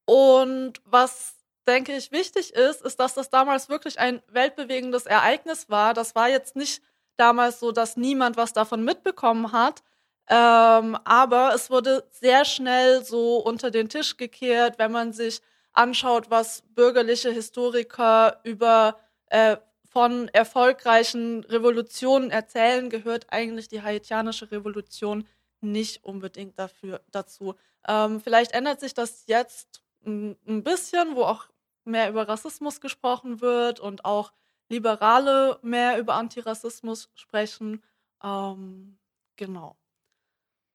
Und 0.07 0.75
was, 0.85 1.37
denke 1.67 1.97
ich, 1.97 2.13
wichtig 2.13 2.53
ist, 2.55 2.83
ist, 2.83 3.01
dass 3.01 3.15
das 3.15 3.31
damals 3.31 3.69
wirklich 3.71 3.99
ein 3.99 4.23
weltbewegendes 4.29 5.07
Ereignis 5.07 5.71
war. 5.71 5.95
Das 5.95 6.15
war 6.15 6.29
jetzt 6.29 6.57
nicht 6.57 6.83
damals 7.17 7.61
so, 7.61 7.73
dass 7.73 7.97
niemand 7.97 8.37
was 8.37 8.53
davon 8.53 8.85
mitbekommen 8.85 9.53
hat. 9.53 9.83
Ähm, 10.29 10.97
aber 11.05 11.55
es 11.55 11.71
wurde 11.71 12.07
sehr 12.11 12.45
schnell 12.45 13.05
so 13.05 13.39
unter 13.39 13.71
den 13.71 13.89
Tisch 13.89 14.17
gekehrt, 14.17 14.79
wenn 14.79 14.93
man 14.93 15.13
sich 15.13 15.41
anschaut, 15.73 16.31
was 16.31 16.63
bürgerliche 16.75 17.31
Historiker 17.31 18.41
über 18.45 18.99
äh, 19.29 19.57
von 19.95 20.27
erfolgreichen 20.31 21.45
Revolutionen 21.45 22.33
erzählen, 22.33 22.91
gehört 22.91 23.27
eigentlich 23.33 23.69
die 23.69 23.81
haitianische 23.81 24.51
Revolution 24.51 25.25
nicht 25.61 26.03
unbedingt 26.03 26.59
dafür, 26.59 27.01
dazu. 27.13 27.55
Ähm, 27.87 28.21
vielleicht 28.21 28.53
ändert 28.53 28.81
sich 28.81 28.93
das 28.93 29.23
jetzt 29.29 29.85
ein, 30.05 30.65
bisschen, 30.65 31.15
wo 31.15 31.23
auch 31.23 31.47
mehr 31.85 32.11
über 32.11 32.29
Rassismus 32.29 32.81
gesprochen 32.81 33.41
wird 33.41 33.79
und 33.79 34.05
auch 34.05 34.33
Liberale 34.69 35.61
mehr 35.63 35.97
über 36.01 36.15
Antirassismus 36.15 37.11
sprechen. 37.15 37.81
Ähm, 38.23 38.99
genau. 39.37 39.77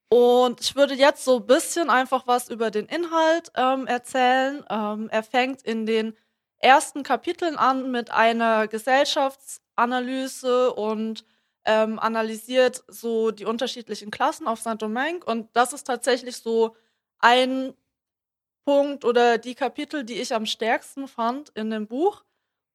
Und 0.07 0.61
ich 0.61 0.77
würde 0.77 0.93
jetzt 0.93 1.25
so 1.25 1.39
ein 1.39 1.45
bisschen 1.45 1.89
einfach 1.89 2.25
was 2.25 2.49
über 2.49 2.71
den 2.71 2.85
Inhalt 2.85 3.51
ähm, 3.55 3.85
erzählen. 3.85 4.63
Ähm, 4.69 5.09
er 5.09 5.23
fängt 5.23 5.61
in 5.63 5.85
den 5.85 6.15
ersten 6.59 7.03
Kapiteln 7.03 7.57
an 7.57 7.91
mit 7.91 8.11
einer 8.11 8.67
Gesellschaftsanalyse 8.67 10.73
und 10.73 11.25
ähm, 11.65 11.99
analysiert 11.99 12.83
so 12.87 13.31
die 13.31 13.45
unterschiedlichen 13.45 14.11
Klassen 14.11 14.47
auf 14.47 14.59
Saint-Domingue. 14.59 15.25
Und 15.25 15.49
das 15.53 15.73
ist 15.73 15.85
tatsächlich 15.85 16.37
so 16.37 16.75
ein 17.19 17.73
Punkt 18.65 19.05
oder 19.05 19.37
die 19.37 19.55
Kapitel, 19.55 20.03
die 20.03 20.21
ich 20.21 20.33
am 20.33 20.45
stärksten 20.45 21.07
fand 21.07 21.49
in 21.49 21.71
dem 21.71 21.87
Buch. 21.87 22.23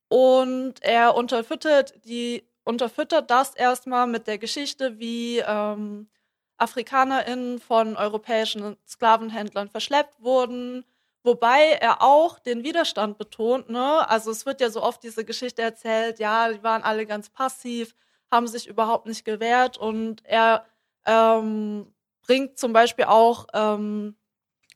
Und 0.09 0.83
er 0.83 1.15
unterfüttert, 1.15 1.95
die, 2.05 2.47
unterfüttert 2.65 3.31
das 3.31 3.55
erstmal 3.55 4.07
mit 4.07 4.27
der 4.27 4.39
Geschichte, 4.39 4.99
wie 4.99 5.39
ähm, 5.39 6.09
AfrikanerInnen 6.57 7.59
von 7.59 7.97
europäischen 7.97 8.77
Sklavenhändlern 8.87 9.71
verschleppt 9.71 10.21
wurden, 10.21 10.85
wobei 11.25 11.73
er 11.81 12.03
auch 12.03 12.39
den 12.39 12.63
Widerstand 12.63 13.19
betont. 13.19 13.69
Ne? 13.69 14.09
Also 14.09 14.31
es 14.31 14.47
wird 14.47 14.61
ja 14.61 14.71
so 14.71 14.83
oft 14.83 15.03
diese 15.03 15.25
Geschichte 15.25 15.63
erzählt, 15.63 16.21
ja, 16.21 16.53
die 16.53 16.63
waren 16.63 16.83
alle 16.83 17.07
ganz 17.07 17.31
passiv, 17.31 17.95
haben 18.31 18.47
sich 18.47 18.69
überhaupt 18.69 19.07
nicht 19.07 19.25
gewehrt 19.25 19.77
und 19.79 20.25
er 20.25 20.67
ähm, 21.07 21.93
bringt 22.23 22.59
zum 22.59 22.73
Beispiel 22.73 23.07
auch, 23.07 23.47
ähm, 23.55 24.17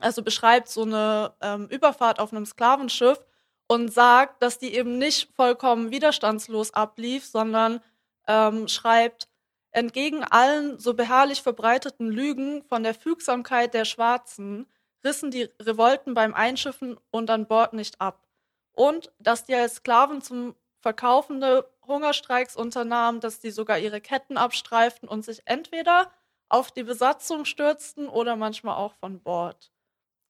also 0.01 0.23
beschreibt 0.23 0.69
so 0.69 0.83
eine 0.83 1.35
ähm, 1.41 1.69
Überfahrt 1.69 2.19
auf 2.19 2.33
einem 2.33 2.47
Sklavenschiff 2.47 3.25
und 3.69 3.93
sagt, 3.93 4.43
dass 4.43 4.59
die 4.59 4.75
eben 4.75 4.99
nicht 4.99 5.31
vollkommen 5.37 5.91
widerstandslos 5.91 6.73
ablief, 6.73 7.27
sondern 7.27 7.81
ähm, 8.27 8.69
schreibt, 8.69 9.29
Entgegen 9.71 10.25
allen 10.25 10.79
so 10.79 10.95
beharrlich 10.95 11.43
verbreiteten 11.43 12.11
Lügen 12.11 12.63
von 12.65 12.83
der 12.83 12.95
Fügsamkeit 12.95 13.75
der 13.75 13.85
Schwarzen 13.85 14.67
rissen 15.05 15.31
die 15.31 15.49
Revolten 15.61 16.15
beim 16.15 16.35
Einschiffen 16.35 16.99
und 17.11 17.31
an 17.31 17.47
Bord 17.47 17.73
nicht 17.73 18.01
ab. 18.01 18.27
Und 18.73 19.13
dass 19.19 19.45
die 19.45 19.55
als 19.55 19.77
Sklaven 19.77 20.23
zum 20.23 20.55
Verkaufende 20.81 21.69
Hungerstreiks 21.87 22.55
unternahmen, 22.55 23.21
dass 23.21 23.41
die 23.41 23.51
sogar 23.51 23.79
ihre 23.79 24.01
Ketten 24.01 24.37
abstreiften 24.37 25.09
und 25.09 25.25
sich 25.25 25.43
entweder 25.45 26.13
auf 26.49 26.71
die 26.71 26.85
Besatzung 26.85 27.45
stürzten 27.45 28.09
oder 28.09 28.37
manchmal 28.37 28.77
auch 28.77 28.95
von 28.95 29.21
Bord. 29.21 29.73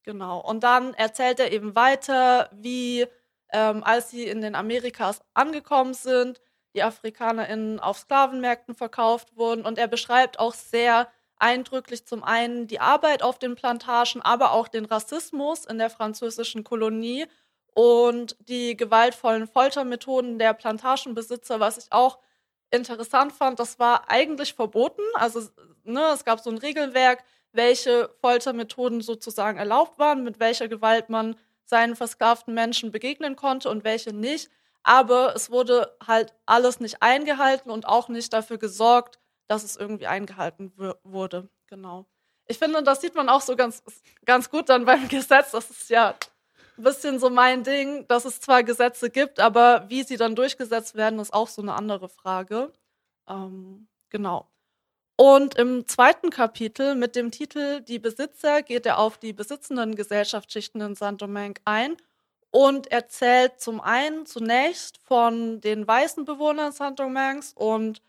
Genau. 0.05 0.41
Und 0.41 0.65
dann 0.65 0.95
erzählt 0.95 1.39
er 1.39 1.53
eben 1.53 1.75
weiter, 1.75 2.49
wie 2.53 3.07
ähm, 3.53 3.85
als 3.85 4.11
sie 4.11 4.27
in 4.27 4.41
den 4.41 4.55
Amerikas 4.55 5.21
angekommen 5.35 5.95
sind, 5.95 6.41
die 6.75 6.83
AfrikanerInnen 6.83 7.81
auf 7.81 7.99
Sklavenmärkten 7.99 8.75
verkauft 8.75 9.37
wurden. 9.37 9.65
Und 9.67 9.79
er 9.79 9.89
beschreibt 9.89 10.39
auch 10.39 10.55
sehr 10.55 11.09
eindrücklich 11.39 12.07
zum 12.07 12.25
einen 12.25 12.67
die 12.67 12.81
Arbeit 12.81 13.23
auf 13.23 13.39
den 13.39 13.55
Plantagen, 13.55 14.23
aber 14.23 14.53
auch 14.53 14.69
den 14.69 14.85
Rassismus 14.85 15.65
in 15.65 15.79
der 15.79 15.91
französischen 15.91 16.65
Kolonie 16.65 17.27
und 17.75 18.37
die 18.41 18.77
gewaltvollen 18.77 19.47
Foltermethoden 19.47 20.39
der 20.39 20.55
Plantagenbesitzer, 20.55 21.61
was 21.61 21.79
ich 21.79 21.93
auch 21.93 22.19
interessant 22.71 23.33
fand. 23.33 23.59
Das 23.61 23.79
war 23.79 24.11
eigentlich 24.11 24.55
verboten. 24.55 25.03
Also 25.15 25.43
ne, 25.85 26.11
es 26.13 26.25
gab 26.25 26.41
so 26.41 26.51
ein 26.51 26.59
Regelwerk, 26.59 27.25
welche 27.53 28.11
Foltermethoden 28.21 29.01
sozusagen 29.01 29.59
erlaubt 29.59 29.99
waren, 29.99 30.25
mit 30.25 30.41
welcher 30.41 30.69
Gewalt 30.69 31.09
man 31.09 31.37
seinen 31.65 31.97
versklavten 31.97 32.55
Menschen 32.55 32.93
begegnen 32.93 33.37
konnte 33.37 33.71
und 33.71 33.85
welche 33.85 34.13
nicht 34.13 34.51
aber 34.89 35.35
es 35.37 35.51
wurde 35.51 35.95
halt 36.07 36.33
alles 36.47 36.81
nicht 36.81 37.03
eingehalten 37.03 37.71
und 37.71 37.87
auch 37.87 38.09
nicht 38.09 38.33
dafür 38.33 38.57
gesorgt, 38.57 39.19
dass 39.49 39.65
es 39.65 39.77
irgendwie 39.77 40.07
eingehalten 40.07 40.73
wurde. 41.03 41.49
Genau. 41.67 42.07
Ich 42.47 42.59
finde, 42.59 42.83
das 42.83 43.01
sieht 43.01 43.15
man 43.15 43.29
auch 43.29 43.41
so 43.41 43.57
ganz, 43.57 43.83
ganz 44.25 44.51
gut 44.51 44.69
dann 44.69 44.85
beim 44.85 45.09
Gesetz. 45.09 45.51
Das 45.51 45.71
ist 45.71 45.91
ja 45.91 46.15
ein 46.77 46.85
bisschen 46.85 47.19
so 47.19 47.29
mein 47.29 47.65
Ding, 47.65 48.07
dass 48.09 48.25
es 48.25 48.41
zwar 48.41 48.63
Gesetze 48.63 49.11
gibt, 49.11 49.41
aber 49.41 49.89
wie 49.89 50.05
sie 50.05 50.17
dann 50.17 50.37
durchgesetzt 50.37 50.95
werden, 50.95 51.19
ist 51.19 51.35
auch 51.35 51.49
so 51.49 51.61
eine 51.61 51.75
andere 51.75 52.09
Frage. 52.09 52.73
Ähm, 53.29 53.89
genau. 54.11 54.49
Und 55.17 55.57
im 55.57 55.87
zweiten 55.89 56.31
Kapitel 56.31 56.95
mit 56.95 57.17
dem 57.17 57.33
Titel 57.33 57.81
Die 57.81 57.99
Besitzer 57.99 58.63
geht 58.63 58.87
er 58.87 58.99
auf 58.99 59.19
die 59.19 59.33
besitzenden 59.33 59.97
Gesellschaftsschichten 59.97 60.81
in 60.81 60.95
Saint-Domingue 60.95 61.61
ein 61.65 61.97
und 62.51 62.91
erzählt 62.93 63.61
zum 63.61 63.81
einen 63.81 64.27
zunächst 64.27 64.99
von 64.99 65.61
den 65.61 65.87
weißen 65.87 66.25
Bewohnern 66.25 66.73
Saint-Domingues 66.73 67.53
und 67.55 68.01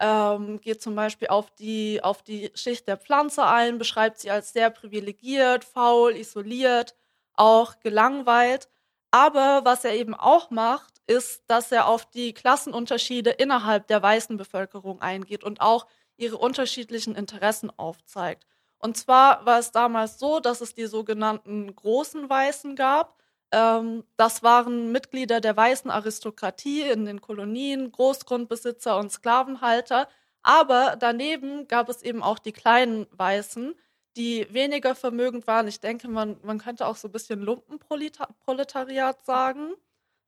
ähm, 0.00 0.60
geht 0.60 0.82
zum 0.82 0.94
Beispiel 0.94 1.28
auf 1.28 1.50
die, 1.52 2.02
auf 2.02 2.22
die 2.22 2.50
Schicht 2.54 2.88
der 2.88 2.96
Pflanze 2.96 3.46
ein, 3.46 3.78
beschreibt 3.78 4.18
sie 4.20 4.30
als 4.30 4.52
sehr 4.52 4.70
privilegiert, 4.70 5.64
faul, 5.64 6.16
isoliert, 6.16 6.94
auch 7.34 7.78
gelangweilt. 7.80 8.68
Aber 9.10 9.64
was 9.64 9.84
er 9.84 9.94
eben 9.94 10.14
auch 10.14 10.50
macht, 10.50 11.00
ist, 11.06 11.42
dass 11.46 11.72
er 11.72 11.88
auf 11.88 12.06
die 12.06 12.34
Klassenunterschiede 12.34 13.30
innerhalb 13.30 13.86
der 13.86 14.02
weißen 14.02 14.36
Bevölkerung 14.36 15.00
eingeht 15.00 15.44
und 15.44 15.60
auch 15.60 15.86
ihre 16.16 16.36
unterschiedlichen 16.36 17.14
Interessen 17.14 17.70
aufzeigt. 17.78 18.44
Und 18.78 18.96
zwar 18.96 19.44
war 19.46 19.58
es 19.58 19.72
damals 19.72 20.18
so, 20.18 20.40
dass 20.40 20.60
es 20.60 20.74
die 20.74 20.86
sogenannten 20.86 21.74
großen 21.74 22.28
Weißen 22.28 22.76
gab, 22.76 23.16
ähm, 23.52 24.04
das 24.16 24.42
waren 24.42 24.92
Mitglieder 24.92 25.40
der 25.40 25.56
weißen 25.56 25.90
Aristokratie 25.90 26.82
in 26.82 27.04
den 27.04 27.20
Kolonien, 27.20 27.90
Großgrundbesitzer 27.92 28.98
und 28.98 29.10
Sklavenhalter. 29.12 30.08
Aber 30.42 30.96
daneben 30.98 31.66
gab 31.68 31.88
es 31.88 32.02
eben 32.02 32.22
auch 32.22 32.38
die 32.38 32.52
kleinen 32.52 33.06
Weißen, 33.12 33.74
die 34.16 34.46
weniger 34.52 34.94
vermögend 34.94 35.46
waren. 35.46 35.68
Ich 35.68 35.80
denke, 35.80 36.08
man, 36.08 36.38
man 36.42 36.58
könnte 36.58 36.86
auch 36.86 36.96
so 36.96 37.08
ein 37.08 37.12
bisschen 37.12 37.40
Lumpenproletariat 37.42 39.24
sagen. 39.24 39.74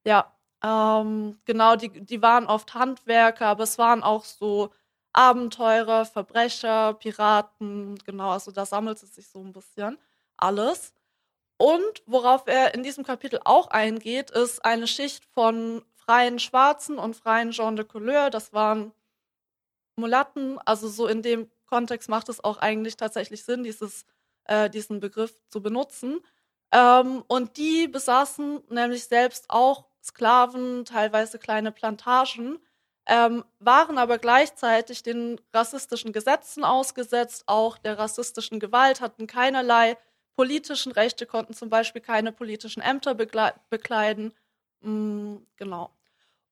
Ja, 0.07 0.33
ähm, 0.63 1.39
genau, 1.45 1.77
die, 1.77 1.91
die 2.05 2.23
waren 2.23 2.47
oft 2.47 2.75
Handwerker, 2.75 3.47
aber 3.47 3.65
es 3.65 3.79
waren 3.79 4.03
auch 4.03 4.25
so 4.25 4.73
Abenteurer, 5.13 6.05
Verbrecher, 6.07 6.95
Piraten, 6.95 7.99
genau, 8.05 8.31
also 8.31 8.53
da 8.53 8.65
sammelte 8.67 9.07
sich 9.07 9.29
so 9.29 9.41
ein 9.43 9.53
bisschen 9.53 9.99
alles. 10.37 10.95
Und 11.61 12.03
worauf 12.07 12.47
er 12.47 12.73
in 12.73 12.82
diesem 12.82 13.05
Kapitel 13.05 13.39
auch 13.45 13.66
eingeht, 13.66 14.31
ist 14.31 14.65
eine 14.65 14.87
Schicht 14.87 15.27
von 15.27 15.85
freien 15.95 16.39
Schwarzen 16.39 16.97
und 16.99 17.16
freien 17.16 17.51
Gens 17.51 17.77
de 17.77 17.85
Couleur. 17.85 18.31
Das 18.31 18.55
waren 18.55 18.93
Mulatten. 19.95 20.59
Also 20.65 20.89
so 20.89 21.07
in 21.07 21.20
dem 21.20 21.51
Kontext 21.66 22.09
macht 22.09 22.31
es 22.31 22.43
auch 22.43 22.57
eigentlich 22.57 22.97
tatsächlich 22.97 23.45
Sinn, 23.45 23.62
dieses, 23.62 24.07
äh, 24.45 24.70
diesen 24.70 25.01
Begriff 25.01 25.35
zu 25.51 25.61
benutzen. 25.61 26.20
Ähm, 26.73 27.24
und 27.28 27.59
die 27.59 27.89
besaßen 27.89 28.62
nämlich 28.70 29.05
selbst 29.05 29.45
auch 29.51 29.85
Sklaven, 30.03 30.87
teilweise 30.87 31.39
kleine 31.39 31.73
Plantagen, 31.73 32.59
ähm, 33.05 33.45
waren 33.59 33.99
aber 33.99 34.16
gleichzeitig 34.16 35.03
den 35.03 35.39
rassistischen 35.53 36.15
Gesetzen 36.15 36.65
ausgesetzt, 36.65 37.43
auch 37.45 37.77
der 37.77 37.99
rassistischen 37.99 38.61
Gewalt, 38.61 39.03
hatten 39.03 39.27
keinerlei 39.27 39.99
politischen 40.36 40.93
Rechte 40.93 41.27
konnten 41.27 41.55
zum 41.55 41.70
Beispiel 41.70 42.02
keine 42.02 42.32
politischen 42.32 42.82
Ämter 42.82 43.15
bekleiden. 43.15 44.35
Mhm, 44.81 45.47
genau. 45.57 45.90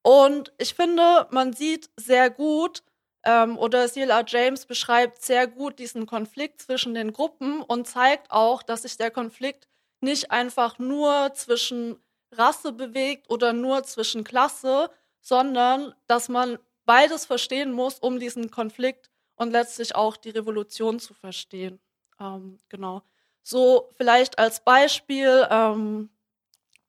Und 0.03 0.53
ich 0.59 0.75
finde, 0.75 1.27
man 1.31 1.53
sieht 1.53 1.91
sehr 1.97 2.31
gut, 2.31 2.83
ähm, 3.25 3.59
oder 3.59 3.89
Sila 3.89 4.25
James 4.27 4.67
beschreibt 4.67 5.23
sehr 5.23 5.47
gut 5.47 5.79
diesen 5.79 6.07
Konflikt 6.07 6.63
zwischen 6.63 6.95
den 6.95 7.13
Gruppen 7.13 7.63
und 7.63 7.87
zeigt 7.87 8.31
auch, 8.31 8.63
dass 8.63 8.83
sich 8.83 8.97
der 8.97 9.11
Konflikt 9.11 9.69
nicht 10.01 10.31
einfach 10.31 10.79
nur 10.79 11.33
zwischen 11.35 11.99
Rasse 12.33 12.73
bewegt 12.73 13.29
oder 13.31 13.53
nur 13.53 13.83
zwischen 13.85 14.25
Klasse, 14.25 14.91
sondern 15.21 15.95
dass 16.07 16.29
man 16.29 16.59
beides 16.85 17.27
verstehen 17.27 17.73
muss, 17.73 17.99
um 17.99 18.19
diesen 18.19 18.51
Konflikt 18.51 19.11
und 19.37 19.51
letztlich 19.53 19.95
auch 19.95 20.17
die 20.17 20.31
Revolution 20.31 21.01
zu 21.01 21.15
verstehen. 21.15 21.81
Ähm, 22.21 22.59
genau. 22.69 23.03
So 23.49 23.89
vielleicht 23.97 24.39
als 24.39 24.61
Beispiel 24.61 25.49
ähm, 25.51 26.11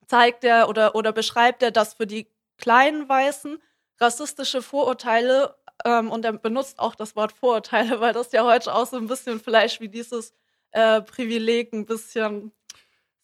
zeigt 0.06 0.44
er 0.44 0.68
oder, 0.68 0.94
oder 0.94 1.10
beschreibt 1.10 1.62
er, 1.62 1.70
dass 1.70 1.94
für 1.94 2.06
die 2.06 2.28
kleinen 2.58 3.08
Weißen 3.08 3.58
rassistische 3.98 4.60
Vorurteile, 4.60 5.56
ähm, 5.86 6.10
und 6.10 6.22
er 6.26 6.34
benutzt 6.34 6.78
auch 6.78 6.94
das 6.94 7.16
Wort 7.16 7.32
Vorurteile, 7.32 8.00
weil 8.00 8.12
das 8.12 8.32
ja 8.32 8.44
heute 8.44 8.74
auch 8.74 8.86
so 8.86 8.98
ein 8.98 9.06
bisschen 9.06 9.40
vielleicht 9.40 9.80
wie 9.80 9.88
dieses 9.88 10.34
äh, 10.72 11.00
Privileg 11.00 11.72
ein 11.72 11.86
bisschen 11.86 12.52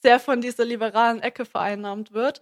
sehr 0.03 0.19
von 0.19 0.41
dieser 0.41 0.65
liberalen 0.65 1.21
Ecke 1.21 1.45
vereinnahmt 1.45 2.15
wird. 2.15 2.41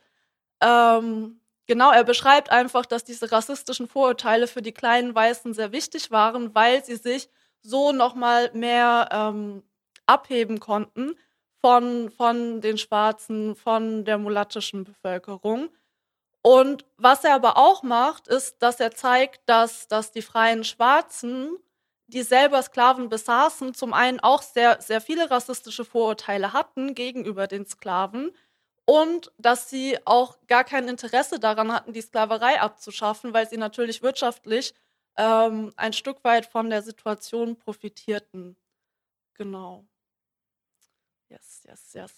Ähm, 0.61 1.41
genau, 1.67 1.91
er 1.91 2.05
beschreibt 2.05 2.53
einfach, 2.53 2.87
dass 2.87 3.03
diese 3.03 3.33
rassistischen 3.33 3.89
Vorurteile 3.89 4.47
für 4.47 4.63
die 4.63 4.71
kleinen 4.73 5.13
Weißen 5.13 5.55
sehr 5.55 5.73
wichtig 5.73 6.13
waren, 6.13 6.55
weil 6.55 6.85
sie 6.85 6.95
sich 6.95 7.29
so 7.63 7.91
nochmal 7.91 8.53
mehr 8.55 9.09
ähm, 9.11 9.65
abheben 10.07 10.61
konnten 10.61 11.17
von, 11.61 12.11
von 12.11 12.61
den 12.61 12.79
Schwarzen, 12.79 13.57
von 13.57 14.05
der 14.05 14.19
mulattischen 14.19 14.85
Bevölkerung. 14.85 15.71
Und 16.43 16.85
was 16.99 17.25
er 17.25 17.35
aber 17.35 17.57
auch 17.57 17.83
macht, 17.83 18.29
ist, 18.29 18.63
dass 18.63 18.81
er 18.81 18.91
zeigt, 18.91 19.41
dass, 19.49 19.89
dass 19.89 20.13
die 20.13 20.23
freien 20.23 20.63
Schwarzen, 20.65 21.57
die 22.07 22.23
selber 22.23 22.63
Sklaven 22.63 23.09
besaßen, 23.09 23.73
zum 23.73 23.95
einen 23.95 24.21
auch 24.21 24.43
sehr, 24.43 24.81
sehr 24.83 25.01
viele 25.01 25.31
rassistische 25.31 25.87
Vorurteile 25.87 26.53
hatten 26.53 26.95
gegenüber 26.95 27.47
den 27.47 27.67
Sklaven 27.67 28.31
und 28.85 29.33
dass 29.39 29.71
sie 29.71 29.99
auch 30.05 30.37
gar 30.47 30.65
kein 30.65 30.89
Interesse 30.89 31.41
daran 31.41 31.73
hatten, 31.73 31.93
die 31.95 32.03
Sklaverei 32.03 32.61
abzuschaffen, 32.61 33.33
weil 33.33 33.49
sie 33.49 33.57
natürlich 33.57 34.03
wirtschaftlich 34.03 34.75
ähm, 35.17 35.73
ein 35.77 35.93
Stück 35.93 36.23
weit 36.25 36.47
von 36.47 36.69
der 36.71 36.83
Situation 36.83 37.57
profitierten. 37.57 38.57
Genau. 39.35 39.87
Yes, 41.35 41.63
yes, 41.67 41.93
yes. 41.95 42.13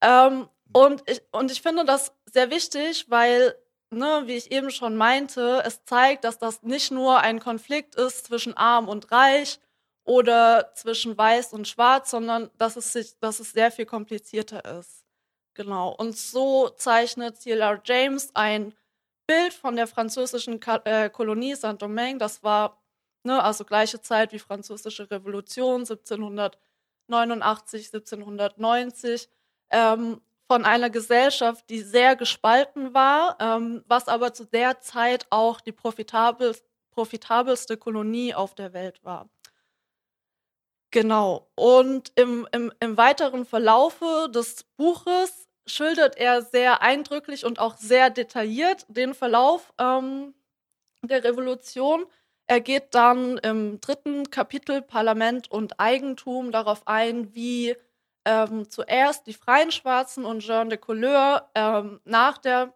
Ähm, 0.00 0.48
und, 0.72 1.02
ich, 1.08 1.22
und 1.32 1.50
ich 1.50 1.62
finde 1.62 1.84
das 1.84 2.12
sehr 2.26 2.50
wichtig, 2.50 3.06
weil, 3.08 3.56
ne, 3.90 4.22
wie 4.26 4.36
ich 4.36 4.50
eben 4.50 4.70
schon 4.70 4.96
meinte, 4.96 5.62
es 5.64 5.84
zeigt, 5.84 6.24
dass 6.24 6.38
das 6.38 6.62
nicht 6.62 6.90
nur 6.90 7.20
ein 7.20 7.40
Konflikt 7.40 7.94
ist 7.94 8.26
zwischen 8.26 8.56
arm 8.56 8.88
und 8.88 9.10
reich 9.12 9.60
oder 10.04 10.72
zwischen 10.74 11.16
weiß 11.16 11.52
und 11.52 11.68
schwarz, 11.68 12.10
sondern 12.10 12.50
dass 12.58 12.76
es, 12.76 12.92
sich, 12.92 13.18
dass 13.20 13.40
es 13.40 13.52
sehr 13.52 13.70
viel 13.70 13.86
komplizierter 13.86 14.64
ist. 14.78 15.04
Genau. 15.54 15.94
Und 15.94 16.16
so 16.16 16.68
zeichnet 16.70 17.36
C.L.R. 17.38 17.80
James 17.84 18.30
ein 18.34 18.74
Bild 19.26 19.52
von 19.52 19.76
der 19.76 19.86
französischen 19.86 20.60
Ka 20.60 20.80
äh, 20.84 21.10
Kolonie 21.10 21.54
Saint-Domingue. 21.54 22.18
Das 22.18 22.42
war 22.42 22.82
ne, 23.24 23.42
also 23.42 23.64
gleiche 23.64 24.00
Zeit 24.00 24.32
wie 24.32 24.38
Französische 24.38 25.10
Revolution 25.10 25.84
1789, 27.08 27.92
1790. 27.92 29.28
Ähm, 29.70 30.20
von 30.48 30.64
einer 30.64 30.88
Gesellschaft, 30.88 31.68
die 31.68 31.82
sehr 31.82 32.16
gespalten 32.16 32.94
war, 32.94 33.36
ähm, 33.38 33.84
was 33.86 34.08
aber 34.08 34.32
zu 34.32 34.46
der 34.46 34.80
Zeit 34.80 35.26
auch 35.28 35.60
die 35.60 35.72
profitabel, 35.72 36.56
profitabelste 36.90 37.76
Kolonie 37.76 38.34
auf 38.34 38.54
der 38.54 38.72
Welt 38.72 39.04
war. 39.04 39.28
Genau. 40.90 41.50
Und 41.54 42.12
im, 42.14 42.48
im, 42.52 42.72
im 42.80 42.96
weiteren 42.96 43.44
Verlaufe 43.44 44.30
des 44.34 44.64
Buches 44.76 45.48
schildert 45.66 46.16
er 46.16 46.40
sehr 46.40 46.80
eindrücklich 46.80 47.44
und 47.44 47.58
auch 47.58 47.76
sehr 47.76 48.08
detailliert 48.08 48.86
den 48.88 49.12
Verlauf 49.12 49.74
ähm, 49.78 50.34
der 51.02 51.24
Revolution. 51.24 52.06
Er 52.50 52.60
geht 52.62 52.94
dann 52.94 53.36
im 53.38 53.78
dritten 53.80 54.30
Kapitel 54.30 54.80
Parlament 54.80 55.50
und 55.50 55.78
Eigentum 55.78 56.50
darauf 56.50 56.86
ein, 56.86 57.34
wie 57.34 57.76
ähm, 58.24 58.70
zuerst 58.70 59.26
die 59.26 59.34
Freien 59.34 59.70
Schwarzen 59.70 60.24
und 60.24 60.40
Jean 60.40 60.70
de 60.70 60.78
Couleur 60.78 61.50
ähm, 61.54 62.00
nach 62.04 62.38
der 62.38 62.72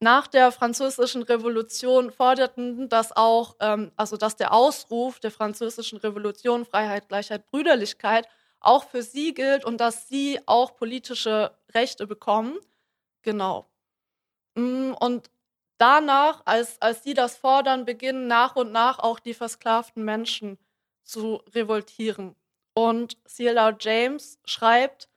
nach 0.00 0.26
der 0.26 0.52
französischen 0.52 1.22
Revolution 1.22 2.10
forderten, 2.12 2.88
dass 2.90 3.16
auch, 3.16 3.56
ähm, 3.60 3.92
also 3.96 4.18
dass 4.18 4.36
der 4.36 4.52
Ausruf 4.52 5.20
der 5.20 5.30
französischen 5.30 5.98
Revolution 5.98 6.66
Freiheit, 6.66 7.08
Gleichheit, 7.08 7.46
Brüderlichkeit 7.46 8.28
auch 8.60 8.84
für 8.84 9.02
sie 9.02 9.32
gilt 9.32 9.64
und 9.64 9.78
dass 9.80 10.08
sie 10.08 10.38
auch 10.46 10.76
politische 10.76 11.52
Rechte 11.74 12.06
bekommen. 12.06 12.58
Genau. 13.22 13.66
Mm, 14.56 14.92
und 15.00 15.30
danach, 15.78 16.42
als, 16.44 16.80
als 16.80 17.02
sie 17.02 17.14
das 17.14 17.36
fordern, 17.36 17.84
beginnen 17.84 18.26
nach 18.26 18.56
und 18.56 18.72
nach 18.72 18.98
auch 18.98 19.18
die 19.18 19.34
versklavten 19.34 20.04
Menschen 20.04 20.58
zu 21.02 21.42
revoltieren. 21.54 22.34
Und 22.74 23.16
C.L.R. 23.26 23.76
James 23.80 24.38
schreibt, 24.44 25.08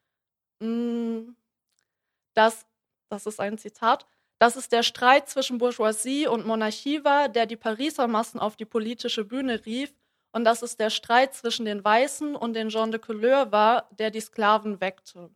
mm, 0.59 1.31
dass, 2.33 2.65
das 3.09 3.25
ist 3.25 3.39
ein 3.39 3.57
Zitat, 3.57 4.05
dass 4.39 4.55
es 4.55 4.69
der 4.69 4.83
Streit 4.83 5.29
zwischen 5.29 5.57
Bourgeoisie 5.57 6.27
und 6.27 6.45
Monarchie 6.45 7.03
war, 7.03 7.27
der 7.27 7.45
die 7.45 7.57
Pariser 7.57 8.07
Massen 8.07 8.39
auf 8.39 8.55
die 8.55 8.65
politische 8.65 9.25
Bühne 9.25 9.65
rief, 9.65 9.93
und 10.31 10.45
dass 10.45 10.61
es 10.61 10.77
der 10.77 10.89
Streit 10.89 11.33
zwischen 11.33 11.65
den 11.65 11.83
Weißen 11.83 12.35
und 12.35 12.53
den 12.53 12.69
Gens 12.69 12.91
de 12.91 12.99
Couleur 12.99 13.51
war, 13.51 13.89
der 13.91 14.11
die 14.11 14.21
Sklaven 14.21 14.79
weckte. 14.79 15.31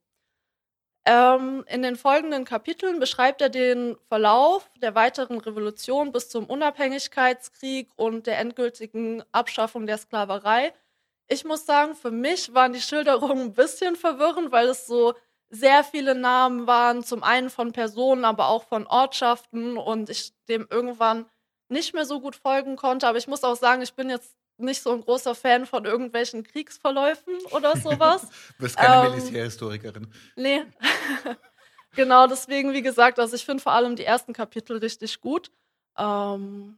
Ähm, 1.05 1.65
in 1.67 1.81
den 1.81 1.97
folgenden 1.97 2.45
Kapiteln 2.45 2.99
beschreibt 2.99 3.41
er 3.41 3.49
den 3.49 3.97
Verlauf 4.07 4.69
der 4.81 4.95
weiteren 4.95 5.39
Revolution 5.39 6.11
bis 6.13 6.30
zum 6.30 6.45
Unabhängigkeitskrieg 6.45 7.89
und 7.95 8.25
der 8.25 8.39
endgültigen 8.39 9.23
Abschaffung 9.34 9.85
der 9.85 9.97
Sklaverei 9.97 10.73
ich 11.27 11.45
muss 11.45 11.65
sagen, 11.65 11.95
für 11.95 12.11
mich 12.11 12.53
waren 12.53 12.73
die 12.73 12.81
Schilderungen 12.81 13.41
ein 13.47 13.53
bisschen 13.53 13.95
verwirrend, 13.95 14.51
weil 14.51 14.67
es 14.69 14.88
so 14.88 15.13
sehr 15.49 15.84
viele 15.84 16.15
Namen 16.15 16.67
waren, 16.67 17.03
zum 17.03 17.23
einen 17.23 17.49
von 17.49 17.71
Personen, 17.71 18.25
aber 18.25 18.47
auch 18.47 18.63
von 18.63 18.88
Ortschaften 18.88 19.77
und 19.77 20.09
ich 20.09 20.34
dem 20.49 20.67
irgendwann 20.69 21.25
nicht 21.69 21.93
mehr 21.93 22.05
so 22.05 22.19
gut 22.19 22.35
folgen 22.35 22.75
konnte. 22.75 23.07
Aber 23.07 23.17
ich 23.17 23.27
muss 23.27 23.43
auch 23.43 23.55
sagen, 23.55 23.81
ich 23.81 23.93
bin 23.93 24.09
jetzt 24.09 24.35
nicht 24.57 24.81
so 24.81 24.91
ein 24.91 25.01
großer 25.01 25.35
Fan 25.35 25.65
von 25.65 25.85
irgendwelchen 25.85 26.43
Kriegsverläufen 26.43 27.34
oder 27.51 27.75
sowas. 27.77 28.21
du 28.57 28.63
bist 28.63 28.77
keine 28.77 29.07
ähm, 29.07 29.15
Militärhistorikerin. 29.15 30.07
Nee. 30.35 30.63
genau, 31.95 32.27
deswegen, 32.27 32.73
wie 32.73 32.81
gesagt, 32.81 33.19
also 33.19 33.35
ich 33.35 33.45
finde 33.45 33.63
vor 33.63 33.73
allem 33.73 33.95
die 33.95 34.05
ersten 34.05 34.34
Kapitel 34.34 34.77
richtig 34.77 35.21
gut. 35.21 35.51
Ähm, 35.97 36.77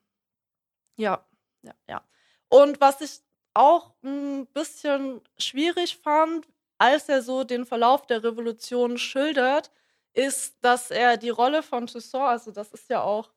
ja, 0.98 1.26
ja, 1.62 1.74
ja. 1.88 2.02
Und 2.50 2.80
was 2.80 3.02
ich 3.02 3.22
auch 3.54 3.94
ein 4.04 4.48
bisschen 4.48 5.22
schwierig 5.38 5.98
fand, 5.98 6.48
als 6.78 7.10
er 7.10 7.22
so 7.22 7.44
den 7.44 7.66
Verlauf 7.66 8.06
der 8.06 8.24
Revolution 8.24 8.98
schildert, 8.98 9.72
ist, 10.14 10.56
dass 10.62 10.92
er 10.92 11.18
die 11.18 11.30
Rolle 11.30 11.64
von 11.64 11.88
Toussaint, 11.88 12.30
also 12.30 12.52
das 12.52 12.72
ist 12.72 12.90
ja 12.90 13.02
auch 13.02 13.32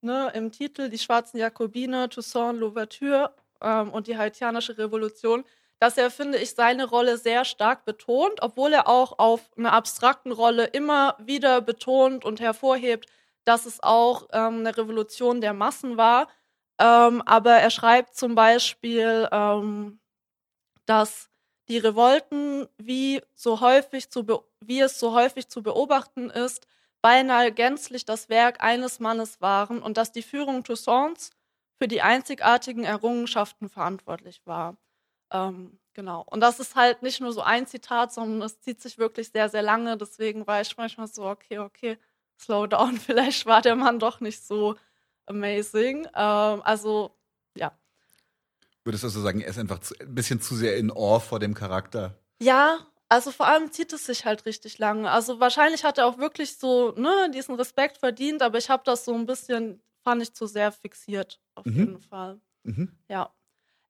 ne, 0.00 0.30
im 0.34 0.52
Titel 0.52 0.88
die 0.88 0.98
schwarzen 0.98 1.38
Jakobiner, 1.38 2.08
Toussaint, 2.08 2.58
Louverture 2.58 3.34
ähm, 3.60 3.90
und 3.90 4.06
die 4.06 4.16
haitianische 4.16 4.78
Revolution, 4.78 5.44
dass 5.80 5.98
er, 5.98 6.10
finde 6.10 6.38
ich, 6.38 6.54
seine 6.54 6.86
Rolle 6.86 7.18
sehr 7.18 7.44
stark 7.44 7.84
betont, 7.84 8.40
obwohl 8.42 8.72
er 8.72 8.88
auch 8.88 9.18
auf 9.18 9.50
einer 9.56 9.72
abstrakten 9.72 10.32
Rolle 10.32 10.64
immer 10.66 11.16
wieder 11.18 11.60
betont 11.60 12.24
und 12.24 12.40
hervorhebt, 12.40 13.06
dass 13.44 13.66
es 13.66 13.82
auch 13.82 14.28
ähm, 14.32 14.60
eine 14.60 14.76
Revolution 14.76 15.40
der 15.40 15.52
Massen 15.52 15.96
war. 15.96 16.28
Ähm, 16.78 17.22
aber 17.26 17.52
er 17.52 17.70
schreibt 17.70 18.16
zum 18.16 18.34
Beispiel, 18.34 19.28
ähm, 19.30 20.00
dass 20.86 21.30
die 21.68 21.78
Revolten, 21.78 22.68
wie, 22.78 23.22
so 23.34 23.60
häufig 23.60 24.10
zu 24.10 24.26
wie 24.60 24.80
es 24.80 24.98
so 24.98 25.12
häufig 25.12 25.48
zu 25.48 25.62
beobachten 25.62 26.30
ist, 26.30 26.66
beinahe 27.02 27.52
gänzlich 27.52 28.04
das 28.04 28.28
Werk 28.28 28.62
eines 28.62 28.98
Mannes 29.00 29.40
waren 29.40 29.82
und 29.82 29.98
dass 29.98 30.12
die 30.12 30.22
Führung 30.22 30.64
Toussaints 30.64 31.30
für 31.78 31.88
die 31.88 32.02
einzigartigen 32.02 32.84
Errungenschaften 32.84 33.68
verantwortlich 33.68 34.40
war. 34.44 34.76
Ähm, 35.32 35.78
genau. 35.94 36.24
Und 36.26 36.40
das 36.40 36.60
ist 36.60 36.76
halt 36.76 37.02
nicht 37.02 37.20
nur 37.20 37.32
so 37.32 37.42
ein 37.42 37.66
Zitat, 37.66 38.12
sondern 38.12 38.42
es 38.42 38.60
zieht 38.60 38.80
sich 38.80 38.98
wirklich 38.98 39.30
sehr, 39.30 39.48
sehr 39.48 39.62
lange. 39.62 39.96
Deswegen 39.96 40.46
war 40.46 40.60
ich 40.60 40.76
manchmal 40.76 41.08
so, 41.08 41.24
okay, 41.24 41.58
okay, 41.58 41.98
slow 42.40 42.66
down. 42.66 42.96
Vielleicht 42.98 43.46
war 43.46 43.62
der 43.62 43.76
Mann 43.76 43.98
doch 43.98 44.20
nicht 44.20 44.44
so 44.44 44.76
amazing. 45.26 46.06
Ähm, 46.14 46.62
also, 46.62 47.16
ja. 47.56 47.72
Würdest 48.84 49.02
du 49.02 49.08
also 49.08 49.20
sagen, 49.22 49.40
er 49.40 49.48
ist 49.48 49.58
einfach 49.58 49.80
zu, 49.80 49.94
ein 49.98 50.14
bisschen 50.14 50.40
zu 50.40 50.54
sehr 50.54 50.76
in 50.76 50.90
Awe 50.90 51.20
vor 51.20 51.40
dem 51.40 51.54
Charakter? 51.54 52.18
Ja, 52.40 52.86
also 53.08 53.30
vor 53.30 53.46
allem 53.46 53.70
zieht 53.70 53.92
es 53.92 54.06
sich 54.06 54.24
halt 54.24 54.46
richtig 54.46 54.78
lange. 54.78 55.10
Also 55.10 55.40
wahrscheinlich 55.40 55.84
hat 55.84 55.98
er 55.98 56.06
auch 56.06 56.18
wirklich 56.18 56.58
so 56.58 56.92
ne, 56.92 57.30
diesen 57.32 57.54
Respekt 57.54 57.98
verdient, 57.98 58.42
aber 58.42 58.58
ich 58.58 58.70
habe 58.70 58.82
das 58.84 59.04
so 59.04 59.14
ein 59.14 59.26
bisschen, 59.26 59.80
fand 60.04 60.22
ich 60.22 60.34
zu 60.34 60.46
sehr 60.46 60.70
fixiert, 60.70 61.40
auf 61.54 61.66
mhm. 61.66 61.76
jeden 61.76 61.98
Fall. 62.00 62.40
Mhm. 62.62 62.96
Ja. 63.08 63.34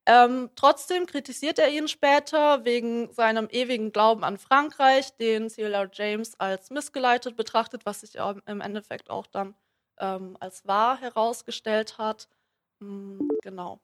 Ähm, 0.07 0.51
trotzdem 0.55 1.07
kritisiert 1.07 1.57
er 1.57 1.69
ihn 1.69 1.87
später 1.87 2.63
wegen 2.63 3.11
seinem 3.11 3.47
ewigen 3.49 3.91
Glauben 3.91 4.23
an 4.23 4.37
Frankreich, 4.37 5.15
den 5.17 5.49
C.L.R. 5.49 5.89
James 5.91 6.39
als 6.39 6.69
missgeleitet 6.69 7.35
betrachtet, 7.35 7.85
was 7.85 8.01
sich 8.01 8.15
im 8.15 8.61
Endeffekt 8.61 9.09
auch 9.09 9.25
dann 9.25 9.55
ähm, 9.99 10.37
als 10.39 10.65
wahr 10.67 10.99
herausgestellt 10.99 11.97
hat. 11.97 12.29
Hm, 12.79 13.29
genau. 13.41 13.81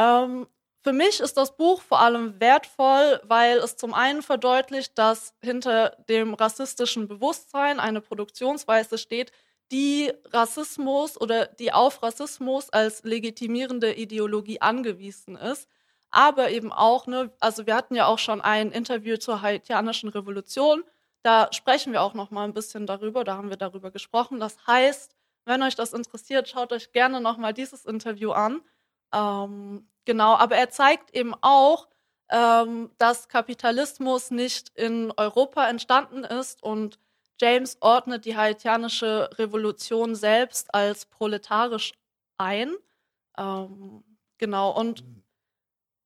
Ähm, 0.00 0.46
für 0.84 0.92
mich 0.92 1.20
ist 1.20 1.36
das 1.36 1.56
Buch 1.56 1.80
vor 1.82 2.00
allem 2.00 2.40
wertvoll, 2.40 3.20
weil 3.24 3.58
es 3.58 3.76
zum 3.76 3.94
einen 3.94 4.22
verdeutlicht, 4.22 4.98
dass 4.98 5.34
hinter 5.40 5.90
dem 6.08 6.34
rassistischen 6.34 7.06
Bewusstsein 7.06 7.78
eine 7.78 8.00
Produktionsweise 8.00 8.98
steht, 8.98 9.32
die 9.72 10.12
Rassismus 10.32 11.20
oder 11.20 11.46
die 11.46 11.72
auf 11.72 12.02
Rassismus 12.02 12.70
als 12.70 13.02
legitimierende 13.04 13.94
Ideologie 13.94 14.60
angewiesen 14.60 15.36
ist. 15.36 15.68
aber 16.10 16.50
eben 16.50 16.72
auch, 16.72 17.06
ne, 17.06 17.32
also 17.40 17.66
wir 17.66 17.74
hatten 17.74 17.94
ja 17.94 18.06
auch 18.06 18.18
schon 18.18 18.40
ein 18.42 18.70
Interview 18.70 19.16
zur 19.16 19.40
haitianischen 19.42 20.10
Revolution. 20.10 20.84
Da 21.22 21.48
sprechen 21.52 21.92
wir 21.92 22.02
auch 22.02 22.14
noch 22.14 22.30
mal 22.30 22.44
ein 22.44 22.52
bisschen 22.54 22.86
darüber, 22.86 23.24
da 23.24 23.36
haben 23.36 23.48
wir 23.50 23.56
darüber 23.56 23.90
gesprochen. 23.90 24.38
Das 24.40 24.66
heißt, 24.66 25.14
wenn 25.46 25.62
euch 25.62 25.74
das 25.76 25.92
interessiert, 25.94 26.48
schaut 26.48 26.72
euch 26.72 26.92
gerne 26.92 27.20
noch 27.20 27.38
mal 27.38 27.52
dieses 27.54 27.84
Interview 27.86 28.32
an. 28.32 28.60
Ähm, 29.14 29.88
genau, 30.04 30.34
aber 30.36 30.56
er 30.56 30.70
zeigt 30.70 31.14
eben 31.14 31.34
auch, 31.40 31.88
ähm, 32.30 32.90
dass 32.98 33.28
Kapitalismus 33.28 34.30
nicht 34.30 34.70
in 34.74 35.12
Europa 35.16 35.68
entstanden 35.68 36.24
ist 36.24 36.62
und 36.62 36.98
James 37.42 37.76
ordnet 37.80 38.24
die 38.24 38.36
haitianische 38.36 39.28
Revolution 39.36 40.14
selbst 40.14 40.72
als 40.72 41.06
proletarisch 41.06 41.92
ein. 42.38 42.76
Ähm, 43.36 44.04
genau, 44.38 44.70
und 44.70 45.02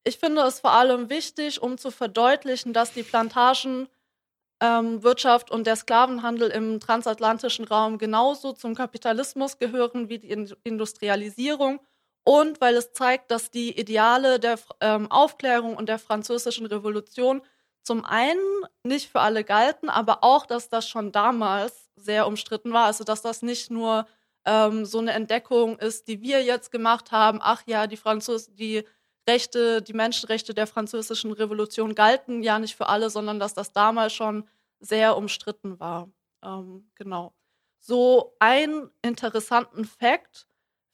ich 0.04 0.18
finde 0.18 0.42
es 0.42 0.60
vor 0.60 0.72
allem 0.72 1.10
wichtig, 1.10 1.60
um 1.60 1.76
zu 1.76 1.90
verdeutlichen, 1.90 2.72
dass 2.72 2.92
die 2.92 3.02
Plantagenwirtschaft 3.02 5.50
ähm, 5.50 5.54
und 5.54 5.66
der 5.66 5.76
Sklavenhandel 5.76 6.50
im 6.50 6.80
transatlantischen 6.80 7.66
Raum 7.66 7.98
genauso 7.98 8.52
zum 8.52 8.74
Kapitalismus 8.74 9.58
gehören 9.58 10.08
wie 10.08 10.18
die 10.18 10.30
Industrialisierung 10.64 11.80
und 12.24 12.60
weil 12.62 12.76
es 12.76 12.92
zeigt, 12.92 13.30
dass 13.30 13.50
die 13.50 13.78
Ideale 13.78 14.40
der 14.40 14.58
ähm, 14.80 15.10
Aufklärung 15.10 15.76
und 15.76 15.88
der 15.88 15.98
französischen 15.98 16.66
Revolution 16.66 17.42
zum 17.86 18.04
einen 18.04 18.40
nicht 18.82 19.10
für 19.10 19.20
alle 19.20 19.44
galten, 19.44 19.88
aber 19.88 20.24
auch, 20.24 20.44
dass 20.44 20.68
das 20.68 20.88
schon 20.88 21.12
damals 21.12 21.88
sehr 21.94 22.26
umstritten 22.26 22.72
war. 22.72 22.86
Also 22.86 23.04
dass 23.04 23.22
das 23.22 23.42
nicht 23.42 23.70
nur 23.70 24.06
ähm, 24.44 24.84
so 24.84 24.98
eine 24.98 25.12
Entdeckung 25.12 25.78
ist, 25.78 26.08
die 26.08 26.20
wir 26.20 26.42
jetzt 26.42 26.72
gemacht 26.72 27.12
haben. 27.12 27.38
Ach 27.40 27.62
ja, 27.66 27.86
die 27.86 27.96
Französ 27.96 28.52
die 28.52 28.84
Rechte, 29.28 29.82
die 29.82 29.92
Menschenrechte 29.92 30.52
der 30.52 30.66
französischen 30.66 31.32
Revolution 31.32 31.94
galten 31.94 32.42
ja 32.42 32.58
nicht 32.58 32.74
für 32.76 32.88
alle, 32.88 33.08
sondern 33.08 33.38
dass 33.38 33.54
das 33.54 33.72
damals 33.72 34.12
schon 34.12 34.48
sehr 34.80 35.16
umstritten 35.16 35.78
war. 35.78 36.08
Ähm, 36.44 36.90
genau. 36.96 37.34
So 37.78 38.34
ein 38.40 38.90
interessanten 39.02 39.84
Fakt 39.84 40.48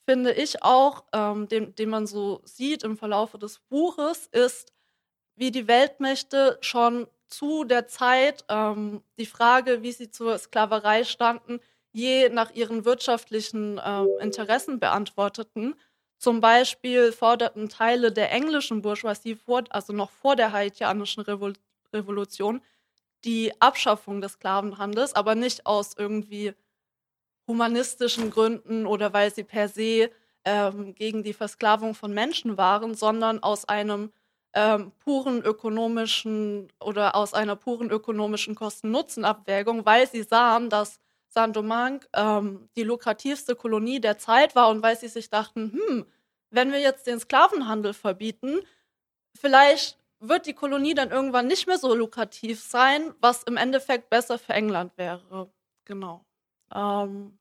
finde 0.06 0.32
ich 0.32 0.62
auch, 0.62 1.04
ähm, 1.14 1.48
den, 1.48 1.74
den 1.74 1.88
man 1.88 2.06
so 2.06 2.42
sieht 2.44 2.82
im 2.82 2.98
Verlauf 2.98 3.32
des 3.32 3.60
Buches, 3.60 4.26
ist, 4.26 4.72
wie 5.36 5.50
die 5.50 5.66
Weltmächte 5.68 6.58
schon 6.60 7.06
zu 7.28 7.64
der 7.64 7.88
Zeit 7.88 8.44
ähm, 8.48 9.02
die 9.18 9.26
Frage, 9.26 9.82
wie 9.82 9.92
sie 9.92 10.10
zur 10.10 10.38
Sklaverei 10.38 11.04
standen, 11.04 11.60
je 11.92 12.28
nach 12.28 12.50
ihren 12.52 12.84
wirtschaftlichen 12.84 13.78
äh, 13.78 14.04
Interessen 14.20 14.78
beantworteten. 14.78 15.74
Zum 16.18 16.40
Beispiel 16.40 17.12
forderten 17.12 17.68
Teile 17.68 18.12
der 18.12 18.30
englischen 18.32 18.82
Bourgeoisie, 18.82 19.34
vor, 19.34 19.64
also 19.70 19.92
noch 19.92 20.10
vor 20.10 20.36
der 20.36 20.52
haitianischen 20.52 21.22
Revol 21.22 21.54
Revolution, 21.92 22.62
die 23.24 23.52
Abschaffung 23.60 24.20
des 24.20 24.32
Sklavenhandels, 24.34 25.14
aber 25.14 25.34
nicht 25.34 25.66
aus 25.66 25.94
irgendwie 25.96 26.54
humanistischen 27.46 28.30
Gründen 28.30 28.86
oder 28.86 29.12
weil 29.12 29.32
sie 29.32 29.44
per 29.44 29.68
se 29.68 30.10
ähm, 30.44 30.94
gegen 30.94 31.22
die 31.22 31.32
Versklavung 31.34 31.94
von 31.94 32.12
Menschen 32.12 32.56
waren, 32.56 32.94
sondern 32.94 33.42
aus 33.42 33.68
einem 33.68 34.12
ähm, 34.54 34.92
puren 34.98 35.42
ökonomischen 35.42 36.70
oder 36.80 37.14
aus 37.14 37.34
einer 37.34 37.56
puren 37.56 37.90
ökonomischen 37.90 38.54
Kosten-Nutzen-Abwägung, 38.54 39.86
weil 39.86 40.08
sie 40.08 40.22
sahen, 40.22 40.70
dass 40.70 41.00
Saint-Domingue 41.28 42.06
ähm, 42.14 42.68
die 42.76 42.82
lukrativste 42.82 43.56
Kolonie 43.56 44.00
der 44.00 44.18
Zeit 44.18 44.54
war 44.54 44.68
und 44.68 44.82
weil 44.82 44.96
sie 44.98 45.08
sich 45.08 45.30
dachten, 45.30 45.72
hm, 45.72 46.06
wenn 46.50 46.72
wir 46.72 46.80
jetzt 46.80 47.06
den 47.06 47.18
Sklavenhandel 47.18 47.94
verbieten, 47.94 48.60
vielleicht 49.34 49.98
wird 50.20 50.46
die 50.46 50.54
Kolonie 50.54 50.94
dann 50.94 51.10
irgendwann 51.10 51.46
nicht 51.46 51.66
mehr 51.66 51.78
so 51.78 51.94
lukrativ 51.94 52.60
sein, 52.62 53.14
was 53.20 53.42
im 53.44 53.56
Endeffekt 53.56 54.10
besser 54.10 54.38
für 54.38 54.52
England 54.52 54.92
wäre. 54.96 55.50
Genau. 55.84 56.24
Ähm 56.74 57.38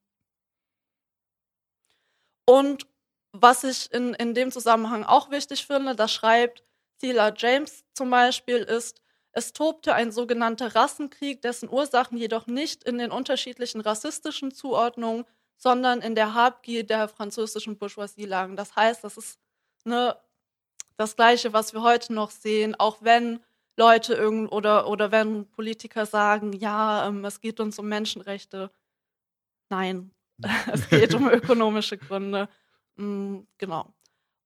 und 2.47 2.87
was 3.33 3.63
ich 3.63 3.93
in, 3.93 4.13
in 4.15 4.33
dem 4.33 4.51
Zusammenhang 4.51 5.03
auch 5.05 5.29
wichtig 5.31 5.65
finde, 5.65 5.95
das 5.95 6.11
schreibt 6.11 6.63
Thela 7.01 7.33
James 7.35 7.83
zum 7.93 8.11
Beispiel, 8.11 8.57
ist, 8.57 9.01
es 9.31 9.53
tobte 9.53 9.95
ein 9.95 10.11
sogenannter 10.11 10.75
Rassenkrieg, 10.75 11.41
dessen 11.41 11.67
Ursachen 11.67 12.17
jedoch 12.17 12.45
nicht 12.45 12.83
in 12.83 12.99
den 12.99 13.11
unterschiedlichen 13.11 13.81
rassistischen 13.81 14.51
Zuordnungen, 14.51 15.25
sondern 15.57 16.01
in 16.01 16.13
der 16.13 16.35
Habgier 16.35 16.85
der 16.85 17.07
französischen 17.07 17.77
Bourgeoisie 17.77 18.25
lagen. 18.25 18.55
Das 18.55 18.75
heißt, 18.75 19.03
das 19.03 19.17
ist 19.17 19.39
ne, 19.83 20.15
das 20.97 21.15
Gleiche, 21.15 21.53
was 21.53 21.73
wir 21.73 21.81
heute 21.81 22.13
noch 22.13 22.29
sehen, 22.29 22.75
auch 22.75 22.97
wenn 23.01 23.39
Leute 23.77 24.13
irgend 24.13 24.51
oder, 24.51 24.87
oder 24.87 25.11
wenn 25.11 25.49
Politiker 25.49 26.05
sagen, 26.05 26.53
ja, 26.53 27.07
ähm, 27.07 27.25
es 27.25 27.41
geht 27.41 27.59
uns 27.59 27.79
um 27.79 27.87
Menschenrechte. 27.87 28.69
Nein, 29.69 30.11
es 30.71 30.87
geht 30.87 31.15
um 31.15 31.27
ökonomische 31.31 31.97
Gründe. 31.97 32.47
Mhm, 32.95 33.47
genau. 33.57 33.91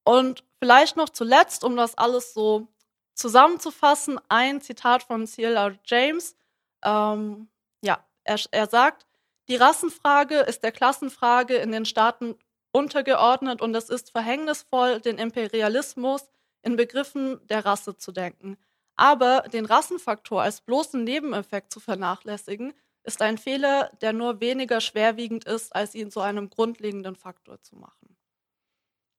Und 0.06 0.44
vielleicht 0.60 0.96
noch 0.96 1.08
zuletzt, 1.08 1.64
um 1.64 1.76
das 1.76 1.98
alles 1.98 2.32
so 2.32 2.68
zusammenzufassen, 3.14 4.20
ein 4.28 4.60
Zitat 4.60 5.02
von 5.02 5.26
C.L.R. 5.26 5.76
James. 5.84 6.36
Ähm, 6.84 7.48
ja, 7.82 7.98
er, 8.22 8.38
er 8.52 8.68
sagt, 8.68 9.04
die 9.48 9.56
Rassenfrage 9.56 10.38
ist 10.40 10.62
der 10.62 10.70
Klassenfrage 10.70 11.56
in 11.56 11.72
den 11.72 11.84
Staaten 11.84 12.36
untergeordnet 12.70 13.60
und 13.60 13.74
es 13.74 13.90
ist 13.90 14.12
verhängnisvoll, 14.12 15.00
den 15.00 15.18
Imperialismus 15.18 16.28
in 16.62 16.76
Begriffen 16.76 17.44
der 17.48 17.64
Rasse 17.64 17.96
zu 17.96 18.12
denken. 18.12 18.58
Aber 18.94 19.40
den 19.52 19.66
Rassenfaktor 19.66 20.40
als 20.40 20.60
bloßen 20.60 21.02
Nebeneffekt 21.02 21.72
zu 21.72 21.80
vernachlässigen, 21.80 22.74
ist 23.02 23.22
ein 23.22 23.38
Fehler, 23.38 23.90
der 24.00 24.12
nur 24.12 24.40
weniger 24.40 24.80
schwerwiegend 24.80 25.46
ist, 25.46 25.74
als 25.74 25.96
ihn 25.96 26.12
zu 26.12 26.20
einem 26.20 26.48
grundlegenden 26.48 27.16
Faktor 27.16 27.60
zu 27.60 27.74
machen. 27.74 28.15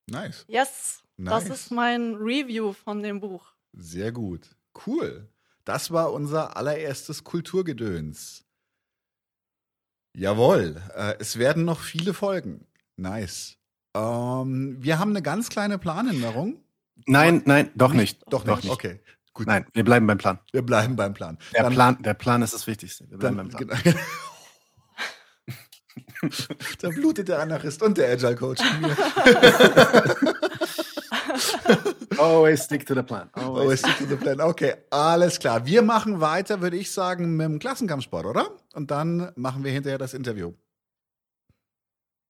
Nice. 0.09 0.45
Yes, 0.47 1.03
nice. 1.17 1.43
das 1.45 1.59
ist 1.59 1.71
mein 1.71 2.15
Review 2.15 2.73
von 2.73 3.03
dem 3.03 3.19
Buch. 3.19 3.53
Sehr 3.73 4.11
gut. 4.11 4.55
Cool. 4.85 5.27
Das 5.65 5.91
war 5.91 6.13
unser 6.13 6.55
allererstes 6.55 7.23
Kulturgedöns. 7.23 8.45
Jawohl, 10.15 10.81
äh, 10.95 11.15
es 11.19 11.37
werden 11.37 11.65
noch 11.65 11.81
viele 11.81 12.13
Folgen. 12.13 12.65
Nice. 12.95 13.57
Ähm, 13.93 14.77
wir 14.79 14.97
haben 14.97 15.11
eine 15.11 15.21
ganz 15.21 15.49
kleine 15.49 15.77
Planänderung. 15.77 16.63
Nein, 17.05 17.43
nein, 17.45 17.69
doch 17.75 17.93
nicht. 17.93 18.21
Doch, 18.29 18.43
doch 18.43 18.63
nicht. 18.63 18.71
Okay. 18.71 18.99
Gut. 19.33 19.45
Nein, 19.45 19.67
wir 19.73 19.83
bleiben 19.83 20.07
beim 20.07 20.17
Plan. 20.17 20.39
Wir 20.51 20.63
bleiben 20.63 20.95
beim 20.95 21.13
Plan. 21.13 21.37
Der, 21.53 21.63
dann, 21.63 21.73
Plan, 21.73 22.01
der 22.01 22.15
Plan 22.15 22.41
ist 22.41 22.53
das 22.55 22.65
Wichtigste. 22.65 23.07
Wir 23.09 23.17
bleiben 23.19 23.37
dann, 23.37 23.49
beim 23.49 23.67
Plan. 23.67 23.81
Genau. 23.83 23.99
da 26.81 26.89
blutet 26.89 27.27
der 27.27 27.39
Anarchist 27.39 27.81
und 27.81 27.97
der 27.97 28.11
Agile 28.11 28.35
Coach. 28.35 28.61
Always 32.17 32.63
stick 32.63 32.85
to 32.85 32.95
the 32.95 33.03
plan. 33.03 33.29
Always. 33.33 33.61
Always 33.61 33.79
stick 33.79 33.97
to 33.97 34.05
the 34.05 34.15
plan. 34.15 34.41
Okay, 34.41 34.75
alles 34.89 35.39
klar. 35.39 35.65
Wir 35.65 35.81
machen 35.81 36.19
weiter, 36.19 36.61
würde 36.61 36.77
ich 36.77 36.91
sagen, 36.91 37.35
mit 37.35 37.45
dem 37.45 37.59
Klassenkampfsport, 37.59 38.25
oder? 38.25 38.51
Und 38.73 38.91
dann 38.91 39.31
machen 39.35 39.63
wir 39.63 39.71
hinterher 39.71 39.97
das 39.97 40.13
Interview. 40.13 40.53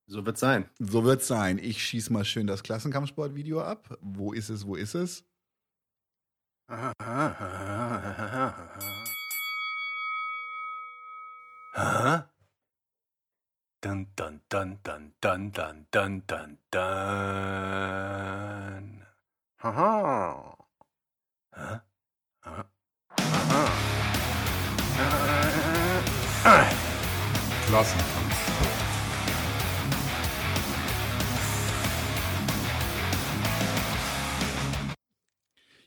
So 0.07 0.25
wird's 0.25 0.39
sein. 0.39 0.69
So 0.79 1.03
wird's 1.03 1.27
sein. 1.27 1.57
Ich 1.57 1.83
schieße 1.83 2.13
mal 2.13 2.23
schön 2.23 2.47
das 2.47 2.63
Klassenkampfsport-Video 2.63 3.61
ab. 3.61 3.97
Wo 4.01 4.33
ist 4.33 4.49
es? 4.49 4.65
Wo 4.65 4.75
ist 4.75 4.95
es? 4.95 5.25
Aha. 11.73 12.29
Dun 13.79 14.07
dun 14.15 14.41
dun 14.49 14.79
dun 14.83 15.13
dun 15.21 15.51
dun 15.51 15.85
dun 15.91 16.23
dun 16.25 16.57
dun. 16.71 16.81
Haha. 19.59 20.57
Huh? 21.55 21.79
Aha. 22.41 22.65
Aha. 26.43 26.65
Klassenkampf. 27.67 28.37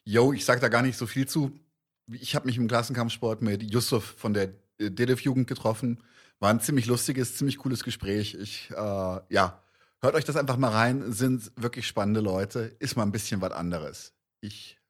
Yo, 0.05 0.33
ich 0.33 0.45
sag 0.45 0.61
da 0.61 0.69
gar 0.69 0.83
nicht 0.83 0.97
so 0.97 1.09
viel 1.09 1.27
zu. 1.27 1.59
Ich 2.07 2.37
habe 2.37 2.47
mich 2.47 2.57
im 2.57 2.69
Klassenkampfsport 2.69 3.43
mit 3.43 3.65
Yusuf 3.65 4.15
von 4.17 4.33
der 4.33 4.55
DELEF-Jugend 4.79 5.49
getroffen. 5.49 6.05
War 6.41 6.51
ein 6.51 6.61
ziemlich 6.61 6.87
lustiges, 6.87 7.37
ziemlich 7.37 7.59
cooles 7.59 7.85
Gespräch. 7.85 8.35
Ich, 8.35 8.71
äh, 8.71 8.75
ja, 8.75 9.63
hört 10.01 10.15
euch 10.15 10.25
das 10.25 10.37
einfach 10.37 10.57
mal 10.57 10.71
rein. 10.71 11.13
Sind 11.13 11.53
wirklich 11.57 11.87
spannende 11.87 12.21
Leute. 12.21 12.75
Ist 12.79 12.97
mal 12.97 13.03
ein 13.03 13.13
bisschen 13.13 13.41
was 13.41 13.53
anderes. 13.53 14.15
Ich 14.41 14.81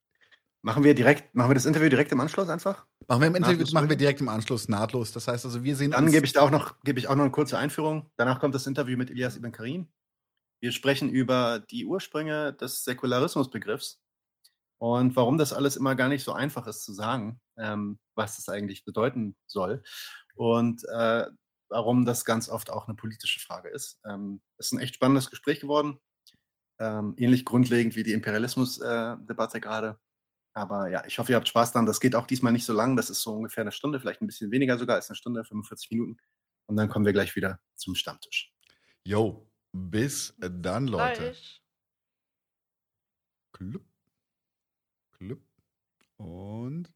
Machen 0.63 0.85
wir 0.85 0.95
direkt, 0.95 1.35
machen 1.35 1.51
wir 1.51 1.55
das 1.55 1.65
Interview 1.65 1.89
direkt 1.89 2.13
im 2.13 2.21
Anschluss 2.21 2.51
einfach? 2.51 2.85
Machen 3.09 3.23
wir 3.23 3.29
im 3.29 3.35
Interview, 3.35 3.65
machen 3.73 3.89
wir 3.89 3.97
direkt 3.97 4.21
im 4.21 4.29
Anschluss 4.29 4.69
nahtlos. 4.69 5.11
Das 5.11 5.27
heißt 5.27 5.47
also, 5.47 5.65
wir 5.65 5.75
sehen 5.75 5.93
Dann 5.93 6.11
gebe 6.11 6.27
ich 6.27 6.35
da 6.35 6.43
auch 6.43 6.51
noch, 6.51 6.79
gebe 6.83 6.99
ich 6.99 7.09
auch 7.09 7.15
noch 7.15 7.25
eine 7.25 7.31
kurze 7.31 7.57
Einführung. 7.57 8.11
Danach 8.17 8.41
kommt 8.41 8.55
das 8.55 8.67
Interview 8.67 8.99
mit 8.99 9.11
Elias 9.11 9.37
Ibn 9.37 9.53
Karim. 9.53 9.89
Wir 10.61 10.73
sprechen 10.73 11.09
über 11.09 11.61
die 11.61 11.87
Ursprünge 11.87 12.53
des 12.53 12.85
Säkularismusbegriffs 12.85 14.03
und 14.79 15.17
warum 15.17 15.39
das 15.39 15.55
alles 15.55 15.77
immer 15.77 15.95
gar 15.95 16.09
nicht 16.09 16.25
so 16.25 16.35
einfach 16.35 16.67
ist 16.67 16.85
zu 16.85 16.93
sagen, 16.93 17.41
ähm, 17.57 17.99
was 18.15 18.37
das 18.37 18.51
eigentlich 18.51 18.85
bedeuten 18.85 19.37
soll 19.47 19.83
und 20.35 20.85
äh, 20.93 21.27
warum 21.71 22.05
das 22.05 22.25
ganz 22.25 22.49
oft 22.49 22.71
auch 22.71 22.87
eine 22.87 22.97
politische 22.97 23.41
Frage 23.41 23.69
ist. 23.69 24.01
Ähm, 24.05 24.43
es 24.59 24.67
ist 24.67 24.73
ein 24.73 24.81
echt 24.81 24.97
spannendes 24.97 25.31
Gespräch 25.31 25.61
geworden, 25.61 25.99
ähm, 26.79 27.15
ähnlich 27.17 27.45
grundlegend 27.45 27.97
wie 27.97 28.03
die 28.03 28.13
Imperialismus-Debatte 28.13 29.59
äh, 29.59 29.61
gerade. 29.61 29.99
Aber 30.53 30.89
ja, 30.89 31.05
ich 31.07 31.19
hoffe, 31.19 31.33
ihr 31.33 31.37
habt 31.37 31.49
Spaß 31.49 31.73
dran. 31.73 31.87
Das 31.87 32.01
geht 32.01 32.17
auch 32.17 32.27
diesmal 32.27 32.53
nicht 32.53 32.65
so 32.65 32.73
lang. 32.73 32.97
Das 32.97 33.09
ist 33.09 33.23
so 33.23 33.33
ungefähr 33.33 33.63
eine 33.63 33.73
Stunde, 33.73 34.01
vielleicht 34.01 34.21
ein 34.21 34.27
bisschen 34.27 34.51
weniger 34.51 34.79
sogar 34.79 34.97
als 34.97 35.09
eine 35.09 35.17
Stunde, 35.17 35.45
45 35.45 35.91
Minuten. 35.93 36.17
Und 36.67 36.77
dann 36.77 36.89
kommen 36.89 37.07
wir 37.07 37.13
gleich 37.13 37.37
wieder 37.37 37.61
zum 37.77 37.95
Stammtisch. 37.95 38.53
Jo, 39.05 39.49
bis 39.73 40.35
dann, 40.39 40.87
Leute. 40.87 41.37
Klüpp. 43.53 43.85
Klüpp. 45.13 45.43
Und. 46.17 46.93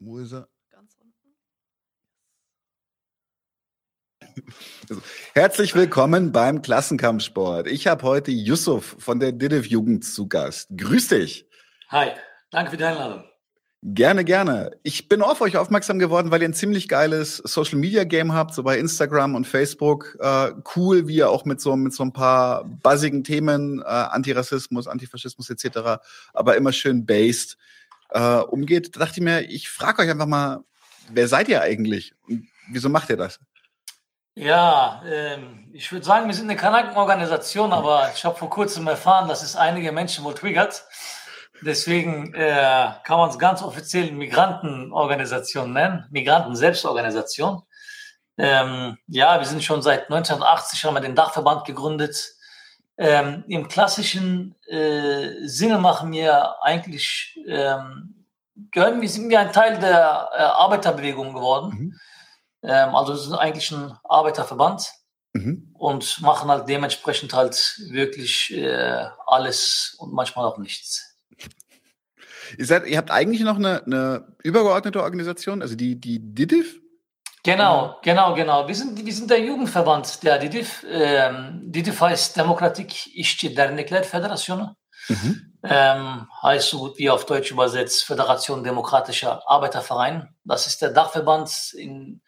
Wo 0.00 0.18
ist 0.18 0.32
er? 0.32 0.48
Ganz 0.70 0.96
unten. 0.96 1.36
Also, 4.88 5.02
herzlich 5.34 5.74
willkommen 5.74 6.32
beim 6.32 6.62
Klassenkampfsport. 6.62 7.66
Ich 7.68 7.86
habe 7.86 8.02
heute 8.02 8.30
Yusuf 8.30 8.96
von 8.98 9.20
der 9.20 9.32
Didiv 9.32 9.66
Jugend 9.66 10.04
zu 10.04 10.28
Gast. 10.28 10.68
Grüß 10.76 11.08
dich. 11.08 11.46
Hi, 11.88 12.10
danke 12.50 12.72
für 12.72 12.76
die 12.76 12.84
Einladung. 12.84 13.24
Gerne, 13.82 14.24
gerne. 14.24 14.70
Ich 14.82 15.10
bin 15.10 15.20
auf 15.20 15.42
euch 15.42 15.58
aufmerksam 15.58 15.98
geworden, 15.98 16.30
weil 16.30 16.40
ihr 16.40 16.48
ein 16.48 16.54
ziemlich 16.54 16.88
geiles 16.88 17.36
Social 17.36 17.78
Media 17.78 18.04
Game 18.04 18.32
habt, 18.32 18.54
so 18.54 18.62
bei 18.62 18.78
Instagram 18.78 19.34
und 19.34 19.46
Facebook. 19.46 20.16
Äh, 20.20 20.52
cool, 20.74 21.06
wie 21.06 21.16
ihr 21.16 21.28
auch 21.28 21.44
mit 21.44 21.60
so, 21.60 21.76
mit 21.76 21.92
so 21.92 22.02
ein 22.02 22.12
paar 22.12 22.64
buzzigen 22.64 23.24
Themen, 23.24 23.80
äh, 23.80 23.84
Antirassismus, 23.84 24.88
Antifaschismus 24.88 25.50
etc., 25.50 26.02
aber 26.32 26.56
immer 26.56 26.72
schön 26.72 27.04
based 27.04 27.58
äh, 28.10 28.38
umgeht. 28.38 28.96
Da 28.96 29.00
dachte 29.00 29.20
ich 29.20 29.24
mir, 29.24 29.42
ich 29.42 29.68
frage 29.68 30.02
euch 30.02 30.10
einfach 30.10 30.26
mal, 30.26 30.64
wer 31.12 31.28
seid 31.28 31.50
ihr 31.50 31.60
eigentlich 31.60 32.14
und 32.26 32.48
wieso 32.70 32.88
macht 32.88 33.10
ihr 33.10 33.18
das? 33.18 33.38
Ja, 34.36 35.00
ähm, 35.06 35.70
ich 35.72 35.92
würde 35.92 36.04
sagen, 36.04 36.26
wir 36.26 36.34
sind 36.34 36.50
eine 36.50 36.58
Kanakenorganisation, 36.58 37.72
aber 37.72 38.10
ich 38.14 38.24
habe 38.24 38.36
vor 38.36 38.50
kurzem 38.50 38.88
erfahren, 38.88 39.28
dass 39.28 39.44
es 39.44 39.54
einige 39.54 39.92
Menschen 39.92 40.24
wohl 40.24 40.34
triggert. 40.34 40.84
Deswegen 41.62 42.34
äh, 42.34 42.90
kann 43.04 43.18
man 43.18 43.30
es 43.30 43.38
ganz 43.38 43.62
offiziell 43.62 44.10
Migrantenorganisation 44.10 45.72
nennen, 45.72 46.06
Migranten-Selbstorganisation. 46.10 47.62
Ähm, 48.36 48.98
ja, 49.06 49.38
wir 49.38 49.46
sind 49.46 49.62
schon 49.62 49.82
seit 49.82 50.10
1980, 50.10 50.84
haben 50.84 50.94
wir 50.94 51.00
den 51.00 51.14
Dachverband 51.14 51.64
gegründet. 51.64 52.34
Ähm, 52.98 53.44
Im 53.46 53.68
klassischen 53.68 54.56
äh, 54.66 55.46
Sinne 55.46 55.78
machen 55.78 56.10
wir 56.10 56.60
eigentlich, 56.60 57.38
ähm, 57.46 58.26
gehören 58.72 59.00
wir, 59.00 59.08
sind 59.08 59.28
wir 59.28 59.38
ein 59.38 59.52
Teil 59.52 59.78
der 59.78 60.28
äh, 60.32 60.42
Arbeiterbewegung 60.42 61.34
geworden. 61.34 61.70
Mhm. 61.70 62.00
Ähm, 62.64 62.94
also 62.94 63.12
wir 63.12 63.18
sind 63.18 63.34
eigentlich 63.34 63.70
ein 63.70 63.96
Arbeiterverband 64.04 64.92
Mhm. 65.36 65.74
und 65.74 66.20
machen 66.20 66.48
halt 66.48 66.68
dementsprechend 66.68 67.34
halt 67.34 67.56
wirklich 67.90 68.54
äh, 68.54 69.04
alles 69.26 69.96
und 69.98 70.12
manchmal 70.12 70.46
auch 70.46 70.58
nichts. 70.58 71.16
Ihr, 72.56 72.66
seid, 72.66 72.86
ihr 72.86 72.96
habt 72.96 73.10
eigentlich 73.10 73.40
noch 73.40 73.56
eine, 73.56 73.82
eine 73.82 74.36
übergeordnete 74.44 75.02
Organisation, 75.02 75.60
also 75.60 75.74
die, 75.74 76.00
die 76.00 76.20
DIDIF? 76.20 76.78
Genau, 77.42 77.98
genau, 78.02 78.34
genau. 78.34 78.68
Wir 78.68 78.74
sind, 78.76 79.04
wir 79.04 79.12
sind 79.12 79.28
der 79.28 79.40
Jugendverband 79.40 80.22
der 80.22 80.38
DIDIF. 80.38 80.86
Ähm, 80.88 81.60
DIDIF 81.64 82.00
heißt 82.00 82.36
Demokratik 82.36 82.92
İşçi 83.16 83.56
Dernekler 83.56 84.04
Föderasyonu. 84.04 84.76
Mhm. 85.08 85.52
Ähm, 85.64 86.28
heißt 86.42 86.68
so 86.68 86.78
gut 86.78 86.98
wie 86.98 87.10
auf 87.10 87.26
Deutsch 87.26 87.50
übersetzt 87.50 88.04
Föderation 88.04 88.64
Demokratischer 88.64 89.42
Arbeiterverein. 89.46 90.34
Das 90.44 90.66
ist 90.66 90.80
der 90.80 90.90
Dachverband 90.90 91.74
in 91.74 92.22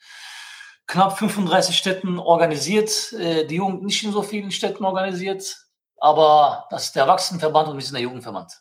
knapp 0.86 1.18
35 1.18 1.76
Städten 1.76 2.18
organisiert. 2.18 3.12
Äh, 3.12 3.46
die 3.46 3.56
Jugend 3.56 3.82
nicht 3.84 4.02
in 4.04 4.12
so 4.12 4.22
vielen 4.22 4.50
Städten 4.50 4.84
organisiert, 4.84 5.66
aber 5.98 6.66
das 6.70 6.86
ist 6.86 6.96
der 6.96 7.04
Erwachsenenverband 7.04 7.68
und 7.68 7.76
wir 7.76 7.84
sind 7.84 7.94
der 7.94 8.02
Jugendverband. 8.02 8.52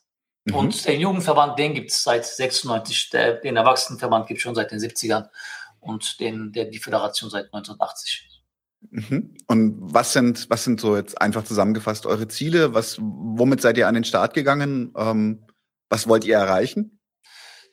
Mhm. 0.46 0.56
Und 0.56 0.86
den 0.86 1.00
Jugendverband, 1.00 1.58
den 1.60 1.74
gibt 1.74 1.92
es 1.92 2.04
seit 2.04 2.26
96. 2.26 3.10
Der, 3.12 3.36
den 3.36 3.58
Erwachsenenverband 3.58 4.28
gibt 4.28 4.40
es 4.40 4.44
schon 4.44 4.56
seit 4.56 4.72
den 4.72 4.80
70ern 4.80 5.30
und 5.80 6.20
den, 6.20 6.52
der, 6.52 6.66
die 6.66 6.80
Föderation 6.80 7.30
seit 7.30 7.46
1980. 7.46 8.36
Mhm. 8.92 9.36
Und 9.48 9.78
was 9.80 10.14
sind, 10.14 10.50
was 10.50 10.64
sind 10.64 10.80
so 10.80 10.96
jetzt 10.96 11.20
einfach 11.20 11.44
zusammengefasst 11.44 12.06
eure 12.06 12.28
Ziele? 12.28 12.74
Was, 12.74 12.98
womit 13.00 13.62
seid 13.62 13.78
ihr 13.78 13.88
an 13.88 13.96
den 13.96 14.04
Start 14.04 14.34
gegangen? 14.34 14.94
Ähm, 14.96 15.46
was 15.90 16.08
wollt 16.08 16.26
ihr 16.26 16.38
erreichen? 16.38 16.95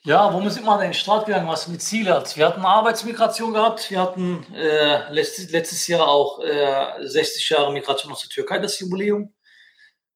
Ja, 0.05 0.33
womit 0.33 0.51
sind 0.51 0.65
wir 0.65 0.71
an 0.73 0.81
den 0.81 0.93
Start 0.93 1.27
gegangen, 1.27 1.47
was 1.47 1.69
mit 1.69 1.81
Ziele 1.81 2.13
hat? 2.13 2.35
Wir 2.35 2.45
hatten 2.47 2.65
Arbeitsmigration 2.65 3.53
gehabt. 3.53 3.89
Wir 3.89 4.01
hatten 4.01 4.45
äh, 4.53 5.09
letztes, 5.13 5.49
letztes 5.51 5.87
Jahr 5.87 6.05
auch 6.05 6.41
äh, 6.41 7.07
60 7.07 7.49
Jahre 7.49 7.71
Migration 7.71 8.11
aus 8.11 8.19
der 8.19 8.29
Türkei, 8.29 8.59
das 8.59 8.77
Jubiläum. 8.79 9.33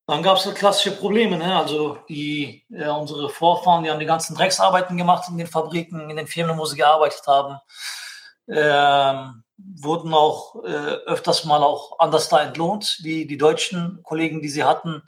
Dann 0.05 0.23
gab 0.23 0.37
es 0.37 0.45
halt 0.45 0.57
klassische 0.57 0.91
Probleme. 0.91 1.37
Ne? 1.37 1.55
Also 1.57 1.99
die, 2.09 2.65
äh, 2.69 2.89
unsere 2.89 3.29
Vorfahren, 3.29 3.85
die 3.85 3.89
haben 3.89 4.01
die 4.01 4.05
ganzen 4.05 4.35
Drecksarbeiten 4.35 4.97
gemacht 4.97 5.29
in 5.29 5.37
den 5.37 5.47
Fabriken, 5.47 6.09
in 6.09 6.17
den 6.17 6.27
Firmen, 6.27 6.57
wo 6.57 6.65
sie 6.65 6.75
gearbeitet 6.75 7.25
haben. 7.25 7.57
Ähm, 8.49 9.43
wurden 9.57 10.13
auch 10.13 10.65
äh, 10.65 10.95
öfters 11.05 11.45
mal 11.45 11.63
auch 11.63 11.97
anders 11.99 12.27
da 12.27 12.43
entlohnt, 12.43 12.97
wie 13.03 13.25
die 13.25 13.37
deutschen 13.37 14.01
Kollegen, 14.03 14.41
die 14.41 14.49
sie 14.49 14.65
hatten. 14.65 15.01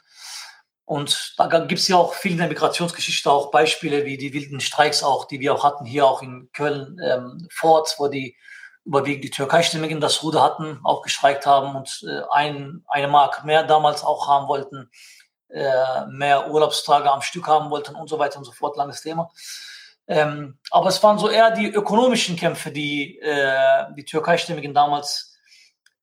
Und 0.89 1.35
da 1.37 1.45
gibt 1.45 1.79
es 1.79 1.87
ja 1.87 1.97
auch 1.97 2.15
viel 2.15 2.31
in 2.31 2.39
der 2.39 2.47
Migrationsgeschichte 2.47 3.29
auch 3.29 3.51
Beispiele 3.51 4.05
wie 4.05 4.17
die 4.17 4.33
wilden 4.33 4.59
Streiks 4.59 5.03
auch, 5.03 5.25
die 5.25 5.39
wir 5.39 5.53
auch 5.53 5.63
hatten, 5.63 5.85
hier 5.85 6.07
auch 6.07 6.23
in 6.23 6.49
Köln 6.51 6.97
ähm, 7.05 7.47
Fort, 7.51 7.93
wo 7.99 8.07
die 8.07 8.35
überwiegend 8.85 9.23
die 9.23 9.29
Türkei-Stimmigen 9.29 10.01
das 10.01 10.23
Ruder 10.23 10.41
hatten, 10.41 10.79
auch 10.83 11.03
gestreikt 11.03 11.45
haben 11.45 11.75
und 11.75 12.03
äh, 12.09 12.23
ein, 12.31 12.83
eine 12.87 13.07
Mark 13.07 13.45
mehr 13.45 13.61
damals 13.61 14.03
auch 14.03 14.27
haben 14.27 14.47
wollten, 14.47 14.89
äh, 15.49 16.07
mehr 16.07 16.49
Urlaubstage 16.49 17.11
am 17.11 17.21
Stück 17.21 17.45
haben 17.45 17.69
wollten 17.69 17.93
und 17.93 18.09
so 18.09 18.17
weiter 18.17 18.39
und 18.39 18.45
so 18.45 18.51
fort, 18.51 18.75
langes 18.75 19.03
Thema. 19.03 19.29
Ähm, 20.07 20.57
aber 20.71 20.89
es 20.89 21.03
waren 21.03 21.19
so 21.19 21.29
eher 21.29 21.51
die 21.51 21.71
ökonomischen 21.71 22.35
Kämpfe, 22.35 22.71
die 22.71 23.19
äh, 23.19 23.93
die 23.95 24.05
Türkei-Stimmigen 24.05 24.73
damals 24.73 25.37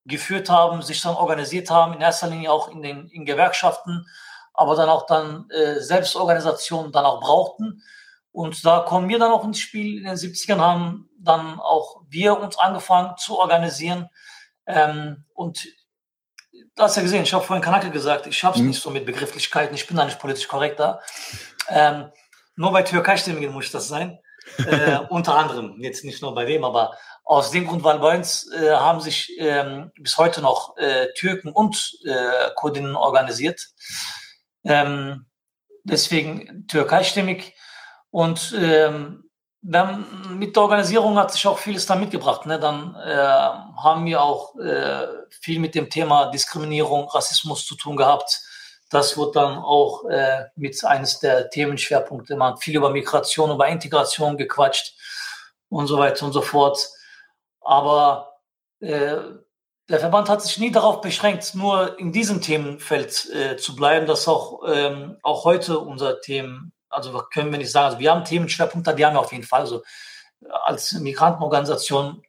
geführt 0.04 0.48
haben, 0.48 0.80
sich 0.80 1.02
dann 1.02 1.16
organisiert 1.16 1.70
haben, 1.70 1.94
in 1.94 2.02
erster 2.02 2.28
Linie 2.28 2.52
auch 2.52 2.68
in 2.68 2.82
den 2.82 3.08
in 3.08 3.24
Gewerkschaften, 3.24 4.06
aber 4.56 4.76
dann 4.76 4.88
auch 4.88 5.06
dann 5.06 5.48
äh, 5.50 5.80
Selbstorganisationen 5.80 6.92
dann 6.92 7.04
auch 7.04 7.20
brauchten. 7.20 7.82
Und 8.32 8.64
da 8.64 8.80
kommen 8.80 9.08
wir 9.08 9.18
dann 9.18 9.32
auch 9.32 9.44
ins 9.44 9.60
Spiel. 9.60 9.98
In 9.98 10.04
den 10.04 10.16
70ern 10.16 10.58
haben 10.58 11.08
dann 11.18 11.58
auch 11.58 12.02
wir 12.08 12.38
uns 12.38 12.58
angefangen 12.58 13.16
zu 13.16 13.38
organisieren. 13.38 14.08
Ähm, 14.66 15.24
und 15.34 15.66
du 16.52 16.82
hast 16.82 16.96
ja 16.96 17.02
gesehen, 17.02 17.22
ich 17.22 17.32
habe 17.32 17.44
vorhin 17.44 17.64
Kanake 17.64 17.90
gesagt, 17.90 18.26
ich 18.26 18.42
habe 18.44 18.56
es 18.56 18.60
Mhm. 18.60 18.68
nicht 18.68 18.82
so 18.82 18.90
mit 18.90 19.06
Begrifflichkeiten, 19.06 19.74
ich 19.74 19.86
bin 19.86 19.96
da 19.96 20.04
nicht 20.04 20.18
politisch 20.18 20.48
korrekt 20.48 20.80
da. 20.80 21.00
Ähm, 21.68 22.10
nur 22.56 22.72
bei 22.72 22.82
Türkei-Stimmigen 22.82 23.52
muss 23.52 23.70
das 23.70 23.88
sein. 23.88 24.18
Äh, 24.58 24.98
unter 25.10 25.36
anderem, 25.36 25.80
jetzt 25.80 26.04
nicht 26.04 26.22
nur 26.22 26.34
bei 26.34 26.44
dem, 26.44 26.64
aber 26.64 26.96
aus 27.24 27.50
dem 27.50 27.66
Grund, 27.66 27.82
weil 27.82 27.98
bei 27.98 28.16
uns 28.16 28.50
äh, 28.52 28.70
haben 28.70 29.00
sich 29.00 29.32
ähm, 29.38 29.90
bis 29.98 30.16
heute 30.16 30.40
noch 30.40 30.76
äh, 30.76 31.12
Türken 31.14 31.48
und 31.48 31.98
äh, 32.04 32.50
Kurdinnen 32.54 32.94
organisiert. 32.94 33.68
Ähm, 34.66 35.26
deswegen 35.84 36.66
Türkei-stimmig. 36.66 37.54
Und 38.10 38.54
ähm, 38.58 39.24
dann 39.62 40.38
mit 40.38 40.54
der 40.54 40.62
Organisierung 40.62 41.18
hat 41.18 41.32
sich 41.32 41.46
auch 41.46 41.58
vieles 41.58 41.86
da 41.86 41.96
mitgebracht. 41.96 42.46
Ne? 42.46 42.58
Dann 42.58 42.94
äh, 42.94 43.16
haben 43.16 44.04
wir 44.04 44.22
auch 44.22 44.56
äh, 44.58 45.06
viel 45.30 45.58
mit 45.58 45.74
dem 45.74 45.90
Thema 45.90 46.30
Diskriminierung, 46.30 47.08
Rassismus 47.08 47.66
zu 47.66 47.74
tun 47.74 47.96
gehabt. 47.96 48.40
Das 48.90 49.18
wird 49.18 49.34
dann 49.34 49.58
auch 49.58 50.04
äh, 50.04 50.44
mit 50.54 50.82
eines 50.84 51.18
der 51.18 51.50
Themenschwerpunkte. 51.50 52.36
Man 52.36 52.52
hat 52.52 52.62
viel 52.62 52.76
über 52.76 52.90
Migration, 52.90 53.50
über 53.50 53.66
Integration 53.66 54.36
gequatscht 54.36 54.94
und 55.68 55.88
so 55.88 55.98
weiter 55.98 56.24
und 56.26 56.32
so 56.32 56.42
fort. 56.42 56.78
Aber 57.60 58.36
äh, 58.80 59.16
der 59.88 60.00
Verband 60.00 60.28
hat 60.28 60.42
sich 60.42 60.58
nie 60.58 60.72
darauf 60.72 61.00
beschränkt, 61.00 61.54
nur 61.54 61.98
in 61.98 62.12
diesem 62.12 62.40
Themenfeld 62.42 63.28
äh, 63.32 63.56
zu 63.56 63.76
bleiben. 63.76 64.06
Das 64.06 64.20
ist 64.20 64.28
auch, 64.28 64.62
ähm, 64.66 65.16
auch 65.22 65.44
heute 65.44 65.78
unser 65.78 66.20
Themen, 66.20 66.72
also 66.88 67.12
wir 67.14 67.24
können 67.32 67.50
wir 67.52 67.58
nicht 67.58 67.70
sagen, 67.70 67.86
also 67.86 67.98
wir 67.98 68.10
haben 68.10 68.24
Themenschwerpunkte, 68.24 68.94
die 68.94 69.06
haben 69.06 69.14
wir 69.14 69.20
auf 69.20 69.32
jeden 69.32 69.44
Fall. 69.44 69.60
Also 69.60 69.82
äh, 70.42 70.48
als 70.64 70.92
Migrantenorganisation 70.92 72.22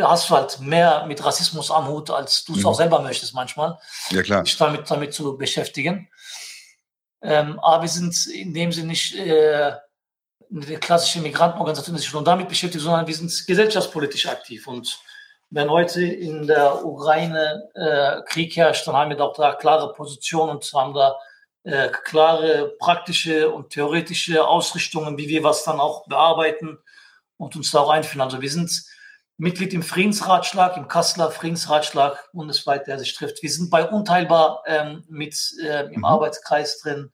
hast 0.00 0.28
du 0.28 0.34
halt 0.34 0.60
mehr 0.60 1.06
mit 1.06 1.24
Rassismus 1.24 1.70
am 1.70 1.88
Hut, 1.88 2.10
als 2.10 2.44
du 2.44 2.52
es 2.54 2.58
Mhm. 2.60 2.66
auch 2.66 2.74
selber 2.74 3.00
möchtest 3.00 3.34
manchmal 3.34 3.78
Ja, 4.10 4.22
klar. 4.22 4.44
sich 4.44 4.56
damit, 4.56 4.90
damit 4.90 5.14
zu 5.14 5.36
beschäftigen. 5.38 6.10
Ähm, 7.22 7.58
aber 7.60 7.82
wir 7.82 7.88
sind 7.88 8.26
in 8.26 8.52
dem 8.54 8.72
Sinne 8.72 8.88
nicht 8.88 9.14
äh, 9.16 9.72
eine 10.52 10.78
klassische 10.78 11.20
Migrantenorganisation, 11.20 11.94
die 11.96 12.02
sich 12.02 12.12
nur 12.12 12.24
damit 12.24 12.48
beschäftigt, 12.48 12.82
sondern 12.82 13.06
wir 13.06 13.14
sind 13.14 13.46
gesellschaftspolitisch 13.46 14.26
aktiv. 14.26 14.66
Und 14.66 14.98
wenn 15.50 15.68
heute 15.68 16.04
in 16.04 16.46
der 16.46 16.84
Ukraine 16.84 17.68
äh, 17.74 18.22
Krieg 18.22 18.56
herrscht, 18.56 18.86
dann 18.86 18.96
haben 18.96 19.10
wir 19.10 19.16
da 19.16 19.24
auch 19.24 19.36
da 19.36 19.54
klare 19.54 19.92
Positionen 19.92 20.52
und 20.52 20.72
haben 20.72 20.94
da 20.94 21.16
äh, 21.64 21.88
klare 21.88 22.76
praktische 22.78 23.50
und 23.50 23.70
theoretische 23.70 24.46
Ausrichtungen, 24.46 25.18
wie 25.18 25.28
wir 25.28 25.42
was 25.42 25.64
dann 25.64 25.80
auch 25.80 26.06
bearbeiten 26.06 26.78
und 27.36 27.56
uns 27.56 27.72
da 27.72 27.80
auch 27.80 27.90
einführen. 27.90 28.20
Also 28.20 28.40
wir 28.40 28.50
sind 28.50 28.70
Mitglied 29.36 29.74
im 29.74 29.82
Friedensratschlag, 29.82 30.76
im 30.76 30.86
Kasseler 30.86 31.30
Friedensratschlag 31.30 32.30
bundesweit, 32.32 32.86
der 32.86 32.98
sich 32.98 33.14
trifft. 33.14 33.42
Wir 33.42 33.50
sind 33.50 33.70
bei 33.70 33.88
Unteilbar 33.88 34.62
ähm, 34.66 35.04
mit 35.08 35.34
äh, 35.62 35.86
im 35.86 36.00
mhm. 36.00 36.04
Arbeitskreis 36.04 36.78
drin. 36.80 37.10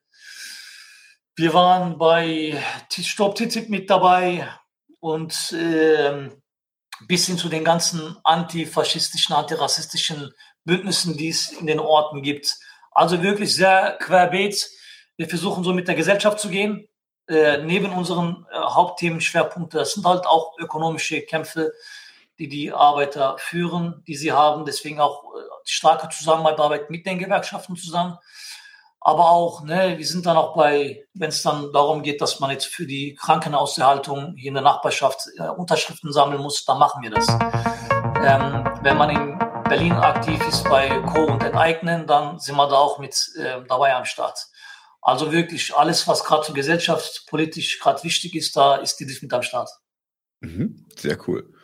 Wir 1.37 1.55
waren 1.55 1.99
bei 1.99 2.61
Stop 2.91 3.37
TTIP 3.37 3.69
mit 3.69 3.91
dabei 3.91 4.49
und 5.01 5.53
äh, 5.53 6.31
bis 7.07 7.27
hin 7.27 7.39
zu 7.39 7.49
den 7.49 7.65
ganzen 7.65 8.17
antifaschistischen, 8.25 9.35
antirassistischen 9.35 10.33
Bündnissen, 10.65 11.17
die 11.17 11.29
es 11.29 11.51
in 11.53 11.67
den 11.67 11.81
Orten 11.81 12.23
gibt. 12.23 12.57
Also 12.91 13.23
wirklich 13.23 13.55
sehr 13.55 13.99
querbeet. 14.01 14.69
Wir 15.17 15.29
versuchen 15.29 15.65
so 15.65 15.73
mit 15.73 15.89
der 15.89 15.95
Gesellschaft 15.95 16.41
zu 16.41 16.49
gehen. 16.49 16.89
Äh, 17.29 17.59
neben 17.59 17.93
unseren 17.93 18.47
äh, 18.53 18.57
Hauptthemenschwerpunkten, 18.57 19.79
das 19.79 19.95
sind 19.95 20.07
halt 20.07 20.27
auch 20.27 20.57
ökonomische 20.59 21.23
Kämpfe, 21.23 21.73
die 22.39 22.49
die 22.49 22.73
Arbeiter 22.73 23.37
führen, 23.39 24.03
die 24.07 24.15
sie 24.15 24.33
haben. 24.33 24.65
Deswegen 24.65 25.01
auch 25.01 25.25
äh, 25.25 25.39
starke 25.65 26.09
Zusammenarbeit 26.09 26.91
mit 26.91 27.05
den 27.05 27.19
Gewerkschaften 27.19 27.77
zusammen. 27.77 28.19
Aber 29.07 29.31
auch, 29.31 29.63
ne, 29.63 29.95
wir 29.99 30.05
sind 30.05 30.27
dann 30.27 30.37
auch 30.37 30.57
bei, 30.57 31.05
wenn 31.15 31.29
es 31.29 31.41
dann 31.41 31.73
darum 31.73 32.03
geht, 32.03 32.21
dass 32.21 32.41
man 32.41 32.51
jetzt 32.51 32.67
für 32.67 32.87
die 32.87 33.15
Krankenaushaltung 33.15 34.35
hier 34.37 34.49
in 34.49 34.55
der 34.55 34.65
Nachbarschaft 34.65 35.29
äh, 35.39 35.47
Unterschriften 35.47 36.13
sammeln 36.13 36.43
muss, 36.43 36.65
dann 36.65 36.81
machen 36.81 37.01
wir 37.05 37.11
das. 37.11 37.29
Ähm, 37.29 38.69
wenn 38.83 38.97
man 38.97 39.11
in 39.11 39.39
Berlin 39.69 39.93
aktiv 39.93 40.41
ist 40.49 40.65
bei 40.65 40.89
Co. 41.03 41.25
und 41.25 41.41
Enteignen, 41.45 42.09
dann 42.09 42.41
sind 42.41 42.57
wir 42.57 42.67
da 42.67 42.75
auch 42.75 42.99
mit 42.99 43.15
äh, 43.39 43.61
dabei 43.69 43.95
am 43.95 44.05
Start. 44.05 44.45
Also 45.01 45.31
wirklich 45.31 45.77
alles, 45.77 46.09
was 46.09 46.25
gerade 46.25 46.53
gesellschaftspolitisch 46.53 47.79
gerade 47.79 48.03
wichtig 48.03 48.35
ist, 48.35 48.57
da 48.57 48.75
ist 48.75 48.97
die 48.97 49.07
mit 49.23 49.33
am 49.33 49.43
Start. 49.43 49.71
Mhm, 50.41 50.85
sehr 50.99 51.17
cool. 51.29 51.55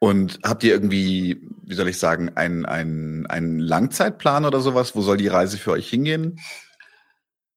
Und 0.00 0.40
habt 0.42 0.64
ihr 0.64 0.72
irgendwie, 0.72 1.48
wie 1.62 1.74
soll 1.74 1.86
ich 1.86 2.00
sagen, 2.00 2.30
einen, 2.34 2.66
einen, 2.66 3.24
einen 3.28 3.60
Langzeitplan 3.60 4.44
oder 4.44 4.60
sowas? 4.60 4.96
Wo 4.96 5.00
soll 5.02 5.16
die 5.16 5.28
Reise 5.28 5.58
für 5.58 5.70
euch 5.70 5.88
hingehen? 5.88 6.40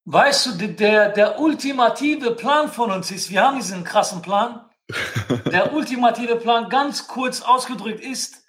Weißt 0.05 0.45
du, 0.45 0.67
der, 0.67 1.09
der 1.09 1.39
ultimative 1.39 2.31
Plan 2.31 2.71
von 2.71 2.91
uns 2.91 3.09
ist, 3.09 3.31
wir 3.31 3.41
haben 3.41 3.57
diesen 3.57 3.83
krassen 3.83 4.21
Plan. 4.21 4.61
Der 5.51 5.73
ultimative 5.73 6.35
Plan, 6.35 6.69
ganz 6.69 7.07
kurz 7.07 7.41
ausgedrückt, 7.41 8.01
ist, 8.01 8.43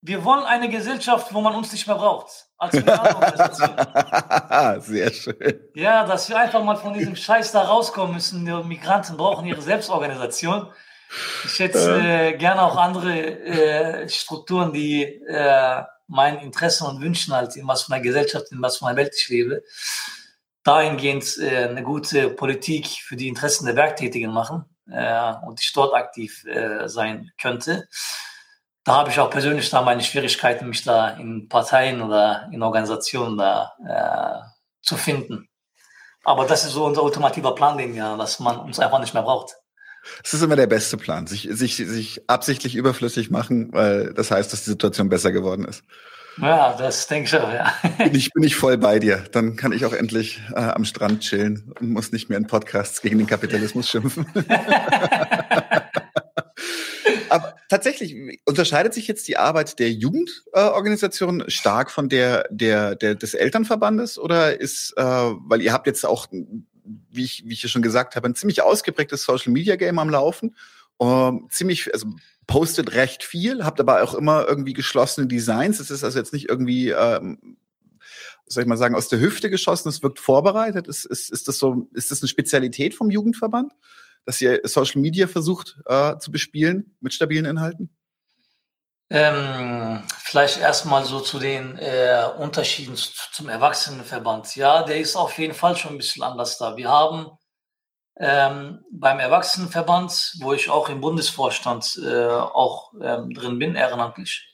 wir 0.00 0.24
wollen 0.24 0.44
eine 0.44 0.68
Gesellschaft, 0.68 1.32
wo 1.32 1.40
man 1.40 1.54
uns 1.54 1.70
nicht 1.70 1.86
mehr 1.86 1.94
braucht. 1.94 2.48
Als 2.58 2.74
Sehr 4.86 5.12
schön. 5.12 5.60
Ja, 5.74 6.04
dass 6.04 6.28
wir 6.28 6.38
einfach 6.38 6.64
mal 6.64 6.76
von 6.76 6.92
diesem 6.92 7.14
Scheiß 7.14 7.52
da 7.52 7.62
rauskommen 7.62 8.14
müssen. 8.14 8.44
Die 8.44 8.52
Migranten 8.66 9.16
brauchen 9.16 9.46
ihre 9.46 9.62
Selbstorganisation. 9.62 10.72
Ich 11.44 11.52
schätze 11.52 12.00
äh, 12.00 12.36
gerne 12.36 12.62
auch 12.62 12.76
andere 12.76 13.16
äh, 13.16 14.08
Strukturen, 14.08 14.72
die 14.72 15.04
äh, 15.04 15.82
meinen 16.08 16.38
Interessen 16.38 16.86
und 16.86 17.00
Wünschen 17.00 17.32
halt, 17.32 17.54
in 17.56 17.68
was 17.68 17.82
für 17.82 17.92
einer 17.92 18.02
Gesellschaft, 18.02 18.50
in 18.50 18.60
was 18.60 18.78
für 18.78 18.86
einer 18.86 18.96
Welt 18.96 19.14
ich 19.16 19.28
lebe, 19.28 19.62
dahingehend 20.66 21.38
äh, 21.38 21.68
eine 21.68 21.82
gute 21.82 22.28
Politik 22.30 22.86
für 22.86 23.16
die 23.16 23.28
Interessen 23.28 23.66
der 23.66 23.76
Werktätigen 23.76 24.32
machen 24.32 24.64
äh, 24.90 25.32
und 25.46 25.60
ich 25.60 25.72
dort 25.72 25.94
aktiv 25.94 26.44
äh, 26.44 26.88
sein 26.88 27.30
könnte. 27.40 27.88
Da 28.84 28.94
habe 28.94 29.10
ich 29.10 29.18
auch 29.18 29.30
persönlich 29.30 29.70
da 29.70 29.82
meine 29.82 30.02
Schwierigkeiten, 30.02 30.68
mich 30.68 30.84
da 30.84 31.10
in 31.10 31.48
Parteien 31.48 32.02
oder 32.02 32.48
in 32.52 32.62
Organisationen 32.62 33.36
da 33.36 33.72
äh, 33.84 34.48
zu 34.82 34.96
finden. 34.96 35.48
Aber 36.24 36.44
das 36.46 36.64
ist 36.64 36.72
so 36.72 36.84
unser 36.84 37.02
ultimativer 37.04 37.54
Plan, 37.54 37.78
den 37.78 37.94
wir, 37.94 38.16
dass 38.16 38.40
man 38.40 38.58
uns 38.58 38.80
einfach 38.80 38.98
nicht 38.98 39.14
mehr 39.14 39.22
braucht. 39.22 39.54
Es 40.24 40.34
ist 40.34 40.42
immer 40.42 40.56
der 40.56 40.66
beste 40.66 40.96
Plan, 40.96 41.26
sich, 41.26 41.48
sich, 41.50 41.76
sich 41.76 42.28
absichtlich 42.28 42.74
überflüssig 42.74 43.30
machen, 43.30 43.72
weil 43.72 44.14
das 44.14 44.30
heißt, 44.30 44.52
dass 44.52 44.64
die 44.64 44.70
Situation 44.70 45.08
besser 45.08 45.32
geworden 45.32 45.64
ist. 45.64 45.82
Ja, 46.40 46.76
das 46.76 47.06
denke 47.06 47.28
ich 47.28 47.36
auch, 47.36 47.52
ja. 47.52 47.72
Bin 47.98 48.14
ich 48.14 48.32
bin 48.32 48.42
ich 48.42 48.56
voll 48.56 48.76
bei 48.76 48.98
dir. 48.98 49.24
Dann 49.32 49.56
kann 49.56 49.72
ich 49.72 49.86
auch 49.86 49.92
endlich 49.92 50.40
äh, 50.52 50.60
am 50.60 50.84
Strand 50.84 51.20
chillen 51.20 51.72
und 51.80 51.90
muss 51.90 52.12
nicht 52.12 52.28
mehr 52.28 52.38
in 52.38 52.46
Podcasts 52.46 53.00
gegen 53.00 53.18
den 53.18 53.26
Kapitalismus 53.26 53.88
schimpfen. 53.88 54.26
Aber 57.28 57.56
tatsächlich 57.68 58.14
unterscheidet 58.44 58.94
sich 58.94 59.08
jetzt 59.08 59.26
die 59.28 59.36
Arbeit 59.36 59.78
der 59.78 59.90
Jugendorganisation 59.90 61.40
äh, 61.40 61.50
stark 61.50 61.90
von 61.90 62.08
der, 62.08 62.46
der, 62.50 62.94
der 62.94 63.14
des 63.14 63.34
Elternverbandes 63.34 64.18
oder 64.18 64.60
ist, 64.60 64.94
äh, 64.96 65.02
weil 65.02 65.62
ihr 65.62 65.72
habt 65.72 65.86
jetzt 65.86 66.04
auch 66.04 66.28
wie 67.10 67.24
ich, 67.24 67.42
wie 67.46 67.52
ich 67.52 67.62
ja 67.62 67.68
schon 67.68 67.82
gesagt 67.82 68.16
habe, 68.16 68.28
ein 68.28 68.34
ziemlich 68.34 68.62
ausgeprägtes 68.62 69.24
Social 69.24 69.52
Media 69.52 69.76
Game 69.76 69.98
am 69.98 70.10
Laufen. 70.10 70.54
Um, 70.98 71.48
ziemlich, 71.50 71.92
also 71.92 72.06
postet 72.46 72.94
recht 72.94 73.22
viel, 73.22 73.64
habt 73.64 73.80
aber 73.80 74.02
auch 74.02 74.14
immer 74.14 74.46
irgendwie 74.48 74.72
geschlossene 74.72 75.26
Designs. 75.26 75.80
Es 75.80 75.90
ist 75.90 76.04
also 76.04 76.18
jetzt 76.18 76.32
nicht 76.32 76.48
irgendwie, 76.48 76.90
ähm, 76.90 77.58
soll 78.46 78.62
ich 78.62 78.68
mal 78.68 78.76
sagen, 78.76 78.94
aus 78.94 79.08
der 79.08 79.20
Hüfte 79.20 79.50
geschossen, 79.50 79.88
es 79.88 80.02
wirkt 80.02 80.20
vorbereitet. 80.20 80.86
Ist, 80.88 81.04
ist, 81.04 81.30
ist 81.30 81.48
das 81.48 81.58
so, 81.58 81.88
ist 81.92 82.10
das 82.10 82.22
eine 82.22 82.28
Spezialität 82.28 82.94
vom 82.94 83.10
Jugendverband, 83.10 83.72
dass 84.24 84.40
ihr 84.40 84.60
Social 84.64 85.00
Media 85.00 85.26
versucht 85.26 85.78
äh, 85.86 86.16
zu 86.18 86.30
bespielen 86.30 86.96
mit 87.00 87.12
stabilen 87.12 87.44
Inhalten? 87.44 87.90
Ähm, 89.08 90.02
vielleicht 90.18 90.58
erstmal 90.58 91.04
so 91.04 91.20
zu 91.20 91.38
den 91.38 91.78
äh, 91.78 92.28
Unterschieden 92.38 92.96
zu, 92.96 93.12
zum 93.32 93.48
Erwachsenenverband. 93.48 94.56
Ja, 94.56 94.82
der 94.82 94.98
ist 94.98 95.14
auf 95.14 95.38
jeden 95.38 95.54
Fall 95.54 95.76
schon 95.76 95.92
ein 95.92 95.98
bisschen 95.98 96.24
anders 96.24 96.58
da. 96.58 96.76
Wir 96.76 96.88
haben 96.88 97.35
ähm, 98.18 98.84
beim 98.90 99.18
Erwachsenenverband, 99.18 100.36
wo 100.40 100.52
ich 100.52 100.70
auch 100.70 100.88
im 100.88 101.00
Bundesvorstand 101.00 102.00
äh, 102.02 102.28
auch 102.28 102.92
ähm, 103.00 103.32
drin 103.34 103.58
bin, 103.58 103.74
ehrenamtlich, 103.74 104.48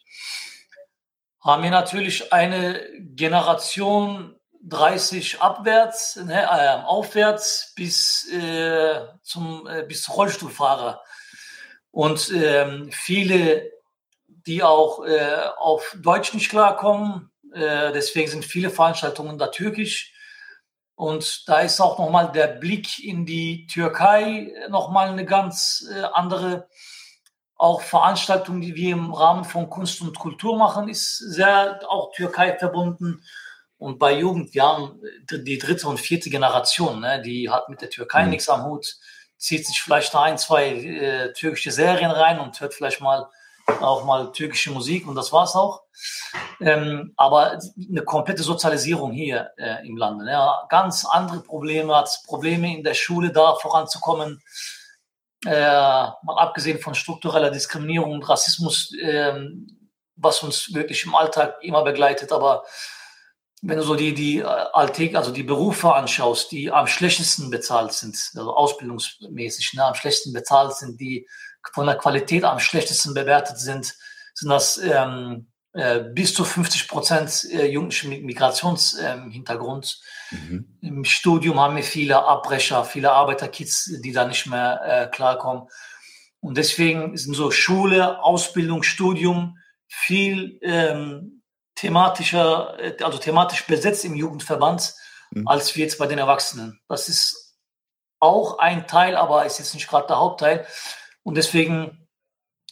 haben 1.40 1.62
wir 1.62 1.70
natürlich 1.70 2.32
eine 2.32 2.80
Generation 2.98 4.36
30 4.64 5.40
abwärts, 5.40 6.16
ne, 6.16 6.42
äh, 6.42 6.84
aufwärts 6.84 7.72
bis 7.74 8.28
äh, 8.32 9.00
zum 9.22 9.66
äh, 9.66 9.82
bis 9.82 10.08
Rollstuhlfahrer 10.08 11.02
und 11.90 12.30
ähm, 12.32 12.90
viele 12.92 13.72
die 14.46 14.62
auch 14.62 15.04
äh, 15.04 15.36
auf 15.58 15.96
Deutsch 16.00 16.34
nicht 16.34 16.50
klarkommen. 16.50 17.30
Äh, 17.52 17.92
deswegen 17.92 18.30
sind 18.30 18.44
viele 18.44 18.70
Veranstaltungen 18.70 19.38
da 19.38 19.48
türkisch. 19.48 20.11
Und 20.94 21.48
da 21.48 21.60
ist 21.60 21.80
auch 21.80 21.98
nochmal 21.98 22.30
der 22.32 22.48
Blick 22.48 23.02
in 23.02 23.26
die 23.26 23.66
Türkei 23.66 24.52
nochmal 24.68 25.08
eine 25.08 25.24
ganz 25.24 25.88
äh, 25.90 26.02
andere. 26.12 26.68
Auch 27.56 27.80
Veranstaltungen, 27.80 28.60
die 28.60 28.74
wir 28.74 28.92
im 28.92 29.14
Rahmen 29.14 29.44
von 29.44 29.70
Kunst 29.70 30.00
und 30.02 30.18
Kultur 30.18 30.56
machen, 30.56 30.88
ist 30.88 31.18
sehr 31.18 31.80
auch 31.88 32.12
Türkei 32.12 32.56
verbunden. 32.58 33.22
Und 33.78 33.98
bei 33.98 34.18
Jugend, 34.18 34.54
wir 34.54 34.62
haben 34.62 35.00
die 35.30 35.58
dritte 35.58 35.88
und 35.88 35.98
vierte 35.98 36.30
Generation, 36.30 37.00
ne, 37.00 37.20
die 37.20 37.50
hat 37.50 37.68
mit 37.68 37.80
der 37.80 37.90
Türkei 37.90 38.24
mhm. 38.24 38.30
nichts 38.30 38.48
am 38.48 38.64
Hut, 38.64 38.96
zieht 39.38 39.66
sich 39.66 39.80
vielleicht 39.80 40.14
ein, 40.14 40.38
zwei 40.38 40.68
äh, 40.68 41.32
türkische 41.32 41.72
Serien 41.72 42.12
rein 42.12 42.38
und 42.38 42.60
hört 42.60 42.74
vielleicht 42.74 43.00
mal 43.00 43.28
auch 43.66 44.04
mal 44.04 44.32
türkische 44.32 44.70
Musik 44.70 45.06
und 45.06 45.14
das 45.14 45.32
war's 45.32 45.54
auch. 45.54 45.82
Ähm, 46.60 47.12
aber 47.16 47.58
eine 47.90 48.02
komplette 48.02 48.42
Sozialisierung 48.42 49.12
hier 49.12 49.50
äh, 49.56 49.86
im 49.86 49.96
Lande. 49.96 50.30
Ja, 50.30 50.66
ganz 50.68 51.04
andere 51.04 51.40
Probleme, 51.40 51.94
hat 51.96 52.10
Probleme 52.26 52.76
in 52.76 52.84
der 52.84 52.94
Schule 52.94 53.30
da 53.32 53.54
voranzukommen. 53.56 54.42
Äh, 55.44 55.50
mal 55.50 56.38
abgesehen 56.38 56.78
von 56.78 56.94
struktureller 56.94 57.50
Diskriminierung 57.50 58.12
und 58.12 58.28
Rassismus, 58.28 58.92
äh, 59.00 59.34
was 60.16 60.42
uns 60.42 60.72
wirklich 60.72 61.04
im 61.04 61.14
Alltag 61.14 61.56
immer 61.62 61.82
begleitet. 61.82 62.30
Aber 62.30 62.64
wenn 63.60 63.78
du 63.78 63.84
so 63.84 63.94
die, 63.94 64.14
die 64.14 64.38
äh, 64.38 64.44
Alltag, 64.44 65.14
also 65.14 65.32
die 65.32 65.42
Berufe 65.42 65.94
anschaust, 65.94 66.52
die 66.52 66.70
am 66.70 66.86
schlechtesten 66.86 67.50
bezahlt 67.50 67.92
sind, 67.92 68.16
also 68.36 68.54
ausbildungsmäßig, 68.54 69.74
ne, 69.74 69.84
am 69.84 69.94
schlechtesten 69.94 70.32
bezahlt 70.32 70.74
sind, 70.74 71.00
die 71.00 71.26
von 71.72 71.86
der 71.86 71.96
Qualität 71.96 72.44
am 72.44 72.58
schlechtesten 72.58 73.14
bewertet 73.14 73.58
sind, 73.58 73.94
sind 74.34 74.48
das 74.48 74.78
ähm, 74.78 75.52
äh, 75.74 76.00
bis 76.00 76.34
zu 76.34 76.44
50 76.44 76.86
Prozent 76.86 77.46
äh, 77.50 77.66
Jugendlichen 77.66 78.10
mit 78.10 78.24
Migrationshintergrund. 78.24 80.00
Ähm, 80.30 80.38
mhm. 80.38 80.78
Im 80.82 81.04
Studium 81.04 81.58
haben 81.60 81.76
wir 81.76 81.82
viele 81.82 82.24
Abbrecher, 82.24 82.84
viele 82.84 83.12
Arbeiterkids, 83.12 83.90
die 84.02 84.12
da 84.12 84.26
nicht 84.26 84.46
mehr 84.46 84.80
äh, 84.84 85.06
klarkommen. 85.14 85.68
Und 86.40 86.58
deswegen 86.58 87.16
sind 87.16 87.34
so 87.34 87.50
Schule, 87.50 88.22
Ausbildung, 88.22 88.82
Studium 88.82 89.58
viel 89.88 90.58
ähm, 90.62 91.42
thematischer, 91.74 92.78
äh, 92.78 93.02
also 93.02 93.16
thematisch 93.16 93.66
besetzt 93.66 94.04
im 94.04 94.14
Jugendverband, 94.14 94.94
mhm. 95.30 95.48
als 95.48 95.74
wir 95.74 95.84
jetzt 95.84 95.98
bei 95.98 96.06
den 96.06 96.18
Erwachsenen. 96.18 96.80
Das 96.88 97.08
ist 97.08 97.56
auch 98.18 98.58
ein 98.58 98.86
Teil, 98.86 99.16
aber 99.16 99.46
ist 99.46 99.58
jetzt 99.58 99.74
nicht 99.74 99.88
gerade 99.88 100.06
der 100.06 100.18
Hauptteil. 100.18 100.66
Und 101.22 101.36
deswegen 101.36 102.08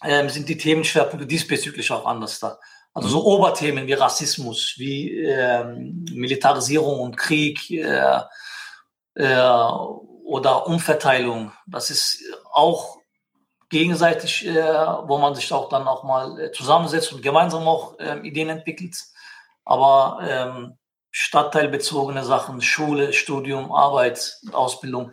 ähm, 0.02 0.28
sind 0.28 0.48
die 0.48 0.58
Themenschwerpunkte 0.58 1.26
diesbezüglich 1.26 1.90
auch 1.92 2.06
anders 2.06 2.40
da. 2.40 2.58
Also 2.92 3.08
so 3.08 3.24
Oberthemen 3.24 3.86
wie 3.86 3.92
Rassismus, 3.92 4.74
wie 4.76 5.14
ähm, 5.20 6.04
Militarisierung 6.12 7.00
und 7.00 7.16
Krieg 7.16 7.70
äh, 7.70 8.20
äh, 9.14 9.70
oder 10.24 10.66
Umverteilung. 10.66 11.52
Das 11.66 11.90
ist 11.90 12.22
auch 12.52 12.98
gegenseitig, 13.68 14.44
äh, 14.44 14.54
wo 14.54 15.18
man 15.18 15.34
sich 15.34 15.52
auch 15.52 15.68
dann 15.68 15.86
auch 15.86 16.02
mal 16.02 16.40
äh, 16.40 16.52
zusammensetzt 16.52 17.12
und 17.12 17.22
gemeinsam 17.22 17.68
auch 17.68 17.94
ähm, 18.00 18.24
Ideen 18.24 18.48
entwickelt. 18.48 18.96
Aber 19.64 20.18
ähm, 20.28 20.78
stadtteilbezogene 21.12 22.24
Sachen, 22.24 22.60
Schule, 22.60 23.12
Studium, 23.12 23.72
Arbeit, 23.72 24.38
Ausbildung, 24.52 25.12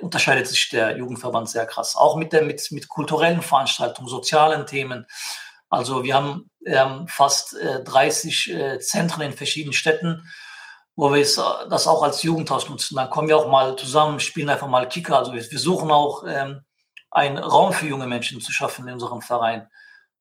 unterscheidet 0.00 0.46
sich 0.46 0.68
der 0.68 0.96
Jugendverband 0.96 1.48
sehr 1.48 1.66
krass. 1.66 1.96
Auch 1.96 2.16
mit, 2.16 2.32
der, 2.32 2.42
mit, 2.42 2.70
mit 2.72 2.88
kulturellen 2.88 3.42
Veranstaltungen, 3.42 4.08
sozialen 4.08 4.66
Themen. 4.66 5.06
Also 5.68 6.02
wir 6.02 6.14
haben 6.14 6.50
ähm, 6.66 7.06
fast 7.08 7.54
äh, 7.56 7.82
30 7.84 8.52
äh, 8.52 8.78
Zentren 8.80 9.22
in 9.22 9.32
verschiedenen 9.32 9.72
Städten, 9.72 10.28
wo 10.96 11.12
wir 11.14 11.20
das 11.22 11.86
auch 11.86 12.02
als 12.02 12.22
Jugendhaus 12.22 12.68
nutzen. 12.68 12.96
Dann 12.96 13.10
kommen 13.10 13.28
wir 13.28 13.36
auch 13.36 13.48
mal 13.48 13.76
zusammen, 13.76 14.18
spielen 14.18 14.50
einfach 14.50 14.66
mal 14.66 14.88
Kicker. 14.88 15.16
Also 15.18 15.32
wir, 15.32 15.48
wir 15.48 15.58
suchen 15.58 15.90
auch 15.90 16.24
ähm, 16.26 16.62
einen 17.10 17.38
Raum 17.38 17.72
für 17.72 17.86
junge 17.86 18.06
Menschen 18.06 18.40
zu 18.40 18.52
schaffen 18.52 18.86
in 18.88 18.94
unserem 18.94 19.22
Verein. 19.22 19.68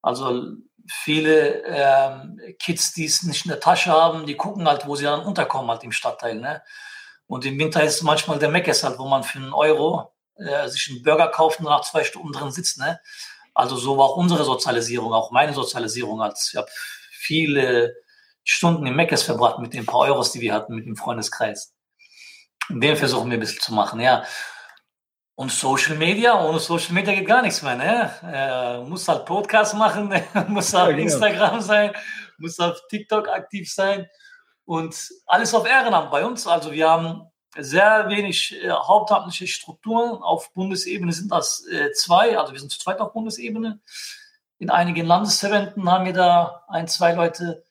Also 0.02 0.44
viele 0.88 1.64
ähm, 1.66 2.40
Kids, 2.60 2.94
die 2.94 3.06
es 3.06 3.24
nicht 3.24 3.46
in 3.46 3.50
der 3.50 3.60
Tasche 3.60 3.92
haben, 3.92 4.26
die 4.26 4.36
gucken 4.36 4.68
halt, 4.68 4.88
wo 4.88 4.96
sie 4.96 5.04
dann 5.04 5.22
unterkommen 5.22 5.70
halt 5.70 5.84
im 5.84 5.92
Stadtteil. 5.92 6.36
Ne? 6.36 6.62
Und 7.30 7.46
im 7.46 7.60
Winter 7.60 7.84
ist 7.84 8.02
manchmal 8.02 8.40
der 8.40 8.50
Meckes 8.50 8.84
halt, 8.84 8.98
wo 8.98 9.08
man 9.08 9.24
für 9.24 9.38
einen 9.38 9.54
Euro 9.54 10.12
äh, 10.36 10.68
sich 10.68 10.90
einen 10.90 11.04
Burger 11.04 11.28
kauft 11.28 11.60
und 11.60 11.66
nach 11.66 11.82
zwei 11.82 12.04
Stunden 12.04 12.32
drin 12.32 12.50
sitzt. 12.50 12.80
Ne? 12.80 13.00
Also 13.54 13.78
so 13.78 14.00
war 14.00 14.06
auch 14.06 14.16
unsere 14.18 14.44
Sozialisierung, 14.44 15.14
auch 15.14 15.30
meine 15.30 15.54
Sozialisierung. 15.54 16.24
Als 16.24 16.50
ich 16.50 16.58
habe 16.58 16.68
viele 17.12 17.96
Stunden 18.44 18.88
im 18.88 18.96
Meckes 18.96 19.22
verbracht 19.22 19.60
mit 19.60 19.76
den 19.76 19.86
paar 19.86 20.00
Euros, 20.00 20.32
die 20.32 20.42
wir 20.42 20.56
hatten 20.56 20.74
mit 20.74 20.88
dem 20.88 20.96
Freundeskreis. 20.96 21.76
Und 22.68 22.82
den 22.82 22.98
versuchen 22.98 23.30
wir 23.30 23.38
ein 23.38 23.42
bisschen 23.42 23.62
zu 23.62 23.76
machen, 23.76 24.00
ja. 24.00 24.26
Und 25.36 25.52
Social 25.52 25.98
Media, 25.98 26.44
ohne 26.44 26.58
Social 26.58 26.94
Media 26.94 27.14
geht 27.14 27.28
gar 27.28 27.44
nichts 27.44 27.62
mehr. 27.62 27.76
Ne? 27.76 28.12
Äh, 28.24 28.90
muss 28.90 29.08
halt 29.08 29.26
Podcast 29.26 29.76
machen, 29.76 30.12
muss 30.48 30.74
auf 30.74 30.90
ja, 30.90 30.96
genau. 30.96 31.04
Instagram 31.04 31.62
sein, 31.62 31.94
muss 32.40 32.60
auf 32.60 32.76
TikTok 32.90 33.30
aktiv 33.30 33.72
sein 33.72 34.10
und 34.70 35.12
alles 35.26 35.56
auf 35.56 35.68
Ehrenamt 35.68 36.12
bei 36.12 36.24
uns. 36.24 36.46
Also 36.46 36.72
wir 36.72 36.88
haben 36.88 37.24
sehr 37.58 38.08
wenig 38.08 38.56
äh, 38.64 38.70
hauptamtliche 38.70 39.48
Strukturen. 39.48 40.22
Auf 40.22 40.54
Bundesebene 40.54 41.12
sind 41.12 41.32
das 41.32 41.66
äh, 41.66 41.92
zwei, 41.94 42.38
also 42.38 42.54
wir 42.54 42.60
sind 42.60 42.72
zu 42.72 42.78
zweit 42.78 43.00
auf 43.00 43.12
Bundesebene. 43.12 43.80
In 44.60 44.70
einigen 44.70 45.08
Landesverbänden 45.08 45.92
haben 45.92 46.06
wir 46.06 46.14
da 46.14 46.66
ein, 46.68 46.88
zwei 46.88 47.14
Leute 47.14 47.66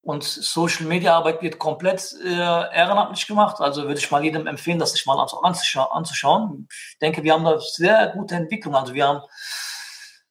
und 0.00 0.24
Social 0.24 0.86
Media 0.86 1.14
Arbeit 1.14 1.42
wird 1.42 1.58
komplett 1.58 2.14
äh, 2.24 2.30
ehrenamtlich 2.30 3.26
gemacht. 3.26 3.60
Also 3.60 3.82
würde 3.82 3.98
ich 3.98 4.10
mal 4.10 4.24
jedem 4.24 4.46
empfehlen, 4.46 4.78
das 4.78 4.92
sich 4.92 5.04
mal 5.04 5.20
anzuscha 5.20 5.84
anzuschauen. 5.84 6.66
Ich 6.92 6.98
denke, 6.98 7.22
wir 7.22 7.34
haben 7.34 7.44
da 7.44 7.60
sehr 7.60 8.06
gute 8.16 8.36
Entwicklung. 8.36 8.74
Also 8.74 8.94
wir 8.94 9.06
haben, 9.06 9.20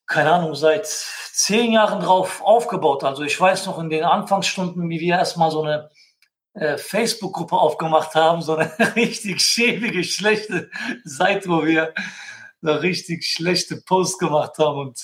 keine 0.07 0.31
Ahnung, 0.31 0.55
seit 0.55 0.87
zehn 1.41 1.71
Jahren 1.71 2.01
drauf 2.01 2.41
aufgebaut. 2.43 3.03
Also 3.03 3.23
ich 3.23 3.39
weiß 3.39 3.65
noch 3.65 3.79
in 3.79 3.89
den 3.89 4.03
Anfangsstunden, 4.03 4.89
wie 4.89 4.99
wir 4.99 5.15
erstmal 5.15 5.51
so 5.51 5.63
eine 5.63 5.89
äh, 6.53 6.77
Facebook-Gruppe 6.77 7.55
aufgemacht 7.55 8.13
haben, 8.15 8.41
so 8.41 8.55
eine 8.55 8.71
richtig 8.95 9.41
schäbige, 9.41 10.03
schlechte 10.03 10.69
Seite, 11.03 11.49
wo 11.49 11.65
wir 11.65 11.93
so 12.61 12.71
richtig 12.73 13.25
schlechte 13.25 13.81
Posts 13.81 14.19
gemacht 14.19 14.57
haben 14.57 14.79
und 14.79 14.99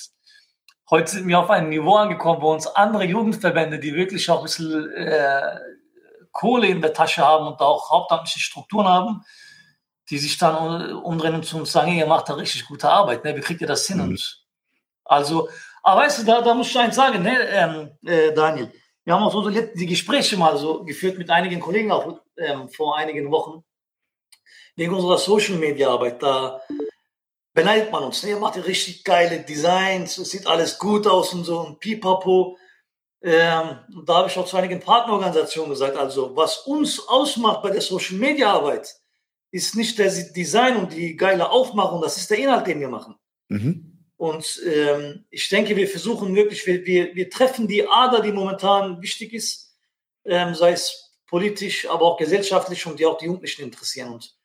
Heute 0.89 1.11
sind 1.11 1.27
wir 1.27 1.39
auf 1.39 1.49
ein 1.49 1.67
Niveau 1.67 1.97
angekommen, 1.97 2.41
wo 2.41 2.53
uns 2.53 2.65
andere 2.65 3.03
Jugendverbände, 3.03 3.77
die 3.77 3.93
wirklich 3.93 4.29
auch 4.29 4.37
ein 4.37 4.43
bisschen 4.43 4.89
äh, 4.93 5.59
Kohle 6.31 6.67
in 6.67 6.81
der 6.81 6.93
Tasche 6.93 7.25
haben 7.25 7.45
und 7.45 7.59
auch 7.59 7.89
hauptamtliche 7.89 8.39
Strukturen 8.39 8.87
haben, 8.87 9.21
die 10.09 10.17
sich 10.17 10.37
dann 10.37 10.93
umdrehen 10.93 11.35
und 11.35 11.45
zu 11.45 11.57
uns 11.57 11.73
sagen, 11.73 11.91
ihr 11.91 12.07
macht 12.07 12.29
da 12.29 12.35
richtig 12.35 12.67
gute 12.67 12.89
Arbeit, 12.89 13.25
ne? 13.25 13.35
wie 13.35 13.41
kriegt 13.41 13.59
ihr 13.59 13.67
das 13.67 13.85
hin? 13.85 13.97
Mhm. 13.97 14.03
Und 14.03 14.45
also, 15.03 15.49
aber 15.87 16.01
weißt 16.01 16.19
du, 16.19 16.23
da, 16.25 16.41
da 16.41 16.53
muss 16.53 16.67
ich 16.67 16.77
eins 16.77 16.97
sagen, 16.97 17.23
ne, 17.23 17.47
ähm, 17.49 17.91
äh, 18.05 18.33
Daniel, 18.33 18.69
wir 19.05 19.13
haben 19.13 19.23
auch 19.23 19.31
so 19.31 19.49
die 19.49 19.85
Gespräche 19.85 20.35
mal 20.35 20.57
so 20.57 20.83
geführt 20.83 21.17
mit 21.17 21.29
einigen 21.29 21.61
Kollegen 21.61 21.93
auch 21.93 22.19
ähm, 22.35 22.67
vor 22.67 22.97
einigen 22.97 23.31
Wochen 23.31 23.63
wegen 24.75 24.93
unserer 24.93 25.17
Social 25.17 25.55
Media 25.55 25.89
Arbeit. 25.89 26.21
Da 26.21 26.59
beneidet 27.53 27.89
man 27.89 28.03
uns. 28.03 28.21
Ne? 28.21 28.31
Ihr 28.31 28.37
macht 28.37 28.57
ja 28.57 28.63
richtig 28.63 29.05
geile 29.05 29.39
Designs, 29.39 30.17
es 30.17 30.31
sieht 30.31 30.45
alles 30.45 30.77
gut 30.77 31.07
aus 31.07 31.33
und 31.33 31.45
so 31.45 31.65
ein 31.65 31.79
Pipapo. 31.79 32.57
Ähm, 33.21 33.79
da 34.05 34.15
habe 34.15 34.27
ich 34.27 34.37
auch 34.37 34.45
zu 34.45 34.57
einigen 34.57 34.81
Partnerorganisationen 34.81 35.69
gesagt, 35.69 35.95
also 35.95 36.35
was 36.35 36.57
uns 36.67 36.99
ausmacht 37.07 37.63
bei 37.63 37.69
der 37.69 37.81
Social 37.81 38.17
Media 38.17 38.51
Arbeit, 38.51 38.93
ist 39.51 39.77
nicht 39.77 39.97
der 39.97 40.11
Design 40.11 40.75
und 40.75 40.91
die 40.91 41.15
geile 41.15 41.49
Aufmachung, 41.49 42.01
das 42.01 42.17
ist 42.17 42.29
der 42.29 42.39
Inhalt, 42.39 42.67
den 42.67 42.81
wir 42.81 42.89
machen. 42.89 43.15
Mhm. 43.47 43.96
Und 44.17 44.59
ähm, 44.65 45.25
ich 45.29 45.47
denke, 45.49 45.75
wir 45.75 45.87
versuchen 45.87 46.35
wirklich, 46.35 46.65
wir, 46.65 46.83
wir, 46.85 47.15
wir 47.15 47.29
treffen 47.29 47.67
die 47.67 47.87
Ader, 47.87 48.21
die 48.21 48.31
momentan 48.31 48.99
wichtig 49.01 49.33
ist, 49.33 49.75
ähm, 50.25 50.55
sei 50.55 50.71
es 50.71 51.13
politisch, 51.27 51.87
aber 51.87 52.03
auch 52.03 52.17
gesellschaftlich 52.17 52.85
und 52.87 52.99
die 52.99 53.05
auch 53.05 53.19
die 53.19 53.25
Jugendlichen 53.25 53.61
interessieren. 53.61 54.13
Und 54.13 54.35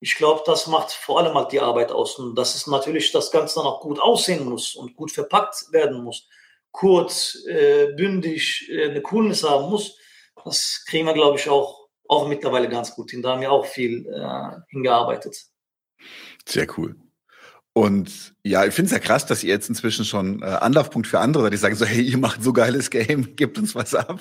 ich 0.00 0.16
glaube, 0.16 0.42
das 0.44 0.66
macht 0.66 0.90
vor 0.90 1.20
allem 1.20 1.34
halt 1.34 1.52
die 1.52 1.60
Arbeit 1.60 1.92
aus. 1.92 2.18
Und 2.18 2.34
dass 2.34 2.56
es 2.56 2.66
natürlich 2.66 3.12
das 3.12 3.30
Ganze 3.30 3.56
dann 3.56 3.66
auch 3.66 3.80
gut 3.80 4.00
aussehen 4.00 4.48
muss 4.48 4.74
und 4.74 4.96
gut 4.96 5.12
verpackt 5.12 5.66
werden 5.70 6.02
muss. 6.02 6.26
Kurz, 6.72 7.44
äh, 7.46 7.92
bündig, 7.96 8.68
äh, 8.72 8.90
eine 8.90 9.02
Coolness 9.02 9.44
haben 9.44 9.70
muss. 9.70 9.96
Das 10.44 10.84
kriegen 10.88 11.06
wir, 11.06 11.14
glaube 11.14 11.38
ich, 11.38 11.48
auch, 11.48 11.88
auch 12.08 12.26
mittlerweile 12.26 12.68
ganz 12.68 12.94
gut 12.94 13.12
hin. 13.12 13.22
Da 13.22 13.32
haben 13.32 13.42
wir 13.42 13.52
auch 13.52 13.66
viel 13.66 14.06
äh, 14.08 14.56
hingearbeitet. 14.70 15.36
Sehr 16.44 16.66
cool. 16.76 16.96
Und 17.74 18.34
ja, 18.44 18.66
ich 18.66 18.74
finde 18.74 18.86
es 18.86 18.92
ja 18.92 18.98
krass, 18.98 19.24
dass 19.24 19.42
ihr 19.42 19.50
jetzt 19.50 19.68
inzwischen 19.68 20.04
schon 20.04 20.42
äh, 20.42 20.46
Anlaufpunkt 20.46 21.06
für 21.06 21.20
andere 21.20 21.44
seid, 21.44 21.52
die 21.52 21.56
sagen 21.56 21.74
so, 21.76 21.86
hey, 21.86 22.02
ihr 22.02 22.18
macht 22.18 22.42
so 22.42 22.52
geiles 22.52 22.90
Game, 22.90 23.34
gebt 23.36 23.58
uns 23.58 23.74
was 23.74 23.94
ab. 23.94 24.20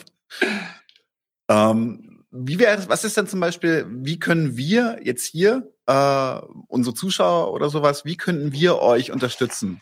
ähm, 1.50 2.24
wie 2.32 2.60
wäre 2.60 2.88
was 2.88 3.04
ist 3.04 3.18
denn 3.18 3.28
zum 3.28 3.42
Beispiel, 3.42 3.86
wie 3.90 4.18
können 4.18 4.56
wir 4.56 5.00
jetzt 5.04 5.26
hier, 5.26 5.70
äh, 5.86 6.42
unsere 6.68 6.96
Zuschauer 6.96 7.52
oder 7.52 7.70
sowas, 7.70 8.06
wie 8.06 8.16
könnten 8.16 8.54
wir 8.54 8.80
euch 8.80 9.12
unterstützen 9.12 9.82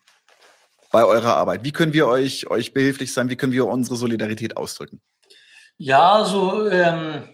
bei 0.92 1.06
eurer 1.06 1.38
Arbeit? 1.38 1.64
Wie 1.64 1.72
können 1.72 1.94
wir 1.94 2.08
euch, 2.08 2.50
euch 2.50 2.74
behilflich 2.74 3.14
sein? 3.14 3.30
Wie 3.30 3.36
können 3.36 3.54
wir 3.54 3.68
unsere 3.68 3.98
Solidarität 3.98 4.58
ausdrücken? 4.58 5.00
Ja, 5.78 6.26
so 6.26 6.68
ähm, 6.68 7.30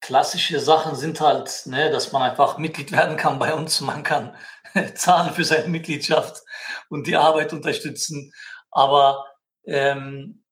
klassische 0.00 0.60
Sachen 0.60 0.94
sind 0.94 1.20
halt, 1.20 1.62
ne, 1.66 1.90
dass 1.90 2.12
man 2.12 2.22
einfach 2.22 2.58
Mitglied 2.58 2.92
werden 2.92 3.16
kann 3.16 3.38
bei 3.38 3.52
uns. 3.52 3.80
Man 3.80 4.02
kann 4.02 4.34
zahlen 4.94 5.34
für 5.34 5.44
seine 5.44 5.68
Mitgliedschaft 5.68 6.42
und 6.88 7.06
die 7.06 7.16
Arbeit 7.16 7.52
unterstützen. 7.52 8.32
Aber 8.70 9.24
ähm, 9.64 10.44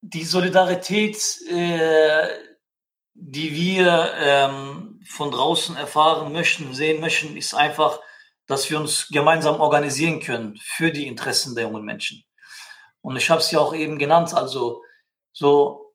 die 0.00 0.24
Solidarität, 0.24 1.16
äh, 1.48 2.28
die 3.14 3.54
wir 3.54 4.12
ähm, 4.18 5.00
von 5.08 5.30
draußen 5.30 5.76
erfahren 5.76 6.32
möchten, 6.32 6.74
sehen 6.74 7.00
möchten, 7.00 7.36
ist 7.36 7.54
einfach, 7.54 8.00
dass 8.46 8.68
wir 8.68 8.78
uns 8.78 9.08
gemeinsam 9.08 9.60
organisieren 9.60 10.20
können 10.20 10.58
für 10.62 10.90
die 10.90 11.06
Interessen 11.06 11.54
der 11.54 11.64
jungen 11.64 11.84
Menschen. 11.84 12.22
Und 13.00 13.16
ich 13.16 13.30
habe 13.30 13.40
es 13.40 13.50
ja 13.50 13.60
auch 13.60 13.74
eben 13.74 13.98
genannt, 13.98 14.34
also 14.34 14.82
so 15.32 15.94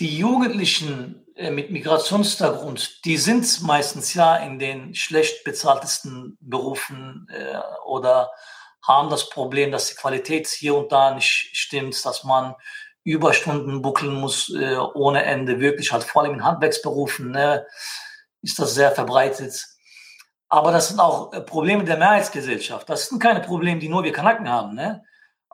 die 0.00 0.16
Jugendlichen 0.16 1.23
mit 1.50 1.70
Migrationshintergrund, 1.70 3.04
die 3.04 3.16
sind 3.16 3.62
meistens 3.62 4.14
ja 4.14 4.36
in 4.36 4.58
den 4.58 4.94
schlecht 4.94 5.44
bezahltesten 5.44 6.38
Berufen 6.40 7.28
äh, 7.30 7.58
oder 7.84 8.30
haben 8.82 9.10
das 9.10 9.30
Problem, 9.30 9.72
dass 9.72 9.88
die 9.88 9.94
Qualität 9.94 10.46
hier 10.46 10.74
und 10.74 10.92
da 10.92 11.14
nicht 11.14 11.50
stimmt, 11.56 12.04
dass 12.04 12.22
man 12.24 12.54
Überstunden 13.02 13.82
buckeln 13.82 14.14
muss 14.14 14.54
äh, 14.54 14.76
ohne 14.76 15.24
Ende, 15.24 15.60
wirklich 15.60 15.92
halt 15.92 16.04
vor 16.04 16.22
allem 16.22 16.34
in 16.34 16.44
Handwerksberufen 16.44 17.32
ne, 17.32 17.66
ist 18.42 18.58
das 18.58 18.74
sehr 18.74 18.92
verbreitet. 18.92 19.66
Aber 20.48 20.72
das 20.72 20.88
sind 20.88 21.00
auch 21.00 21.32
äh, 21.32 21.40
Probleme 21.40 21.84
der 21.84 21.96
Mehrheitsgesellschaft. 21.96 22.88
Das 22.88 23.08
sind 23.08 23.20
keine 23.20 23.40
Probleme, 23.40 23.80
die 23.80 23.88
nur 23.88 24.04
wir 24.04 24.12
Kanaken 24.12 24.48
haben. 24.48 24.74
Ne? 24.74 25.02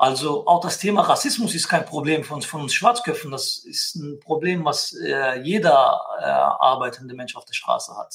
Also 0.00 0.46
auch 0.46 0.62
das 0.62 0.78
Thema 0.78 1.02
Rassismus 1.02 1.54
ist 1.54 1.68
kein 1.68 1.84
Problem 1.84 2.24
von 2.24 2.36
uns, 2.36 2.46
von 2.46 2.62
uns 2.62 2.72
Schwarzköpfen. 2.72 3.30
Das 3.30 3.58
ist 3.58 3.96
ein 3.96 4.18
Problem, 4.18 4.64
was 4.64 4.94
äh, 4.94 5.42
jeder 5.42 6.00
äh, 6.18 6.24
arbeitende 6.24 7.14
Mensch 7.14 7.36
auf 7.36 7.44
der 7.44 7.52
Straße 7.52 7.94
hat. 7.94 8.14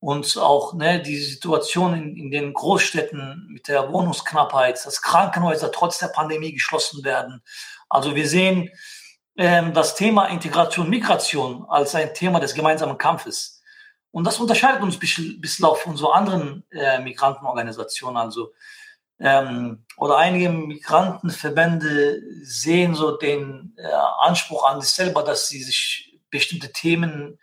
Und 0.00 0.36
auch 0.36 0.74
ne, 0.74 1.00
die 1.00 1.16
Situation 1.16 1.94
in, 1.94 2.16
in 2.18 2.30
den 2.30 2.52
Großstädten 2.52 3.48
mit 3.50 3.68
der 3.68 3.90
Wohnungsknappheit, 3.90 4.84
dass 4.84 5.00
Krankenhäuser 5.00 5.72
trotz 5.72 5.98
der 5.98 6.08
Pandemie 6.08 6.52
geschlossen 6.52 7.02
werden, 7.04 7.42
also 7.88 8.14
wir 8.14 8.28
sehen 8.28 8.68
ähm, 9.38 9.72
das 9.72 9.94
Thema 9.94 10.26
Integration, 10.26 10.90
Migration 10.90 11.64
als 11.70 11.94
ein 11.94 12.12
Thema 12.12 12.38
des 12.38 12.52
gemeinsamen 12.52 12.98
Kampfes. 12.98 13.62
Und 14.10 14.24
das 14.26 14.38
unterscheidet 14.38 14.82
uns 14.82 14.98
bisschen 14.98 15.64
auch 15.64 15.78
von 15.78 15.96
so 15.96 16.12
anderen 16.12 16.64
äh, 16.70 16.98
Migrantenorganisationen. 16.98 18.18
Also 18.18 18.52
ähm, 19.18 19.84
oder 19.96 20.16
einige 20.16 20.48
Migrantenverbände 20.48 22.20
sehen 22.42 22.94
so 22.94 23.16
den 23.16 23.74
äh, 23.76 23.86
Anspruch 24.20 24.64
an 24.64 24.80
sich 24.80 24.90
selber, 24.90 25.22
dass 25.22 25.48
sie 25.48 25.62
sich 25.62 26.18
bestimmte 26.30 26.72
Themen 26.72 27.38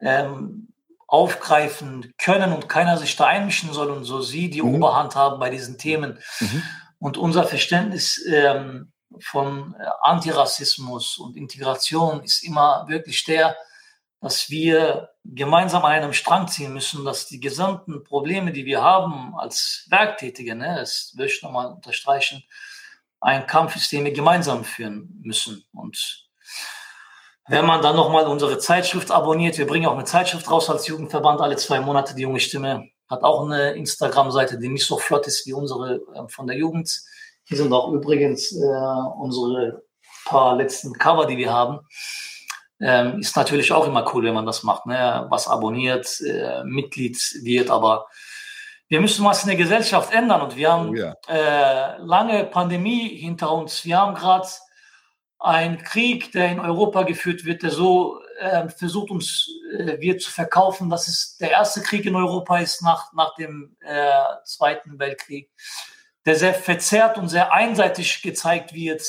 ähm, 0.00 0.68
aufgreifen 1.06 2.14
können 2.18 2.52
und 2.52 2.68
keiner 2.68 2.98
sich 2.98 3.16
da 3.16 3.26
einmischen 3.26 3.72
soll 3.72 3.90
und 3.90 4.04
so 4.04 4.20
sie 4.20 4.50
die 4.50 4.62
mhm. 4.62 4.76
Oberhand 4.76 5.16
haben 5.16 5.40
bei 5.40 5.50
diesen 5.50 5.78
Themen. 5.78 6.18
Mhm. 6.40 6.62
Und 6.98 7.16
unser 7.16 7.44
Verständnis 7.44 8.24
ähm, 8.30 8.92
von 9.20 9.74
äh, 9.78 9.84
Antirassismus 10.02 11.18
und 11.18 11.36
Integration 11.36 12.22
ist 12.22 12.44
immer 12.44 12.86
wirklich 12.88 13.24
der, 13.24 13.56
dass 14.20 14.50
wir 14.50 15.10
gemeinsam 15.24 15.84
an 15.84 15.92
einem 15.92 16.12
Strang 16.12 16.48
ziehen 16.48 16.72
müssen, 16.72 17.04
dass 17.04 17.26
die 17.26 17.40
gesamten 17.40 18.02
Probleme, 18.02 18.52
die 18.52 18.64
wir 18.64 18.82
haben 18.82 19.34
als 19.38 19.86
Werktätige, 19.90 20.54
ne, 20.54 20.76
das 20.78 21.12
will 21.16 21.26
ich 21.26 21.42
nochmal 21.42 21.72
unterstreichen, 21.72 22.42
ein 23.20 23.46
Kampf 23.46 23.76
ist, 23.76 23.92
den 23.92 24.04
wir 24.04 24.12
gemeinsam 24.12 24.64
führen 24.64 25.20
müssen. 25.22 25.64
Und 25.72 26.28
wenn 27.48 27.66
man 27.66 27.82
dann 27.82 27.96
nochmal 27.96 28.26
unsere 28.26 28.58
Zeitschrift 28.58 29.10
abonniert, 29.10 29.58
wir 29.58 29.66
bringen 29.66 29.86
auch 29.86 29.94
eine 29.94 30.04
Zeitschrift 30.04 30.50
raus 30.50 30.68
als 30.68 30.86
Jugendverband 30.86 31.40
alle 31.40 31.56
zwei 31.56 31.80
Monate, 31.80 32.14
die 32.14 32.22
junge 32.22 32.40
Stimme 32.40 32.88
hat 33.08 33.22
auch 33.22 33.44
eine 33.44 33.72
Instagram-Seite, 33.72 34.58
die 34.58 34.68
nicht 34.68 34.86
so 34.86 34.98
flott 34.98 35.26
ist 35.26 35.46
wie 35.46 35.54
unsere 35.54 35.94
äh, 36.14 36.28
von 36.28 36.46
der 36.46 36.56
Jugend. 36.56 37.00
Hier 37.44 37.56
sind 37.56 37.72
auch 37.72 37.90
übrigens 37.92 38.52
äh, 38.52 38.66
unsere 39.18 39.82
paar 40.26 40.56
letzten 40.56 40.92
Cover, 40.92 41.26
die 41.26 41.38
wir 41.38 41.50
haben. 41.50 41.80
Ähm, 42.80 43.18
ist 43.18 43.36
natürlich 43.36 43.72
auch 43.72 43.86
immer 43.86 44.08
cool, 44.14 44.24
wenn 44.24 44.34
man 44.34 44.46
das 44.46 44.62
macht, 44.62 44.86
ne? 44.86 45.26
was 45.30 45.48
abonniert, 45.48 46.20
äh, 46.20 46.62
Mitglied 46.64 47.18
wird, 47.42 47.70
aber 47.70 48.06
wir 48.88 49.00
müssen 49.00 49.24
was 49.24 49.42
in 49.42 49.48
der 49.48 49.56
Gesellschaft 49.56 50.12
ändern 50.12 50.40
und 50.40 50.56
wir 50.56 50.72
haben 50.72 50.90
oh 50.90 50.94
ja. 50.94 51.14
äh, 51.28 51.98
lange 51.98 52.44
Pandemie 52.44 53.08
hinter 53.08 53.52
uns. 53.52 53.84
Wir 53.84 53.98
haben 53.98 54.14
gerade 54.14 54.48
einen 55.38 55.78
Krieg, 55.78 56.32
der 56.32 56.50
in 56.50 56.60
Europa 56.60 57.02
geführt 57.02 57.44
wird, 57.44 57.62
der 57.62 57.70
so 57.70 58.20
äh, 58.38 58.68
versucht 58.68 59.10
uns 59.10 59.48
äh, 59.76 60.00
wir 60.00 60.18
zu 60.18 60.30
verkaufen, 60.30 60.88
dass 60.88 61.06
es 61.06 61.36
der 61.36 61.50
erste 61.50 61.82
Krieg 61.82 62.06
in 62.06 62.16
Europa 62.16 62.58
ist 62.58 62.82
nach, 62.82 63.12
nach 63.12 63.34
dem 63.34 63.76
äh, 63.80 64.10
Zweiten 64.44 64.98
Weltkrieg, 64.98 65.50
der 66.24 66.36
sehr 66.36 66.54
verzerrt 66.54 67.18
und 67.18 67.28
sehr 67.28 67.52
einseitig 67.52 68.22
gezeigt 68.22 68.72
wird. 68.72 69.02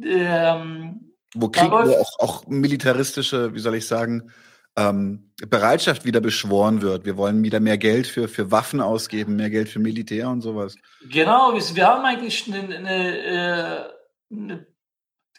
Ähm, 0.00 1.15
wo 1.36 1.48
Krieg, 1.48 1.70
wo 1.70 1.76
auch, 1.76 2.18
auch 2.18 2.46
militaristische, 2.46 3.54
wie 3.54 3.58
soll 3.58 3.76
ich 3.76 3.86
sagen, 3.86 4.32
ähm, 4.76 5.32
Bereitschaft 5.48 6.04
wieder 6.04 6.20
beschworen 6.20 6.82
wird. 6.82 7.04
Wir 7.04 7.16
wollen 7.16 7.42
wieder 7.42 7.60
mehr 7.60 7.78
Geld 7.78 8.06
für, 8.06 8.28
für 8.28 8.50
Waffen 8.50 8.80
ausgeben, 8.80 9.36
mehr 9.36 9.50
Geld 9.50 9.68
für 9.68 9.78
Militär 9.78 10.28
und 10.28 10.42
sowas. 10.42 10.76
Genau, 11.10 11.54
wir, 11.54 11.86
haben 11.86 12.04
eigentlich 12.04 12.52
eine, 12.52 12.76
eine, 12.76 13.18
äh, 13.18 14.34
eine 14.34 14.66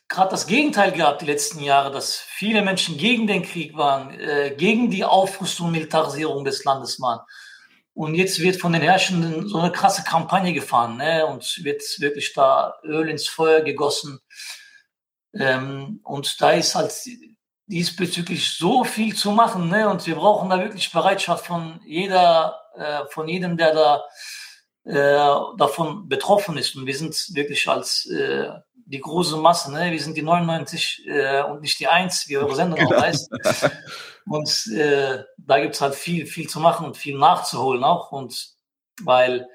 gerade 0.08 0.32
das 0.32 0.48
Gegenteil 0.48 0.92
gehabt 0.92 1.22
die 1.22 1.26
letzten 1.26 1.62
Jahre, 1.62 1.92
dass 1.92 2.16
viele 2.16 2.62
Menschen 2.62 2.98
gegen 2.98 3.28
den 3.28 3.44
Krieg 3.44 3.76
waren, 3.76 4.18
äh, 4.20 4.56
gegen 4.58 4.90
die 4.90 5.04
Aufrüstung 5.04 5.68
und 5.68 5.74
Militarisierung 5.74 6.46
des 6.46 6.64
Landes 6.64 7.00
waren. 7.00 7.20
Und 7.94 8.14
jetzt 8.14 8.40
wird 8.40 8.58
von 8.58 8.74
den 8.74 8.84
Herrschenden 8.84 9.48
so 9.48 9.58
eine 9.58 9.72
krasse 9.72 10.04
Kampagne 10.04 10.54
gefahren 10.54 10.98
ne? 10.98 11.26
und 11.26 11.64
wird 11.64 11.82
wirklich 12.00 12.34
da 12.34 12.76
Öl 12.84 13.10
ins 13.10 13.28
Feuer 13.28 13.62
gegossen. 13.62 14.20
Ähm, 15.40 16.00
und 16.04 16.42
da 16.42 16.52
ist 16.52 16.76
halt 16.76 16.94
diesbezüglich 17.68 18.58
so 18.58 18.84
viel 18.84 19.16
zu 19.16 19.32
machen. 19.32 19.70
Ne? 19.70 19.90
Und 19.90 20.06
wir 20.08 20.16
brauchen 20.16 20.50
da 20.50 20.60
wirklich 20.60 20.92
Bereitschaft 20.92 21.46
von 21.46 21.80
jeder, 21.86 22.60
äh, 22.76 23.06
von 23.10 23.28
jedem, 23.28 23.58
der 23.58 23.74
da 23.74 24.04
äh, 24.86 25.58
davon 25.58 26.08
betroffen 26.08 26.58
ist. 26.58 26.76
Und 26.76 26.86
wir 26.86 26.96
sind 26.96 27.14
wirklich 27.36 27.68
als 27.68 28.06
äh, 28.06 28.50
die 28.76 29.02
große 29.02 29.36
Masse, 29.36 29.72
ne? 29.74 29.92
wir 29.92 30.00
sind 30.00 30.16
die 30.16 30.22
99 30.22 31.08
äh, 31.08 31.44
und 31.44 31.62
nicht 31.62 31.78
die 31.80 31.88
1, 31.88 32.30
wie 32.30 32.38
eure 32.38 32.56
Sendung 32.56 32.80
genau. 32.80 32.96
auch 32.96 33.02
heißt. 33.02 33.30
Und 34.30 34.68
äh, 34.74 35.24
da 35.38 35.60
gibt's 35.60 35.82
halt 35.82 35.96
viel, 35.96 36.26
viel 36.26 36.50
zu 36.50 36.60
machen 36.60 36.86
und 36.86 36.98
viel 36.98 37.18
nachzuholen 37.18 37.84
auch. 37.84 38.12
Und 38.12 38.50
weil 39.02 39.48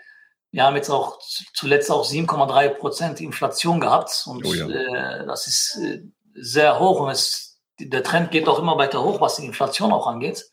wir 0.52 0.64
haben 0.64 0.76
jetzt 0.76 0.90
auch 0.90 1.18
zuletzt 1.54 1.90
auch 1.90 2.08
7,3 2.08 2.68
Prozent 2.68 3.20
Inflation 3.20 3.80
gehabt 3.80 4.24
und 4.26 4.44
oh 4.44 4.52
ja. 4.54 4.68
äh, 4.68 5.26
das 5.26 5.46
ist 5.46 5.76
äh, 5.82 6.02
sehr 6.34 6.78
hoch 6.78 7.00
und 7.00 7.08
es, 7.08 7.58
der 7.80 8.02
Trend 8.02 8.30
geht 8.30 8.46
auch 8.46 8.58
immer 8.58 8.76
weiter 8.76 9.02
hoch, 9.02 9.20
was 9.20 9.36
die 9.36 9.46
Inflation 9.46 9.92
auch 9.92 10.06
angeht. 10.06 10.44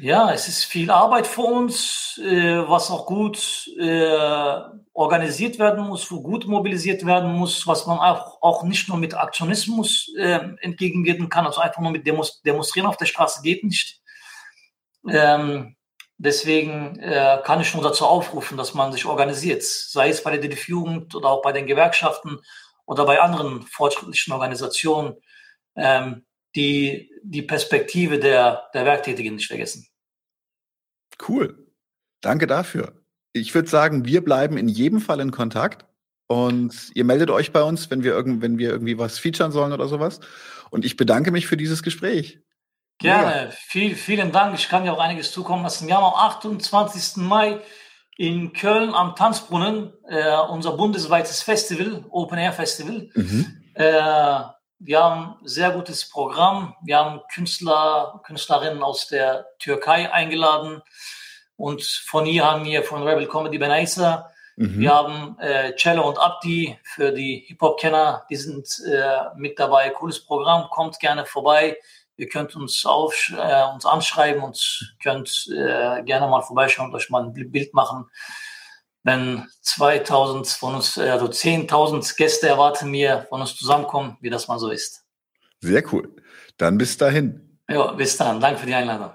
Ja, 0.00 0.32
es 0.32 0.48
ist 0.48 0.64
viel 0.64 0.90
Arbeit 0.90 1.28
für 1.28 1.42
uns, 1.42 2.18
äh, 2.18 2.68
was 2.68 2.90
auch 2.90 3.06
gut 3.06 3.70
äh, 3.78 4.60
organisiert 4.92 5.60
werden 5.60 5.86
muss, 5.86 6.10
wo 6.10 6.20
gut 6.20 6.48
mobilisiert 6.48 7.06
werden 7.06 7.32
muss, 7.32 7.64
was 7.68 7.86
man 7.86 7.98
auch, 7.98 8.42
auch 8.42 8.64
nicht 8.64 8.88
nur 8.88 8.98
mit 8.98 9.14
Aktionismus 9.14 10.12
äh, 10.18 10.40
entgegenwirken 10.62 11.28
kann, 11.28 11.46
also 11.46 11.60
einfach 11.60 11.80
nur 11.80 11.92
mit 11.92 12.06
Demonstrieren 12.06 12.88
auf 12.88 12.96
der 12.96 13.06
Straße 13.06 13.42
geht 13.42 13.62
nicht. 13.62 14.00
Ähm, 15.08 15.76
Deswegen 16.24 17.00
äh, 17.00 17.40
kann 17.44 17.60
ich 17.60 17.74
nur 17.74 17.82
dazu 17.82 18.06
aufrufen, 18.06 18.56
dass 18.56 18.74
man 18.74 18.92
sich 18.92 19.06
organisiert, 19.06 19.64
sei 19.64 20.08
es 20.08 20.22
bei 20.22 20.30
der 20.30 20.40
DDF-Jugend 20.40 21.16
oder 21.16 21.28
auch 21.28 21.42
bei 21.42 21.50
den 21.50 21.66
Gewerkschaften 21.66 22.38
oder 22.86 23.04
bei 23.04 23.20
anderen 23.20 23.62
fortschrittlichen 23.62 24.32
Organisationen, 24.32 25.16
ähm, 25.74 26.24
die 26.54 27.10
die 27.24 27.42
Perspektive 27.42 28.20
der, 28.20 28.68
der 28.72 28.84
Werktätigen 28.84 29.34
nicht 29.34 29.48
vergessen. 29.48 29.88
Cool. 31.26 31.66
Danke 32.20 32.46
dafür. 32.46 33.02
Ich 33.32 33.52
würde 33.52 33.68
sagen, 33.68 34.04
wir 34.04 34.22
bleiben 34.22 34.56
in 34.56 34.68
jedem 34.68 35.00
Fall 35.00 35.18
in 35.18 35.32
Kontakt 35.32 35.86
und 36.28 36.92
ihr 36.94 37.04
meldet 37.04 37.30
euch 37.30 37.50
bei 37.50 37.64
uns, 37.64 37.90
wenn 37.90 38.04
wir, 38.04 38.12
irgend, 38.12 38.42
wenn 38.42 38.58
wir 38.58 38.70
irgendwie 38.70 38.96
was 38.96 39.18
featuren 39.18 39.50
sollen 39.50 39.72
oder 39.72 39.88
sowas. 39.88 40.20
Und 40.70 40.84
ich 40.84 40.96
bedanke 40.96 41.32
mich 41.32 41.48
für 41.48 41.56
dieses 41.56 41.82
Gespräch. 41.82 42.38
Gerne, 43.02 43.50
Viel, 43.50 43.96
vielen 43.96 44.30
Dank. 44.30 44.54
Ich 44.54 44.68
kann 44.68 44.84
dir 44.84 44.92
auch 44.92 45.00
einiges 45.00 45.32
zukommen 45.32 45.64
lassen. 45.64 45.88
Wir 45.88 45.96
haben 45.96 46.04
am 46.04 46.14
28. 46.14 47.16
Mai 47.16 47.60
in 48.16 48.52
Köln 48.52 48.94
am 48.94 49.16
Tanzbrunnen 49.16 49.92
äh, 50.08 50.36
unser 50.48 50.76
bundesweites 50.76 51.42
Festival, 51.42 52.04
Open 52.10 52.38
Air 52.38 52.52
Festival. 52.52 53.08
Mhm. 53.14 53.62
Äh, 53.74 54.40
wir 54.78 55.02
haben 55.02 55.36
sehr 55.42 55.70
gutes 55.70 56.08
Programm. 56.08 56.74
Wir 56.82 56.98
haben 56.98 57.20
Künstler, 57.32 58.20
Künstlerinnen 58.24 58.82
aus 58.82 59.08
der 59.08 59.46
Türkei 59.58 60.12
eingeladen. 60.12 60.82
Und 61.56 61.82
von 61.82 62.24
hier 62.24 62.44
haben 62.44 62.64
wir 62.64 62.84
von 62.84 63.02
Rebel 63.02 63.26
Comedy 63.26 63.58
Benaisa. 63.58 64.30
Mhm. 64.56 64.80
Wir 64.80 64.94
haben 64.94 65.38
äh, 65.40 65.74
Cello 65.74 66.08
und 66.08 66.18
Abdi 66.18 66.78
für 66.84 67.10
die 67.10 67.44
Hip-Hop-Kenner. 67.48 68.26
Die 68.30 68.36
sind 68.36 68.68
äh, 68.86 69.36
mit 69.36 69.58
dabei. 69.58 69.90
Cooles 69.90 70.24
Programm. 70.24 70.68
Kommt 70.70 71.00
gerne 71.00 71.24
vorbei. 71.24 71.76
Ihr 72.16 72.28
könnt 72.28 72.54
uns, 72.56 72.84
auf, 72.84 73.32
äh, 73.36 73.64
uns 73.72 73.86
anschreiben 73.86 74.42
und 74.42 74.94
könnt 75.02 75.46
äh, 75.50 76.02
gerne 76.02 76.26
mal 76.28 76.42
vorbeischauen 76.42 76.90
und 76.90 76.94
euch 76.94 77.08
mal 77.10 77.24
ein 77.24 77.32
Bild 77.32 77.72
machen. 77.74 78.10
Wenn 79.02 79.48
2000 79.62 80.46
von 80.46 80.74
uns, 80.76 80.96
äh, 80.96 81.08
also 81.08 81.26
10.000 81.26 82.16
Gäste 82.16 82.48
erwarten 82.48 82.92
wir 82.92 83.26
von 83.28 83.40
uns 83.40 83.56
zusammenkommen, 83.56 84.18
wie 84.20 84.30
das 84.30 84.46
mal 84.46 84.58
so 84.58 84.70
ist. 84.70 85.04
Sehr 85.60 85.82
cool. 85.92 86.14
Dann 86.58 86.76
bis 86.76 86.96
dahin. 86.98 87.58
Ja, 87.68 87.92
bis 87.92 88.16
dann. 88.16 88.40
Danke 88.40 88.60
für 88.60 88.66
die 88.66 88.74
Einladung. 88.74 89.14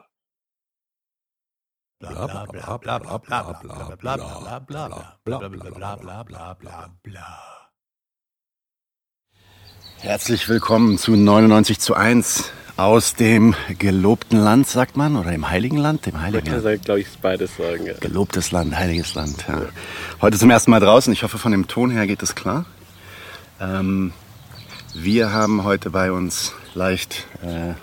Herzlich 10.00 10.48
willkommen 10.48 10.98
zu 10.98 11.12
99 11.16 11.80
zu 11.80 11.96
1 11.96 12.52
aus 12.78 13.16
dem 13.16 13.56
gelobten 13.80 14.40
Land, 14.40 14.68
sagt 14.68 14.96
man, 14.96 15.16
oder 15.16 15.34
im 15.34 15.50
Heiligen 15.50 15.78
Land? 15.78 16.06
Dem 16.06 16.22
Heiligen 16.22 16.52
Land. 16.52 16.66
Ich 16.68 16.82
glaube 16.84 17.00
ich, 17.02 17.08
beides 17.22 17.58
sagen. 17.58 17.88
Ja. 17.88 17.94
Gelobtes 18.00 18.52
Land, 18.52 18.78
Heiliges 18.78 19.16
Land. 19.16 19.46
Ja. 19.48 19.64
Heute 20.22 20.38
zum 20.38 20.52
ersten 20.52 20.70
Mal 20.72 20.80
draußen. 20.80 21.12
Ich 21.12 21.24
hoffe, 21.24 21.40
von 21.40 21.52
dem 21.52 21.68
Ton 21.68 21.90
her 21.90 22.06
geht 22.06 22.22
es 22.22 22.36
klar. 22.36 22.66
Ähm, 23.60 24.14
wir 24.94 25.34
haben 25.34 25.64
heute 25.64 25.90
bei 25.90 26.12
uns 26.12 26.54
leicht 26.76 27.26
äh, 27.42 27.74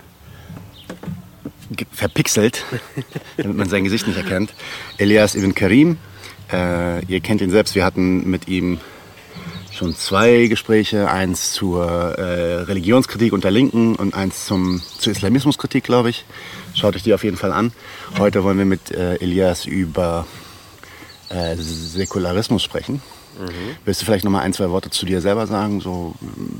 verpixelt, 1.91 2.63
damit 3.37 3.57
man 3.57 3.69
sein 3.69 3.83
Gesicht 3.83 4.07
nicht 4.07 4.17
erkennt. 4.17 4.53
Elias 4.97 5.35
Ibn 5.35 5.53
Karim. 5.53 5.97
Äh, 6.51 7.03
ihr 7.05 7.19
kennt 7.19 7.41
ihn 7.41 7.51
selbst. 7.51 7.75
Wir 7.75 7.83
hatten 7.83 8.29
mit 8.29 8.47
ihm 8.47 8.79
schon 9.75 9.95
zwei 9.95 10.47
Gespräche, 10.47 11.09
eins 11.09 11.51
zur 11.51 12.17
äh, 12.17 12.61
Religionskritik 12.61 13.33
unter 13.33 13.51
Linken 13.51 13.95
und 13.95 14.13
eins 14.13 14.45
zum, 14.45 14.81
zur 14.97 15.11
Islamismuskritik, 15.11 15.83
glaube 15.83 16.09
ich. 16.09 16.25
Schaut 16.73 16.95
euch 16.95 17.03
die 17.03 17.13
auf 17.13 17.23
jeden 17.23 17.37
Fall 17.37 17.51
an. 17.51 17.71
Heute 18.17 18.43
wollen 18.43 18.57
wir 18.57 18.65
mit 18.65 18.91
äh, 18.91 19.15
Elias 19.15 19.65
über 19.65 20.25
äh, 21.29 21.55
Säkularismus 21.57 22.63
sprechen. 22.63 23.01
Mhm. 23.39 23.75
Willst 23.83 24.01
du 24.01 24.05
vielleicht 24.05 24.23
noch 24.23 24.31
mal 24.31 24.41
ein, 24.41 24.53
zwei 24.53 24.69
Worte 24.69 24.89
zu 24.89 25.05
dir 25.05 25.19
selber 25.19 25.45
sagen? 25.45 25.81
So, 25.81 26.15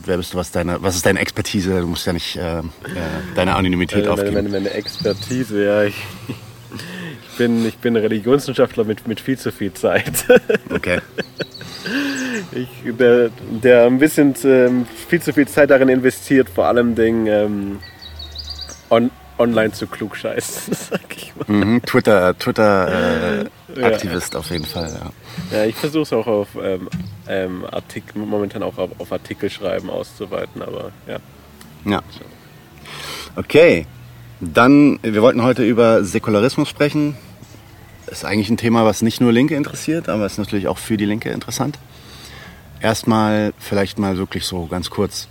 wer 0.06 0.18
bist 0.18 0.34
du, 0.34 0.38
was, 0.38 0.52
deine, 0.52 0.82
was 0.82 0.98
ist 0.98 1.06
deine 1.06 1.20
Expertise? 1.20 1.80
Du 1.80 1.88
musst 1.88 2.06
ja 2.06 2.14
nicht 2.14 2.36
äh, 2.36 2.60
äh 2.60 2.64
deine 3.36 3.56
Anonymität 3.56 4.00
meine, 4.00 4.12
aufgeben. 4.12 4.34
Meine, 4.34 4.50
meine, 4.50 4.64
meine 4.66 4.76
Expertise, 4.76 5.64
ja. 5.64 5.84
Ich, 5.84 5.96
bin, 7.38 7.66
ich 7.66 7.78
bin 7.78 7.96
Religionswissenschaftler 7.96 8.84
mit, 8.84 9.08
mit 9.08 9.20
viel 9.20 9.38
zu 9.38 9.52
viel 9.52 9.74
Zeit. 9.74 10.26
Okay. 10.72 11.00
Ich, 12.52 12.68
der, 12.98 13.30
der 13.64 13.86
ein 13.86 14.00
bisschen 14.00 14.34
ähm, 14.44 14.86
viel 15.08 15.22
zu 15.22 15.34
viel 15.34 15.48
Zeit 15.48 15.70
darin 15.70 15.90
investiert, 15.90 16.50
vor 16.50 16.66
allem 16.66 16.96
Dingen 16.96 17.28
ähm, 17.28 17.80
on, 18.90 19.12
online 19.38 19.72
zu 19.72 19.88
klugscheißen, 19.88 20.74
sag 20.90 21.16
ich 21.16 21.34
mal. 21.36 21.56
Mhm, 21.56 21.82
Twitter, 21.84 22.38
Twitter 22.38 23.42
äh, 23.42 23.80
Ja. 23.80 23.88
Aktivist 23.88 24.36
auf 24.36 24.50
jeden 24.52 24.66
Fall. 24.66 24.92
Ja. 25.52 25.58
Ja, 25.58 25.66
ich 25.66 25.76
versuche 25.76 26.04
es 26.04 26.14
auch 26.14 26.28
auf 26.28 26.48
ähm, 26.62 26.90
ähm, 27.28 27.66
Artikel, 27.72 28.20
momentan 28.20 28.64
auch 28.64 28.78
auf, 28.78 28.92
auf 29.00 29.12
Artikel 29.12 29.50
schreiben 29.50 29.90
auszuweiten, 29.90 30.62
aber 30.62 30.92
ja. 31.08 31.18
Ja. 31.86 32.02
Okay. 33.36 33.86
Dann, 34.42 35.00
wir 35.02 35.22
wollten 35.22 35.44
heute 35.44 35.64
über 35.64 36.04
Säkularismus 36.04 36.68
sprechen. 36.68 37.16
Ist 38.08 38.26
eigentlich 38.26 38.50
ein 38.50 38.58
Thema, 38.58 38.86
was 38.86 39.02
nicht 39.02 39.22
nur 39.22 39.32
Linke 39.32 39.56
interessiert, 39.56 40.10
aber 40.10 40.26
ist 40.26 40.38
natürlich 40.38 40.68
auch 40.68 40.78
für 40.78 40.98
die 40.98 41.06
Linke 41.06 41.30
interessant. 41.30 41.80
Erstmal 42.82 43.54
vielleicht 43.58 43.98
mal 43.98 44.18
wirklich 44.18 44.46
so 44.46 44.68
ganz 44.68 44.90
kurz, 44.90 45.28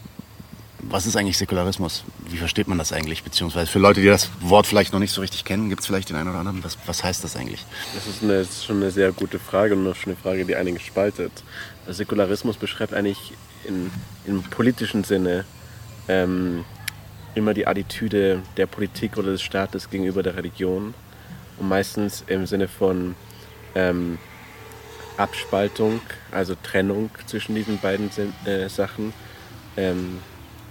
was 0.81 1.07
ist 1.07 1.17
eigentlich 1.17 1.39
Säkularismus? 1.39 2.05
Wie 2.29 2.37
versteht 2.37 2.67
man 2.67 2.79
das 2.79 2.93
eigentlich? 2.93 3.23
Beziehungsweise 3.23 3.71
für 3.71 3.79
Leute, 3.79 4.01
die 4.01 4.07
das 4.07 4.31
Wort 4.41 4.67
vielleicht 4.67 4.93
noch 4.93 5.01
nicht 5.01 5.13
so 5.13 5.21
richtig 5.21 5.45
kennen, 5.45 5.69
gibt 5.69 5.83
es 5.83 5.87
vielleicht 5.87 6.09
den 6.09 6.17
einen 6.17 6.31
oder 6.31 6.39
anderen. 6.39 6.65
Was, 6.65 6.77
was 6.87 7.05
heißt 7.05 7.23
das 7.23 7.37
eigentlich? 7.37 7.65
Das 7.95 8.07
ist, 8.07 8.23
eine, 8.23 8.39
das 8.39 8.49
ist 8.49 8.65
schon 8.65 8.77
eine 8.77 8.91
sehr 8.91 9.13
gute 9.13 9.39
Frage 9.39 9.77
und 9.77 9.87
auch 9.87 9.95
schon 9.95 10.13
eine 10.13 10.21
Frage, 10.21 10.45
die 10.45 10.57
einigen 10.57 10.81
spaltet. 10.81 11.33
Der 11.87 11.95
Säkularismus 11.95 12.57
beschreibt 12.57 12.93
eigentlich 12.93 13.33
in, 13.65 13.91
im 14.27 14.43
politischen 14.43 15.05
Sinne 15.05 15.45
ähm, 16.09 16.65
immer 17.35 17.55
die 17.55 17.67
Attitüde 17.67 18.43
der 18.57 18.67
Politik 18.67 19.17
oder 19.17 19.33
des 19.33 19.43
Staates 19.43 19.91
gegenüber 19.91 20.23
der 20.23 20.37
Religion 20.37 20.95
und 21.59 21.69
meistens 21.69 22.25
im 22.27 22.47
Sinne 22.47 22.69
von 22.69 23.15
ähm, 23.75 24.19
Abspaltung, 25.17 26.01
also 26.31 26.55
Trennung 26.63 27.11
zwischen 27.27 27.55
diesen 27.55 27.79
beiden 27.79 28.11
äh, 28.45 28.69
Sachen. 28.69 29.13
Ähm, 29.77 30.19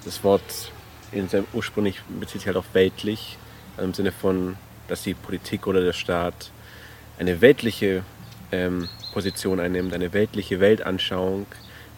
das 0.03 0.23
Wort 0.23 0.71
in 1.11 1.29
seinem 1.29 1.45
ursprünglich 1.53 2.01
bezieht 2.19 2.41
sich 2.41 2.47
halt 2.47 2.57
auf 2.57 2.73
weltlich, 2.73 3.37
im 3.77 3.93
Sinne 3.93 4.11
von, 4.11 4.55
dass 4.87 5.03
die 5.03 5.13
Politik 5.13 5.67
oder 5.67 5.81
der 5.81 5.93
Staat 5.93 6.51
eine 7.17 7.41
weltliche 7.41 8.03
ähm, 8.51 8.89
Position 9.13 9.59
einnimmt, 9.59 9.93
eine 9.93 10.13
weltliche 10.13 10.59
Weltanschauung 10.59 11.45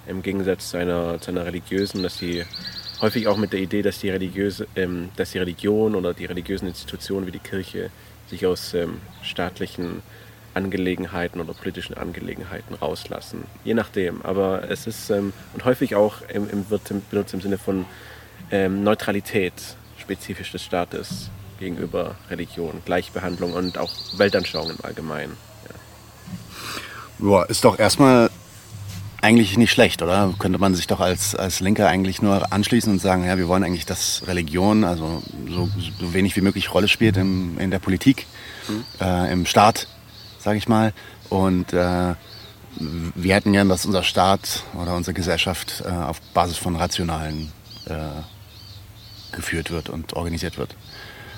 im 0.07 0.21
Gegensatz 0.21 0.69
zu 0.69 0.77
einer, 0.77 1.19
zu 1.19 1.31
einer 1.31 1.45
religiösen, 1.45 2.03
dass 2.03 2.17
sie 2.17 2.45
häufig 3.01 3.27
auch 3.27 3.38
mit 3.38 3.53
der 3.53 3.59
Idee, 3.59 3.81
dass 3.81 3.99
die, 3.99 4.09
religiöse, 4.09 4.67
ähm, 4.76 5.09
dass 5.15 5.31
die 5.31 5.39
Religion 5.39 5.95
oder 5.95 6.13
die 6.13 6.26
religiösen 6.26 6.67
Institutionen 6.67 7.27
wie 7.27 7.31
die 7.31 7.39
Kirche 7.39 7.89
sich 8.30 8.45
aus 8.45 8.73
ähm, 8.73 9.01
staatlichen 9.22 10.01
Angelegenheiten 10.53 11.41
oder 11.41 11.53
politischen 11.53 11.95
Angelegenheiten 11.95 12.76
rauslassen. 12.76 13.43
Je 13.63 13.73
nachdem. 13.73 14.22
Aber 14.22 14.69
es 14.69 14.88
ist 14.88 15.09
ähm, 15.09 15.34
und 15.53 15.65
häufig 15.65 15.95
auch 15.95 16.22
im, 16.34 16.49
im, 16.49 16.69
wird 16.69 16.91
benutzt 17.09 17.34
im 17.34 17.41
Sinne 17.41 17.57
von 17.57 17.85
ähm, 18.51 18.84
Neutralität 18.84 19.53
spezifisch 19.97 20.51
des 20.51 20.63
Staates 20.63 21.30
gegenüber 21.59 22.15
Religion, 22.30 22.81
Gleichbehandlung 22.85 23.53
und 23.53 23.77
auch 23.77 23.91
Weltanschauung 24.17 24.69
im 24.69 24.77
Allgemeinen. 24.84 25.38
Ja, 27.19 27.43
ist 27.43 27.63
doch 27.63 27.80
erstmal 27.80 28.30
eigentlich 29.26 29.57
nicht 29.57 29.72
schlecht, 29.72 30.02
oder? 30.02 30.34
Könnte 30.39 30.60
man 30.60 30.76
sich 30.76 30.88
doch 30.88 30.99
als, 30.99 31.35
als 31.35 31.60
Linker 31.60 31.88
eigentlich 31.88 32.22
nur 32.22 32.53
anschließen 32.53 32.91
und 32.91 32.99
sagen, 32.99 33.26
ja, 33.26 33.38
wir 33.38 33.47
wollen 33.47 33.64
eigentlich, 33.64 33.85
dass 33.85 34.23
Religion 34.27 34.84
also 34.84 35.23
so, 35.49 35.69
so 35.99 36.14
wenig 36.14 36.35
wie 36.35 36.41
möglich 36.41 36.73
Rolle 36.73 36.88
spielt 36.88 37.18
im, 37.18 37.57
in 37.57 37.72
der 37.72 37.80
Politik, 37.80 38.27
äh, 39.02 39.31
im 39.31 39.45
Staat, 39.45 39.88
sage 40.39 40.57
ich 40.57 40.68
mal. 40.68 40.93
Und 41.30 41.73
äh, 41.73 42.14
wir 42.77 43.35
hätten 43.35 43.53
gern, 43.53 43.69
dass 43.69 43.85
unser 43.85 44.03
Staat 44.03 44.64
oder 44.80 44.95
unsere 44.95 45.14
Gesellschaft 45.14 45.84
äh, 45.85 45.89
auf 45.89 46.22
Basis 46.34 46.57
von 46.57 46.76
rationalen 46.76 47.52
äh, 47.88 47.93
geführt 49.35 49.72
wird 49.72 49.89
und 49.89 50.14
organisiert 50.14 50.57
wird. 50.57 50.76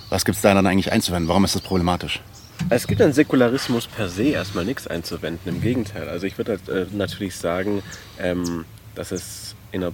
Was 0.09 0.25
gibt 0.25 0.35
es 0.35 0.41
da 0.41 0.53
dann 0.53 0.67
eigentlich 0.67 0.91
einzuwenden? 0.91 1.27
Warum 1.27 1.45
ist 1.45 1.55
das 1.55 1.61
problematisch? 1.61 2.21
Es 2.69 2.85
gibt 2.85 3.01
an 3.01 3.13
Säkularismus 3.13 3.87
per 3.87 4.09
se 4.09 4.23
erstmal 4.23 4.65
nichts 4.65 4.87
einzuwenden, 4.87 5.55
im 5.55 5.61
Gegenteil. 5.61 6.09
Also 6.09 6.27
ich 6.27 6.37
würde 6.37 6.53
halt, 6.53 6.69
äh, 6.69 6.85
natürlich 6.91 7.35
sagen, 7.35 7.81
ähm, 8.19 8.65
dass 8.95 9.11
es 9.11 9.55
in 9.71 9.83
einer 9.83 9.93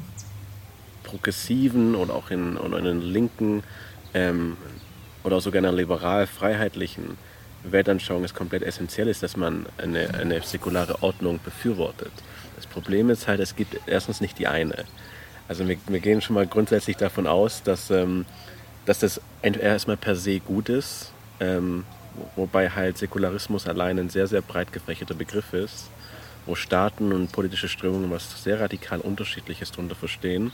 progressiven 1.03 1.93
oder 1.95 2.15
auch 2.15 2.31
in, 2.31 2.57
oder 2.57 2.79
in 2.79 2.87
einer 2.87 2.99
linken 2.99 3.63
ähm, 4.13 4.57
oder 5.23 5.39
sogar 5.39 5.59
in 5.59 5.65
einer 5.65 5.77
liberal-freiheitlichen 5.77 7.17
Weltanschauung 7.63 8.23
es 8.23 8.33
komplett 8.33 8.63
essentiell 8.63 9.07
ist, 9.07 9.23
dass 9.23 9.37
man 9.37 9.65
eine, 9.77 10.13
eine 10.15 10.41
säkulare 10.41 11.01
Ordnung 11.01 11.39
befürwortet. 11.43 12.11
Das 12.55 12.65
Problem 12.65 13.09
ist 13.09 13.27
halt, 13.27 13.39
es 13.39 13.55
gibt 13.55 13.79
erstens 13.85 14.21
nicht 14.21 14.39
die 14.39 14.47
eine. 14.47 14.85
Also 15.47 15.67
wir, 15.67 15.77
wir 15.87 15.99
gehen 15.99 16.21
schon 16.21 16.33
mal 16.33 16.47
grundsätzlich 16.47 16.97
davon 16.97 17.27
aus, 17.27 17.63
dass, 17.63 17.89
ähm, 17.91 18.25
dass 18.85 18.99
das 18.99 19.21
erstmal 19.41 19.97
per 19.97 20.15
se 20.15 20.39
gut 20.39 20.69
ist, 20.69 21.11
ähm, 21.39 21.85
wobei 22.35 22.69
halt 22.69 22.97
Säkularismus 22.97 23.67
allein 23.67 23.99
ein 23.99 24.09
sehr, 24.09 24.27
sehr 24.27 24.41
breit 24.41 24.71
gefächerter 24.71 25.15
Begriff 25.15 25.53
ist, 25.53 25.89
wo 26.45 26.55
Staaten 26.55 27.11
und 27.13 27.31
politische 27.31 27.67
Strömungen 27.67 28.11
was 28.11 28.43
sehr 28.43 28.59
radikal 28.59 28.99
Unterschiedliches 28.99 29.71
darunter 29.71 29.95
verstehen. 29.95 30.51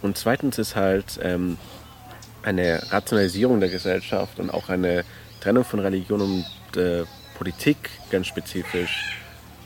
Und 0.00 0.16
zweitens 0.16 0.58
ist 0.58 0.76
halt 0.76 1.18
ähm, 1.22 1.58
eine 2.42 2.80
Rationalisierung 2.90 3.60
der 3.60 3.68
Gesellschaft 3.68 4.38
und 4.38 4.50
auch 4.50 4.68
eine 4.68 5.04
Trennung 5.40 5.64
von 5.64 5.80
Religion 5.80 6.20
und 6.20 6.76
äh, 6.76 7.04
Politik 7.36 7.90
ganz 8.10 8.26
spezifisch 8.26 9.18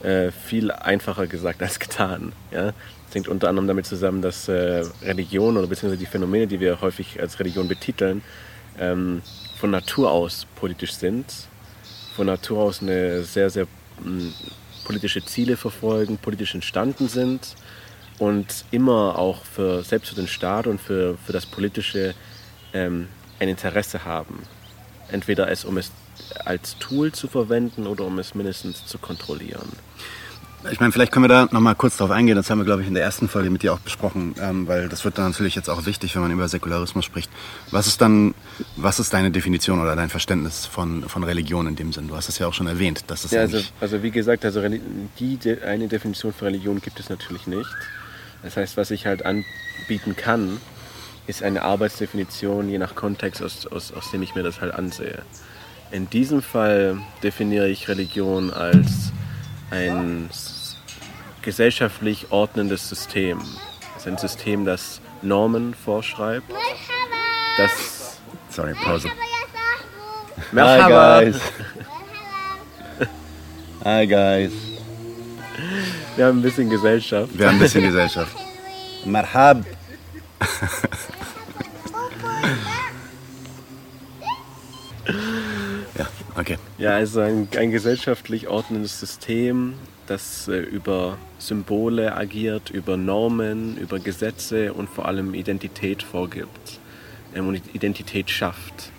äh, 0.02 0.30
viel 0.30 0.70
einfacher 0.70 1.26
gesagt 1.26 1.62
als 1.62 1.78
getan. 1.78 2.32
Ja? 2.50 2.72
Das 3.06 3.14
hängt 3.14 3.28
unter 3.28 3.48
anderem 3.48 3.68
damit 3.68 3.86
zusammen, 3.86 4.22
dass 4.22 4.48
äh, 4.48 4.84
Religion 5.02 5.56
oder 5.56 5.66
beziehungsweise 5.66 5.98
die 5.98 6.06
Phänomene, 6.06 6.46
die 6.46 6.60
wir 6.60 6.80
häufig 6.80 7.20
als 7.20 7.38
Religion 7.38 7.68
betiteln, 7.68 8.22
ähm, 8.78 9.22
von 9.62 9.70
Natur 9.70 10.10
aus 10.10 10.44
politisch 10.56 10.92
sind, 10.92 11.24
von 12.16 12.26
Natur 12.26 12.62
aus 12.62 12.82
eine 12.82 13.22
sehr, 13.22 13.48
sehr 13.48 13.68
mh, 14.02 14.32
politische 14.82 15.24
Ziele 15.24 15.56
verfolgen, 15.56 16.18
politisch 16.18 16.56
entstanden 16.56 17.06
sind 17.06 17.54
und 18.18 18.64
immer 18.72 19.16
auch 19.16 19.44
für, 19.44 19.84
selbst 19.84 20.08
für 20.08 20.16
den 20.16 20.26
Staat 20.26 20.66
und 20.66 20.80
für, 20.80 21.16
für 21.24 21.32
das 21.32 21.46
Politische 21.46 22.12
ähm, 22.74 23.06
ein 23.38 23.48
Interesse 23.48 24.04
haben. 24.04 24.42
Entweder 25.12 25.48
es, 25.48 25.64
um 25.64 25.78
es 25.78 25.92
als 26.44 26.76
Tool 26.78 27.12
zu 27.12 27.28
verwenden 27.28 27.86
oder 27.86 28.04
um 28.04 28.18
es 28.18 28.34
mindestens 28.34 28.84
zu 28.84 28.98
kontrollieren. 28.98 29.70
Ich 30.70 30.78
meine, 30.80 30.92
vielleicht 30.92 31.10
können 31.10 31.24
wir 31.24 31.28
da 31.28 31.48
noch 31.50 31.60
mal 31.60 31.74
kurz 31.74 31.96
drauf 31.96 32.10
eingehen. 32.10 32.36
Das 32.36 32.48
haben 32.48 32.58
wir, 32.58 32.64
glaube 32.64 32.82
ich, 32.82 32.88
in 32.88 32.94
der 32.94 33.02
ersten 33.02 33.28
Folge 33.28 33.50
mit 33.50 33.62
dir 33.62 33.72
auch 33.72 33.80
besprochen, 33.80 34.34
ähm, 34.40 34.68
weil 34.68 34.88
das 34.88 35.04
wird 35.04 35.18
dann 35.18 35.30
natürlich 35.30 35.54
jetzt 35.54 35.68
auch 35.68 35.86
wichtig, 35.86 36.14
wenn 36.14 36.22
man 36.22 36.30
über 36.30 36.48
Säkularismus 36.48 37.04
spricht. 37.04 37.30
Was 37.70 37.86
ist 37.86 38.00
dann, 38.00 38.34
was 38.76 39.00
ist 39.00 39.12
deine 39.12 39.30
Definition 39.30 39.80
oder 39.80 39.96
dein 39.96 40.08
Verständnis 40.08 40.66
von, 40.66 41.08
von 41.08 41.24
Religion 41.24 41.66
in 41.66 41.76
dem 41.76 41.92
Sinn? 41.92 42.08
Du 42.08 42.16
hast 42.16 42.28
es 42.28 42.38
ja 42.38 42.46
auch 42.46 42.54
schon 42.54 42.68
erwähnt, 42.68 43.04
dass 43.08 43.24
es 43.24 43.32
Ja, 43.32 43.40
also, 43.40 43.60
also 43.80 44.02
wie 44.02 44.10
gesagt, 44.10 44.44
also 44.44 44.62
die 45.18 45.36
de 45.36 45.62
eine 45.62 45.88
Definition 45.88 46.32
für 46.32 46.46
Religion 46.46 46.80
gibt 46.80 47.00
es 47.00 47.08
natürlich 47.08 47.46
nicht. 47.46 47.70
Das 48.42 48.56
heißt, 48.56 48.76
was 48.76 48.90
ich 48.90 49.06
halt 49.06 49.24
anbieten 49.24 50.16
kann, 50.16 50.58
ist 51.26 51.42
eine 51.42 51.62
Arbeitsdefinition 51.62 52.68
je 52.68 52.78
nach 52.78 52.94
Kontext, 52.94 53.42
aus, 53.42 53.66
aus, 53.66 53.92
aus 53.92 54.10
dem 54.10 54.22
ich 54.22 54.34
mir 54.34 54.42
das 54.42 54.60
halt 54.60 54.74
ansehe. 54.74 55.22
In 55.90 56.08
diesem 56.08 56.42
Fall 56.42 56.98
definiere 57.22 57.68
ich 57.68 57.88
Religion 57.88 58.52
als 58.52 59.12
ein 59.70 60.28
gesellschaftlich 61.42 62.30
ordnendes 62.30 62.88
System. 62.88 63.40
Es 63.96 64.02
ist 64.02 64.08
ein 64.08 64.18
System, 64.18 64.64
das 64.64 65.00
Normen 65.22 65.74
vorschreibt, 65.74 66.50
das 67.56 68.02
Sorry, 68.52 68.74
Pause. 68.74 69.08
Merhaba. 70.52 71.16
Hi 71.16 71.24
guys. 71.24 71.40
Hi 73.84 74.06
guys. 74.06 74.52
Wir 76.16 76.26
haben 76.26 76.40
ein 76.40 76.42
bisschen 76.42 76.68
Gesellschaft. 76.68 77.30
Wir 77.38 77.46
haben 77.46 77.54
ein 77.54 77.60
bisschen 77.60 77.82
Gesellschaft. 77.82 78.36
Marhab. 79.06 79.64
ja, 85.96 86.06
okay. 86.36 86.58
Ja, 86.76 86.90
also 86.90 87.20
ein, 87.20 87.48
ein 87.56 87.70
gesellschaftlich 87.70 88.48
ordnendes 88.48 89.00
System, 89.00 89.78
das 90.12 90.48
äh, 90.48 90.60
über 90.60 91.16
Symbole 91.38 92.14
agiert, 92.14 92.70
über 92.70 92.96
Normen, 92.96 93.76
über 93.78 93.98
Gesetze 93.98 94.72
und 94.72 94.88
vor 94.88 95.06
allem 95.06 95.34
Identität 95.34 96.02
vorgibt 96.02 96.80
ähm, 97.34 97.48
und 97.48 97.62
Identität 97.74 98.30
schafft. 98.30 98.90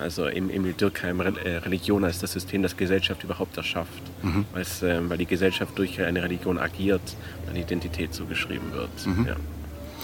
Also 0.00 0.26
im 0.26 0.50
Emil 0.50 0.74
Durkheim, 0.74 1.20
Re 1.20 1.32
äh, 1.44 1.56
Religion 1.58 2.04
als 2.04 2.18
das 2.20 2.32
System, 2.32 2.62
das 2.62 2.76
Gesellschaft 2.76 3.24
überhaupt 3.24 3.56
erschafft, 3.56 4.02
Mhm. 4.22 4.44
Weil's, 4.52 4.82
ähm, 4.82 5.10
weil 5.10 5.18
die 5.18 5.26
Gesellschaft 5.26 5.76
durch 5.76 6.00
eine 6.00 6.22
Religion 6.22 6.56
agiert 6.58 7.00
und 7.42 7.50
eine 7.50 7.60
Identität 7.60 8.14
zugeschrieben 8.14 8.72
wird. 8.72 8.90
Mhm. 9.04 9.26
Ja. 9.26 9.36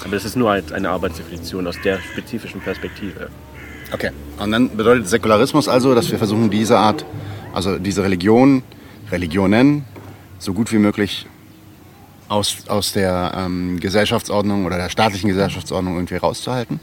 Aber 0.02 0.10
das 0.10 0.24
ist 0.24 0.34
nur 0.34 0.50
halt 0.50 0.72
eine 0.72 0.90
Arbeitsdefinition 0.90 1.64
aus 1.68 1.76
der 1.84 2.00
spezifischen 2.00 2.60
Perspektive. 2.60 3.28
Okay. 3.92 4.10
Und 4.38 4.50
dann 4.50 4.76
bedeutet 4.76 5.08
Säkularismus 5.08 5.68
also, 5.68 5.94
dass 5.94 6.10
wir 6.10 6.18
versuchen, 6.18 6.50
diese 6.50 6.78
Art 6.78 7.04
also 7.52 7.78
diese 7.78 8.02
Religion, 8.02 8.62
Religionen 9.10 9.84
so 10.38 10.52
gut 10.52 10.72
wie 10.72 10.78
möglich 10.78 11.26
aus, 12.28 12.68
aus 12.68 12.92
der 12.92 13.32
ähm, 13.36 13.80
Gesellschaftsordnung 13.80 14.66
oder 14.66 14.76
der 14.76 14.90
staatlichen 14.90 15.28
Gesellschaftsordnung 15.28 15.96
irgendwie 15.96 16.16
rauszuhalten? 16.16 16.80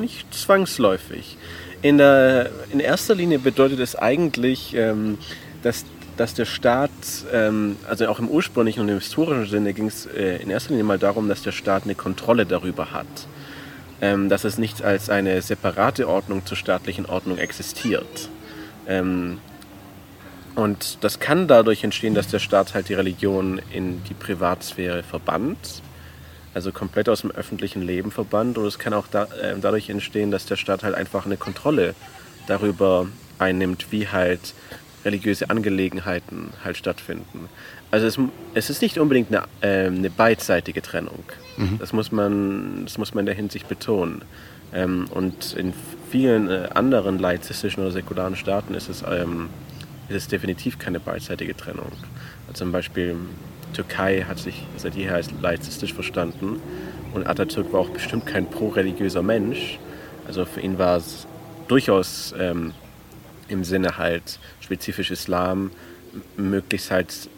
Nicht 0.00 0.32
zwangsläufig. 0.32 1.36
In, 1.82 1.98
der, 1.98 2.50
in 2.70 2.80
erster 2.80 3.14
Linie 3.14 3.40
bedeutet 3.40 3.80
es 3.80 3.96
eigentlich, 3.96 4.74
ähm, 4.74 5.18
dass, 5.62 5.84
dass 6.16 6.34
der 6.34 6.44
Staat, 6.44 6.90
ähm, 7.32 7.76
also 7.88 8.06
auch 8.06 8.20
im 8.20 8.28
ursprünglichen 8.28 8.80
und 8.80 8.88
im 8.88 8.98
historischen 9.00 9.50
Sinne 9.50 9.72
ging 9.72 9.86
es 9.86 10.06
äh, 10.06 10.36
in 10.36 10.48
erster 10.50 10.70
Linie 10.70 10.84
mal 10.84 10.98
darum, 10.98 11.28
dass 11.28 11.42
der 11.42 11.52
Staat 11.52 11.84
eine 11.84 11.96
Kontrolle 11.96 12.46
darüber 12.46 12.92
hat. 12.92 13.06
Ähm, 14.00 14.28
dass 14.28 14.44
es 14.44 14.58
nicht 14.58 14.82
als 14.82 15.10
eine 15.10 15.40
separate 15.42 16.08
Ordnung 16.08 16.44
zur 16.44 16.56
staatlichen 16.56 17.06
Ordnung 17.06 17.38
existiert. 17.38 18.28
Ähm, 18.88 19.38
und 20.54 20.98
das 21.02 21.18
kann 21.18 21.48
dadurch 21.48 21.82
entstehen, 21.82 22.14
dass 22.14 22.28
der 22.28 22.38
Staat 22.38 22.74
halt 22.74 22.88
die 22.88 22.94
Religion 22.94 23.60
in 23.72 24.02
die 24.04 24.14
Privatsphäre 24.14 25.02
verbannt, 25.02 25.82
also 26.54 26.72
komplett 26.72 27.08
aus 27.08 27.22
dem 27.22 27.30
öffentlichen 27.30 27.82
Leben 27.82 28.10
verbannt. 28.10 28.58
Und 28.58 28.66
es 28.66 28.78
kann 28.78 28.92
auch 28.92 29.06
da, 29.06 29.24
äh, 29.24 29.54
dadurch 29.60 29.88
entstehen, 29.88 30.30
dass 30.30 30.44
der 30.44 30.56
Staat 30.56 30.82
halt 30.82 30.94
einfach 30.94 31.24
eine 31.24 31.38
Kontrolle 31.38 31.94
darüber 32.46 33.06
einnimmt, 33.38 33.86
wie 33.90 34.08
halt 34.08 34.54
religiöse 35.04 35.50
Angelegenheiten 35.50 36.50
halt 36.62 36.76
stattfinden. 36.76 37.48
Also 37.90 38.06
es, 38.06 38.18
es 38.54 38.70
ist 38.70 38.82
nicht 38.82 38.98
unbedingt 38.98 39.34
eine, 39.34 39.44
äh, 39.62 39.86
eine 39.86 40.10
beidseitige 40.10 40.82
Trennung. 40.82 41.24
Mhm. 41.56 41.78
Das, 41.78 41.92
muss 41.92 42.12
man, 42.12 42.84
das 42.84 42.98
muss 42.98 43.14
man 43.14 43.22
in 43.22 43.26
der 43.26 43.34
Hinsicht 43.34 43.68
betonen. 43.68 44.22
Ähm, 44.74 45.06
und 45.10 45.54
in 45.54 45.72
vielen 46.10 46.48
äh, 46.48 46.68
anderen 46.74 47.18
laizistischen 47.18 47.82
oder 47.82 47.92
säkularen 47.92 48.36
Staaten 48.36 48.74
ist 48.74 48.88
es 48.88 49.02
ähm, 49.02 49.48
ist 50.14 50.24
es 50.24 50.28
definitiv 50.28 50.78
keine 50.78 51.00
beidseitige 51.00 51.56
Trennung. 51.56 51.92
Also 52.46 52.64
zum 52.64 52.72
Beispiel 52.72 53.16
Türkei 53.72 54.22
hat 54.22 54.38
sich 54.38 54.66
seit 54.76 54.94
jeher 54.94 55.14
als 55.14 55.30
laizistisch 55.40 55.94
verstanden 55.94 56.60
und 57.14 57.26
Atatürk 57.26 57.72
war 57.72 57.80
auch 57.80 57.90
bestimmt 57.90 58.26
kein 58.26 58.48
pro-religiöser 58.48 59.22
Mensch. 59.22 59.78
Also 60.26 60.44
für 60.44 60.60
ihn 60.60 60.78
war 60.78 60.98
es 60.98 61.26
durchaus 61.68 62.34
ähm, 62.38 62.72
im 63.48 63.64
Sinne 63.64 63.98
halt 63.98 64.38
spezifisch 64.60 65.10
Islam 65.10 65.70
möglichst 66.36 66.90
halt 66.90 67.28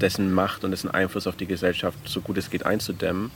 dessen 0.00 0.32
Macht 0.32 0.64
und 0.64 0.70
dessen 0.70 0.90
Einfluss 0.90 1.26
auf 1.26 1.36
die 1.36 1.46
Gesellschaft 1.46 1.98
so 2.04 2.20
gut 2.20 2.36
es 2.36 2.50
geht 2.50 2.66
einzudämmen. 2.66 3.30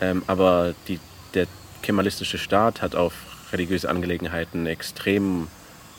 Ähm, 0.00 0.22
aber 0.26 0.74
die, 0.88 0.98
der 1.34 1.46
kemalistische 1.82 2.38
Staat 2.38 2.82
hat 2.82 2.94
auf 2.94 3.12
religiöse 3.52 3.88
Angelegenheiten 3.88 4.66
extrem 4.66 5.48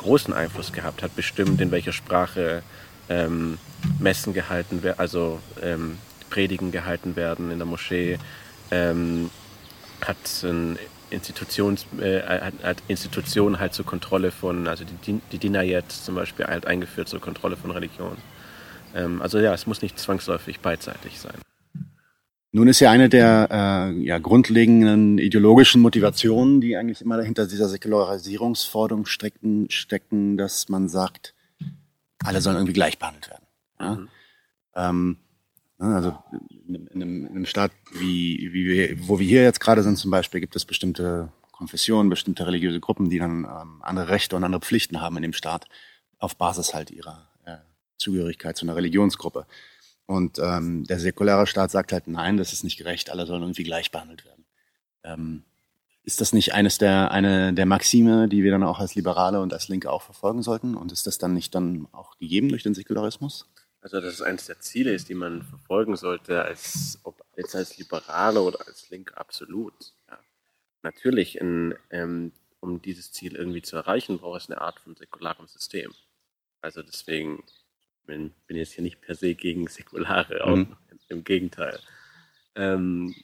großen 0.03 0.33
Einfluss 0.33 0.71
gehabt, 0.71 1.01
hat 1.01 1.15
bestimmt, 1.15 1.59
in 1.61 1.71
welcher 1.71 1.93
Sprache 1.93 2.61
ähm, 3.09 3.57
Messen 3.99 4.33
gehalten 4.33 4.83
werden, 4.83 4.99
also 4.99 5.39
ähm, 5.61 5.97
Predigen 6.29 6.71
gehalten 6.71 7.15
werden 7.15 7.51
in 7.51 7.57
der 7.57 7.65
Moschee, 7.65 8.19
ähm, 8.71 9.29
hat, 10.01 10.17
ein 10.43 10.77
Institutions, 11.09 11.85
äh, 11.99 12.21
hat 12.21 12.77
Institutionen 12.87 13.59
halt 13.59 13.73
zur 13.73 13.85
Kontrolle 13.85 14.31
von, 14.31 14.67
also 14.67 14.83
die, 14.83 15.21
die 15.31 15.37
Dinayet 15.37 15.91
zum 15.91 16.15
Beispiel 16.15 16.45
halt 16.45 16.65
eingeführt 16.65 17.07
zur 17.07 17.21
Kontrolle 17.21 17.55
von 17.55 17.71
Religion. 17.71 18.17
Ähm, 18.95 19.21
also 19.21 19.39
ja, 19.39 19.53
es 19.53 19.67
muss 19.67 19.81
nicht 19.81 19.99
zwangsläufig 19.99 20.59
beidseitig 20.59 21.19
sein. 21.19 21.35
Nun 22.55 22.67
ist 22.67 22.79
ja 22.81 22.91
eine 22.91 23.09
der 23.09 23.49
äh, 23.51 23.99
ja, 24.03 24.19
grundlegenden 24.19 25.17
ideologischen 25.17 25.81
Motivationen, 25.81 26.61
die 26.61 26.77
eigentlich 26.77 27.01
immer 27.01 27.17
dahinter 27.17 27.47
dieser 27.47 27.67
Säkularisierungsforderung 27.67 29.07
stecken, 29.07 29.71
stecken, 29.71 30.37
dass 30.37 30.69
man 30.69 30.87
sagt, 30.87 31.33
alle 32.23 32.41
sollen 32.41 32.57
irgendwie 32.57 32.73
gleich 32.73 32.99
behandelt 32.99 33.27
werden. 33.31 33.45
Ja? 33.79 33.95
Mhm. 33.95 34.09
Ähm, 34.75 35.17
ne, 35.79 35.95
also 35.95 36.15
in 36.67 36.87
einem, 36.93 37.25
in 37.25 37.31
einem 37.31 37.45
Staat, 37.47 37.71
wie, 37.91 38.51
wie 38.53 38.65
wir, 38.67 39.07
wo 39.07 39.17
wir 39.17 39.27
hier 39.27 39.41
jetzt 39.41 39.59
gerade 39.59 39.81
sind 39.81 39.97
zum 39.97 40.11
Beispiel, 40.11 40.39
gibt 40.39 40.55
es 40.55 40.63
bestimmte 40.63 41.33
Konfessionen, 41.51 42.11
bestimmte 42.11 42.45
religiöse 42.45 42.79
Gruppen, 42.79 43.09
die 43.09 43.17
dann 43.17 43.45
ähm, 43.45 43.81
andere 43.81 44.09
Rechte 44.09 44.35
und 44.35 44.43
andere 44.43 44.61
Pflichten 44.61 45.01
haben 45.01 45.17
in 45.17 45.23
dem 45.23 45.33
Staat, 45.33 45.65
auf 46.19 46.35
Basis 46.35 46.75
halt 46.75 46.91
ihrer 46.91 47.29
äh, 47.45 47.57
Zugehörigkeit 47.97 48.55
zu 48.57 48.65
einer 48.67 48.75
Religionsgruppe. 48.75 49.47
Und 50.05 50.37
ähm, 50.39 50.83
der 50.83 50.99
säkulare 50.99 51.47
Staat 51.47 51.71
sagt 51.71 51.93
halt, 51.93 52.07
nein, 52.07 52.37
das 52.37 52.53
ist 52.53 52.63
nicht 52.63 52.77
gerecht, 52.77 53.09
alle 53.09 53.25
sollen 53.25 53.41
irgendwie 53.41 53.63
gleich 53.63 53.91
behandelt 53.91 54.25
werden. 54.25 54.45
Ähm, 55.03 55.43
ist 56.03 56.19
das 56.19 56.33
nicht 56.33 56.53
eines 56.53 56.77
der, 56.77 57.11
eine 57.11 57.53
der 57.53 57.65
Maxime, 57.65 58.27
die 58.27 58.43
wir 58.43 58.51
dann 58.51 58.63
auch 58.63 58.79
als 58.79 58.95
Liberale 58.95 59.39
und 59.39 59.53
als 59.53 59.69
Linke 59.69 59.89
auch 59.89 60.01
verfolgen 60.01 60.43
sollten? 60.43 60.75
Und 60.75 60.91
ist 60.91 61.07
das 61.07 61.17
dann 61.17 61.33
nicht 61.33 61.55
dann 61.55 61.87
auch 61.93 62.17
gegeben 62.17 62.49
durch 62.49 62.63
den 62.63 62.73
Säkularismus? 62.73 63.49
Also, 63.79 64.01
dass 64.01 64.13
es 64.13 64.21
eines 64.21 64.45
der 64.45 64.59
Ziele 64.59 64.93
ist, 64.93 65.09
die 65.09 65.13
man 65.13 65.43
verfolgen 65.43 65.95
sollte, 65.95 66.43
als, 66.43 66.99
ob 67.03 67.23
jetzt 67.37 67.55
als 67.55 67.77
Liberale 67.77 68.41
oder 68.41 68.65
als 68.67 68.89
Linke, 68.89 69.17
absolut. 69.17 69.93
Ja. 70.09 70.19
Natürlich, 70.83 71.37
in, 71.37 71.75
ähm, 71.89 72.33
um 72.59 72.81
dieses 72.81 73.11
Ziel 73.11 73.35
irgendwie 73.35 73.61
zu 73.61 73.77
erreichen, 73.77 74.19
braucht 74.19 74.41
es 74.41 74.49
eine 74.49 74.61
Art 74.61 74.79
von 74.79 74.95
säkularem 74.95 75.47
System. 75.47 75.93
Also 76.61 76.81
deswegen 76.81 77.43
bin, 78.05 78.31
bin 78.47 78.57
jetzt 78.57 78.73
hier 78.73 78.83
nicht 78.83 79.01
per 79.01 79.15
se 79.15 79.35
gegen 79.35 79.67
säkulare, 79.67 80.43
auch 80.43 80.55
mhm. 80.55 80.75
im 81.09 81.23
Gegenteil. 81.23 81.79
Ähm, 82.55 83.15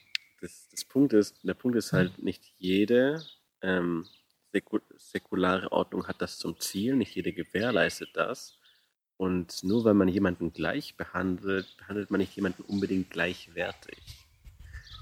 das, 0.42 0.68
das, 0.72 0.86
Punkt 0.86 1.14
ist, 1.14 1.36
der 1.44 1.54
Punkt 1.54 1.78
ist 1.78 1.94
halt, 1.94 2.22
nicht 2.22 2.44
jede 2.58 3.22
ähm, 3.62 4.06
säkulare 4.98 5.72
Ordnung 5.72 6.08
hat 6.08 6.22
das 6.22 6.38
zum 6.38 6.60
Ziel, 6.60 6.96
nicht 6.96 7.16
jede 7.16 7.34
gewährleistet 7.34 8.10
das. 8.14 8.58
Und 9.18 9.64
nur 9.64 9.84
weil 9.84 9.96
man 9.96 10.08
jemanden 10.08 10.54
gleich 10.54 10.96
behandelt, 10.96 11.76
behandelt 11.78 12.10
man 12.10 12.22
nicht 12.22 12.36
jemanden 12.36 12.64
unbedingt 12.64 13.10
gleichwertig. 13.10 14.00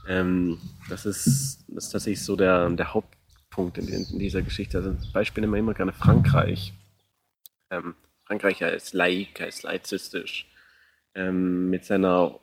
Ähm, 0.08 0.60
das, 0.90 1.06
ist, 1.06 1.64
das 1.68 1.86
ist 1.86 1.92
tatsächlich 1.92 2.24
so 2.24 2.36
der, 2.36 2.68
der 2.72 2.94
Hauptpunkt 2.94 3.78
in, 3.78 3.88
in 3.88 4.20
dieser 4.20 4.42
Geschichte. 4.42 4.78
Also 4.80 4.96
Beispiel 5.14 5.42
nehmen 5.42 5.54
wir 5.54 5.60
immer 5.60 5.74
gerne 5.76 5.94
Frankreich. 5.94 6.74
Ähm, 7.70 7.96
Frankreich 8.28 8.64
als 8.64 8.94
laik, 8.94 9.40
als 9.42 9.64
laizistisch, 9.64 10.48
ähm, 11.16 11.70
mit 11.70 11.86
seiner 11.86 12.40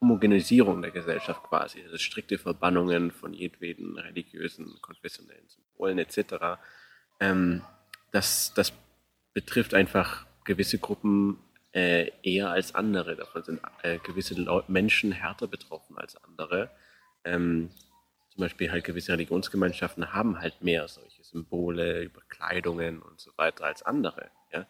Homogenisierung 0.00 0.80
der 0.80 0.90
Gesellschaft 0.92 1.42
quasi, 1.42 1.82
also 1.82 1.98
strikte 1.98 2.38
Verbannungen 2.38 3.10
von 3.10 3.34
jedweden 3.34 3.98
religiösen, 3.98 4.78
konfessionellen 4.80 5.46
Symbolen 5.48 5.98
etc. 5.98 6.58
Ähm, 7.20 7.62
das, 8.12 8.54
das 8.54 8.72
betrifft 9.34 9.74
einfach 9.74 10.26
gewisse 10.44 10.78
Gruppen 10.78 11.38
äh, 11.72 12.10
eher 12.22 12.48
als 12.48 12.74
andere. 12.74 13.14
Davon 13.14 13.42
sind 13.42 13.60
äh, 13.82 13.98
gewisse 13.98 14.34
Menschen 14.68 15.12
härter 15.12 15.46
betroffen 15.46 15.98
als 15.98 16.16
andere. 16.16 16.70
Ähm, 17.24 17.70
zum 18.30 18.40
Beispiel 18.40 18.72
halt 18.72 18.84
gewisse 18.84 19.12
Religionsgemeinschaften 19.12 20.14
haben 20.14 20.40
halt 20.40 20.62
mehr 20.62 20.88
solche 20.88 21.22
Symbole, 21.22 22.02
Überkleidungen 22.02 23.02
und 23.02 23.20
so 23.20 23.32
weiter 23.36 23.64
als 23.64 23.82
andere. 23.82 24.30
Ja? 24.50 24.66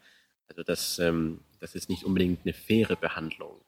Also 0.51 0.64
das, 0.64 0.98
ähm, 0.98 1.40
das 1.60 1.77
ist 1.77 1.89
nicht 1.89 2.05
unbedingt 2.05 2.40
eine 2.44 2.52
faire 2.52 2.97
Behandlung, 2.97 3.60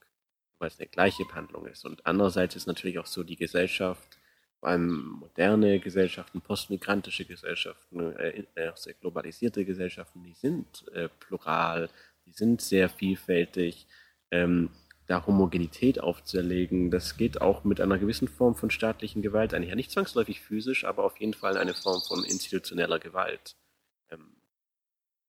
weil 0.59 0.69
es 0.69 0.81
eine 0.81 0.89
gleiche 0.89 1.25
Behandlung 1.25 1.67
ist. 1.67 1.85
Und 1.85 2.05
andererseits 2.05 2.57
ist 2.57 2.67
natürlich 2.67 2.99
auch 2.99 3.07
so 3.07 3.23
die 3.23 3.37
Gesellschaft, 3.37 4.19
vor 4.59 4.71
allem 4.71 5.19
moderne 5.21 5.79
Gesellschaften, 5.79 6.41
postmigrantische 6.41 7.25
Gesellschaften, 7.25 8.01
äh, 8.17 8.69
auch 8.69 8.77
sehr 8.77 8.95
globalisierte 8.95 9.65
Gesellschaften, 9.65 10.25
die 10.25 10.35
sind 10.35 10.85
äh, 10.93 11.09
plural, 11.21 11.89
die 12.27 12.33
sind 12.33 12.61
sehr 12.61 12.89
vielfältig. 12.89 13.87
Ähm, 14.33 14.71
da 15.07 15.25
Homogenität 15.27 16.01
aufzuerlegen, 16.01 16.91
das 16.91 17.17
geht 17.17 17.41
auch 17.41 17.65
mit 17.65 17.81
einer 17.81 17.99
gewissen 17.99 18.29
Form 18.29 18.55
von 18.55 18.71
staatlichen 18.71 19.23
Gewalt 19.23 19.55
einher. 19.55 19.77
Nicht 19.77 19.91
zwangsläufig 19.91 20.41
physisch, 20.41 20.85
aber 20.85 21.05
auf 21.05 21.19
jeden 21.21 21.35
Fall 21.35 21.57
eine 21.59 21.75
Form 21.75 22.01
von 22.03 22.25
institutioneller 22.25 22.99
Gewalt. 22.99 23.57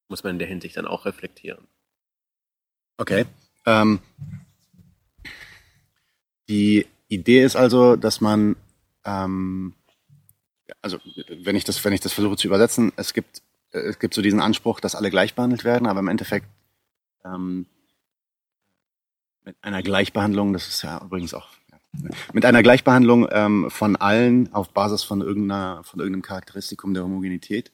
Muss 0.07 0.23
man 0.23 0.33
in 0.33 0.39
der 0.39 0.47
Hinsicht 0.47 0.77
dann 0.77 0.87
auch 0.87 1.05
reflektieren. 1.05 1.67
Okay. 2.97 3.25
Ähm, 3.65 3.99
die 6.49 6.85
Idee 7.07 7.43
ist 7.43 7.55
also, 7.55 7.95
dass 7.95 8.21
man, 8.21 8.55
ähm, 9.05 9.73
also 10.81 10.99
wenn 11.29 11.55
ich 11.55 11.63
das, 11.63 11.83
wenn 11.83 11.93
ich 11.93 12.01
das 12.01 12.13
versuche 12.13 12.37
zu 12.37 12.47
übersetzen, 12.47 12.91
es 12.95 13.13
gibt, 13.13 13.41
es 13.71 13.97
gibt 13.99 14.13
so 14.13 14.21
diesen 14.21 14.39
Anspruch, 14.39 14.79
dass 14.79 14.95
alle 14.95 15.09
gleich 15.09 15.33
behandelt 15.33 15.63
werden, 15.63 15.87
aber 15.87 15.99
im 15.99 16.07
Endeffekt 16.07 16.47
ähm, 17.25 17.65
mit 19.43 19.55
einer 19.61 19.81
Gleichbehandlung, 19.81 20.53
das 20.53 20.67
ist 20.67 20.83
ja 20.83 21.01
übrigens 21.03 21.33
auch 21.33 21.49
mit 22.33 22.45
einer 22.45 22.63
Gleichbehandlung 22.63 23.27
ähm, 23.31 23.69
von 23.69 23.95
allen 23.95 24.51
auf 24.53 24.69
Basis 24.69 25.03
von 25.03 25.21
irgendeiner, 25.21 25.83
von 25.83 25.99
irgendeinem 25.99 26.23
Charakteristikum 26.23 26.93
der 26.93 27.03
Homogenität 27.03 27.71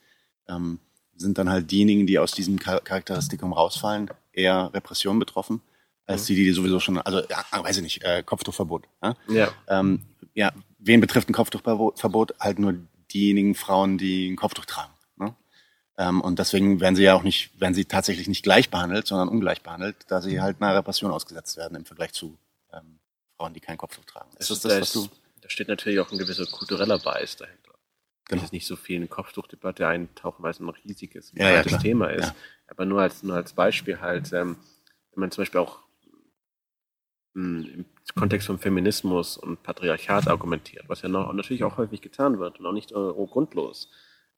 ähm, 0.48 0.80
sind 1.20 1.38
dann 1.38 1.50
halt 1.50 1.70
diejenigen, 1.70 2.08
die 2.08 2.18
aus 2.18 2.32
diesem 2.32 2.60
Charakteristikum 2.60 3.54
rausfallen, 3.54 4.10
eher 4.32 4.72
Repression 4.74 5.20
betroffen, 5.20 5.62
als 6.06 6.26
die, 6.26 6.36
die 6.36 6.52
sowieso 6.52 6.80
schon, 6.80 6.98
also 6.98 7.22
ja, 7.30 7.46
weiß 7.52 7.78
ich 7.78 7.84
nicht, 7.84 8.04
äh, 8.04 8.24
Kopftuchverbot. 8.24 8.86
Ja? 9.04 9.16
Ja. 9.28 9.52
Ähm, 9.68 10.02
ja, 10.34 10.52
wen 10.80 11.02
betrifft 11.02 11.30
ein 11.30 11.34
Kopftuchverbot? 11.34 12.36
Halt 12.40 12.60
nur 12.60 12.76
diejenigen 13.14 13.54
Frauen, 13.54 13.98
die 13.98 14.30
ein 14.30 14.36
Kopftuch 14.36 14.66
tragen. 14.66 14.94
Ne? 15.18 15.36
Ähm, 15.98 16.22
und 16.22 16.40
deswegen 16.40 16.80
werden 16.80 16.96
sie 16.96 17.04
ja 17.04 17.14
auch 17.14 17.24
nicht, 17.24 17.60
werden 17.60 17.74
sie 17.74 17.86
tatsächlich 17.86 18.28
nicht 18.28 18.44
gleich 18.44 18.70
behandelt, 18.70 19.08
sondern 19.08 19.30
ungleich 19.30 19.62
behandelt, 19.62 19.98
da 20.08 20.22
sie 20.22 20.42
halt 20.42 20.62
einer 20.62 20.76
Repression 20.76 21.12
ausgesetzt 21.12 21.58
werden 21.58 21.76
im 21.76 21.86
Vergleich 21.86 22.14
zu 22.14 22.38
ähm, 22.74 23.00
Frauen, 23.38 23.54
die 23.54 23.60
kein 23.60 23.78
Kopftuch 23.78 24.06
tragen. 24.06 24.30
Ist 24.38 24.50
das, 24.50 24.62
das, 24.62 24.82
was 24.82 24.94
du? 24.94 25.10
Da 25.42 25.50
steht 25.50 25.68
natürlich 25.68 26.00
auch 26.00 26.12
ein 26.12 26.18
gewisser 26.18 26.46
kultureller 26.46 27.00
Bias 27.00 27.38
dahinter. 27.38 27.69
Genau. 28.30 28.44
Es 28.44 28.52
nicht 28.52 28.68
so 28.68 28.76
viel 28.76 28.98
in 28.98 29.02
die 29.02 29.08
Kopftuchdebatte 29.08 29.88
eintauchen, 29.88 30.44
weil 30.44 30.52
es 30.52 30.60
ein 30.60 30.70
riesiges, 30.70 31.32
ja, 31.36 31.50
ja, 31.50 31.64
Thema 31.64 32.12
ist. 32.12 32.28
Ja. 32.28 32.36
Aber 32.68 32.86
nur 32.86 33.02
als, 33.02 33.24
nur 33.24 33.36
als 33.36 33.54
Beispiel 33.54 34.00
halt, 34.00 34.32
ähm, 34.34 34.56
wenn 35.12 35.22
man 35.22 35.32
zum 35.32 35.42
Beispiel 35.42 35.60
auch 35.60 35.80
mh, 37.34 37.68
im 37.70 37.86
Kontext 38.16 38.46
von 38.46 38.60
Feminismus 38.60 39.36
und 39.36 39.64
Patriarchat 39.64 40.28
argumentiert, 40.28 40.88
was 40.88 41.02
ja 41.02 41.10
noch, 41.10 41.34
natürlich 41.34 41.64
auch 41.64 41.78
häufig 41.78 42.02
getan 42.02 42.38
wird 42.38 42.60
und 42.60 42.68
auch 42.68 42.72
nicht 42.72 42.92
äh, 42.92 42.94
grundlos. 42.94 43.90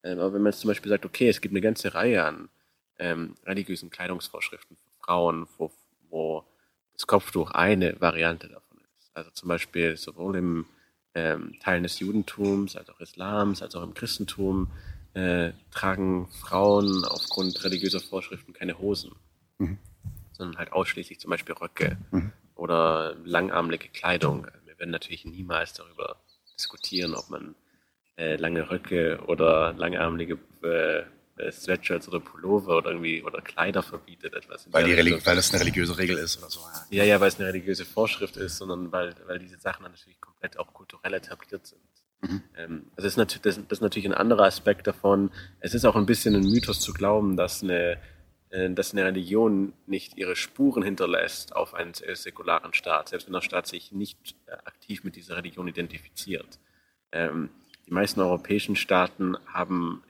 Ähm, 0.03 0.19
aber 0.19 0.33
wenn 0.33 0.41
man 0.41 0.53
jetzt 0.53 0.61
zum 0.61 0.69
Beispiel 0.69 0.89
sagt, 0.89 1.05
okay, 1.05 1.27
es 1.27 1.41
gibt 1.41 1.51
eine 1.51 1.61
ganze 1.61 1.93
Reihe 1.93 2.23
an 2.23 2.49
ähm, 2.97 3.35
religiösen 3.45 3.89
Kleidungsvorschriften 3.89 4.77
für 4.77 5.03
Frauen, 5.03 5.47
wo, 5.57 5.69
wo 6.09 6.45
das 6.93 7.07
Kopftuch 7.07 7.51
eine 7.51 7.99
Variante 7.99 8.47
davon 8.47 8.77
ist. 8.97 9.11
Also 9.13 9.31
zum 9.31 9.49
Beispiel 9.49 9.97
sowohl 9.97 10.37
im 10.37 10.65
ähm, 11.15 11.57
Teilen 11.59 11.83
des 11.83 11.99
Judentums, 11.99 12.75
als 12.75 12.89
auch 12.89 12.99
Islams, 12.99 13.61
als 13.61 13.75
auch 13.75 13.83
im 13.83 13.93
Christentum 13.93 14.71
äh, 15.13 15.51
tragen 15.71 16.27
Frauen 16.29 17.03
aufgrund 17.03 17.63
religiöser 17.63 17.99
Vorschriften 17.99 18.53
keine 18.53 18.79
Hosen, 18.79 19.11
Mhm. 19.57 19.77
sondern 20.31 20.57
halt 20.57 20.71
ausschließlich 20.71 21.19
zum 21.19 21.31
Beispiel 21.31 21.53
Röcke 21.55 21.97
Mhm. 22.11 22.31
oder 22.55 23.15
langarmliche 23.25 23.89
Kleidung. 23.89 24.47
Wir 24.65 24.79
werden 24.79 24.91
natürlich 24.91 25.25
niemals 25.25 25.73
darüber 25.73 26.15
diskutieren, 26.57 27.13
ob 27.15 27.29
man 27.29 27.55
äh, 28.17 28.35
lange 28.37 28.69
Röcke 28.69 29.19
oder 29.27 29.73
langarmliche 29.73 30.37
äh, 30.63 31.03
Sweatshirts 31.49 32.07
oder 32.07 32.19
Pullover 32.19 32.77
oder 32.77 32.89
irgendwie 32.91 33.23
oder 33.23 33.41
Kleider 33.41 33.81
verbietet 33.81 34.33
etwas. 34.33 34.67
Weil, 34.71 34.85
die 34.85 34.93
Religi 34.93 35.25
weil 35.25 35.35
das 35.35 35.51
eine 35.51 35.61
religiöse 35.61 35.97
Regel 35.97 36.17
ist 36.17 36.37
oder 36.39 36.49
so. 36.49 36.59
Ja. 36.89 37.03
Ja, 37.03 37.03
ja, 37.05 37.21
weil 37.21 37.29
es 37.29 37.39
eine 37.39 37.47
religiöse 37.47 37.85
Vorschrift 37.85 38.37
ist, 38.37 38.57
sondern 38.57 38.91
weil, 38.91 39.15
weil 39.27 39.39
diese 39.39 39.57
Sachen 39.57 39.83
dann 39.83 39.93
natürlich 39.93 40.19
komplett 40.19 40.59
auch 40.59 40.73
kulturell 40.73 41.13
etabliert 41.13 41.65
sind. 41.65 41.81
Mhm. 42.21 42.43
Ähm, 42.57 42.83
also 42.95 43.07
das 43.07 43.13
ist, 43.13 43.17
natürlich, 43.17 43.41
das, 43.41 43.55
das 43.55 43.77
ist 43.79 43.81
natürlich 43.81 44.07
ein 44.07 44.13
anderer 44.13 44.43
Aspekt 44.43 44.87
davon. 44.87 45.31
Es 45.59 45.73
ist 45.73 45.85
auch 45.85 45.95
ein 45.95 46.05
bisschen 46.05 46.35
ein 46.35 46.43
Mythos 46.43 46.79
zu 46.79 46.93
glauben, 46.93 47.37
dass 47.37 47.63
eine, 47.63 47.97
äh, 48.49 48.69
dass 48.69 48.93
eine 48.93 49.05
Religion 49.05 49.73
nicht 49.87 50.17
ihre 50.17 50.35
Spuren 50.35 50.83
hinterlässt 50.83 51.55
auf 51.55 51.73
einen 51.73 51.93
äh, 52.01 52.15
säkularen 52.15 52.73
Staat, 52.73 53.09
selbst 53.09 53.27
wenn 53.27 53.33
der 53.33 53.41
Staat 53.41 53.67
sich 53.67 53.91
nicht 53.91 54.35
äh, 54.45 54.51
aktiv 54.51 55.03
mit 55.03 55.15
dieser 55.15 55.37
Religion 55.37 55.67
identifiziert. 55.67 56.59
Ähm, 57.11 57.49
die 57.87 57.93
meisten 57.93 58.21
europäischen 58.21 58.75
Staaten 58.75 59.35
haben 59.47 60.03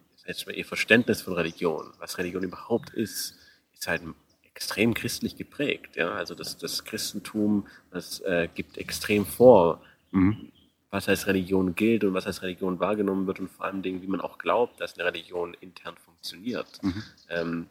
mal 0.45 0.55
ihr 0.55 0.65
Verständnis 0.65 1.21
von 1.21 1.33
Religion, 1.33 1.93
was 1.99 2.17
Religion 2.17 2.43
überhaupt 2.43 2.91
ist, 2.91 3.35
ist 3.73 3.87
halt 3.87 4.01
extrem 4.43 4.93
christlich 4.93 5.35
geprägt. 5.35 5.95
Ja? 5.95 6.11
Also 6.11 6.35
das, 6.35 6.57
das 6.57 6.83
Christentum, 6.83 7.67
das 7.91 8.19
äh, 8.21 8.47
gibt 8.53 8.77
extrem 8.77 9.25
vor, 9.25 9.81
Mhm. 10.11 10.51
was 10.89 11.07
als 11.07 11.25
Religion 11.27 11.73
gilt 11.73 12.03
und 12.03 12.13
was 12.13 12.27
als 12.27 12.41
Religion 12.41 12.79
wahrgenommen 12.79 13.27
wird 13.27 13.39
und 13.39 13.49
vor 13.49 13.65
allem 13.65 13.81
Dingen, 13.81 14.01
wie 14.01 14.07
man 14.07 14.21
auch 14.21 14.37
glaubt, 14.37 14.81
dass 14.81 14.95
eine 14.95 15.05
Religion 15.05 15.53
intern 15.55 15.95
funktioniert. 15.97 16.83
Mhm. 16.83 17.03
Ähm, 17.29 17.69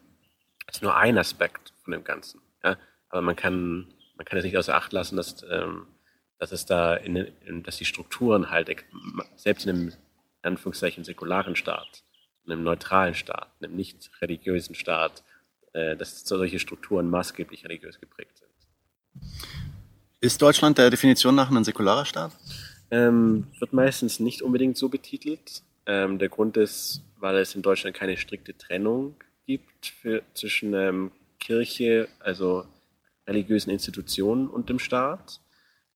das 0.65 0.77
ist 0.77 0.81
nur 0.81 0.95
ein 0.95 1.17
Aspekt 1.17 1.73
von 1.83 1.91
dem 1.91 2.03
Ganzen. 2.03 2.41
Ja? 2.63 2.77
Aber 3.09 3.21
man 3.21 3.35
kann, 3.35 3.87
man 4.15 4.25
kann 4.25 4.39
es 4.39 4.43
nicht 4.43 4.57
außer 4.57 4.75
Acht 4.75 4.91
lassen, 4.91 5.17
dass, 5.17 5.45
ähm, 5.49 5.85
dass 6.39 6.51
es 6.51 6.65
da 6.65 6.95
in, 6.95 7.15
in, 7.15 7.63
dass 7.63 7.77
die 7.77 7.85
Strukturen 7.85 8.49
halt 8.49 8.75
selbst 9.35 9.65
in 9.65 9.69
einem 9.69 9.87
in 9.89 9.95
Anführungszeichen 10.43 11.03
säkularen 11.03 11.55
Staat, 11.55 12.03
einem 12.45 12.63
neutralen 12.63 13.13
Staat, 13.13 13.49
in 13.59 13.67
einem 13.67 13.75
nicht 13.75 14.09
religiösen 14.21 14.75
Staat, 14.75 15.23
äh, 15.73 15.95
dass 15.95 16.25
solche 16.25 16.59
Strukturen 16.59 17.09
maßgeblich 17.09 17.63
religiös 17.65 17.99
geprägt 17.99 18.37
sind. 18.37 18.49
Ist 20.19 20.41
Deutschland 20.41 20.77
der 20.77 20.89
Definition 20.89 21.35
nach 21.35 21.49
ein 21.49 21.63
säkularer 21.63 22.05
Staat? 22.05 22.31
Ähm, 22.91 23.47
wird 23.59 23.73
meistens 23.73 24.19
nicht 24.19 24.41
unbedingt 24.41 24.77
so 24.77 24.89
betitelt. 24.89 25.63
Ähm, 25.85 26.19
der 26.19 26.29
Grund 26.29 26.57
ist, 26.57 27.01
weil 27.17 27.37
es 27.37 27.55
in 27.55 27.61
Deutschland 27.61 27.95
keine 27.95 28.17
strikte 28.17 28.55
Trennung 28.57 29.15
gibt 29.45 29.87
für, 29.87 30.21
zwischen 30.33 30.73
ähm, 30.73 31.11
Kirche, 31.39 32.07
also 32.19 32.65
religiösen 33.27 33.71
Institutionen 33.71 34.47
und 34.47 34.69
dem 34.69 34.79
Staat. 34.79 35.40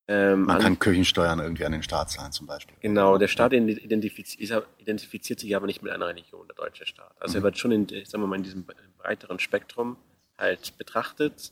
Ähm, 0.07 0.43
Man 0.43 0.57
an- 0.57 0.61
kann 0.61 0.79
Kirchensteuern 0.79 1.39
irgendwie 1.39 1.65
an 1.65 1.71
den 1.71 1.81
Staat 1.83 2.11
zahlen 2.11 2.31
zum 2.31 2.45
Beispiel. 2.45 2.75
Genau, 2.79 3.17
der 3.17 3.27
Staat 3.27 3.53
identifiz 3.53 4.35
ist 4.35 4.51
er- 4.51 4.65
identifiziert 4.77 5.39
sich 5.39 5.55
aber 5.55 5.65
nicht 5.65 5.81
mit 5.81 5.91
einer 5.91 6.07
Religion, 6.07 6.47
der 6.47 6.55
deutsche 6.55 6.85
Staat. 6.85 7.15
Also 7.19 7.39
er 7.39 7.43
wird 7.43 7.57
schon 7.57 7.71
in, 7.71 7.87
sagen 7.87 8.21
wir 8.21 8.27
mal, 8.27 8.35
in 8.35 8.43
diesem 8.43 8.65
breiteren 8.97 9.39
Spektrum 9.39 9.97
halt 10.37 10.77
betrachtet. 10.77 11.51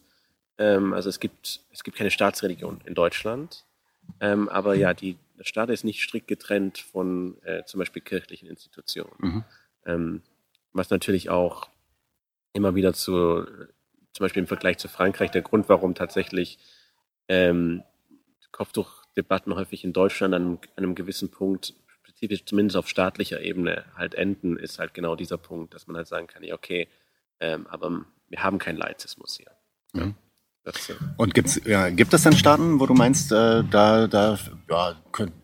Ähm, 0.59 0.93
also 0.93 1.09
es 1.09 1.19
gibt, 1.19 1.61
es 1.71 1.84
gibt 1.84 1.97
keine 1.97 2.11
Staatsreligion 2.11 2.81
in 2.85 2.93
Deutschland. 2.93 3.65
Ähm, 4.19 4.49
aber 4.49 4.75
ja, 4.75 4.93
die, 4.93 5.17
der 5.39 5.45
Staat 5.45 5.69
ist 5.69 5.84
nicht 5.84 6.01
strikt 6.03 6.27
getrennt 6.27 6.77
von 6.77 7.41
äh, 7.43 7.63
zum 7.65 7.80
Beispiel 7.80 8.01
kirchlichen 8.03 8.47
Institutionen. 8.49 9.13
Mhm. 9.17 9.43
Ähm, 9.85 10.21
was 10.73 10.89
natürlich 10.91 11.30
auch 11.31 11.69
immer 12.51 12.75
wieder 12.75 12.93
zu, 12.93 13.45
zum 14.11 14.23
Beispiel 14.23 14.41
im 14.41 14.47
Vergleich 14.47 14.77
zu 14.77 14.89
Frankreich, 14.89 15.31
der 15.31 15.41
Grund, 15.41 15.69
warum 15.69 15.95
tatsächlich 15.95 16.59
ähm, 17.27 17.81
Kopftuchdebatten 18.53 19.53
häufig 19.55 19.84
in 19.84 19.91
Deutschland 19.91 20.34
an, 20.34 20.59
einem 20.77 20.95
gewissen 20.95 21.30
Punkt, 21.30 21.73
spezifisch 21.88 22.45
zumindest 22.45 22.77
auf 22.77 22.88
staatlicher 22.88 23.41
Ebene, 23.41 23.84
halt 23.97 24.15
enden, 24.15 24.55
ist 24.55 24.80
halt 24.80 24.93
genau 24.93 25.17
dieser 25.17 25.38
Punkt, 25.38 25.73
dass 25.73 25.88
man 25.88 25.97
halt 25.97 26.07
sagen 26.07 26.27
kann, 26.27 26.43
ja, 26.43 26.55
okay, 26.55 26.88
ähm, 27.41 27.67
aber 27.67 28.05
wir 28.30 28.41
haben 28.43 28.59
keinen 28.59 28.77
Laizismus 28.77 29.35
hier. 29.35 29.51
Ja, 29.93 30.05
Mhm. 30.05 30.15
das, 30.63 30.89
äh, 30.89 30.93
Und 31.17 31.34
gibt's, 31.34 31.59
ja, 31.65 31.89
gibt 31.89 32.13
es 32.13 32.23
denn 32.23 32.34
Staaten, 32.38 32.80
wo 32.80 32.85
du 32.85 32.93
meinst, 32.93 33.31
äh, 33.34 33.63
da, 33.69 34.07
da 34.07 34.39
ja, 34.69 34.95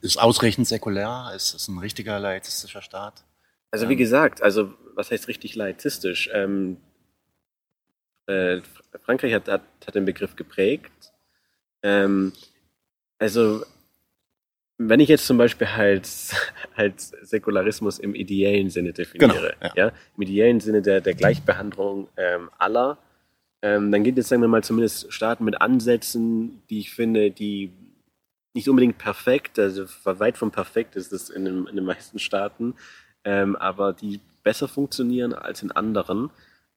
ist 0.01 0.17
ausreichend 0.17 0.67
säkulär? 0.67 1.31
Ist 1.35 1.53
es 1.53 1.67
ein 1.67 1.77
richtiger 1.79 2.19
laizistischer 2.19 2.81
Staat? 2.81 3.25
Also 3.71 3.89
wie 3.89 3.95
gesagt, 3.95 4.41
also 4.41 4.73
was 4.95 5.11
heißt 5.11 5.27
richtig 5.27 5.55
laizistisch? 5.55 6.29
Ähm, 6.33 6.77
äh, 8.27 8.61
Frankreich 9.03 9.33
hat, 9.33 9.47
hat, 9.47 9.61
hat 9.85 9.95
den 9.95 10.05
Begriff 10.05 10.35
geprägt. 10.35 11.13
Ähm, 11.83 12.33
also 13.19 13.63
wenn 14.77 14.99
ich 15.01 15.09
jetzt 15.09 15.25
zum 15.27 15.37
Beispiel 15.37 15.67
halt, 15.75 16.07
halt 16.77 16.99
Säkularismus 16.99 17.99
im 17.99 18.15
ideellen 18.15 18.69
Sinne 18.69 18.93
definiere, 18.93 19.55
Genau, 19.59 19.73
ja. 19.75 19.91
im 20.15 20.21
ideellen 20.21 20.59
Sinne 20.61 20.81
der, 20.81 21.01
der 21.01 21.13
Gleichbehandlung 21.13 22.07
ähm, 22.17 22.49
aller, 22.57 22.97
ähm, 23.61 23.91
dann 23.91 24.03
gibt 24.05 24.17
es, 24.17 24.29
sagen 24.29 24.41
wir 24.41 24.47
mal, 24.47 24.63
zumindest 24.63 25.11
Staaten 25.11 25.43
mit 25.43 25.59
Ansätzen, 25.61 26.61
die 26.69 26.79
ich 26.79 26.93
finde, 26.93 27.29
die 27.29 27.73
nicht 28.55 28.69
unbedingt 28.69 28.97
perfekt, 28.97 29.59
also 29.59 29.85
weit 30.05 30.37
von 30.37 30.49
perfekt 30.51 30.95
ist 30.95 31.11
es 31.11 31.29
in, 31.29 31.45
den- 31.45 31.67
in 31.67 31.75
den 31.75 31.85
meisten 31.85 32.17
Staaten, 32.19 32.73
ähm, 33.25 33.55
aber 33.57 33.91
die 33.93 34.21
besser 34.43 34.67
funktionieren 34.69 35.33
als 35.33 35.61
in 35.61 35.71
anderen. 35.73 36.29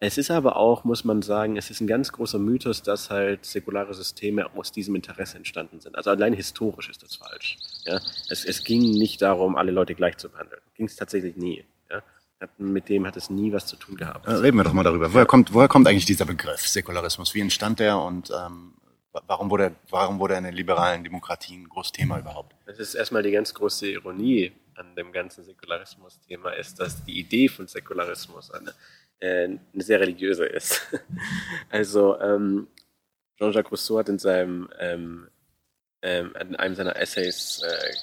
Es 0.04 0.18
ist 0.18 0.32
aber 0.32 0.56
auch, 0.56 0.82
muss 0.82 1.04
man 1.04 1.22
sagen, 1.22 1.56
es 1.56 1.70
ist 1.70 1.80
ein 1.80 1.86
ganz 1.86 2.10
großer 2.10 2.40
Mythos, 2.40 2.82
dass 2.82 3.08
halt 3.08 3.46
säkulare 3.46 3.94
Systeme 3.94 4.52
aus 4.56 4.72
diesem 4.72 4.96
Interesse 4.96 5.36
entstanden 5.36 5.78
sind. 5.78 5.94
Also 5.94 6.10
allein 6.10 6.32
historisch 6.32 6.88
ist 6.88 7.04
das 7.04 7.14
falsch. 7.14 7.56
Ja? 7.84 8.00
Es, 8.28 8.44
es 8.44 8.64
ging 8.64 8.80
nicht 8.80 9.22
darum, 9.22 9.54
alle 9.54 9.70
Leute 9.70 9.94
gleich 9.94 10.16
zu 10.16 10.28
behandeln. 10.28 10.60
Ging 10.74 10.86
es 10.86 10.96
tatsächlich 10.96 11.36
nie. 11.36 11.64
Ja? 11.88 12.02
Mit 12.58 12.88
dem 12.88 13.06
hat 13.06 13.16
es 13.16 13.30
nie 13.30 13.52
was 13.52 13.66
zu 13.66 13.76
tun 13.76 13.94
gehabt. 13.96 14.26
Äh, 14.26 14.32
reden 14.32 14.56
wir 14.56 14.64
doch 14.64 14.72
mal 14.72 14.82
darüber. 14.82 15.14
Woher 15.14 15.24
kommt, 15.24 15.54
woher 15.54 15.68
kommt 15.68 15.86
eigentlich 15.86 16.04
dieser 16.06 16.24
Begriff 16.24 16.66
Säkularismus? 16.66 17.32
Wie 17.34 17.40
entstand 17.40 17.78
der 17.78 17.96
und 18.00 18.28
ähm, 18.30 18.74
wa- 19.12 19.22
warum, 19.28 19.50
wurde, 19.50 19.76
warum 19.88 20.18
wurde 20.18 20.34
er 20.34 20.38
in 20.38 20.44
den 20.46 20.54
liberalen 20.54 21.04
Demokratien 21.04 21.62
ein 21.62 21.68
großes 21.68 21.92
Thema 21.92 22.18
überhaupt? 22.18 22.56
Das 22.66 22.80
ist 22.80 22.94
erstmal 22.94 23.22
die 23.22 23.30
ganz 23.30 23.54
große 23.54 23.86
Ironie 23.88 24.50
an 24.74 24.96
dem 24.96 25.12
ganzen 25.12 25.44
Säkularismus-Thema, 25.44 26.50
ist, 26.56 26.80
dass 26.80 27.04
die 27.04 27.20
Idee 27.20 27.46
von 27.48 27.68
Säkularismus 27.68 28.50
eine, 28.50 28.72
äh, 29.23 29.44
eine 29.44 29.82
sehr 29.82 30.01
religiöse 30.01 30.44
ist. 30.44 30.82
also 31.70 32.19
ähm, 32.20 32.66
Jean-Jacques 33.39 33.70
Rousseau 33.70 33.99
hat 33.99 34.09
in 34.09 34.19
seinem 34.19 34.69
ähm, 34.78 35.28
ähm, 36.03 36.35
in 36.40 36.57
einem 36.57 36.74
seiner 36.74 36.97
Essays 36.97 37.62
äh, 37.62 37.94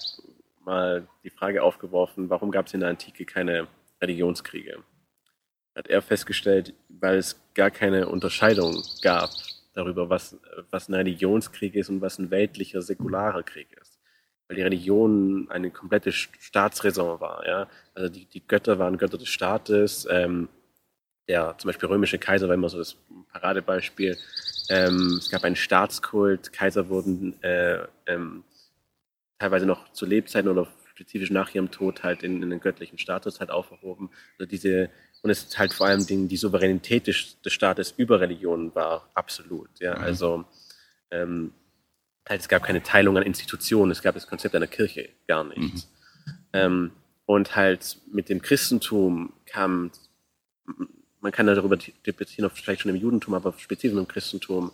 mal 0.64 1.08
die 1.24 1.30
Frage 1.30 1.64
aufgeworfen, 1.64 2.30
warum 2.30 2.52
gab 2.52 2.68
es 2.68 2.74
in 2.74 2.80
der 2.80 2.90
Antike 2.90 3.26
keine 3.26 3.68
Religionskriege? 4.02 4.84
Hat 5.76 5.88
er 5.88 6.02
festgestellt, 6.02 6.74
weil 6.88 7.18
es 7.18 7.40
gar 7.54 7.72
keine 7.72 8.08
Unterscheidung 8.08 8.84
gab 9.02 9.30
darüber, 9.74 10.10
was, 10.10 10.38
was 10.72 10.90
ein 10.90 10.96
Religionskrieg 10.96 11.76
ist 11.76 11.90
und 11.90 12.02
was 12.02 12.18
ein 12.20 12.32
weltlicher, 12.32 12.82
säkularer 12.82 13.44
Krieg 13.44 13.68
ist 13.80 14.00
weil 14.50 14.56
die 14.56 14.64
Religion 14.64 15.48
eine 15.52 15.70
komplette 15.70 16.10
St- 16.10 16.30
Staatsräson 16.40 17.22
war. 17.22 17.46
Ja? 17.48 17.68
Also 17.94 18.10
die, 18.10 18.26
die 18.26 18.46
Götter 18.46 18.80
waren 18.80 18.98
Götter 18.98 19.20
des 19.20 19.30
Staates. 19.30 20.08
Ähm, 20.10 20.50
der 21.30 21.56
zum 21.58 21.70
Beispiel 21.70 21.88
römische 21.88 22.18
Kaiser 22.18 22.48
war 22.50 22.56
immer 22.56 22.70
so 22.70 22.78
das 22.78 22.98
Paradebeispiel. 23.32 24.18
Ähm, 24.70 25.18
es 25.20 25.30
gab 25.30 25.44
einen 25.46 25.56
Staatskult. 25.56 26.52
Kaiser 26.52 26.90
wurden 26.90 27.42
äh, 27.42 27.86
ähm, 28.08 28.44
teilweise 29.38 29.66
noch 29.66 29.94
zu 29.94 30.06
Lebzeiten 30.06 30.50
oder 30.50 30.68
spezifisch 30.92 31.32
nach 31.32 31.54
ihrem 31.56 31.72
Tod 31.72 32.04
halt 32.04 32.24
in, 32.24 32.44
in 32.44 32.50
den 32.50 32.60
göttlichen 32.60 32.98
Status 32.98 33.40
halt 33.40 33.52
aufgehoben. 33.52 34.10
Also 34.38 34.50
diese 34.50 34.90
und 35.22 35.30
es 35.30 35.58
halt 35.58 35.74
vor 35.74 35.88
allem 35.88 36.06
die, 36.06 36.28
die 36.28 36.38
Souveränität 36.38 37.08
des, 37.08 37.42
des 37.42 37.54
Staates 37.54 37.94
über 37.98 38.20
Religionen 38.22 38.74
war 38.74 39.10
absolut. 39.14 39.70
Ja? 39.80 39.98
Mhm. 39.98 40.04
Also 40.04 40.46
ähm, 41.12 41.54
halt, 42.28 42.42
es 42.42 42.48
gab 42.48 42.64
keine 42.64 42.84
Teilung 42.84 43.18
an 43.18 43.24
Institutionen, 43.24 43.92
es 43.92 44.02
gab 44.02 44.16
das 44.16 44.28
Konzept 44.28 44.56
einer 44.56 44.68
Kirche 44.68 45.10
gar 45.28 45.44
nicht. 45.44 45.60
Mhm. 45.60 45.82
Ähm, 46.54 46.92
und 47.26 47.56
halt 47.56 47.98
mit 48.12 48.30
dem 48.30 48.42
Christentum 48.42 49.34
kam, 49.46 49.92
man 51.22 51.32
kann 51.32 51.48
darüber 51.48 51.78
debattieren, 52.06 52.50
vielleicht 52.54 52.82
schon 52.82 52.96
im 52.96 53.02
Judentum, 53.02 53.34
aber 53.34 53.54
speziell 53.58 53.98
im 53.98 54.08
Christentum, 54.08 54.72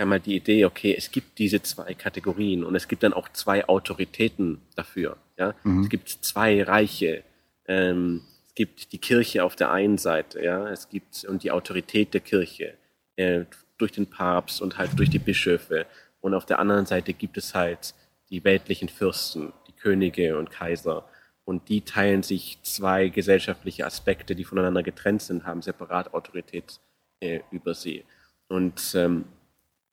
kam 0.00 0.12
halt 0.12 0.24
die 0.24 0.36
Idee, 0.36 0.64
okay, 0.64 0.94
es 0.96 1.10
gibt 1.10 1.38
diese 1.38 1.60
zwei 1.60 1.92
Kategorien 1.92 2.64
und 2.64 2.74
es 2.74 2.88
gibt 2.88 3.02
dann 3.02 3.12
auch 3.12 3.28
zwei 3.28 3.68
Autoritäten 3.68 4.62
dafür. 4.74 5.18
Ja? 5.36 5.54
Mhm. 5.62 5.82
Es 5.82 5.90
gibt 5.90 6.08
zwei 6.08 6.62
Reiche. 6.62 7.22
Ähm, 7.66 8.22
es 8.48 8.54
gibt 8.54 8.92
die 8.92 8.98
Kirche 8.98 9.44
auf 9.44 9.56
der 9.56 9.70
einen 9.70 9.98
Seite, 9.98 10.42
ja, 10.42 10.68
es 10.70 10.88
gibt 10.88 11.24
und 11.24 11.42
die 11.42 11.50
Autorität 11.50 12.14
der 12.14 12.22
Kirche 12.22 12.74
äh, 13.16 13.44
durch 13.76 13.92
den 13.92 14.06
Papst 14.06 14.62
und 14.62 14.78
halt 14.78 14.98
durch 14.98 15.10
die 15.10 15.18
Bischöfe. 15.18 15.86
Und 16.22 16.32
auf 16.32 16.46
der 16.46 16.58
anderen 16.58 16.86
Seite 16.86 17.12
gibt 17.12 17.36
es 17.36 17.54
halt 17.54 17.94
die 18.30 18.42
weltlichen 18.42 18.88
Fürsten, 18.88 19.52
die 19.68 19.72
Könige 19.72 20.38
und 20.38 20.50
Kaiser. 20.50 21.04
Und 21.50 21.68
die 21.68 21.80
teilen 21.80 22.22
sich 22.22 22.58
zwei 22.62 23.08
gesellschaftliche 23.08 23.84
Aspekte, 23.84 24.36
die 24.36 24.44
voneinander 24.44 24.84
getrennt 24.84 25.20
sind, 25.20 25.46
haben 25.46 25.62
separat 25.62 26.14
Autorität 26.14 26.78
äh, 27.18 27.40
über 27.50 27.74
sie. 27.74 28.04
Und, 28.46 28.94
ähm, 28.94 29.24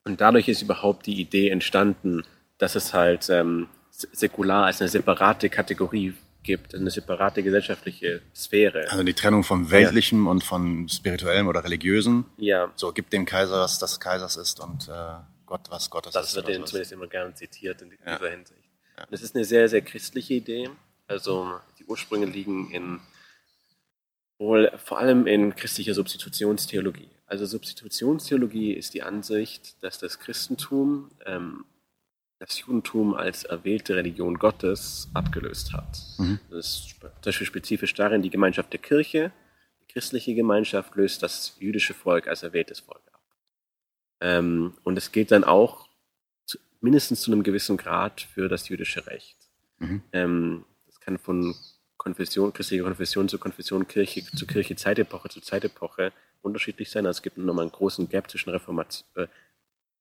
und 0.06 0.22
dadurch 0.22 0.48
ist 0.50 0.62
überhaupt 0.62 1.08
die 1.08 1.20
Idee 1.20 1.50
entstanden, 1.50 2.22
dass 2.60 2.76
es 2.76 2.94
halt 2.94 3.28
ähm, 3.32 3.70
säkular 3.90 4.66
als 4.68 4.82
eine 4.82 4.90
separate 4.90 5.50
Kategorie 5.50 6.14
gibt, 6.44 6.76
eine 6.76 6.92
separate 6.92 7.42
gesellschaftliche 7.42 8.22
Sphäre. 8.36 8.86
Also 8.92 9.04
die 9.04 9.16
Trennung 9.16 9.44
von 9.44 9.72
Weltlichem 9.72 10.28
und 10.28 10.44
von 10.44 10.88
Spirituellem 10.88 11.48
oder 11.48 11.64
Religiösen. 11.64 12.26
Ja. 12.38 12.72
So, 12.76 12.92
gibt 12.94 13.14
dem 13.14 13.26
Kaiser, 13.26 13.62
was 13.62 13.80
das 13.80 14.00
Kaisers 14.00 14.38
ist 14.38 14.60
und 14.60 14.88
äh, 14.90 14.92
Gott, 15.48 15.62
was 15.72 15.90
Gottes 15.90 16.14
Das 16.14 16.28
ist. 16.30 16.36
wird 16.36 16.46
oder 16.46 16.54
eben 16.54 16.60
sowas. 16.62 16.70
zumindest 16.70 16.92
immer 16.92 17.08
gerne 17.08 17.34
zitiert 17.34 17.82
in 17.82 17.90
Ja. 18.06 18.16
dieser 18.20 18.30
Hinsicht. 18.30 18.62
Das 19.10 19.24
ist 19.24 19.36
eine 19.36 19.44
sehr, 19.44 19.68
sehr 19.70 19.82
christliche 19.82 20.36
Idee. 20.36 20.70
Also 21.08 21.60
die 21.80 21.86
Ursprünge 21.86 22.26
liegen 22.26 22.72
in 22.72 23.00
wohl 24.38 24.72
vor 24.84 25.00
allem 25.00 25.26
in 25.26 25.56
christlicher 25.56 25.94
Substitutionstheologie. 25.94 27.10
Also 27.26 27.46
Substitutionstheologie 27.46 28.74
ist 28.74 28.94
die 28.94 29.02
Ansicht, 29.02 29.82
dass 29.84 29.98
das 30.00 30.20
Christentum 30.20 31.10
ähm, 31.26 31.66
das 32.40 32.60
Judentum 32.60 33.16
als 33.16 33.44
erwählte 33.44 33.96
Religion 33.96 34.38
Gottes 34.38 35.10
abgelöst 35.14 35.74
hat. 35.74 36.00
Mhm. 36.18 36.40
Das 36.50 36.66
ist 36.66 36.96
zum 37.00 37.10
Beispiel 37.24 37.48
spezifisch 37.48 37.94
darin, 37.94 38.22
die 38.22 38.30
Gemeinschaft 38.30 38.72
der 38.74 38.80
Kirche, 38.80 39.32
die 39.82 39.92
christliche 39.92 40.36
Gemeinschaft 40.36 40.96
löst 40.96 41.24
das 41.24 41.56
jüdische 41.60 41.94
Volk 41.94 42.28
als 42.28 42.44
erwähltes 42.44 42.80
Volk 42.80 43.02
ab. 43.12 43.22
Ähm, 44.22 44.74
und 44.84 44.98
es 44.98 45.12
gilt 45.12 45.32
dann 45.32 45.44
auch 45.44 45.90
zu, 46.46 46.60
mindestens 46.80 47.22
zu 47.22 47.32
einem 47.32 47.44
gewissen 47.44 47.78
Grad 47.78 48.22
für 48.22 48.50
das 48.50 48.70
jüdische 48.70 49.08
Recht. 49.08 49.38
Mhm. 49.80 50.04
Ähm, 50.12 50.66
kann 51.08 51.18
von 51.18 51.56
Konfession, 51.96 52.52
christlicher 52.52 52.84
Konfession 52.84 53.30
zu 53.30 53.40
Konfession, 53.40 53.88
Kirche 53.88 54.26
zu 54.26 54.46
Kirche, 54.46 54.76
Zeitepoche 54.76 55.30
zu 55.30 55.40
Zeitepoche 55.40 56.12
unterschiedlich 56.42 56.92
sein. 56.92 57.06
Also 57.06 57.20
es 57.20 57.22
gibt 57.24 57.38
nochmal 57.38 57.64
einen 57.64 57.72
großen 57.72 58.10
Gap 58.10 58.30
zwischen 58.30 58.50
Reformation, 58.50 59.08
äh, 59.16 59.28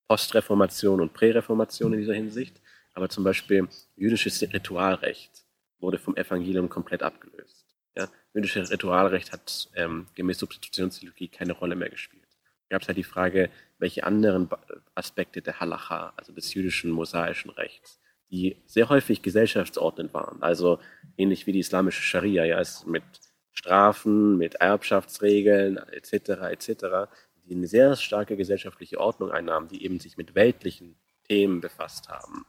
Postreformation 0.08 1.00
und 1.00 1.12
Präreformation 1.12 1.92
in 1.92 2.00
dieser 2.00 2.14
Hinsicht. 2.14 2.60
Aber 2.92 3.08
zum 3.08 3.22
Beispiel 3.22 3.68
jüdisches 3.94 4.42
Ritualrecht 4.42 5.44
wurde 5.78 5.98
vom 5.98 6.16
Evangelium 6.16 6.68
komplett 6.68 7.02
abgelöst. 7.02 7.66
Ja? 7.96 8.08
Jüdisches 8.34 8.70
Ritualrecht 8.70 9.32
hat 9.32 9.68
ähm, 9.74 10.06
gemäß 10.14 10.40
Substitutionstheologie 10.40 11.28
keine 11.28 11.52
Rolle 11.52 11.76
mehr 11.76 11.90
gespielt. 11.90 12.26
Da 12.68 12.74
gab 12.74 12.82
es 12.82 12.88
halt 12.88 12.98
die 12.98 13.04
Frage, 13.04 13.50
welche 13.78 14.02
anderen 14.02 14.48
Aspekte 14.96 15.40
der 15.40 15.60
Halacha, 15.60 16.14
also 16.16 16.32
des 16.32 16.52
jüdischen 16.54 16.90
mosaischen 16.90 17.50
Rechts, 17.50 18.00
die 18.30 18.56
sehr 18.66 18.88
häufig 18.88 19.22
gesellschaftsordnend 19.22 20.12
waren, 20.14 20.42
also 20.42 20.78
ähnlich 21.16 21.46
wie 21.46 21.52
die 21.52 21.60
islamische 21.60 22.02
Scharia, 22.02 22.44
ja, 22.44 22.60
es 22.60 22.84
mit 22.86 23.04
Strafen, 23.52 24.36
mit 24.36 24.56
Erbschaftsregeln 24.56 25.78
etc. 25.78 26.30
etc., 26.50 27.10
die 27.44 27.54
eine 27.54 27.66
sehr 27.66 27.96
starke 27.96 28.36
gesellschaftliche 28.36 29.00
Ordnung 29.00 29.30
einnahmen, 29.30 29.68
die 29.68 29.84
eben 29.84 30.00
sich 30.00 30.16
mit 30.16 30.34
weltlichen 30.34 30.96
Themen 31.28 31.60
befasst 31.60 32.08
haben. 32.08 32.44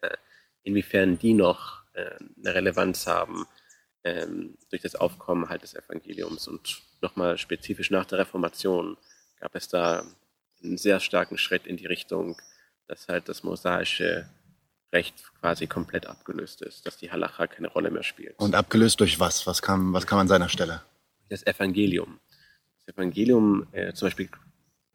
Äh, 0.00 0.16
inwiefern 0.62 1.18
die 1.18 1.34
noch 1.34 1.84
äh, 1.92 2.16
eine 2.38 2.54
Relevanz 2.54 3.06
haben 3.06 3.46
ähm, 4.02 4.56
durch 4.70 4.82
das 4.82 4.94
Aufkommen 4.94 5.48
halt 5.48 5.62
des 5.62 5.74
Evangeliums 5.74 6.48
und 6.48 6.82
nochmal 7.00 7.38
spezifisch 7.38 7.90
nach 7.90 8.06
der 8.06 8.20
Reformation 8.20 8.96
gab 9.40 9.54
es 9.54 9.68
da 9.68 10.06
einen 10.62 10.78
sehr 10.78 11.00
starken 11.00 11.36
Schritt 11.36 11.66
in 11.66 11.76
die 11.76 11.86
Richtung, 11.86 12.40
dass 12.86 13.08
halt 13.08 13.28
das 13.28 13.42
mosaische 13.42 14.28
Recht 14.94 15.14
quasi 15.40 15.66
komplett 15.66 16.06
abgelöst 16.06 16.62
ist, 16.62 16.86
dass 16.86 16.96
die 16.96 17.10
Halacha 17.10 17.46
keine 17.48 17.68
Rolle 17.68 17.90
mehr 17.90 18.04
spielt. 18.04 18.38
Und 18.38 18.54
abgelöst 18.54 19.00
durch 19.00 19.18
was? 19.20 19.46
Was 19.46 19.60
kam, 19.60 19.92
was 19.92 20.06
kam 20.06 20.20
an 20.20 20.28
seiner 20.28 20.48
Stelle? 20.48 20.82
das 21.28 21.44
Evangelium. 21.46 22.20
Das 22.86 22.94
Evangelium, 22.94 23.66
äh, 23.72 23.92
zum 23.92 24.06
Beispiel, 24.06 24.28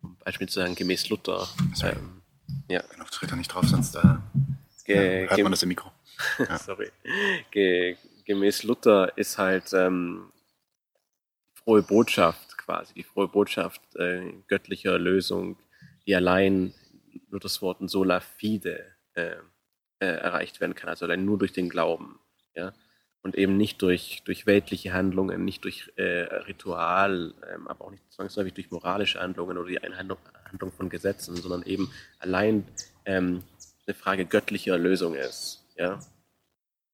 um 0.02 0.16
Beispiel 0.24 0.48
zu 0.48 0.60
sagen, 0.62 0.74
gemäß 0.76 1.10
Luther, 1.10 1.48
ähm, 1.84 2.22
ja, 2.70 2.82
Genau, 2.92 3.04
tritt 3.06 3.30
er 3.32 3.36
nicht 3.36 3.54
drauf, 3.54 3.66
sonst 3.68 3.96
äh, 3.96 4.02
Ge- 4.86 5.24
ja, 5.26 5.30
hört 5.32 5.44
man 5.44 5.52
das 5.52 5.64
im 5.64 5.70
Mikro. 5.70 5.92
Ja. 6.40 6.58
sorry, 6.58 6.92
Ge 7.52 7.98
gemäß 8.26 8.64
Luther 8.64 9.18
ist 9.18 9.38
halt 9.38 9.74
ähm, 9.74 10.32
frohe 11.54 11.82
Botschaft 11.82 12.58
quasi, 12.58 12.94
die 12.94 13.04
frohe 13.04 13.28
Botschaft 13.28 13.82
äh, 13.96 14.34
göttlicher 14.48 14.94
Erlösung, 14.94 15.58
die 16.06 16.16
allein 16.16 16.74
Luthers 17.30 17.62
Worten 17.62 17.88
sola 17.88 18.20
fide 18.22 18.86
äh, 19.16 19.36
äh, 20.00 20.06
erreicht 20.06 20.60
werden 20.60 20.76
kann, 20.76 20.90
also 20.90 21.06
allein 21.06 21.26
nur 21.26 21.38
durch 21.38 21.54
den 21.54 21.70
Glauben, 21.70 22.20
ja, 22.56 22.74
und 23.22 23.36
eben 23.36 23.58
nicht 23.58 23.82
durch, 23.82 24.22
durch 24.24 24.46
weltliche 24.46 24.94
Handlungen, 24.94 25.44
nicht 25.44 25.64
durch 25.66 25.92
äh, 25.98 26.24
Ritual, 26.48 27.34
ähm, 27.54 27.68
aber 27.68 27.86
auch 27.86 27.92
nicht 27.92 28.04
zwangsläufig 28.12 28.54
durch 28.54 28.72
moralische 28.72 29.20
Handlungen 29.20 29.58
oder 29.58 29.68
die 29.68 29.84
Einhandlung 29.84 30.20
Handlung 30.50 30.72
von 30.72 30.90
Gesetzen, 30.90 31.36
sondern 31.36 31.64
eben 31.64 31.92
allein 32.20 32.66
ähm, 33.06 33.44
eine 33.86 33.94
Frage 33.94 34.26
göttlicher 34.26 34.74
Erlösung 34.74 35.16
ist, 35.16 35.64
ja, 35.76 36.00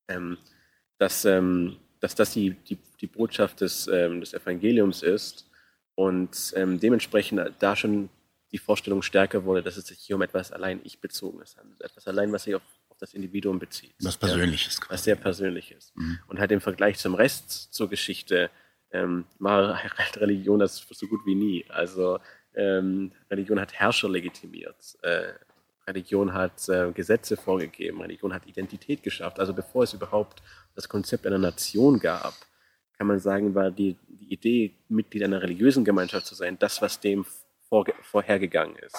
ähm, 0.07 0.37
dass, 0.97 1.25
ähm, 1.25 1.77
dass 1.99 2.15
das 2.15 2.31
die, 2.33 2.51
die, 2.51 2.77
die 3.01 3.07
Botschaft 3.07 3.61
des, 3.61 3.87
ähm, 3.87 4.21
des 4.21 4.33
Evangeliums 4.33 5.03
ist 5.03 5.49
und 5.95 6.53
ähm, 6.55 6.79
dementsprechend 6.79 7.53
da 7.59 7.75
schon 7.75 8.09
die 8.51 8.57
Vorstellung 8.57 9.01
stärker 9.01 9.43
wurde, 9.43 9.63
dass 9.63 9.77
es 9.77 9.87
sich 9.87 9.99
hier 9.99 10.15
um 10.15 10.21
etwas 10.21 10.51
allein 10.51 10.79
ich-bezogenes 10.83 11.57
handelt, 11.57 11.81
etwas 11.81 12.07
allein, 12.07 12.31
was 12.31 12.43
sich 12.43 12.55
auf, 12.55 12.61
auf 12.95 12.99
das 12.99 13.13
Individuum 13.13 13.59
bezieht. 13.59 13.93
Was 14.01 14.17
Persönliches 14.17 14.77
Ja, 14.77 14.89
was 14.89 15.03
sehr 15.03 15.15
Persönliches. 15.15 15.91
Mhm. 15.95 16.19
Und 16.27 16.39
halt 16.39 16.51
im 16.51 16.61
Vergleich 16.61 16.97
zum 16.97 17.13
Rest 17.13 17.73
zur 17.73 17.89
Geschichte 17.89 18.49
ähm, 18.91 19.25
war 19.39 19.83
halt 19.97 20.17
Religion 20.17 20.59
das 20.59 20.85
so 20.89 21.07
gut 21.07 21.25
wie 21.25 21.35
nie. 21.35 21.65
Also 21.69 22.19
ähm, 22.53 23.11
Religion 23.29 23.59
hat 23.59 23.73
Herrscher 23.73 24.09
legitimiert. 24.09 24.97
Äh, 25.01 25.33
Religion 25.87 26.33
hat 26.33 26.67
äh, 26.69 26.91
Gesetze 26.93 27.35
vorgegeben. 27.37 28.01
Religion 28.01 28.33
hat 28.33 28.47
Identität 28.47 29.03
geschafft. 29.03 29.39
Also 29.39 29.53
bevor 29.53 29.83
es 29.83 29.93
überhaupt 29.93 30.41
das 30.73 30.87
Konzept 30.89 31.27
einer 31.27 31.37
Nation 31.37 31.99
gab, 31.99 32.33
kann 32.97 33.07
man 33.07 33.19
sagen, 33.19 33.53
war 33.53 33.71
die, 33.71 33.97
die 34.07 34.33
Idee, 34.33 34.73
Mitglied 34.87 35.23
einer 35.23 35.41
religiösen 35.41 35.83
Gemeinschaft 35.83 36.25
zu 36.25 36.33
sein, 36.33 36.57
das, 36.57 36.81
was 36.81 37.01
dem 37.01 37.25
vorge 37.67 37.93
vorhergegangen 38.03 38.77
ist. 38.77 38.97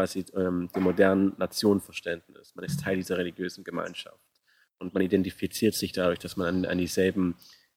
Quasi 0.00 0.24
ähm, 0.34 0.70
dem 0.74 0.84
modernen 0.84 1.34
Nationenverständnis. 1.36 2.54
Man 2.54 2.64
ist 2.64 2.80
Teil 2.80 2.96
dieser 2.96 3.18
religiösen 3.18 3.64
Gemeinschaft. 3.64 4.16
Und 4.78 4.94
man 4.94 5.02
identifiziert 5.02 5.74
sich 5.74 5.92
dadurch, 5.92 6.18
dass 6.18 6.38
man 6.38 6.46
an, 6.46 6.64
an 6.64 6.78
dieselben 6.78 7.34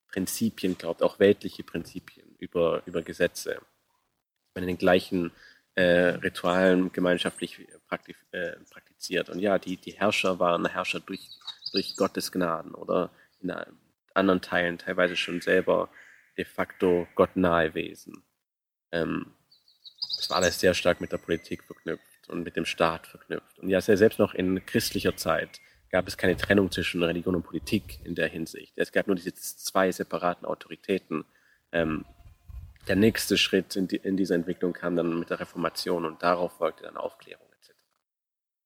Prinzipien 0.07 0.77
glaubt, 0.77 1.03
auch 1.03 1.19
weltliche 1.19 1.63
Prinzipien 1.63 2.33
über, 2.37 2.81
über 2.85 3.01
Gesetze. 3.01 3.59
Man 4.55 4.63
in 4.63 4.67
den 4.69 4.77
gleichen 4.77 5.33
äh, 5.75 6.15
Ritualen 6.23 6.93
gemeinschaftlich 6.93 7.67
praktiz 7.89 8.15
äh, 8.31 8.55
praktiziert. 8.71 9.29
Und 9.29 9.39
ja, 9.39 9.59
die, 9.59 9.75
die 9.75 9.91
Herrscher 9.91 10.39
waren 10.39 10.65
Herrscher 10.65 11.01
durch, 11.01 11.27
durch 11.73 11.97
Gottes 11.97 12.31
Gnaden 12.31 12.73
oder 12.73 13.11
in 13.41 13.53
anderen 14.13 14.39
Teilen 14.39 14.77
teilweise 14.77 15.17
schon 15.17 15.41
selber 15.41 15.89
de 16.37 16.45
facto 16.45 17.05
gottnahe 17.15 17.73
Wesen. 17.73 18.23
Ähm, 18.93 19.33
das 20.15 20.29
war 20.29 20.37
alles 20.37 20.57
sehr 20.57 20.73
stark 20.73 21.01
mit 21.01 21.11
der 21.11 21.17
Politik 21.17 21.65
verknüpft 21.65 22.12
und 22.29 22.43
mit 22.43 22.55
dem 22.55 22.65
Staat 22.65 23.07
verknüpft. 23.07 23.59
Und 23.59 23.69
ja, 23.69 23.81
selbst 23.81 24.19
noch 24.19 24.33
in 24.33 24.65
christlicher 24.65 25.15
Zeit 25.15 25.59
gab 25.91 26.07
es 26.07 26.17
keine 26.17 26.35
Trennung 26.35 26.71
zwischen 26.71 27.03
Religion 27.03 27.35
und 27.35 27.43
Politik 27.43 27.99
in 28.03 28.15
der 28.15 28.27
Hinsicht. 28.27 28.73
Es 28.75 28.91
gab 28.91 29.07
nur 29.07 29.15
diese 29.15 29.33
zwei 29.33 29.91
separaten 29.91 30.45
Autoritäten. 30.45 31.25
Ähm, 31.71 32.05
der 32.87 32.95
nächste 32.95 33.37
Schritt 33.37 33.75
in, 33.75 33.87
die, 33.87 33.97
in 33.97 34.17
dieser 34.17 34.35
Entwicklung 34.35 34.73
kam 34.73 34.95
dann 34.95 35.19
mit 35.19 35.29
der 35.29 35.39
Reformation 35.39 36.05
und 36.05 36.21
darauf 36.23 36.57
folgte 36.57 36.83
dann 36.83 36.97
Aufklärung 36.97 37.45
etc. 37.61 37.75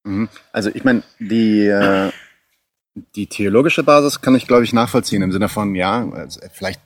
Mhm. 0.04 0.30
Also 0.52 0.72
ich 0.74 0.84
meine, 0.84 1.04
die, 1.20 1.68
äh, 1.68 2.12
die 3.16 3.28
theologische 3.28 3.84
Basis 3.84 4.22
kann 4.22 4.36
ich, 4.36 4.48
glaube 4.48 4.64
ich, 4.64 4.74
nachvollziehen 4.74 5.22
im 5.22 5.32
Sinne 5.32 5.50
von, 5.50 5.76
ja, 5.76 6.10
also 6.10 6.40
vielleicht 6.52 6.82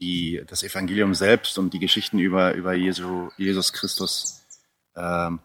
die, 0.00 0.42
das 0.46 0.62
Evangelium 0.62 1.14
selbst 1.14 1.58
und 1.58 1.72
die 1.72 1.78
Geschichten 1.78 2.18
über, 2.18 2.54
über 2.54 2.74
Jesu, 2.74 3.30
Jesus 3.36 3.72
Christus, 3.72 4.44
ähm, 4.96 5.40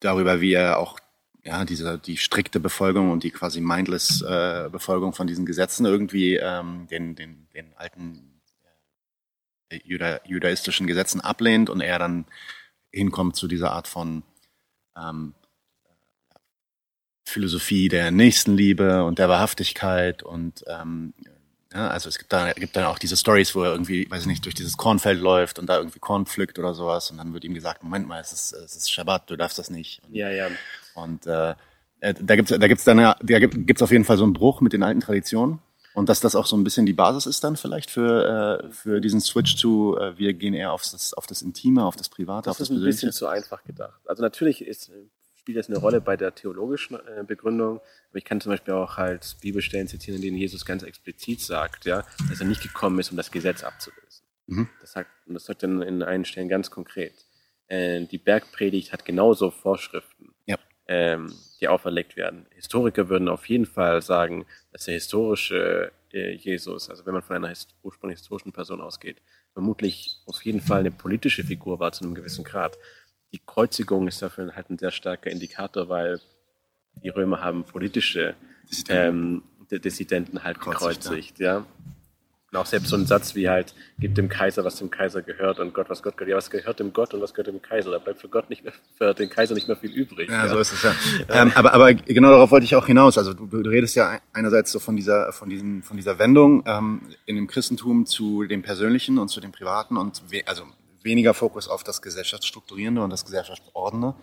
darüber, 0.00 0.40
wie 0.40 0.52
er 0.52 0.78
auch 0.78 0.98
ja, 1.44 1.64
diese, 1.64 1.98
die 1.98 2.16
strikte 2.16 2.60
Befolgung 2.60 3.10
und 3.10 3.24
die 3.24 3.30
quasi 3.30 3.60
mindless 3.60 4.22
äh, 4.22 4.68
Befolgung 4.70 5.12
von 5.12 5.26
diesen 5.26 5.44
Gesetzen 5.44 5.86
irgendwie 5.86 6.36
ähm, 6.36 6.86
den, 6.90 7.16
den, 7.16 7.48
den 7.54 7.74
alten 7.76 8.40
äh, 9.68 9.80
Juda, 9.84 10.20
judaistischen 10.24 10.86
Gesetzen 10.86 11.20
ablehnt 11.20 11.68
und 11.68 11.80
er 11.80 11.98
dann 11.98 12.26
hinkommt 12.92 13.36
zu 13.36 13.48
dieser 13.48 13.72
Art 13.72 13.88
von 13.88 14.22
ähm, 14.96 15.34
Philosophie 17.24 17.88
der 17.88 18.10
Nächstenliebe 18.10 19.04
und 19.04 19.18
der 19.18 19.28
Wahrhaftigkeit 19.28 20.22
und 20.22 20.64
ähm, 20.68 21.14
ja, 21.74 21.88
also 21.88 22.08
es 22.08 22.18
gibt 22.18 22.32
da 22.32 22.52
gibt 22.52 22.76
dann 22.76 22.84
auch 22.84 22.98
diese 22.98 23.16
Stories, 23.16 23.54
wo 23.54 23.62
er 23.62 23.72
irgendwie, 23.72 24.10
weiß 24.10 24.22
ich 24.22 24.26
nicht, 24.26 24.44
durch 24.44 24.54
dieses 24.54 24.76
Kornfeld 24.76 25.20
läuft 25.20 25.58
und 25.58 25.66
da 25.66 25.78
irgendwie 25.78 25.98
Korn 25.98 26.26
pflückt 26.26 26.58
oder 26.58 26.74
sowas 26.74 27.10
und 27.10 27.16
dann 27.18 27.32
wird 27.32 27.44
ihm 27.44 27.54
gesagt, 27.54 27.82
Moment 27.82 28.06
mal, 28.08 28.20
es 28.20 28.32
ist, 28.32 28.52
es 28.52 28.76
ist 28.76 28.90
Schabbat, 28.92 29.30
du 29.30 29.36
darfst 29.36 29.58
das 29.58 29.70
nicht. 29.70 30.02
Und, 30.06 30.14
Ja, 30.14 30.30
ja. 30.30 30.48
Und 30.94 31.26
äh, 31.26 31.54
äh, 32.00 32.14
da 32.20 32.36
gibt's 32.36 32.50
da 32.50 32.66
gibt's 32.68 32.84
dann 32.84 32.98
ja, 32.98 33.16
da 33.22 33.38
gibt- 33.38 33.66
gibt's 33.66 33.82
auf 33.82 33.90
jeden 33.92 34.04
Fall 34.04 34.18
so 34.18 34.24
einen 34.24 34.32
Bruch 34.32 34.60
mit 34.60 34.72
den 34.72 34.82
alten 34.82 35.00
Traditionen 35.00 35.60
und 35.94 36.08
dass 36.08 36.20
das 36.20 36.34
auch 36.36 36.46
so 36.46 36.56
ein 36.56 36.64
bisschen 36.64 36.84
die 36.86 36.92
Basis 36.92 37.26
ist 37.26 37.44
dann 37.44 37.56
vielleicht 37.56 37.90
für 37.90 38.62
äh, 38.64 38.70
für 38.72 39.00
diesen 39.00 39.20
Switch 39.20 39.56
zu, 39.56 39.96
äh, 39.98 40.18
wir 40.18 40.34
gehen 40.34 40.54
eher 40.54 40.72
auf 40.72 40.82
das 40.82 41.14
auf 41.14 41.26
das 41.26 41.42
Intime, 41.42 41.84
auf 41.84 41.96
das 41.96 42.08
Private, 42.08 42.50
auf 42.50 42.56
Das 42.56 42.68
das 42.68 42.70
ist 42.70 42.70
ein 42.70 42.84
bisschen 42.84 43.08
Persönliche. 43.10 43.18
zu 43.18 43.26
einfach 43.28 43.62
gedacht. 43.64 44.00
Also 44.06 44.22
natürlich 44.22 44.64
ist, 44.64 44.90
spielt 45.42 45.58
das 45.58 45.68
eine 45.68 45.78
Rolle 45.78 46.00
bei 46.00 46.16
der 46.16 46.36
theologischen 46.36 46.94
äh, 46.94 47.24
Begründung, 47.26 47.80
aber 48.10 48.18
ich 48.18 48.24
kann 48.24 48.40
zum 48.40 48.52
Beispiel 48.52 48.74
auch 48.74 48.96
halt 48.96 49.36
Bibelstellen 49.40 49.88
zitieren, 49.88 50.16
in 50.16 50.22
denen 50.22 50.36
Jesus 50.36 50.64
ganz 50.64 50.84
explizit 50.84 51.40
sagt, 51.40 51.84
ja, 51.84 52.04
dass 52.30 52.40
er 52.40 52.46
nicht 52.46 52.62
gekommen 52.62 53.00
ist, 53.00 53.10
um 53.10 53.16
das 53.16 53.32
Gesetz 53.32 53.64
abzulösen. 53.64 54.24
Mhm. 54.46 54.68
Das 54.80 54.92
sagt, 54.92 55.10
und 55.26 55.34
das 55.34 55.44
sagt 55.44 55.64
er 55.64 55.68
in 55.82 56.02
einigen 56.04 56.24
Stellen 56.24 56.48
ganz 56.48 56.70
konkret. 56.70 57.26
Äh, 57.66 58.06
die 58.06 58.18
Bergpredigt 58.18 58.92
hat 58.92 59.04
genauso 59.04 59.50
Vorschriften, 59.50 60.32
Ja. 60.46 60.58
ähm, 60.86 61.34
die 61.60 61.66
auferlegt 61.66 62.16
werden. 62.16 62.46
Historiker 62.54 63.08
würden 63.08 63.28
auf 63.28 63.48
jeden 63.48 63.66
Fall 63.66 64.00
sagen, 64.00 64.46
dass 64.70 64.84
der 64.84 64.94
historische 64.94 65.90
äh, 66.12 66.34
Jesus, 66.34 66.88
also 66.88 67.04
wenn 67.04 67.14
man 67.14 67.22
von 67.22 67.34
einer 67.34 67.48
his 67.48 67.66
ursprünglich 67.82 68.20
historischen 68.20 68.52
Person 68.52 68.80
ausgeht, 68.80 69.20
vermutlich 69.54 70.20
auf 70.26 70.40
jeden 70.44 70.60
Fall 70.60 70.80
eine 70.80 70.92
politische 70.92 71.42
Figur 71.42 71.80
war 71.80 71.90
zu 71.90 72.04
einem 72.04 72.14
gewissen 72.14 72.44
Grad. 72.44 72.78
Die 73.32 73.40
Kreuzigung 73.44 74.08
ist 74.08 74.20
dafür 74.20 74.54
halt 74.54 74.70
ein 74.70 74.78
sehr 74.78 74.90
starker 74.90 75.30
Indikator, 75.30 75.88
weil 75.88 76.20
die 77.02 77.08
Römer 77.08 77.40
haben 77.40 77.64
politische 77.64 78.34
ähm, 78.88 79.42
D- 79.70 79.78
Dissidenten 79.78 80.44
halt 80.44 80.60
Kreuzigt, 80.60 81.02
gekreuzigt, 81.02 81.38
ja. 81.38 81.64
Und 82.50 82.58
auch 82.58 82.66
selbst 82.66 82.90
so 82.90 82.96
ein 82.96 83.06
Satz 83.06 83.34
wie 83.34 83.48
halt, 83.48 83.74
gibt 83.98 84.18
dem 84.18 84.28
Kaiser, 84.28 84.62
was 84.62 84.76
dem 84.76 84.90
Kaiser 84.90 85.22
gehört 85.22 85.58
und 85.58 85.72
Gott, 85.72 85.88
was 85.88 86.02
Gott 86.02 86.18
gehört. 86.18 86.32
Ja, 86.32 86.36
was 86.36 86.50
gehört 86.50 86.80
dem 86.80 86.92
Gott 86.92 87.14
und 87.14 87.22
was 87.22 87.32
gehört 87.32 87.46
dem 87.46 87.62
Kaiser? 87.62 87.90
Da 87.90 87.98
bleibt 87.98 88.20
für 88.20 88.28
Gott 88.28 88.50
nicht 88.50 88.62
mehr, 88.62 88.74
für 88.98 89.14
den 89.14 89.30
Kaiser 89.30 89.54
nicht 89.54 89.68
mehr 89.68 89.76
viel 89.78 89.90
übrig. 89.90 90.28
Ja, 90.28 90.46
so 90.48 90.58
ist 90.58 90.70
es 90.70 90.82
ja. 90.82 90.94
ähm, 91.30 91.52
aber, 91.54 91.72
aber 91.72 91.94
genau 91.94 92.28
darauf 92.28 92.50
wollte 92.50 92.64
ich 92.64 92.76
auch 92.76 92.86
hinaus. 92.86 93.16
Also 93.16 93.32
du, 93.32 93.46
du 93.46 93.70
redest 93.70 93.96
ja 93.96 94.20
einerseits 94.34 94.70
so 94.70 94.80
von 94.80 94.96
dieser, 94.96 95.32
von 95.32 95.48
diesem, 95.48 95.82
von 95.82 95.96
dieser 95.96 96.18
Wendung 96.18 96.62
ähm, 96.66 97.00
in 97.24 97.36
dem 97.36 97.46
Christentum 97.46 98.04
zu 98.04 98.44
dem 98.44 98.60
Persönlichen 98.60 99.18
und 99.18 99.28
zu 99.28 99.40
dem 99.40 99.52
Privaten 99.52 99.96
und 99.96 100.22
we 100.30 100.42
also 100.44 100.64
weniger 101.04 101.34
Fokus 101.34 101.68
auf 101.68 101.84
das 101.84 102.02
Gesellschaftsstrukturierende 102.02 103.02
und 103.02 103.10
das 103.10 103.24
Gesellschaftsordnende. 103.24 104.14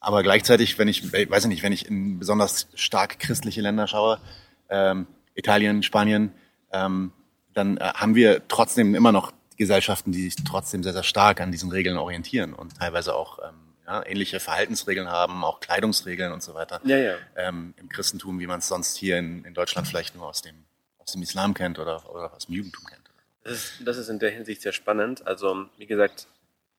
Aber 0.00 0.22
gleichzeitig, 0.22 0.78
wenn 0.78 0.88
ich, 0.88 1.12
weiß 1.12 1.44
ich 1.44 1.48
nicht, 1.48 1.62
wenn 1.62 1.72
ich 1.72 1.86
in 1.86 2.18
besonders 2.18 2.66
stark 2.74 3.18
christliche 3.20 3.60
Länder 3.60 3.86
schaue, 3.86 4.18
ähm, 4.68 5.06
Italien, 5.34 5.82
Spanien, 5.82 6.32
ähm, 6.72 7.12
dann 7.54 7.76
äh, 7.76 7.92
haben 7.94 8.14
wir 8.14 8.46
trotzdem 8.48 8.94
immer 8.94 9.12
noch 9.12 9.32
Gesellschaften, 9.56 10.12
die 10.12 10.22
sich 10.22 10.36
trotzdem 10.44 10.82
sehr, 10.82 10.92
sehr 10.92 11.02
stark 11.02 11.40
an 11.40 11.52
diesen 11.52 11.70
Regeln 11.70 11.96
orientieren 11.96 12.52
und 12.52 12.78
teilweise 12.78 13.14
auch 13.14 13.38
ähm, 13.38 13.54
ja, 13.86 14.04
ähnliche 14.06 14.40
Verhaltensregeln 14.40 15.08
haben, 15.08 15.44
auch 15.44 15.60
Kleidungsregeln 15.60 16.32
und 16.32 16.42
so 16.42 16.54
weiter. 16.54 16.80
Ja, 16.84 16.96
ja. 16.96 17.14
Ähm, 17.36 17.74
Im 17.76 17.88
Christentum, 17.88 18.40
wie 18.40 18.46
man 18.46 18.58
es 18.58 18.68
sonst 18.68 18.96
hier 18.96 19.18
in, 19.18 19.44
in 19.44 19.54
Deutschland 19.54 19.86
vielleicht 19.86 20.14
nur 20.14 20.26
aus 20.26 20.42
dem, 20.42 20.64
aus 20.98 21.12
dem 21.12 21.22
Islam 21.22 21.54
kennt 21.54 21.78
oder, 21.78 22.08
oder 22.10 22.34
aus 22.34 22.46
dem 22.46 22.56
Judentum 22.56 22.86
kennt. 22.86 23.01
Das 23.44 23.52
ist, 23.54 23.72
das 23.86 23.96
ist 23.96 24.08
in 24.08 24.18
der 24.18 24.30
Hinsicht 24.30 24.62
sehr 24.62 24.72
spannend. 24.72 25.26
Also, 25.26 25.66
wie 25.76 25.86
gesagt, 25.86 26.28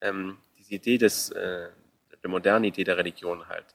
ähm, 0.02 0.38
diese 0.58 0.76
Idee 0.76 0.98
des, 0.98 1.30
äh, 1.30 1.70
der 2.22 2.30
modernen 2.30 2.66
Idee 2.66 2.84
der 2.86 2.98
Religion 2.98 3.48
halt, 3.50 3.66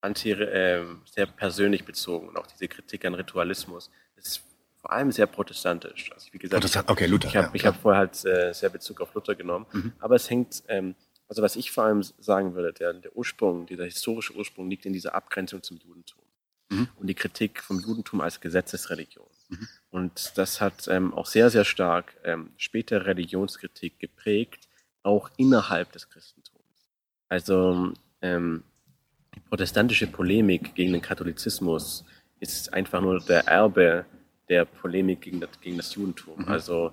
anti, 0.00 0.30
ähm, 0.32 1.02
sehr 1.04 1.26
persönlich 1.26 1.84
bezogen 1.84 2.28
und 2.28 2.36
auch 2.36 2.46
diese 2.46 2.68
Kritik 2.68 3.04
an 3.04 3.14
Ritualismus, 3.14 3.90
ist 4.16 4.42
vor 4.80 4.92
allem 4.92 5.12
sehr 5.12 5.26
protestantisch. 5.26 6.12
Also, 6.12 6.32
wie 6.32 6.38
gesagt, 6.38 6.60
Protestant- 6.60 6.90
okay, 6.90 7.06
Luther, 7.06 7.28
Ich 7.28 7.36
habe 7.36 7.56
ja, 7.58 7.64
hab 7.66 7.80
vorher 7.80 7.98
halt 8.00 8.24
äh, 8.24 8.52
sehr 8.52 8.68
Bezug 8.70 9.00
auf 9.00 9.14
Luther 9.14 9.34
genommen, 9.34 9.66
Mhm. 9.72 9.92
aber 10.00 10.16
es 10.16 10.28
hängt, 10.30 10.62
ähm, 10.68 10.94
also 11.28 11.42
was 11.42 11.56
ich 11.56 11.70
vor 11.72 11.84
allem 11.84 12.02
sagen 12.02 12.54
würde, 12.54 12.72
der, 12.72 12.92
der 12.94 13.16
Ursprung, 13.16 13.66
dieser 13.66 13.84
historische 13.84 14.34
Ursprung 14.34 14.68
liegt 14.68 14.86
in 14.86 14.92
dieser 14.92 15.14
Abgrenzung 15.14 15.62
zum 15.62 15.78
Judentum 15.78 16.22
Mhm. 16.70 16.88
und 16.96 17.06
die 17.06 17.14
Kritik 17.14 17.62
vom 17.62 17.78
Judentum 17.80 18.20
als 18.20 18.40
Gesetzesreligion. 18.40 19.26
Und 19.90 20.32
das 20.36 20.60
hat 20.60 20.88
ähm, 20.88 21.12
auch 21.14 21.26
sehr, 21.26 21.50
sehr 21.50 21.64
stark 21.64 22.16
ähm, 22.24 22.50
später 22.56 23.06
Religionskritik 23.06 23.98
geprägt, 23.98 24.68
auch 25.02 25.30
innerhalb 25.36 25.92
des 25.92 26.08
Christentums. 26.08 26.60
Also 27.28 27.92
ähm, 28.20 28.62
die 29.34 29.40
protestantische 29.40 30.06
Polemik 30.06 30.74
gegen 30.74 30.92
den 30.92 31.02
Katholizismus 31.02 32.04
ist 32.40 32.72
einfach 32.72 33.00
nur 33.00 33.20
der 33.20 33.46
Erbe 33.46 34.04
der 34.48 34.64
Polemik 34.64 35.22
gegen 35.22 35.40
das, 35.40 35.50
gegen 35.60 35.76
das 35.76 35.94
Judentum. 35.94 36.46
Also 36.48 36.92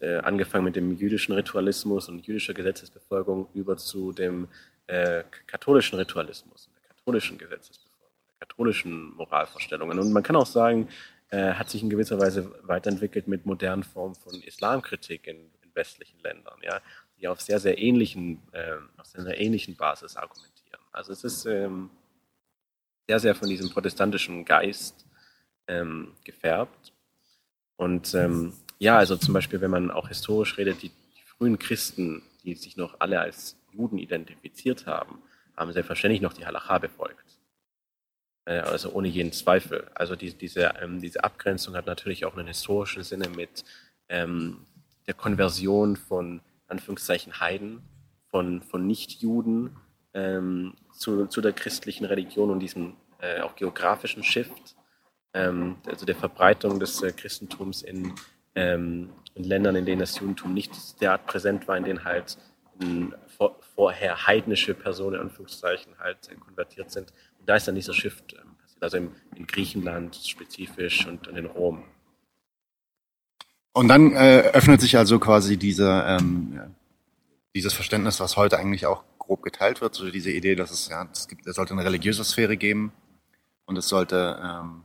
äh, 0.00 0.16
angefangen 0.16 0.64
mit 0.64 0.76
dem 0.76 0.96
jüdischen 0.96 1.32
Ritualismus 1.34 2.08
und 2.08 2.26
jüdischer 2.26 2.54
Gesetzesbefolgung 2.54 3.48
über 3.54 3.76
zu 3.76 4.12
dem 4.12 4.48
äh, 4.86 5.22
katholischen 5.46 5.98
Ritualismus, 5.98 6.68
der 6.74 6.88
katholischen 6.88 7.38
Gesetzesbefolgung, 7.38 8.14
der 8.28 8.46
katholischen 8.46 9.14
Moralvorstellungen. 9.14 9.98
Und 9.98 10.12
man 10.12 10.22
kann 10.22 10.36
auch 10.36 10.46
sagen, 10.46 10.88
äh, 11.30 11.54
hat 11.54 11.70
sich 11.70 11.82
in 11.82 11.90
gewisser 11.90 12.18
Weise 12.18 12.52
weiterentwickelt 12.62 13.28
mit 13.28 13.46
modernen 13.46 13.82
Formen 13.82 14.14
von 14.14 14.34
Islamkritik 14.42 15.26
in, 15.26 15.36
in 15.62 15.74
westlichen 15.74 16.20
Ländern, 16.20 16.58
ja, 16.62 16.80
die 17.18 17.28
auf 17.28 17.40
sehr, 17.40 17.58
sehr 17.58 17.78
ähnlichen, 17.78 18.42
äh, 18.52 18.76
auf 18.96 19.06
sehr, 19.06 19.40
ähnlichen 19.40 19.76
Basis 19.76 20.16
argumentieren. 20.16 20.80
Also 20.92 21.12
es 21.12 21.24
ist 21.24 21.46
ähm, 21.46 21.90
sehr, 23.06 23.20
sehr 23.20 23.34
von 23.34 23.48
diesem 23.48 23.70
protestantischen 23.70 24.44
Geist 24.44 25.06
ähm, 25.68 26.12
gefärbt. 26.24 26.92
Und 27.76 28.14
ähm, 28.14 28.54
ja, 28.78 28.98
also 28.98 29.16
zum 29.16 29.34
Beispiel, 29.34 29.60
wenn 29.60 29.70
man 29.70 29.90
auch 29.90 30.08
historisch 30.08 30.56
redet, 30.58 30.82
die, 30.82 30.88
die 30.88 31.22
frühen 31.26 31.58
Christen, 31.58 32.22
die 32.44 32.54
sich 32.54 32.76
noch 32.76 33.00
alle 33.00 33.20
als 33.20 33.56
Juden 33.72 33.98
identifiziert 33.98 34.86
haben, 34.86 35.22
haben 35.56 35.72
selbstverständlich 35.72 36.20
noch 36.20 36.32
die 36.32 36.46
Halacha 36.46 36.78
befolgt. 36.78 37.25
Äh, 38.46 38.60
also 38.60 38.92
ohne 38.92 39.08
jeden 39.08 39.32
Zweifel. 39.32 39.90
Also 39.94 40.16
die, 40.16 40.32
diese, 40.32 40.72
ähm, 40.80 41.00
diese 41.00 41.22
Abgrenzung 41.22 41.76
hat 41.76 41.86
natürlich 41.86 42.24
auch 42.24 42.36
einen 42.36 42.46
historischen 42.46 43.02
Sinne 43.02 43.28
mit 43.28 43.64
ähm, 44.08 44.64
der 45.06 45.14
Konversion 45.14 45.96
von 45.96 46.40
Anführungszeichen 46.68 47.40
Heiden, 47.40 47.82
von, 48.28 48.62
von 48.62 48.86
Nichtjuden 48.86 49.76
ähm, 50.14 50.74
zu, 50.92 51.26
zu 51.26 51.40
der 51.40 51.52
christlichen 51.52 52.04
Religion 52.04 52.50
und 52.50 52.60
diesem 52.60 52.94
äh, 53.20 53.40
auch 53.40 53.54
geografischen 53.54 54.22
Shift, 54.22 54.76
ähm, 55.34 55.76
also 55.86 56.06
der 56.06 56.16
Verbreitung 56.16 56.80
des 56.80 57.02
äh, 57.02 57.12
Christentums 57.12 57.82
in, 57.82 58.14
ähm, 58.54 59.10
in 59.34 59.44
Ländern, 59.44 59.76
in 59.76 59.86
denen 59.86 60.00
das 60.00 60.18
Judentum 60.18 60.54
nicht 60.54 61.00
derart 61.00 61.26
präsent 61.26 61.68
war, 61.68 61.76
in 61.76 61.84
denen 61.84 62.04
halt 62.04 62.38
in, 62.80 63.14
vor, 63.26 63.56
vorher 63.74 64.26
heidnische 64.26 64.74
Personen, 64.74 65.20
Anführungszeichen, 65.20 65.98
halt 65.98 66.28
äh, 66.30 66.34
konvertiert 66.34 66.90
sind. 66.90 67.12
Da 67.46 67.56
ist 67.56 67.68
dann 67.68 67.76
dieser 67.76 67.94
Shift 67.94 68.34
ähm, 68.34 68.56
passiert, 68.60 68.82
also 68.82 68.96
im, 68.98 69.12
in 69.36 69.46
Griechenland 69.46 70.16
spezifisch 70.16 71.06
und, 71.06 71.28
und 71.28 71.36
in 71.36 71.46
Rom. 71.46 71.84
Und 73.72 73.88
dann 73.88 74.12
äh, 74.14 74.50
öffnet 74.52 74.80
sich 74.80 74.96
also 74.96 75.18
quasi 75.18 75.56
diese, 75.56 76.04
ähm, 76.06 76.52
ja, 76.56 76.70
dieses 77.54 77.72
Verständnis, 77.72 78.20
was 78.20 78.36
heute 78.36 78.58
eigentlich 78.58 78.86
auch 78.86 79.04
grob 79.18 79.42
geteilt 79.42 79.80
wird, 79.80 79.94
so 79.94 80.10
diese 80.10 80.30
Idee, 80.30 80.54
dass 80.54 80.70
es 80.70 80.88
ja, 80.88 81.08
es 81.12 81.28
gibt, 81.28 81.46
es 81.46 81.56
sollte 81.56 81.72
eine 81.72 81.84
religiöse 81.84 82.24
Sphäre 82.24 82.56
geben 82.56 82.92
und 83.64 83.76
es 83.76 83.88
sollte 83.88 84.40
ähm, 84.42 84.84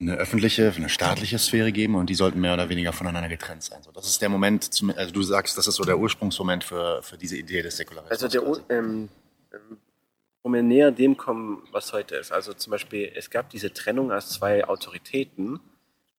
eine 0.00 0.14
öffentliche, 0.14 0.72
eine 0.76 0.88
staatliche 0.88 1.38
Sphäre 1.38 1.72
geben 1.72 1.96
und 1.96 2.08
die 2.08 2.14
sollten 2.14 2.40
mehr 2.40 2.54
oder 2.54 2.68
weniger 2.68 2.92
voneinander 2.92 3.28
getrennt 3.28 3.64
sein. 3.64 3.82
So, 3.82 3.90
das 3.90 4.06
ist 4.06 4.22
der 4.22 4.28
Moment, 4.28 4.70
also 4.96 5.12
du 5.12 5.22
sagst, 5.22 5.58
das 5.58 5.66
ist 5.66 5.74
so 5.74 5.84
der 5.84 5.98
Ursprungsmoment 5.98 6.62
für, 6.62 7.02
für 7.02 7.18
diese 7.18 7.36
Idee 7.36 7.62
des 7.62 7.76
Säkularismus. 7.76 8.22
Also 8.22 8.28
der, 8.28 8.46
Ur- 8.48 8.64
ähm, 8.68 9.08
wo 10.42 10.52
wir 10.52 10.62
näher 10.62 10.90
dem 10.90 11.16
kommen, 11.16 11.62
was 11.72 11.92
heute 11.92 12.16
ist. 12.16 12.32
Also 12.32 12.52
zum 12.52 12.70
Beispiel, 12.70 13.12
es 13.14 13.30
gab 13.30 13.50
diese 13.50 13.72
Trennung 13.72 14.12
als 14.12 14.30
zwei 14.30 14.66
Autoritäten, 14.66 15.60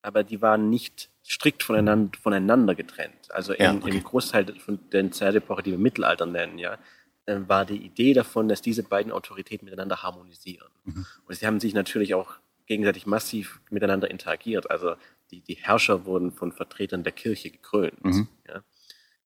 aber 0.01 0.23
die 0.23 0.41
waren 0.41 0.69
nicht 0.69 1.09
strikt 1.25 1.63
voneinander, 1.63 2.17
voneinander 2.19 2.75
getrennt. 2.75 3.31
Also 3.31 3.53
Ja, 3.53 3.71
in, 3.71 3.77
okay. 3.77 3.89
im 3.91 4.03
Großteil 4.03 4.55
von 4.59 4.79
der 4.91 5.11
Zeitepoche, 5.11 5.63
die 5.63 5.71
wir 5.71 5.77
Mittelalter 5.77 6.25
nennen, 6.25 6.57
ja, 6.57 6.77
äh, 7.25 7.39
war 7.47 7.65
die 7.65 7.77
Idee 7.77 8.13
davon, 8.13 8.47
dass 8.47 8.61
diese 8.61 8.83
beiden 8.83 9.11
Autoritäten 9.11 9.65
miteinander 9.65 10.01
harmonisieren. 10.01 10.69
Mhm. 10.85 11.05
Und 11.25 11.35
sie 11.35 11.45
haben 11.45 11.59
sich 11.59 11.73
natürlich 11.73 12.15
auch 12.15 12.35
gegenseitig 12.65 13.05
massiv 13.05 13.61
miteinander 13.69 14.09
interagiert. 14.09 14.69
Also 14.71 14.95
die, 15.31 15.41
die 15.41 15.55
Herrscher 15.55 16.05
wurden 16.05 16.31
von 16.31 16.51
Vertretern 16.51 17.03
der 17.03 17.13
Kirche 17.13 17.51
gekrönt. 17.51 18.03
Mhm. 18.03 18.27
Ja? 18.47 18.63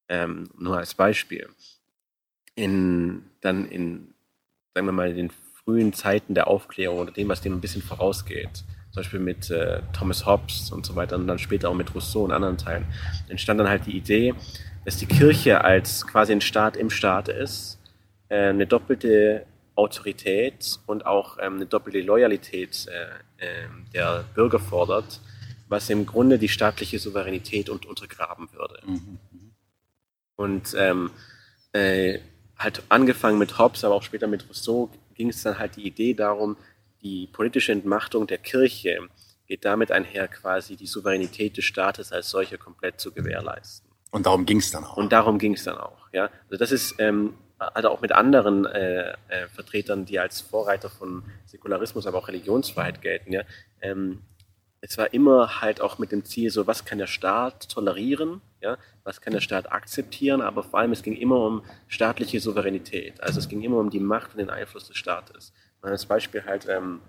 Ähm, 0.10 0.50
nur 0.58 0.78
als 0.78 0.96
Beispiel. 0.96 1.50
In, 2.56 3.24
dann 3.42 3.66
in, 3.66 4.13
sagen 4.74 4.88
wir 4.88 4.92
mal, 4.92 5.10
in 5.10 5.16
den 5.16 5.32
frühen 5.64 5.94
Zeiten 5.94 6.34
der 6.34 6.48
Aufklärung 6.48 7.00
oder 7.00 7.12
dem, 7.12 7.30
was 7.30 7.42
dem 7.42 7.54
ein 7.54 7.62
bisschen 7.62 7.82
vorausgeht, 7.82 8.64
zum 8.92 8.96
Beispiel 8.96 9.20
mit 9.20 9.50
äh, 9.50 9.82
Thomas 9.94 10.26
Hobbes 10.26 10.72
und 10.72 10.86
so 10.86 10.96
weiter 10.96 11.16
und 11.16 11.28
dann 11.28 11.40
später 11.40 11.70
auch 11.70 11.76
mit 11.76 11.94
Rousseau 11.94 12.24
und 12.24 12.32
anderen 12.32 12.58
Teilen, 12.58 12.86
entstand 13.30 13.60
dann 13.60 13.70
halt 13.70 13.86
die 13.86 13.96
Idee, 13.96 14.34
dass 14.86 14.98
die 14.98 15.06
Kirche 15.06 15.64
als 15.64 16.06
quasi 16.06 16.34
ein 16.34 16.42
Staat 16.42 16.76
im 16.76 16.90
Staat 16.90 17.30
ist, 17.30 17.80
äh, 18.30 18.50
eine 18.50 18.68
doppelte 18.68 19.46
Autorität 19.76 20.80
und 20.86 21.06
auch 21.06 21.38
ähm, 21.40 21.56
eine 21.56 21.66
doppelte 21.66 22.02
Loyalität 22.02 22.88
äh, 22.88 23.46
äh, 23.46 23.68
der 23.94 24.26
Bürger 24.36 24.60
fordert, 24.60 25.22
was 25.68 25.90
im 25.90 26.06
Grunde 26.06 26.38
die 26.38 26.50
staatliche 26.50 27.00
Souveränität 27.00 27.70
und 27.70 27.86
untergraben 27.86 28.50
würde. 28.54 28.80
Und 30.36 30.76
ähm, 30.78 31.10
äh, 31.72 32.20
halt 32.58 32.84
angefangen 32.90 33.38
mit 33.38 33.58
Hobbes, 33.58 33.84
aber 33.84 33.96
auch 33.96 34.04
später 34.04 34.28
mit 34.28 34.48
Rousseau, 34.48 34.90
ging 35.16 35.30
es 35.30 35.44
dann 35.44 35.60
halt 35.60 35.76
die 35.76 35.86
Idee 35.86 36.14
darum, 36.14 36.58
die 37.02 37.28
politische 37.28 37.72
Entmachtung 37.72 38.28
der 38.28 38.38
Kirche 38.38 39.00
geht 39.46 39.66
damit 39.66 39.92
einher, 39.92 40.28
quasi 40.28 40.76
die 40.76 40.88
Souveränität 40.88 41.58
des 41.58 41.66
Staates 41.66 42.12
als 42.12 42.30
solche 42.30 42.58
komplett 42.58 43.00
zu 43.00 43.12
gewährleisten. 43.12 43.90
Und 44.12 44.26
darum 44.26 44.46
ging 44.46 44.60
es 44.60 44.72
dann 44.72 44.86
auch. 44.86 44.96
Und 44.96 45.12
darum 45.12 45.38
ging 45.38 45.54
es 45.54 45.64
dann 45.64 45.78
auch. 45.78 46.08
Ja? 46.14 46.30
Also 46.46 46.58
das 46.58 46.72
ist 46.72 46.96
ähm, 47.00 47.34
also 47.58 47.90
auch 47.90 48.02
mit 48.02 48.12
anderen 48.12 48.66
äh, 48.66 49.12
äh, 49.28 49.48
Vertretern, 49.54 50.06
die 50.06 50.20
als 50.20 50.42
Vorreiter 50.42 50.90
von 50.90 51.24
Säkularismus, 51.46 52.08
aber 52.08 52.20
auch 52.20 52.28
Religionsfreiheit 52.28 53.02
gelten. 53.02 53.34
Ja? 53.34 53.42
Ähm, 53.82 54.22
es 54.82 54.98
war 54.98 55.14
immer 55.14 55.62
halt 55.62 55.82
auch 55.82 55.98
mit 55.98 56.12
dem 56.12 56.26
Ziel, 56.26 56.50
so 56.52 56.68
was 56.68 56.86
kann 56.86 56.98
der 56.98 57.08
Staat 57.08 57.70
tolerieren, 57.70 58.42
ja? 58.64 58.78
was 59.04 59.22
kann 59.22 59.34
der 59.34 59.42
Staat 59.42 59.72
akzeptieren, 59.72 60.42
aber 60.42 60.64
vor 60.64 60.80
allem 60.80 60.92
es 60.92 61.04
ging 61.04 61.16
immer 61.16 61.46
um 61.46 61.64
staatliche 61.88 62.40
Souveränität. 62.40 63.22
Also 63.22 63.40
es 63.40 63.50
ging 63.50 63.62
immer 63.62 63.78
um 63.78 63.90
die 63.90 64.00
Macht 64.00 64.32
und 64.32 64.40
den 64.40 64.50
Einfluss 64.50 64.88
des 64.88 64.98
Staates. 64.98 65.54
Und 65.82 65.90
als 65.90 66.06
Beispiel 66.06 66.44
halt 66.46 66.68
ähm, 66.68 67.02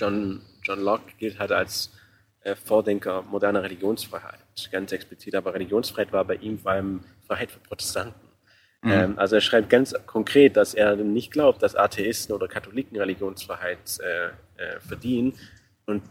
John, 0.00 0.40
John 0.62 0.80
Locke 0.80 1.12
gilt 1.18 1.38
halt 1.38 1.52
als 1.52 1.92
äh, 2.40 2.56
Vordenker 2.56 3.22
moderner 3.22 3.62
Religionsfreiheit, 3.62 4.40
ganz 4.72 4.92
explizit. 4.92 5.34
Aber 5.34 5.54
Religionsfreiheit 5.54 6.12
war 6.12 6.24
bei 6.24 6.36
ihm 6.36 6.58
vor 6.58 6.72
allem 6.72 7.00
Freiheit 7.26 7.52
für 7.52 7.60
Protestanten. 7.60 8.28
Mhm. 8.82 8.90
Ähm, 8.90 9.18
also 9.18 9.36
er 9.36 9.40
schreibt 9.40 9.70
ganz 9.70 9.94
konkret, 10.06 10.56
dass 10.56 10.74
er 10.74 10.96
nicht 10.96 11.30
glaubt, 11.30 11.62
dass 11.62 11.76
Atheisten 11.76 12.34
oder 12.34 12.48
Katholiken 12.48 12.98
Religionsfreiheit 12.98 13.98
äh, 14.00 14.26
äh, 14.62 14.80
verdienen. 14.80 15.34
Und 15.86 16.02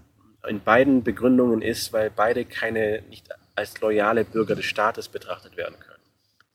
in 0.48 0.62
beiden 0.62 1.04
Begründungen 1.04 1.62
ist, 1.62 1.94
weil 1.94 2.10
beide 2.10 2.46
keine 2.46 3.02
nicht 3.10 3.30
als 3.56 3.80
loyale 3.82 4.26
Bürger 4.26 4.56
des 4.56 4.66
Staates 4.66 5.10
betrachtet 5.10 5.58
werden 5.58 5.80
können. 5.80 6.02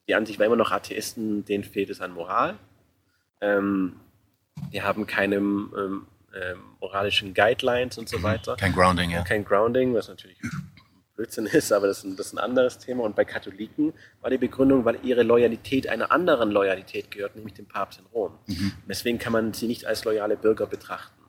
Die 0.08 0.14
Ansicht 0.14 0.38
war 0.38 0.46
immer 0.46 0.56
noch 0.56 0.72
Atheisten, 0.72 1.44
denen 1.44 1.64
fehlt 1.64 1.90
es 1.90 2.00
an 2.00 2.12
Moral. 2.12 2.56
Ähm, 3.40 4.00
die 4.72 4.82
haben 4.82 5.06
keine 5.06 5.36
ähm, 5.36 6.06
ähm, 6.34 6.58
moralischen 6.80 7.34
Guidelines 7.34 7.98
und 7.98 8.08
so 8.08 8.22
weiter. 8.22 8.56
Kein 8.56 8.72
Grounding, 8.72 9.10
ja. 9.10 9.22
Kein 9.22 9.44
Grounding, 9.44 9.94
was 9.94 10.08
natürlich 10.08 10.38
Blödsinn 11.18 11.46
ist, 11.46 11.72
aber 11.72 11.88
das 11.88 11.98
ist, 11.98 12.04
ein, 12.04 12.16
das 12.16 12.26
ist 12.26 12.32
ein 12.34 12.38
anderes 12.38 12.78
Thema. 12.78 13.02
Und 13.02 13.16
bei 13.16 13.24
Katholiken 13.24 13.92
war 14.20 14.30
die 14.30 14.38
Begründung, 14.38 14.84
weil 14.84 14.98
ihre 15.02 15.24
Loyalität 15.24 15.88
einer 15.88 16.12
anderen 16.12 16.50
Loyalität 16.50 17.10
gehört, 17.10 17.34
nämlich 17.34 17.54
dem 17.54 17.66
Papst 17.66 17.98
in 17.98 18.06
Rom. 18.06 18.38
Mhm. 18.46 18.72
Deswegen 18.88 19.18
kann 19.18 19.32
man 19.32 19.52
sie 19.52 19.66
nicht 19.66 19.84
als 19.84 20.04
loyale 20.04 20.36
Bürger 20.36 20.66
betrachten. 20.66 21.20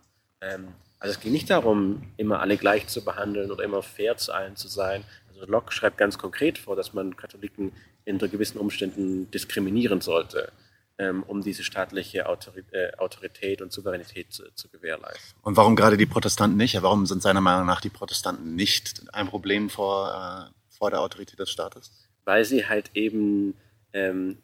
Ähm, 0.42 0.70
also 1.00 1.16
es 1.16 1.20
ging 1.20 1.32
nicht 1.32 1.50
darum, 1.50 2.04
immer 2.18 2.40
alle 2.40 2.58
gleich 2.58 2.88
zu 2.88 3.04
behandeln 3.04 3.52
oder 3.52 3.64
immer 3.64 3.82
fair 3.82 4.18
zu 4.18 4.32
allen 4.32 4.56
zu 4.56 4.68
sein. 4.68 5.04
Also 5.40 5.52
Locke 5.52 5.72
schreibt 5.72 5.98
ganz 5.98 6.18
konkret 6.18 6.58
vor, 6.58 6.76
dass 6.76 6.94
man 6.94 7.16
Katholiken 7.16 7.72
unter 8.06 8.28
gewissen 8.28 8.58
Umständen 8.58 9.32
diskriminieren 9.32 10.02
sollte, 10.02 10.52
ähm, 10.98 11.24
um 11.24 11.42
diese 11.42 11.64
staatliche 11.64 12.28
Autori 12.28 12.64
äh, 12.72 12.94
Autorität 12.98 13.62
und 13.62 13.72
Souveränität 13.72 14.34
zu, 14.34 14.52
zu 14.54 14.68
gewährleisten. 14.68 15.40
Und 15.42 15.56
warum 15.56 15.76
gerade 15.76 15.96
die 15.96 16.06
Protestanten 16.06 16.58
nicht? 16.58 16.82
Warum 16.82 17.06
sind 17.06 17.22
seiner 17.22 17.42
Meinung 17.42 17.66
nach 17.66 17.80
die 17.80 17.90
Protestanten 17.90 18.56
nicht 18.56 19.04
ein 19.14 19.28
Problem 19.28 19.70
vor, 19.70 20.50
äh, 20.50 20.76
vor 20.78 20.90
der 20.90 21.00
Autorität 21.00 21.40
des 21.40 21.50
Staates? 21.50 21.92
Weil 22.26 22.44
sie 22.44 22.68
halt 22.68 22.92
eben, 22.96 23.54
ähm, 23.94 24.40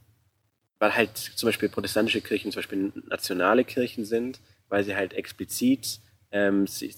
weil 0.79 0.95
halt 0.95 1.17
zum 1.17 1.47
Beispiel 1.47 1.67
protestantische 1.67 2.21
Kirchen 2.21 2.51
zum 2.51 2.59
Beispiel 2.59 2.93
nationale 3.09 3.65
Kirchen 3.65 4.05
sind, 4.05 4.39
weil 4.69 4.83
sie 4.85 4.95
halt 4.95 5.13
explizit, 5.13 5.99
ähm, 6.31 6.67
sie, 6.67 6.93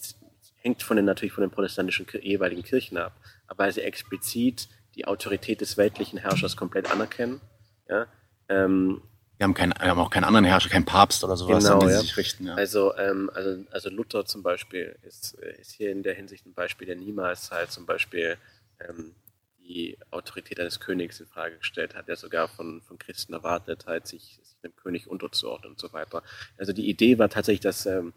hängt 0.57 0.84
von 0.84 0.98
den, 0.98 1.06
natürlich 1.06 1.34
von 1.34 1.44
den 1.44 1.52
protestantischen 1.52 2.06
jeweiligen 2.22 2.64
Kirchen 2.64 2.98
ab, 2.98 3.14
weil 3.56 3.72
sie 3.72 3.82
explizit 3.82 4.68
die 4.95 5.06
Autorität 5.06 5.61
des 5.61 5.78
weltlichen 5.78 6.19
Herrschers 6.19 6.57
komplett 6.57 6.91
anerkennen. 6.91 7.40
Ja? 7.88 8.07
Ähm, 8.49 9.02
Wir 9.38 9.44
haben, 9.44 9.53
keinen, 9.53 9.74
wir 9.80 9.90
haben 9.90 9.99
auch 9.99 10.10
keinen 10.10 10.24
anderen 10.24 10.45
Herrscher, 10.45 10.69
keinen 10.69 10.86
Papst 10.86 11.24
oder 11.24 11.38
sowas, 11.38 11.64
Genau, 11.64 11.76
an 11.76 11.80
den 11.82 11.90
ja. 11.90 11.99
sie 11.99 12.07
sich 12.07 12.18
richten. 12.18 12.48
Ja. 12.48 12.56
Also, 12.56 12.95
ähm, 12.98 13.30
also, 13.34 13.64
also 13.72 13.90
Luther 13.90 14.26
zum 14.26 14.41
Beispiel 14.44 14.98
ist, 15.03 15.38
äh, 15.41 15.60
ist 15.61 15.72
hier 15.72 15.91
in 15.91 16.03
der 16.03 16.15
Hinsicht 16.15 16.45
ein 16.45 16.53
Beispiel, 16.53 16.88
der 16.88 16.95
niemals 16.95 17.52
halt 17.52 17.72
zum 17.72 17.86
Beispiel 17.86 18.38
ähm, 18.80 19.15
die 19.60 19.98
Autorität 20.11 20.60
eines 20.60 20.80
Königs 20.80 21.19
in 21.19 21.28
Frage 21.28 21.57
gestellt 21.57 21.94
hat, 21.94 22.07
der 22.07 22.15
sogar 22.15 22.48
von, 22.48 22.82
von 22.82 22.98
Christen 22.98 23.34
erwartet 23.34 23.86
hat, 23.86 24.07
sich, 24.07 24.40
sich 24.41 24.56
dem 24.64 24.76
König 24.76 25.07
unterzuordnen 25.07 25.74
und 25.74 25.80
so 25.80 25.91
weiter. 25.94 26.24
Also 26.57 26.74
die 26.74 26.90
Idee 26.90 27.19
war 27.19 27.30
tatsächlich, 27.30 27.60
dass 27.60 27.86
ähm, 27.86 28.14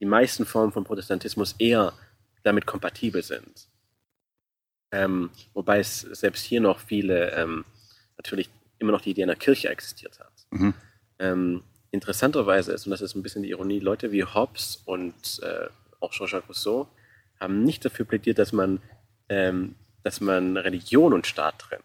die 0.00 0.06
meisten 0.06 0.44
Formen 0.46 0.72
von 0.72 0.84
Protestantismus 0.84 1.54
eher 1.58 1.92
damit 2.42 2.66
kompatibel 2.66 3.22
sind. 3.22 3.68
Ähm, 4.96 5.30
wobei 5.52 5.78
es 5.78 6.00
selbst 6.00 6.44
hier 6.44 6.60
noch 6.60 6.80
viele, 6.80 7.32
ähm, 7.32 7.64
natürlich 8.16 8.48
immer 8.78 8.92
noch 8.92 9.02
die 9.02 9.10
Idee 9.10 9.24
einer 9.24 9.36
Kirche 9.36 9.68
existiert 9.68 10.18
hat. 10.18 10.32
Mhm. 10.50 10.74
Ähm, 11.18 11.62
interessanterweise 11.90 12.72
ist, 12.72 12.86
und 12.86 12.90
das 12.90 13.02
ist 13.02 13.14
ein 13.14 13.22
bisschen 13.22 13.42
die 13.42 13.50
Ironie, 13.50 13.78
Leute 13.78 14.10
wie 14.10 14.24
Hobbes 14.24 14.82
und 14.86 15.40
äh, 15.42 15.68
auch 16.00 16.12
Jean-Jacques 16.12 16.48
Rousseau 16.48 16.88
haben 17.38 17.62
nicht 17.62 17.84
dafür 17.84 18.06
plädiert, 18.06 18.38
dass 18.38 18.52
man, 18.52 18.80
ähm, 19.28 19.74
dass 20.02 20.20
man 20.20 20.56
Religion 20.56 21.12
und 21.12 21.26
Staat 21.26 21.58
trennt. 21.58 21.84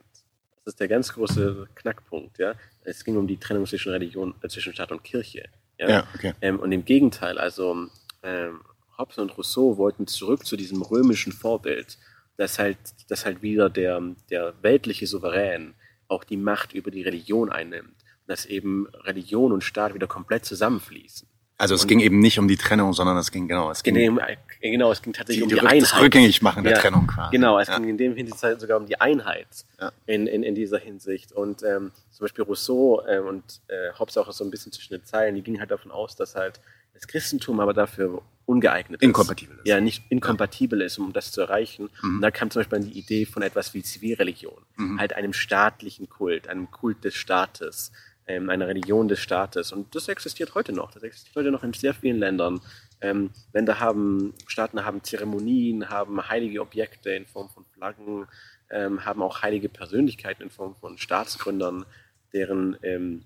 Das 0.64 0.74
ist 0.74 0.80
der 0.80 0.88
ganz 0.88 1.12
große 1.14 1.68
Knackpunkt. 1.76 2.38
Ja? 2.38 2.54
Es 2.84 3.04
ging 3.04 3.18
um 3.18 3.28
die 3.28 3.38
Trennung 3.38 3.66
zwischen 3.66 3.92
Religion, 3.92 4.36
äh, 4.42 4.48
zwischen 4.48 4.74
Staat 4.74 4.92
und 4.94 5.04
Kirche. 5.04 5.50
Ja, 5.78 5.90
Ja, 5.90 6.08
okay. 6.16 6.34
Ähm, 6.42 6.60
und 6.60 6.72
im 6.72 6.86
Gegenteil, 6.86 7.38
also 7.38 7.90
ähm, 8.24 8.62
Hobbes 8.98 9.18
und 9.18 9.38
Rousseau 9.38 9.78
wollten 9.78 10.08
zurück 10.08 10.46
zu 10.46 10.56
diesem 10.56 10.82
römischen 10.82 11.34
Vorbild, 11.34 11.98
dass 12.42 12.58
halt, 12.60 12.78
dass 13.08 13.26
halt 13.26 13.42
wieder 13.42 13.70
der, 13.70 14.02
der 14.32 14.54
weltliche 14.64 15.06
Souverän 15.08 15.76
auch 16.08 16.24
die 16.24 16.38
Macht 16.38 16.74
über 16.74 16.90
die 16.92 17.04
Religion 17.04 17.52
einnimmt. 17.52 17.94
Dass 18.28 18.46
eben 18.46 18.88
Religion 19.04 19.52
und 19.52 19.64
Staat 19.64 19.94
wieder 19.94 20.08
komplett 20.08 20.46
zusammenfließen. 20.46 21.28
Also 21.58 21.76
es 21.76 21.84
Und- 21.84 21.90
ging 21.90 22.00
eben 22.00 22.20
nicht 22.20 22.40
um 22.40 22.48
die 22.48 22.58
Trennung, 22.58 22.94
sondern 22.94 23.18
es 23.18 23.30
ging 23.30 23.48
genau, 23.48 23.70
es 23.70 23.84
ging 23.84 23.94
Genau, 23.94 24.20
genau, 24.62 24.92
es 24.92 25.02
ging 25.04 25.14
tatsächlich 25.14 25.38
Die- 25.38 25.44
um 25.44 25.50
die 25.50 25.56
Rück- 25.68 25.80
das 25.80 25.92
Einheit. 25.92 26.04
Rückgängigmachen 26.06 26.64
der 26.64 26.80
Trennung 26.80 27.06
quasi. 27.06 27.32
Genau, 27.32 27.60
es 27.60 27.68
Ja. 27.68 27.78
ging 27.78 27.90
in 27.90 27.98
dem 28.00 28.16
Hinsicht 28.16 28.40
sogar 28.60 28.78
um 28.80 28.88
die 28.88 29.00
Einheit 29.00 29.48
Ja. 29.80 29.92
in, 30.08 30.26
in, 30.26 30.42
in 30.42 30.56
dieser 30.56 30.80
Hinsicht. 30.80 31.32
Und 31.34 31.62
ähm, 31.62 31.92
zum 32.10 32.24
Beispiel 32.24 32.44
Rousseau 32.46 33.04
ähm, 33.08 33.28
und 33.28 33.44
äh, 33.68 33.92
Hobbes 34.00 34.18
auch 34.18 34.32
so 34.32 34.44
ein 34.44 34.50
bisschen 34.50 34.72
zwischen 34.72 34.94
den 34.96 35.06
Zeilen, 35.06 35.36
die 35.36 35.44
gingen 35.44 35.60
halt 35.60 35.70
davon 35.70 35.92
aus, 35.92 36.16
dass 36.16 36.34
halt 36.36 36.60
das 36.94 37.08
Christentum 37.08 37.60
aber 37.60 37.74
dafür 37.74 38.22
ungeeignet 38.46 39.02
ist. 39.02 39.08
Inkompatibel 39.08 39.58
ist. 39.58 39.68
Ja, 39.68 39.80
nicht 39.80 40.04
inkompatibel 40.10 40.82
ist, 40.82 40.98
um 40.98 41.14
das 41.14 41.32
zu 41.32 41.42
erreichen. 41.42 41.90
Mhm. 42.02 42.16
Und 42.16 42.22
da 42.22 42.32
kam 42.32 42.52
zum 42.52 42.62
Beispiel 42.62 42.80
die 42.82 43.00
Idee 43.00 43.26
von 43.26 43.44
etwas 43.44 43.74
wie 43.74 43.82
Zivilreligion. 43.82 44.62
Mhm. 44.76 45.00
Halt 45.00 45.14
einem 45.14 45.34
staatlichen 45.34 46.10
Kult, 46.10 46.48
einem 46.48 46.70
Kult 46.70 47.04
des 47.04 47.16
Staates, 47.16 47.92
ähm, 48.28 48.50
einer 48.50 48.68
Religion 48.68 49.08
des 49.08 49.20
Staates. 49.20 49.72
Und 49.72 49.96
das 49.96 50.08
existiert 50.08 50.54
heute 50.56 50.74
noch. 50.74 50.92
Das 50.92 51.04
existiert 51.04 51.36
heute 51.36 51.52
noch 51.52 51.64
in 51.64 51.74
sehr 51.74 51.94
vielen 51.94 52.20
Ländern. 52.20 52.62
Ähm, 53.00 53.32
Länder 53.54 53.80
haben, 53.80 54.34
Staaten 54.48 54.86
haben 54.86 55.04
Zeremonien, 55.04 55.90
haben 55.90 56.28
heilige 56.28 56.62
Objekte 56.62 57.12
in 57.12 57.26
Form 57.26 57.50
von 57.50 57.66
Flaggen, 57.66 58.28
ähm, 58.70 59.06
haben 59.06 59.22
auch 59.22 59.42
heilige 59.42 59.70
Persönlichkeiten 59.70 60.44
in 60.44 60.50
Form 60.50 60.76
von 60.76 60.98
Staatsgründern, 60.98 61.86
deren 62.34 62.78
ähm, 62.84 63.24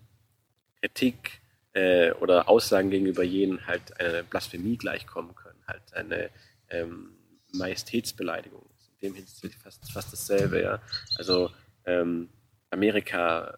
Kritik 0.79 1.41
äh, 1.75 2.11
oder 2.13 2.49
Aussagen 2.49 2.89
gegenüber 2.89 3.23
jenen 3.23 3.67
halt 3.67 3.99
eine 3.99 4.23
Blasphemie 4.23 4.77
gleichkommen 4.77 5.35
können, 5.35 5.59
halt 5.67 5.93
eine 5.93 6.29
ähm, 6.69 7.11
Majestätsbeleidigung. 7.53 8.65
In 9.01 9.09
dem 9.09 9.15
Hinsicht 9.15 9.55
fast, 9.61 9.91
fast 9.91 10.11
dasselbe, 10.13 10.61
ja. 10.61 10.81
Also 11.17 11.51
ähm, 11.85 12.29
Amerika 12.71 13.57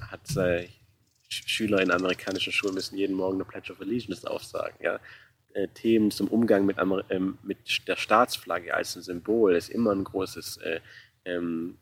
hat 0.00 0.36
äh, 0.36 0.68
Sch- 1.30 1.46
Schüler 1.48 1.80
in 1.82 1.90
amerikanischen 1.90 2.52
Schulen 2.52 2.74
müssen 2.74 2.96
jeden 2.96 3.14
Morgen 3.14 3.36
eine 3.36 3.44
Pledge 3.44 3.72
of 3.72 3.80
Allegiance 3.80 4.28
aufsagen, 4.28 4.76
ja. 4.82 4.98
Äh, 5.52 5.68
Themen 5.68 6.10
zum 6.10 6.28
Umgang 6.28 6.64
mit, 6.64 6.78
ähm, 7.10 7.38
mit 7.42 7.86
der 7.88 7.96
Staatsflagge 7.96 8.72
als 8.72 8.96
ein 8.96 9.02
Symbol 9.02 9.54
ist 9.54 9.68
immer 9.68 9.92
ein 9.92 10.04
großes 10.04 10.56
äh, 10.58 10.80
ähm, 11.24 11.76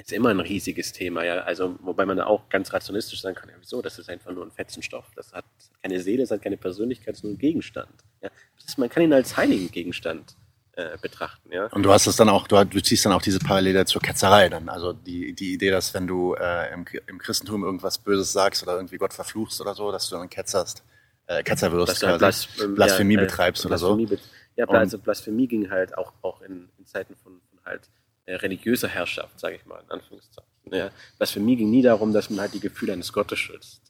ist 0.00 0.12
immer 0.12 0.30
ein 0.30 0.40
riesiges 0.40 0.92
Thema, 0.92 1.24
ja. 1.24 1.40
Also, 1.40 1.76
wobei 1.80 2.06
man 2.06 2.16
da 2.16 2.26
auch 2.26 2.48
ganz 2.48 2.72
rationalistisch 2.72 3.20
sagen 3.20 3.36
kann, 3.36 3.48
ja, 3.48 3.54
wieso? 3.58 3.82
Das 3.82 3.98
ist 3.98 4.08
einfach 4.08 4.32
nur 4.32 4.44
ein 4.44 4.50
Fetzenstoff. 4.50 5.06
Das 5.14 5.32
hat 5.32 5.44
keine 5.82 6.00
Seele, 6.00 6.22
das 6.22 6.30
hat 6.30 6.42
keine 6.42 6.56
Persönlichkeit, 6.56 7.10
das 7.10 7.18
ist 7.18 7.24
nur 7.24 7.32
ein 7.34 7.38
Gegenstand. 7.38 7.92
Ja. 8.22 8.30
Ist, 8.58 8.78
man 8.78 8.88
kann 8.88 9.02
ihn 9.02 9.12
als 9.12 9.36
heiligen 9.36 9.70
Gegenstand 9.70 10.36
äh, 10.72 10.96
betrachten. 11.02 11.52
Ja? 11.52 11.66
Und 11.66 11.82
du 11.82 11.92
hast 11.92 12.06
es 12.06 12.16
dann 12.16 12.28
auch, 12.28 12.46
du, 12.46 12.64
du 12.64 12.80
ziehst 12.80 13.04
dann 13.04 13.12
auch 13.12 13.22
diese 13.22 13.38
Parallele 13.40 13.84
zur 13.84 14.00
Ketzerei 14.00 14.48
dann. 14.48 14.68
Also 14.68 14.92
die, 14.92 15.34
die 15.34 15.52
Idee, 15.54 15.70
dass 15.70 15.92
wenn 15.94 16.06
du 16.06 16.34
äh, 16.34 16.72
im, 16.72 16.84
im 17.06 17.18
Christentum 17.18 17.64
irgendwas 17.64 17.98
Böses 17.98 18.32
sagst 18.32 18.62
oder 18.62 18.76
irgendwie 18.76 18.96
Gott 18.96 19.12
verfluchst 19.12 19.60
oder 19.60 19.74
so, 19.74 19.90
dass 19.92 20.08
du 20.08 20.16
dann 20.16 20.30
ketzerst, 20.30 20.82
äh, 21.26 21.42
Ketzer 21.42 21.72
wirst, 21.72 22.00
quasi, 22.00 22.18
Blas- 22.18 22.48
ähm, 22.62 22.74
Blasphemie 22.74 23.14
ja, 23.14 23.20
äh, 23.20 23.24
betreibst 23.24 23.66
oder 23.66 23.78
so. 23.78 23.96
Blasphemie 23.96 24.20
Ja, 24.56 24.66
also 24.68 24.98
Blasphemie 24.98 25.46
ging 25.46 25.70
halt 25.70 25.96
auch, 25.96 26.12
auch 26.22 26.40
in, 26.42 26.68
in 26.78 26.86
Zeiten 26.86 27.14
von, 27.16 27.40
von 27.50 27.58
halt 27.64 27.82
äh, 28.30 28.36
religiöser 28.36 28.88
Herrschaft, 28.88 29.38
sage 29.40 29.56
ich 29.56 29.66
mal, 29.66 29.80
in 29.84 29.90
Anführungszeichen. 29.90 30.48
Ja. 30.72 30.90
Blasphemie 31.18 31.56
ging 31.56 31.70
nie 31.70 31.82
darum, 31.82 32.12
dass 32.12 32.30
man 32.30 32.40
halt 32.40 32.54
die 32.54 32.60
Gefühle 32.60 32.92
eines 32.92 33.12
Gottes 33.12 33.38
schützt. 33.38 33.82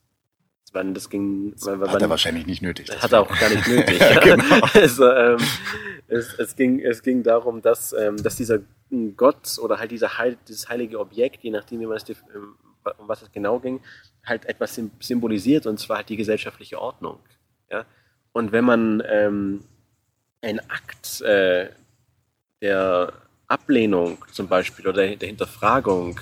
Weil 0.72 0.92
Das 0.94 1.10
ging, 1.10 1.52
weil 1.62 1.80
Hat 1.80 1.94
er 1.94 2.00
man- 2.02 2.10
wahrscheinlich 2.10 2.46
nicht 2.46 2.62
nötig. 2.62 2.88
Hat 3.02 3.12
er 3.12 3.20
auch 3.22 3.38
gar 3.40 3.48
nicht 3.50 3.66
nötig. 3.68 3.98
Genau. 4.22 4.60
also, 4.74 5.10
ähm, 5.10 5.38
es, 6.06 6.32
es, 6.34 6.54
ging, 6.56 6.78
es 6.80 7.02
ging 7.02 7.22
darum, 7.24 7.60
dass, 7.60 7.92
ähm, 7.92 8.22
dass 8.22 8.36
dieser 8.36 8.60
Gott 9.16 9.58
oder 9.60 9.78
halt 9.78 9.90
dieser 9.90 10.16
Heil, 10.18 10.36
dieses 10.48 10.68
heilige 10.68 10.98
Objekt, 11.00 11.42
je 11.42 11.50
nachdem, 11.50 11.80
wie 11.80 11.86
man 11.86 11.96
es, 11.96 12.08
ähm, 12.08 12.54
um 12.98 13.08
was 13.08 13.22
es 13.22 13.30
genau 13.32 13.58
ging, 13.58 13.80
halt 14.24 14.46
etwas 14.46 14.76
sym- 14.78 14.90
symbolisiert 15.00 15.66
und 15.66 15.78
zwar 15.78 15.98
halt 15.98 16.08
die 16.08 16.16
gesellschaftliche 16.16 16.80
Ordnung. 16.80 17.18
Ja? 17.70 17.84
Und 18.32 18.52
wenn 18.52 18.64
man 18.64 19.02
ähm, 19.06 19.64
einen 20.40 20.60
Akt 20.70 21.20
äh, 21.22 21.70
der 22.62 23.12
Ablehnung 23.50 24.18
zum 24.32 24.48
Beispiel 24.48 24.86
oder 24.86 25.16
der 25.16 25.28
Hinterfragung 25.28 26.20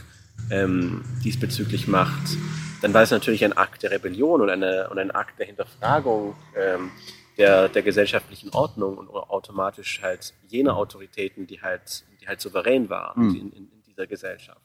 ähm, 0.51 1.05
diesbezüglich 1.25 1.87
macht, 1.89 2.37
dann 2.83 2.95
war 2.95 3.03
es 3.03 3.11
natürlich 3.11 3.45
ein 3.45 3.53
Akt 3.57 3.83
der 3.83 3.91
Rebellion 3.91 4.41
und, 4.41 4.51
eine, 4.51 4.89
und 4.91 4.99
ein 4.99 5.11
Akt 5.11 5.39
der 5.39 5.47
Hinterfragung 5.47 6.37
ähm, 6.57 6.91
der, 7.37 7.69
der 7.69 7.83
gesellschaftlichen 7.83 8.51
Ordnung 8.51 8.99
und 8.99 9.09
automatisch 9.11 10.01
halt 10.03 10.33
jener 10.49 10.77
Autoritäten, 10.77 11.47
die 11.47 11.61
halt, 11.61 12.05
die 12.21 12.27
halt 12.29 12.41
souverän 12.41 12.89
waren 12.89 13.29
Mhm. 13.29 13.35
in, 13.35 13.53
in, 13.53 13.71
in 13.73 13.83
dieser 13.87 14.07
Gesellschaft. 14.07 14.61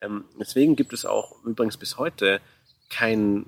Ähm, 0.00 0.24
deswegen 0.38 0.76
gibt 0.76 0.92
es 0.92 1.06
auch 1.06 1.42
übrigens 1.44 1.76
bis 1.76 1.96
heute 1.96 2.40
kein, 2.90 3.46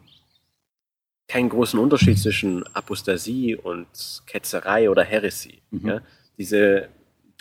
keinen 1.29 1.49
großen 1.49 1.79
Unterschied 1.79 2.19
zwischen 2.19 2.65
Apostasie 2.75 3.55
und 3.57 3.87
Ketzerei 4.27 4.89
oder 4.91 5.05
Heresie. 5.05 5.63
Mhm. 5.71 5.89
Ja? 5.89 6.01
Diese 6.39 6.89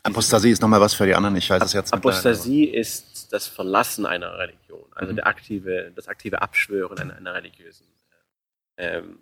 Apostasie 0.06 0.52
ist 0.52 0.62
nochmal 0.62 0.82
was 0.82 0.94
für 0.94 1.06
die 1.06 1.16
anderen, 1.16 1.36
ich 1.36 1.50
weiß 1.50 1.64
es 1.64 1.74
jetzt 1.74 1.92
mit 1.94 2.00
Apostasie 2.00 2.66
ist 2.66 3.34
das 3.34 3.48
Verlassen 3.48 4.06
einer 4.06 4.38
Religion, 4.38 4.86
also 4.94 5.12
Mhm. 5.12 5.16
der 5.18 5.28
aktive, 5.28 5.92
das 5.96 6.08
aktive 6.08 6.42
Abschwören 6.42 6.98
einer, 7.00 7.16
einer 7.16 7.34
religiösen 7.34 7.86
ähm, 8.78 9.20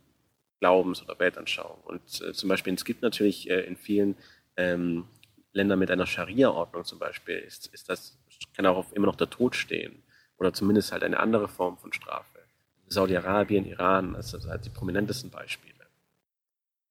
Glaubens- 0.59 1.01
oder 1.03 1.17
Weltanschauung. 1.19 1.79
Und 1.83 2.21
äh, 2.21 2.33
zum 2.33 2.49
Beispiel, 2.49 2.73
es 2.73 2.85
gibt 2.85 3.01
natürlich 3.01 3.49
äh, 3.49 3.61
in 3.61 3.75
vielen 3.77 4.15
ähm, 4.57 5.05
Ländern 5.53 5.79
mit 5.79 5.91
einer 5.91 6.05
Scharia-Ordnung 6.05 6.83
zum 6.83 6.99
Beispiel, 6.99 7.35
ist, 7.37 7.67
ist 7.67 7.89
das, 7.89 8.17
kann 8.55 8.65
auch 8.65 8.91
immer 8.93 9.07
noch 9.07 9.15
der 9.15 9.29
Tod 9.29 9.55
stehen 9.55 10.03
oder 10.37 10.53
zumindest 10.53 10.91
halt 10.91 11.03
eine 11.03 11.19
andere 11.19 11.47
Form 11.47 11.77
von 11.77 11.93
Strafe. 11.93 12.39
Saudi-Arabien, 12.87 13.65
Iran, 13.65 14.13
das 14.13 14.31
sind 14.31 14.45
halt 14.47 14.65
die 14.65 14.69
prominentesten 14.69 15.29
Beispiele. 15.29 15.73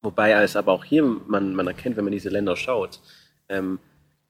Wobei 0.00 0.32
es 0.32 0.56
aber 0.56 0.72
auch 0.72 0.84
hier 0.84 1.02
man, 1.02 1.54
man 1.54 1.66
erkennt, 1.66 1.96
wenn 1.96 2.04
man 2.04 2.12
diese 2.12 2.28
Länder 2.30 2.56
schaut, 2.56 3.00
ähm, 3.52 3.78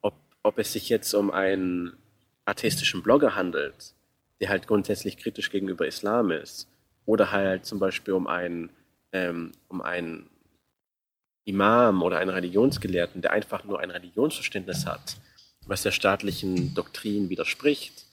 ob, 0.01 0.15
ob 0.43 0.59
es 0.59 0.73
sich 0.73 0.89
jetzt 0.89 1.15
um 1.15 1.31
einen 1.31 1.97
atheistischen 2.44 3.03
Blogger 3.03 3.36
handelt, 3.36 3.94
der 4.40 4.49
halt 4.49 4.66
grundsätzlich 4.66 5.16
kritisch 5.16 5.51
gegenüber 5.51 5.86
Islam 5.86 6.31
ist, 6.31 6.69
oder 7.07 7.32
halt 7.32 7.65
zum 7.65 7.78
Beispiel 7.78 8.15
um 8.15 8.27
einen, 8.27 8.70
ähm, 9.12 9.53
um 9.69 9.81
einen 9.81 10.28
Imam 11.44 12.03
oder 12.03 12.19
einen 12.19 12.31
Religionsgelehrten, 12.31 13.23
der 13.23 13.32
einfach 13.32 13.65
nur 13.65 13.81
ein 13.81 13.90
Religionsverständnis 13.90 14.86
hat, 14.86 15.16
was 15.66 15.82
der 15.82 15.90
staatlichen 15.90 16.74
Doktrin 16.74 17.28
widerspricht. 17.28 18.07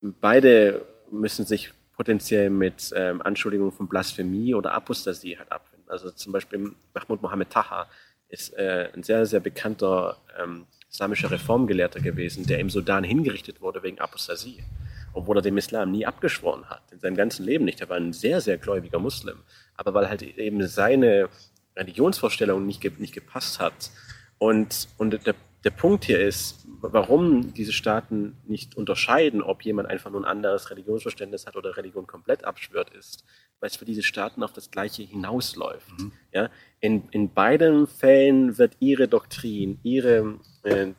Beide 0.00 0.84
müssen 1.10 1.46
sich 1.46 1.72
potenziell 1.92 2.50
mit 2.50 2.92
ähm, 2.94 3.22
Anschuldigungen 3.22 3.72
von 3.72 3.88
Blasphemie 3.88 4.54
oder 4.54 4.72
Apostasie 4.72 5.38
halt 5.38 5.50
abfinden. 5.50 5.88
Also 5.88 6.10
zum 6.10 6.32
Beispiel 6.32 6.74
Mahmoud 6.92 7.22
Mohammed 7.22 7.50
Taha 7.50 7.88
ist 8.28 8.54
äh, 8.54 8.90
ein 8.94 9.02
sehr, 9.02 9.26
sehr 9.26 9.40
bekannter 9.40 10.16
ähm, 10.40 10.66
islamischer 10.90 11.30
Reformgelehrter 11.30 12.00
gewesen, 12.00 12.46
der 12.46 12.58
im 12.58 12.70
Sudan 12.70 13.04
hingerichtet 13.04 13.60
wurde 13.60 13.82
wegen 13.82 13.98
Apostasie, 13.98 14.64
obwohl 15.12 15.38
er 15.38 15.42
dem 15.42 15.58
Islam 15.58 15.90
nie 15.90 16.06
abgeschworen 16.06 16.64
hat, 16.70 16.82
in 16.90 17.00
seinem 17.00 17.16
ganzen 17.16 17.44
Leben 17.44 17.64
nicht. 17.64 17.80
Er 17.80 17.88
war 17.88 17.96
ein 17.96 18.12
sehr, 18.12 18.40
sehr 18.40 18.56
gläubiger 18.56 18.98
Muslim, 18.98 19.36
aber 19.76 19.94
weil 19.94 20.08
halt 20.08 20.22
eben 20.22 20.66
seine 20.66 21.28
Religionsvorstellung 21.76 22.66
nicht, 22.66 22.80
ge 22.80 22.92
nicht 22.98 23.14
gepasst 23.14 23.60
hat. 23.60 23.90
Und, 24.38 24.88
und 24.98 25.26
der, 25.26 25.34
der 25.66 25.72
Punkt 25.72 26.04
hier 26.04 26.20
ist, 26.20 26.64
warum 26.80 27.52
diese 27.52 27.72
Staaten 27.72 28.36
nicht 28.46 28.76
unterscheiden, 28.76 29.42
ob 29.42 29.62
jemand 29.62 29.88
einfach 29.88 30.12
nur 30.12 30.20
ein 30.20 30.24
anderes 30.24 30.70
Religionsverständnis 30.70 31.44
hat 31.44 31.56
oder 31.56 31.76
Religion 31.76 32.06
komplett 32.06 32.44
abschwört 32.44 32.90
ist, 32.94 33.24
weil 33.58 33.68
es 33.68 33.76
für 33.76 33.84
diese 33.84 34.04
Staaten 34.04 34.44
auf 34.44 34.52
das 34.52 34.70
Gleiche 34.70 35.02
hinausläuft. 35.02 35.90
Ja? 36.32 36.50
In, 36.78 37.08
in 37.10 37.34
beiden 37.34 37.88
Fällen 37.88 38.58
wird 38.58 38.76
ihre 38.78 39.08
Doktrin, 39.08 39.80
ihre 39.82 40.38
äh, 40.62 40.92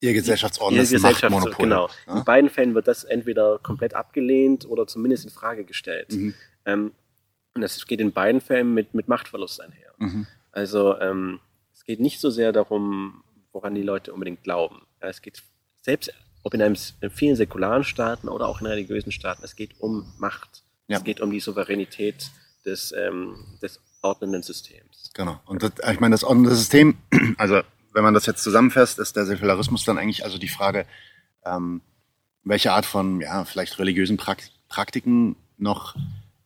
Ihr 0.00 0.12
Gesellschaftsordnung 0.14 0.80
ein 0.80 0.86
Gesellschafts-. 0.86 1.56
Genau. 1.58 1.90
Ja? 2.06 2.18
In 2.18 2.24
beiden 2.24 2.50
Fällen 2.50 2.74
wird 2.74 2.88
das 2.88 3.04
entweder 3.04 3.58
komplett 3.58 3.94
abgelehnt 3.94 4.66
oder 4.66 4.86
zumindest 4.86 5.24
in 5.24 5.30
Frage 5.30 5.64
gestellt. 5.64 6.12
Mhm. 6.12 6.34
Ähm, 6.64 6.92
und 7.54 7.60
das 7.60 7.86
geht 7.86 8.00
in 8.00 8.12
beiden 8.12 8.40
Fällen 8.40 8.72
mit, 8.72 8.94
mit 8.94 9.06
Machtverlust 9.06 9.60
einher. 9.60 9.92
Mhm. 9.98 10.26
Also 10.50 10.98
ähm, 10.98 11.40
es 11.74 11.84
geht 11.84 12.00
nicht 12.00 12.20
so 12.20 12.30
sehr 12.30 12.52
darum, 12.52 13.23
woran 13.54 13.74
die 13.74 13.82
Leute 13.82 14.12
unbedingt 14.12 14.42
glauben. 14.42 14.82
Ja, 15.00 15.08
es 15.08 15.22
geht 15.22 15.42
selbst, 15.80 16.12
ob 16.42 16.52
in, 16.52 16.60
einem, 16.60 16.76
in 17.00 17.10
vielen 17.10 17.36
säkularen 17.36 17.84
Staaten 17.84 18.28
oder 18.28 18.48
auch 18.48 18.60
in 18.60 18.66
religiösen 18.66 19.12
Staaten, 19.12 19.42
es 19.44 19.56
geht 19.56 19.80
um 19.80 20.12
Macht. 20.18 20.62
Ja. 20.88 20.98
Es 20.98 21.04
geht 21.04 21.20
um 21.20 21.30
die 21.30 21.40
Souveränität 21.40 22.30
des, 22.66 22.92
ähm, 22.92 23.36
des 23.62 23.80
ordnenden 24.02 24.42
Systems. 24.42 25.10
Genau. 25.14 25.40
Und 25.46 25.62
das, 25.62 25.72
ich 25.90 26.00
meine, 26.00 26.12
das 26.12 26.24
ordnende 26.24 26.54
System, 26.54 26.98
also 27.38 27.62
wenn 27.94 28.02
man 28.02 28.12
das 28.12 28.26
jetzt 28.26 28.42
zusammenfasst, 28.42 28.98
ist 28.98 29.16
der 29.16 29.24
Säkularismus 29.24 29.84
dann 29.84 29.98
eigentlich 29.98 30.24
also 30.24 30.36
die 30.36 30.48
Frage, 30.48 30.84
ähm, 31.44 31.80
welche 32.42 32.72
Art 32.72 32.84
von, 32.84 33.20
ja, 33.20 33.44
vielleicht 33.44 33.78
religiösen 33.78 34.16
Prak 34.16 34.42
Praktiken 34.68 35.36
noch 35.56 35.94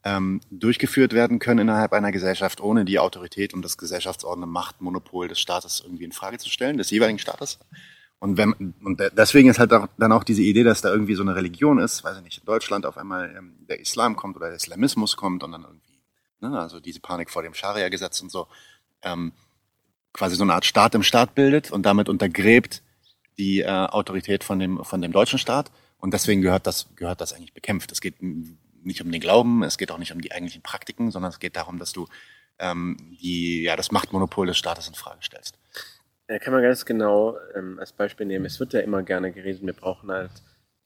ähm, 0.05 0.41
durchgeführt 0.51 1.13
werden 1.13 1.39
können 1.39 1.61
innerhalb 1.61 1.93
einer 1.93 2.13
Gesellschaft, 2.13 2.61
ohne 2.61 2.85
die 2.85 2.99
Autorität 2.99 3.55
und 3.55 3.63
das 3.63 3.77
gesellschaftsordnende 3.77 4.47
Machtmonopol 4.47 5.29
des 5.29 5.41
Staates 5.41 5.81
irgendwie 5.85 6.05
in 6.05 6.13
Frage 6.13 6.39
zu 6.39 6.49
stellen, 6.49 6.79
des 6.79 6.91
jeweiligen 6.91 7.19
Staates. 7.19 7.59
Und, 8.21 8.37
wenn, 8.37 8.75
und 8.83 8.99
de- 8.99 9.11
deswegen 9.17 9.49
ist 9.49 9.59
halt 9.59 9.73
auch, 9.73 9.89
dann 9.97 10.13
auch 10.13 10.25
diese 10.25 10.43
Idee, 10.43 10.65
dass 10.65 10.81
da 10.81 10.91
irgendwie 10.91 11.15
so 11.15 11.23
eine 11.23 11.37
Religion 11.37 11.79
ist, 11.79 12.03
weiß 12.05 12.17
ich 12.17 12.23
nicht, 12.23 12.39
in 12.39 12.45
Deutschland 12.47 12.87
auf 12.87 12.97
einmal 12.97 13.35
ähm, 13.37 13.55
der 13.69 13.81
Islam 13.81 14.17
kommt 14.17 14.37
oder 14.37 14.47
der 14.47 14.57
Islamismus 14.57 15.17
kommt 15.17 15.45
und 15.45 15.53
dann 15.53 15.63
irgendwie, 15.63 16.01
ne, 16.41 16.59
also 16.59 16.81
diese 16.81 17.01
Panik 17.01 17.31
vor 17.31 17.43
dem 17.43 17.55
Scharia-Gesetz 17.55 18.21
und 18.21 18.31
so, 18.31 18.49
ähm, 19.03 19.33
quasi 20.13 20.35
so 20.35 20.43
eine 20.43 20.55
Art 20.55 20.65
Staat 20.65 20.95
im 20.95 21.05
Staat 21.05 21.35
bildet 21.35 21.71
und 21.71 21.87
damit 21.87 22.09
untergräbt 22.09 22.83
die 23.39 23.61
äh, 23.61 23.69
Autorität 23.69 24.43
von 24.43 24.59
dem, 24.59 24.85
von 24.85 25.01
dem 25.01 25.13
deutschen 25.13 25.39
Staat. 25.39 25.71
Und 25.99 26.13
deswegen 26.13 26.43
gehört 26.43 26.67
das, 26.67 26.89
gehört 26.97 27.21
das 27.21 27.33
eigentlich 27.33 27.55
bekämpft. 27.55 27.93
Es 27.93 28.01
geht 28.01 28.17
nicht 28.83 29.03
um 29.03 29.11
den 29.11 29.21
Glauben, 29.21 29.63
es 29.63 29.79
geht 29.79 29.91
auch 29.91 29.99
nicht 29.99 30.13
um 30.13 30.21
die 30.21 30.33
eigentlichen 30.33 30.63
Praktiken, 30.63 31.11
sondern 31.11 31.31
es 31.31 31.39
geht 31.39 31.57
darum, 31.57 31.79
dass 31.79 31.93
du 31.93 32.07
ähm, 32.59 32.97
die, 33.21 33.63
ja, 33.63 33.77
das 33.77 33.93
Machtmonopol 33.93 34.47
des 34.47 34.59
Staates 34.59 34.89
in 34.89 34.95
Frage 34.95 35.23
stellst. 35.23 35.59
Ja, 36.29 36.39
kann 36.39 36.53
man 36.53 36.63
ganz 36.63 36.85
genau 36.85 37.39
ähm, 37.55 37.79
als 37.79 37.93
Beispiel 37.93 38.27
nehmen. 38.27 38.45
Es 38.45 38.61
wird 38.61 38.73
ja 38.73 38.81
immer 38.81 39.03
gerne 39.03 39.33
geredet, 39.33 39.65
wir 39.65 39.73
brauchen 39.73 40.11
halt 40.11 40.31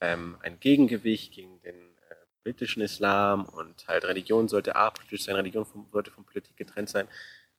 ähm, 0.01 0.37
ein 0.43 0.61
Gegengewicht 0.61 1.33
gegen 1.33 1.61
den 1.63 1.75
äh, 1.75 2.15
politischen 2.43 2.83
Islam 2.83 3.45
und 3.47 3.87
halt 3.89 4.05
Religion 4.05 4.49
sollte 4.49 4.77
apolitisch 4.77 5.25
sein, 5.25 5.35
Religion 5.35 5.65
vom, 5.65 5.87
sollte 5.93 6.11
von 6.11 6.25
Politik 6.25 6.57
getrennt 6.57 6.91
sein. 6.91 7.09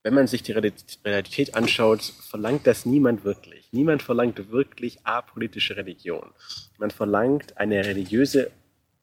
Wenn 0.02 0.14
man 0.14 0.26
sich 0.26 0.42
die 0.42 0.52
Realität- 0.52 0.98
Realität 1.04 1.54
anschaut, 1.54 2.02
verlangt 2.02 2.66
das 2.66 2.84
niemand 2.84 3.24
wirklich. 3.24 3.68
Niemand 3.72 4.02
verlangt 4.02 4.50
wirklich 4.50 4.98
apolitische 5.04 5.76
Religion. 5.76 6.30
Man 6.78 6.90
verlangt 6.90 7.56
eine 7.56 7.84
religiöse 7.84 8.50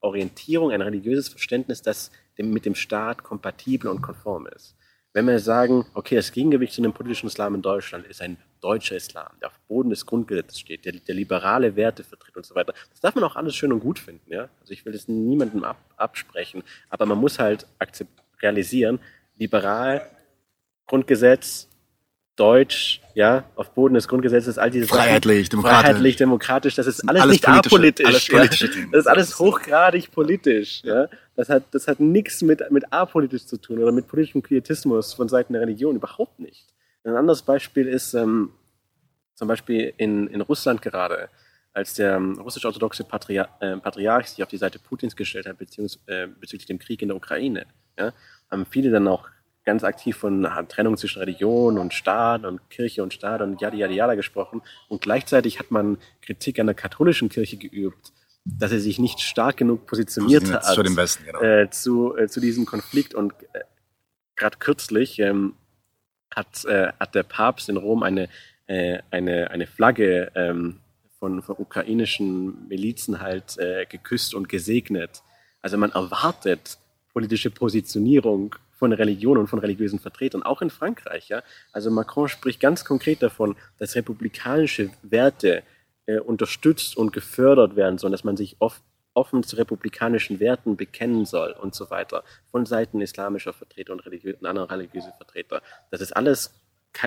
Orientierung, 0.01 0.71
ein 0.71 0.81
religiöses 0.81 1.29
Verständnis, 1.29 1.81
das 1.81 2.11
dem, 2.37 2.51
mit 2.51 2.65
dem 2.65 2.75
Staat 2.75 3.23
kompatibel 3.23 3.89
und 3.89 4.01
konform 4.01 4.47
ist. 4.47 4.75
Wenn 5.13 5.27
wir 5.27 5.39
sagen, 5.39 5.85
okay, 5.93 6.15
das 6.15 6.31
Gegengewicht 6.31 6.73
zu 6.73 6.81
dem 6.81 6.93
politischen 6.93 7.27
Islam 7.27 7.55
in 7.55 7.61
Deutschland 7.61 8.07
ist 8.07 8.21
ein 8.21 8.37
deutscher 8.61 8.95
Islam, 8.95 9.29
der 9.41 9.49
auf 9.49 9.59
Boden 9.67 9.89
des 9.89 10.05
Grundgesetzes 10.05 10.59
steht, 10.59 10.85
der, 10.85 10.93
der 10.93 11.15
liberale 11.15 11.75
Werte 11.75 12.03
vertritt 12.03 12.37
und 12.37 12.45
so 12.45 12.55
weiter, 12.55 12.73
das 12.91 13.01
darf 13.01 13.15
man 13.15 13.25
auch 13.25 13.35
alles 13.35 13.55
schön 13.55 13.73
und 13.73 13.81
gut 13.81 13.99
finden. 13.99 14.31
Ja? 14.31 14.49
Also 14.61 14.71
ich 14.71 14.85
will 14.85 14.93
das 14.93 15.09
niemandem 15.09 15.65
ab, 15.65 15.77
absprechen, 15.97 16.63
aber 16.89 17.05
man 17.05 17.17
muss 17.17 17.39
halt 17.39 17.67
realisieren, 18.41 18.99
liberal, 19.37 20.09
Grundgesetz, 20.87 21.67
Deutsch, 22.41 23.01
ja, 23.13 23.43
auf 23.55 23.69
Boden 23.75 23.93
des 23.93 24.07
Grundgesetzes, 24.07 24.57
all 24.57 24.71
diese 24.71 24.87
Freiheitlich, 24.87 25.45
Sachen, 25.45 25.49
demokratisch. 25.51 25.85
Freiheitlich, 25.85 26.15
demokratisch, 26.15 26.73
das 26.73 26.87
ist 26.87 27.07
alles, 27.07 27.21
Alles 27.21 27.33
nicht 27.33 27.47
apolitisch. 27.47 28.05
alles 28.07 28.27
ja. 28.27 28.67
Das 28.91 29.01
ist 29.01 29.07
alles 29.07 29.37
hochgradig 29.37 30.11
politisch. 30.11 30.81
Ja. 30.83 31.07
Das 31.35 31.49
hat, 31.49 31.65
das 31.69 31.87
hat 31.87 31.99
nichts 31.99 32.41
mit, 32.41 32.63
mit 32.71 32.91
apolitisch 32.91 33.45
zu 33.45 33.57
tun 33.57 33.77
oder 33.77 33.91
mit 33.91 34.07
politischem 34.07 34.41
Pietismus 34.41 35.13
von 35.13 35.29
Seiten 35.29 35.53
der 35.53 35.61
Religion, 35.61 35.95
überhaupt 35.95 36.39
nicht. 36.39 36.65
Ein 37.03 37.15
anderes 37.15 37.43
Beispiel 37.43 37.87
ist, 37.87 38.15
ähm, 38.15 38.49
zum 39.35 39.47
Beispiel 39.47 39.93
in, 39.97 40.25
in 40.25 40.41
Russland 40.41 40.81
gerade, 40.81 41.29
als 41.73 41.93
der 41.93 42.15
ähm, 42.15 42.39
russisch-orthodoxe 42.39 43.03
Patria 43.03 43.49
äh, 43.59 43.77
Patriarch 43.77 44.29
sich 44.29 44.41
auf 44.41 44.49
die 44.49 44.57
Seite 44.57 44.79
Putins 44.79 45.15
gestellt 45.15 45.45
hat 45.45 45.59
beziehungs 45.59 45.99
äh, 46.07 46.25
bezüglich 46.39 46.65
dem 46.65 46.79
Krieg 46.79 47.03
in 47.03 47.09
der 47.09 47.17
Ukraine, 47.17 47.67
ja, 47.99 48.13
haben 48.49 48.65
viele 48.65 48.89
dann 48.89 49.07
auch 49.07 49.29
ganz 49.63 49.83
aktiv 49.83 50.17
von 50.17 50.47
Trennung 50.69 50.97
zwischen 50.97 51.19
Religion 51.19 51.77
und 51.77 51.93
Staat 51.93 52.45
und 52.45 52.69
Kirche 52.69 53.03
und 53.03 53.13
Staat 53.13 53.41
und 53.41 53.61
yada 53.61 53.75
yada 53.75 53.93
yada 53.93 54.15
gesprochen. 54.15 54.61
Und 54.87 55.01
gleichzeitig 55.01 55.59
hat 55.59 55.71
man 55.71 55.97
Kritik 56.21 56.59
an 56.59 56.67
der 56.67 56.75
katholischen 56.75 57.29
Kirche 57.29 57.57
geübt, 57.57 58.11
dass 58.43 58.71
er 58.71 58.79
sich 58.79 58.97
nicht 58.99 59.19
stark 59.19 59.57
genug 59.57 59.85
positioniert 59.85 60.41
Positioniert 60.43 60.67
hat 60.67 60.75
zu 60.75 60.83
dem 60.83 60.97
Westen, 60.97 61.25
genau. 61.25 61.41
äh, 61.41 61.69
zu, 61.69 62.17
äh, 62.17 62.27
zu 62.27 62.39
diesem 62.39 62.65
Konflikt. 62.65 63.13
Und 63.13 63.33
äh, 63.53 63.61
gerade 64.35 64.57
kürzlich 64.57 65.19
ähm, 65.19 65.53
hat, 66.33 66.65
äh, 66.65 66.91
hat 66.99 67.13
der 67.13 67.23
Papst 67.23 67.69
in 67.69 67.77
Rom 67.77 68.01
eine, 68.03 68.29
äh, 68.65 68.99
eine, 69.11 69.51
eine 69.51 69.67
Flagge 69.67 70.31
ähm, 70.35 70.79
von, 71.19 71.43
von 71.43 71.55
ukrainischen 71.59 72.67
Milizen 72.67 73.21
halt 73.21 73.59
äh, 73.59 73.85
geküsst 73.85 74.33
und 74.33 74.49
gesegnet. 74.49 75.21
Also 75.61 75.77
man 75.77 75.91
erwartet 75.91 76.79
politische 77.13 77.51
Positionierung 77.51 78.55
von 78.81 78.93
Religion 78.93 79.37
und 79.37 79.45
von 79.45 79.59
religiösen 79.59 79.99
Vertretern, 79.99 80.41
auch 80.41 80.63
in 80.63 80.71
Frankreich. 80.71 81.29
Ja? 81.29 81.43
Also 81.71 81.91
Macron 81.91 82.27
spricht 82.27 82.59
ganz 82.59 82.83
konkret 82.83 83.21
davon, 83.21 83.55
dass 83.77 83.93
republikanische 83.95 84.89
Werte 85.03 85.61
äh, 86.07 86.17
unterstützt 86.17 86.97
und 86.97 87.13
gefördert 87.13 87.75
werden 87.75 87.99
sollen, 87.99 88.11
dass 88.11 88.23
man 88.23 88.37
sich 88.37 88.55
oft 88.57 88.81
offen 89.13 89.43
zu 89.43 89.55
republikanischen 89.57 90.39
Werten 90.39 90.77
bekennen 90.77 91.25
soll 91.25 91.51
und 91.51 91.75
so 91.75 91.91
weiter, 91.91 92.23
von 92.49 92.65
Seiten 92.65 93.01
islamischer 93.01 93.53
Vertreter 93.53 93.93
und, 93.93 93.99
religiö 93.99 94.33
und 94.39 94.47
anderer 94.47 94.71
religiöser 94.71 95.13
Vertreter. 95.15 95.61
Das 95.91 96.01
ist 96.01 96.15
alles 96.15 96.51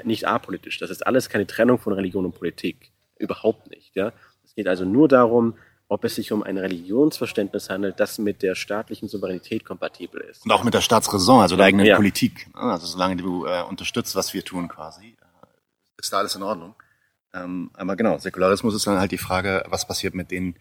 nicht 0.04 0.28
apolitisch, 0.28 0.78
das 0.78 0.90
ist 0.90 1.04
alles 1.04 1.28
keine 1.28 1.46
Trennung 1.46 1.78
von 1.80 1.92
Religion 1.92 2.24
und 2.24 2.36
Politik. 2.36 2.92
Überhaupt 3.18 3.68
nicht. 3.70 3.96
Ja? 3.96 4.12
Es 4.44 4.54
geht 4.54 4.68
also 4.68 4.84
nur 4.84 5.08
darum, 5.08 5.54
ob 5.94 6.02
es 6.04 6.16
sich 6.16 6.32
um 6.32 6.42
ein 6.42 6.58
Religionsverständnis 6.58 7.70
handelt, 7.70 8.00
das 8.00 8.18
mit 8.18 8.42
der 8.42 8.56
staatlichen 8.56 9.08
Souveränität 9.08 9.64
kompatibel 9.64 10.20
ist. 10.22 10.44
Und 10.44 10.50
auch 10.50 10.64
mit 10.64 10.74
der 10.74 10.80
Staatsräson, 10.80 11.40
also 11.40 11.54
der 11.54 11.66
eigenen 11.66 11.86
Ja. 11.86 11.94
Politik. 11.94 12.48
Also 12.52 12.86
solange 12.86 13.14
du 13.14 13.46
äh, 13.46 13.62
unterstützt, 13.62 14.16
was 14.16 14.34
wir 14.34 14.44
tun 14.44 14.66
quasi, 14.66 15.06
äh, 15.06 15.46
ist 15.96 16.12
da 16.12 16.18
alles 16.18 16.34
in 16.34 16.42
Ordnung. 16.42 16.74
Ähm, 17.32 17.70
aber 17.74 17.94
genau, 17.94 18.18
Säkularismus 18.18 18.74
ist 18.74 18.88
dann 18.88 18.98
halt 18.98 19.12
die 19.12 19.18
Frage, 19.18 19.64
was 19.68 19.86
passiert 19.86 20.16
mit 20.16 20.32
den, 20.32 20.56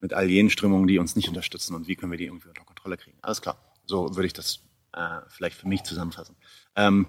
mit 0.00 0.12
all 0.12 0.28
jenen 0.28 0.50
Strömungen, 0.50 0.86
die 0.86 0.98
uns 0.98 1.16
nicht 1.16 1.28
unterstützen 1.28 1.74
und 1.74 1.88
wie 1.88 1.96
können 1.96 2.12
wir 2.12 2.18
die 2.18 2.26
irgendwie 2.26 2.48
unter 2.48 2.64
Kontrolle 2.64 2.98
kriegen. 2.98 3.16
Alles 3.22 3.40
klar. 3.40 3.56
So 3.86 4.16
würde 4.16 4.26
ich 4.26 4.34
das 4.34 4.60
äh, 4.92 5.20
vielleicht 5.28 5.56
für 5.56 5.66
mich 5.66 5.82
zusammenfassen. 5.84 6.36
Ähm, 6.76 7.06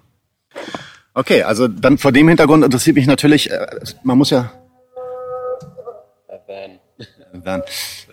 okay, 1.12 1.42
also 1.42 1.68
dann 1.68 1.98
vor 1.98 2.12
dem 2.12 2.28
Hintergrund 2.28 2.64
interessiert 2.64 2.96
mich 2.96 3.06
natürlich, 3.06 3.50
äh, 3.50 3.66
man 4.02 4.16
muss 4.16 4.30
ja 4.30 4.50
Van. 7.32 7.62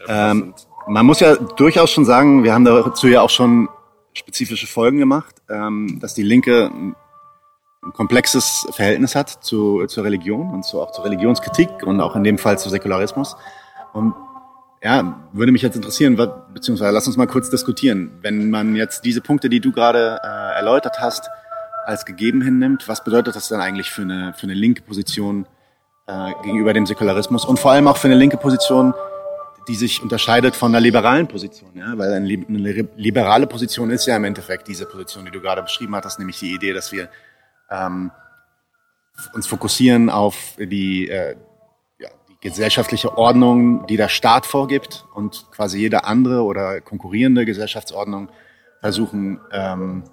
Ähm, 0.08 0.54
man 0.88 1.06
muss 1.06 1.20
ja 1.20 1.36
durchaus 1.36 1.92
schon 1.92 2.06
sagen, 2.06 2.44
wir 2.44 2.54
haben 2.54 2.66
dazu 2.66 3.08
ja 3.08 3.22
auch 3.22 3.30
schon 3.30 3.70
spezifische 4.14 4.68
Folgen 4.68 5.00
gemacht, 5.00 5.36
ähm, 5.50 6.00
dass 6.02 6.14
die 6.14 6.24
Linke 6.24 6.72
ein 7.84 7.94
komplexes 7.94 8.68
Verhältnis 8.72 9.16
hat 9.16 9.44
zu, 9.44 9.86
zur 9.88 10.04
Religion 10.04 10.50
und 10.50 10.64
zu, 10.64 10.82
auch 10.82 10.92
zur 10.92 11.06
Religionskritik 11.06 11.84
und 11.84 12.02
auch 12.02 12.16
in 12.16 12.24
dem 12.24 12.38
Fall 12.38 12.58
zu 12.58 12.70
Säkularismus. 12.70 13.36
Und 13.94 14.14
ja, 14.84 15.28
würde 15.34 15.52
mich 15.52 15.62
jetzt 15.62 15.76
interessieren, 15.76 16.16
beziehungsweise 16.54 16.92
lass 16.92 17.08
uns 17.08 17.18
mal 17.18 17.28
kurz 17.28 17.50
diskutieren. 17.50 18.12
Wenn 18.22 18.50
man 18.50 18.76
jetzt 18.76 19.06
diese 19.06 19.22
Punkte, 19.22 19.50
die 19.50 19.60
du 19.60 19.72
gerade 19.72 20.20
äh, 20.24 20.56
erläutert 20.58 21.00
hast, 21.00 21.30
als 21.86 22.06
gegeben 22.06 22.42
hinnimmt, 22.42 22.88
was 22.88 23.04
bedeutet 23.04 23.36
das 23.36 23.48
denn 23.48 23.62
eigentlich 23.62 23.90
für 23.90 24.02
eine, 24.04 24.34
für 24.34 24.44
eine 24.44 24.54
linke 24.54 24.82
Position 24.82 25.48
äh, 26.08 26.34
gegenüber 26.44 26.74
dem 26.74 26.86
Säkularismus 26.86 27.45
und 27.45 27.60
vor 27.60 27.72
allem 27.72 27.88
auch 27.88 27.98
für 27.98 28.08
eine 28.08 28.16
linke 28.16 28.38
Position, 28.38 28.94
die 29.68 29.76
sich 29.76 30.02
unterscheidet 30.02 30.56
von 30.56 30.72
einer 30.72 30.80
liberalen 30.80 31.27
Position, 31.27 31.72
ja, 31.76 31.98
weil 31.98 32.14
eine, 32.14 32.45
eine 32.48 32.58
li- 32.58 32.88
liberale 32.95 33.48
Position 33.48 33.90
ist 33.90 34.06
ja 34.06 34.16
im 34.16 34.24
Endeffekt 34.24 34.68
diese 34.68 34.86
Position, 34.86 35.26
die 35.26 35.32
du 35.32 35.42
gerade 35.42 35.61
beschrieben 35.61 35.94
hattest, 35.95 36.19
nämlich 36.19 36.40
die 36.40 36.53
Idee, 36.53 36.72
dass 36.72 36.94
wir 36.94 37.10
ähm, 37.69 38.11
uns 39.34 39.45
fokussieren 39.45 40.10
auf 40.10 40.56
die, 40.58 41.10
äh, 41.10 41.36
ja, 42.00 42.10
die 42.30 42.38
gesellschaftliche 42.40 43.18
Ordnung, 43.18 43.86
die 43.88 43.98
der 43.98 44.08
Staat 44.08 44.45
vorgibt 44.45 45.06
und 45.14 45.48
quasi 45.52 45.80
jede 45.80 46.06
andere 46.06 46.44
oder 46.44 46.80
konkurrierende 46.80 47.45
Gesellschaftsordnung 47.45 48.30
versuchen 48.80 49.42
ähm, 49.52 50.03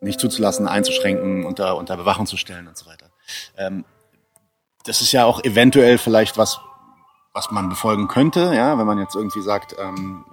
nicht 0.00 0.20
zuzulassen, 0.20 0.68
einzuschränken, 0.68 1.46
unter, 1.46 1.78
unter 1.78 1.96
Bewachung 1.96 2.26
zu 2.26 2.36
stellen 2.36 2.68
und 2.68 2.76
so 2.76 2.86
weiter. 2.86 3.06
Ähm, 3.56 3.84
das 4.84 5.00
ist 5.00 5.12
ja 5.12 5.24
auch 5.24 5.42
eventuell 5.44 5.98
vielleicht 5.98 6.38
was, 6.38 6.60
was 7.32 7.50
man 7.50 7.68
befolgen 7.68 8.08
könnte, 8.08 8.52
ja, 8.54 8.78
wenn 8.78 8.86
man 8.86 8.98
jetzt 8.98 9.14
irgendwie 9.14 9.42
sagt, 9.42 9.76
ähm, 9.78 10.24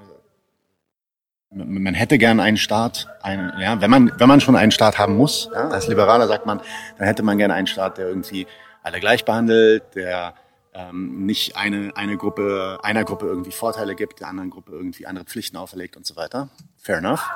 man 1.50 1.84
man 1.84 1.94
hätte 1.94 2.18
gern 2.18 2.40
einen 2.40 2.58
Staat, 2.58 3.08
einen, 3.22 3.60
ja, 3.60 3.82
wenn 3.82 3.90
man, 3.90 4.12
wenn 4.18 4.28
man 4.28 4.40
schon 4.40 4.56
einen 4.56 4.72
Staat 4.72 5.00
haben 5.00 5.18
muss, 5.18 5.50
ja, 5.54 5.70
als 5.70 5.88
Liberaler 5.88 6.28
sagt 6.28 6.46
man, 6.46 6.62
dann 6.98 7.08
hätte 7.08 7.24
man 7.24 7.38
gerne 7.38 7.54
einen 7.54 7.68
Staat, 7.68 7.98
der 7.98 8.08
irgendwie 8.08 8.48
alle 8.84 9.00
gleich 9.00 9.26
behandelt, 9.26 9.96
der 9.96 10.34
ähm, 10.74 11.26
nicht 11.26 11.58
eine, 11.58 11.92
eine 11.96 12.18
Gruppe, 12.18 12.80
einer 12.84 13.04
Gruppe 13.04 13.26
irgendwie 13.26 13.52
Vorteile 13.52 13.96
gibt, 13.96 14.22
der 14.22 14.28
anderen 14.28 14.50
Gruppe 14.50 14.72
irgendwie 14.72 15.06
andere 15.06 15.26
Pflichten 15.26 15.58
auferlegt 15.58 15.98
und 15.98 16.06
so 16.06 16.16
weiter. 16.16 16.50
Fair 16.78 16.98
enough. 16.98 17.30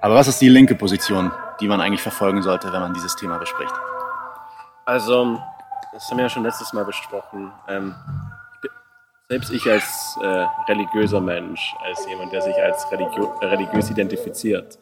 Aber 0.00 0.14
was 0.14 0.28
ist 0.28 0.40
die 0.40 0.50
linke 0.50 0.74
Position, 0.74 1.32
die 1.60 1.68
man 1.68 1.80
eigentlich 1.80 2.02
verfolgen 2.02 2.42
sollte, 2.42 2.72
wenn 2.72 2.80
man 2.80 2.92
dieses 2.92 3.16
Thema 3.16 3.38
bespricht? 3.38 3.72
Also, 4.84 5.40
das 5.92 6.10
haben 6.10 6.18
wir 6.18 6.24
ja 6.24 6.28
schon 6.28 6.42
letztes 6.42 6.72
Mal 6.72 6.84
besprochen. 6.84 7.52
Ähm, 7.68 7.94
selbst 9.28 9.50
ich 9.50 9.70
als 9.70 10.18
äh, 10.22 10.46
religiöser 10.68 11.20
Mensch, 11.20 11.74
als 11.82 12.06
jemand, 12.06 12.32
der 12.32 12.42
sich 12.42 12.54
als 12.56 12.90
religio 12.92 13.34
äh, 13.40 13.46
religiös 13.46 13.90
identifiziert, 13.90 14.78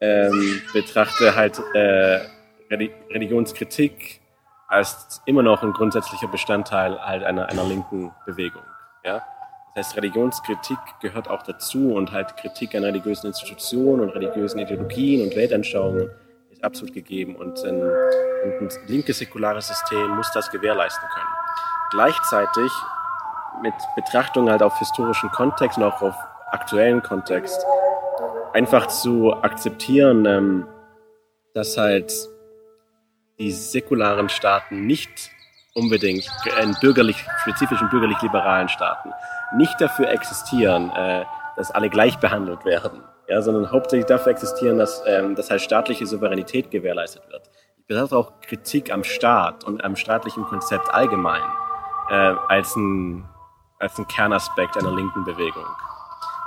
ähm, 0.00 0.62
betrachte 0.72 1.34
halt 1.34 1.60
äh, 1.74 2.20
Reli 2.70 2.92
Religionskritik 3.10 4.20
als 4.68 5.22
immer 5.26 5.42
noch 5.42 5.62
ein 5.62 5.72
grundsätzlicher 5.72 6.28
Bestandteil 6.28 7.00
halt 7.00 7.24
einer, 7.24 7.48
einer 7.48 7.64
linken 7.64 8.12
Bewegung. 8.26 8.62
Ja? 9.04 9.22
Das 9.74 9.88
heißt, 9.88 9.96
Religionskritik 9.96 10.78
gehört 11.00 11.28
auch 11.28 11.42
dazu 11.42 11.94
und 11.94 12.12
halt 12.12 12.36
Kritik 12.36 12.74
an 12.74 12.84
religiösen 12.84 13.28
Institutionen 13.28 14.00
und 14.00 14.10
religiösen 14.10 14.58
Ideologien 14.58 15.22
und 15.22 15.36
Weltanschauungen 15.36 16.10
absolut 16.62 16.94
gegeben 16.94 17.36
und 17.36 17.58
ein, 17.64 17.80
und 17.80 18.60
ein 18.60 18.86
linkes 18.86 19.18
säkulares 19.18 19.68
System 19.68 20.08
muss 20.10 20.30
das 20.32 20.50
gewährleisten 20.50 21.08
können. 21.08 21.26
Gleichzeitig 21.90 22.70
mit 23.62 23.74
Betrachtung 23.96 24.50
halt 24.50 24.62
auf 24.62 24.78
historischen 24.78 25.30
Kontext 25.30 25.78
und 25.78 25.84
auch 25.84 26.02
auf 26.02 26.14
aktuellen 26.50 27.02
Kontext 27.02 27.64
einfach 28.52 28.86
zu 28.86 29.34
akzeptieren, 29.42 30.24
ähm, 30.26 30.66
dass 31.54 31.76
halt 31.76 32.12
die 33.38 33.52
säkularen 33.52 34.28
Staaten 34.28 34.86
nicht 34.86 35.30
unbedingt 35.74 36.28
in 36.62 36.74
bürgerlich, 36.80 37.24
spezifischen 37.42 37.88
bürgerlich-liberalen 37.88 38.68
Staaten 38.68 39.12
nicht 39.56 39.80
dafür 39.80 40.10
existieren, 40.10 40.90
äh, 40.90 41.24
dass 41.56 41.70
alle 41.70 41.88
gleich 41.88 42.18
behandelt 42.18 42.64
werden, 42.64 43.02
ja, 43.28 43.42
sondern 43.42 43.70
hauptsächlich 43.70 44.06
dafür 44.06 44.32
existieren, 44.32 44.78
dass, 44.78 45.02
ähm, 45.06 45.34
dass 45.34 45.50
halt 45.50 45.60
staatliche 45.60 46.06
Souveränität 46.06 46.70
gewährleistet 46.70 47.22
wird. 47.30 47.50
Ich 47.78 47.86
betrachte 47.86 48.16
auch 48.16 48.40
Kritik 48.40 48.92
am 48.92 49.04
Staat 49.04 49.64
und 49.64 49.84
am 49.84 49.96
staatlichen 49.96 50.44
Konzept 50.44 50.92
allgemein 50.92 51.42
äh, 52.10 52.34
als, 52.48 52.74
ein, 52.76 53.28
als 53.78 53.98
ein 53.98 54.08
Kernaspekt 54.08 54.76
einer 54.76 54.94
linken 54.94 55.24
Bewegung. 55.24 55.64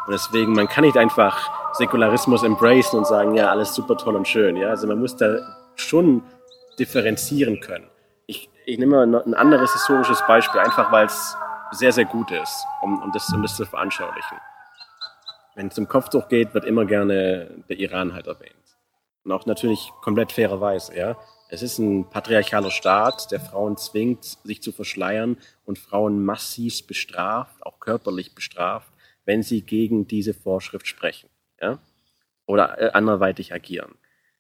Und 0.08 0.14
deswegen, 0.14 0.54
man 0.54 0.68
kann 0.68 0.84
nicht 0.84 0.98
einfach 0.98 1.52
Säkularismus 1.74 2.44
embracen 2.44 3.00
und 3.00 3.08
sagen, 3.08 3.36
ja, 3.36 3.50
alles 3.50 3.74
super 3.76 3.96
toll 3.98 4.16
und 4.16 4.28
schön. 4.28 4.56
Ja? 4.56 4.70
Also 4.70 4.88
man 4.88 5.00
muss 5.00 5.16
da 5.16 5.38
schon 5.76 6.24
differenzieren 6.80 7.60
können. 7.60 7.88
Ich, 8.26 8.50
ich 8.66 8.80
nehme 8.80 9.06
mal 9.06 9.22
ein 9.22 9.34
anderes 9.36 9.72
historisches 9.74 10.24
Beispiel, 10.28 10.62
einfach 10.62 10.92
weil 10.92 11.06
es 11.06 11.38
sehr, 11.72 11.92
sehr 11.92 12.06
gut 12.06 12.32
ist, 12.32 12.66
um, 12.82 13.02
um, 13.02 13.12
das, 13.12 13.32
um 13.34 13.42
das 13.42 13.56
zu 13.56 13.66
veranschaulichen. 13.66 14.38
Wenn 15.56 15.68
es 15.68 15.78
um 15.78 15.88
Kopftuch 15.88 16.28
geht, 16.28 16.54
wird 16.54 16.66
immer 16.66 16.86
gerne 16.86 17.64
der 17.68 17.78
Iran 17.78 18.14
halt 18.14 18.28
erwähnt. 18.28 18.56
Und 19.24 19.32
auch 19.32 19.46
natürlich 19.46 19.92
komplett 20.02 20.32
fairerweise, 20.32 20.96
ja. 20.96 21.18
Es 21.50 21.62
ist 21.62 21.80
ein 21.80 22.10
patriarchaler 22.10 22.72
Staat, 22.72 23.30
der 23.32 23.42
Frauen 23.42 23.76
zwingt, 23.76 24.38
sich 24.46 24.62
zu 24.62 24.72
verschleiern 24.72 25.38
und 25.66 25.78
Frauen 25.78 26.24
massiv 26.24 26.88
bestraft, 26.88 27.66
auch 27.66 27.80
körperlich 27.80 28.34
bestraft, 28.34 28.92
wenn 29.26 29.44
sie 29.44 29.62
gegen 29.62 30.08
diese 30.08 30.34
Vorschrift 30.34 30.88
sprechen, 30.88 31.30
ja. 31.62 31.80
Oder 32.46 32.82
äh, 32.82 32.92
anderweitig 32.92 33.54
agieren. 33.54 33.96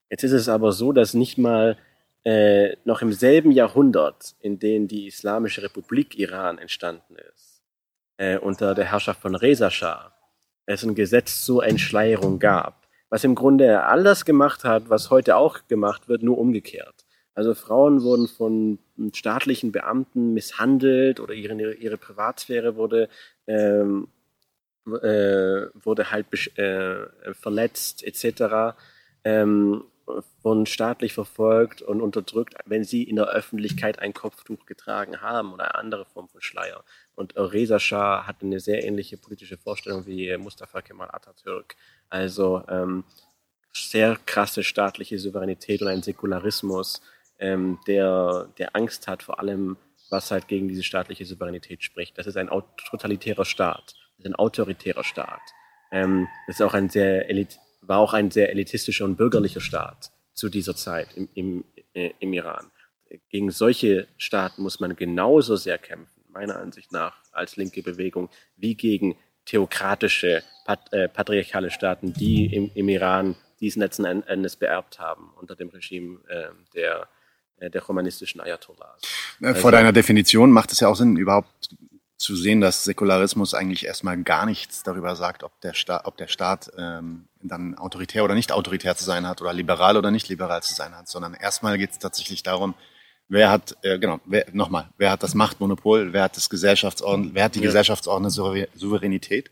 Jetzt 0.09 0.23
ist 0.23 0.31
es 0.31 0.49
aber 0.49 0.71
so, 0.71 0.93
dass 0.93 1.13
nicht 1.13 1.37
mal 1.37 1.77
äh, 2.23 2.75
noch 2.85 3.01
im 3.01 3.11
selben 3.11 3.51
Jahrhundert, 3.51 4.35
in 4.39 4.59
dem 4.59 4.87
die 4.87 5.07
Islamische 5.07 5.63
Republik 5.63 6.17
Iran 6.17 6.57
entstanden 6.57 7.15
ist, 7.33 7.61
äh, 8.17 8.37
unter 8.37 8.73
der 8.73 8.85
Herrschaft 8.85 9.21
von 9.21 9.35
Reza 9.35 9.69
Shah, 9.69 10.13
es 10.65 10.83
ein 10.83 10.95
Gesetz 10.95 11.43
zur 11.43 11.65
Entschleierung 11.65 12.39
gab, 12.39 12.87
was 13.09 13.23
im 13.23 13.35
Grunde 13.35 13.83
all 13.83 14.03
das 14.03 14.25
gemacht 14.25 14.63
hat, 14.63 14.89
was 14.89 15.09
heute 15.09 15.35
auch 15.35 15.59
gemacht 15.67 16.07
wird, 16.07 16.23
nur 16.23 16.37
umgekehrt. 16.37 17.05
Also 17.33 17.53
Frauen 17.53 18.03
wurden 18.03 18.27
von 18.27 18.79
staatlichen 19.13 19.71
Beamten 19.71 20.33
misshandelt 20.33 21.19
oder 21.19 21.33
ihre, 21.33 21.73
ihre 21.73 21.97
Privatsphäre 21.97 22.75
wurde, 22.75 23.09
ähm, 23.47 24.09
äh, 24.85 25.67
wurde 25.73 26.11
halt 26.11 26.27
äh, 26.57 27.33
verletzt 27.33 28.03
etc. 28.03 28.75
Ähm, 29.23 29.83
wurden 30.43 30.65
staatlich 30.65 31.13
verfolgt 31.13 31.81
und 31.81 32.01
unterdrückt, 32.01 32.55
wenn 32.65 32.83
sie 32.83 33.03
in 33.03 33.15
der 33.15 33.29
Öffentlichkeit 33.29 33.99
ein 33.99 34.13
Kopftuch 34.13 34.65
getragen 34.65 35.21
haben 35.21 35.53
oder 35.53 35.63
eine 35.65 35.75
andere 35.75 36.05
Form 36.05 36.27
von 36.27 36.41
Schleier. 36.41 36.83
Und 37.15 37.35
Reza 37.35 37.79
Shah 37.79 38.25
hatte 38.25 38.45
eine 38.45 38.59
sehr 38.59 38.83
ähnliche 38.83 39.17
politische 39.17 39.57
Vorstellung 39.57 40.05
wie 40.05 40.35
Mustafa 40.37 40.81
Kemal 40.81 41.09
Atatürk. 41.11 41.75
Also 42.09 42.63
ähm, 42.67 43.03
sehr 43.73 44.17
krasse 44.25 44.63
staatliche 44.63 45.17
Souveränität 45.19 45.81
und 45.81 45.87
ein 45.87 46.01
Säkularismus, 46.01 47.01
ähm, 47.39 47.79
der, 47.87 48.49
der 48.57 48.75
Angst 48.75 49.07
hat 49.07 49.23
vor 49.23 49.39
allem, 49.39 49.77
was 50.09 50.31
halt 50.31 50.47
gegen 50.47 50.67
diese 50.67 50.83
staatliche 50.83 51.25
Souveränität 51.25 51.83
spricht. 51.83 52.17
Das 52.17 52.27
ist 52.27 52.37
ein 52.37 52.49
totalitärer 52.89 53.45
Staat, 53.45 53.95
das 54.17 54.19
ist 54.19 54.25
ein 54.25 54.35
autoritärer 54.35 55.03
Staat. 55.03 55.41
Ähm, 55.91 56.27
das 56.47 56.57
ist 56.57 56.61
auch 56.61 56.73
ein 56.73 56.89
sehr 56.89 57.29
elit 57.29 57.59
war 57.81 57.97
auch 57.97 58.13
ein 58.13 58.31
sehr 58.31 58.51
elitistischer 58.51 59.05
und 59.05 59.17
bürgerlicher 59.17 59.59
Staat 59.59 60.11
zu 60.33 60.49
dieser 60.49 60.75
Zeit 60.75 61.09
im, 61.15 61.27
im, 61.33 61.65
äh, 61.93 62.11
im 62.19 62.33
Iran. 62.33 62.71
Gegen 63.29 63.51
solche 63.51 64.07
Staaten 64.17 64.61
muss 64.61 64.79
man 64.79 64.95
genauso 64.95 65.55
sehr 65.55 65.77
kämpfen, 65.77 66.20
meiner 66.31 66.57
Ansicht 66.57 66.91
nach, 66.91 67.15
als 67.31 67.55
linke 67.55 67.81
Bewegung, 67.81 68.29
wie 68.57 68.75
gegen 68.75 69.15
theokratische, 69.45 70.43
pat, 70.65 70.91
äh, 70.93 71.07
patriarchale 71.07 71.71
Staaten, 71.71 72.13
die 72.13 72.53
im, 72.53 72.71
im 72.73 72.89
Iran 72.89 73.35
diesen 73.59 73.81
letzten 73.81 74.05
Endes 74.05 74.55
beerbt 74.55 74.99
haben 74.99 75.31
unter 75.35 75.55
dem 75.55 75.69
Regime 75.69 76.19
äh, 76.27 76.49
der, 76.75 77.07
der 77.69 77.83
romanistischen 77.83 78.41
Ayatollahs. 78.41 79.01
Äh, 79.39 79.53
vor 79.53 79.53
also, 79.53 79.71
deiner 79.71 79.93
Definition 79.93 80.51
macht 80.51 80.71
es 80.71 80.79
ja 80.79 80.87
auch 80.87 80.95
Sinn, 80.95 81.15
überhaupt 81.15 81.69
zu 82.21 82.35
sehen, 82.35 82.61
dass 82.61 82.83
Säkularismus 82.83 83.53
eigentlich 83.53 83.85
erstmal 83.85 84.21
gar 84.21 84.45
nichts 84.45 84.83
darüber 84.83 85.15
sagt, 85.15 85.43
ob 85.43 85.59
der 85.61 85.73
Staat, 85.73 86.05
ob 86.05 86.17
der 86.17 86.27
Staat 86.27 86.71
ähm, 86.77 87.25
dann 87.41 87.75
autoritär 87.75 88.23
oder 88.23 88.35
nicht 88.35 88.51
autoritär 88.51 88.95
zu 88.95 89.03
sein 89.03 89.27
hat 89.27 89.41
oder 89.41 89.53
liberal 89.53 89.97
oder 89.97 90.11
nicht 90.11 90.29
liberal 90.29 90.61
zu 90.61 90.73
sein 90.73 90.95
hat, 90.95 91.07
sondern 91.07 91.33
erstmal 91.33 91.79
geht 91.79 91.91
es 91.91 91.99
tatsächlich 91.99 92.43
darum, 92.43 92.75
wer 93.31 93.49
hat, 93.49 93.77
äh, 93.81 93.97
genau, 93.97 94.19
wer, 94.25 94.45
nochmal, 94.51 94.89
wer 94.97 95.11
hat 95.11 95.23
das 95.23 95.35
Machtmonopol, 95.35 96.11
wer 96.11 96.23
hat 96.23 96.35
das 96.35 96.49
Gesellschaftsordnung, 96.49 97.31
wer 97.33 97.45
hat 97.45 97.55
die 97.55 97.59
ja. 97.59 97.65
gesellschaftsordnende 97.65 98.67
Souveränität 98.75 99.51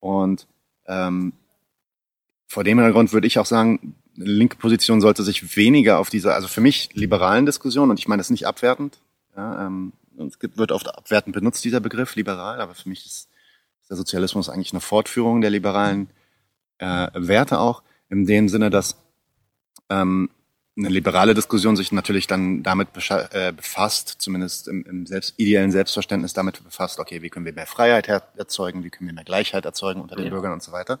und 0.00 0.46
ähm, 0.86 1.34
vor 2.46 2.64
dem 2.64 2.78
Hintergrund 2.78 3.12
würde 3.12 3.26
ich 3.26 3.38
auch 3.38 3.46
sagen, 3.46 3.94
eine 4.16 4.24
linke 4.24 4.56
Position 4.56 5.02
sollte 5.02 5.22
sich 5.22 5.54
weniger 5.56 5.98
auf 5.98 6.08
diese, 6.08 6.32
also 6.32 6.48
für 6.48 6.62
mich 6.62 6.94
liberalen 6.94 7.44
Diskussion, 7.44 7.90
und 7.90 7.98
ich 7.98 8.08
meine 8.08 8.20
das 8.20 8.30
nicht 8.30 8.46
abwertend, 8.46 8.98
ja, 9.36 9.66
ähm, 9.66 9.92
es 10.16 10.38
wird 10.40 10.72
oft 10.72 10.88
abwertend 10.88 11.34
benutzt, 11.34 11.62
dieser 11.64 11.80
Begriff 11.80 12.16
liberal, 12.16 12.60
aber 12.60 12.74
für 12.74 12.88
mich 12.88 13.04
ist, 13.04 13.28
der 13.90 13.98
Sozialismus 13.98 14.48
eigentlich 14.48 14.72
eine 14.72 14.80
Fortführung 14.80 15.42
der 15.42 15.50
liberalen 15.50 16.08
äh, 16.78 17.08
Werte 17.12 17.58
auch, 17.58 17.82
in 18.08 18.24
dem 18.24 18.48
Sinne, 18.48 18.70
dass 18.70 18.96
ähm, 19.90 20.30
eine 20.76 20.88
liberale 20.88 21.34
Diskussion 21.34 21.76
sich 21.76 21.92
natürlich 21.92 22.26
dann 22.26 22.64
damit 22.64 22.88
äh, 23.08 23.52
befasst, 23.52 24.16
zumindest 24.18 24.66
im, 24.66 24.84
im 24.84 25.06
selbst, 25.06 25.34
ideellen 25.36 25.70
Selbstverständnis 25.70 26.32
damit 26.32 26.64
befasst, 26.64 26.98
okay, 26.98 27.22
wie 27.22 27.30
können 27.30 27.46
wir 27.46 27.52
mehr 27.52 27.66
Freiheit 27.66 28.08
erzeugen, 28.08 28.82
wie 28.82 28.90
können 28.90 29.08
wir 29.08 29.14
mehr 29.14 29.24
Gleichheit 29.24 29.64
erzeugen 29.64 30.00
unter 30.00 30.16
den 30.16 30.26
ja. 30.26 30.30
Bürgern 30.30 30.52
und 30.52 30.62
so 30.62 30.72
weiter. 30.72 30.98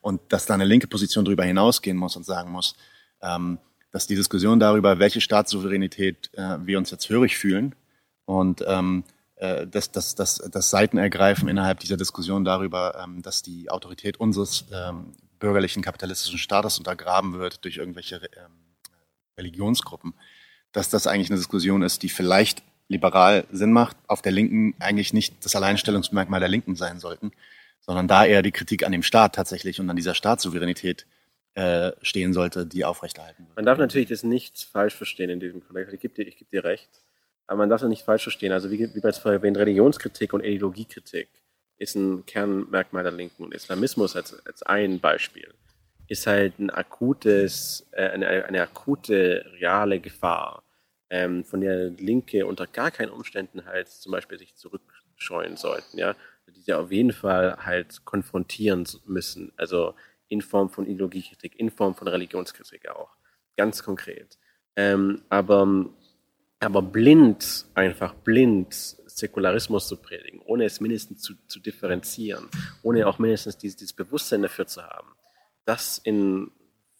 Und 0.00 0.20
dass 0.28 0.46
da 0.46 0.54
eine 0.54 0.64
linke 0.64 0.88
Position 0.88 1.24
darüber 1.24 1.44
hinausgehen 1.44 1.96
muss 1.96 2.16
und 2.16 2.24
sagen 2.24 2.50
muss, 2.50 2.74
ähm, 3.22 3.58
dass 3.92 4.06
die 4.06 4.16
Diskussion 4.16 4.58
darüber, 4.58 4.98
welche 4.98 5.20
Staatssouveränität 5.20 6.30
äh, 6.34 6.58
wir 6.62 6.78
uns 6.78 6.90
jetzt 6.90 7.08
hörig 7.08 7.36
fühlen 7.36 7.76
und 8.24 8.64
ähm, 8.66 9.04
äh, 9.36 9.68
das, 9.68 9.92
das, 9.92 10.16
das, 10.16 10.38
das 10.38 10.70
Seitenergreifen 10.70 11.48
innerhalb 11.48 11.78
dieser 11.78 11.96
Diskussion 11.96 12.44
darüber, 12.44 13.00
ähm, 13.04 13.22
dass 13.22 13.42
die 13.42 13.70
Autorität 13.70 14.18
unseres 14.18 14.64
ähm, 14.72 15.12
bürgerlichen 15.38 15.82
kapitalistischen 15.82 16.38
Staates 16.38 16.78
untergraben 16.78 17.34
wird 17.34 17.64
durch 17.64 17.76
irgendwelche 17.76 18.16
ähm, 18.16 18.61
Religionsgruppen, 19.38 20.14
dass 20.72 20.90
das 20.90 21.06
eigentlich 21.06 21.30
eine 21.30 21.38
Diskussion 21.38 21.82
ist, 21.82 22.02
die 22.02 22.08
vielleicht 22.08 22.62
liberal 22.88 23.46
Sinn 23.50 23.72
macht, 23.72 23.96
auf 24.06 24.22
der 24.22 24.32
Linken 24.32 24.74
eigentlich 24.78 25.12
nicht 25.12 25.44
das 25.44 25.56
Alleinstellungsmerkmal 25.56 26.40
der 26.40 26.48
Linken 26.48 26.76
sein 26.76 27.00
sollten, 27.00 27.32
sondern 27.80 28.08
da 28.08 28.24
eher 28.24 28.42
die 28.42 28.52
Kritik 28.52 28.84
an 28.84 28.92
dem 28.92 29.02
Staat 29.02 29.34
tatsächlich 29.34 29.80
und 29.80 29.88
an 29.90 29.96
dieser 29.96 30.14
Staatssouveränität 30.14 31.06
äh, 31.54 31.92
stehen 32.02 32.32
sollte, 32.32 32.66
die 32.66 32.84
aufrechterhalten 32.84 33.46
wird. 33.46 33.56
Man 33.56 33.66
darf 33.66 33.78
natürlich 33.78 34.08
das 34.08 34.22
nicht 34.22 34.62
falsch 34.70 34.94
verstehen 34.94 35.30
in 35.30 35.40
diesem 35.40 35.62
Kontext. 35.62 35.92
Ich 35.92 36.00
gebe 36.00 36.14
dir, 36.14 36.24
gebe 36.24 36.50
dir 36.50 36.64
recht. 36.64 36.88
Aber 37.46 37.58
man 37.58 37.68
darf 37.68 37.80
das 37.80 37.90
nicht 37.90 38.04
falsch 38.04 38.22
verstehen. 38.22 38.52
Also 38.52 38.70
wie, 38.70 38.78
wie 38.78 39.00
bereits 39.00 39.18
vorher 39.18 39.40
erwähnt, 39.40 39.58
Religionskritik 39.58 40.32
und 40.32 40.44
Ideologiekritik 40.44 41.28
ist 41.76 41.96
ein 41.96 42.24
Kernmerkmal 42.24 43.02
der 43.02 43.12
Linken. 43.12 43.42
Und 43.44 43.52
Islamismus 43.52 44.16
als, 44.16 44.46
als 44.46 44.62
ein 44.62 45.00
Beispiel 45.00 45.52
ist 46.08 46.26
halt 46.26 46.58
ein 46.58 46.70
akutes, 46.70 47.88
äh, 47.92 48.08
eine, 48.08 48.26
eine 48.44 48.62
akute, 48.62 49.44
reale 49.60 50.00
Gefahr, 50.00 50.62
ähm, 51.10 51.44
von 51.44 51.60
der 51.60 51.90
Linke 51.90 52.46
unter 52.46 52.66
gar 52.66 52.90
keinen 52.90 53.10
Umständen 53.10 53.66
halt 53.66 53.88
zum 53.88 54.12
Beispiel 54.12 54.38
sich 54.38 54.56
zurückscheuen 54.56 55.56
sollten, 55.56 55.98
ja, 55.98 56.16
die 56.48 56.60
sie 56.60 56.72
auf 56.72 56.90
jeden 56.90 57.12
Fall 57.12 57.56
halt 57.64 58.04
konfrontieren 58.04 58.86
müssen, 59.04 59.52
also 59.56 59.94
in 60.28 60.40
Form 60.40 60.70
von 60.70 60.86
Ideologiekritik, 60.86 61.58
in 61.60 61.70
Form 61.70 61.94
von 61.94 62.08
Religionskritik 62.08 62.88
auch, 62.88 63.10
ganz 63.56 63.82
konkret. 63.82 64.38
Ähm, 64.74 65.22
aber, 65.28 65.90
aber 66.60 66.80
blind, 66.80 67.66
einfach 67.74 68.14
blind 68.14 68.72
Säkularismus 68.72 69.88
zu 69.88 69.98
predigen, 69.98 70.40
ohne 70.40 70.64
es 70.64 70.80
mindestens 70.80 71.20
zu, 71.20 71.34
zu 71.46 71.60
differenzieren, 71.60 72.48
ohne 72.82 73.06
auch 73.06 73.18
mindestens 73.18 73.58
dieses, 73.58 73.76
dieses 73.76 73.92
Bewusstsein 73.92 74.40
dafür 74.40 74.66
zu 74.66 74.82
haben, 74.82 75.08
dass 75.64 75.98
in 75.98 76.50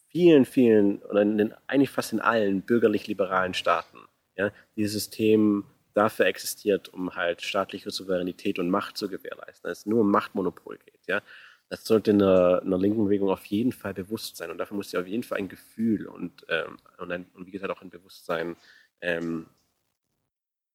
vielen, 0.09 0.45
vielen 0.45 1.01
oder 1.03 1.21
in 1.21 1.37
den, 1.37 1.53
eigentlich 1.67 1.89
fast 1.89 2.13
in 2.13 2.21
allen 2.21 2.61
bürgerlich-liberalen 2.61 3.53
Staaten 3.53 3.97
ja, 4.35 4.51
dieses 4.75 4.93
System 4.93 5.65
dafür 5.93 6.25
existiert, 6.25 6.89
um 6.89 7.15
halt 7.15 7.41
staatliche 7.41 7.91
Souveränität 7.91 8.59
und 8.59 8.69
Macht 8.69 8.97
zu 8.97 9.09
gewährleisten, 9.09 9.69
dass 9.69 9.79
es 9.79 9.85
nur 9.85 10.01
um 10.01 10.11
Machtmonopol 10.11 10.77
geht. 10.77 11.05
Ja. 11.07 11.21
Das 11.69 11.85
sollte 11.85 12.11
in 12.11 12.21
einer, 12.21 12.61
einer 12.61 12.77
linken 12.77 13.05
Bewegung 13.05 13.29
auf 13.29 13.45
jeden 13.45 13.71
Fall 13.71 13.93
bewusst 13.93 14.37
sein 14.37 14.51
und 14.51 14.57
dafür 14.57 14.77
muss 14.77 14.91
sie 14.91 14.97
auf 14.97 15.07
jeden 15.07 15.23
Fall 15.23 15.39
ein 15.39 15.49
Gefühl 15.49 16.07
und, 16.07 16.45
ähm, 16.49 16.77
und, 16.97 17.11
ein, 17.11 17.25
und 17.33 17.47
wie 17.47 17.51
gesagt 17.51 17.71
auch 17.71 17.81
ein 17.81 17.89
Bewusstsein 17.89 18.55
ähm, 19.01 19.47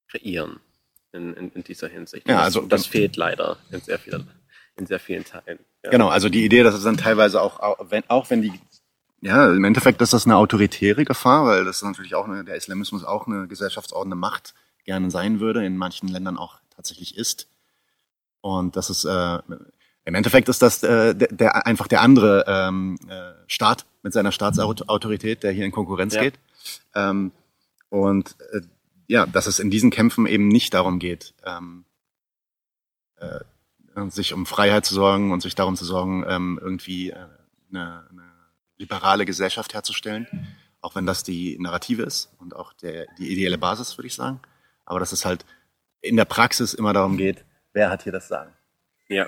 kreieren 0.09 0.61
in, 1.13 1.35
in, 1.35 1.53
in, 1.53 1.65
dieser 1.65 1.89
Hinsicht. 1.89 2.29
Ja, 2.29 2.41
also 2.41 2.61
das, 2.63 2.83
das 2.83 2.87
fehlt 2.87 3.17
leider 3.17 3.59
in 3.71 3.81
sehr 3.81 3.99
vielen 3.99 4.29
in 4.79 4.87
sehr 4.87 5.01
vielen 5.01 5.25
Teilen. 5.25 5.59
Ja. 5.85 5.91
Genau, 5.91 6.09
also 6.09 6.29
die 6.29 6.45
Idee, 6.45 6.63
dass 6.63 6.75
es 6.75 6.83
dann 6.83 6.97
teilweise 6.97 7.43
auch, 7.43 7.61
auch 7.61 7.79
wenn, 7.91 8.09
auch 8.09 8.31
wenn 8.31 8.43
die, 8.43 8.53
ja, 9.21 9.51
im 9.51 9.65
Endeffekt 9.65 10.01
ist 10.01 10.13
das 10.13 10.27
eine 10.27 10.37
autoritäre 10.37 11.05
Gefahr, 11.05 11.47
weil 11.47 11.65
das 11.65 11.83
natürlich 11.83 12.15
auch 12.15 12.27
eine, 12.27 12.45
der 12.45 12.57
Islamismus 12.57 13.05
auch 13.05 13.27
eine 13.27 13.49
gesellschaftsordnende 13.49 14.17
Macht 14.17 14.55
gerne 14.85 15.11
sein 15.11 15.41
würde, 15.41 15.65
in 15.65 15.77
manchen 15.77 16.09
Ländern 16.09 16.37
auch 16.37 16.59
tatsächlich 16.75 17.17
ist. 17.17 17.49
Und 18.41 18.77
das 18.77 18.91
ist, 18.91 19.05
äh, 19.05 19.39
im 20.05 20.15
Endeffekt 20.15 20.49
ist 20.49 20.63
das 20.63 20.83
äh, 20.83 21.15
der, 21.15 21.29
der 21.29 21.67
einfach 21.67 21.89
der 21.89 22.01
andere 22.01 22.45
ähm, 22.47 22.99
äh, 23.09 23.33
Staat 23.47 23.85
mit 24.03 24.13
seiner 24.13 24.33
Staatsautorität, 24.33 25.43
der 25.43 25.53
hier 25.53 25.65
in 25.65 25.73
Konkurrenz 25.73 26.15
ja. 26.15 26.23
geht. 26.23 26.39
Ähm, 26.95 27.33
und 27.91 28.37
äh, 28.53 28.61
ja, 29.09 29.27
dass 29.27 29.47
es 29.47 29.59
in 29.59 29.71
diesen 29.71 29.91
Kämpfen 29.91 30.27
eben 30.27 30.49
nicht 30.49 30.75
darum 30.75 30.99
geht, 30.99 31.35
ähm, 31.45 31.85
äh, 33.17 33.41
sich 34.11 34.33
um 34.33 34.47
Freiheit 34.47 34.85
zu 34.85 34.95
sorgen 34.95 35.33
und 35.33 35.43
sich 35.43 35.55
darum 35.55 35.77
zu 35.77 35.85
sorgen, 35.85 36.25
ähm, 36.29 36.59
irgendwie 36.63 37.11
äh, 37.11 37.27
eine, 37.71 38.07
eine 38.11 38.33
liberale 38.77 39.25
Gesellschaft 39.25 39.75
herzustellen, 39.75 40.27
auch 40.81 40.95
wenn 40.95 41.07
das 41.07 41.23
die 41.23 41.59
Narrative 41.59 42.03
ist 42.03 42.33
und 42.39 42.55
auch 42.55 42.73
der, 42.73 43.07
die 43.19 43.31
ideelle 43.31 43.59
Basis, 43.59 43.99
würde 43.99 44.07
ich 44.07 44.15
sagen. 44.15 44.41
Aber 44.85 45.01
dass 45.01 45.13
es 45.13 45.25
halt 45.25 45.45
in 46.01 46.17
der 46.17 46.25
Praxis 46.25 46.75
immer 46.75 46.93
darum 46.93 47.17
geht, 47.17 47.45
wer 47.73 47.91
hat 47.91 48.05
hier 48.05 48.13
das 48.13 48.29
Sagen? 48.29 48.53
Ja. 49.09 49.27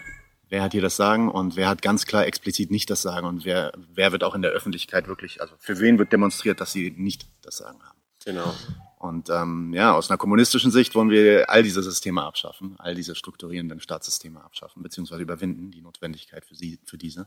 Wer 0.48 0.62
hat 0.62 0.72
hier 0.72 0.82
das 0.82 0.96
Sagen 0.96 1.30
und 1.30 1.56
wer 1.56 1.68
hat 1.68 1.82
ganz 1.82 2.06
klar 2.06 2.26
explizit 2.26 2.70
nicht 2.70 2.90
das 2.90 3.02
Sagen 3.02 3.26
und 3.26 3.44
wer, 3.44 3.72
wer 3.92 4.12
wird 4.12 4.24
auch 4.24 4.34
in 4.34 4.42
der 4.42 4.50
Öffentlichkeit 4.50 5.06
wirklich, 5.06 5.40
also 5.40 5.54
für 5.58 5.78
wen 5.78 5.98
wird 5.98 6.12
demonstriert, 6.12 6.60
dass 6.60 6.72
sie 6.72 6.92
nicht 6.96 7.26
das 7.42 7.58
Sagen 7.58 7.80
haben? 7.82 8.00
Genau. 8.24 8.54
Und 9.00 9.30
ähm, 9.30 9.72
ja, 9.72 9.94
aus 9.94 10.10
einer 10.10 10.18
kommunistischen 10.18 10.70
Sicht 10.70 10.94
wollen 10.94 11.08
wir 11.08 11.48
all 11.48 11.62
diese 11.62 11.82
Systeme 11.82 12.22
abschaffen, 12.22 12.74
all 12.78 12.94
diese 12.94 13.14
strukturierenden 13.14 13.80
Staatssysteme 13.80 14.44
abschaffen, 14.44 14.82
beziehungsweise 14.82 15.22
überwinden, 15.22 15.70
die 15.70 15.80
Notwendigkeit 15.80 16.44
für 16.44 16.54
sie, 16.54 16.78
für 16.84 16.98
diese. 16.98 17.26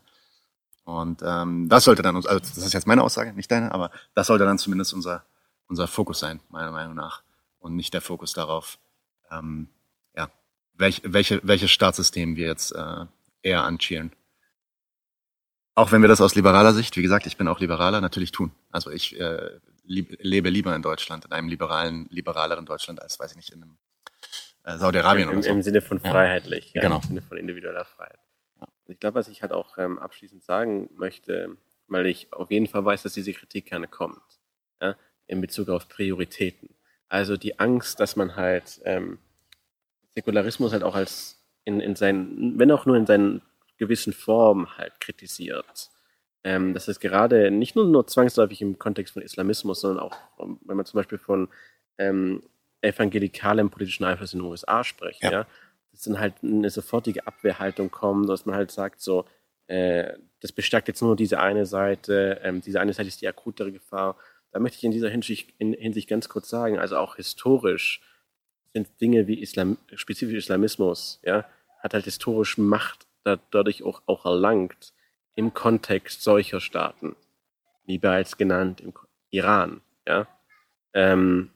Und 0.83 1.23
ähm, 1.25 1.69
das 1.69 1.85
sollte 1.85 2.03
dann, 2.03 2.15
also 2.17 2.37
das 2.37 2.57
ist 2.57 2.73
jetzt 2.73 2.85
meine 2.85 3.01
Aussage, 3.01 3.33
nicht 3.33 3.49
deine, 3.49 3.71
aber 3.71 3.89
das 4.13 4.27
sollte 4.27 4.45
dann 4.45 4.59
zumindest 4.59 4.93
unser, 4.93 5.25
unser 5.67 5.87
Fokus 5.87 6.19
sein, 6.19 6.41
meiner 6.49 6.69
Meinung 6.69 6.93
nach. 6.93 7.23
Und 7.57 7.75
nicht 7.75 7.91
der 7.95 8.01
Fokus 8.01 8.33
darauf, 8.33 8.77
ähm, 9.31 9.67
ja, 10.15 10.29
welch, 10.75 11.01
welche, 11.03 11.41
welches 11.41 11.71
Staatssystem 11.71 12.35
wir 12.35 12.45
jetzt 12.45 12.71
äh, 12.73 13.05
eher 13.41 13.63
anschielen. 13.63 14.11
Auch 15.73 15.91
wenn 15.91 16.03
wir 16.03 16.09
das 16.09 16.21
aus 16.21 16.35
liberaler 16.35 16.75
Sicht, 16.75 16.95
wie 16.97 17.01
gesagt, 17.01 17.25
ich 17.25 17.37
bin 17.37 17.47
auch 17.47 17.59
Liberaler, 17.59 17.99
natürlich 17.99 18.31
tun. 18.31 18.51
Also 18.69 18.91
ich 18.91 19.19
äh, 19.19 19.59
lieb, 19.83 20.15
lebe 20.21 20.49
lieber 20.49 20.75
in 20.75 20.81
Deutschland, 20.81 21.25
in 21.25 21.31
einem 21.31 21.47
liberalen, 21.49 22.07
liberaleren 22.09 22.65
Deutschland 22.65 23.01
als, 23.01 23.19
weiß 23.19 23.31
ich 23.31 23.37
nicht, 23.37 23.51
in 23.51 23.63
einem 23.63 23.77
äh, 24.63 24.77
Saudi-Arabien 24.77 25.29
Im, 25.29 25.35
oder 25.35 25.43
so. 25.43 25.49
Im 25.49 25.61
Sinne 25.61 25.81
von 25.81 25.99
Ja. 26.03 26.11
freiheitlich, 26.11 26.73
ja, 26.73 26.81
Genau. 26.81 26.97
im 26.97 27.01
Sinne 27.03 27.21
von 27.21 27.37
individueller 27.37 27.85
Freiheit. 27.85 28.19
Ich 28.87 28.99
glaube, 28.99 29.15
was 29.15 29.27
ich 29.27 29.41
halt 29.41 29.51
auch 29.53 29.77
ähm, 29.77 29.97
abschließend 29.99 30.43
sagen 30.43 30.89
möchte, 30.95 31.57
weil 31.87 32.05
ich 32.05 32.31
auf 32.33 32.51
jeden 32.51 32.67
Fall 32.67 32.83
weiß, 32.83 33.03
dass 33.03 33.13
diese 33.13 33.33
Kritik 33.33 33.65
gerne 33.67 33.87
kommt, 33.87 34.21
ja, 34.81 34.95
in 35.27 35.41
Bezug 35.41 35.69
auf 35.69 35.87
Prioritäten. 35.87 36.69
Also 37.07 37.37
die 37.37 37.59
Angst, 37.59 37.99
dass 37.99 38.15
man 38.15 38.35
halt 38.35 38.81
ähm, 38.85 39.19
Säkularismus 40.09 40.73
halt 40.73 40.83
auch 40.83 40.95
als 40.95 41.39
in, 41.65 41.79
in 41.79 41.95
seinen, 41.95 42.57
wenn 42.59 42.71
auch 42.71 42.85
nur 42.85 42.97
in 42.97 43.05
seinen 43.05 43.41
gewissen 43.77 44.13
Formen 44.13 44.77
halt 44.77 44.99
kritisiert. 44.99 45.89
Ähm, 46.45 46.73
dass 46.73 46.89
es 46.89 46.99
gerade 46.99 47.51
nicht 47.51 47.75
nur, 47.75 47.85
nur 47.85 48.05
zwangsläufig 48.05 48.61
im 48.61 48.77
Kontext 48.77 49.13
von 49.13 49.21
Islamismus, 49.21 49.79
sondern 49.79 50.03
auch, 50.03 50.15
ähm, 50.39 50.59
wenn 50.65 50.75
man 50.75 50.85
zum 50.85 50.97
Beispiel 50.97 51.17
von 51.17 51.47
ähm, 51.97 52.43
evangelikalem 52.81 53.69
politischen 53.69 54.03
Einfluss 54.03 54.33
in 54.33 54.39
den 54.39 54.49
USA 54.49 54.83
spricht, 54.83 55.23
Ja. 55.23 55.31
ja, 55.31 55.47
dass 55.91 56.01
dann 56.01 56.19
halt 56.19 56.35
eine 56.43 56.69
sofortige 56.69 57.25
Abwehrhaltung 57.27 57.91
kommt, 57.91 58.27
dass 58.27 58.45
man 58.45 58.55
halt 58.55 58.71
sagt, 58.71 58.99
so, 58.99 59.25
äh, 59.67 60.13
das 60.41 60.51
bestärkt 60.51 60.89
jetzt 60.89 61.01
nur 61.01 61.15
diese 61.15 61.39
eine 61.39 61.65
Seite, 61.65 62.41
ähm, 62.43 62.61
diese 62.61 62.81
eine 62.81 62.93
Seite 62.93 63.07
ist 63.07 63.21
die 63.21 63.27
akutere 63.27 63.71
Gefahr. 63.71 64.17
Da 64.51 64.59
möchte 64.59 64.77
ich 64.77 64.83
in 64.83 64.91
dieser 64.91 65.09
Hinsicht, 65.09 65.53
in, 65.57 65.73
Hinsicht 65.73 66.09
ganz 66.09 66.27
kurz 66.27 66.49
sagen, 66.49 66.77
also 66.77 66.97
auch 66.97 67.15
historisch 67.15 68.01
sind 68.73 68.89
Dinge 68.99 69.27
wie 69.27 69.41
Islam, 69.41 69.77
spezifisch 69.95 70.35
Islamismus, 70.35 71.19
ja, 71.23 71.45
hat 71.79 71.93
halt 71.93 72.05
historisch 72.05 72.57
Macht 72.57 73.07
da, 73.23 73.39
dadurch 73.51 73.83
auch, 73.83 74.01
auch 74.07 74.25
erlangt 74.25 74.93
im 75.35 75.53
Kontext 75.53 76.21
solcher 76.21 76.59
Staaten, 76.59 77.15
wie 77.85 77.97
bereits 77.97 78.37
genannt 78.37 78.81
im 78.81 78.93
Iran, 79.29 79.81
ja, 80.07 80.27
ähm, 80.93 81.51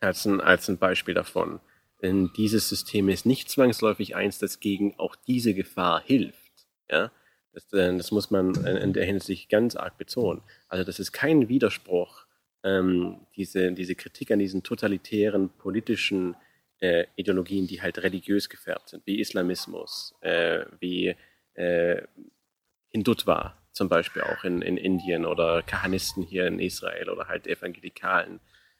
als, 0.00 0.24
ein, 0.24 0.40
als 0.40 0.68
ein 0.68 0.78
Beispiel 0.78 1.14
davon. 1.14 1.60
Denn 2.02 2.30
dieses 2.36 2.68
System 2.68 3.08
ist 3.08 3.26
nicht 3.26 3.50
zwangsläufig 3.50 4.16
eins, 4.16 4.38
das 4.38 4.60
gegen 4.60 4.98
auch 4.98 5.16
diese 5.16 5.54
Gefahr 5.54 6.02
hilft, 6.02 6.66
ja. 6.90 7.10
Das, 7.52 7.72
äh, 7.72 7.96
das 7.96 8.10
muss 8.10 8.30
man 8.30 8.54
in 8.66 8.92
der 8.92 9.04
Hinsicht 9.04 9.48
ganz 9.48 9.76
arg 9.76 9.96
betonen. 9.96 10.42
Also 10.68 10.82
das 10.84 10.98
ist 10.98 11.12
kein 11.12 11.48
Widerspruch, 11.48 12.26
ähm, 12.64 13.20
diese, 13.36 13.72
diese 13.72 13.94
Kritik 13.94 14.30
an 14.32 14.40
diesen 14.40 14.62
totalitären 14.62 15.50
politischen 15.50 16.34
äh, 16.80 17.04
Ideologien, 17.14 17.66
die 17.66 17.80
halt 17.80 18.02
religiös 18.02 18.48
gefärbt 18.48 18.88
sind, 18.88 19.06
wie 19.06 19.20
Islamismus, 19.20 20.14
äh, 20.20 20.64
wie 20.80 21.14
äh, 21.54 22.02
Hindutva 22.94 23.56
zum 23.72 23.88
Beispiel 23.88 24.22
auch 24.22 24.44
in, 24.44 24.62
in 24.62 24.76
Indien 24.76 25.26
oder 25.26 25.62
Kahanisten 25.62 26.22
hier 26.22 26.46
in 26.46 26.60
Israel 26.60 27.10
oder 27.10 27.26
halt 27.26 27.48
evangelikalen 27.48 28.38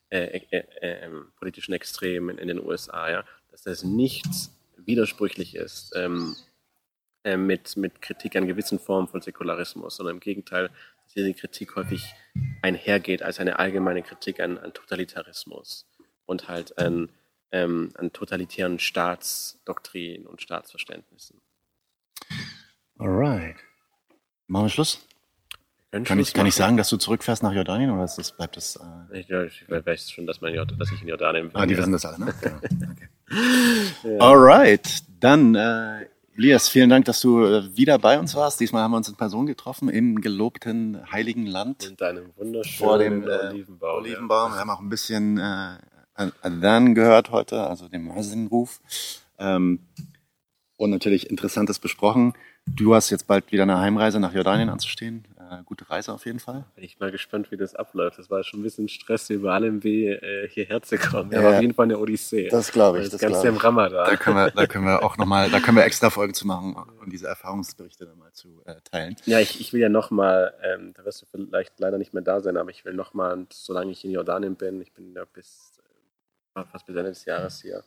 äh, 0.08 0.38
äh, 0.38 0.58
äh, 0.80 1.04
ähm, 1.04 1.32
politischen 1.36 1.74
Extremen 1.74 2.38
in 2.38 2.46
den 2.46 2.64
USA, 2.64 3.10
ja, 3.10 3.24
dass 3.50 3.62
das 3.62 3.82
nichts 3.82 4.56
widersprüchlich 4.76 5.56
ist 5.56 5.92
ähm, 5.96 6.36
äh, 7.24 7.36
mit, 7.36 7.76
mit 7.76 8.02
Kritik 8.02 8.36
an 8.36 8.46
gewissen 8.46 8.78
Formen 8.78 9.08
von 9.08 9.20
Säkularismus, 9.20 9.96
sondern 9.96 10.16
im 10.16 10.20
Gegenteil, 10.20 10.70
dass 11.02 11.14
diese 11.14 11.34
Kritik 11.34 11.74
häufig 11.74 12.14
einhergeht 12.62 13.24
als 13.24 13.40
eine 13.40 13.58
allgemeine 13.58 14.02
Kritik 14.02 14.38
an, 14.38 14.58
an 14.58 14.72
Totalitarismus 14.72 15.88
und 16.24 16.46
halt 16.46 16.78
an, 16.78 17.10
ähm, 17.50 17.90
an 17.94 18.12
totalitären 18.12 18.78
Staatsdoktrinen 18.78 20.28
und 20.28 20.40
Staatsverständnissen. 20.40 21.40
Alright. 22.96 23.56
Machen 24.46 24.66
wir 24.66 24.70
Schluss? 24.70 25.06
Kann 25.90 26.04
Schluss 26.06 26.28
ich, 26.28 26.34
kann 26.34 26.46
ich 26.46 26.54
sagen, 26.56 26.76
dass 26.76 26.88
du 26.88 26.96
zurückfährst 26.96 27.42
nach 27.44 27.52
Jordanien 27.52 27.90
oder 27.90 28.04
ist 28.04 28.16
das, 28.18 28.32
bleibt 28.32 28.56
das. 28.56 28.76
Äh, 29.12 29.20
Ich, 29.20 29.30
ich 29.30 29.70
weiß 29.70 30.10
schon, 30.10 30.26
dass, 30.26 30.40
man, 30.40 30.52
Jord- 30.52 30.74
dass 30.78 30.90
ich 30.90 31.00
in 31.02 31.08
Jordanien 31.08 31.48
bin. 31.50 31.56
ah, 31.56 31.66
die 31.66 31.74
ja. 31.74 31.78
wissen 31.78 31.92
das 31.92 32.04
alle, 32.04 32.18
ne? 32.18 32.34
Ja, 32.42 32.56
okay. 32.56 33.08
Ja. 34.04 34.18
Alright. 34.20 35.02
Dann, 35.20 35.54
äh, 35.54 36.06
Elias, 36.36 36.68
vielen 36.68 36.90
Dank, 36.90 37.04
dass 37.06 37.20
du 37.20 37.44
äh, 37.44 37.76
wieder 37.76 37.98
bei 37.98 38.18
uns 38.18 38.34
warst. 38.34 38.58
Diesmal 38.60 38.82
haben 38.82 38.90
wir 38.90 38.96
uns 38.98 39.08
in 39.08 39.14
Person 39.14 39.46
getroffen 39.46 39.88
im 39.88 40.20
gelobten 40.20 41.00
Heiligen 41.12 41.46
Land. 41.46 41.84
In 41.86 41.96
deinem 41.96 42.30
wunderschönen 42.36 42.88
vor 42.88 42.98
dem 42.98 43.22
äh, 43.22 43.26
Olivenbaum, 43.48 43.96
Olivenbaum. 43.98 44.52
Wir 44.52 44.58
haben 44.58 44.70
auch 44.70 44.80
ein 44.80 44.88
bisschen 44.88 45.38
äh, 45.38 45.78
Adhan 46.42 46.94
gehört 46.94 47.30
heute, 47.30 47.62
also 47.66 47.88
den 47.88 48.02
Muezzin-Ruf. 48.02 48.80
Ähm, 49.38 49.78
und 50.76 50.90
natürlich 50.90 51.30
Interessantes 51.30 51.78
besprochen. 51.78 52.34
Du 52.66 52.94
hast 52.94 53.10
jetzt 53.10 53.26
bald 53.26 53.52
wieder 53.52 53.64
eine 53.64 53.78
Heimreise 53.78 54.18
nach 54.18 54.32
Jordanien 54.32 54.68
anzustehen. 54.68 55.24
Äh, 55.38 55.62
gute 55.64 55.88
Reise 55.90 56.12
auf 56.12 56.24
jeden 56.24 56.40
Fall. 56.40 56.64
Bin 56.74 56.84
ich 56.84 56.98
mal 56.98 57.10
gespannt, 57.10 57.50
wie 57.50 57.56
das 57.56 57.74
abläuft. 57.74 58.18
Das 58.18 58.30
war 58.30 58.42
schon 58.42 58.60
ein 58.60 58.62
bisschen 58.62 58.88
Stress, 58.88 59.28
über 59.30 59.52
allem 59.52 59.84
wie 59.84 60.06
äh, 60.06 60.48
hierher 60.48 60.82
zu 60.82 60.96
kommen. 60.96 61.30
Ja, 61.30 61.40
Aber 61.40 61.56
auf 61.56 61.60
jeden 61.60 61.74
Fall 61.74 61.84
eine 61.84 61.98
Odyssee. 61.98 62.48
Das 62.48 62.72
glaube 62.72 62.98
ich. 62.98 63.04
Das 63.10 63.20
Das 63.20 63.20
Ganze 63.20 63.48
im. 63.48 63.56
Ramadan. 63.58 64.06
Da 64.06 64.16
können 64.16 64.36
wir, 64.36 64.50
da 64.50 64.66
können 64.66 64.86
wir 64.86 65.02
auch 65.02 65.16
nochmal, 65.18 65.50
da 65.50 65.60
können 65.60 65.76
wir 65.76 65.84
extra 65.84 66.10
Folgen 66.10 66.34
zu 66.34 66.46
machen 66.46 66.74
und 66.74 67.12
diese 67.12 67.28
Erfahrungsberichte 67.28 68.06
dann 68.06 68.18
mal 68.18 68.32
zu 68.32 68.62
äh, 68.64 68.76
teilen. 68.90 69.16
Ja, 69.26 69.40
ich, 69.40 69.60
ich 69.60 69.72
will 69.72 69.80
ja 69.80 69.88
nochmal, 69.90 70.54
ähm, 70.62 70.94
da 70.94 71.04
wirst 71.04 71.22
du 71.22 71.26
vielleicht 71.26 71.78
leider 71.78 71.98
nicht 71.98 72.14
mehr 72.14 72.22
da 72.22 72.40
sein, 72.40 72.56
aber 72.56 72.70
ich 72.70 72.84
will 72.84 72.94
nochmal, 72.94 73.46
solange 73.52 73.92
ich 73.92 74.04
in 74.04 74.10
Jordanien 74.10 74.56
bin, 74.56 74.80
ich 74.80 74.92
bin 74.92 75.14
ja 75.14 75.24
bis 75.26 75.72
äh, 76.54 76.64
fast 76.64 76.86
bis 76.86 76.96
Ende 76.96 77.10
des 77.10 77.24
Jahres 77.26 77.60
hier, 77.60 77.84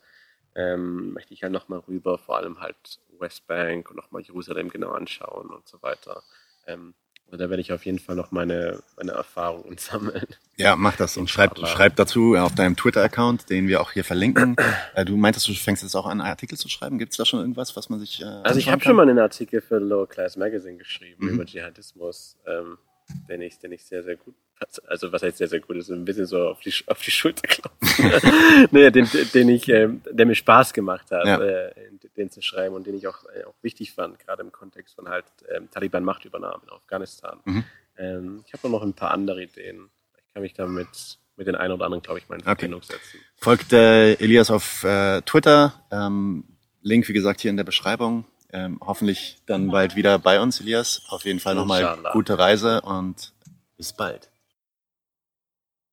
ähm, 0.56 1.14
möchte 1.14 1.34
ich 1.34 1.42
ja 1.42 1.50
nochmal 1.50 1.80
rüber, 1.80 2.18
vor 2.18 2.38
allem 2.38 2.60
halt 2.60 3.00
Westbank 3.20 3.90
und 3.90 3.96
nochmal 3.98 4.22
Jerusalem 4.22 4.70
genau 4.70 4.92
anschauen 4.92 5.48
und 5.50 5.68
so 5.68 5.82
weiter. 5.82 6.24
Ähm, 6.68 6.94
also 7.30 7.44
da 7.44 7.50
werde 7.50 7.60
ich 7.60 7.74
auf 7.74 7.86
jeden 7.86 8.00
Fall 8.00 8.16
noch 8.16 8.32
meine, 8.32 8.82
meine 8.96 9.12
Erfahrungen 9.12 9.78
sammeln. 9.78 10.26
Ja, 10.56 10.76
mach 10.78 10.96
das 10.96 11.18
und 11.18 11.30
schreib, 11.30 11.58
schreib 11.68 11.98
dazu 11.98 12.36
auf 12.38 12.56
deinem 12.56 12.78
Twitter-Account, 12.78 13.50
den 13.50 13.68
wir 13.68 13.82
auch 13.82 13.92
hier 13.92 14.04
verlinken. 14.06 14.56
Äh, 14.96 15.06
du 15.06 15.16
meintest, 15.18 15.48
du 15.48 15.54
fängst 15.54 15.84
jetzt 15.84 15.94
auch 15.96 16.08
an, 16.08 16.22
Artikel 16.22 16.58
zu 16.58 16.70
schreiben. 16.70 16.98
Gibt 16.98 17.12
es 17.12 17.18
da 17.18 17.26
schon 17.26 17.40
irgendwas, 17.42 17.76
was 17.76 17.90
man 17.90 18.00
sich. 18.00 18.22
Äh, 18.22 18.26
Also 18.26 18.58
ich 18.60 18.72
habe 18.72 18.82
schon 18.84 18.96
mal 18.96 19.08
einen 19.08 19.20
Artikel 19.20 19.62
für 19.62 19.78
Lower 19.78 20.08
Class 20.08 20.38
Magazine 20.38 20.78
geschrieben 20.78 21.26
Mhm. 21.26 21.34
über 21.36 21.46
Dschihadismus, 21.46 22.38
ähm, 22.48 22.78
den 23.30 23.42
ich, 23.42 23.60
den 23.60 23.72
ich 23.72 23.86
sehr, 23.86 24.04
sehr 24.04 24.16
gut, 24.16 24.36
also 24.88 25.12
was 25.12 25.22
heißt 25.24 25.38
sehr, 25.38 25.48
sehr 25.48 25.60
gut, 25.60 25.76
ist 25.78 25.90
ein 25.90 26.06
bisschen 26.06 26.26
so 26.26 26.50
auf 26.50 26.60
die, 26.62 26.74
auf 26.88 27.02
die 27.02 27.12
Schulter 27.12 27.48
klopfen. 27.48 28.68
nee, 28.72 28.90
den, 28.92 29.08
den 29.34 29.50
ich, 29.50 29.68
ähm, 29.70 30.02
der 30.10 30.26
mir 30.26 30.36
Spaß 30.36 30.74
gemacht 30.74 31.12
hat, 31.12 31.26
Ja. 31.26 31.42
äh, 31.42 31.72
den 32.18 32.32
zu 32.32 32.42
schreiben 32.42 32.74
und 32.76 32.88
den 32.88 32.96
ich 32.96 33.08
auch, 33.08 33.26
äh, 33.26 33.44
auch 33.44 33.54
wichtig 33.62 33.94
fand, 33.94 34.18
gerade 34.20 34.42
im 34.42 34.52
Kontext 34.52 34.96
von 34.96 35.08
halt 35.08 35.26
ähm, 35.56 35.70
Taliban-Machtübernahme 35.72 36.64
in 36.64 36.70
Afghanistan. 36.72 37.40
Mhm. 37.46 37.64
Ähm, 37.98 38.44
ich 38.46 38.54
habe 38.54 38.70
noch 38.70 38.82
ein 38.82 38.94
paar 38.94 39.12
andere 39.12 39.44
Ideen. 39.44 39.90
Ich 40.18 40.34
kann 40.34 40.42
mich 40.42 40.54
damit 40.54 40.88
mit 41.36 41.46
den 41.48 41.56
einen 41.56 41.74
oder 41.74 41.86
anderen, 41.86 42.02
glaube 42.02 42.20
ich, 42.20 42.28
mal 42.30 42.36
in 42.36 42.42
Okay. 42.42 42.50
Verbindung 42.50 42.82
setzen. 42.82 43.20
Folgt 43.36 43.72
äh, 43.74 44.14
Elias 44.16 44.50
auf 44.50 44.84
äh, 44.84 45.22
Twitter. 45.22 45.74
Ähm, 45.92 46.44
Link, 46.82 47.08
wie 47.08 47.14
gesagt, 47.14 47.42
hier 47.42 47.52
in 47.52 47.58
der 47.58 47.64
Beschreibung. 47.64 48.26
Ähm, 48.54 48.80
hoffentlich 48.82 49.38
dann 49.46 49.70
bald 49.70 49.96
wieder 49.96 50.20
bei 50.20 50.40
uns, 50.40 50.62
Elias. 50.62 51.02
Auf 51.10 51.26
jeden 51.26 51.40
Fall 51.40 51.56
nochmal 51.56 51.98
gute 52.14 52.40
Reise 52.40 52.82
und 52.82 53.34
bis 53.76 53.94
bald. 53.94 54.30